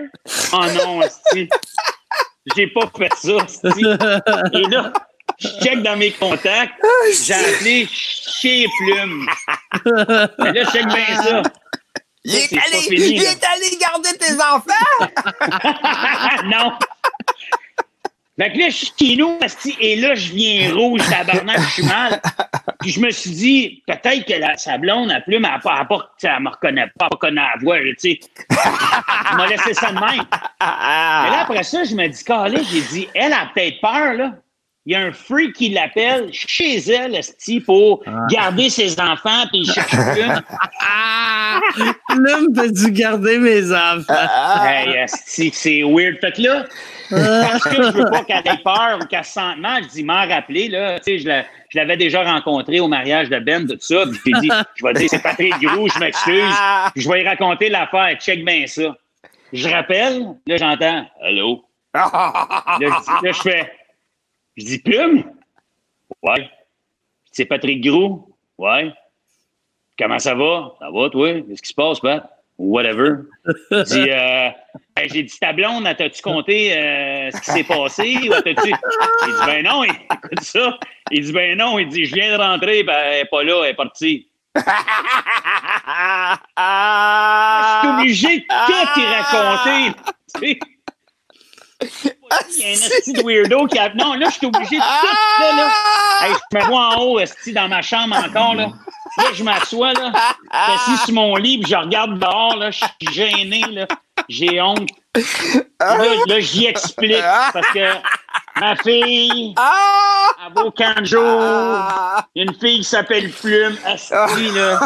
oh 0.52 0.64
non, 0.74 1.00
asti. 1.00 1.48
J'ai 2.56 2.66
pas 2.68 2.90
fait 2.96 3.12
ça. 3.14 3.70
Et 4.52 4.62
là, 4.70 4.92
je 5.38 5.48
check 5.62 5.82
dans 5.82 5.96
mes 5.96 6.12
contacts, 6.12 6.72
j'ai 7.26 7.34
appelé 7.34 7.88
chez 7.90 8.66
Plume. 8.78 9.28
Et 9.86 10.52
là, 10.52 10.64
je 10.64 10.70
check 10.70 10.86
bien 10.86 11.22
ça. 11.22 11.42
Il 12.24 12.34
est, 12.34 12.52
allé, 12.52 12.86
il 12.90 13.22
est 13.22 13.44
allé 13.44 13.78
garder 13.80 14.12
tes 14.18 14.34
enfants? 14.34 14.88
non. 16.44 16.72
Fait 18.38 18.52
que 18.52 18.58
là, 18.58 18.70
je 18.70 18.86
suis 18.86 19.16
nous, 19.16 19.36
et 19.80 19.96
là, 19.96 20.14
je 20.14 20.32
viens 20.32 20.72
rouge, 20.72 21.00
tabarnak, 21.10 21.58
je 21.58 21.72
suis 21.72 21.82
mal. 21.82 22.20
Puis 22.80 22.90
je 22.92 23.00
me 23.00 23.10
suis 23.10 23.30
dit, 23.30 23.82
peut-être 23.84 24.24
que 24.26 24.38
la, 24.38 24.56
sa 24.56 24.78
blonde, 24.78 25.10
a 25.10 25.20
plume, 25.20 25.44
elle, 25.44 25.60
elle, 25.60 25.98
elle, 26.22 26.42
me 26.42 26.48
reconnaît 26.48 26.86
pas, 26.96 27.08
elle 27.10 27.18
connaît 27.18 27.40
la 27.40 27.54
voix, 27.60 27.78
tu 27.80 27.94
sais. 27.98 28.20
Elle 28.48 29.36
m'a 29.36 29.46
laissé 29.48 29.74
ça 29.74 29.88
de 29.88 29.94
même. 29.94 30.04
Mais 30.60 31.30
là, 31.30 31.40
après 31.42 31.64
ça, 31.64 31.82
je 31.82 31.96
me 31.96 32.06
dis, 32.06 32.22
calé, 32.22 32.62
j'ai 32.70 32.82
dit, 32.82 33.08
elle 33.12 33.32
a 33.32 33.50
peut-être 33.52 33.80
peur, 33.80 34.14
là. 34.14 34.32
Il 34.88 34.92
y 34.92 34.94
a 34.94 35.00
un 35.00 35.12
freak 35.12 35.52
qui 35.52 35.68
l'appelle 35.68 36.30
chez 36.32 36.78
elle, 36.78 37.14
esti, 37.14 37.60
pour 37.60 38.02
ah. 38.06 38.26
garder 38.30 38.70
ses 38.70 38.98
enfants, 38.98 39.44
puis 39.50 39.58
il 39.64 39.70
cherche 39.70 39.90
plume. 39.90 40.40
Plume 42.08 42.54
peut 42.54 42.72
dû 42.72 42.90
garder 42.92 43.36
mes 43.36 43.70
enfants. 43.70 44.64
hey, 44.64 44.94
esti, 44.94 45.50
c'est 45.52 45.82
weird. 45.82 46.16
Fait 46.22 46.32
que 46.32 46.40
là, 46.40 46.64
parce 47.10 47.64
que 47.64 47.82
je 47.82 47.98
veux 47.98 48.10
pas 48.10 48.24
qu'elle 48.24 48.38
ait 48.38 48.62
peur 48.64 48.98
ou 49.02 49.04
qu'elle 49.04 49.26
se 49.26 49.32
sente 49.32 49.58
mal, 49.58 49.82
je 49.82 49.88
dis, 49.88 50.04
m'en 50.04 50.26
rappeler, 50.26 50.68
là, 50.70 50.98
tu 51.00 51.18
sais, 51.18 51.44
je 51.70 51.78
l'avais 51.78 51.98
déjà 51.98 52.22
rencontré 52.22 52.80
au 52.80 52.88
mariage 52.88 53.28
de 53.28 53.38
Ben, 53.40 53.66
tout 53.66 53.76
ça, 53.80 54.04
puis 54.06 54.32
j'ai 54.34 54.40
dit, 54.40 54.50
je 54.74 54.86
vais 54.86 54.94
dire, 54.94 55.10
c'est 55.10 55.22
Patrick 55.22 55.52
Gros, 55.60 55.86
je 55.90 55.98
m'excuse, 55.98 56.54
je 56.96 57.06
vais 57.10 57.20
y 57.20 57.28
raconter 57.28 57.68
l'affaire, 57.68 58.16
check 58.18 58.42
bien 58.42 58.66
ça. 58.66 58.96
Je 59.52 59.68
rappelle, 59.68 60.28
là, 60.46 60.56
j'entends, 60.56 61.06
allô? 61.22 61.62
Là, 61.92 63.02
je 63.22 63.32
fais, 63.32 63.70
je 64.58 64.64
dis, 64.64 64.78
Plume? 64.80 65.24
Ouais. 66.22 66.50
C'est 67.30 67.44
Patrick 67.44 67.82
Gros? 67.82 68.34
Ouais. 68.58 68.92
Comment 69.96 70.18
ça 70.18 70.34
va? 70.34 70.74
Ça 70.80 70.90
va, 70.90 71.08
toi? 71.10 71.40
Qu'est-ce 71.42 71.62
qui 71.62 71.68
se 71.68 71.74
passe, 71.74 72.00
Pat? 72.00 72.28
Whatever. 72.58 73.18
Je 73.70 73.82
dis, 73.84 74.10
euh, 74.10 74.50
j'ai 75.12 75.22
dit, 75.22 75.38
ta 75.38 75.52
blonde, 75.52 75.88
t'as-tu 75.96 76.20
compté 76.22 76.76
euh, 76.76 77.30
ce 77.30 77.40
qui 77.40 77.50
s'est 77.52 77.62
passé? 77.64 78.18
Il 78.20 78.22
dit, 78.22 78.72
ben 79.46 79.62
non, 79.64 79.84
écoute 79.84 80.42
ça. 80.42 80.76
Il 81.12 81.24
dit, 81.24 81.32
ben 81.32 81.56
non, 81.56 81.78
il 81.78 81.88
dit, 81.88 82.04
je 82.04 82.14
viens 82.16 82.36
de 82.36 82.42
rentrer, 82.42 82.82
ben 82.82 82.98
elle 82.98 83.20
n'est 83.20 83.28
pas 83.28 83.44
là, 83.44 83.62
elle 83.62 83.70
est 83.70 83.74
partie. 83.74 84.28
je 84.56 84.62
suis 87.80 87.88
obligé 87.88 88.38
de 88.38 88.44
tout 88.66 89.00
y 89.00 89.04
raconter. 89.04 89.94
Il 92.58 92.62
y 92.62 92.64
a 92.64 92.68
un 92.70 92.72
esti 92.72 93.12
de 93.12 93.22
weirdo 93.22 93.66
qui 93.66 93.78
a. 93.78 93.94
Non, 93.94 94.14
là, 94.14 94.28
je 94.30 94.34
suis 94.34 94.46
obligé 94.46 94.76
de 94.76 94.82
tout 94.82 95.56
là. 95.56 95.70
Hey, 96.22 96.32
je 96.52 96.58
me 96.58 96.64
vois 96.64 96.96
en 96.96 97.02
haut, 97.02 97.20
esti, 97.20 97.52
dans 97.52 97.68
ma 97.68 97.82
chambre 97.82 98.16
encore, 98.16 98.54
là. 98.54 98.70
Là, 99.16 99.24
je 99.32 99.44
m'assois, 99.44 99.92
là. 99.92 100.12
Je 100.12 100.58
suis 100.58 100.92
assis 100.92 101.04
sur 101.04 101.14
mon 101.14 101.36
lit, 101.36 101.58
puis 101.58 101.70
je 101.70 101.76
regarde 101.76 102.18
dehors, 102.18 102.56
là. 102.56 102.70
Je 102.70 102.78
suis 102.78 103.12
gêné, 103.12 103.62
là. 103.70 103.86
J'ai 104.28 104.60
honte. 104.60 104.88
Là, 105.80 105.96
là 106.26 106.40
j'y 106.40 106.66
explique. 106.66 107.22
Parce 107.52 107.68
que 107.68 107.94
ma 108.60 108.76
fille, 108.76 109.54
elle 109.56 110.52
vaut 110.54 110.70
15 110.70 111.04
jours. 111.04 111.42
Une 112.34 112.54
fille 112.54 112.78
qui 112.78 112.84
s'appelle 112.84 113.30
Plume. 113.30 113.76
Asti, 113.84 114.50
là. 114.54 114.80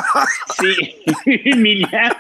C'est 0.51 0.97
humiliant. 1.27 2.11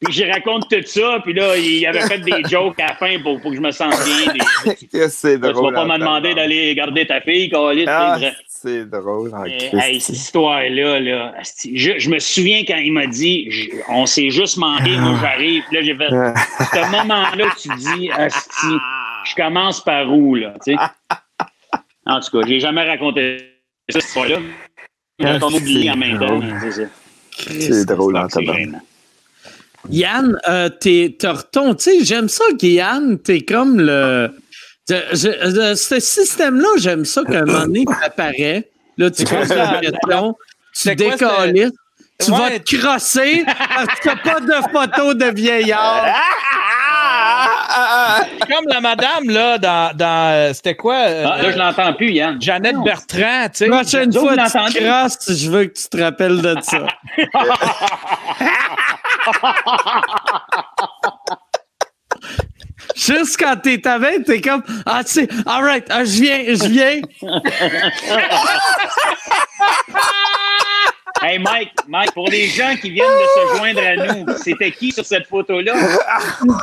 Puis 0.00 0.14
je 0.14 0.24
raconte 0.24 0.70
tout 0.70 0.82
ça, 0.86 1.20
puis 1.22 1.34
là, 1.34 1.58
il 1.58 1.86
avait 1.86 2.00
fait 2.00 2.20
des 2.20 2.42
jokes 2.48 2.80
à 2.80 2.88
la 2.88 2.94
fin 2.94 3.20
pour, 3.22 3.38
pour 3.40 3.50
que 3.50 3.56
je 3.56 3.60
me 3.60 3.70
sente 3.70 3.94
bien. 4.04 4.74
c'est 5.10 5.36
drôle. 5.36 5.54
Tu 5.54 5.74
vas 5.74 5.86
pas 5.86 5.92
me 5.92 5.98
demander 5.98 6.34
d'aller 6.34 6.74
garder 6.74 7.06
ta 7.06 7.20
fille, 7.20 7.50
Calis. 7.50 7.84
Ah, 7.86 8.18
c'est 8.46 8.86
drôle. 8.86 9.30
hey, 9.46 10.00
cette 10.00 10.16
histoire-là, 10.16 11.00
là, 11.00 11.34
je, 11.42 11.98
je, 11.98 12.10
me 12.10 12.18
souviens 12.18 12.64
quand 12.66 12.76
il 12.76 12.92
m'a 12.92 13.06
dit 13.06 13.50
je, 13.50 13.70
on 13.88 14.06
s'est 14.06 14.30
juste 14.30 14.56
manqué, 14.56 14.96
moi 14.96 15.18
j'arrive. 15.20 15.64
Là, 15.70 15.82
j'ai 15.82 15.94
fait 15.94 16.08
ce 16.08 16.90
moment-là, 16.90 17.44
tu 17.60 17.68
dis 17.76 18.10
Asti, 18.10 18.76
je 19.24 19.34
commence 19.34 19.84
par 19.84 20.10
où, 20.10 20.34
là? 20.34 20.54
Tu 20.64 20.72
sais? 20.72 20.78
En 22.06 22.20
tout 22.20 22.38
cas, 22.38 22.46
j'ai 22.46 22.58
jamais 22.58 22.84
raconté 22.84 23.38
cette 23.88 24.02
histoire-là. 24.02 24.38
Il 25.18 25.26
a 25.26 25.46
oublié 25.46 25.90
en 25.90 25.96
même 25.96 26.18
temps. 26.18 26.40
C'est 27.30 27.84
drôle, 27.84 28.16
en 28.16 28.28
Yann, 29.88 30.38
euh, 30.48 30.68
t'es 30.68 31.16
ton, 31.52 31.74
tu 31.74 31.84
sais, 31.84 32.04
j'aime 32.04 32.28
ça, 32.28 32.44
Yann, 32.60 33.18
t'es 33.18 33.40
comme 33.40 33.80
le. 33.80 34.30
ce 34.86 35.96
système-là, 35.98 36.68
j'aime 36.78 37.04
ça 37.04 37.22
qu'à 37.24 37.40
un 37.40 37.44
moment 37.44 37.60
donné, 37.60 37.84
apparaît. 38.02 38.68
Là, 38.98 39.10
tu 39.10 39.24
poses 39.24 39.48
la 39.48 39.80
question, 39.82 40.36
tu 40.74 40.94
décolles, 40.94 41.72
tu 42.22 42.30
vas 42.30 42.58
te 42.58 42.76
crosser 42.76 43.44
parce 43.46 44.00
que 44.00 44.22
pas 44.22 44.40
de 44.40 44.70
photo 44.70 45.14
de 45.14 45.34
vieillard. 45.34 46.04
comme 48.46 48.66
la 48.68 48.80
madame, 48.80 49.30
là, 49.30 49.56
dans. 49.56 49.96
dans 49.96 50.30
euh, 50.32 50.52
C'était 50.52 50.76
quoi? 50.76 50.96
Euh, 50.96 51.24
ah, 51.26 51.42
là, 51.42 51.50
je 51.50 51.56
l'entends 51.56 51.94
plus, 51.94 52.12
Yann. 52.12 52.40
Jeannette 52.40 52.76
Bertrand, 52.84 53.48
tu 53.48 53.50
sais. 53.54 53.68
Prochaine 53.68 54.12
fois 54.12 54.36
tu 54.36 54.74
te 54.74 54.84
crosses, 54.84 55.32
je 55.32 55.50
veux 55.50 55.64
que 55.64 55.78
tu 55.80 55.88
te 55.88 55.96
rappelles 56.02 56.42
de 56.42 56.56
ça. 56.60 56.86
Juste 62.96 63.36
quand 63.38 63.56
t'es 63.62 63.86
avec, 63.86 64.24
t'es 64.24 64.40
comme 64.40 64.64
Ah, 64.86 65.04
tu 65.04 65.12
sais, 65.12 65.28
alright, 65.46 65.86
ah, 65.90 66.04
je 66.04 66.20
viens, 66.20 66.42
je 66.54 66.66
viens. 66.66 67.00
hey 71.22 71.38
Mike, 71.38 71.72
Mike, 71.88 72.12
pour 72.12 72.28
les 72.28 72.46
gens 72.46 72.74
qui 72.80 72.90
viennent 72.90 73.06
de 73.06 73.52
se 73.52 73.56
joindre 73.56 73.80
à 73.80 73.96
nous, 73.96 74.26
c'était 74.36 74.70
qui 74.70 74.92
sur 74.92 75.04
cette 75.04 75.26
photo-là? 75.26 75.74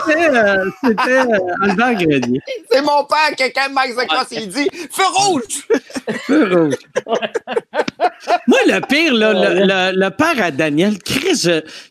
C'était 0.07 0.29
euh, 0.29 0.69
euh, 0.85 1.39
Albert 1.63 1.95
Grenier. 1.95 2.39
C'est 2.71 2.81
mon 2.81 3.03
père 3.05 3.35
qui, 3.37 3.51
quand 3.53 3.69
Mike 3.71 3.93
se 3.93 4.35
il 4.35 4.49
dit 4.49 4.69
Feu 4.91 5.03
rouge! 5.13 5.67
Feu 6.25 6.53
rouge. 6.53 6.75
moi, 8.47 8.59
le 8.65 8.79
pire, 8.87 9.13
là, 9.13 9.33
le, 9.33 9.99
le, 9.99 10.09
père 10.09 10.43
à 10.43 10.51
Daniel, 10.51 10.97
Chris, 10.99 11.47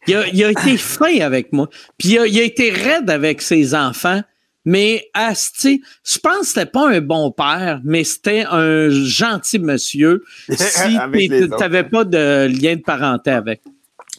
il, 0.07 0.17
a, 0.17 0.27
il, 0.29 0.45
a, 0.45 0.51
été 0.51 0.77
fin 0.77 1.21
avec 1.21 1.53
moi. 1.53 1.69
Puis 1.99 2.11
il 2.11 2.19
a, 2.19 2.27
il 2.27 2.39
a 2.39 2.43
été 2.43 2.71
raide 2.71 3.11
avec 3.11 3.43
ses 3.43 3.75
enfants. 3.75 4.23
Mais 4.67 5.09
Asti, 5.15 5.81
je 6.05 6.19
pense 6.19 6.41
que 6.41 6.47
c'était 6.47 6.67
pas 6.67 6.89
un 6.91 7.01
bon 7.01 7.31
père, 7.31 7.81
mais 7.85 8.03
c'était 8.03 8.45
un 8.51 8.91
gentil 8.91 9.61
monsieur 9.61 10.25
si 10.51 10.99
tu 11.13 11.49
n'avais 11.49 11.85
pas 11.85 12.05
de 12.05 12.49
lien 12.49 12.75
de 12.75 12.83
parenté 12.83 13.31
avec. 13.31 13.63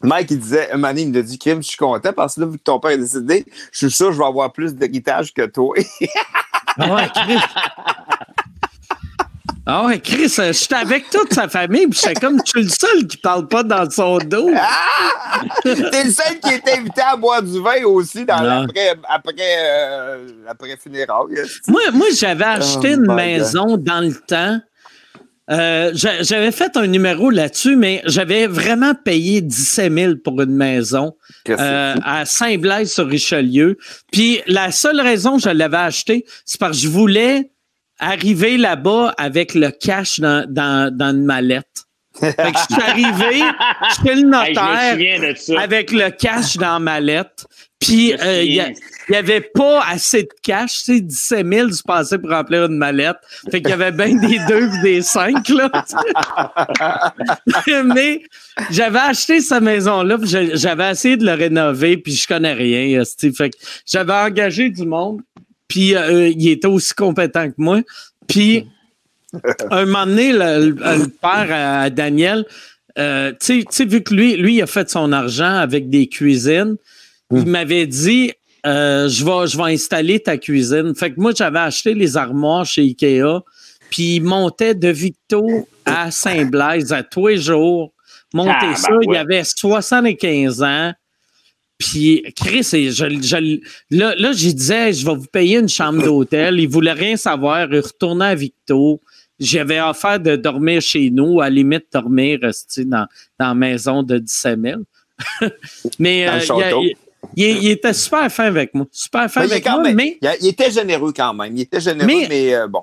Mike, 0.03 0.31
il 0.31 0.39
disait, 0.39 0.69
moment 0.73 0.93
il 0.95 1.11
me 1.11 1.21
dit, 1.21 1.37
Kim, 1.37 1.61
je 1.61 1.67
suis 1.67 1.77
content 1.77 2.13
parce 2.13 2.35
que 2.35 2.41
là, 2.41 2.47
vu 2.47 2.57
que 2.57 2.63
ton 2.63 2.79
père 2.79 2.91
est 2.91 2.97
décédé, 2.97 3.45
je 3.71 3.77
suis 3.77 3.91
sûr 3.91 4.07
que 4.07 4.13
je 4.13 4.19
vais 4.19 4.25
avoir 4.25 4.53
plus 4.53 4.73
d'héritage 4.73 5.33
que 5.33 5.45
toi. 5.47 5.75
ah 6.77 6.95
ouais, 6.95 7.09
ah 9.69 9.85
ouais, 9.85 9.99
Chris, 9.99 10.33
euh, 10.39 10.53
j'étais 10.53 10.75
avec 10.75 11.09
toute 11.09 11.33
sa 11.33 11.49
famille, 11.49 11.87
puis 11.87 11.99
j'étais 12.01 12.21
comme, 12.21 12.39
je 12.45 12.49
suis 12.49 12.63
le 12.63 12.69
seul 12.69 13.05
qui 13.05 13.17
parle 13.17 13.49
pas 13.49 13.63
dans 13.63 13.89
son 13.89 14.17
dos. 14.17 14.49
Ah! 14.55 15.41
T'es 15.61 16.05
le 16.05 16.11
seul 16.11 16.39
qui 16.41 16.53
est 16.53 16.73
invité 16.73 17.01
à 17.01 17.17
boire 17.17 17.43
du 17.43 17.59
vin 17.61 17.83
aussi 17.83 18.23
dans 18.23 18.41
l'après 18.41 18.95
après, 19.09 19.33
euh, 19.37 20.27
après 20.47 20.77
funérailles. 20.77 21.43
Moi, 21.67 21.81
moi 21.93 22.07
j'avais 22.17 22.45
oh 22.47 22.59
acheté 22.59 22.93
une 22.93 23.13
maison 23.13 23.75
dans 23.75 23.99
le 23.99 24.15
temps. 24.15 24.57
Euh, 25.49 25.91
j'avais 25.93 26.51
fait 26.51 26.75
un 26.75 26.87
numéro 26.87 27.29
là-dessus, 27.29 27.75
mais 27.75 28.01
j'avais 28.05 28.47
vraiment 28.47 28.93
payé 28.93 29.41
17 29.41 29.93
000 29.93 30.13
pour 30.23 30.41
une 30.41 30.55
maison 30.55 31.15
euh, 31.49 31.95
à 32.03 32.25
Saint-Blaise 32.25 32.93
sur 32.93 33.07
Richelieu. 33.07 33.77
Puis 34.11 34.41
la 34.47 34.71
seule 34.71 34.99
raison 34.99 35.37
que 35.37 35.43
je 35.43 35.49
l'avais 35.49 35.77
acheté, 35.77 36.25
c'est 36.45 36.59
parce 36.59 36.77
que 36.77 36.83
je 36.83 36.89
voulais 36.89 37.51
arrivé 37.99 38.57
là-bas 38.57 39.13
avec 39.17 39.53
le 39.53 39.71
cash 39.71 40.19
dans, 40.19 40.45
dans, 40.47 40.95
dans 40.95 41.09
une 41.09 41.25
mallette. 41.25 41.65
Fait 42.19 42.33
que 42.33 42.57
je 42.57 42.73
suis 42.73 42.83
arrivé 42.83 43.43
chez 44.03 44.15
le 44.15 44.21
notaire 44.27 45.61
avec 45.61 45.91
le 45.91 46.09
cash 46.09 46.57
dans 46.57 46.73
la 46.73 46.79
mallette. 46.79 47.45
Puis 47.79 48.11
euh, 48.13 48.41
il 48.41 48.75
n'y 49.09 49.15
avait 49.15 49.41
pas 49.41 49.83
assez 49.87 50.23
de 50.23 50.29
cash, 50.41 50.83
tu 50.83 50.95
sais, 50.95 51.01
17 51.01 51.47
000 51.47 51.67
du 51.67 51.83
passé 51.85 52.17
pour 52.17 52.31
remplir 52.31 52.65
une 52.65 52.77
mallette. 52.77 53.17
Fait 53.51 53.61
qu'il 53.61 53.69
y 53.69 53.73
avait 53.73 53.91
bien 53.91 54.15
des 54.15 54.39
deux 54.47 54.67
et 54.79 54.81
des 54.81 55.01
cinq, 55.03 55.47
là. 55.49 55.69
Mais 57.85 58.23
j'avais 58.71 58.99
acheté 58.99 59.41
cette 59.41 59.61
maison-là, 59.61 60.17
j'avais 60.23 60.89
essayé 60.89 61.17
de 61.17 61.25
le 61.25 61.33
rénover, 61.33 61.97
puis 61.97 62.13
je 62.13 62.27
connais 62.27 62.53
rien. 62.53 63.03
Fait 63.35 63.51
que 63.51 63.57
j'avais 63.85 64.13
engagé 64.13 64.71
du 64.71 64.85
monde. 64.85 65.21
Puis 65.67 65.95
euh, 65.95 66.29
il 66.29 66.49
était 66.49 66.67
aussi 66.67 66.93
compétent 66.93 67.47
que 67.49 67.55
moi. 67.57 67.81
Puis 68.27 68.67
un 69.71 69.85
moment 69.85 70.05
donné, 70.05 70.31
le, 70.33 71.07
père 71.07 71.47
à, 71.51 71.89
Daniel, 71.89 72.45
euh, 72.97 73.31
tu 73.39 73.63
sais, 73.69 73.85
vu 73.85 74.01
que 74.01 74.13
lui, 74.13 74.37
lui, 74.37 74.55
il 74.55 74.61
a 74.61 74.67
fait 74.67 74.89
son 74.89 75.11
argent 75.11 75.55
avec 75.55 75.89
des 75.89 76.07
cuisines, 76.07 76.77
il 77.31 77.39
hmm. 77.39 77.49
m'avait 77.49 77.85
dit 77.85 78.31
euh, 78.65 79.07
je, 79.07 79.23
vais, 79.23 79.47
je 79.47 79.57
vais 79.57 79.73
installer 79.73 80.19
ta 80.19 80.37
cuisine. 80.37 80.93
Fait 80.95 81.11
que 81.11 81.19
moi, 81.19 81.31
j'avais 81.35 81.59
acheté 81.59 81.93
les 81.93 82.17
armoires 82.17 82.65
chez 82.65 82.81
Ikea, 82.81 83.43
puis 83.89 84.15
il 84.15 84.21
montait 84.21 84.75
de 84.75 84.89
Victo 84.89 85.67
à 85.85 86.11
Saint-Blaise 86.11 86.91
à 86.91 87.03
tous 87.03 87.27
les 87.27 87.37
jours. 87.37 87.93
Monter 88.33 88.51
ah, 88.71 88.75
ça, 88.75 88.89
ben 88.91 88.99
il 89.03 89.15
avait 89.15 89.43
75 89.43 90.63
ans. 90.63 90.91
Puis, 91.77 92.23
Chris, 92.35 92.63
je, 92.63 93.59
là, 93.91 94.15
là 94.17 94.31
j'ai 94.31 94.53
disais, 94.53 94.93
je 94.93 95.05
vais 95.05 95.15
vous 95.15 95.27
payer 95.31 95.59
une 95.59 95.69
chambre 95.69 96.03
d'hôtel. 96.03 96.59
Il 96.59 96.67
voulait 96.67 96.93
rien 96.93 97.17
savoir. 97.17 97.71
Il 97.71 97.79
retournait 97.79 98.25
à 98.25 98.35
Victo. 98.35 99.01
J'avais 99.39 99.79
offert 99.79 100.19
de 100.19 100.35
dormir 100.35 100.81
chez 100.81 101.11
nous, 101.11 101.39
à 101.39 101.45
la 101.45 101.49
limite 101.51 101.85
dormir 101.93 102.39
dans, 102.39 103.07
dans 103.39 103.47
la 103.47 103.53
maison 103.53 104.01
de 104.01 104.17
17 104.17 104.59
000. 104.59 104.81
mais 105.99 106.27
euh, 106.27 106.39
il, 107.35 107.67
était 107.67 107.93
super 107.93 108.31
fin 108.31 108.45
avec 108.45 108.73
moi. 108.73 108.87
Super 108.91 109.29
fin 109.29 109.41
avec 109.41 109.65
moi, 109.65 109.93
mais... 109.93 110.17
Il, 110.41 110.47
était 110.47 110.71
généreux 110.71 111.13
quand 111.15 111.33
même. 111.33 111.55
Il 111.55 111.61
était 111.61 111.79
généreux, 111.79 112.25
mais, 112.27 112.55
euh, 112.55 112.67
bon. 112.67 112.81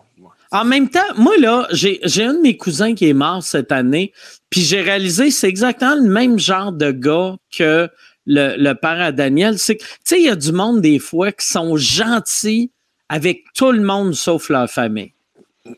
En 0.53 0.65
même 0.65 0.89
temps, 0.89 1.01
moi, 1.17 1.37
là, 1.37 1.67
j'ai 1.73 2.01
un 2.23 2.35
de 2.35 2.41
mes 2.41 2.57
cousins 2.57 2.95
qui 2.95 3.09
est 3.09 3.15
mort 3.15 3.43
cette 3.43 3.73
année, 3.73 4.13
puis 4.51 4.61
j'ai 4.61 4.81
réalisé 4.81 5.33
c'est 5.33 5.49
exactement 5.49 5.97
le 5.97 6.09
même 6.09 6.39
genre 6.39 6.71
de 6.71 6.93
gars 6.93 7.35
que 7.57 7.89
le, 8.27 8.57
le 8.57 8.75
père 8.75 9.01
à 9.01 9.13
Daniel, 9.13 9.59
c'est 9.59 9.77
que, 9.77 9.83
tu 9.83 9.89
sais, 10.05 10.21
il 10.21 10.25
y 10.25 10.31
a 10.31 10.37
du 10.37 10.53
monde 10.53 10.81
des 10.81 10.99
fois 10.99 11.33
qui 11.33 11.47
sont 11.47 11.77
gentils 11.77 12.71
avec 13.09 13.45
tout 13.55 13.73
le 13.73 13.83
monde 13.83 14.15
sauf 14.15 14.49
leur 14.49 14.69
famille. 14.69 15.13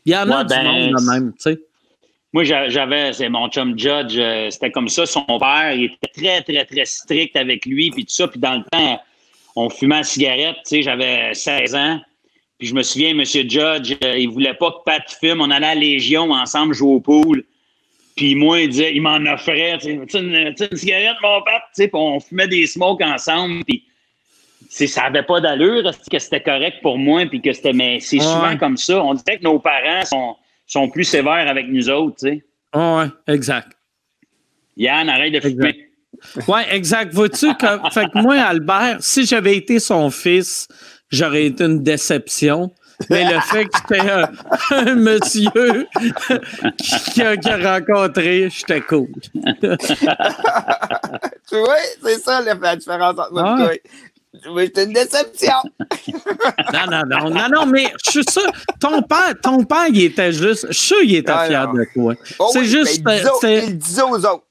Il 0.05 0.13
y 0.13 0.17
en 0.17 0.31
a 0.31 0.45
du 0.45 0.55
ben, 0.55 0.65
monde 0.65 0.95
de 0.95 1.11
même, 1.11 1.33
tu 1.33 1.43
sais. 1.43 1.61
Moi, 2.33 2.45
j'avais, 2.45 3.13
c'est 3.13 3.29
mon 3.29 3.49
chum 3.49 3.79
Judge, 3.79 4.17
euh, 4.19 4.51
c'était 4.51 4.71
comme 4.71 4.89
ça. 4.89 5.07
Son 5.07 5.25
père, 5.25 5.73
il 5.73 5.85
était 5.85 6.13
très, 6.15 6.43
très, 6.43 6.65
très 6.67 6.85
strict 6.85 7.35
avec 7.37 7.65
lui, 7.65 7.91
puis 7.91 8.05
tout 8.05 8.13
ça. 8.13 8.29
Puis 8.29 8.39
dans 8.39 8.57
le 8.57 8.65
temps, 8.71 9.01
on 9.55 9.71
fumait 9.71 9.97
la 9.97 10.03
cigarette, 10.03 10.57
tu 10.57 10.77
sais, 10.77 10.83
j'avais 10.83 11.33
16 11.33 11.75
ans. 11.75 12.01
Puis 12.59 12.69
je 12.69 12.75
me 12.75 12.83
souviens, 12.83 13.11
M. 13.11 13.25
Judge, 13.25 13.97
euh, 14.05 14.19
il 14.19 14.29
voulait 14.29 14.55
pas 14.55 14.71
que 14.71 14.83
Pat 14.85 15.03
fume. 15.21 15.41
On 15.41 15.51
allait 15.51 15.67
à 15.67 15.75
la 15.75 15.81
Légion 15.81 16.31
ensemble 16.31 16.75
jouer 16.75 16.95
au 16.95 17.01
pool. 17.01 17.45
Puis 18.17 18.35
moi, 18.35 18.61
il 18.61 18.71
disait, 18.71 18.95
il 18.95 19.03
m'en 19.03 19.19
offrait, 19.31 19.77
tu 19.79 20.01
sais, 20.09 20.19
une, 20.19 20.55
cigarette, 20.73 21.17
mon 21.23 21.43
père, 21.43 21.61
tu 21.75 21.83
sais, 21.85 21.91
on 21.93 22.19
fumait 22.19 22.49
des 22.49 22.67
smokes 22.67 23.03
ensemble. 23.03 23.63
Puis 23.65 23.85
ça 24.71 25.03
n'avait 25.03 25.23
pas 25.23 25.41
d'allure, 25.41 25.91
que 26.11 26.19
c'était 26.19 26.41
correct 26.41 26.79
pour 26.83 26.97
moi, 26.97 27.27
puis 27.27 27.43
que 27.43 27.53
c'était. 27.53 27.75
Mais 27.75 28.01
c'est 28.01 28.21
souvent 28.21 28.57
comme 28.57 28.79
ça. 28.79 29.03
On 29.03 29.13
dirait 29.13 29.39
que 29.39 29.45
nos 29.45 29.59
parents 29.59 30.05
sont, 30.05 30.37
sont 30.67 30.89
plus 30.89 31.05
sévères 31.05 31.47
avec 31.47 31.69
nous 31.69 31.91
autres, 31.91 32.17
tu 32.21 32.29
sais. 32.29 32.45
ouais, 32.75 33.07
exact. 33.29 33.73
Yann, 34.79 35.09
arrête 35.09 35.35
de 35.35 35.41
fumer. 35.41 35.87
Oui, 36.49 36.61
exact. 36.71 37.13
Vois-tu 37.13 37.55
que, 37.55 37.91
fait 37.93 38.07
que 38.07 38.23
moi, 38.23 38.37
Albert, 38.37 38.99
si 39.01 39.27
j'avais 39.27 39.57
été 39.57 39.79
son 39.79 40.11
fils, 40.11 40.69
j'aurais 41.11 41.45
été 41.45 41.65
une 41.65 41.83
déception. 41.83 42.73
Mais 43.11 43.25
le 43.33 43.41
fait 43.41 43.67
que 43.67 43.79
c'était 43.79 44.01
un, 44.71 44.95
monsieur 44.95 45.51
qui, 47.13 47.23
a, 47.23 47.79
rencontré, 47.79 48.49
j'étais 48.51 48.81
cool. 48.81 49.09
tu 51.49 51.59
vois, 51.59 51.77
c'est 52.03 52.19
ça 52.21 52.41
la 52.41 52.77
différence 52.77 53.19
entre 53.19 53.33
moi 53.33 53.75
et 53.75 53.81
toi. 53.81 53.93
C'est 54.75 54.85
une 54.85 54.93
déception. 54.93 55.55
non, 56.73 56.87
non, 56.91 57.03
non, 57.07 57.31
non, 57.31 57.49
non, 57.51 57.67
mais 57.67 57.93
je 58.05 58.11
suis 58.11 58.25
sûr, 58.31 58.51
ton 58.79 59.03
père, 59.03 59.35
ton 59.43 59.65
père, 59.65 59.87
il 59.89 60.03
était 60.05 60.33
juste, 60.33 60.67
je 60.69 60.73
suis 60.73 60.87
sûr 60.87 61.01
qu'il 61.01 61.15
était 61.17 61.33
ah, 61.33 61.47
fier 61.47 61.73
de 61.73 61.87
toi. 61.95 62.15
Oh 62.39 62.51
c'est 62.53 62.65
juste. 62.65 63.03
Ben, 63.03 63.27
il, 63.43 63.65
il 63.69 63.79
disait 63.79 64.03
aux 64.03 64.25
autres. 64.27 64.45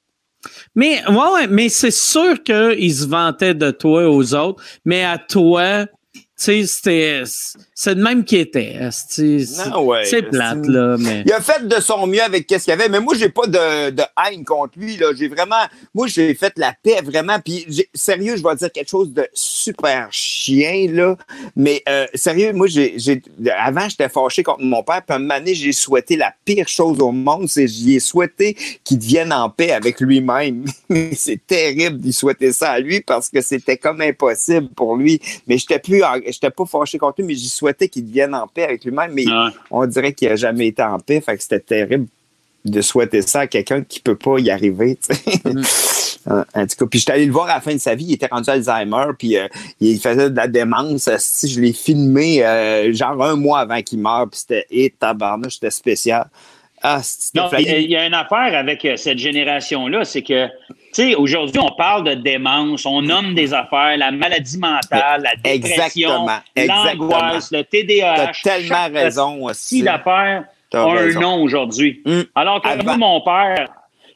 Mais, 0.74 1.06
ouais, 1.08 1.32
ouais, 1.34 1.46
mais 1.46 1.68
c'est 1.68 1.90
sûr 1.90 2.42
qu'il 2.42 2.94
se 2.94 3.06
vantait 3.06 3.54
de 3.54 3.70
toi 3.70 4.08
aux 4.08 4.34
autres, 4.34 4.62
mais 4.84 5.04
à 5.04 5.18
toi, 5.18 5.86
tu 6.14 6.22
sais, 6.36 6.64
c'était. 6.66 7.22
C'est 7.78 7.94
le 7.94 8.02
même 8.02 8.24
qui 8.24 8.38
était. 8.38 8.78
C'est 8.90 10.22
plate, 10.30 10.66
là. 10.66 10.96
Mais... 10.98 11.22
Il 11.26 11.32
a 11.32 11.42
fait 11.42 11.68
de 11.68 11.78
son 11.78 12.06
mieux 12.06 12.22
avec 12.22 12.46
ce 12.50 12.56
qu'il 12.56 12.68
y 12.68 12.70
avait, 12.70 12.88
mais 12.88 13.00
moi, 13.00 13.14
j'ai 13.14 13.28
pas 13.28 13.46
de, 13.46 13.90
de, 13.90 14.02
haine 14.26 14.46
contre 14.46 14.78
lui. 14.78 14.96
là. 14.96 15.08
J'ai 15.14 15.28
vraiment. 15.28 15.62
Moi, 15.94 16.06
j'ai 16.06 16.32
fait 16.32 16.54
la 16.56 16.72
paix, 16.82 17.02
vraiment. 17.04 17.38
Puis, 17.38 17.86
sérieux, 17.92 18.38
je 18.38 18.42
vais 18.42 18.56
dire 18.56 18.72
quelque 18.72 18.88
chose 18.88 19.12
de 19.12 19.28
super 19.34 20.08
chien, 20.10 20.90
là. 20.90 21.18
Mais, 21.54 21.82
euh, 21.86 22.06
sérieux, 22.14 22.54
moi, 22.54 22.66
j'ai. 22.66 22.96
Avant, 23.58 23.86
j'étais 23.90 24.08
fâché 24.08 24.42
contre 24.42 24.62
mon 24.62 24.82
père. 24.82 25.02
Puis, 25.06 25.12
à 25.12 25.16
un 25.16 25.18
moment 25.18 25.38
donné, 25.38 25.54
j'ai 25.54 25.72
souhaité 25.72 26.16
la 26.16 26.32
pire 26.46 26.68
chose 26.68 26.98
au 26.98 27.12
monde. 27.12 27.46
C'est 27.46 27.68
j'y 27.68 27.96
ai 27.96 28.00
souhaité 28.00 28.56
qu'il 28.84 28.98
devienne 29.00 29.34
en 29.34 29.50
paix 29.50 29.72
avec 29.72 30.00
lui-même. 30.00 30.64
c'est 31.12 31.46
terrible 31.46 31.98
d'y 31.98 32.14
souhaiter 32.14 32.52
ça 32.52 32.70
à 32.70 32.80
lui 32.80 33.02
parce 33.02 33.28
que 33.28 33.42
c'était 33.42 33.76
comme 33.76 34.00
impossible 34.00 34.70
pour 34.74 34.96
lui. 34.96 35.20
Mais 35.46 35.58
j'étais 35.58 35.78
plus. 35.78 36.02
J'étais 36.24 36.48
pas 36.48 36.64
fâché 36.64 36.96
contre 36.96 37.20
lui, 37.20 37.26
mais 37.26 37.34
j'y 37.34 37.50
souhaitais 37.50 37.65
qu'il 37.72 38.06
devienne 38.06 38.34
en 38.34 38.46
paix 38.46 38.64
avec 38.64 38.84
lui-même, 38.84 39.12
mais 39.12 39.24
on 39.70 39.86
dirait 39.86 40.12
qu'il 40.12 40.28
n'a 40.28 40.36
jamais 40.36 40.68
été 40.68 40.82
en 40.82 40.98
paix. 40.98 41.20
Fait 41.20 41.36
que 41.36 41.42
c'était 41.42 41.60
terrible 41.60 42.06
de 42.66 42.80
souhaiter 42.80 43.22
ça 43.22 43.40
à 43.40 43.46
quelqu'un 43.46 43.82
qui 43.82 44.00
ne 44.00 44.02
peut 44.02 44.16
pas 44.16 44.38
y 44.38 44.50
arriver. 44.50 44.98
Mm. 45.44 45.62
en 46.30 46.66
tout 46.66 46.76
cas, 46.78 46.86
puis 46.90 46.98
j'étais 46.98 47.12
allé 47.12 47.26
le 47.26 47.32
voir 47.32 47.46
à 47.46 47.54
la 47.54 47.60
fin 47.60 47.72
de 47.72 47.78
sa 47.78 47.94
vie, 47.94 48.06
il 48.08 48.14
était 48.14 48.26
rendu 48.26 48.50
Alzheimer, 48.50 49.06
puis 49.18 49.36
euh, 49.36 49.46
il 49.80 49.98
faisait 50.00 50.30
de 50.30 50.36
la 50.36 50.48
démence. 50.48 51.08
Si 51.18 51.48
je 51.48 51.60
l'ai 51.60 51.72
filmé 51.72 52.44
euh, 52.44 52.92
genre 52.92 53.22
un 53.22 53.36
mois 53.36 53.60
avant 53.60 53.80
qu'il 53.82 54.00
meure, 54.00 54.28
puis 54.28 54.40
c'était 54.40 54.66
et 54.70 54.90
tabarnouche, 54.90 55.54
c'était 55.54 55.70
spécial. 55.70 56.26
Ah, 56.82 57.00
non, 57.34 57.48
il 57.58 57.90
y 57.90 57.96
a 57.96 58.06
une 58.06 58.14
affaire 58.14 58.54
avec 58.54 58.84
euh, 58.84 58.96
cette 58.96 59.18
génération-là, 59.18 60.04
c'est 60.04 60.22
que, 60.22 60.46
sais, 60.96 61.14
aujourd'hui, 61.14 61.60
on 61.60 61.74
parle 61.76 62.04
de 62.04 62.14
démence, 62.14 62.86
on 62.86 63.02
nomme 63.02 63.34
des 63.34 63.52
affaires, 63.52 63.96
la 63.96 64.10
maladie 64.10 64.58
mentale, 64.58 65.22
la 65.22 65.36
dépression, 65.36 66.26
l'angoisse, 66.56 67.50
le 67.52 67.62
TDAH. 67.62 68.32
Tu 68.32 68.42
tellement 68.42 68.88
raison 68.92 69.44
aussi. 69.44 69.78
Si 69.78 69.82
l'affaire 69.82 70.44
a 70.72 70.78
un 70.78 71.12
nom 71.12 71.42
aujourd'hui. 71.42 72.02
Hum. 72.06 72.24
Alors 72.34 72.60
que 72.60 72.82
moi, 72.82 72.96
mon 72.96 73.20
père, 73.20 73.68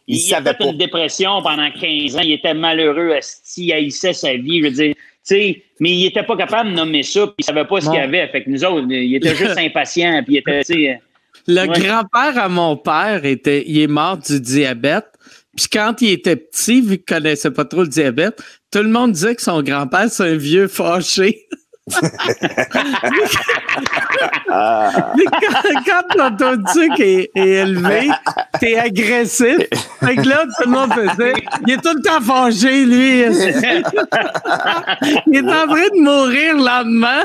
il, 0.06 0.34
a 0.34 0.42
fait 0.42 0.56
une 0.60 0.76
dépression 0.76 1.42
pendant 1.42 1.70
15 1.70 2.16
ans, 2.16 2.20
il 2.22 2.32
était 2.32 2.54
malheureux, 2.54 3.14
il 3.56 3.72
haïssait 3.72 4.12
sa 4.12 4.34
vie, 4.34 4.60
je 4.60 4.64
veux 4.64 4.70
dire. 4.70 4.94
sais, 5.22 5.62
mais 5.78 5.90
il 5.90 6.04
n'était 6.04 6.24
pas 6.24 6.36
capable 6.36 6.70
de 6.70 6.74
nommer 6.74 7.02
ça, 7.02 7.26
puis 7.26 7.36
il 7.38 7.42
ne 7.42 7.46
savait 7.46 7.64
pas 7.64 7.80
ce 7.80 7.86
qu'il 7.86 7.94
y 7.94 8.02
avait. 8.02 8.26
Fait 8.28 8.42
que 8.42 8.50
nous 8.50 8.64
autres, 8.64 8.86
il 8.90 9.14
était 9.14 9.34
juste 9.34 9.56
impatient, 9.58 10.22
puis 10.24 10.34
il 10.34 10.38
était, 10.38 11.00
le 11.46 11.66
grand-père 11.66 12.42
à 12.42 12.48
mon 12.48 12.76
père 12.76 13.24
était, 13.24 13.64
il 13.66 13.80
est 13.80 13.86
mort 13.86 14.18
du 14.18 14.40
diabète. 14.40 15.06
Puis 15.56 15.66
quand 15.72 16.00
il 16.00 16.10
était 16.10 16.36
petit, 16.36 16.80
vu 16.80 16.96
qu'il 16.98 17.04
connaissait 17.04 17.50
pas 17.50 17.64
trop 17.64 17.82
le 17.82 17.88
diabète, 17.88 18.40
tout 18.70 18.82
le 18.82 18.88
monde 18.88 19.12
disait 19.12 19.34
que 19.34 19.42
son 19.42 19.62
grand-père, 19.62 20.10
c'est 20.10 20.30
un 20.30 20.36
vieux 20.36 20.68
fâché. 20.68 21.46
Mais 25.16 25.24
quand, 25.40 25.62
quand 25.86 26.14
l'autoduc 26.16 27.00
est, 27.00 27.30
est 27.34 27.48
élevé, 27.48 28.10
t'es 28.60 28.78
agressif. 28.78 29.58
Fait 30.00 30.16
que 30.16 30.28
là, 30.28 30.44
tout 30.44 30.68
le 30.68 30.70
monde 30.70 30.92
faisait. 30.92 31.32
Il 31.66 31.72
est 31.72 31.82
tout 31.82 31.94
le 31.94 32.02
temps 32.02 32.20
fâché, 32.20 32.84
lui. 32.84 33.22
il 35.26 35.36
est 35.36 35.42
en 35.42 35.66
train 35.66 35.88
de 35.88 36.00
mourir 36.00 36.56
lentement. 36.56 37.24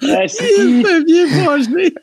il 0.00 0.86
est 0.86 1.04
vieux 1.04 1.26
fâché. 1.44 1.94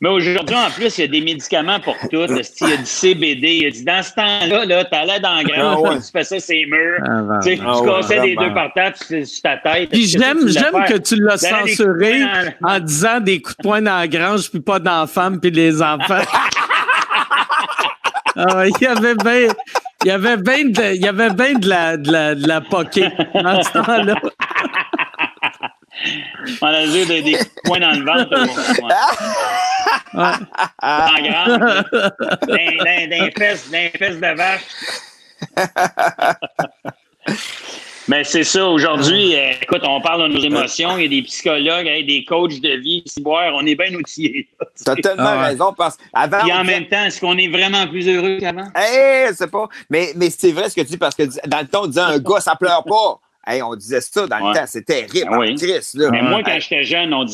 Mais 0.00 0.10
aujourd'hui, 0.10 0.54
en 0.54 0.70
plus, 0.70 0.96
il 0.96 1.00
y 1.00 1.04
a 1.04 1.08
des 1.08 1.20
médicaments 1.20 1.80
pour 1.80 1.96
tout. 1.98 2.08
Il 2.12 2.68
y 2.68 2.72
a 2.72 2.76
du 2.76 2.86
CBD. 2.86 3.48
Il 3.62 3.66
a 3.66 3.70
dit 3.70 3.84
dans 3.84 4.00
ce 4.00 4.14
temps-là, 4.14 4.64
là, 4.64 4.84
t'allais 4.84 5.18
dans 5.18 5.38
le 5.38 5.44
grand, 5.44 5.84
ah 5.86 5.96
tu 5.96 6.12
fais 6.12 6.22
ça, 6.22 6.38
c'est 6.38 6.64
murs. 6.66 7.00
Ah, 7.02 7.22
ben, 7.22 7.40
tu 7.42 7.56
sais, 7.56 7.62
ah, 7.66 7.72
tu 7.76 7.84
cassais 7.84 8.20
des 8.20 8.36
deux 8.36 8.54
par 8.54 8.72
terre, 8.74 8.92
tu 8.92 9.26
sur 9.26 9.42
ta 9.42 9.56
tête. 9.56 9.90
Puis 9.90 10.06
j'aime, 10.06 10.46
j'aime 10.46 10.84
que 10.86 10.98
tu 10.98 11.16
l'as 11.16 11.38
censuré 11.38 12.22
en 12.62 12.78
disant 12.78 13.18
des 13.18 13.42
coups 13.42 13.56
de 13.56 13.62
poing 13.62 13.82
dans 13.82 13.98
la 13.98 14.06
grange, 14.06 14.48
puis 14.50 14.60
pas 14.60 14.78
dans 14.78 15.00
la 15.00 15.06
femme, 15.08 15.40
puis 15.40 15.50
les 15.50 15.82
enfants. 15.82 16.22
il 18.36 18.72
y 18.80 18.86
avait 18.86 19.16
bien. 19.16 19.48
Il 20.04 20.08
y 20.08 20.12
avait 20.12 20.36
bien 20.36 20.64
de, 20.66 20.94
il 20.94 21.02
y 21.02 21.08
avait 21.08 21.30
bien 21.30 21.54
de 21.54 21.68
la, 21.68 21.96
de 21.96 22.12
la, 22.12 22.34
de 22.36 22.46
la 22.46 22.60
poquée 22.60 23.08
dans 23.34 23.60
ce 23.60 23.72
temps-là. 23.72 24.14
On 26.62 26.66
a 26.66 26.86
vu 26.86 27.06
des, 27.06 27.22
des 27.22 27.38
points 27.64 27.80
dans 27.80 27.92
le 27.92 28.04
ventre. 28.04 28.30
Ouais. 30.14 30.32
En 30.82 31.22
grand. 31.22 31.46
D'un 32.46 33.30
fesses, 33.36 33.70
fesses 33.98 34.20
de 34.20 34.36
vache. 34.36 34.62
Mais 38.08 38.24
c'est 38.24 38.42
ça, 38.42 38.66
aujourd'hui, 38.66 39.36
euh, 39.36 39.52
écoute, 39.60 39.82
on 39.82 40.00
parle 40.00 40.30
de 40.30 40.34
nos 40.34 40.40
émotions, 40.40 40.96
il 40.96 41.02
y 41.02 41.06
a 41.06 41.08
des 41.10 41.22
psychologues, 41.24 41.84
des 41.84 42.24
coachs 42.26 42.58
de 42.58 42.80
vie, 42.80 43.04
boire, 43.20 43.52
on 43.54 43.66
est 43.66 43.74
bien 43.74 43.92
outillés. 43.94 44.48
Tu 44.82 44.90
as 44.90 44.96
tellement 44.96 45.24
ah 45.26 45.42
raison, 45.42 45.74
parce 45.76 45.98
avant. 46.14 46.46
Et 46.46 46.52
en 46.54 46.64
même 46.64 46.86
temps, 46.86 47.04
est-ce 47.04 47.20
qu'on 47.20 47.36
est 47.36 47.48
vraiment 47.48 47.86
plus 47.86 48.08
heureux 48.08 48.38
qu'avant? 48.40 48.66
Eh, 48.74 49.26
c'est 49.34 49.50
pas. 49.50 49.68
Mais, 49.90 50.14
mais 50.16 50.30
c'est 50.30 50.52
vrai 50.52 50.70
ce 50.70 50.76
que 50.76 50.80
tu 50.80 50.86
dis, 50.86 50.96
parce 50.96 51.14
que 51.14 51.24
dans 51.46 51.60
le 51.60 51.66
temps, 51.66 51.82
on 51.82 51.86
disait 51.86 52.00
un 52.00 52.18
gars, 52.18 52.40
ça 52.40 52.56
pleure 52.56 52.82
pas. 52.82 53.20
Hey, 53.48 53.62
on 53.62 53.74
disait 53.74 54.02
ça 54.02 54.26
dans 54.26 54.48
le 54.48 54.54
temps, 54.54 54.64
c'est 54.66 54.84
terrible. 54.84 55.30
Ben 55.30 55.38
oui. 55.38 55.56
là. 55.94 56.10
Mais 56.10 56.20
moi, 56.22 56.42
quand 56.44 56.58
j'étais 56.60 56.84
jeune, 56.84 57.14
on, 57.14 57.24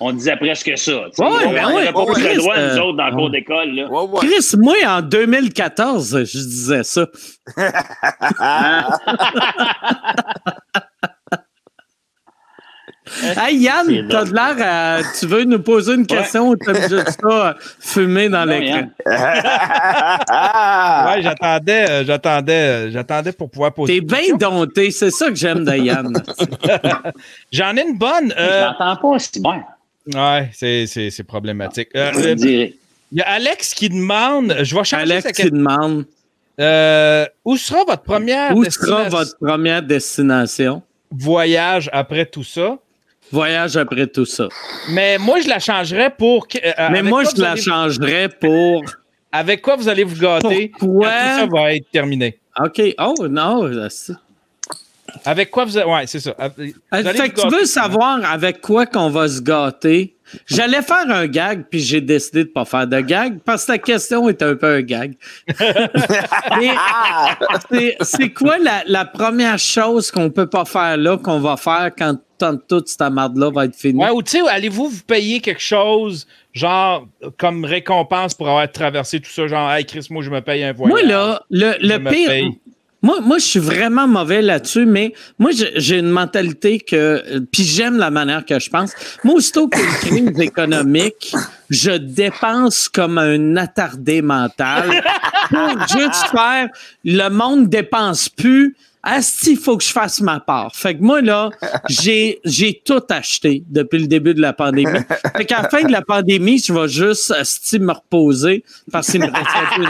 on 0.00 0.12
disait 0.12 0.36
presque 0.36 0.78
ça. 0.78 1.08
Oui, 1.18 1.26
on 1.44 1.52
ben 1.52 1.74
n'avait 1.74 1.92
pas 1.92 2.06
plus 2.06 2.22
le 2.22 2.36
droit, 2.36 2.58
nous 2.58 2.78
autres, 2.78 2.96
dans 2.96 3.08
le 3.08 3.14
cours 3.14 3.30
d'école. 3.30 3.86
Chris, 4.16 4.56
moi, 4.56 4.76
en 4.86 5.02
2014, 5.02 6.24
je 6.24 6.38
disais 6.38 6.84
ça. 6.84 7.06
Hey 13.22 13.56
Yann, 13.58 14.08
t'as 14.08 14.24
de 14.24 14.34
l'air 14.34 14.56
à... 14.60 15.00
Tu 15.18 15.26
veux 15.26 15.44
nous 15.44 15.60
poser 15.60 15.94
une 15.94 16.06
question 16.06 16.48
ou 16.48 16.56
t'as 16.56 16.88
juste 16.88 17.18
ça 17.20 17.56
fumer 17.78 18.28
dans 18.28 18.44
l'écran? 18.44 18.90
ouais, 21.06 21.22
j'attendais, 21.22 21.90
euh, 21.90 22.04
j'attendais, 22.04 22.52
euh, 22.52 22.90
j'attendais 22.90 23.32
pour 23.32 23.50
pouvoir 23.50 23.72
poser. 23.72 24.00
T'es 24.00 24.04
bien 24.04 24.36
dompté, 24.36 24.90
c'est 24.90 25.10
ça 25.10 25.28
que 25.28 25.34
j'aime 25.34 25.64
de 25.64 25.76
Yann. 25.76 26.12
J'en 27.52 27.76
ai 27.76 27.82
une 27.82 27.98
bonne. 27.98 28.32
Euh... 28.36 28.68
J'entends 28.68 28.96
pas 28.96 29.08
aussi 29.08 29.40
bien. 29.40 29.64
Ouais, 30.14 30.50
c'est 30.52 31.24
problématique. 31.26 31.88
Euh, 31.96 32.12
il 33.12 33.18
y 33.18 33.22
a 33.22 33.28
Alex 33.28 33.74
qui 33.74 33.88
demande, 33.88 34.54
je 34.62 34.74
vais 34.76 34.84
changer 34.84 35.02
Alex 35.02 35.32
qui 35.32 35.50
demande. 35.50 36.04
où 37.44 37.56
sera 37.56 37.84
votre 37.84 38.02
première 38.02 38.56
Où 38.56 38.64
sera 38.64 39.08
votre 39.08 39.36
première 39.38 39.82
destination? 39.82 40.82
Voyage 41.10 41.90
après 41.92 42.24
tout 42.24 42.44
ça. 42.44 42.78
Voyage 43.32 43.76
après 43.76 44.06
tout 44.06 44.24
ça. 44.24 44.48
Mais 44.90 45.18
moi, 45.18 45.40
je 45.40 45.48
la 45.48 45.58
changerais 45.58 46.10
pour. 46.10 46.46
Euh, 46.64 46.88
Mais 46.90 47.02
moi, 47.02 47.22
je 47.24 47.40
la 47.40 47.56
changerais 47.56 48.28
pour. 48.28 48.84
Avec 49.32 49.62
quoi 49.62 49.76
vous 49.76 49.88
allez 49.88 50.02
vous 50.02 50.20
gâter? 50.20 50.72
Pourquoi? 50.76 51.06
Tout 51.06 51.40
ça 51.40 51.46
va 51.46 51.74
être 51.74 51.88
terminé. 51.92 52.38
OK. 52.58 52.82
Oh, 52.98 53.28
non. 53.28 53.70
Avec 55.24 55.50
quoi 55.50 55.64
vous 55.64 55.76
allez. 55.76 55.88
Ouais, 55.88 56.06
c'est 56.06 56.18
ça. 56.18 56.34
Euh, 56.40 56.48
fait 56.56 57.30
que 57.30 57.40
tu 57.40 57.48
veux 57.48 57.64
savoir 57.64 58.18
avec 58.24 58.60
quoi 58.60 58.86
qu'on 58.86 59.10
va 59.10 59.28
se 59.28 59.40
gâter? 59.40 60.16
J'allais 60.46 60.82
faire 60.82 61.08
un 61.08 61.26
gag, 61.26 61.64
puis 61.68 61.80
j'ai 61.80 62.00
décidé 62.00 62.44
de 62.44 62.48
ne 62.48 62.52
pas 62.52 62.64
faire 62.64 62.86
de 62.86 63.00
gag 63.00 63.40
parce 63.44 63.64
que 63.64 63.72
ta 63.72 63.78
question 63.78 64.28
est 64.28 64.42
un 64.42 64.54
peu 64.54 64.76
un 64.76 64.82
gag. 64.82 65.14
c'est 68.00 68.30
quoi 68.30 68.58
la, 68.58 68.82
la, 68.86 69.04
première 69.04 69.58
chose 69.58 70.12
qu'on 70.12 70.24
ne 70.24 70.28
peut 70.28 70.46
pas 70.46 70.64
faire 70.64 70.96
là, 70.96 71.18
qu'on 71.18 71.40
va 71.40 71.56
faire 71.56 71.90
quand 71.96 72.16
toute 72.68 72.88
cette 72.88 73.00
merde-là 73.12 73.50
va 73.50 73.64
être 73.66 73.76
finie. 73.76 74.02
Ouais, 74.02 74.10
ou 74.10 74.22
tu 74.22 74.32
sais, 74.32 74.48
allez-vous 74.48 74.88
vous 74.88 75.02
payer 75.06 75.40
quelque 75.40 75.62
chose, 75.62 76.26
genre, 76.52 77.06
comme 77.38 77.64
récompense 77.64 78.34
pour 78.34 78.48
avoir 78.48 78.70
traversé 78.70 79.20
tout 79.20 79.30
ça, 79.30 79.46
genre, 79.46 79.70
hey 79.72 79.84
Chris, 79.84 80.06
moi, 80.10 80.22
je 80.22 80.30
me 80.30 80.40
paye 80.40 80.64
un 80.64 80.72
voyage. 80.72 80.92
Moi, 80.92 81.02
là, 81.02 81.42
le, 81.50 81.74
le 81.80 82.10
pire. 82.10 82.50
Moi, 83.02 83.20
moi, 83.20 83.38
je 83.38 83.44
suis 83.44 83.60
vraiment 83.60 84.06
mauvais 84.06 84.42
là-dessus, 84.42 84.84
mais 84.84 85.14
moi, 85.38 85.50
j'ai 85.52 85.98
une 85.98 86.10
mentalité 86.10 86.78
que. 86.80 87.40
Puis 87.50 87.64
j'aime 87.64 87.96
la 87.96 88.10
manière 88.10 88.44
que 88.44 88.58
je 88.58 88.68
pense. 88.68 88.92
Moi, 89.24 89.36
aussitôt 89.36 89.68
crise 89.68 90.38
économique, 90.38 91.34
je 91.70 91.92
dépense 91.92 92.88
comme 92.88 93.16
un 93.18 93.56
attardé 93.56 94.20
mental 94.20 95.02
pour 95.48 95.86
juste 95.88 96.26
faire. 96.30 96.68
Le 97.04 97.28
monde 97.28 97.68
dépense 97.68 98.28
plus. 98.28 98.76
Asti, 99.02 99.52
il 99.52 99.56
faut 99.56 99.78
que 99.78 99.84
je 99.84 99.92
fasse 99.92 100.20
ma 100.20 100.40
part. 100.40 100.76
Fait 100.76 100.94
que 100.94 101.02
moi, 101.02 101.22
là, 101.22 101.48
j'ai, 101.88 102.38
j'ai 102.44 102.82
tout 102.84 103.02
acheté 103.08 103.64
depuis 103.70 103.98
le 103.98 104.06
début 104.06 104.34
de 104.34 104.42
la 104.42 104.52
pandémie. 104.52 105.00
Fait 105.34 105.46
qu'à 105.46 105.62
la 105.62 105.70
fin 105.70 105.82
de 105.84 105.90
la 105.90 106.02
pandémie, 106.02 106.58
je 106.58 106.70
vais 106.74 106.86
juste, 106.86 107.30
Asti, 107.30 107.78
me 107.78 107.92
reposer 107.92 108.62
parce 108.92 109.10
qu'il 109.10 109.20
me 109.20 109.26
reste 109.26 109.38
un 109.38 109.74
peu 109.74 109.84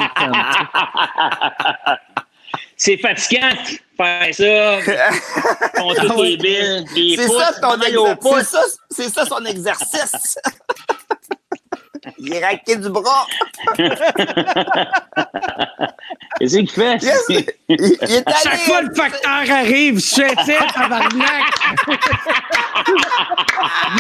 c'est 2.81 2.97
fatigant 2.97 3.51
de 3.51 3.57
faire 3.99 4.35
ça. 4.35 4.79
Compter 5.77 6.01
ah 6.09 6.15
les 6.17 6.37
billes, 6.39 6.87
les 6.95 7.17
C'est 7.17 7.29
ça, 7.29 7.53
ton 7.61 7.79
ça, 8.43 8.63
c'est 8.91 9.11
ça 9.11 9.27
son 9.27 9.45
exercice. 9.45 10.39
Il 12.19 12.33
est 12.33 12.43
raqué 12.43 12.77
du 12.77 12.89
bras. 12.89 13.27
Qu'est-ce 16.39 16.57
qu'il 16.57 16.71
fait? 16.71 16.97
il, 17.29 17.45
il, 17.69 17.93
est 18.15 18.27
à 18.27 18.37
chaque 18.43 18.61
fois 18.61 18.81
le 18.81 18.95
facteur 18.95 19.31
arrive, 19.31 19.97
je 19.97 20.01
suis 20.01 20.23
tabarnak. 20.73 21.45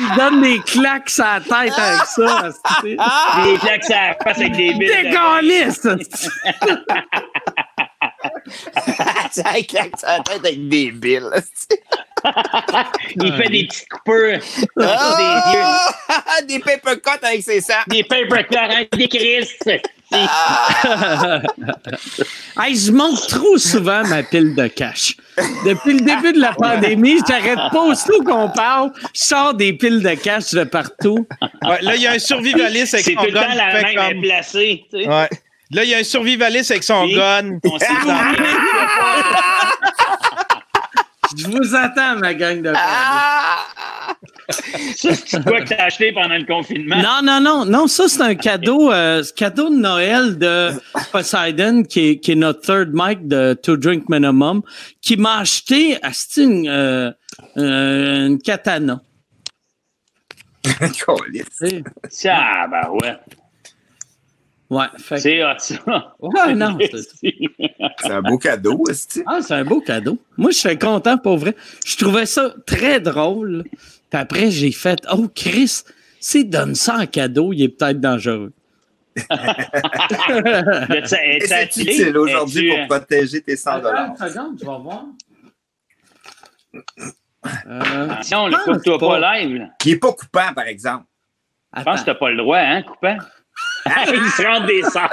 il 0.01 0.17
donne 0.17 0.41
des 0.41 0.61
claques 0.61 1.11
à 1.19 1.41
la 1.41 1.41
tête 1.41 1.79
avec 1.79 2.07
ça. 2.07 2.49
Des 2.83 2.97
claques 3.59 3.91
à 3.91 4.09
la 4.09 4.15
face 4.15 4.39
avec 4.39 4.53
des 4.53 4.73
billes. 4.73 4.89
Dégaliste! 4.89 5.89
Ça 9.31 9.63
claque 9.67 9.99
sa 9.99 10.21
tête 10.21 10.45
avec 10.45 10.69
des 10.69 10.91
billes. 10.91 11.31
Il 13.17 13.33
fait 13.35 13.49
des 13.49 13.67
petites 13.67 13.89
coupures 13.89 14.39
ah! 14.81 15.45
des 16.47 16.49
yeux. 16.53 16.59
des 16.59 16.59
paper 16.59 17.01
cuts 17.01 17.11
avec 17.23 17.43
ses 17.43 17.61
sangs. 17.61 17.75
Des 17.87 18.05
paper 18.05 18.45
cuts 18.45 18.57
avec 18.57 18.97
des 18.97 19.09
crises. 19.09 19.57
Ah! 20.13 21.43
hey, 22.63 22.77
je 22.77 22.91
monte 22.91 23.29
trop 23.29 23.57
souvent 23.59 24.03
ma 24.05 24.23
pile 24.23 24.55
de 24.55 24.67
cash. 24.67 25.17
Depuis 25.65 25.95
le 25.95 26.01
début 26.01 26.33
de 26.33 26.41
la 26.41 26.53
pandémie, 26.53 27.21
j'arrête 27.27 27.59
pas 27.73 27.83
aussitôt 27.83 28.23
qu'on 28.25 28.51
parle, 28.51 28.93
je 29.15 29.21
sors 29.21 29.55
des 29.55 29.73
piles 29.73 30.03
de 30.03 30.15
cash 30.15 30.53
de 30.53 30.65
partout. 30.65 31.27
Ouais, 31.63 31.81
là, 31.83 31.95
il 31.95 32.03
y 32.03 32.07
a 32.07 32.13
un 32.13 32.19
survivaliste 32.19 32.95
avec 32.95 33.07
C'est 33.07 33.15
tout 33.15 33.25
le 33.25 33.33
temps 33.33 33.55
la 33.55 33.73
même 33.73 33.95
comme... 33.95 34.23
placée. 34.23 34.85
Tu 34.91 35.03
sais. 35.03 35.09
Ouais. 35.09 35.29
Là, 35.71 35.85
il 35.85 35.91
y 35.91 35.95
a 35.95 35.99
un 35.99 36.05
survivaliste 36.05 36.71
avec 36.71 36.83
son 36.83 37.07
gun. 37.07 37.59
Je 41.37 41.47
vous 41.47 41.75
attends, 41.75 42.17
ma 42.17 42.35
gang 42.35 42.61
de 42.61 42.73
ah! 42.75 43.67
Ça, 44.97 45.15
c'est 45.15 45.45
quoi 45.45 45.61
que 45.61 45.69
t'as 45.69 45.85
acheté 45.85 46.13
pendant 46.13 46.37
le 46.37 46.45
confinement? 46.45 46.97
Non, 46.97 47.21
non, 47.23 47.41
non. 47.41 47.65
Non, 47.65 47.87
ça, 47.87 48.09
c'est 48.09 48.21
un 48.21 48.35
cadeau, 48.35 48.93
euh, 48.93 49.23
cadeau 49.37 49.71
de 49.71 49.77
Noël 49.77 50.39
de 50.39 50.73
Poseidon, 51.13 51.85
qui 51.85 52.09
est, 52.09 52.19
qui 52.19 52.33
est 52.33 52.37
notre 52.37 52.61
third 52.61 52.91
mic 52.93 53.29
de 53.29 53.55
To 53.63 53.77
Drink 53.77 54.09
Minimum, 54.09 54.63
qui 55.01 55.17
m'a 55.17 55.39
acheté, 55.39 55.99
une, 56.37 56.69
euh, 56.69 57.13
euh, 57.57 58.27
une 58.27 58.43
katana. 58.43 59.01
ça, 62.11 62.67
ben 62.71 62.91
ouais. 62.91 63.17
Ouais, 64.71 64.87
c'est 65.17 65.45
hot, 65.45 65.59
ça. 65.59 66.15
Ouais, 66.21 66.55
non. 66.55 66.79
C'est 66.79 68.11
un 68.11 68.23
beau 68.23 68.39
cadeau, 68.39 68.85
est 68.89 69.21
Ah, 69.27 69.41
c'est 69.43 69.55
un 69.55 69.65
beau 69.65 69.81
cadeau. 69.81 70.17
Moi, 70.39 70.53
je 70.53 70.59
suis 70.59 70.79
content 70.79 71.19
pour 71.19 71.39
vrai. 71.39 71.57
Je 71.85 71.97
trouvais 71.97 72.25
ça 72.25 72.55
très 72.67 73.01
drôle. 73.01 73.65
Puis 74.11 74.21
après, 74.21 74.51
j'ai 74.53 74.71
fait 74.71 75.01
Oh, 75.13 75.29
Chris, 75.35 75.83
s'il 76.21 76.49
donne 76.49 76.77
ça 76.77 76.99
en 76.99 77.07
cadeau, 77.07 77.53
il 77.53 77.65
est 77.65 77.69
peut-être 77.69 78.01
dangereux. 78.01 78.53
c'est 81.05 81.77
utile 81.77 82.17
aujourd'hui 82.17 82.69
pour 82.71 82.87
protéger 82.87 83.43
tes 83.43 83.57
100 83.57 83.81
dollars. 83.81 84.11
Une 84.11 84.29
seconde, 84.29 84.57
tu 84.59 84.65
vas 84.67 84.79
voir. 84.79 85.05
Euh, 87.67 88.09
Attention, 88.11 88.47
le 88.47 88.57
coupe-toi 88.65 88.99
pas. 88.99 89.39
live. 89.41 89.67
Qui 89.81 89.91
n'est 89.93 89.99
pas 89.99 90.13
coupant, 90.13 90.53
par 90.55 90.67
exemple. 90.67 91.07
Je 91.77 91.83
pense 91.83 92.01
que 92.01 92.05
tu 92.05 92.11
n'as 92.11 92.15
pas 92.17 92.31
le 92.31 92.37
droit, 92.37 92.59
hein, 92.59 92.83
coupant. 92.83 93.17
Il 94.13 94.31
se 94.31 94.43
rentre 94.47 94.67
des 94.67 94.83
sangs. 94.83 95.09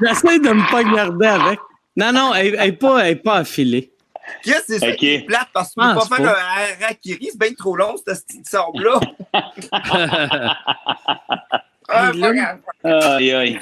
J'essaie 0.00 0.38
de 0.38 0.48
ne 0.48 0.70
pas 0.70 0.84
garder 0.84 1.26
avec. 1.26 1.58
Non, 1.96 2.12
non, 2.12 2.34
elle 2.34 2.58
n'est 2.58 2.72
pas, 2.72 3.14
pas 3.16 3.36
affilée. 3.38 3.92
Qu'est-ce 4.44 4.58
que 4.58 4.64
c'est 4.68 4.78
ça 4.78 4.92
qui 4.92 5.08
est 5.14 5.26
plate? 5.26 5.48
Parce 5.52 5.74
que 5.74 5.80
tu 5.80 5.86
ne 5.86 5.94
peux 5.94 6.08
pas 6.08 6.16
faire 6.16 6.28
un 6.28 6.84
harakiri, 6.84 7.28
c'est 7.30 7.38
bien 7.38 7.52
trop 7.54 7.76
long, 7.76 7.96
cette 7.96 8.24
petite 8.26 8.48
sorbe-là. 8.48 9.00
aïe, 12.84 13.32
aïe. 13.32 13.60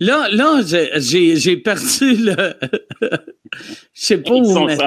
Là, 0.00 0.28
là 0.30 0.60
j'ai 0.62 1.56
perdu 1.58 2.16
le. 2.16 2.54
Je 3.92 4.06
sais 4.06 4.18
pas 4.18 4.30
où 4.30 4.58
on 4.58 4.68
est. 4.68 4.78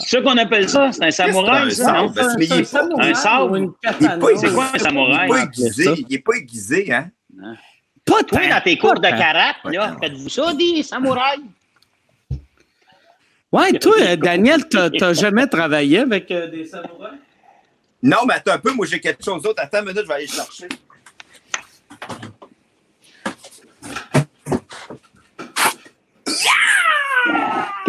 C'est 0.00 0.16
ça 0.16 0.22
qu'on 0.22 0.36
appelle 0.36 0.68
ça? 0.68 0.92
C'est 0.92 1.04
un 1.04 1.10
samouraï, 1.10 1.72
ça? 1.72 2.00
Un, 2.00 2.12
mais 2.38 2.46
il 2.46 2.52
un 2.52 3.14
sabre? 3.14 3.74
C'est 4.38 4.52
quoi 4.52 4.70
un 4.74 4.78
samouraï? 4.78 5.28
Il 5.28 5.32
n'est 5.32 5.38
pas 5.38 5.42
aiguisé, 5.42 6.04
il 6.08 6.14
est 6.14 6.18
pas 6.18 6.36
aiguisé, 6.36 6.92
hein? 6.92 7.10
Pas 8.04 8.22
Toi, 8.24 8.48
dans 8.48 8.60
tes 8.62 8.76
cours 8.78 9.00
de 9.00 9.08
karaté, 9.08 9.76
là, 9.76 9.96
faites-vous 10.00 10.28
ça, 10.28 10.52
des 10.52 10.82
samouraïs? 10.82 11.40
Ouais, 13.52 13.72
toi, 13.78 14.16
Daniel, 14.16 14.68
t'as 14.68 15.12
jamais 15.12 15.46
travaillé 15.46 16.00
avec 16.00 16.30
euh, 16.30 16.46
des 16.48 16.66
samouraïs? 16.66 17.18
Non, 18.02 18.18
mais 18.26 18.34
attends 18.34 18.52
un 18.52 18.58
peu, 18.58 18.72
moi 18.72 18.86
j'ai 18.86 19.00
quelque 19.00 19.24
chose 19.24 19.42
d'autre. 19.42 19.62
Attends 19.62 19.80
une 19.80 19.88
minute, 19.88 20.02
je 20.02 20.08
vais 20.08 20.14
aller 20.14 20.26
chercher. 20.26 20.68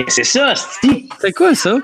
C'est 0.07 0.23
ça, 0.23 0.53
C'est 1.19 1.31
quoi 1.31 1.55
ça? 1.55 1.77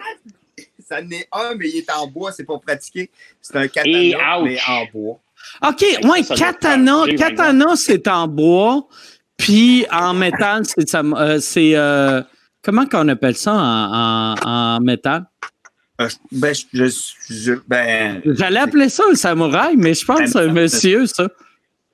Ça 0.87 0.99
en 1.01 1.11
est 1.11 1.27
un, 1.31 1.55
mais 1.55 1.69
il 1.69 1.77
est 1.79 1.91
en 1.91 2.07
bois, 2.07 2.31
c'est 2.31 2.45
pour 2.45 2.61
pratiquer. 2.61 3.09
C'est 3.41 3.55
un 3.55 3.67
katana, 3.67 4.39
mais 4.43 4.57
en 4.67 4.85
bois. 4.93 5.19
OK, 5.67 5.83
ouais, 6.03 6.23
katana, 6.23 7.03
katana, 7.17 7.75
c'est 7.75 8.07
en 8.07 8.27
bois, 8.27 8.87
puis 9.37 9.85
en 9.91 10.13
métal, 10.13 10.63
c'est 10.65 10.95
euh, 10.95 11.39
euh, 11.77 12.23
comment 12.63 12.85
qu'on 12.85 13.07
appelle 13.07 13.35
ça 13.35 13.53
en, 13.53 14.35
en, 14.43 14.79
métal? 14.81 15.25
Euh, 15.99 16.09
ben, 16.31 16.53
je, 16.73 16.87
je, 17.29 17.53
ben, 17.67 18.21
J'allais 18.25 18.59
appeler 18.59 18.89
ça 18.89 19.03
le 19.09 19.15
samouraï, 19.15 19.75
mais 19.77 19.93
je 19.93 20.05
pense 20.05 20.19
que 20.19 20.27
c'est 20.27 20.39
un 20.39 20.53
monsieur, 20.53 21.05
ça. 21.07 21.27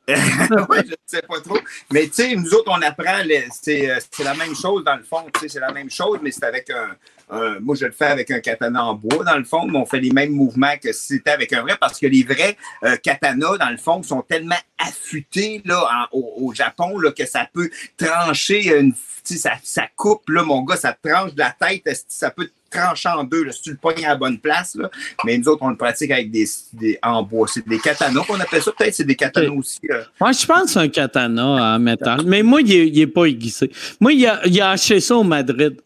oui, 0.07 0.77
je 0.85 0.91
ne 0.91 0.95
sais 1.06 1.22
pas 1.22 1.40
trop. 1.40 1.59
Mais 1.91 2.07
tu 2.07 2.15
sais, 2.15 2.35
nous 2.35 2.53
autres, 2.53 2.69
on 2.69 2.82
apprend, 2.82 3.19
euh, 3.25 3.40
c'est 3.57 4.23
la 4.23 4.33
même 4.33 4.53
chose 4.53 4.83
dans 4.83 4.98
le 4.98 5.03
fond. 5.03 5.23
C'est 5.48 5.59
la 5.59 5.72
même 5.72 5.90
chose, 5.90 6.19
mais 6.22 6.32
c'est 6.32 6.43
avec 6.43 6.69
un, 6.69 7.59
Moi, 7.61 7.75
je 7.80 7.85
le 7.85 7.93
fais 7.93 8.07
avec 8.07 8.30
un 8.30 8.41
katana 8.41 8.83
en 8.83 8.95
bois, 8.95 9.23
dans 9.23 9.38
le 9.38 9.45
fond, 9.45 9.65
mais 9.65 9.77
on 9.77 9.85
fait 9.85 10.01
les 10.01 10.11
mêmes 10.11 10.33
mouvements 10.33 10.75
que 10.82 10.91
si 10.91 11.15
c'était 11.15 11.32
avec 11.32 11.53
un 11.53 11.61
vrai, 11.61 11.77
parce 11.80 11.99
que 11.99 12.07
les 12.07 12.23
vrais 12.23 12.57
euh, 12.83 12.98
katanas, 12.98 13.57
dans 13.57 13.69
le 13.69 13.77
fond, 13.77 14.03
sont 14.03 14.22
tellement 14.22 14.59
affûtés 14.77 15.61
là, 15.64 16.09
au, 16.11 16.51
Japon 16.53 16.99
là, 16.99 17.11
que 17.11 17.25
ça 17.25 17.48
peut 17.51 17.69
trancher 17.98 18.77
une. 18.77 18.93
Ça, 19.23 19.53
ça 19.64 19.88
coupe, 19.95 20.27
là, 20.27 20.43
mon 20.43 20.64
gars, 20.64 20.75
ça 20.75 20.91
tranche 21.01 21.33
de 21.33 21.40
la 21.40 21.56
tête, 21.57 22.03
ça 22.09 22.30
peut 22.30 22.49
tranché 22.74 23.10
en 23.10 23.24
deux, 23.24 23.43
là, 23.43 23.52
si 23.52 23.61
tu 23.61 23.72
le 23.72 23.77
pognes 23.77 24.06
à 24.06 24.10
la 24.10 24.16
bonne 24.16 24.40
place. 24.40 24.76
Là. 24.76 24.90
Mais 25.26 25.38
nous 25.38 25.48
autres, 25.48 25.61
on 25.61 25.69
le 25.69 25.77
pratique 25.77 26.11
avec 26.11 26.32
des, 26.32 26.45
des 26.74 27.00
en 27.03 27.24
bois. 27.24 27.48
C'est 27.48 27.68
des 27.68 27.80
katanas 27.80 28.24
qu'on 28.24 28.40
appelle 28.40 28.61
ça. 28.61 28.72
Peut-être 28.72 28.93
c'est 28.93 29.03
des 29.03 29.16
katanas 29.16 29.52
aussi. 29.52 29.80
Moi, 30.19 30.32
je 30.32 30.45
pense 30.45 30.64
que 30.64 30.69
c'est 30.69 30.80
un 30.80 30.88
katana 30.90 31.76
en 31.76 31.80
métal. 31.80 32.22
Mais 32.26 32.43
moi, 32.43 32.61
il 32.61 32.93
n'est 32.93 33.08
pas 33.08 33.26
aiguisé. 33.26 33.72
Moi, 34.00 34.14
il 34.14 34.26
a, 34.26 34.42
il 34.45 34.60
a 34.61 34.72
acheté 34.72 35.00
ça 35.00 35.16
au 35.16 35.24
Madrid. 35.24 35.80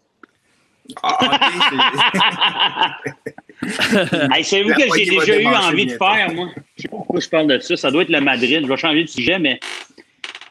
Ah, 1.04 1.18
hey, 4.34 4.44
c'est 4.44 4.64
vous 4.64 4.70
que 4.70 4.84
j'ai 4.96 5.06
déjà 5.06 5.42
eu 5.42 5.48
envie 5.48 5.88
de 5.88 5.92
faire, 5.92 6.32
moi? 6.34 6.50
Je 6.76 6.84
sais 6.84 6.88
pas 6.88 6.98
pourquoi 6.98 7.20
je 7.20 7.28
parle 7.28 7.48
de 7.48 7.60
ça. 7.60 7.76
Ça 7.76 7.92
doit 7.92 8.04
être 8.04 8.10
le 8.10 8.22
Madrid. 8.22 8.62
Je 8.64 8.68
vais 8.68 8.78
changer 8.78 9.04
de 9.04 9.10
sujet, 9.10 9.40
mais 9.40 9.60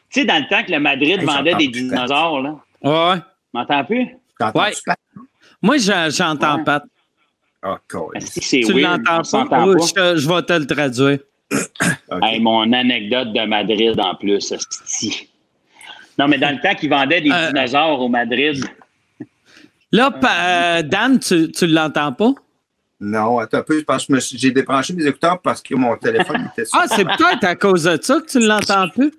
tu 0.09 0.21
sais, 0.21 0.25
dans 0.25 0.37
le 0.37 0.47
temps 0.47 0.63
que 0.63 0.71
le 0.71 0.79
Madrid 0.79 1.21
vendait 1.23 1.55
des 1.55 1.69
dinosaures, 1.69 2.41
là. 2.41 2.55
Ouais. 2.83 3.19
M'entends 3.53 3.83
plus? 3.83 4.07
Ouais. 4.39 4.73
Moi, 5.61 5.77
j'entends 5.77 6.63
pas. 6.63 6.83
Ah, 7.63 7.79
cool. 7.89 8.13
Tu 8.41 8.79
l'entends 8.79 9.21
pas? 9.21 9.65
Je, 10.15 10.27
vais 10.27 10.41
te 10.43 10.53
le 10.53 10.67
traduire. 10.67 11.19
mon 12.41 12.71
anecdote 12.73 13.33
de 13.33 13.45
Madrid 13.45 13.99
en 13.99 14.15
plus. 14.15 14.53
Non, 16.19 16.27
mais 16.27 16.37
dans 16.37 16.55
le 16.55 16.61
temps 16.61 16.75
qu'ils 16.75 16.89
vendaient 16.89 17.21
des 17.21 17.31
euh, 17.31 17.47
dinosaures 17.47 18.01
au 18.01 18.09
Madrid. 18.09 18.63
Là, 19.91 20.11
euh, 20.23 20.81
Dan, 20.83 21.19
tu, 21.19 21.51
tu 21.51 21.67
l'entends 21.67 22.11
pas? 22.11 22.33
Non, 22.99 23.37
attends 23.39 23.59
un 23.59 23.61
peu, 23.61 23.83
parce 23.83 24.07
que 24.07 24.19
j'ai 24.19 24.51
débranché 24.51 24.93
mes 24.93 25.05
écouteurs 25.05 25.39
parce 25.39 25.61
que 25.61 25.75
mon 25.75 25.95
téléphone 25.97 26.49
était 26.51 26.67
Ah, 26.73 26.85
c'est 26.87 27.05
peut-être 27.17 27.43
à 27.43 27.55
cause 27.55 27.83
de 27.83 27.97
ça 28.01 28.19
que 28.19 28.25
tu 28.25 28.39
ne 28.39 28.47
l'entends 28.47 28.89
plus? 28.89 29.13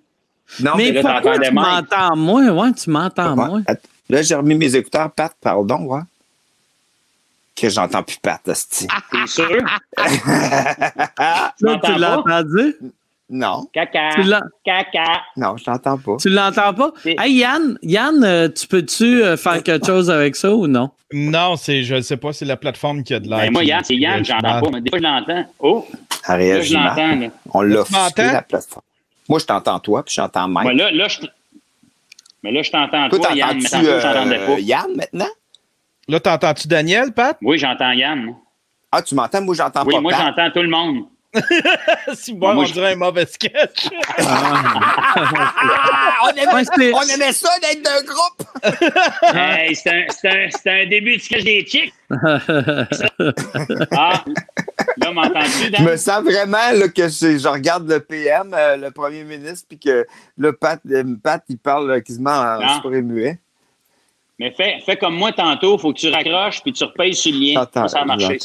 Non, 0.61 0.73
mais, 0.77 0.93
mais 0.93 1.03
pourquoi 1.03 1.39
tu 1.39 1.53
m'entends 1.53 2.17
moins? 2.17 2.49
Ouais, 2.49 2.73
tu 2.73 2.91
m'entends 2.91 3.37
moins. 3.37 3.63
Là, 4.11 4.23
j'ai 4.23 4.35
remis 4.35 4.55
mes 4.55 4.75
écouteurs, 4.75 5.13
Pat, 5.13 5.33
pardon, 5.41 5.85
ouais. 5.85 6.01
Que 7.61 7.69
j'entends 7.69 8.03
plus 8.03 8.19
Pat. 8.19 8.41
T'es 8.45 8.55
sûr? 9.27 9.49
tu 11.59 11.65
l'as 11.97 12.19
entendu? 12.19 12.77
Non. 13.31 13.67
Caca. 13.73 14.11
Caca. 14.65 15.23
Non, 15.37 15.57
je 15.57 15.69
l'entends 15.69 15.99
pas. 15.99 16.17
Tu 16.21 16.31
l'entends 16.31 16.73
pas? 16.73 16.93
Hey 17.05 17.35
Yann, 17.35 17.77
Yann, 17.83 18.25
euh, 18.25 18.49
tu 18.49 18.67
peux-tu 18.67 19.23
euh, 19.23 19.37
faire 19.37 19.63
quelque 19.63 19.87
chose 19.87 20.09
avec 20.11 20.37
ça 20.37 20.55
ou 20.55 20.67
non? 20.67 20.91
Non, 21.13 21.57
c'est, 21.57 21.83
je 21.83 21.97
ne 21.97 22.01
sais 22.01 22.17
pas, 22.17 22.33
c'est 22.33 22.45
la 22.45 22.57
plateforme 22.57 23.03
qui 23.03 23.13
a 23.13 23.21
de 23.21 23.29
l'air. 23.29 23.39
Ben, 23.39 23.53
moi, 23.53 23.65
Yann, 23.65 23.83
c'est 23.85 23.97
Yann, 23.97 24.25
j'entends 24.25 24.61
pas, 24.61 24.71
mais 24.73 24.81
des 24.81 24.91
fois, 24.91 24.99
je 24.99 25.05
l'entends. 25.05 25.45
Oh! 25.59 25.87
Ariel, 26.25 26.63
je 26.63 26.75
l'entends. 26.75 27.31
On 27.53 27.63
l'a 27.63 27.85
fait 27.85 28.33
la 28.33 28.43
plateforme. 28.43 28.83
Moi, 29.29 29.39
je 29.41 29.45
t'entends 29.45 29.79
toi, 29.81 30.03
puis 30.05 30.15
j'entends 30.15 30.49
Mike. 30.49 30.69
Mais 30.69 30.75
là, 30.75 30.91
là, 30.91 31.09
je... 31.09 31.21
Mais 32.43 32.53
là, 32.53 32.63
je 32.63 32.71
t'entends 32.71 33.09
toi, 33.11 33.35
Yann, 33.35 33.59
mais 33.61 33.69
tantôt, 33.69 33.87
euh, 33.89 34.47
pas. 34.47 34.61
Yann, 34.61 34.87
maintenant? 34.97 35.29
Là, 36.09 36.21
t'entends-tu 36.21 36.69
Daniel, 36.69 37.13
Pat? 37.13 37.37
Oui, 37.43 37.59
j'entends 37.59 37.93
Yann. 37.93 38.35
Ah, 38.91 39.03
tu 39.03 39.15
m'entends? 39.15 39.43
Moi, 39.43 39.55
j'entends 39.55 39.85
pas. 39.85 39.97
Oui, 39.97 40.01
moi, 40.01 40.13
j'entends 40.13 40.51
tout 40.51 40.63
le 40.63 40.71
monde. 40.71 41.05
si 42.15 42.33
moi, 42.33 42.57
on 42.57 42.63
dirait 42.63 42.95
un 42.95 42.97
mauvais 42.97 43.27
sketch. 43.27 43.91
Ah, 44.17 46.15
on, 46.25 46.31
aimait, 46.31 46.65
on, 46.95 47.03
aimait, 47.03 47.35
ça 47.35 47.51
d'être 47.61 47.83
d'un 47.83 48.01
groupe. 48.03 48.43
hey, 49.37 49.77
c'est 49.77 49.91
un, 49.91 50.07
un, 50.67 50.87
début 50.87 51.19
de 51.19 51.21
sketch 51.21 51.45
des 51.45 51.67
chicks. 51.67 51.93
ah, 52.11 52.39
là, 54.97 55.13
m'entends-tu, 55.13 55.71
Je 55.77 55.83
me 55.83 55.99
sens 55.99 56.25
vraiment 56.25 56.71
là, 56.73 56.89
que 56.89 57.09
je 57.09 57.49
regarde 57.49 57.87
le 57.87 58.01
PM, 58.01 58.55
euh, 58.55 58.79
le 58.79 58.91
premier 58.91 59.25
ministre, 59.25 59.67
puis 59.69 59.79
que 59.79 60.07
le 60.39 60.55
Pat, 60.55 60.81
Pat, 61.23 61.45
il 61.51 61.59
parle 61.59 62.03
quasiment 62.03 62.31
en 62.31 62.77
super 62.77 63.03
muet. 63.03 63.39
Mais 64.39 64.53
fais, 64.57 64.79
fais 64.85 64.97
comme 64.97 65.17
moi 65.17 65.33
tantôt, 65.33 65.77
il 65.77 65.81
faut 65.81 65.93
que 65.93 65.99
tu 65.99 66.09
raccroches 66.09 66.63
puis 66.63 66.73
tu 66.73 66.85
repayes 66.85 67.15
sur 67.15 67.33
le 67.33 67.39
lien. 67.39 67.67
Ça 67.89 68.01
a 68.01 68.05
marché. 68.05 68.39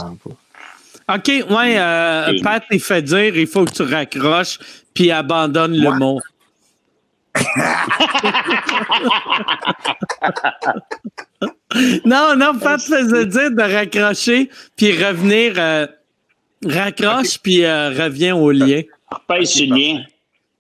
OK, 1.10 1.28
ouais, 1.28 1.78
euh, 1.78 2.32
Pat, 2.42 2.64
il 2.72 2.80
fait 2.80 3.02
dire 3.02 3.38
il 3.38 3.46
faut 3.46 3.66
que 3.66 3.72
tu 3.72 3.84
raccroches 3.84 4.58
puis 4.94 5.12
abandonne 5.12 5.76
le 5.76 5.92
mot. 5.92 6.22
non, 12.06 12.36
non, 12.38 12.58
Pat 12.60 12.80
faisait 12.80 13.26
dire 13.26 13.52
de 13.52 13.62
raccrocher 13.62 14.50
puis 14.76 14.92
revenir. 15.04 15.54
Euh, 15.58 15.88
raccroche 16.66 17.40
puis 17.40 17.66
euh, 17.66 17.90
reviens 17.90 18.36
au 18.36 18.52
lien. 18.52 18.82
Repaye 19.12 19.46
sur 19.46 19.68
le 19.68 19.76
lien. 19.76 20.04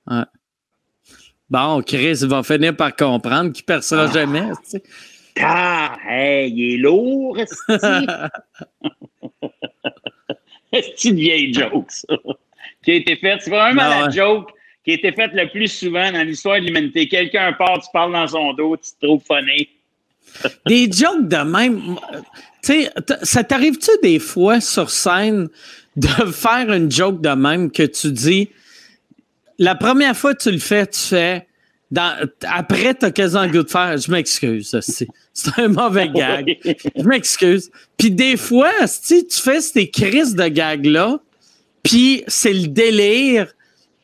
Ouais. 0.08 0.24
Bon, 1.50 1.82
Chris 1.84 2.20
va 2.24 2.44
finir 2.44 2.76
par 2.76 2.94
comprendre 2.96 3.52
qu'il 3.52 3.64
ne 3.64 3.66
percera 3.66 4.08
ah. 4.10 4.12
jamais. 4.12 4.50
Ah, 5.40 5.98
hey, 6.08 6.52
il 6.52 6.74
est 6.74 6.78
lourd, 6.78 7.38
C'est 10.72 11.04
une 11.06 11.16
vieille 11.20 11.54
joke, 11.54 11.90
ça. 11.92 12.16
Qui 12.84 12.92
a 12.92 12.96
été 12.96 13.16
faite. 13.16 13.42
C'est 13.42 13.50
vraiment 13.50 13.88
la 13.88 14.10
joke 14.10 14.52
qui 14.84 14.92
a 14.92 14.94
été 14.96 15.12
faite 15.12 15.32
le 15.34 15.50
plus 15.50 15.70
souvent 15.70 16.12
dans 16.12 16.24
l'histoire 16.24 16.60
de 16.60 16.66
l'humanité. 16.66 17.08
Quelqu'un 17.08 17.54
part, 17.54 17.80
tu 17.80 17.88
parles 17.94 18.12
dans 18.12 18.28
son 18.28 18.54
dos, 18.54 18.76
tu 18.78 18.92
te 18.92 19.06
trouves 19.06 19.24
funny. 19.26 19.70
Des 20.66 20.92
jokes 20.92 21.28
de 21.28 21.38
même. 21.38 21.96
Tu 22.64 22.84
sais, 22.84 22.92
ça 23.24 23.44
t'arrive-tu 23.44 23.92
des 24.02 24.20
fois 24.20 24.62
sur 24.62 24.90
scène 24.90 25.50
de 25.96 26.08
faire 26.08 26.72
une 26.72 26.92
joke 26.92 27.22
de 27.22 27.30
même 27.30 27.72
que 27.72 27.84
tu 27.84 28.12
dis. 28.12 28.50
La 29.60 29.76
première 29.76 30.18
fois 30.18 30.34
que 30.34 30.44
tu 30.44 30.52
le 30.52 30.60
fais, 30.60 30.88
tu 30.88 31.00
fais. 31.00 31.48
Dans, 31.94 32.28
après, 32.42 32.96
tu 32.96 33.06
as 33.06 33.12
quasiment 33.12 33.44
le 33.44 33.52
goût 33.52 33.62
de 33.62 33.70
faire. 33.70 33.96
Je 33.98 34.10
m'excuse. 34.10 34.76
C'est 34.82 35.60
un 35.60 35.68
mauvais 35.68 36.10
gag. 36.14 36.58
Je 36.96 37.04
m'excuse. 37.04 37.70
Puis 37.98 38.10
des 38.10 38.36
fois, 38.36 38.72
si 38.88 39.28
tu 39.28 39.40
fais 39.40 39.62
ces 39.62 39.88
crises 39.92 40.34
de 40.34 40.48
gag-là, 40.48 41.20
puis 41.84 42.24
c'est 42.28 42.52
le 42.52 42.66
délire, 42.66 43.54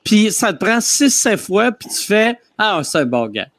puis 0.04 0.32
ça 0.32 0.54
te 0.54 0.64
prend 0.64 0.80
six, 0.80 1.10
sept 1.10 1.40
fois, 1.40 1.72
puis 1.72 1.90
tu 1.90 2.06
fais 2.06 2.38
Ah, 2.60 2.82
c'est 2.84 3.00
un 3.00 3.06
bon 3.08 3.26
gag. 3.26 3.50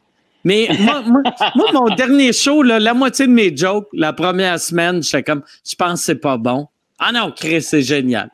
Mais 0.44 0.68
moi, 0.78 1.02
moi, 1.02 1.72
mon 1.72 1.92
dernier 1.96 2.32
show, 2.32 2.62
là, 2.62 2.78
la 2.78 2.94
moitié 2.94 3.26
de 3.26 3.32
mes 3.32 3.54
jokes, 3.56 3.88
la 3.92 4.12
première 4.12 4.60
semaine, 4.60 5.02
j'étais 5.02 5.24
comme 5.24 5.42
Je 5.68 5.74
pense 5.74 6.00
que 6.00 6.06
c'est 6.06 6.14
pas 6.14 6.36
bon. 6.36 6.68
Ah 7.00 7.10
non, 7.10 7.32
Chris, 7.34 7.62
c'est 7.62 7.82
génial. 7.82 8.30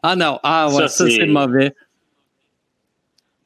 Ah 0.00 0.14
non, 0.14 0.38
ah 0.44 0.68
ouais, 0.68 0.86
ça, 0.86 1.10
c'est 1.10 1.26
mauvais. 1.26 1.74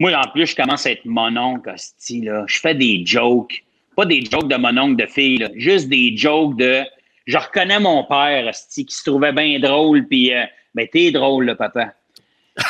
Moi, 0.00 0.12
en 0.14 0.28
plus, 0.30 0.46
je 0.46 0.56
commence 0.56 0.86
à 0.86 0.90
être 0.90 1.04
mononcle, 1.04 1.70
là. 1.70 2.44
Je 2.46 2.58
fais 2.58 2.74
des 2.74 3.04
jokes 3.06 3.64
pas 3.94 4.06
des 4.06 4.24
jokes 4.24 4.48
de 4.48 4.56
mon 4.56 4.76
oncle 4.78 4.96
de 4.96 5.06
fille, 5.06 5.46
juste 5.56 5.88
des 5.88 6.16
jokes 6.16 6.56
de. 6.56 6.82
Je 7.26 7.38
reconnais 7.38 7.80
mon 7.80 8.04
père, 8.04 8.50
qui 8.72 8.86
se 8.88 9.04
trouvait 9.08 9.32
bien 9.32 9.58
drôle, 9.58 10.06
puis. 10.06 10.32
Euh, 10.32 10.44
ben, 10.74 10.88
t'es 10.88 11.12
drôle, 11.12 11.46
là, 11.46 11.54
papa. 11.54 11.94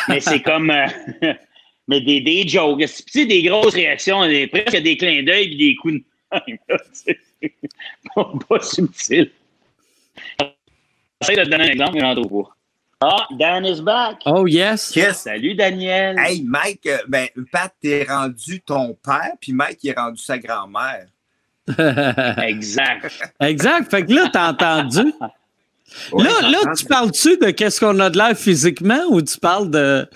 Mais 0.09 0.21
c'est 0.21 0.41
comme. 0.43 0.71
Euh, 0.71 0.87
mais 1.89 2.01
des, 2.01 2.21
des 2.21 2.47
jokes. 2.47 2.85
C'est 2.87 3.27
des 3.27 3.43
grosses 3.43 3.75
réactions, 3.75 4.27
des, 4.27 4.47
presque 4.47 4.77
des 4.77 4.97
clins 4.97 5.23
d'œil 5.23 5.53
et 5.53 5.57
des 5.57 5.75
coups 5.77 5.95
de 5.95 6.05
main. 6.33 6.41
pas, 8.15 8.33
pas 8.49 8.61
subtil. 8.61 9.31
J'essaie 11.21 11.37
de 11.37 11.45
te 11.45 11.49
donner 11.49 11.65
un 11.65 11.69
exemple, 11.69 11.95
mais 11.95 12.01
j'en 12.01 12.15
trouve 12.15 12.45
pas. 12.45 12.57
Ah, 13.07 13.27
Dan 13.37 13.67
is 13.67 13.83
back. 13.83 14.23
Oh, 14.25 14.47
yes. 14.47 14.97
yes. 14.97 15.25
Salut, 15.25 15.55
Daniel. 15.55 16.19
Hey, 16.19 16.43
Mike, 16.43 16.87
euh, 16.87 16.97
ben, 17.07 17.29
Pat, 17.53 17.71
t'es 17.79 18.05
rendu 18.09 18.63
ton 18.63 18.95
père, 18.95 19.33
puis 19.39 19.53
Mike, 19.53 19.81
il 19.83 19.91
est 19.91 19.99
rendu 19.99 20.23
sa 20.23 20.39
grand-mère. 20.39 21.09
exact. 22.39 23.35
exact. 23.41 23.91
Fait 23.91 24.07
que 24.07 24.13
là, 24.13 24.31
t'as 24.33 24.53
entendu. 24.53 25.13
Là, 26.13 26.49
là 26.51 26.75
tu 26.77 26.85
parles-tu 26.87 27.37
de 27.39 27.51
qu'est-ce 27.51 27.81
qu'on 27.81 27.99
a 28.01 28.11
de 28.11 28.19
l'air 28.19 28.37
physiquement 28.37 29.03
ou 29.11 29.23
tu 29.23 29.39
parles 29.39 29.71
de. 29.71 30.09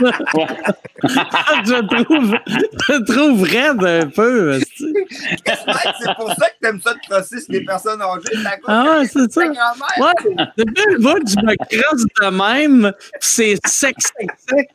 je, 1.04 2.02
trouve, 2.02 2.36
je 2.88 3.12
trouve 3.12 3.42
raide 3.42 3.84
un 3.84 4.08
peu. 4.08 4.60
c'est 4.60 6.14
pour 6.16 6.28
ça 6.30 6.48
que 6.48 6.54
t'aimes 6.62 6.80
ça 6.80 6.94
de 6.94 7.00
crosser 7.08 7.40
sur 7.40 7.52
les 7.52 7.64
personnes 7.64 8.00
âgées. 8.00 8.38
Ah, 8.66 9.02
c'est 9.04 9.30
ça. 9.30 9.42
Ouais, 9.42 10.46
depuis 10.56 10.84
le 10.92 10.98
bout, 10.98 11.28
je 11.28 11.36
me 11.44 11.56
crosse 11.56 12.04
de 12.20 12.28
même, 12.30 12.92
c'est 13.20 13.58
sec, 13.66 13.96
sec, 13.98 14.28
sec. 14.48 14.68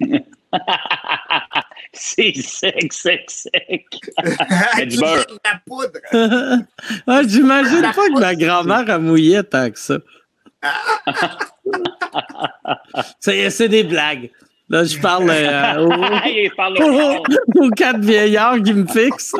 c'est 1.92 2.32
sec, 2.36 2.92
sec, 2.92 3.30
sec. 3.30 3.86
du 4.86 4.98
beurre. 4.98 5.26
La 5.44 5.60
poudre. 5.66 6.00
ah, 7.06 7.22
J'imagine 7.26 7.82
pas 7.82 7.92
que 7.92 8.20
ma 8.20 8.34
grand-mère 8.34 8.90
a 8.90 8.98
mouillé 8.98 9.42
tant 9.44 9.70
que 9.70 9.78
ça. 9.78 9.98
c'est 13.20 13.68
des 13.68 13.84
blagues. 13.84 14.30
Là, 14.68 14.84
je 14.84 14.98
parle, 15.00 15.28
euh, 15.30 15.88
aux, 17.56 17.70
quatre 17.70 17.98
vieillards 18.00 18.62
qui 18.62 18.72
me 18.72 18.86
fixent. 18.86 19.34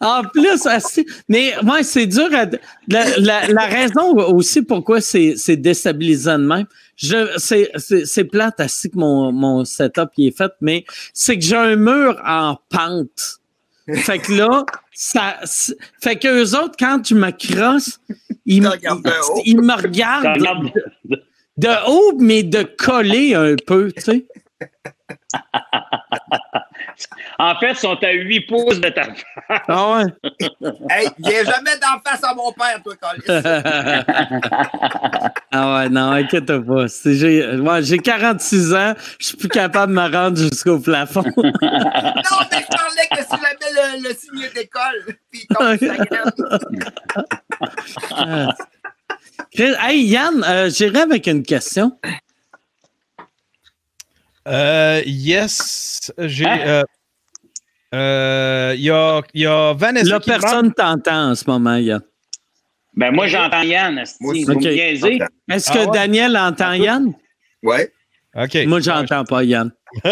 En 0.00 0.22
plus, 0.22 0.66
mais 1.28 1.54
moi, 1.62 1.82
c'est 1.82 2.06
dur. 2.06 2.28
la, 2.88 3.66
raison 3.66 4.16
aussi 4.16 4.62
pourquoi 4.62 5.00
c'est 5.00 5.56
déstabilisant 5.56 6.38
de 6.38 6.44
même, 6.44 6.66
c'est 7.00 8.24
plate 8.24 8.60
ainsi 8.60 8.90
que 8.90 8.98
mon, 8.98 9.32
mon 9.32 9.64
setup 9.64 10.10
est 10.18 10.36
fait, 10.36 10.52
mais 10.60 10.84
c'est 11.12 11.38
que 11.38 11.44
j'ai 11.44 11.56
un 11.56 11.76
mur 11.76 12.20
en 12.24 12.58
pente. 12.68 13.40
Fait 13.94 14.18
que 14.18 14.32
là, 14.32 14.64
ça, 14.92 15.40
fait 16.00 16.16
qu'eux 16.16 16.56
autres, 16.56 16.74
quand 16.78 17.00
tu 17.00 17.14
me 17.14 17.30
crosses, 17.30 18.00
ils, 18.46 18.68
ils, 19.44 19.60
me 19.60 19.82
regardent 19.82 20.38
de, 21.04 21.22
de, 21.56 21.88
haut, 21.88 22.16
mais 22.18 22.42
de 22.42 22.62
coller 22.62 23.34
un 23.34 23.56
peu, 23.66 23.90
tu 23.92 24.02
sais. 24.02 24.26
En 27.38 27.54
fait, 27.58 27.72
ils 27.72 27.76
sont 27.76 27.98
à 28.02 28.12
8 28.12 28.40
pouces 28.42 28.80
de 28.80 28.88
ta 28.88 29.04
face. 29.04 29.24
Ah 29.68 29.96
ouais? 29.96 30.04
hey, 30.90 31.08
viens 31.18 31.44
jamais 31.44 31.76
d'en 31.80 32.00
face 32.04 32.24
à 32.24 32.34
mon 32.34 32.52
père, 32.52 32.82
toi, 32.82 32.94
Colis. 32.96 33.22
ah 35.52 35.74
ouais, 35.74 35.88
non, 35.88 36.12
inquiète 36.12 36.46
pas. 36.46 36.86
J'ai 37.82 37.98
46 37.98 38.74
ans, 38.74 38.94
je 39.18 39.26
suis 39.26 39.36
plus 39.36 39.48
capable 39.48 39.92
de 39.94 40.00
me 40.00 40.08
rendre 40.16 40.36
jusqu'au 40.36 40.78
plafond. 40.78 41.22
non, 41.36 41.42
mais 41.42 41.50
je 41.62 42.76
parlais 42.76 43.08
que 43.10 43.22
si 43.22 43.30
j'avais 43.30 43.72
le, 43.72 44.02
le 44.08 44.14
signe 44.14 44.48
d'école, 44.54 45.16
puis 45.30 45.46
tombe 45.48 45.78
ah. 48.16 48.54
Hey, 49.56 50.04
Yann, 50.04 50.44
euh, 50.44 50.70
j'irai 50.70 51.00
avec 51.00 51.26
une 51.26 51.42
question. 51.42 51.98
Euh, 54.48 55.02
yes, 55.06 56.12
j'ai. 56.18 56.46
Hein? 56.46 56.58
Euh, 56.66 56.82
euh, 57.92 58.74
il 58.76 58.82
y, 58.82 58.90
a, 58.90 59.20
y 59.34 59.46
a 59.46 59.74
Vanessa. 59.74 60.10
Là, 60.10 60.20
personne 60.20 60.72
t'entend 60.72 61.30
en 61.30 61.34
ce 61.34 61.44
moment, 61.46 61.76
Yann. 61.76 62.00
Ben, 62.94 63.12
moi, 63.12 63.26
j'entends 63.26 63.62
Yann. 63.62 63.98
Est-ce 63.98 65.72
que 65.72 65.88
ah 65.88 65.90
Daniel 65.92 66.36
entend 66.36 66.72
Yann? 66.72 67.12
Oui. 67.62 67.78
OK. 68.36 68.58
Moi, 68.66 68.80
j'entends 68.80 69.24
pas, 69.24 69.42
Yann. 69.44 69.72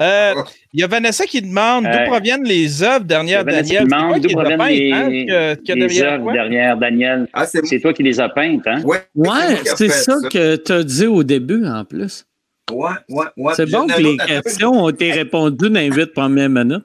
Euh, 0.00 0.34
il 0.72 0.80
y 0.80 0.84
a 0.84 0.86
Vanessa 0.86 1.24
qui 1.26 1.42
demande 1.42 1.84
d'où 1.84 2.10
proviennent 2.10 2.44
les 2.44 2.82
œuvres 2.82 3.04
dernières 3.04 3.44
Daniel. 3.44 3.84
demande 3.84 4.20
d'où 4.20 4.28
proviennent 4.28 4.66
les, 4.66 4.92
hein, 4.92 5.08
les 5.08 6.02
œuvres 6.02 6.32
dernières 6.32 6.76
Daniel. 6.76 7.28
Ah, 7.32 7.46
c'est 7.46 7.80
toi 7.80 7.92
qui 7.92 8.02
les 8.02 8.18
as 8.20 8.28
peintes, 8.28 8.66
hein? 8.66 8.82
Ouais, 8.84 9.02
ouais 9.14 9.56
c'est 9.64 9.88
ça, 9.88 10.18
ça, 10.20 10.28
que 10.28 10.56
tu 10.56 10.72
as 10.72 10.82
dit 10.82 11.06
au 11.06 11.22
début, 11.22 11.66
en 11.66 11.84
plus. 11.84 12.26
Ouais, 12.70 12.90
ouais, 13.08 13.26
ouais. 13.36 13.54
C'est 13.54 13.70
bon 13.70 13.86
que 13.86 14.00
les 14.00 14.16
questions 14.16 14.72
ont 14.72 14.88
été 14.88 15.12
répondues 15.12 15.70
dans 15.70 15.80
les 15.80 15.90
huit 15.90 16.12
premières 16.12 16.48
minutes. 16.48 16.84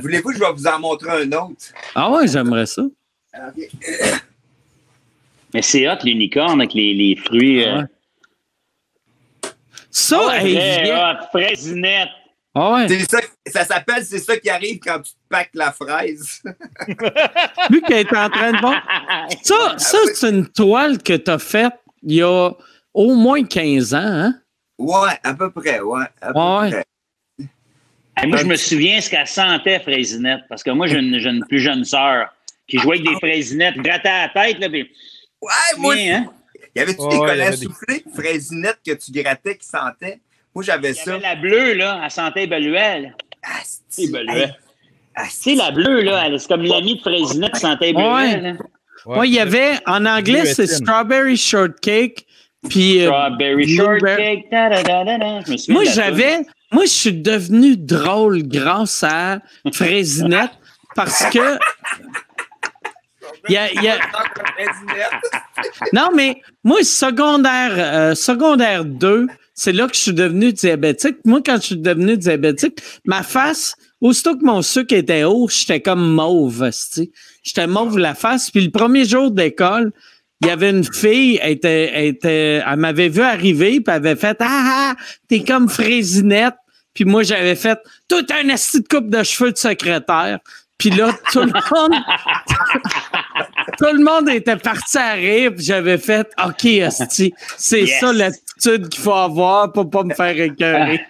Voulez-vous 0.00 0.28
que 0.28 0.34
je 0.34 0.40
vais 0.40 0.52
vous 0.52 0.66
en 0.66 0.78
montrer 0.78 1.22
un 1.22 1.32
autre? 1.32 1.56
Ah 1.94 2.10
ouais, 2.10 2.28
j'aimerais 2.28 2.66
ça. 2.66 2.82
Mais 5.54 5.62
c'est 5.62 5.88
hot, 5.88 5.96
l'unicorne 6.04 6.60
avec 6.60 6.74
les, 6.74 6.92
les 6.92 7.16
fruits. 7.16 7.64
Euh, 7.64 7.82
ça, 9.90 10.20
oh, 10.26 10.30
hey, 10.30 10.90
fraisinette. 11.30 12.08
Ah 12.54 12.72
ouais. 12.74 12.98
Ça, 13.04 13.18
ça 13.46 13.64
s'appelle 13.64 14.04
C'est 14.04 14.18
ça 14.18 14.36
qui 14.38 14.48
arrive 14.48 14.78
quand 14.78 15.00
tu 15.00 15.12
te 15.12 15.18
packes 15.28 15.50
la 15.54 15.72
fraise. 15.72 16.42
Lui 17.70 17.82
qui 17.82 17.92
est 17.92 18.16
en 18.16 18.30
train 18.30 18.52
de 18.52 18.60
voir. 18.60 18.82
Ça, 19.42 19.74
ça 19.78 19.98
c'est 20.14 20.30
une 20.30 20.46
toile 20.48 21.02
que 21.02 21.14
tu 21.14 21.30
as 21.30 21.38
faite 21.38 21.74
il 22.02 22.16
y 22.16 22.22
a 22.22 22.50
au 22.94 23.14
moins 23.14 23.42
15 23.44 23.94
ans, 23.94 23.98
hein? 24.00 24.34
Ouais, 24.78 25.12
à 25.22 25.34
peu 25.34 25.50
près, 25.50 25.80
ouais. 25.80 26.04
À 26.20 26.26
peu 26.28 26.68
près. 26.68 28.26
moi, 28.26 28.38
je 28.38 28.44
me 28.44 28.56
souviens 28.56 29.00
ce 29.00 29.10
qu'elle 29.10 29.26
sentait, 29.26 29.80
Fraisinette, 29.80 30.42
parce 30.48 30.62
que 30.62 30.70
moi, 30.70 30.86
j'ai 30.86 30.98
une, 30.98 31.14
une, 31.14 31.44
plus 31.46 31.60
jeune 31.60 31.84
sœur 31.84 32.28
qui 32.68 32.78
jouait 32.78 32.98
avec 32.98 33.08
des 33.08 33.14
fraisinettes, 33.16 33.76
grattait 33.76 34.08
à 34.08 34.26
la 34.26 34.28
tête. 34.28 34.58
Là, 34.58 34.68
puis... 34.68 34.90
Ouais, 35.40 35.78
moi, 35.78 35.94
hein? 35.94 36.26
y 36.74 36.80
avait-tu 36.80 37.08
des 37.08 37.16
collants 37.16 37.52
soufflés, 37.52 38.04
fraisinettes 38.14 38.80
que 38.84 38.92
tu 38.92 39.12
grattais 39.12 39.56
qui 39.56 39.66
sentaient? 39.66 40.20
Moi, 40.54 40.64
j'avais 40.64 40.94
ça. 40.94 41.14
Avait 41.14 41.22
la 41.22 41.36
bleue, 41.36 41.74
là, 41.74 42.00
elle 42.02 42.10
sentait 42.10 42.46
Beluel. 42.46 43.14
Ah, 43.42 43.60
c'est 43.88 44.10
Beluel. 44.10 44.56
C'est 45.30 45.54
la 45.54 45.70
bleue, 45.70 46.02
là, 46.02 46.28
c'est 46.38 46.48
comme 46.48 46.62
l'ami 46.62 46.96
de 46.96 47.00
Fraisinette 47.00 47.52
qui 47.52 47.60
sentait 47.60 47.92
Beluel. 47.92 48.58
Ouais. 49.06 49.18
ouais, 49.18 49.28
il 49.28 49.34
y 49.34 49.38
avait, 49.38 49.78
en 49.86 50.04
anglais, 50.04 50.46
c'est 50.46 50.66
Strawberry 50.66 51.36
Shortcake. 51.36 52.26
Puis, 52.68 53.02
euh, 53.02 53.06
Strawberry 53.06 53.76
Shortcake. 53.76 54.46
moi, 55.68 55.84
j'avais, 55.84 56.40
moi, 56.72 56.84
je 56.84 56.90
suis 56.90 57.12
devenu 57.12 57.76
drôle 57.76 58.42
grâce 58.42 59.02
à 59.04 59.40
Fraisinette 59.72 60.52
parce 60.94 61.24
que 61.26 61.58
non, 65.92 66.10
mais 66.14 66.42
moi, 66.64 66.82
secondaire, 66.82 67.72
euh, 67.76 68.14
secondaire 68.14 68.84
2, 68.84 69.26
c'est 69.54 69.72
là 69.72 69.86
que 69.86 69.94
je 69.96 70.00
suis 70.00 70.12
devenu 70.12 70.52
diabétique. 70.52 71.16
Moi, 71.24 71.40
quand 71.44 71.56
je 71.56 71.66
suis 71.66 71.76
devenu 71.76 72.16
diabétique, 72.16 72.80
ma 73.04 73.22
face, 73.22 73.74
aussitôt 74.00 74.36
que 74.36 74.44
mon 74.44 74.62
sucre 74.62 74.94
était 74.94 75.24
haut, 75.24 75.48
j'étais 75.48 75.80
comme 75.80 76.12
mauve. 76.12 76.70
J'étais 77.42 77.66
mauve 77.66 77.98
la 77.98 78.14
face. 78.14 78.50
Puis 78.50 78.64
le 78.64 78.70
premier 78.70 79.04
jour 79.04 79.30
d'école, 79.30 79.92
il 80.42 80.48
y 80.48 80.50
avait 80.50 80.70
une 80.70 80.84
fille, 80.84 81.38
elle, 81.42 81.52
était, 81.52 82.08
était, 82.08 82.62
elle 82.66 82.76
m'avait 82.76 83.08
vu 83.08 83.22
arriver, 83.22 83.80
puis 83.80 83.84
elle 83.88 83.94
avait 83.94 84.16
fait 84.16 84.36
Ah, 84.40 84.94
ah 84.96 84.96
t'es 85.28 85.40
comme 85.40 85.68
Frésinette. 85.68 86.54
Puis 86.92 87.04
moi, 87.04 87.22
j'avais 87.22 87.56
fait 87.56 87.78
tout 88.08 88.26
un 88.30 88.48
esti 88.48 88.80
de 88.80 88.88
coupe 88.88 89.10
de 89.10 89.22
cheveux 89.22 89.52
de 89.52 89.56
secrétaire. 89.56 90.38
Puis 90.78 90.90
là, 90.90 91.10
tout 91.32 91.40
le 91.40 91.46
monde, 91.46 91.94
tout 93.78 93.96
le 93.96 94.04
monde 94.04 94.28
était 94.28 94.56
parti 94.56 94.98
à 94.98 95.12
rire. 95.12 95.52
Puis 95.54 95.64
j'avais 95.64 95.98
fait, 95.98 96.28
OK, 96.44 96.66
Asti, 96.82 97.32
c'est 97.56 97.86
ça 97.86 98.12
l'attitude 98.12 98.88
qu'il 98.88 99.02
faut 99.02 99.12
avoir 99.12 99.72
pour 99.72 99.88
pas 99.88 100.04
me 100.04 100.14
faire 100.14 100.38
écœurer. 100.38 101.00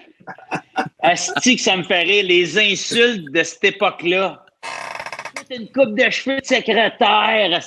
Asti, 1.03 1.57
que 1.57 1.63
ça 1.63 1.77
me 1.77 1.83
ferait 1.83 2.23
les 2.23 2.59
insultes 2.59 3.33
de 3.33 3.43
cette 3.43 3.65
époque-là. 3.65 4.46
Une 5.51 5.69
coupe 5.71 5.95
de 5.95 6.11
cheveux 6.11 6.41
de 6.41 6.45
secrétaire, 6.47 7.63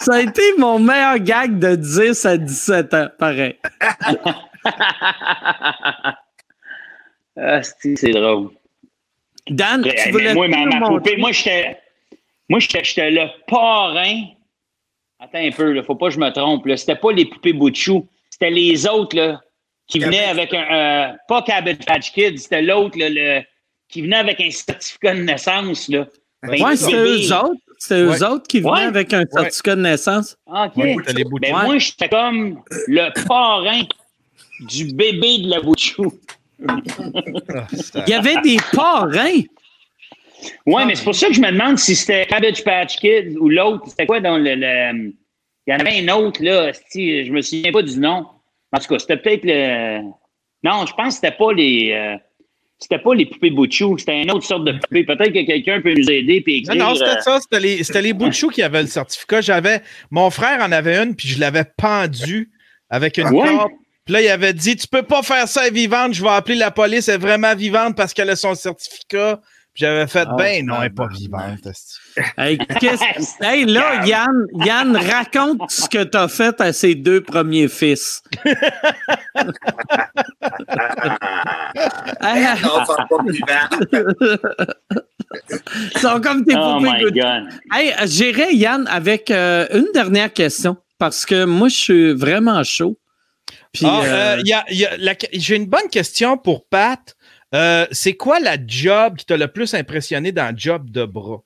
ça 0.00 0.14
a 0.14 0.20
été 0.20 0.42
mon 0.58 0.78
meilleur 0.78 1.18
gag 1.18 1.58
de 1.58 1.74
10 1.76 2.26
à 2.26 2.36
17 2.36 2.94
ans, 2.94 3.08
pareil. 3.18 3.56
Asti, 7.36 7.96
c'est 7.96 8.12
drôle. 8.12 8.50
Dan, 9.48 9.82
tu 9.82 10.10
voulais 10.10 10.34
moi, 10.34 10.48
ma, 10.48 10.64
ma 10.66 10.86
poupée, 10.86 11.16
moi, 11.16 11.32
j'étais, 11.32 11.78
moi, 12.48 12.60
j'étais 12.60 13.10
le 13.10 13.26
parrain. 13.46 14.24
Attends 15.20 15.38
un 15.38 15.50
peu, 15.50 15.76
il 15.76 15.82
faut 15.82 15.96
pas 15.96 16.08
que 16.08 16.14
je 16.14 16.20
me 16.20 16.30
trompe. 16.30 16.66
C'était 16.76 16.96
pas 16.96 17.12
les 17.12 17.26
poupées 17.26 17.52
bout 17.52 17.74
c'était 17.74 18.50
les 18.50 18.86
autres 18.86 19.16
là, 19.16 19.40
qui 19.86 19.98
venaient 20.00 20.24
avec 20.24 20.52
un. 20.52 20.64
Euh, 20.72 21.12
pas 21.28 21.42
Cabbage 21.42 21.78
Patch 21.86 22.12
Kids, 22.12 22.38
c'était 22.38 22.62
l'autre 22.62 22.96
le, 22.98 23.42
qui 23.88 24.02
venait 24.02 24.16
avec 24.16 24.40
un 24.40 24.50
certificat 24.50 25.14
de 25.14 25.22
naissance. 25.22 25.88
Là. 25.88 26.06
Ben, 26.42 26.62
ouais, 26.62 26.76
c'était 26.76 26.96
eux 26.96 27.32
autres. 27.32 27.60
C'était 27.78 28.00
eux 28.00 28.24
autres 28.24 28.46
qui 28.46 28.60
venaient 28.60 28.84
avec 28.84 29.12
un 29.12 29.24
certificat 29.30 29.76
de 29.76 29.82
naissance. 29.82 30.36
OK. 30.46 30.72
Ben, 30.76 31.50
moi, 31.50 31.78
j'étais 31.78 32.08
comme 32.08 32.62
le 32.86 33.26
parrain 33.26 33.82
du 34.60 34.94
bébé 34.94 35.38
de 35.38 35.50
la 35.50 35.60
Bouchou. 35.60 36.12
Il 36.58 38.08
y 38.08 38.14
avait 38.14 38.40
des 38.42 38.56
parrains. 38.72 39.42
Oui, 40.66 40.82
mais 40.86 40.94
c'est 40.94 41.04
pour 41.04 41.14
ça 41.14 41.28
que 41.28 41.34
je 41.34 41.40
me 41.40 41.50
demande 41.50 41.78
si 41.78 41.96
c'était 41.96 42.26
Cabbage 42.26 42.62
Patch 42.64 42.96
Kids 42.96 43.36
ou 43.38 43.48
l'autre. 43.48 43.88
C'était 43.88 44.06
quoi 44.06 44.20
dans 44.20 44.38
le, 44.38 44.54
Il 44.54 45.12
y 45.66 45.72
en 45.72 45.78
avait 45.78 46.00
un 46.00 46.08
autre, 46.16 46.42
là. 46.42 46.72
Je 46.72 47.30
me 47.30 47.40
souviens 47.40 47.72
pas 47.72 47.82
du 47.82 47.98
nom. 47.98 48.26
En 48.72 48.78
tout 48.78 48.88
cas, 48.88 48.98
c'était 48.98 49.16
peut-être 49.16 49.44
le. 49.44 50.00
Non, 50.62 50.86
je 50.86 50.94
pense 50.94 51.08
que 51.08 51.26
c'était 51.26 51.36
pas 51.36 51.52
les. 51.52 51.92
Euh, 51.92 52.16
c'était 52.78 52.98
pas 52.98 53.14
les 53.14 53.26
poupées 53.26 53.50
Bouchou, 53.50 53.96
c'était 53.98 54.22
une 54.22 54.30
autre 54.30 54.44
sorte 54.44 54.64
de 54.64 54.72
poupée. 54.72 55.04
Peut-être 55.04 55.32
que 55.32 55.46
quelqu'un 55.46 55.80
peut 55.80 55.94
nous 55.94 56.10
aider 56.10 56.42
et 56.46 56.56
écrire. 56.58 56.74
Non, 56.74 56.90
non 56.90 56.94
c'était 56.94 57.10
euh, 57.10 57.20
ça, 57.20 57.38
c'était 57.40 57.60
les, 57.60 57.84
c'était 57.84 58.02
les 58.02 58.12
Bouchou 58.12 58.48
qui 58.48 58.62
avaient 58.62 58.82
le 58.82 58.88
certificat. 58.88 59.40
J'avais. 59.40 59.80
Mon 60.10 60.30
frère 60.30 60.60
en 60.60 60.72
avait 60.72 60.96
une, 60.96 61.14
puis 61.14 61.28
je 61.28 61.40
l'avais 61.40 61.64
pendu 61.64 62.50
avec 62.90 63.16
une 63.18 63.30
corde 63.30 63.70
puis 64.04 64.12
là, 64.12 64.20
il 64.20 64.28
avait 64.28 64.52
dit 64.52 64.76
Tu 64.76 64.86
peux 64.86 65.02
pas 65.02 65.22
faire 65.22 65.48
ça, 65.48 65.62
elle 65.62 65.68
est 65.68 65.80
vivante, 65.80 66.12
je 66.12 66.22
vais 66.22 66.28
appeler 66.28 66.56
la 66.56 66.70
police, 66.70 67.08
elle 67.08 67.14
est 67.14 67.18
vraiment 67.18 67.54
vivante 67.54 67.96
parce 67.96 68.12
qu'elle 68.12 68.30
a 68.30 68.36
son 68.36 68.54
certificat. 68.54 69.40
J'avais 69.74 70.06
fait 70.06 70.26
ah, 70.30 70.36
Ben 70.38 70.64
non, 70.64 70.76
elle 70.76 70.82
n'est 70.82 70.90
pas 70.90 71.08
vivante. 71.08 71.66
hey, 72.38 72.58
hey, 73.40 73.64
là, 73.64 74.06
Yann, 74.06 74.46
Yann, 74.64 74.96
raconte 74.96 75.68
ce 75.68 75.88
que 75.88 76.04
tu 76.04 76.16
as 76.16 76.28
fait 76.28 76.60
à 76.60 76.72
ses 76.72 76.94
deux 76.94 77.20
premiers 77.20 77.68
fils. 77.68 78.22
Ah, 82.20 82.54
non. 82.62 82.84
Ils 85.94 85.98
sont 85.98 86.20
comme 86.20 86.44
tes 86.44 86.54
oh 86.56 86.78
my 86.80 87.02
God. 87.10 87.48
Hey, 87.72 87.92
j'irai, 88.06 88.54
Yann, 88.54 88.86
avec 88.86 89.30
euh, 89.30 89.66
une 89.72 89.88
dernière 89.92 90.32
question 90.32 90.76
parce 90.98 91.26
que 91.26 91.44
moi, 91.44 91.68
je 91.68 91.76
suis 91.76 92.12
vraiment 92.12 92.62
chaud. 92.62 92.98
J'ai 93.74 95.56
une 95.56 95.66
bonne 95.66 95.88
question 95.90 96.38
pour 96.38 96.66
Pat. 96.68 97.16
Euh, 97.54 97.86
c'est 97.92 98.14
quoi 98.14 98.40
la 98.40 98.56
job 98.66 99.16
qui 99.16 99.26
t'a 99.26 99.36
le 99.36 99.48
plus 99.48 99.74
impressionné 99.74 100.32
dans 100.32 100.50
le 100.50 100.58
job 100.58 100.90
de 100.90 101.04
bras? 101.04 101.42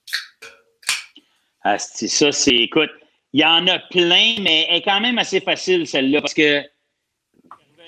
Ah, 1.62 1.78
c'est 1.78 2.09
ça, 2.09 2.33
c'est. 2.33 2.57
Écoute, 2.57 2.91
il 3.33 3.41
y 3.41 3.45
en 3.45 3.67
a 3.67 3.78
plein, 3.78 4.37
mais 4.41 4.67
elle 4.70 4.77
est 4.78 4.83
quand 4.83 5.01
même 5.01 5.19
assez 5.19 5.41
facile, 5.41 5.87
celle-là, 5.87 6.20
parce 6.20 6.35
que 6.35 6.62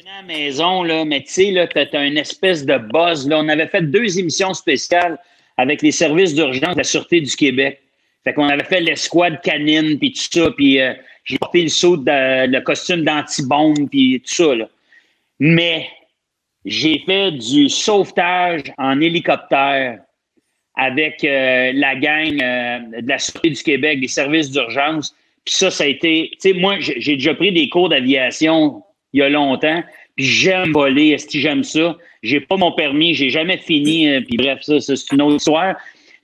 venais 0.01 0.11
à 0.11 0.21
la 0.21 0.27
maison, 0.27 0.83
là, 0.83 1.05
mais 1.05 1.23
tu 1.23 1.33
sais, 1.33 1.69
tu 1.73 1.97
as, 1.97 2.05
une 2.05 2.19
espèce 2.19 2.65
de 2.65 2.79
buzz. 2.79 3.29
Là. 3.29 3.39
On 3.39 3.49
avait 3.49 3.69
fait 3.69 3.83
deux 3.83 4.19
émissions 4.19 4.55
spéciales 4.55 5.19
avec 5.57 5.83
les 5.83 5.93
services 5.93 6.35
d'urgence 6.35 6.75
de 6.75 6.79
la 6.79 6.85
Sûreté 6.85 7.21
du 7.21 7.35
Québec. 7.35 7.81
Fait 8.25 8.35
qu'on 8.35 8.49
avait 8.49 8.65
fait 8.65 8.81
l'escouade 8.81 9.41
canine, 9.43 9.99
puis 9.99 10.13
tout 10.13 10.27
ça, 10.31 10.51
puis 10.51 10.81
euh, 10.81 10.93
j'ai 11.25 11.39
porté 11.39 11.63
le 11.63 11.69
saut 11.69 11.97
de, 11.97 12.47
le 12.47 12.61
costume 12.61 13.03
d'anti-bombe 13.03 13.89
puis 13.89 14.23
tout 14.27 14.35
ça. 14.35 14.55
Là. 14.55 14.69
Mais 15.39 15.89
j'ai 16.65 16.99
fait 17.01 17.33
du 17.33 17.69
sauvetage 17.69 18.63
en 18.79 19.01
hélicoptère 19.01 20.01
avec 20.77 21.25
euh, 21.25 21.73
la 21.75 21.95
gang 21.97 22.41
euh, 22.41 23.01
de 23.01 23.09
la 23.09 23.19
Sûreté 23.19 23.51
du 23.51 23.63
Québec, 23.63 24.01
des 24.01 24.09
services 24.09 24.51
d'urgence. 24.51 25.15
Puis 25.45 25.55
ça, 25.55 25.71
ça 25.71 25.85
a 25.85 25.87
été. 25.87 26.31
Tu 26.33 26.51
sais, 26.51 26.53
moi, 26.53 26.77
j'ai 26.81 27.15
déjà 27.15 27.35
pris 27.35 27.53
des 27.53 27.69
cours 27.69 27.89
d'aviation 27.89 28.83
il 29.13 29.21
y 29.21 29.23
a 29.23 29.29
longtemps. 29.29 29.83
Puis 30.17 30.27
j'aime 30.27 30.73
voler, 30.73 31.09
est-ce 31.09 31.27
que 31.27 31.39
j'aime 31.39 31.65
ça? 31.65 31.97
J'ai 32.23 32.41
pas 32.41 32.57
mon 32.57 32.73
permis, 32.73 33.15
j'ai 33.15 33.31
jamais 33.31 33.57
fini. 33.57 34.09
Euh, 34.09 34.21
puis 34.21 34.37
bref, 34.37 34.61
ça, 34.63 34.81
c'est 34.81 35.13
une 35.13 35.23
autre 35.23 35.37
histoire. 35.37 35.77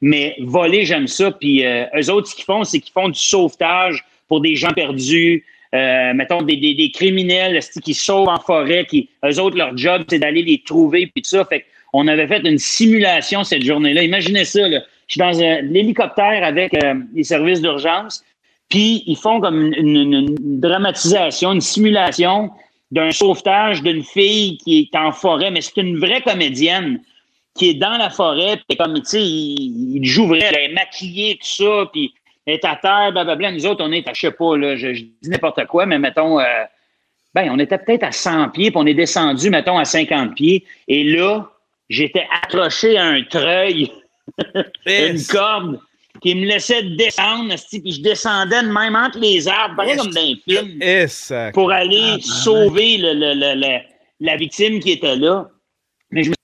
Mais 0.02 0.36
voler, 0.40 0.84
j'aime 0.84 1.06
ça. 1.06 1.30
Puis 1.32 1.64
eux 1.64 2.10
autres, 2.10 2.28
ce 2.28 2.34
qu'ils 2.34 2.44
font, 2.44 2.64
c'est 2.64 2.80
qu'ils 2.80 2.92
font 2.92 3.08
du 3.08 3.18
sauvetage 3.18 4.04
pour 4.28 4.42
des 4.42 4.54
gens 4.54 4.72
perdus, 4.72 5.44
euh, 5.74 6.14
mettons 6.14 6.42
des, 6.42 6.56
des, 6.56 6.74
des, 6.74 6.90
criminels 6.90 7.60
qui 7.82 7.94
sauvent 7.94 8.28
en 8.28 8.38
forêt, 8.38 8.86
qui 8.88 9.08
eux 9.24 9.40
autres 9.40 9.56
leur 9.56 9.76
job 9.76 10.04
c'est 10.08 10.18
d'aller 10.18 10.42
les 10.42 10.62
trouver 10.64 11.06
puis 11.08 11.22
tout 11.22 11.30
ça. 11.30 11.44
Fait 11.44 11.64
on 11.92 12.08
avait 12.08 12.26
fait 12.26 12.46
une 12.46 12.58
simulation 12.58 13.42
cette 13.42 13.64
journée-là. 13.64 14.02
Imaginez 14.02 14.44
ça, 14.44 14.68
là. 14.68 14.80
je 15.06 15.12
suis 15.12 15.18
dans 15.18 15.30
l'hélicoptère 15.70 16.44
avec 16.44 16.74
euh, 16.74 16.94
les 17.14 17.24
services 17.24 17.62
d'urgence, 17.62 18.22
Puis 18.68 19.02
ils 19.06 19.16
font 19.16 19.40
comme 19.40 19.72
une, 19.72 20.34
dramatisation, 20.60 21.52
une 21.52 21.60
simulation 21.60 22.50
d'un 22.90 23.12
sauvetage 23.12 23.82
d'une 23.82 24.02
fille 24.02 24.58
qui 24.58 24.90
est 24.92 24.96
en 24.96 25.10
forêt, 25.10 25.50
mais 25.50 25.60
c'est 25.60 25.80
une 25.80 25.98
vraie 25.98 26.20
comédienne 26.20 27.00
qui 27.54 27.70
est 27.70 27.74
dans 27.74 27.96
la 27.96 28.10
forêt, 28.10 28.60
puis 28.68 28.76
comme, 28.76 28.94
tu 29.00 29.04
sais, 29.06 29.22
il, 29.22 30.04
joue 30.04 30.26
vrai, 30.26 30.40
elle 30.42 30.70
est 30.70 30.74
maquillée, 30.74 31.36
tout 31.36 31.64
ça, 31.64 31.88
puis 31.90 32.12
est 32.46 32.64
à 32.64 32.76
terre, 32.76 33.12
blablabla. 33.12 33.52
Nous 33.52 33.66
autres, 33.66 33.84
on 33.84 33.92
est 33.92 34.08
à, 34.08 34.12
je 34.12 34.20
sais 34.20 34.30
pas, 34.30 34.56
là, 34.56 34.76
je, 34.76 34.88
dis 34.88 35.12
n'importe 35.24 35.66
quoi, 35.66 35.86
mais 35.86 35.98
mettons, 35.98 36.38
euh, 36.40 36.64
ben, 37.34 37.50
on 37.50 37.58
était 37.58 37.78
peut-être 37.78 38.04
à 38.04 38.12
100 38.12 38.50
pieds, 38.50 38.70
puis 38.70 38.80
on 38.80 38.86
est 38.86 38.94
descendu, 38.94 39.50
mettons, 39.50 39.78
à 39.78 39.84
50 39.84 40.34
pieds. 40.34 40.64
Et 40.88 41.04
là, 41.04 41.50
j'étais 41.88 42.26
accroché 42.42 42.96
à 42.96 43.04
un 43.04 43.22
treuil, 43.24 43.92
une 44.86 45.22
corde 45.24 45.80
qui 46.22 46.34
me 46.34 46.46
laissait 46.46 46.82
descendre, 46.82 47.54
puis 47.70 47.92
je 47.92 48.00
descendais 48.00 48.62
de 48.62 48.68
même 48.68 48.96
entre 48.96 49.18
les 49.18 49.46
arbres, 49.48 49.76
pareil 49.76 49.96
comme 49.96 50.10
dans 50.10 50.20
un 50.20 50.34
film, 50.48 51.52
pour 51.52 51.70
aller 51.70 52.20
sauver 52.20 52.96
le, 52.98 53.80
la 54.20 54.36
victime 54.36 54.80
qui 54.80 54.92
était 54.92 55.16
là. 55.16 55.48
Mais 56.10 56.22
je 56.24 56.30
me 56.30 56.34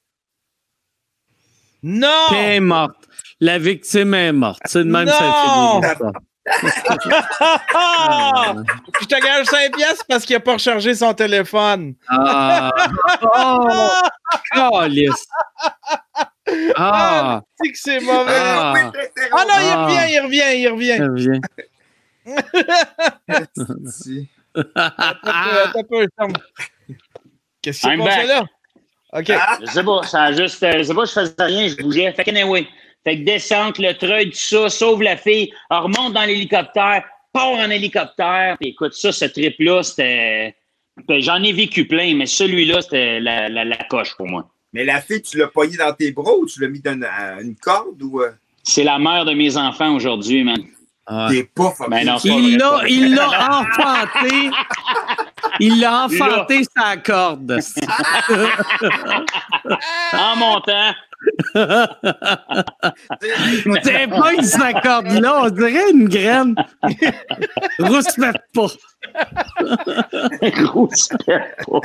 Non! 1.83 2.27
T'es 2.29 2.61
morte. 2.61 3.02
La 3.43 3.59
victime 3.59 4.15
est 4.15 4.33
morte. 4.33 4.63
C'est 4.67 4.85
de 4.85 4.89
même 4.89 5.07
non! 5.07 5.13
ça 5.13 5.97
Je 9.01 9.07
te 9.07 9.21
gage 9.21 9.47
5 9.47 9.75
pièces 9.75 10.05
parce 10.09 10.25
qu'il 10.25 10.37
n'a 10.37 10.41
pas 10.41 10.53
rechargé 10.53 10.95
son 10.95 11.13
téléphone. 11.13 11.97
Ah! 12.09 12.71
Oh! 13.23 13.69
Ah! 16.77 17.43
C'est 17.61 17.73
que 17.73 17.79
c'est 17.79 17.99
mauvais. 17.99 18.33
Ah. 18.33 18.75
ah, 18.77 19.45
non, 19.49 19.59
il 19.59 19.75
revient, 19.75 20.07
il 20.13 20.21
revient, 20.21 20.61
il 20.61 20.69
revient. 20.69 20.99
Il 20.99 21.11
revient. 21.11 21.41
Qu'est-ce 27.61 27.81
s'est 27.81 27.97
passé 27.97 28.27
là? 28.27 28.45
OK. 29.15 29.31
Ah. 29.31 29.59
Je 29.61 29.67
sais 29.67 29.83
pas, 29.83 30.03
ça 30.05 30.23
a 30.23 30.33
juste, 30.33 30.63
euh, 30.63 30.79
je 30.79 30.85
sais 30.85 30.95
pas, 30.95 31.05
je 31.07 31.13
faisais 31.13 31.35
rien, 31.39 31.67
je 31.69 31.77
bougeais. 31.83 32.13
Fait 32.13 32.23
que 32.23 32.31
anyway, 32.31 32.69
fait 33.05 33.19
que 33.19 33.25
descente, 33.25 33.79
le 33.79 33.95
treuil, 33.95 34.31
tout 34.31 34.37
ça, 34.37 34.69
sauve 34.69 35.03
la 35.03 35.17
fille, 35.17 35.53
remonte 35.71 36.13
dans 36.13 36.25
l'hélicoptère, 36.25 37.05
part 37.33 37.53
en 37.53 37.71
hélicoptère. 37.71 38.57
Puis 38.61 38.71
écoute, 38.71 38.95
ça, 38.95 39.13
ce 39.13 39.25
trip-là, 39.25 39.83
c'était. 39.83 40.55
Ben, 41.09 41.21
j'en 41.21 41.43
ai 41.43 41.53
vécu 41.53 41.87
plein, 41.87 42.15
mais 42.15 42.27
celui-là, 42.27 42.83
c'était 42.83 43.19
la, 43.19 43.49
la, 43.49 43.65
la, 43.65 43.77
coche 43.85 44.15
pour 44.17 44.29
moi. 44.29 44.49
Mais 44.75 44.85
la 44.85 45.01
fille, 45.01 45.23
tu 45.23 45.39
l'as 45.39 45.49
poignée 45.49 45.79
dans 45.79 45.93
tes 45.93 46.13
bras 46.13 46.33
ou 46.35 46.47
tu 46.47 46.61
l'as 46.61 46.69
mis 46.69 46.81
dans 46.81 47.01
une, 47.41 47.57
corde 47.57 48.03
ou. 48.03 48.21
Euh? 48.21 48.31
C'est 48.63 48.85
la 48.85 48.99
mère 48.99 49.25
de 49.25 49.33
mes 49.33 49.57
enfants 49.57 49.95
aujourd'hui, 49.95 50.45
man. 50.45 50.63
Ah. 51.07 51.29
T'es 51.31 51.45
pas 51.45 51.75
ben 51.89 52.07
non, 52.07 52.19
Il 52.23 52.57
l'a, 52.59 52.83
il 52.89 53.15
l'a 53.15 53.61
enfanté. 53.61 54.51
il 55.61 55.81
l'a 55.81 56.05
enfanté 56.05 56.63
sa 56.77 56.97
corde. 56.97 57.59
en 60.13 60.37
montant. 60.37 60.93
T'es 63.85 64.09
pas 64.09 64.33
une 64.35 64.43
s'accorde 64.43 65.13
là, 65.21 65.43
on 65.45 65.51
dirait 65.51 65.91
une 65.93 66.09
graine. 66.09 66.55
Rouspète 67.79 68.43
pas. 68.55 68.67
Rouspète 70.73 71.57
pas. 71.67 71.81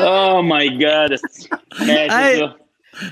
Oh 0.00 0.40
my 0.42 0.76
God. 0.76 1.18
Mais 1.86 2.08
hey, 2.10 2.44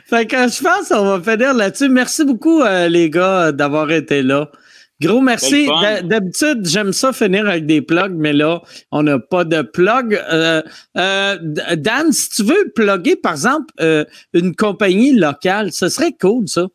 fait 0.07 0.27
que 0.27 0.37
je 0.37 0.63
pense 0.63 0.89
qu'on 0.89 1.17
va 1.17 1.33
finir 1.33 1.55
là-dessus. 1.55 1.89
Merci 1.89 2.25
beaucoup, 2.25 2.63
euh, 2.63 2.89
les 2.89 3.09
gars, 3.09 3.53
d'avoir 3.53 3.91
été 3.91 4.23
là. 4.23 4.51
Gros 5.01 5.21
merci. 5.21 5.67
D'habitude, 6.05 6.67
j'aime 6.67 6.93
ça 6.93 7.13
finir 7.13 7.49
avec 7.49 7.67
des 7.67 7.81
plugs, 7.81 8.15
mais 8.15 8.33
là, 8.33 8.63
on 8.91 9.03
n'a 9.03 9.19
pas 9.19 9.45
de 9.45 9.63
plug. 9.63 10.15
Euh, 10.15 10.63
euh, 10.97 11.37
Dan, 11.77 12.13
si 12.13 12.29
tu 12.31 12.43
veux 12.43 12.71
plugger, 12.75 13.17
par 13.17 13.33
exemple, 13.33 13.73
euh, 13.81 14.05
une 14.35 14.55
compagnie 14.55 15.13
locale, 15.13 15.73
ce 15.73 15.89
serait 15.89 16.13
cool, 16.21 16.49
ça. 16.49 16.67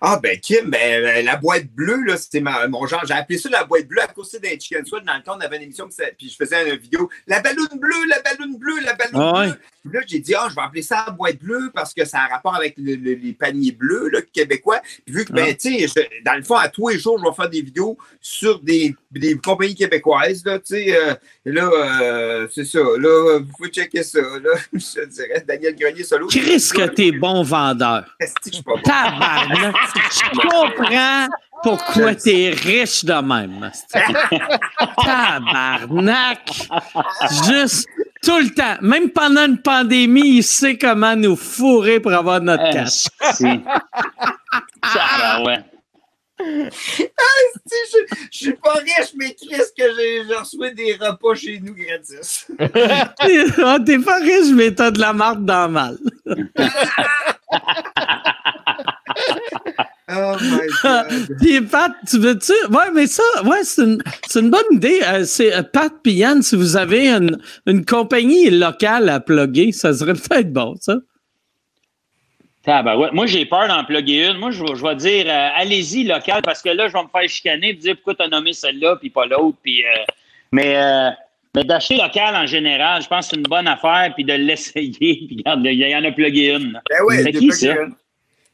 Ah, 0.00 0.20
ben, 0.22 0.38
Kim, 0.38 0.70
ben, 0.70 1.02
ben, 1.02 1.24
la 1.24 1.36
boîte 1.36 1.66
bleue, 1.66 2.04
là, 2.04 2.16
c'était 2.16 2.40
mon 2.40 2.86
genre. 2.86 3.02
J'ai 3.06 3.14
appelé 3.14 3.38
ça 3.38 3.48
la 3.48 3.64
boîte 3.64 3.88
bleue 3.88 4.02
à 4.02 4.06
cause 4.08 4.30
d'un 4.32 4.50
Chicken 4.50 4.84
Sweat. 4.84 5.04
Dans 5.04 5.16
le 5.16 5.22
temps, 5.22 5.36
on 5.36 5.40
avait 5.40 5.56
une 5.56 5.62
émission, 5.62 5.88
puis 6.16 6.28
je 6.28 6.36
faisais 6.36 6.70
une 6.70 6.76
vidéo. 6.76 7.10
La 7.26 7.40
balloune 7.40 7.78
bleue, 7.78 8.06
la 8.08 8.20
balloune 8.20 8.56
bleue, 8.58 8.80
la 8.84 8.94
balloune 8.94 9.22
ah 9.22 9.44
bleue. 9.46 9.58
Là, 9.90 10.00
j'ai 10.06 10.20
dit, 10.20 10.34
ah, 10.34 10.46
je 10.48 10.54
vais 10.54 10.62
appeler 10.62 10.82
ça 10.82 11.04
la 11.06 11.12
boîte 11.12 11.38
bleue 11.38 11.70
parce 11.74 11.92
que 11.92 12.04
ça 12.04 12.18
a 12.18 12.24
un 12.26 12.28
rapport 12.28 12.54
avec 12.54 12.74
les 12.78 13.36
paniers 13.38 13.72
bleus, 13.72 14.08
là, 14.10 14.20
québécois. 14.32 14.80
Puis 15.04 15.14
vu 15.14 15.24
que, 15.24 15.32
ben, 15.32 15.46
ah. 15.50 15.54
tu 15.54 15.88
sais, 15.88 16.08
dans 16.24 16.34
le 16.34 16.42
fond, 16.42 16.56
à 16.56 16.68
tous 16.68 16.88
les 16.88 16.98
jours, 16.98 17.18
je 17.18 17.24
vais 17.24 17.34
faire 17.34 17.50
des 17.50 17.62
vidéos 17.62 17.98
sur 18.20 18.60
des, 18.60 18.94
des 19.10 19.36
compagnies 19.36 19.74
québécoises, 19.74 20.44
là, 20.44 20.58
tu 20.58 20.74
sais. 20.74 20.96
Euh, 20.96 21.14
là, 21.44 21.70
euh, 21.72 22.48
c'est 22.52 22.64
ça. 22.64 22.78
Là, 22.78 23.40
vous 23.40 23.52
pouvez 23.56 23.70
checker 23.70 24.02
ça, 24.02 24.20
là. 24.20 24.52
Je 24.72 25.04
dirais, 25.06 25.44
Daniel 25.46 25.74
Grenier 25.74 26.04
solo. 26.04 26.28
Chris, 26.28 26.70
que 26.74 26.88
t'es 26.88 27.12
bon 27.12 27.42
vendeur. 27.42 28.04
Est-ce 28.20 28.34
que 28.34 28.50
je 28.50 28.54
suis 28.54 28.62
pas 28.62 28.74
bon? 28.74 28.82
Je 28.84 30.48
comprends 30.48 31.28
pourquoi 31.62 32.14
t'es 32.14 32.50
riche 32.50 33.04
de 33.04 33.14
même. 33.14 33.70
Tabarnak! 35.04 36.68
Juste 37.46 37.88
tout 38.22 38.38
le 38.38 38.50
temps. 38.50 38.76
Même 38.80 39.10
pendant 39.10 39.46
une 39.46 39.58
pandémie, 39.58 40.36
il 40.36 40.44
sait 40.44 40.78
comment 40.78 41.16
nous 41.16 41.36
fourrer 41.36 42.00
pour 42.00 42.12
avoir 42.12 42.40
notre 42.40 42.64
eh, 42.68 42.72
cash. 42.72 43.06
Ça, 44.84 45.42
ouais. 45.44 45.58
Ah, 46.40 46.68
je, 47.70 47.98
je 48.30 48.38
suis 48.38 48.52
pas 48.54 48.74
riche, 48.74 49.12
mais 49.16 49.34
qu'est-ce 49.34 49.72
que 49.72 49.94
j'ai 49.96 50.34
reçu 50.34 50.56
des 50.74 50.94
repas 50.94 51.34
chez 51.34 51.60
nous 51.60 51.74
gratis. 51.74 52.46
Ah, 53.64 53.78
t'es 53.84 53.98
pas 53.98 54.18
riche, 54.18 54.50
mais 54.52 54.74
t'as 54.74 54.90
de 54.90 54.98
la 54.98 55.12
marde 55.12 55.44
dans 55.44 55.66
le 55.66 55.72
mal. 55.72 55.98
Oh 60.14 60.36
my 60.40 60.68
God. 60.82 61.36
Puis 61.40 61.60
Pat, 61.62 61.92
tu 62.08 62.18
veux-tu? 62.18 62.52
Ouais, 62.70 62.90
mais 62.94 63.06
ça, 63.06 63.22
ouais, 63.44 63.62
c'est 63.64 63.82
une, 63.82 64.02
une, 64.34 64.50
bonne 64.50 64.60
idée. 64.72 65.00
Euh, 65.04 65.24
c'est 65.24 65.54
euh, 65.54 65.62
Pat 65.62 65.92
et 66.04 66.10
Yann, 66.10 66.42
si 66.42 66.56
vous 66.56 66.76
avez 66.76 67.08
une, 67.08 67.38
une 67.66 67.84
compagnie 67.84 68.50
locale 68.50 69.08
à 69.08 69.20
plugger, 69.20 69.72
ça 69.72 69.92
serait 69.92 70.14
peut-être 70.28 70.52
bon, 70.52 70.74
ça. 70.80 70.96
Ah 72.66 72.82
ben 72.82 72.96
ouais. 72.96 73.08
Moi, 73.12 73.26
j'ai 73.26 73.44
peur 73.44 73.66
d'en 73.66 73.84
plugger 73.84 74.28
une. 74.28 74.38
Moi, 74.38 74.52
je, 74.52 74.64
je 74.64 74.82
vais 74.86 74.94
dire 74.94 75.26
euh, 75.26 75.48
allez-y 75.56 76.04
local 76.04 76.42
parce 76.42 76.62
que 76.62 76.68
là, 76.68 76.88
je 76.88 76.92
vais 76.92 77.02
me 77.02 77.08
faire 77.08 77.28
chicaner 77.28 77.70
et 77.70 77.74
dire 77.74 77.96
pourquoi 77.96 78.14
tu 78.14 78.22
as 78.22 78.28
nommé 78.28 78.52
celle-là 78.52 78.96
puis 78.96 79.10
pas 79.10 79.26
l'autre. 79.26 79.58
Puis, 79.62 79.82
mais 80.52 80.76
mais 81.54 81.64
d'acheter 81.64 81.96
local 81.96 82.34
en 82.34 82.46
général, 82.46 83.02
je 83.02 83.08
pense 83.08 83.26
que 83.26 83.30
c'est 83.34 83.36
une 83.36 83.48
bonne 83.48 83.68
affaire 83.68 84.10
puis 84.14 84.24
de 84.24 84.32
l'essayer. 84.32 84.92
Puis 85.26 85.36
regarde, 85.44 85.66
il 85.66 85.74
y 85.74 85.96
en 85.96 86.04
a 86.04 86.12
plugué 86.12 86.54
une. 86.54 86.80
Ben 86.88 87.04
ouais, 87.04 87.22
c'est 87.22 87.32
qui 87.32 87.52
ça? 87.52 87.74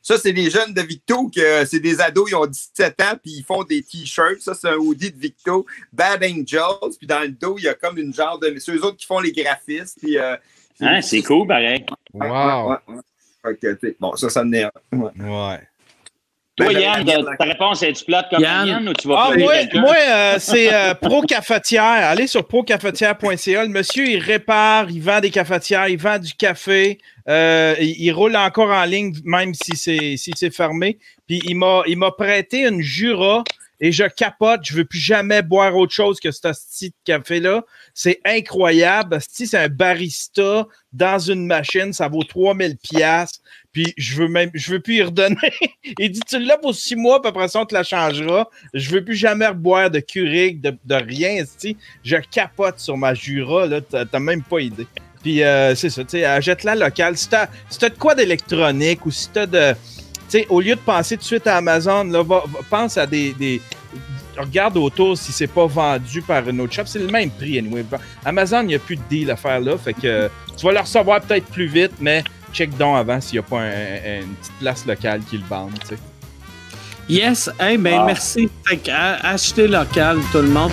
Ça, 0.09 0.17
c'est 0.17 0.33
les 0.33 0.49
jeunes 0.49 0.73
de 0.73 0.81
Victo, 0.81 1.29
que 1.29 1.67
c'est 1.67 1.81
des 1.81 2.01
ados, 2.01 2.31
ils 2.31 2.35
ont 2.35 2.47
17 2.47 2.99
ans, 3.03 3.19
puis 3.23 3.33
ils 3.41 3.45
font 3.45 3.63
des 3.63 3.83
t-shirts. 3.83 4.41
Ça, 4.41 4.55
c'est 4.55 4.71
un 4.71 4.77
Audi 4.77 5.13
de 5.13 5.19
Victo, 5.19 5.67
Bad 5.93 6.25
Angels. 6.25 6.97
Puis 6.97 7.07
dans 7.07 7.21
le 7.21 7.29
dos, 7.29 7.57
il 7.59 7.65
y 7.65 7.69
a 7.69 7.75
comme 7.75 7.99
une 7.99 8.15
genre 8.15 8.39
de. 8.39 8.57
C'est 8.59 8.73
eux 8.73 8.83
autres 8.83 8.97
qui 8.97 9.05
font 9.05 9.21
les 9.21 9.33
graphistes. 9.33 9.99
Puis, 10.01 10.17
euh, 10.17 10.35
hein, 10.81 11.03
c'est 11.03 11.21
cool, 11.21 11.47
pareil. 11.47 11.85
Wow. 12.15 12.77
bon, 14.01 14.17
ça, 14.17 14.31
ça 14.31 14.45
me 14.45 14.57
Ouais. 14.59 14.71
ouais. 14.93 15.61
Toi, 16.59 16.73
ben, 16.73 16.81
Yann, 16.81 17.37
ta 17.39 17.45
réponse 17.45 17.83
est-tu 17.85 18.05
plate 18.05 18.31
comme 18.31 18.43
Yann, 18.43 18.89
ou 18.89 18.93
tu 18.93 19.07
vas 19.07 19.29
ah, 19.29 19.37
Moi, 19.37 19.53
moi 19.75 19.95
euh, 19.97 20.37
c'est 20.39 20.75
euh, 20.75 20.93
Pro 20.95 21.23
Cafetière. 21.23 21.83
Allez 21.85 22.27
sur 22.27 22.47
procafetière.ca. 22.47 23.63
Le 23.63 23.69
monsieur, 23.69 24.09
il 24.09 24.19
répare, 24.19 24.91
il 24.91 25.01
vend 25.01 25.21
des 25.21 25.31
cafetières, 25.31 25.87
il 25.87 25.99
vend 25.99 26.19
du 26.19 26.35
café. 26.35 26.99
Euh, 27.29 27.77
il, 27.79 28.11
roule 28.11 28.35
encore 28.35 28.71
en 28.71 28.85
ligne, 28.85 29.15
même 29.25 29.55
si 29.55 29.77
c'est 29.77 30.17
si 30.17 30.33
fermé. 30.51 30.99
Puis 31.29 31.41
il 31.47 31.57
m'a 31.57 32.11
prêté 32.11 32.67
une 32.67 32.81
Jura 32.81 33.45
et 33.81 33.93
je 33.93 34.05
capote. 34.05 34.63
Je 34.65 34.75
veux 34.75 34.85
plus 34.85 34.99
jamais 34.99 35.43
boire 35.43 35.77
autre 35.77 35.93
chose 35.93 36.19
que 36.19 36.33
ce 36.33 36.41
petit 36.41 36.93
café-là. 37.05 37.63
C'est 37.95 38.21
incroyable. 38.25 39.19
C'est 39.29 39.55
un 39.57 39.69
barista 39.69 40.67
dans 40.93 41.19
une 41.19 41.47
machine. 41.47 41.93
Ça 41.93 42.09
vaut 42.09 42.25
3000 42.25 42.79
pièces. 42.79 43.41
Puis 43.73 43.93
je 43.97 44.17
veux 44.17 44.29
même, 44.29 44.51
je 44.55 44.73
veux 44.73 44.81
plus 44.81 44.97
y 44.97 45.03
redonner. 45.03 45.37
Il 45.99 46.11
dit, 46.11 46.21
tu 46.27 46.39
l'as 46.39 46.57
pour 46.57 46.75
six 46.75 46.97
mois, 46.97 47.21
puis 47.21 47.29
après 47.29 47.49
ça, 47.49 47.61
on 47.61 47.67
te 47.67 47.75
la 47.75 47.83
changera. 47.83 48.49
Je 48.75 48.91
veux 48.91 49.05
plus 49.05 49.15
jamais 49.15 49.47
reboire 49.47 49.91
de 49.91 50.01
Keurig, 50.01 50.61
de, 50.61 50.77
de 50.85 50.95
rien. 50.95 51.45
Je 52.05 52.17
capote 52.31 52.79
sur 52.79 52.97
ma 52.97 53.15
Jura, 53.15 53.67
là. 53.67 53.81
T'as 53.81 54.19
même 54.19 54.43
pas 54.43 54.61
idée. 54.61 54.87
Puis 55.23 55.43
euh, 55.43 55.75
c'est 55.75 55.91
ça, 55.91 56.05
tu 56.05 56.11
sais, 56.11 56.25
achète-la 56.25 56.75
locale. 56.75 57.17
Si 57.17 57.29
t'as 57.29 57.49
si 57.69 57.79
de 57.79 57.89
quoi 57.91 58.15
d'électronique 58.15 59.05
ou 59.05 59.11
si 59.11 59.29
t'as 59.31 59.47
de. 59.47 59.73
Tu 59.73 60.41
sais, 60.41 60.47
au 60.49 60.61
lieu 60.61 60.75
de 60.75 60.81
penser 60.81 61.17
tout 61.17 61.23
de 61.23 61.27
suite 61.27 61.47
à 61.47 61.57
Amazon, 61.57 62.05
là, 62.05 62.23
pense 62.69 62.99
à 62.99 63.07
des, 63.07 63.33
des, 63.33 63.61
Regarde 64.39 64.77
autour 64.77 65.17
si 65.17 65.33
c'est 65.33 65.47
pas 65.47 65.67
vendu 65.67 66.23
par 66.23 66.49
une 66.49 66.61
autre 66.61 66.73
shop. 66.73 66.85
C'est 66.87 66.99
le 66.99 67.09
même 67.09 67.31
prix, 67.31 67.59
anyway. 67.59 67.85
Amazon, 68.25 68.61
il 68.63 68.69
n'y 68.69 68.75
a 68.75 68.79
plus 68.79 68.97
de 68.97 69.03
deal 69.09 69.31
à 69.31 69.37
faire 69.37 69.61
là. 69.61 69.77
Fait 69.77 69.95
que 69.95 70.31
tu 70.57 70.67
vas 70.67 70.73
le 70.73 70.81
recevoir 70.81 71.21
peut-être 71.21 71.47
plus 71.47 71.67
vite, 71.67 71.93
mais 72.01 72.23
check 72.53 72.77
donc 72.77 72.97
avant 72.97 73.21
s'il 73.21 73.35
n'y 73.35 73.39
a 73.39 73.43
pas 73.43 73.65
une 73.65 74.35
petite 74.37 74.59
place 74.61 74.87
locale 74.87 75.21
qui 75.29 75.39
le 75.39 75.45
vende, 75.45 75.73
tu 75.81 75.89
sais. 75.89 75.99
Yes, 77.09 77.51
hey, 77.59 77.79
ben 77.79 78.01
ah. 78.01 78.05
merci. 78.07 78.51
Fait 78.67 78.91
achetez 78.91 79.67
local, 79.67 80.19
tout 80.31 80.39
le 80.39 80.49
monde. 80.49 80.73